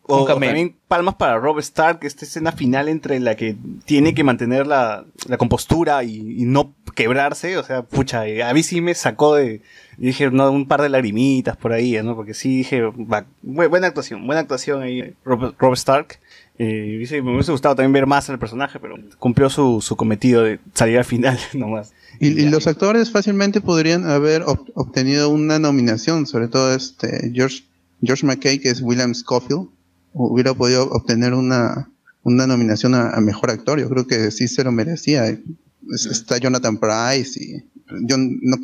O, 0.08 0.24
también 0.24 0.76
palmas 0.88 1.16
para 1.16 1.36
Rob 1.38 1.58
Stark, 1.58 2.00
esta 2.02 2.24
escena 2.24 2.52
final 2.52 2.88
entre 2.88 3.18
la 3.20 3.34
que 3.34 3.56
tiene 3.84 4.14
que 4.14 4.22
mantener 4.24 4.66
la, 4.66 5.04
la 5.26 5.36
compostura 5.36 6.04
y, 6.04 6.42
y 6.42 6.44
no 6.44 6.74
quebrarse. 6.94 7.58
O 7.58 7.64
sea, 7.64 7.82
pucha, 7.82 8.26
eh, 8.26 8.42
a 8.44 8.54
mí 8.54 8.62
sí 8.62 8.80
me 8.80 8.94
sacó 8.94 9.34
de. 9.34 9.62
dije, 9.98 10.30
no, 10.30 10.50
un 10.50 10.68
par 10.68 10.82
de 10.82 10.88
lagrimitas 10.88 11.56
por 11.56 11.72
ahí, 11.72 12.00
¿no? 12.04 12.14
Porque 12.14 12.34
sí 12.34 12.58
dije, 12.58 12.82
va, 12.82 13.26
buena 13.42 13.88
actuación, 13.88 14.24
buena 14.26 14.40
actuación 14.42 14.82
ahí, 14.82 15.14
Rob, 15.24 15.54
Rob 15.58 15.72
Stark. 15.74 16.20
Eh, 16.58 17.04
me 17.22 17.32
hubiese 17.34 17.52
gustado 17.52 17.74
también 17.74 17.92
ver 17.92 18.06
más 18.06 18.30
al 18.30 18.38
personaje, 18.38 18.78
pero 18.80 18.94
cumplió 19.18 19.50
su, 19.50 19.82
su 19.82 19.94
cometido 19.96 20.42
de 20.42 20.58
salir 20.72 20.96
al 20.98 21.04
final 21.04 21.38
nomás. 21.52 21.92
Y, 22.18 22.28
y 22.28 22.48
los 22.48 22.66
actores 22.66 23.10
fácilmente 23.10 23.60
podrían 23.60 24.08
haber 24.08 24.42
ob- 24.44 24.70
obtenido 24.74 25.28
una 25.28 25.58
nominación, 25.58 26.26
sobre 26.26 26.48
todo 26.48 26.72
este 26.74 27.30
George, 27.34 27.64
George 28.02 28.24
McKay, 28.24 28.58
que 28.58 28.70
es 28.70 28.80
William 28.80 29.14
Scofield, 29.14 29.68
hubiera 30.18 30.54
podido 30.54 30.88
obtener 30.90 31.34
una, 31.34 31.90
una 32.22 32.46
nominación 32.46 32.94
a, 32.94 33.10
a 33.10 33.20
mejor 33.20 33.50
actor. 33.50 33.78
Yo 33.80 33.88
creo 33.88 34.06
que 34.06 34.30
sí 34.30 34.48
se 34.48 34.64
lo 34.64 34.72
merecía. 34.72 35.26
Es- 35.28 36.06
Está 36.10 36.38
Jonathan 36.38 36.78
Price 36.78 37.38
y 37.40 37.62
yo 38.08 38.16
no, 38.18 38.56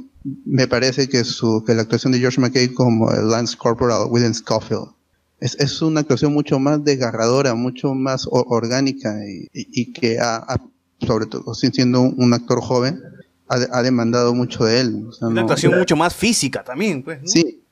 me 0.44 0.66
parece 0.66 1.08
que 1.08 1.22
su 1.24 1.62
que 1.64 1.74
la 1.74 1.82
actuación 1.82 2.12
de 2.12 2.18
George 2.18 2.40
McKay 2.40 2.68
como 2.74 3.10
el 3.12 3.28
Lance 3.28 3.56
Corporal 3.56 4.06
William 4.10 4.34
Scofield 4.34 4.88
es, 5.40 5.56
es 5.60 5.80
una 5.82 6.00
actuación 6.00 6.32
mucho 6.32 6.58
más 6.58 6.82
desgarradora, 6.84 7.54
mucho 7.54 7.94
más 7.94 8.26
o- 8.26 8.44
orgánica 8.48 9.14
y, 9.28 9.46
y- 9.52 9.68
y 9.82 9.92
que 9.92 10.18
ha, 10.18 10.36
ha- 10.36 10.60
sobre 11.06 11.26
todo 11.26 11.54
si- 11.54 11.68
siendo 11.70 12.00
un, 12.00 12.32
actor 12.34 12.60
joven 12.60 13.00
ha, 13.48 13.54
ha 13.78 13.82
demandado 13.82 14.34
mucho 14.34 14.64
de 14.64 14.80
él. 14.80 15.04
o 15.08 15.12
sea, 15.12 15.28
Una 15.28 15.34
no- 15.36 15.40
actuación 15.42 15.76
mucho 15.78 15.94
más 15.96 16.14
física 16.14 16.64
también, 16.64 17.02
pues. 17.02 17.20
¿no? 17.22 17.28
Sí, 17.28 17.62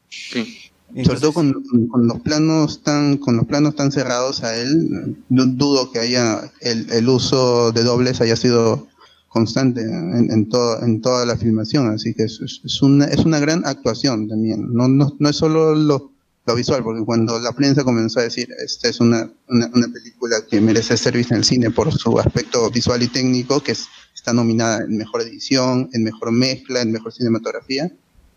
sobre 1.05 1.21
todo 1.21 1.33
con, 1.33 1.63
los 2.09 2.21
planos 2.21 2.83
tan 2.83 3.17
con 3.19 3.37
los 3.37 3.47
planos 3.47 3.75
tan 3.77 3.93
cerrados 3.93 4.43
a 4.43 4.57
él, 4.57 5.17
du- 5.29 5.47
dudo 5.57 5.91
que 5.93 5.99
haya 6.01 6.51
el, 6.61 6.91
el 6.91 7.09
uso 7.09 7.71
de 7.73 7.83
dobles 7.85 8.21
haya 8.21 8.37
sido 8.37 8.89
constante 9.29 9.83
en, 9.83 10.31
en, 10.31 10.49
todo- 10.49 10.83
en 10.83 11.01
toda 11.01 11.25
la 11.27 11.37
filmación, 11.37 11.89
así 11.89 12.15
que 12.15 12.25
es, 12.25 12.41
es- 12.41 12.61
es 12.65 12.83
una, 12.83 13.05
es 13.07 13.25
una 13.25 13.39
gran 13.39 13.63
actuación 13.65 14.29
también, 14.29 14.73
no, 14.73 14.89
no, 14.89 15.15
no 15.19 15.29
es 15.29 15.37
solo 15.37 15.75
lo, 15.77 16.11
lo 16.47 16.55
visual, 16.57 16.83
porque 16.83 17.05
cuando 17.05 17.39
la 17.39 17.53
prensa 17.53 17.85
comenzó 17.85 18.19
a 18.19 18.25
decir, 18.25 18.49
esta 18.65 18.89
es 18.89 18.99
una, 19.01 19.31
una, 19.49 19.71
una 19.73 19.87
película 19.89 20.39
que 20.51 20.61
merece 20.61 20.97
ser 20.97 21.17
vista 21.17 21.35
en 21.35 21.41
el 21.41 21.45
cine 21.45 21.71
por 21.71 21.93
su 21.93 22.19
aspecto 22.19 22.69
visual 22.71 23.03
y 23.03 23.09
técnico, 23.09 23.61
que 23.61 23.73
es- 23.73 23.87
está 24.15 24.33
nominada 24.33 24.83
en 24.83 24.97
mejor 24.97 25.23
edición, 25.23 25.89
en 25.93 26.03
mejor 26.03 26.33
mezcla, 26.33 26.81
en 26.83 26.91
mejor 26.91 27.13
cinematografía, 27.13 27.93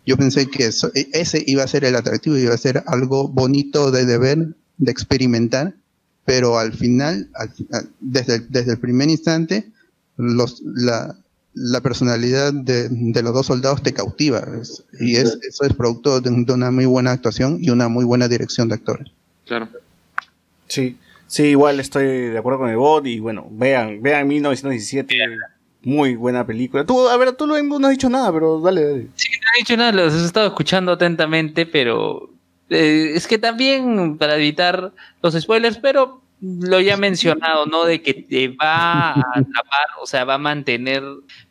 yo 0.05 0.17
pensé 0.17 0.47
que 0.49 0.65
eso- 0.67 0.91
e- 0.93 1.09
ese 1.13 1.43
iba 1.45 1.63
a 1.63 1.67
ser 1.67 1.85
el 1.85 1.95
atractivo, 1.95 2.37
iba 2.37 2.53
a 2.53 2.57
ser 2.57 2.83
algo 2.87 3.27
bonito 3.27 3.91
de, 3.91 4.05
de 4.05 4.17
ver, 4.17 4.47
de 4.77 4.91
experimentar, 4.91 5.73
pero 6.25 6.57
al 6.59 6.73
final, 6.73 7.29
al 7.35 7.49
fi- 7.51 7.67
al- 7.71 7.89
desde, 7.99 8.35
el- 8.35 8.49
desde 8.49 8.71
el 8.73 8.79
primer 8.79 9.09
instante, 9.09 9.67
los, 10.17 10.61
la, 10.63 11.15
la 11.53 11.81
personalidad 11.81 12.53
de, 12.53 12.87
de 12.89 13.21
los 13.23 13.33
dos 13.33 13.45
soldados 13.47 13.83
te 13.83 13.93
cautiva. 13.93 14.45
y 14.99 15.15
es, 15.17 15.37
eso 15.47 15.63
es 15.65 15.73
producto 15.73 16.19
de, 16.21 16.29
un- 16.29 16.45
de 16.45 16.53
una 16.53 16.71
muy 16.71 16.85
buena 16.85 17.11
actuación 17.11 17.57
y 17.61 17.69
una 17.69 17.87
muy 17.89 18.05
buena 18.05 18.27
dirección 18.27 18.67
de 18.69 18.75
actores. 18.75 19.07
Claro. 19.45 19.69
Sí, 20.67 20.97
sí, 21.27 21.43
igual 21.43 21.79
estoy 21.79 22.05
de 22.05 22.37
acuerdo 22.37 22.59
con 22.59 22.69
el 22.69 22.77
bot 22.77 23.05
y 23.05 23.19
bueno, 23.19 23.47
vean, 23.51 24.01
vean 24.01 24.27
1917, 24.27 25.15
muy 25.83 26.15
buena 26.15 26.45
película. 26.45 26.85
Tú, 26.85 27.07
a 27.09 27.17
ver, 27.17 27.33
tú 27.33 27.45
lo 27.45 27.61
no 27.61 27.87
has 27.87 27.91
dicho 27.91 28.09
nada, 28.09 28.31
pero 28.31 28.59
dale, 28.61 28.83
dale. 28.83 29.03
No 29.03 29.09
he 29.55 29.59
dicho 29.59 29.77
nada, 29.77 29.91
los 29.91 30.13
he 30.13 30.25
estado 30.25 30.47
escuchando 30.47 30.93
atentamente, 30.93 31.65
pero 31.65 32.29
eh, 32.69 33.11
es 33.15 33.27
que 33.27 33.37
también 33.37 34.17
para 34.17 34.35
evitar 34.35 34.93
los 35.21 35.33
spoilers, 35.35 35.77
pero 35.77 36.21
lo 36.41 36.81
ya 36.81 36.97
mencionado, 36.97 37.65
¿no? 37.65 37.85
De 37.85 38.01
que 38.01 38.13
te 38.13 38.49
va 38.49 39.11
a 39.11 39.11
atrapar, 39.11 39.87
o 40.01 40.05
sea, 40.05 40.25
va 40.25 40.35
a 40.35 40.39
mantener, 40.39 41.03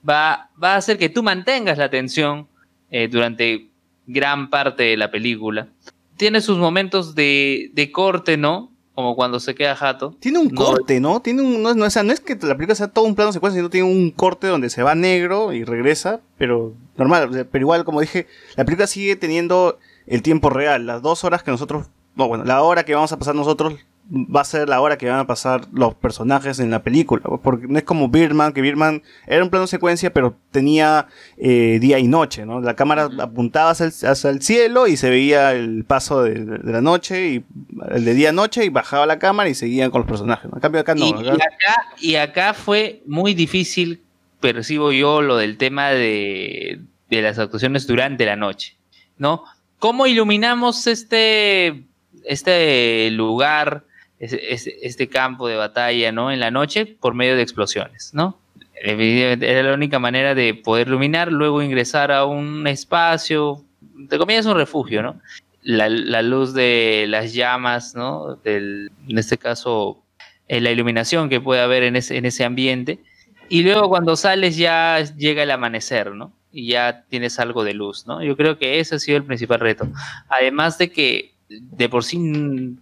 va, 0.09 0.51
va 0.63 0.75
a 0.75 0.77
hacer 0.77 0.99
que 0.99 1.09
tú 1.09 1.23
mantengas 1.23 1.79
la 1.79 1.85
atención 1.85 2.49
eh, 2.91 3.09
durante 3.09 3.69
gran 4.07 4.51
parte 4.51 4.83
de 4.83 4.97
la 4.97 5.11
película. 5.11 5.69
Tiene 6.17 6.41
sus 6.41 6.59
momentos 6.59 7.15
de, 7.15 7.71
de 7.73 7.91
corte, 7.91 8.37
¿no? 8.37 8.72
Como 8.95 9.17
cuando 9.17 9.41
se 9.41 9.55
queda 9.55 9.75
jato. 9.75 10.15
Tiene 10.21 10.39
un 10.39 10.49
No, 10.49 10.65
corte, 10.65 11.01
¿no? 11.01 11.21
Tiene 11.21 11.41
un, 11.43 11.63
no, 11.63 11.75
no, 11.75 11.87
o 11.87 11.91
sea, 11.91 12.03
no 12.03 12.13
es 12.13 12.21
que 12.21 12.35
la 12.43 12.55
película 12.57 12.75
sea 12.75 12.89
todo 12.89 13.07
un 13.07 13.15
plano 13.15 13.33
secuencia, 13.33 13.59
sino 13.59 13.71
tiene 13.71 13.89
un 13.89 14.11
corte 14.11 14.47
donde 14.49 14.69
se 14.69 14.83
va 14.83 14.95
negro 14.95 15.53
y 15.55 15.65
regresa, 15.65 16.21
pero 16.37 16.75
normal, 16.97 17.49
pero 17.51 17.63
igual, 17.63 17.85
como 17.85 18.01
dije, 18.03 18.27
la 18.57 18.65
película 18.65 18.87
sigue 18.87 19.17
teniendo 19.17 19.79
el 20.07 20.21
tiempo 20.23 20.51
real, 20.51 20.87
las 20.87 21.01
dos 21.01 21.25
horas 21.25 21.43
que 21.43 21.51
nosotros, 21.51 21.87
no, 22.17 22.29
bueno, 22.29 22.45
la 22.45 22.63
hora 22.63 22.85
que 22.85 22.95
vamos 22.95 23.13
a 23.13 23.19
pasar 23.19 23.35
nosotros 23.35 23.75
va 24.11 24.41
a 24.43 24.45
ser 24.45 24.69
la 24.69 24.81
hora 24.81 24.99
que 24.99 25.09
van 25.09 25.21
a 25.21 25.27
pasar 25.27 25.69
los 25.73 25.95
personajes 25.95 26.59
en 26.59 26.71
la 26.71 26.83
película, 26.83 27.23
porque 27.43 27.67
no 27.69 27.79
es 27.79 27.85
como 27.85 28.09
Birdman, 28.09 28.53
que 28.53 28.61
Birdman 28.61 29.03
era 29.27 29.43
un 29.43 29.49
plano 29.49 29.67
secuencia, 29.67 30.13
pero 30.13 30.37
tenía 30.51 31.07
eh, 31.39 31.79
día 31.81 31.99
y 31.99 32.09
noche, 32.09 32.45
¿no? 32.45 32.61
La 32.61 32.75
cámara 32.75 33.09
apuntaba 33.21 33.71
hacia 33.71 33.87
el, 33.87 33.93
hacia 34.11 34.31
el 34.31 34.43
cielo 34.43 34.87
y 34.87 34.97
se 34.97 35.09
veía 35.09 35.53
el 35.53 35.85
paso 35.85 36.23
de, 36.23 36.35
de 36.45 36.73
la 36.73 36.81
noche 36.81 37.29
y 37.29 37.45
el 37.91 38.05
de 38.05 38.15
día 38.15 38.31
a 38.31 38.33
noche 38.33 38.65
y 38.65 38.69
bajaba 38.69 39.07
la 39.07 39.19
cámara 39.19 39.49
y 39.49 39.55
seguían 39.55 39.91
con 39.91 40.01
los 40.03 40.09
personajes. 40.09 40.51
¿no? 40.51 40.57
En 40.57 40.61
cambio 40.61 40.81
acá 40.81 40.95
no. 40.95 41.07
y, 41.07 41.13
acá- 41.13 41.23
y 41.23 41.31
acá, 41.31 41.87
y 42.01 42.15
acá 42.17 42.55
fue 42.55 43.03
muy 43.07 43.33
difícil, 43.35 44.03
percibo 44.41 44.93
yo, 44.93 45.23
lo 45.23 45.37
del 45.37 45.57
tema 45.57 45.91
de, 45.91 46.81
de 47.09 47.23
las 47.23 47.39
actuaciones 47.39 47.87
durante 47.87 48.27
la 48.27 48.37
noche, 48.37 48.77
¿no? 49.17 49.45
¿Cómo 49.79 50.07
iluminamos 50.07 50.87
este, 50.87 51.85
este 52.25 53.11
lugar, 53.13 53.85
este, 54.23 55.09
campo 55.09 55.49
de 55.49 55.57
batalla, 55.57 56.13
¿no? 56.13 56.31
En 56.31 56.39
la 56.39 56.51
noche 56.51 56.87
por 56.87 57.15
medio 57.15 57.35
de 57.35 57.43
explosiones, 57.43 58.13
¿no? 58.15 58.39
Era 58.75 59.63
la 59.63 59.75
única 59.75 59.99
manera 59.99 60.35
de 60.35 60.55
poder 60.55 60.89
iluminar, 60.89 61.31
luego 61.31 61.63
ingresar 61.63 62.11
a 62.13 62.25
un 62.25 62.67
espacio, 62.67 63.65
te 64.09 64.19
comillas 64.19 64.47
un 64.47 64.57
refugio, 64.57 65.03
¿no? 65.03 65.21
La, 65.63 65.89
la 65.89 66.23
luz 66.23 66.55
de 66.55 67.07
las 67.09 67.33
llamas, 67.33 67.95
¿no? 67.95 68.37
Del, 68.37 68.91
en 69.09 69.19
este 69.19 69.39
caso, 69.39 70.03
eh, 70.49 70.61
la 70.61 70.71
iluminación 70.71 71.29
que 71.29 71.41
puede 71.41 71.61
haber 71.61 71.83
en 71.83 71.97
ese, 71.97 72.17
en 72.17 72.25
ese 72.25 72.45
ambiente. 72.45 73.01
Y 73.49 73.63
luego 73.63 73.89
cuando 73.89 74.17
sales 74.17 74.57
ya 74.57 75.03
llega 75.17 75.43
el 75.43 75.51
amanecer, 75.51 76.13
¿no? 76.13 76.33
Y 76.53 76.69
ya 76.69 77.05
tienes 77.09 77.39
algo 77.39 77.65
de 77.65 77.75
luz, 77.75 78.07
¿no? 78.07 78.23
Yo 78.23 78.37
creo 78.37 78.59
que 78.59 78.81
ese 78.81 78.97
ha 78.97 78.99
sido 78.99 79.17
el 79.17 79.25
principal 79.25 79.61
reto. 79.61 79.89
Además 80.29 80.79
de 80.79 80.91
que 80.91 81.32
de 81.61 81.89
por 81.89 82.05
sí 82.05 82.19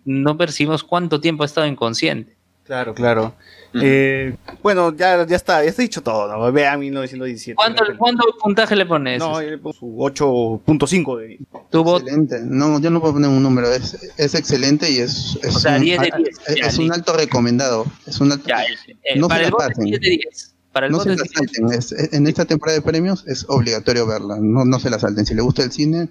no 0.05 0.37
percibimos 0.37 0.85
cuánto 0.85 1.21
tiempo 1.21 1.43
ha 1.43 1.47
estado 1.47 1.67
inconsciente. 1.67 2.37
Claro, 2.65 2.95
claro. 2.95 3.35
Eh, 3.75 4.37
bueno, 4.63 4.95
ya, 4.97 5.27
ya 5.27 5.35
está, 5.37 5.63
ya 5.65 5.71
está 5.71 5.83
dicho 5.83 6.03
todo, 6.03 6.29
¿no? 6.29 6.53
Vean 6.53 6.79
1917. 6.81 7.55
¿Cuánto, 7.57 7.85
¿Cuánto 7.99 8.25
puntaje 8.41 8.77
le 8.77 8.87
pones? 8.87 9.19
No, 9.19 9.41
yo 9.43 9.51
le 9.51 9.59
pongo 9.59 9.73
su 9.73 9.87
8.5 9.87 11.19
de. 11.19 11.39
Excelente. 11.73 12.41
No, 12.45 12.81
yo 12.81 12.91
no 12.91 13.01
puedo 13.01 13.15
poner 13.15 13.29
un 13.31 13.43
número. 13.43 13.73
Es, 13.73 14.13
es 14.17 14.35
excelente 14.35 14.91
y 14.91 14.99
es, 14.99 15.39
es, 15.43 15.57
O 15.57 15.59
sea, 15.61 15.77
un, 15.77 15.83
10 15.83 16.01
de 16.01 16.11
a- 16.13 16.17
10, 16.17 16.29
es- 16.47 16.57
ya, 16.57 16.67
es 16.67 16.79
un 16.79 16.93
alto 16.93 17.13
recomendado. 17.13 17.87
Es 18.07 18.21
un 18.21 18.31
alto, 18.33 18.47
Ya, 18.49 18.63
eh, 18.63 19.19
no 19.19 19.27
para 19.29 19.41
se 19.41 19.47
el 19.47 19.51
la 19.51 19.57
bot 19.57 19.63
es 19.63 19.69
pasen. 19.69 19.85
10 19.85 20.01
de 20.01 20.09
10. 20.11 20.55
Para 20.73 20.87
el 20.87 20.93
no 20.93 21.01
se 21.01 21.09
la 21.11 21.15
10. 21.17 21.31
salten. 21.33 21.73
Es- 21.73 22.13
en 22.15 22.27
esta 22.29 22.45
temporada 22.45 22.79
de 22.79 22.83
premios 22.83 23.25
es 23.27 23.45
obligatorio 23.49 24.07
verla. 24.07 24.37
No, 24.41 24.65
no 24.65 24.79
se 24.79 24.91
la 24.91 24.99
salten. 25.01 25.27
Si 25.27 25.35
le 25.35 25.43
gusta 25.43 25.63
el 25.65 25.73
cine, 25.73 26.09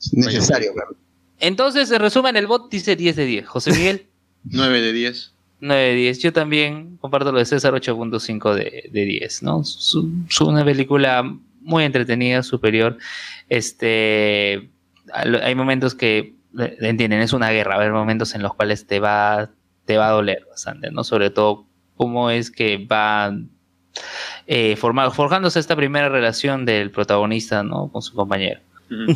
es 0.00 0.12
necesario 0.14 0.72
verla. 0.74 0.96
Entonces, 1.42 1.90
en 1.90 2.00
resumen, 2.00 2.36
el 2.36 2.46
bot 2.46 2.70
dice 2.70 2.94
10 2.96 3.16
de 3.16 3.24
10. 3.26 3.46
José 3.46 3.72
Miguel, 3.72 4.06
9 4.44 4.80
de 4.80 4.92
10. 4.92 5.34
9 5.60 5.82
de 5.82 5.94
10. 5.94 6.18
Yo 6.20 6.32
también 6.32 6.96
comparto 6.98 7.32
lo 7.32 7.38
de 7.38 7.44
César, 7.44 7.74
8.5 7.74 8.54
de, 8.54 8.88
de 8.90 9.04
10, 9.04 9.42
¿no? 9.42 9.60
Es 9.62 9.94
un- 9.94 10.26
es 10.30 10.40
una 10.40 10.64
película 10.64 11.22
muy 11.60 11.84
entretenida, 11.84 12.42
superior. 12.42 12.96
Este, 13.48 14.70
hay 15.12 15.54
momentos 15.54 15.94
que, 15.94 16.34
eh, 16.58 16.76
entienden, 16.80 17.20
es 17.20 17.32
una 17.32 17.50
guerra, 17.50 17.74
haber 17.76 17.92
momentos 17.92 18.34
en 18.34 18.42
los 18.42 18.54
cuales 18.54 18.86
te 18.86 18.98
va, 19.00 19.50
te 19.84 19.96
va 19.96 20.08
a 20.08 20.12
doler 20.12 20.46
bastante, 20.48 20.90
¿no? 20.90 21.04
Sobre 21.04 21.30
todo 21.30 21.66
cómo 21.96 22.30
es 22.30 22.50
que 22.50 22.78
va 22.86 23.36
eh, 24.46 24.76
forjándose 24.76 25.60
esta 25.60 25.76
primera 25.76 26.08
relación 26.08 26.64
del 26.64 26.90
protagonista, 26.90 27.62
¿no? 27.62 27.88
Con 27.92 28.00
su 28.02 28.14
compañero. 28.14 28.60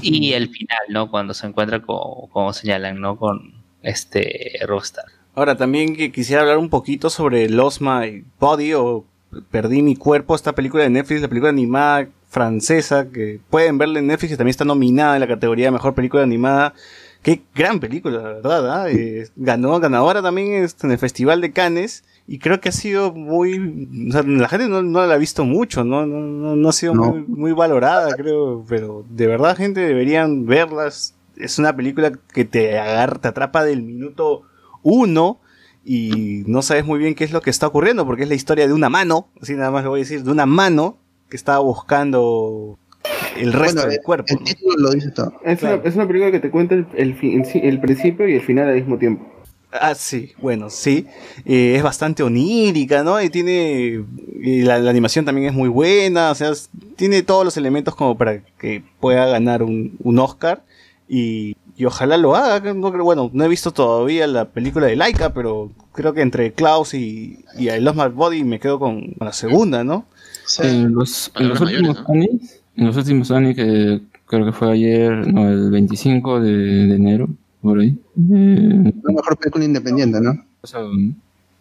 Y 0.03 0.33
el 0.33 0.49
final, 0.49 0.79
¿no? 0.89 1.11
Cuando 1.11 1.35
se 1.35 1.47
encuentra, 1.47 1.83
con, 1.83 2.29
como 2.31 2.53
señalan, 2.53 3.01
¿no? 3.01 3.17
Con 3.17 3.55
este 3.83 4.59
Rockstar. 4.67 5.07
Ahora, 5.35 5.57
también 5.57 5.95
que 5.95 6.11
quisiera 6.11 6.43
hablar 6.43 6.59
un 6.59 6.71
poquito 6.71 7.11
sobre 7.11 7.49
Lost 7.49 7.81
My 7.81 8.25
Body 8.39 8.73
o 8.75 9.05
Perdí 9.51 9.83
mi 9.83 9.97
cuerpo, 9.97 10.35
esta 10.35 10.55
película 10.55 10.85
de 10.85 10.91
Netflix, 10.91 11.21
la 11.21 11.29
película 11.29 11.51
animada 11.51 12.09
francesa, 12.29 13.11
que 13.11 13.41
pueden 13.51 13.77
verla 13.77 13.99
en 13.99 14.07
Netflix, 14.07 14.31
que 14.31 14.37
también 14.37 14.51
está 14.51 14.65
nominada 14.65 15.15
en 15.15 15.21
la 15.21 15.27
categoría 15.27 15.67
de 15.67 15.73
Mejor 15.73 15.95
Película 15.95 16.23
Animada. 16.23 16.75
Qué 17.23 17.43
gran 17.55 17.81
película, 17.81 18.19
la 18.19 18.29
verdad. 18.29 18.83
¿ah? 18.83 18.91
Eh, 18.91 19.29
ganó 19.37 19.79
ganadora 19.81 20.23
también 20.23 20.55
este, 20.63 20.87
en 20.87 20.93
el 20.93 20.99
Festival 20.99 21.41
de 21.41 21.53
Cannes 21.53 22.05
y 22.29 22.39
creo 22.39 22.61
que 22.61 22.69
ha 22.71 22.73
sido 22.73 23.13
muy... 23.13 24.09
O 24.09 24.13
sea, 24.13 24.23
la 24.23 24.49
gente 24.49 24.69
no, 24.69 24.83
no 24.83 25.07
la 25.07 25.15
ha 25.15 25.19
visto 25.19 25.45
mucho, 25.45 25.85
no, 25.85 26.07
no, 26.07 26.19
no, 26.21 26.57
no 26.57 26.69
ha 26.69 26.73
sido 26.73 26.95
No. 26.95 27.05
muy, 27.13 27.25
muy 27.27 27.53
valorada, 27.53 28.15
creo, 28.17 28.65
pero 28.69 29.05
de 29.09 29.27
verdad, 29.27 29.57
gente, 29.57 29.81
deberían 29.81 30.47
verlas. 30.47 31.15
Es 31.37 31.59
una 31.59 31.77
película 31.77 32.13
que 32.33 32.45
te 32.45 32.79
agarra, 32.79 33.19
te 33.21 33.29
atrapa 33.29 33.63
del 33.65 33.83
minuto 33.83 34.43
1 34.83 35.41
y 35.85 36.43
no 36.47 36.63
sabes 36.63 36.85
muy 36.85 36.99
bien 36.99 37.15
qué 37.15 37.23
es 37.25 37.31
lo 37.33 37.41
que 37.43 37.51
está 37.51 37.67
ocurriendo 37.69 38.05
porque 38.07 38.25
es 38.25 38.29
la 38.29 38.35
historia 38.35 38.67
de 38.67 38.73
una 38.73 38.89
mano, 38.89 39.29
así 39.41 39.55
nada 39.55 39.71
más 39.71 39.85
lo 39.85 39.91
voy 39.91 40.01
a 40.01 40.03
decir, 40.03 40.23
de 40.25 40.31
una 40.33 40.47
mano 40.47 40.97
que 41.29 41.37
estaba 41.37 41.59
buscando 41.61 42.79
el 43.37 43.53
resto 43.53 43.83
Bueno, 43.83 43.91
del 43.91 44.01
cuerpo. 44.03 44.27
El 44.29 44.45
título 44.45 44.75
lo 44.79 44.91
dice 44.91 45.11
todo. 45.11 45.33
Es, 45.45 45.59
Claro. 45.61 45.77
una, 45.81 45.89
es 45.89 45.95
una 45.95 46.07
película 46.09 46.33
que 46.33 46.41
te 46.41 46.51
cuenta 46.51 46.75
el, 46.75 46.87
el, 46.97 47.17
el 47.63 47.81
principio 47.81 48.27
y 48.29 48.35
el 48.35 48.41
final 48.43 48.69
al 48.69 48.75
mismo 48.77 48.99
tiempo. 48.99 49.27
Ah, 49.81 49.95
sí, 49.95 50.33
bueno, 50.41 50.71
sí. 50.71 51.07
Eh, 51.45 51.75
es 51.77 51.83
bastante 51.83 52.23
onírica, 52.23 53.03
¿no? 53.03 53.21
Y 53.23 53.31
tiene. 53.31 54.05
y 54.41 54.63
la, 54.63 54.79
la 54.79 54.91
animación 54.91 55.25
también 55.25 55.49
es 55.49 55.55
muy 55.55 55.69
buena, 55.69 56.31
o 56.31 56.35
sea, 56.35 56.51
es- 56.51 56.69
tiene 56.97 57.23
todos 57.23 57.45
los 57.45 57.57
elementos 57.57 57.95
como 57.95 58.17
para 58.17 58.43
que 58.59 58.83
pueda 59.01 59.27
ganar 59.27 59.63
un, 59.63 59.97
un 60.03 60.19
Oscar. 60.19 60.63
Y, 61.09 61.57
y 61.77 61.85
ojalá 61.85 62.17
lo 62.17 62.35
haga. 62.35 62.73
No 62.75 62.91
creo- 62.93 63.05
bueno, 63.05 63.31
no 63.33 63.45
he 63.45 63.49
visto 63.49 63.71
todavía 63.73 64.27
la 64.27 64.47
película 64.47 64.87
de 64.87 64.97
Laika, 64.97 65.33
pero 65.33 65.71
creo 65.93 66.13
que 66.15 66.23
entre 66.23 66.53
Klaus 66.53 66.95
y, 66.95 67.45
y 67.59 67.69
I 67.71 67.81
Lost 67.81 67.97
My 67.99 68.09
Body 68.09 68.45
me 68.45 68.59
quedo 68.61 68.79
con, 68.79 69.13
con 69.13 69.27
la 69.27 69.33
segunda, 69.33 69.85
¿no? 69.85 70.07
En 70.67 70.93
los, 70.95 71.33
en 71.37 71.49
los 71.49 71.59
Palabras 71.59 71.61
últimos 71.61 71.97
mayores, 72.09 72.29
años, 72.31 72.51
en 72.77 72.87
los 72.87 72.97
últimos 72.97 73.31
años 73.31 73.55
que 73.57 74.01
creo 74.27 74.45
que 74.47 74.53
fue 74.53 74.73
ayer, 74.73 75.13
no, 75.33 75.49
el 75.49 75.71
25 75.71 76.41
de, 76.41 76.53
de 76.53 76.95
enero, 76.97 77.29
por 77.67 77.81
ahí. 77.81 77.99
eh, 78.33 78.93
La 79.05 79.13
mejor 79.13 79.37
película 79.37 79.65
independiente, 79.65 80.21
¿no? 80.21 80.33
o 80.63 80.67
sea, 80.67 80.81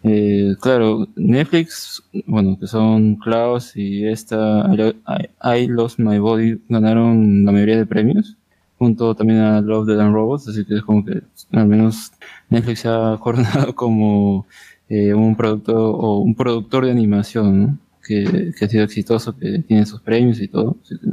eh, 0.03 0.55
claro, 0.61 1.07
Netflix, 1.15 2.03
bueno, 2.27 2.57
que 2.59 2.67
son 2.67 3.15
Klaus 3.15 3.75
y 3.75 4.05
esta 4.05 4.67
I, 4.71 4.77
Lo- 4.77 4.89
I- 4.89 5.63
I 5.63 5.67
Lost 5.67 5.97
My 5.99 6.19
Body 6.19 6.59
ganaron 6.69 7.43
la 7.45 7.51
mayoría 7.51 7.77
de 7.77 7.85
premios, 7.87 8.37
junto 8.77 9.15
también 9.15 9.39
a 9.39 9.61
Love, 9.61 9.87
Death 9.87 9.99
and 10.01 10.13
Robots, 10.13 10.47
así 10.47 10.63
que 10.65 10.75
es 10.75 10.81
como 10.83 11.03
que 11.03 11.21
al 11.53 11.67
menos 11.67 12.11
Netflix 12.49 12.79
se 12.81 12.89
ha 12.89 13.17
coronado 13.21 13.73
como 13.75 14.45
eh, 14.89 15.13
un 15.13 15.35
productor 15.35 15.75
o 15.77 16.19
un 16.19 16.35
productor 16.35 16.85
de 16.85 16.91
animación, 16.91 17.61
¿no? 17.61 17.77
que, 18.05 18.51
que 18.57 18.65
ha 18.65 18.69
sido 18.69 18.83
exitoso, 18.83 19.35
que 19.35 19.57
tiene 19.67 19.85
sus 19.87 19.99
premios 20.01 20.39
y 20.39 20.47
todo. 20.47 20.77
así 20.83 20.95
que, 20.99 21.07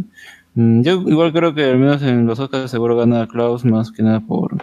mm, 0.60 0.82
yo 0.82 1.00
igual 1.08 1.32
creo 1.32 1.54
que 1.54 1.64
al 1.64 1.78
menos 1.78 2.02
en 2.02 2.26
los 2.26 2.38
Oscars 2.38 2.70
seguro 2.70 2.98
gana 2.98 3.26
Klaus 3.26 3.64
más 3.64 3.90
que 3.90 4.02
nada 4.02 4.20
por 4.20 4.62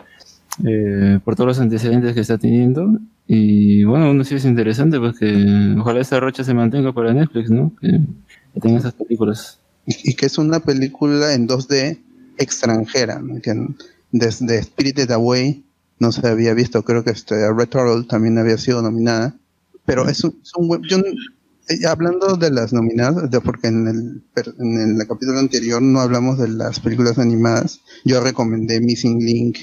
eh, 0.65 1.19
por 1.23 1.35
todos 1.35 1.47
los 1.47 1.59
antecedentes 1.59 2.13
que 2.13 2.21
está 2.21 2.37
teniendo. 2.37 2.99
Y 3.27 3.83
bueno, 3.83 4.05
aún 4.05 4.21
así 4.21 4.35
es 4.35 4.45
interesante, 4.45 4.99
pues 4.99 5.17
que 5.17 5.75
ojalá 5.79 6.01
esta 6.01 6.19
rocha 6.19 6.43
se 6.43 6.53
mantenga 6.53 6.93
para 6.93 7.13
Netflix, 7.13 7.49
¿no? 7.49 7.73
Que, 7.79 8.01
que 8.53 8.59
tenga 8.59 8.79
esas 8.79 8.93
películas. 8.93 9.59
Y, 9.85 10.11
y 10.11 10.13
que 10.15 10.25
es 10.25 10.37
una 10.37 10.59
película 10.59 11.33
en 11.33 11.47
2D 11.47 11.99
extranjera, 12.37 13.19
¿no? 13.19 13.41
que 13.41 13.53
desde 14.11 14.63
Spirited 14.63 15.11
Away 15.11 15.63
no 15.99 16.11
se 16.11 16.25
había 16.27 16.53
visto, 16.53 16.83
creo 16.83 17.03
que 17.03 17.11
este 17.11 17.35
Red 17.53 17.69
también 18.07 18.37
había 18.37 18.57
sido 18.57 18.81
nominada, 18.81 19.35
pero 19.85 20.07
es 20.07 20.23
un, 20.23 20.39
es 20.41 20.53
un 20.55 20.67
buen- 20.69 20.81
yo, 20.83 20.97
eh, 20.99 21.85
hablando 21.87 22.35
de 22.37 22.49
las 22.51 22.71
nominadas, 22.71 23.29
de- 23.29 23.41
porque 23.41 23.67
en 23.67 23.87
el, 23.87 24.23
en 24.59 24.99
el 25.01 25.07
capítulo 25.07 25.37
anterior 25.39 25.81
no 25.81 25.99
hablamos 25.99 26.39
de 26.39 26.47
las 26.47 26.79
películas 26.79 27.19
animadas, 27.19 27.81
yo 28.05 28.21
recomendé 28.21 28.79
Missing 28.79 29.19
Link, 29.19 29.57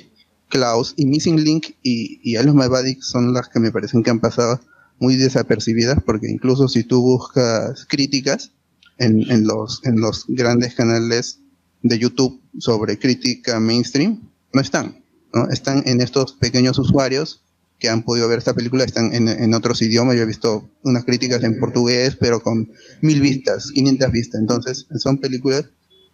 Klaus, 0.48 0.94
y 0.96 1.06
Missing 1.06 1.42
Link 1.42 1.66
y, 1.82 2.20
y 2.22 2.38
My 2.38 2.68
Body 2.68 2.98
son 3.00 3.32
las 3.32 3.48
que 3.48 3.60
me 3.60 3.72
parecen 3.72 4.02
que 4.02 4.10
han 4.10 4.20
pasado 4.20 4.60
muy 4.98 5.16
desapercibidas, 5.16 5.98
porque 6.04 6.30
incluso 6.30 6.68
si 6.68 6.84
tú 6.84 7.02
buscas 7.02 7.84
críticas, 7.86 8.52
en, 8.98 9.30
en 9.30 9.46
los, 9.46 9.84
en 9.84 10.00
los 10.00 10.24
grandes 10.28 10.74
canales 10.74 11.40
de 11.82 11.98
YouTube 11.98 12.40
sobre 12.58 12.98
crítica 12.98 13.60
mainstream, 13.60 14.20
no 14.52 14.60
están. 14.60 15.02
¿no? 15.34 15.48
Están 15.50 15.82
en 15.86 16.00
estos 16.00 16.32
pequeños 16.32 16.78
usuarios 16.78 17.42
que 17.78 17.90
han 17.90 18.04
podido 18.04 18.26
ver 18.28 18.38
esta 18.38 18.54
película, 18.54 18.84
están 18.84 19.14
en, 19.14 19.28
en 19.28 19.52
otros 19.52 19.82
idiomas. 19.82 20.16
Yo 20.16 20.22
he 20.22 20.26
visto 20.26 20.70
unas 20.82 21.04
críticas 21.04 21.42
en 21.44 21.60
portugués, 21.60 22.16
pero 22.18 22.40
con 22.42 22.70
mil 23.02 23.20
vistas, 23.20 23.70
500 23.70 24.12
vistas. 24.12 24.40
Entonces, 24.40 24.86
son 24.96 25.18
películas 25.18 25.66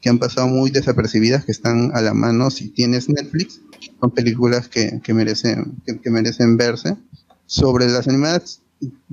que 0.03 0.11
han 0.11 0.19
pasado 0.19 0.49
muy 0.49 0.71
desapercibidas, 0.71 1.45
que 1.47 1.53
están 1.53 1.93
a 1.95 2.03
la 2.03 2.13
mano 2.13 2.51
si 2.51 2.69
tienes 2.69 3.09
Netflix. 3.09 3.61
Son 4.01 4.11
películas 4.11 4.69
que, 4.69 5.01
que 5.03 5.15
merecen, 5.15 5.77
que, 5.87 5.99
que 6.01 6.11
merecen 6.11 6.57
verse. 6.59 6.97
Sobre 7.47 7.89
las 7.89 8.09
animadas, 8.09 8.61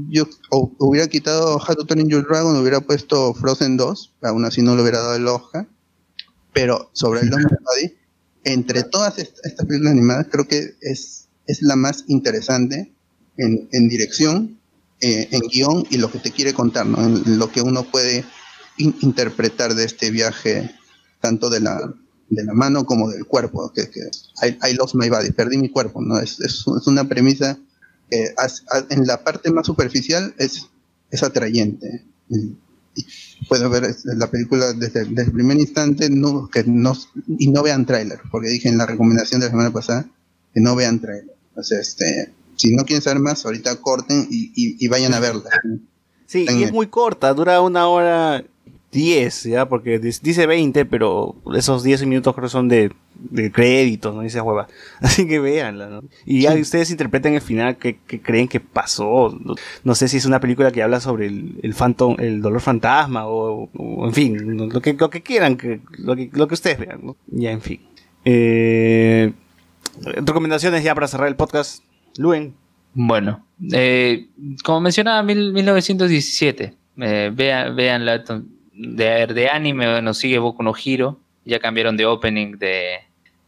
yo 0.10 0.28
o- 0.50 0.72
hubiera 0.80 1.08
quitado 1.08 1.58
How 1.58 1.76
to 1.76 1.86
Train 1.86 2.10
Your 2.10 2.28
Dragon, 2.28 2.58
hubiera 2.58 2.82
puesto 2.82 3.34
Frozen 3.36 3.78
2, 3.78 4.14
aún 4.24 4.46
así 4.46 4.62
no 4.64 4.76
le 4.76 4.82
hubiera 4.82 5.00
dado 5.00 5.16
el 5.16 5.28
Oscar. 5.28 5.68
Pero 6.54 6.90
sobre 6.94 7.22
el 7.22 7.30
Body, 7.30 7.94
entre 8.44 8.84
todas 8.84 9.20
est- 9.20 9.38
estas 9.44 9.66
películas 9.68 9.92
animadas, 9.94 10.28
creo 10.32 10.48
que 10.48 10.74
es, 10.82 11.28
es 11.46 11.62
la 11.62 11.76
más 11.76 12.06
interesante 12.08 12.92
en, 13.38 13.70
en 13.72 13.90
dirección, 13.90 14.60
eh, 15.02 15.28
en 15.32 15.42
guion 15.52 15.86
y 15.92 15.98
lo 15.98 16.12
que 16.12 16.18
te 16.20 16.32
quiere 16.32 16.54
contar, 16.54 16.86
¿no? 16.88 16.98
En 17.06 17.38
lo 17.38 17.52
que 17.52 17.62
uno 17.62 17.84
puede 17.84 18.26
in- 18.78 18.96
interpretar 19.02 19.76
de 19.76 19.86
este 19.86 20.10
viaje, 20.12 20.72
tanto 21.22 21.50
de 21.50 21.60
la, 21.60 21.94
de 22.30 22.44
la 22.44 22.54
mano 22.54 22.86
como 22.86 23.10
del 23.10 23.26
cuerpo, 23.26 23.72
que, 23.74 23.90
que 23.90 24.00
I, 24.48 24.58
I 24.72 24.74
lost 24.76 24.96
my 24.96 25.10
body, 25.10 25.32
perdí 25.32 25.58
mi 25.58 25.70
cuerpo, 25.70 26.02
¿no? 26.02 26.20
Es, 26.20 26.40
es, 26.40 26.66
es 26.80 26.88
una 26.88 27.08
premisa 27.08 27.58
que 28.10 28.34
as- 28.38 28.64
a- 28.72 28.86
en 28.94 29.06
la 29.08 29.24
parte 29.24 29.52
más 29.52 29.66
superficial 29.68 30.34
es, 30.38 30.68
es 31.12 31.24
atrayente. 31.24 32.06
Y, 32.30 32.56
y 32.96 33.06
puedo 33.48 33.70
ver 33.70 33.96
la 34.04 34.30
película 34.30 34.74
desde, 34.74 35.06
desde 35.06 35.24
el 35.24 35.32
primer 35.32 35.58
instante 35.60 36.10
no, 36.10 36.50
que 36.50 36.64
no, 36.66 36.94
y 37.38 37.50
no 37.50 37.64
vean 37.64 37.86
tráiler, 37.86 38.20
porque 38.32 38.50
dije 38.50 38.70
en 38.70 38.78
la 38.78 38.86
recomendación 38.86 39.40
de 39.42 39.48
la 39.48 39.52
semana 39.52 39.72
pasada 39.72 40.08
que 40.54 40.60
no 40.62 40.76
vean 40.76 41.00
tráiler. 41.00 41.36
O 41.56 41.64
sea, 41.64 41.80
este, 41.80 42.34
si 42.56 42.74
no 42.76 42.86
quieren 42.86 43.02
saber 43.04 43.20
más, 43.20 43.46
ahorita 43.46 43.76
corten 43.78 44.28
y, 44.30 44.52
y- 44.56 44.76
y 44.84 44.88
vayan 44.88 45.14
a 45.14 45.20
verla. 45.20 45.50
Sí, 46.26 46.46
y 46.50 46.64
es 46.64 46.72
muy 46.72 46.88
corta, 46.88 47.34
dura 47.34 47.60
una 47.62 47.88
hora 47.88 48.44
10, 48.92 49.44
¿ya? 49.44 49.68
Porque 49.70 50.00
dice 50.00 50.48
20, 50.48 50.86
pero 50.86 51.36
esos 51.56 51.84
10 51.84 52.06
minutos 52.08 52.34
creo 52.34 52.46
que 52.48 52.50
son 52.52 52.68
de, 52.70 52.92
de 53.16 53.52
créditos, 53.52 54.16
¿no? 54.16 54.22
Dice 54.22 54.42
hueva. 54.42 54.68
Así 55.00 55.28
que 55.28 55.40
véanla, 55.40 55.88
¿no? 55.90 56.04
Y 56.26 56.42
ya 56.42 56.54
ustedes 56.56 56.90
interpreten 56.90 57.36
el 57.36 57.42
final 57.42 57.78
que, 57.78 57.98
que 58.08 58.20
creen 58.22 58.48
que 58.48 58.60
pasó. 58.60 59.38
No, 59.44 59.56
no 59.84 59.96
sé 59.96 60.08
si 60.08 60.18
es 60.18 60.26
una 60.26 60.40
película 60.40 60.72
que 60.72 60.82
habla 60.82 61.00
sobre 61.00 61.28
el, 61.28 61.60
el 61.62 61.74
phantom, 61.76 62.16
el 62.20 62.42
dolor 62.42 62.62
fantasma 62.62 63.28
o, 63.28 63.70
o 63.76 64.06
en 64.08 64.14
fin, 64.14 64.58
lo 64.70 64.82
que, 64.82 64.94
lo 64.94 65.10
que 65.10 65.22
quieran, 65.22 65.56
que, 65.58 65.82
lo, 65.98 66.16
que, 66.16 66.30
lo 66.34 66.48
que 66.48 66.54
ustedes 66.56 66.80
vean, 66.80 67.00
¿no? 67.04 67.16
Ya, 67.28 67.52
en 67.52 67.62
fin. 67.62 67.82
Eh, 68.26 69.34
recomendaciones 70.26 70.84
ya 70.84 70.96
para 70.96 71.08
cerrar 71.08 71.28
el 71.28 71.36
podcast. 71.36 71.84
Luen. 72.18 72.54
Bueno, 72.96 73.46
eh, 73.72 74.28
como 74.64 74.82
mencionaba, 74.82 75.22
mil- 75.24 75.54
1917. 75.54 76.74
Eh, 77.02 77.32
vean, 77.34 77.76
veanla. 77.76 78.24
De, 78.82 79.28
de 79.28 79.50
anime 79.50 80.02
nos 80.02 80.18
sigue 80.18 80.40
Boku 80.40 80.64
no 80.64 80.74
Hero. 80.74 81.20
Ya 81.44 81.60
cambiaron 81.60 81.98
de 81.98 82.06
opening 82.06 82.58
de, 82.58 83.00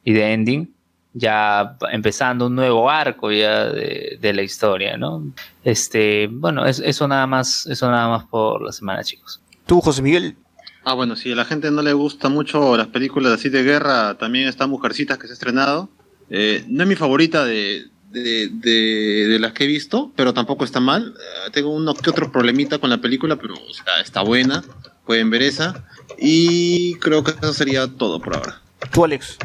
y 0.04 0.12
de 0.12 0.34
ending. 0.34 0.74
Ya 1.14 1.78
empezando 1.92 2.48
un 2.48 2.56
nuevo 2.56 2.90
arco 2.90 3.32
ya 3.32 3.66
de, 3.66 4.18
de 4.20 4.34
la 4.34 4.42
historia, 4.44 4.98
¿no? 4.98 5.24
Este, 5.64 6.28
bueno, 6.28 6.66
es- 6.66 6.80
eso 6.80 7.08
nada 7.08 7.28
más, 7.28 7.66
eso 7.68 7.90
nada 7.90 8.08
más 8.10 8.26
por 8.26 8.62
la 8.62 8.72
semana, 8.72 9.04
chicos. 9.04 9.42
Tú, 9.66 9.80
José 9.82 10.02
Miguel. 10.02 10.36
Ah, 10.84 10.94
bueno, 10.94 11.16
si 11.16 11.32
a 11.32 11.36
la 11.36 11.46
gente 11.46 11.70
no 11.70 11.82
le 11.82 11.94
gusta 11.94 12.28
mucho 12.30 12.76
las 12.76 12.88
películas 12.88 13.34
así 13.34 13.50
de 13.50 13.64
guerra, 13.64 14.18
también 14.18 14.48
está 14.48 14.68
Mujercitas 14.68 15.18
que 15.18 15.28
se 15.28 15.34
ha 15.34 15.36
estrenado. 15.36 15.90
Eh, 16.30 16.64
no 16.68 16.84
es 16.84 16.90
mi 16.90 16.96
favorita 16.96 17.44
de, 17.46 17.86
de, 18.10 18.48
de- 18.50 19.28
de 19.28 19.40
las 19.40 19.52
que 19.54 19.66
he 19.66 19.68
visto, 19.68 20.12
pero 20.16 20.34
tampoco 20.34 20.64
está 20.66 20.80
mal. 20.80 21.14
Eh, 21.48 21.52
tengo 21.52 21.70
uno 21.76 21.94
que 21.94 22.10
otro 22.10 22.32
problemita 22.32 22.80
con 22.80 22.90
la 22.90 22.98
película, 23.00 23.36
pero 23.36 23.54
o 23.56 23.74
sea, 23.74 24.02
está 24.02 24.22
buena. 24.22 24.64
Pueden 25.12 25.30
ver 25.30 25.42
esa. 25.42 25.84
Y 26.18 26.96
creo 27.02 27.22
que 27.22 27.32
eso 27.32 27.54
sería 27.54 27.86
todo 27.86 28.22
por 28.22 28.34
ahora. 28.34 28.62
Tú, 28.94 29.04
Alex. 29.04 29.38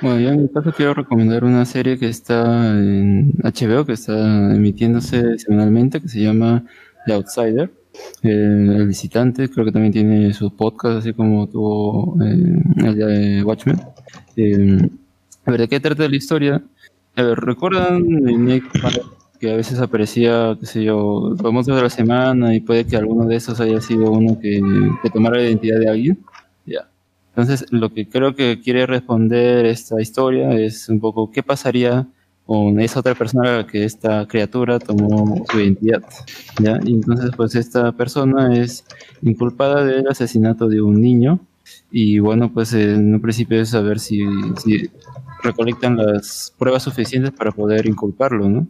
Bueno, 0.00 0.18
yo 0.20 0.30
en 0.30 0.40
mi 0.44 0.48
caso 0.48 0.72
quiero 0.74 0.94
recomendar 0.94 1.44
una 1.44 1.66
serie 1.66 1.98
que 1.98 2.08
está 2.08 2.78
en 2.78 3.34
HBO, 3.42 3.84
que 3.84 3.92
está 3.92 4.54
emitiéndose 4.54 5.38
semanalmente, 5.38 6.00
que 6.00 6.08
se 6.08 6.22
llama 6.22 6.64
The 7.04 7.12
Outsider. 7.12 7.70
Eh, 8.22 8.30
el 8.78 8.86
visitante 8.86 9.50
creo 9.50 9.66
que 9.66 9.72
también 9.72 9.92
tiene 9.92 10.32
su 10.32 10.56
podcast, 10.56 11.00
así 11.00 11.12
como 11.12 11.46
tuvo 11.46 12.16
eh, 12.24 12.62
el 12.78 12.96
de 12.96 13.44
Watchmen. 13.44 13.82
Eh, 14.36 14.88
a 15.44 15.50
ver, 15.50 15.60
¿de 15.60 15.68
qué 15.68 15.78
trata 15.78 16.08
la 16.08 16.16
historia? 16.16 16.62
A 17.16 17.22
ver, 17.22 17.38
¿recuerdan 17.38 18.02
Nick 18.46 18.64
que 19.42 19.52
a 19.52 19.56
veces 19.56 19.80
aparecía, 19.80 20.56
qué 20.60 20.66
sé 20.66 20.84
yo, 20.84 21.34
famosos 21.36 21.74
de 21.74 21.82
la 21.82 21.90
semana 21.90 22.54
y 22.54 22.60
puede 22.60 22.86
que 22.86 22.96
alguno 22.96 23.26
de 23.26 23.34
esos 23.34 23.58
haya 23.58 23.80
sido 23.80 24.12
uno 24.12 24.38
que, 24.38 24.62
que 25.02 25.10
tomara 25.10 25.38
la 25.38 25.42
identidad 25.42 25.80
de 25.80 25.90
alguien? 25.90 26.24
Ya. 26.64 26.88
Entonces, 27.30 27.66
lo 27.72 27.92
que 27.92 28.08
creo 28.08 28.36
que 28.36 28.60
quiere 28.60 28.86
responder 28.86 29.66
esta 29.66 30.00
historia 30.00 30.52
es 30.52 30.88
un 30.88 31.00
poco 31.00 31.32
qué 31.32 31.42
pasaría 31.42 32.06
con 32.46 32.80
esa 32.80 33.00
otra 33.00 33.16
persona 33.16 33.50
a 33.50 33.56
la 33.56 33.66
que 33.66 33.82
esta 33.82 34.28
criatura 34.28 34.78
tomó 34.78 35.44
su 35.50 35.58
identidad. 35.58 36.04
¿ya? 36.62 36.78
Y 36.84 36.92
entonces, 36.92 37.32
pues 37.36 37.56
esta 37.56 37.90
persona 37.90 38.54
es 38.54 38.84
inculpada 39.22 39.84
del 39.84 40.06
asesinato 40.06 40.68
de 40.68 40.80
un 40.82 41.00
niño 41.00 41.40
y 41.90 42.20
bueno, 42.20 42.52
pues 42.52 42.74
en 42.74 43.12
un 43.12 43.20
principio 43.20 43.60
es 43.60 43.70
saber 43.70 43.98
si, 43.98 44.20
si 44.62 44.88
recolectan 45.42 45.96
las 45.96 46.54
pruebas 46.56 46.84
suficientes 46.84 47.32
para 47.32 47.50
poder 47.50 47.86
inculparlo, 47.88 48.48
¿no? 48.48 48.68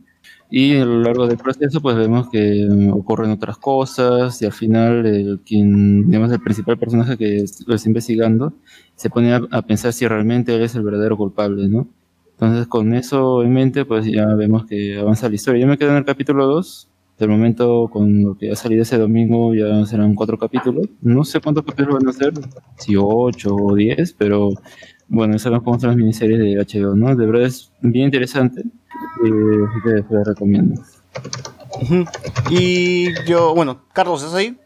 Y 0.55 0.77
a 0.77 0.85
lo 0.85 1.01
largo 1.01 1.27
del 1.27 1.39
proceso, 1.39 1.81
pues 1.81 1.97
vemos 1.97 2.29
que 2.29 2.69
mm, 2.71 2.93
ocurren 2.93 3.31
otras 3.31 3.57
cosas 3.57 4.43
y 4.43 4.45
al 4.45 4.53
final 4.53 5.07
el, 5.07 5.41
quien, 5.47 6.11
digamos, 6.11 6.31
el 6.31 6.41
principal 6.41 6.79
personaje 6.79 7.17
que 7.17 7.47
lo 7.67 7.75
está 7.75 7.89
investigando 7.89 8.53
se 8.95 9.09
pone 9.09 9.33
a, 9.33 9.41
a 9.51 9.63
pensar 9.63 9.95
si 9.95 10.07
realmente 10.07 10.55
él 10.55 10.61
es 10.61 10.75
el 10.75 10.83
verdadero 10.83 11.17
culpable, 11.17 11.69
¿no? 11.69 11.89
Entonces 12.33 12.67
con 12.67 12.93
eso 12.93 13.43
en 13.43 13.55
mente, 13.55 13.87
pues 13.87 14.05
ya 14.05 14.27
vemos 14.35 14.67
que 14.67 14.99
avanza 14.99 15.31
la 15.31 15.37
historia. 15.37 15.63
Yo 15.63 15.67
me 15.67 15.79
quedo 15.79 15.93
en 15.93 15.97
el 15.97 16.05
capítulo 16.05 16.47
2. 16.47 16.89
De 17.19 17.27
momento, 17.29 17.89
con 17.91 18.23
lo 18.23 18.37
que 18.37 18.51
ha 18.51 18.57
salido 18.57 18.83
ese 18.83 18.99
domingo, 18.99 19.55
ya 19.55 19.87
serán 19.87 20.15
cuatro 20.15 20.37
capítulos. 20.37 20.87
No 21.01 21.25
sé 21.25 21.41
cuántos 21.41 21.65
capítulos 21.65 22.01
van 22.03 22.09
a 22.09 22.13
ser, 22.13 22.33
si 22.77 22.95
ocho 22.97 23.55
o 23.55 23.75
diez, 23.75 24.13
pero 24.19 24.51
bueno, 25.13 25.39
son 25.39 25.61
como 25.61 25.79
son 25.79 25.91
las 25.91 25.97
miniseries 25.99 26.39
de 26.39 26.57
HBO, 26.57 26.95
¿no? 26.97 27.15
De 27.15 27.27
verdad 27.27 27.45
es 27.45 27.71
bien 27.83 28.07
interesante. 28.07 28.63
Eh, 28.63 29.65
así 29.69 29.81
que 29.85 30.09
se 30.09 30.15
las 30.15 30.27
recomiendo. 30.27 30.83
Y 32.49 33.13
yo, 33.27 33.55
bueno, 33.55 33.85
Carlos, 33.93 34.23
¿estás 34.23 34.39
ahí? 34.39 34.59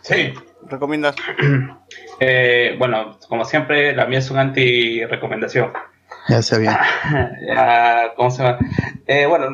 Sí. 0.00 0.32
¿Recomiendas? 0.68 1.14
Eh, 2.24 2.76
bueno, 2.78 3.18
como 3.28 3.44
siempre, 3.44 3.96
la 3.96 4.06
mía 4.06 4.20
es 4.20 4.30
una 4.30 4.42
anti-recomendación. 4.42 5.72
Ya 6.28 6.40
sabía. 6.40 6.80
Ya, 7.46 8.12
¿Cómo 8.14 8.30
se 8.30 8.44
llama? 8.44 8.58
Eh, 9.08 9.26
bueno, 9.26 9.48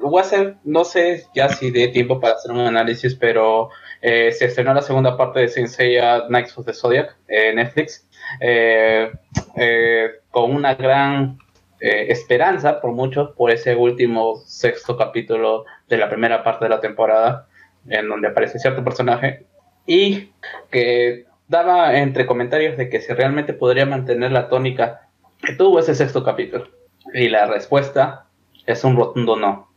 voy 0.00 0.18
a 0.18 0.22
hacer, 0.22 0.56
no 0.64 0.84
sé 0.84 1.26
ya 1.34 1.50
si 1.50 1.70
dé 1.70 1.88
tiempo 1.88 2.20
para 2.20 2.34
hacer 2.34 2.50
un 2.50 2.60
análisis, 2.60 3.14
pero 3.14 3.68
eh, 4.00 4.32
se 4.32 4.46
estrenó 4.46 4.72
la 4.72 4.80
segunda 4.80 5.18
parte 5.18 5.40
de 5.40 5.48
Saint 5.48 5.68
Seiya 5.68 6.26
Knights 6.28 6.56
of 6.56 6.64
the 6.64 6.72
Zodiac 6.72 7.14
en 7.28 7.56
Netflix, 7.56 8.06
eh, 8.40 9.12
eh, 9.56 10.10
con 10.30 10.54
una 10.54 10.74
gran 10.74 11.38
eh, 11.80 12.06
esperanza 12.08 12.80
por 12.80 12.92
muchos 12.92 13.30
por 13.32 13.50
ese 13.50 13.74
último 13.74 14.36
sexto 14.46 14.96
capítulo 14.96 15.64
de 15.88 15.98
la 15.98 16.08
primera 16.08 16.42
parte 16.42 16.64
de 16.64 16.70
la 16.70 16.80
temporada, 16.80 17.48
en 17.88 18.08
donde 18.08 18.28
aparece 18.28 18.58
cierto 18.58 18.82
personaje, 18.82 19.46
y 19.86 20.30
que 20.70 21.26
daba 21.48 21.98
entre 21.98 22.26
comentarios 22.26 22.76
de 22.76 22.88
que 22.88 23.00
si 23.00 23.12
realmente 23.12 23.52
podría 23.52 23.86
mantener 23.86 24.32
la 24.32 24.48
tónica 24.48 25.08
que 25.42 25.54
tuvo 25.54 25.78
ese 25.78 25.94
sexto 25.94 26.24
capítulo. 26.24 26.68
Y 27.12 27.28
la 27.28 27.46
respuesta 27.46 28.26
es 28.66 28.82
un 28.82 28.96
rotundo 28.96 29.36
no. 29.36 29.68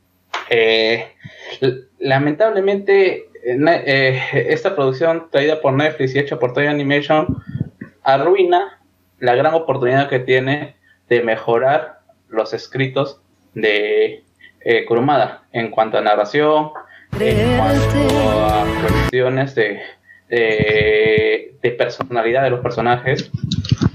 Lamentablemente, 1.99 3.28
esta 3.44 4.76
producción 4.76 5.28
traída 5.30 5.60
por 5.60 5.74
Netflix 5.74 6.15
y 6.15 6.19
hecha 6.19 6.40
por 6.40 6.53
Toy 6.53 6.68
Animation 6.68 7.44
arruina 8.08 8.80
la 9.20 9.36
gran 9.36 9.54
oportunidad 9.54 10.08
que 10.08 10.20
tiene 10.20 10.78
de 11.10 11.22
mejorar 11.22 12.00
los 12.30 12.54
escritos 12.54 13.22
de 13.54 14.24
eh, 14.62 14.86
Kurumada 14.86 15.44
en 15.52 15.70
cuanto 15.70 15.98
a 15.98 16.02
narración, 16.02 16.72
en 17.20 17.58
cuanto 17.58 18.46
a 18.46 18.66
cuestiones 18.82 19.56
de, 19.56 19.82
de, 20.30 21.56
de 21.62 21.72
personalidad 21.72 22.44
de 22.44 22.50
los 22.52 22.62
personajes. 22.62 23.30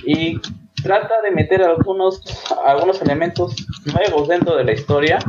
Y 0.05 0.39
trata 0.82 1.22
de 1.22 1.30
meter 1.30 1.62
algunos, 1.62 2.22
algunos 2.66 3.01
elementos 3.01 3.56
nuevos 3.94 4.28
dentro 4.28 4.56
de 4.56 4.64
la 4.64 4.72
historia 4.72 5.20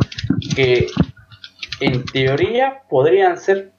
que 0.56 0.88
en 1.80 2.04
teoría 2.04 2.82
podrían 2.90 3.38
ser 3.38 3.72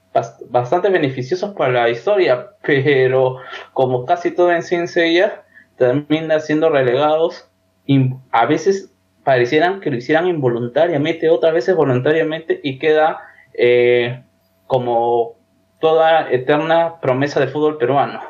bastante 0.50 0.88
beneficiosos 0.90 1.54
para 1.54 1.72
la 1.72 1.90
historia, 1.90 2.50
pero 2.62 3.36
como 3.72 4.04
casi 4.06 4.30
todo 4.30 4.52
en 4.52 4.62
Saint 4.62 4.88
Seiya, 4.88 5.44
termina 5.76 6.38
siendo 6.40 6.70
relegados 6.70 7.48
y 7.86 8.10
a 8.30 8.46
veces 8.46 8.92
parecieran 9.24 9.80
que 9.80 9.90
lo 9.90 9.96
hicieran 9.96 10.26
involuntariamente, 10.26 11.28
otras 11.30 11.52
veces 11.54 11.74
voluntariamente 11.76 12.60
y 12.62 12.78
queda 12.78 13.20
eh, 13.54 14.22
como 14.66 15.36
toda 15.80 16.30
eterna 16.30 17.00
promesa 17.00 17.40
del 17.40 17.48
fútbol 17.50 17.78
peruano. 17.78 18.20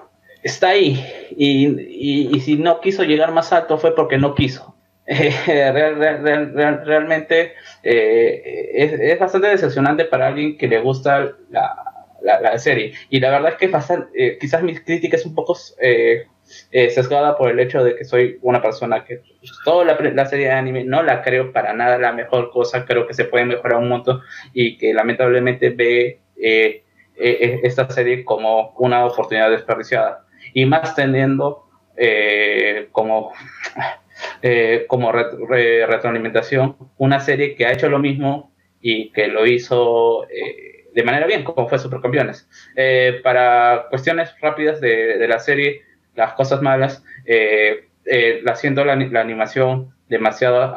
Está 0.42 0.68
ahí 0.70 1.02
y- 1.36 2.36
y 2.36 2.40
si 2.40 2.56
no 2.56 2.80
quiso 2.80 3.02
llegar 3.04 3.32
más 3.32 3.52
alto 3.52 3.78
fue 3.78 3.94
porque 3.94 4.18
no 4.18 4.34
quiso. 4.34 4.73
Real- 5.06 5.74
real- 5.74 6.22
real- 6.22 6.52
real- 6.54 6.82
realmente 6.86 7.52
eh, 7.82 8.70
es, 8.74 9.18
bastante 9.18 9.48
decepcionante 9.48 10.06
para 10.06 10.28
alguien 10.28 10.56
que 10.56 10.66
le 10.68 10.80
gusta 10.80 11.32
la, 11.50 11.74
la- 12.22 12.58
serie. 12.58 12.94
Y 13.10 13.20
la 13.20 13.30
verdad 13.30 13.52
es 13.52 13.56
que 13.58 13.70
eh, 14.18 14.38
quizás 14.40 14.62
mi 14.62 14.74
crítica 14.76 15.16
es 15.16 15.26
un 15.26 15.34
poco 15.34 15.56
eh, 15.80 16.26
eh, 16.70 16.88
sesgada 16.90 17.36
por 17.36 17.50
el 17.50 17.60
hecho 17.60 17.84
de 17.84 17.96
que 17.96 18.04
soy 18.04 18.38
una 18.40 18.62
persona 18.62 19.04
que 19.04 19.20
toda 19.64 19.84
la, 19.84 19.98
la 20.00 20.26
serie 20.26 20.46
de 20.46 20.52
anime 20.52 20.84
no 20.84 21.02
la 21.02 21.22
creo 21.22 21.52
para 21.52 21.74
nada 21.74 21.98
la 21.98 22.12
mejor 22.12 22.50
cosa, 22.50 22.86
creo 22.86 23.06
que 23.06 23.12
se 23.14 23.24
puede 23.26 23.44
mejorar 23.44 23.78
un 23.80 23.88
montón 23.90 24.20
y 24.54 24.78
que 24.78 24.94
lamentablemente 24.94 25.68
ve 25.70 26.20
eh, 26.40 26.82
eh, 27.16 27.60
esta 27.62 27.88
serie 27.90 28.24
como 28.24 28.70
una 28.78 29.04
oportunidad 29.04 29.50
desperdiciada. 29.50 30.24
Y 30.54 30.64
más 30.64 30.94
teniendo 30.94 31.64
eh, 31.96 32.88
como 32.92 33.32
eh, 34.42 34.84
como 34.88 35.12
re- 35.12 35.30
re- 35.48 35.86
retroalimentación 35.86 36.76
una 36.98 37.20
serie 37.20 37.54
que 37.54 37.66
ha 37.66 37.72
hecho 37.72 37.88
lo 37.88 37.98
mismo 37.98 38.52
y 38.80 39.10
que 39.12 39.28
lo 39.28 39.46
hizo 39.46 40.24
eh, 40.30 40.86
de 40.94 41.02
manera 41.02 41.26
bien, 41.26 41.42
como 41.44 41.68
fue 41.68 41.78
Supercampeones. 41.78 42.48
Eh, 42.76 43.20
para 43.22 43.86
cuestiones 43.90 44.34
rápidas 44.40 44.80
de, 44.80 45.26
la 45.26 45.38
serie, 45.40 45.82
las 46.14 46.34
cosas 46.34 46.62
malas, 46.62 47.02
la- 47.24 48.52
haciendo 48.52 48.84
la, 48.84 48.92
animación 48.92 49.94
demasiado 50.08 50.74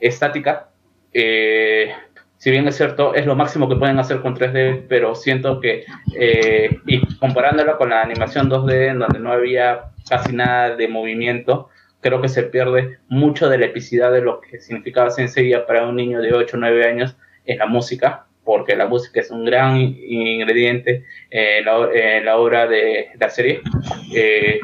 estática, 0.00 0.70
eh, 1.12 1.92
si 2.40 2.50
bien 2.50 2.66
es 2.66 2.76
cierto, 2.76 3.14
es 3.14 3.26
lo 3.26 3.36
máximo 3.36 3.68
que 3.68 3.76
pueden 3.76 3.98
hacer 3.98 4.20
con 4.22 4.34
3D, 4.34 4.86
pero 4.88 5.14
siento 5.14 5.60
que, 5.60 5.84
eh, 6.18 6.70
y 6.86 7.00
comparándolo 7.18 7.76
con 7.76 7.90
la 7.90 8.00
animación 8.02 8.48
2D, 8.48 8.88
en 8.88 8.98
donde 8.98 9.18
no 9.20 9.30
había 9.30 9.90
casi 10.08 10.32
nada 10.34 10.74
de 10.74 10.88
movimiento, 10.88 11.68
creo 12.00 12.22
que 12.22 12.28
se 12.30 12.44
pierde 12.44 12.98
mucho 13.08 13.50
de 13.50 13.58
la 13.58 13.66
epicidad 13.66 14.10
de 14.10 14.22
lo 14.22 14.40
que 14.40 14.58
significaba 14.58 15.10
Senseiya 15.10 15.66
para 15.66 15.86
un 15.86 15.96
niño 15.96 16.22
de 16.22 16.32
8 16.32 16.56
o 16.56 16.60
9 16.60 16.86
años 16.88 17.14
en 17.44 17.58
la 17.58 17.66
música, 17.66 18.24
porque 18.42 18.74
la 18.74 18.86
música 18.86 19.20
es 19.20 19.30
un 19.30 19.44
gran 19.44 19.76
ingrediente 19.76 21.04
en 21.30 21.64
la, 21.66 21.88
en 21.92 22.24
la 22.24 22.36
obra 22.38 22.66
de 22.66 23.08
la 23.20 23.28
serie. 23.28 23.60
Eh, 24.14 24.60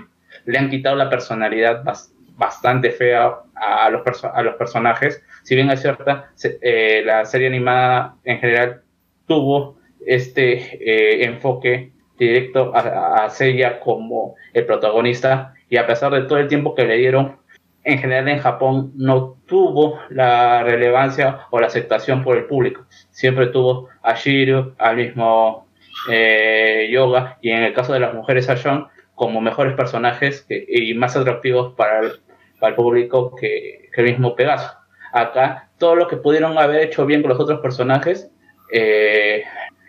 le 0.47 0.59
han 0.59 0.70
quitado 0.70 0.97
la 0.97 1.11
personalidad 1.11 1.85
bas- 1.85 2.11
bastante 2.36 2.90
fea 2.90 3.35
a 3.55 3.90
los, 3.90 4.24
a 4.24 4.43
los 4.43 4.55
personajes. 4.55 5.23
Si 5.47 5.55
bien 5.55 5.70
es 5.70 5.81
cierta, 5.81 6.32
se- 6.35 6.59
eh, 6.60 7.05
la 7.05 7.24
serie 7.24 7.47
animada 7.47 8.16
en 8.24 8.40
general 8.40 8.82
tuvo 9.28 9.78
este 10.05 10.55
eh, 10.81 11.24
enfoque 11.24 11.93
directo 12.18 12.73
a, 12.74 13.24
a 13.27 13.31
Seiya 13.31 13.78
como 13.78 14.35
el 14.55 14.66
protagonista 14.66 15.55
y 15.68 15.77
a 15.77 15.86
pesar 15.86 16.12
de 16.12 16.23
todo 16.23 16.39
el 16.39 16.48
tiempo 16.48 16.74
que 16.74 16.85
le 16.85 16.97
dieron, 16.97 17.36
en 17.85 17.98
general 18.01 18.27
en 18.28 18.40
Japón 18.40 18.90
no 18.97 19.36
tuvo 19.47 20.01
la 20.10 20.64
relevancia 20.64 21.43
o 21.52 21.60
la 21.60 21.68
aceptación 21.68 22.24
por 22.24 22.36
el 22.36 22.47
público. 22.47 22.85
Siempre 23.10 23.47
tuvo 23.47 23.89
a 24.02 24.14
Shiro, 24.16 24.74
al 24.78 24.97
mismo 24.97 25.68
eh, 26.10 26.89
Yoga 26.90 27.39
y 27.40 27.51
en 27.51 27.62
el 27.62 27.73
caso 27.73 27.93
de 27.93 28.01
las 28.01 28.12
mujeres 28.14 28.48
a 28.48 28.56
Shon 28.56 28.89
como 29.14 29.40
mejores 29.40 29.77
personajes 29.77 30.44
y 30.51 30.93
más 30.94 31.16
atractivos 31.16 31.74
para 31.74 32.01
el, 32.01 32.74
público 32.74 33.36
que 33.36 33.90
el 33.97 34.05
mismo 34.05 34.35
Pegaso. 34.35 34.85
Acá 35.16 35.70
todo 35.78 35.94
lo 35.97 36.09
que 36.09 36.16
pudieron 36.18 36.59
haber 36.59 36.80
hecho 36.82 37.06
bien 37.06 37.22
con 37.22 37.30
los 37.30 37.40
otros 37.40 37.60
personajes 37.60 38.30
eh, 38.72 39.44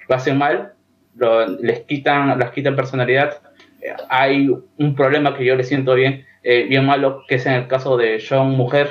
lo 0.08 0.16
hacen 0.16 0.38
mal, 0.38 0.74
lo- 1.16 1.46
les 1.48 1.82
quitan, 1.82 2.38
les 2.40 2.50
quitan 2.52 2.76
personalidad. 2.76 3.42
Eh, 3.82 3.94
hay 4.10 4.48
un 4.78 4.96
problema 4.96 5.36
que 5.36 5.44
yo 5.44 5.56
le 5.56 5.64
siento 5.66 5.96
bien, 5.96 6.26
eh, 6.44 6.66
bien 6.70 6.86
malo, 6.86 7.24
que 7.28 7.36
es 7.36 7.46
en 7.46 7.54
el 7.54 7.68
caso 7.68 7.98
de 7.98 8.24
John 8.28 8.52
Mujer, 8.52 8.88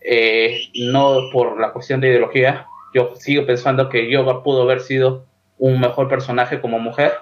eh, 0.00 0.56
no 0.90 1.30
por 1.32 1.60
la 1.60 1.72
cuestión 1.72 2.00
de 2.00 2.08
ideología. 2.08 2.66
Yo 2.94 3.14
sigo 3.16 3.44
pensando 3.44 3.88
que 3.88 4.08
Yoga 4.10 4.42
pudo 4.42 4.62
haber 4.62 4.80
sido 4.80 5.26
un 5.58 5.80
mejor 5.80 6.08
personaje 6.08 6.60
como 6.60 6.78
mujer, 6.78 7.12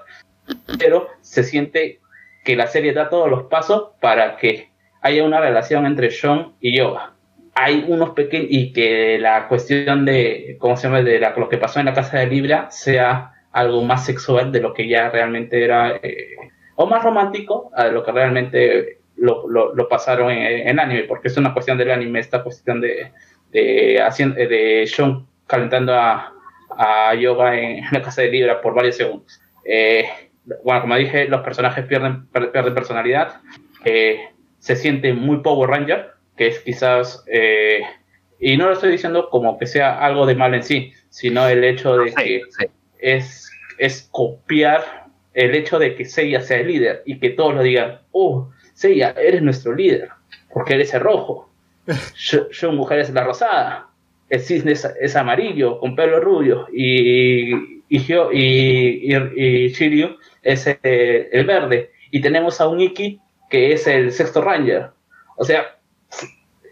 pero 0.78 1.08
se 1.20 1.42
siente 1.44 2.00
que 2.44 2.56
la 2.56 2.66
serie 2.66 2.92
da 2.92 3.08
todos 3.08 3.28
los 3.30 3.44
pasos 3.44 3.90
para 4.00 4.36
que 4.36 4.70
haya 5.00 5.24
una 5.24 5.40
relación 5.40 5.86
entre 5.86 6.10
John 6.12 6.54
y 6.60 6.76
Yoga. 6.76 7.11
Hay 7.54 7.84
unos 7.86 8.10
pequeños 8.10 8.46
y 8.50 8.72
que 8.72 9.18
la 9.18 9.46
cuestión 9.48 10.04
de, 10.04 10.56
¿cómo 10.58 10.76
se 10.76 10.84
llama?, 10.88 11.02
de 11.02 11.20
la- 11.20 11.34
lo 11.36 11.48
que 11.48 11.58
pasó 11.58 11.80
en 11.80 11.86
la 11.86 11.92
casa 11.94 12.18
de 12.18 12.26
Libra 12.26 12.70
sea 12.70 13.32
algo 13.52 13.82
más 13.82 14.06
sexual 14.06 14.50
de 14.52 14.60
lo 14.60 14.72
que 14.72 14.88
ya 14.88 15.10
realmente 15.10 15.62
era, 15.62 15.96
eh, 16.02 16.36
o 16.76 16.86
más 16.86 17.02
romántico 17.04 17.70
a 17.76 17.88
lo 17.88 18.02
que 18.02 18.12
realmente 18.12 18.98
lo, 19.16 19.88
pasaron 19.88 20.30
en, 20.30 20.66
en 20.68 20.80
anime, 20.80 21.04
porque 21.04 21.28
es 21.28 21.36
una 21.36 21.52
cuestión 21.52 21.76
del 21.78 21.90
anime, 21.90 22.18
esta 22.20 22.42
cuestión 22.42 22.80
de, 22.80 23.12
de, 23.50 24.00
haciendo, 24.00 24.36
de 24.36 24.90
John 24.94 25.26
calentando 25.46 25.94
a, 25.94 26.32
a 26.76 27.14
Yoga 27.14 27.54
en 27.60 27.84
la 27.92 28.00
casa 28.00 28.22
de 28.22 28.30
Libra 28.30 28.60
por 28.62 28.74
varios 28.74 28.96
segundos. 28.96 29.40
Eh, 29.64 30.06
bueno, 30.64 30.80
como 30.80 30.96
dije, 30.96 31.26
los 31.28 31.42
personajes 31.42 31.84
pierden, 31.84 32.26
pierden 32.28 32.74
personalidad. 32.74 33.40
eh, 33.84 34.18
se 34.58 34.76
siente 34.76 35.12
muy 35.12 35.38
Power 35.38 35.68
Ranger, 35.68 36.12
que 36.36 36.48
es 36.48 36.60
quizás 36.60 37.24
eh, 37.26 37.80
Y 38.38 38.56
no 38.56 38.66
lo 38.66 38.72
estoy 38.72 38.90
diciendo 38.92 39.28
como 39.30 39.58
que 39.58 39.66
sea 39.66 39.98
algo 40.04 40.26
de 40.26 40.34
mal 40.34 40.54
en 40.54 40.62
sí, 40.62 40.92
sino 41.10 41.46
el 41.48 41.62
hecho 41.64 41.96
de 41.96 42.12
que 42.12 42.42
es, 42.98 43.50
es 43.78 44.08
copiar 44.10 45.06
el 45.34 45.54
hecho 45.54 45.78
de 45.78 45.94
que 45.94 46.04
Seiya 46.04 46.40
sea 46.40 46.58
el 46.60 46.68
líder 46.68 47.02
y 47.06 47.18
que 47.18 47.30
todos 47.30 47.54
lo 47.54 47.62
digan, 47.62 48.00
oh, 48.12 48.50
Seiya, 48.74 49.10
eres 49.16 49.42
nuestro 49.42 49.74
líder, 49.74 50.08
porque 50.52 50.74
eres 50.74 50.92
el 50.94 51.00
rojo. 51.00 51.50
Yo, 52.16 52.48
yo 52.50 52.70
mujer 52.72 53.00
es 53.00 53.10
la 53.12 53.24
rosada, 53.24 53.88
el 54.28 54.40
cisne 54.40 54.72
es, 54.72 54.84
es 55.00 55.16
amarillo, 55.16 55.78
con 55.80 55.96
pelo 55.96 56.20
rubio, 56.20 56.66
y, 56.72 57.52
y, 57.88 57.98
y, 58.32 59.16
y- 59.16 59.68
Shiryu 59.68 60.16
es 60.42 60.66
eh, 60.66 61.28
el 61.32 61.44
verde. 61.44 61.90
Y 62.10 62.20
tenemos 62.20 62.60
a 62.60 62.68
un 62.68 62.80
Iki 62.80 63.20
que 63.50 63.72
es 63.72 63.86
el 63.86 64.12
sexto 64.12 64.40
ranger. 64.42 64.90
O 65.36 65.44
sea, 65.44 65.76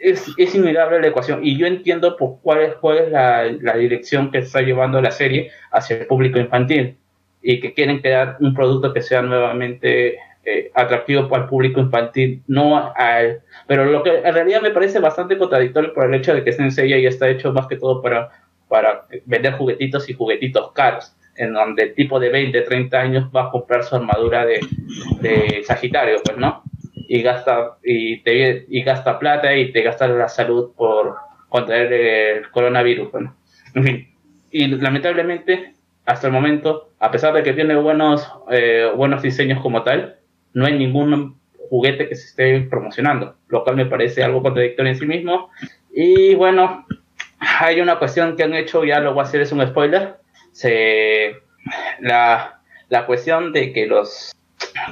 es, 0.01 0.27
es 0.37 0.55
innegable 0.55 1.01
la 1.01 1.09
ecuación. 1.09 1.41
Y 1.45 1.57
yo 1.57 1.67
entiendo 1.67 2.17
por 2.17 2.41
cuál 2.43 2.63
es, 2.63 2.75
cuál 2.77 2.99
es 2.99 3.11
la, 3.11 3.45
la 3.61 3.77
dirección 3.77 4.31
que 4.31 4.39
está 4.39 4.61
llevando 4.63 5.01
la 5.01 5.11
serie 5.11 5.51
hacia 5.71 5.99
el 5.99 6.07
público 6.07 6.39
infantil. 6.39 6.97
Y 7.43 7.61
que 7.61 7.73
quieren 7.73 8.01
crear 8.01 8.37
un 8.41 8.55
producto 8.55 8.93
que 8.93 9.01
sea 9.01 9.23
nuevamente 9.23 10.19
eh, 10.43 10.71
atractivo 10.75 11.29
para 11.29 11.43
el 11.43 11.49
público 11.49 11.81
infantil, 11.81 12.43
no 12.47 12.93
al... 12.97 13.43
Pero 13.67 13.85
lo 13.85 14.03
que 14.03 14.19
en 14.19 14.35
realidad 14.35 14.63
me 14.63 14.71
parece 14.71 14.99
bastante 14.99 15.37
contradictorio 15.37 15.93
por 15.93 16.07
el 16.07 16.15
hecho 16.15 16.35
de 16.35 16.43
que 16.43 16.53
Sensei 16.53 16.89
ya 16.89 17.09
está 17.09 17.29
hecho 17.29 17.53
más 17.53 17.67
que 17.67 17.77
todo 17.77 18.01
para, 18.01 18.31
para 18.67 19.07
vender 19.27 19.53
juguetitos 19.53 20.09
y 20.09 20.15
juguetitos 20.15 20.73
caros, 20.73 21.15
en 21.37 21.53
donde 21.53 21.83
el 21.83 21.95
tipo 21.95 22.19
de 22.19 22.31
20, 22.31 22.59
30 22.63 22.99
años 22.99 23.31
va 23.37 23.45
a 23.45 23.51
comprar 23.51 23.85
su 23.85 23.97
armadura 23.97 24.47
de, 24.47 24.61
de 25.21 25.63
Sagitario, 25.65 26.17
pues, 26.25 26.39
¿no? 26.39 26.63
Y 27.13 27.23
gasta, 27.23 27.77
y, 27.83 28.19
te, 28.19 28.67
y 28.69 28.85
gasta 28.85 29.19
plata 29.19 29.57
y 29.57 29.73
te 29.73 29.83
gasta 29.83 30.07
la 30.07 30.29
salud 30.29 30.71
por 30.77 31.17
contraer 31.49 31.93
el 31.93 32.51
coronavirus, 32.53 33.11
bueno. 33.11 33.35
En 33.75 33.83
fin, 33.83 34.09
y 34.53 34.69
lamentablemente, 34.69 35.75
hasta 36.07 36.29
el 36.29 36.33
momento, 36.33 36.93
a 37.01 37.11
pesar 37.11 37.35
de 37.35 37.43
que 37.43 37.53
tiene 37.53 37.75
buenos, 37.75 38.33
eh, 38.53 38.93
buenos 38.95 39.23
diseños 39.23 39.61
como 39.61 39.83
tal, 39.83 40.19
no 40.55 40.67
hay 40.67 40.79
ningún 40.79 41.37
juguete 41.69 42.09
que 42.09 42.15
se 42.15 42.29
esté 42.29 42.61
promocionando, 42.71 43.35
lo 43.49 43.65
cual 43.65 43.75
me 43.75 43.87
parece 43.87 44.23
algo 44.23 44.41
contradictorio 44.41 44.93
en 44.93 44.99
sí 44.99 45.07
mismo. 45.07 45.51
Y 45.93 46.37
bueno, 46.37 46.87
hay 47.59 47.81
una 47.81 47.99
cuestión 47.99 48.37
que 48.37 48.45
han 48.45 48.55
hecho, 48.55 48.85
ya 48.85 49.01
lo 49.01 49.15
voy 49.15 49.23
a 49.23 49.25
hacer, 49.25 49.41
es 49.41 49.51
un 49.51 49.67
spoiler. 49.67 50.15
Se, 50.53 51.35
la, 51.99 52.61
la 52.89 53.07
cuestión 53.07 53.53
de 53.53 53.73
que 53.73 53.87
los, 53.87 54.33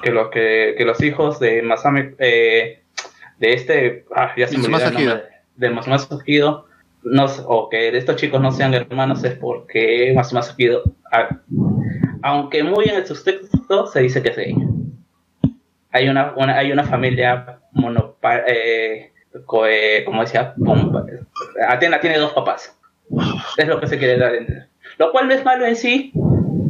que 0.02 0.10
los, 0.10 0.28
que, 0.30 0.74
que 0.76 0.84
los 0.84 1.02
hijos 1.02 1.38
de 1.40 1.62
Masame, 1.62 2.14
eh, 2.18 2.82
de 3.38 3.52
este, 3.52 4.04
ah, 4.14 4.32
ya 4.36 4.46
se 4.48 4.58
me 4.58 4.64
olvidó 4.64 4.78
el 4.78 4.84
Masahiro. 4.84 5.10
nombre, 5.14 5.28
de 5.56 5.70
Masumasa 5.70 6.18
Kido, 6.24 6.66
no, 7.04 7.26
o 7.46 7.68
que 7.68 7.96
estos 7.96 8.16
chicos 8.16 8.40
no 8.40 8.50
sean 8.52 8.74
hermanos 8.74 9.22
es 9.24 9.34
porque 9.34 10.12
Masumasa 10.14 10.54
Kido, 10.56 10.82
ah, 11.12 11.28
aunque 12.22 12.62
muy 12.64 12.86
en 12.86 13.06
sus 13.06 13.22
textos 13.24 13.92
se 13.92 14.00
dice 14.00 14.22
que 14.22 14.30
es 14.30 14.38
ella. 14.38 14.66
Hay 15.90 16.08
una, 16.08 16.32
una- 16.36 16.56
hay 16.58 16.70
una 16.72 16.84
familia 16.84 17.60
monopa, 17.72 18.40
eh, 18.46 19.12
co- 19.46 19.66
eh, 19.66 20.02
como 20.04 20.20
decía, 20.22 20.54
Atena 21.68 22.00
tiene 22.00 22.18
dos 22.18 22.32
papás. 22.32 22.76
Es 23.56 23.66
lo 23.66 23.80
que 23.80 23.86
se 23.86 23.98
quiere 23.98 24.18
dar. 24.18 24.32
Lo 24.98 25.12
cual 25.12 25.28
no 25.28 25.34
es 25.34 25.44
malo 25.44 25.64
en 25.64 25.76
sí, 25.76 26.12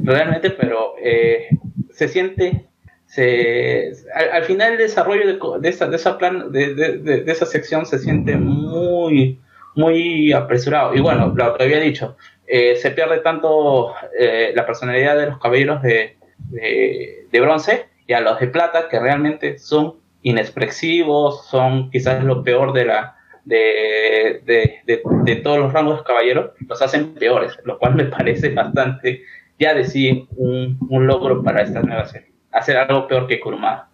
realmente, 0.04 0.50
pero 0.50 0.94
eh, 1.02 1.48
se 1.90 2.06
siente. 2.08 2.67
Se, 3.08 3.92
al, 4.14 4.30
al 4.32 4.44
final 4.44 4.72
el 4.72 4.78
desarrollo 4.78 5.26
de, 5.26 5.38
de 5.60 5.68
esa, 5.70 5.88
de, 5.88 5.96
esa 5.96 6.18
plan, 6.18 6.52
de, 6.52 7.24
esa 7.26 7.46
sección 7.46 7.86
se 7.86 7.98
siente 7.98 8.36
muy, 8.36 9.40
muy 9.74 10.32
apresurado. 10.32 10.94
Y 10.94 11.00
bueno, 11.00 11.32
lo 11.34 11.56
que 11.56 11.64
había 11.64 11.80
dicho, 11.80 12.16
eh, 12.46 12.76
se 12.76 12.90
pierde 12.90 13.20
tanto 13.20 13.94
eh, 14.18 14.52
la 14.54 14.66
personalidad 14.66 15.16
de 15.16 15.26
los 15.26 15.38
caballeros 15.38 15.82
de, 15.82 16.16
de, 16.50 17.40
bronce 17.40 17.86
y 18.06 18.12
a 18.12 18.20
los 18.20 18.38
de 18.40 18.48
plata, 18.48 18.88
que 18.90 19.00
realmente 19.00 19.58
son 19.58 19.96
inexpresivos, 20.22 21.46
son 21.48 21.90
quizás 21.90 22.22
lo 22.24 22.42
peor 22.44 22.72
de 22.74 22.84
la 22.84 23.16
de, 23.44 24.42
de, 24.44 24.80
de- 25.24 25.36
todos 25.36 25.58
los 25.58 25.72
rangos 25.72 25.98
de 25.98 26.04
caballeros, 26.04 26.50
los 26.68 26.82
hacen 26.82 27.14
peores, 27.14 27.58
lo 27.64 27.78
cual 27.78 27.94
me 27.94 28.04
parece 28.16 28.50
bastante 28.50 29.22
ya 29.58 29.72
de 29.74 29.84
sí 29.84 30.28
un, 30.36 30.78
un 30.90 31.06
logro 31.06 31.42
para 31.42 31.62
esta 31.62 31.80
nueva 31.82 32.04
serie. 32.06 32.28
Hacer 32.52 32.76
algo 32.76 33.06
peor 33.06 33.26
que 33.26 33.40
Kurumada. 33.40 33.88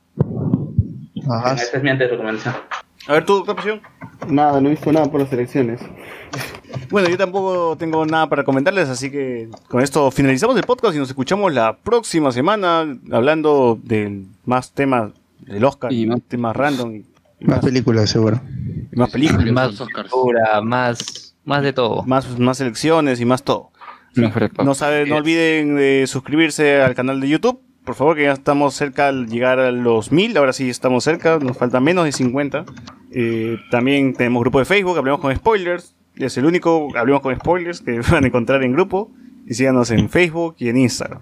Ajá. 1.30 1.54
Esa 1.54 1.76
es 1.78 1.82
mi 1.82 1.90
anterecomendación. 1.90 2.54
A 3.06 3.12
ver, 3.12 3.24
tú, 3.24 3.44
¿qué 3.44 3.54
pasión? 3.54 3.80
Nada, 4.28 4.60
no 4.60 4.68
he 4.68 4.70
visto 4.72 4.90
nada 4.92 5.06
por 5.10 5.20
las 5.20 5.32
elecciones. 5.32 5.80
Bueno, 6.90 7.08
yo 7.08 7.16
tampoco 7.16 7.76
tengo 7.78 8.04
nada 8.04 8.28
para 8.28 8.42
comentarles, 8.42 8.88
así 8.88 9.08
que 9.10 9.48
con 9.68 9.80
esto 9.80 10.10
finalizamos 10.10 10.56
el 10.56 10.64
podcast 10.64 10.94
y 10.94 10.98
nos 10.98 11.08
escuchamos 11.08 11.52
la 11.54 11.76
próxima 11.76 12.32
semana 12.32 12.84
hablando 13.12 13.78
de 13.82 14.24
más 14.44 14.72
temas 14.72 15.12
del 15.40 15.64
Oscar 15.64 15.92
y 15.92 16.06
más 16.06 16.20
temas 16.26 16.54
random 16.56 16.96
y, 16.96 17.04
y 17.40 17.44
Más 17.46 17.60
películas, 17.60 18.10
seguro. 18.10 18.40
y 18.92 18.96
más 18.96 19.10
películas. 19.10 19.52
Más 19.52 19.78
cultura, 19.78 20.60
más, 20.62 21.36
más 21.44 21.62
de 21.62 21.72
todo. 21.72 22.02
Más, 22.02 22.38
más 22.40 22.60
elecciones 22.60 23.20
y 23.20 23.24
más 23.24 23.44
todo. 23.44 23.70
No, 24.62 24.74
sabe, 24.74 25.06
no 25.06 25.16
olviden 25.16 25.76
de 25.76 26.06
suscribirse 26.08 26.82
al 26.82 26.94
canal 26.96 27.20
de 27.20 27.28
YouTube. 27.28 27.60
Por 27.84 27.94
favor, 27.94 28.16
que 28.16 28.22
ya 28.22 28.32
estamos 28.32 28.74
cerca 28.74 29.08
al 29.08 29.28
llegar 29.28 29.58
a 29.60 29.70
los 29.70 30.10
mil. 30.10 30.36
Ahora 30.36 30.52
sí 30.52 30.70
estamos 30.70 31.04
cerca, 31.04 31.38
nos 31.38 31.56
falta 31.56 31.80
menos 31.80 32.04
de 32.04 32.12
50. 32.12 32.64
Eh, 33.12 33.58
también 33.70 34.14
tenemos 34.14 34.40
grupo 34.40 34.58
de 34.58 34.64
Facebook, 34.64 34.96
Hablemos 34.96 35.20
con 35.20 35.34
Spoilers. 35.34 35.94
Es 36.16 36.38
el 36.38 36.46
único 36.46 36.88
Hablemos 36.96 37.20
con 37.20 37.34
Spoilers 37.36 37.80
que 37.80 38.00
van 38.10 38.24
a 38.24 38.26
encontrar 38.26 38.62
en 38.62 38.72
grupo. 38.72 39.10
Y 39.46 39.54
síganos 39.54 39.90
en 39.90 40.08
Facebook 40.08 40.56
y 40.58 40.70
en 40.70 40.78
Instagram. 40.78 41.20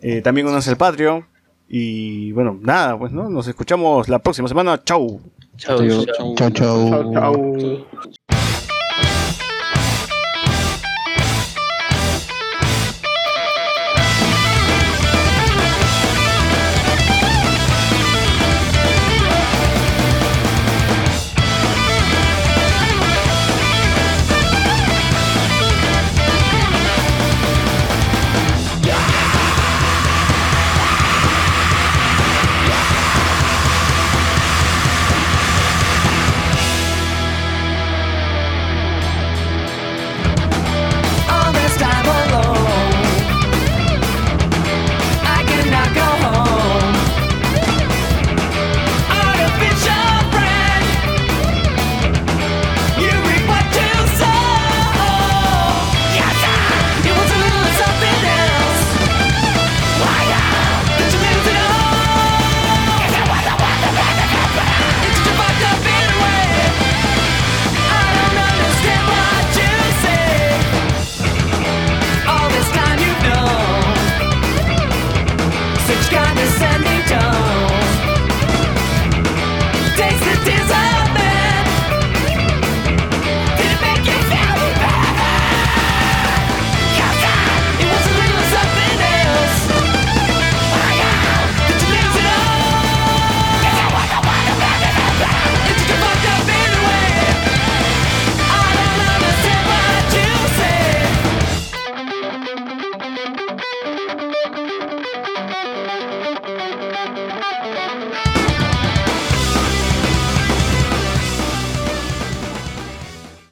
Eh, 0.00 0.20
también 0.22 0.46
únanse 0.46 0.70
al 0.70 0.76
Patreon. 0.76 1.26
Y 1.68 2.30
bueno, 2.32 2.58
nada, 2.62 2.96
pues 2.96 3.12
no, 3.12 3.28
nos 3.28 3.48
escuchamos 3.48 4.08
la 4.08 4.20
próxima 4.20 4.46
semana. 4.48 4.82
Chau. 4.84 5.20
Chau, 5.56 5.78
Chau, 5.78 6.06
chau. 6.06 6.52
Chau, 6.52 7.12
chau. 7.12 8.37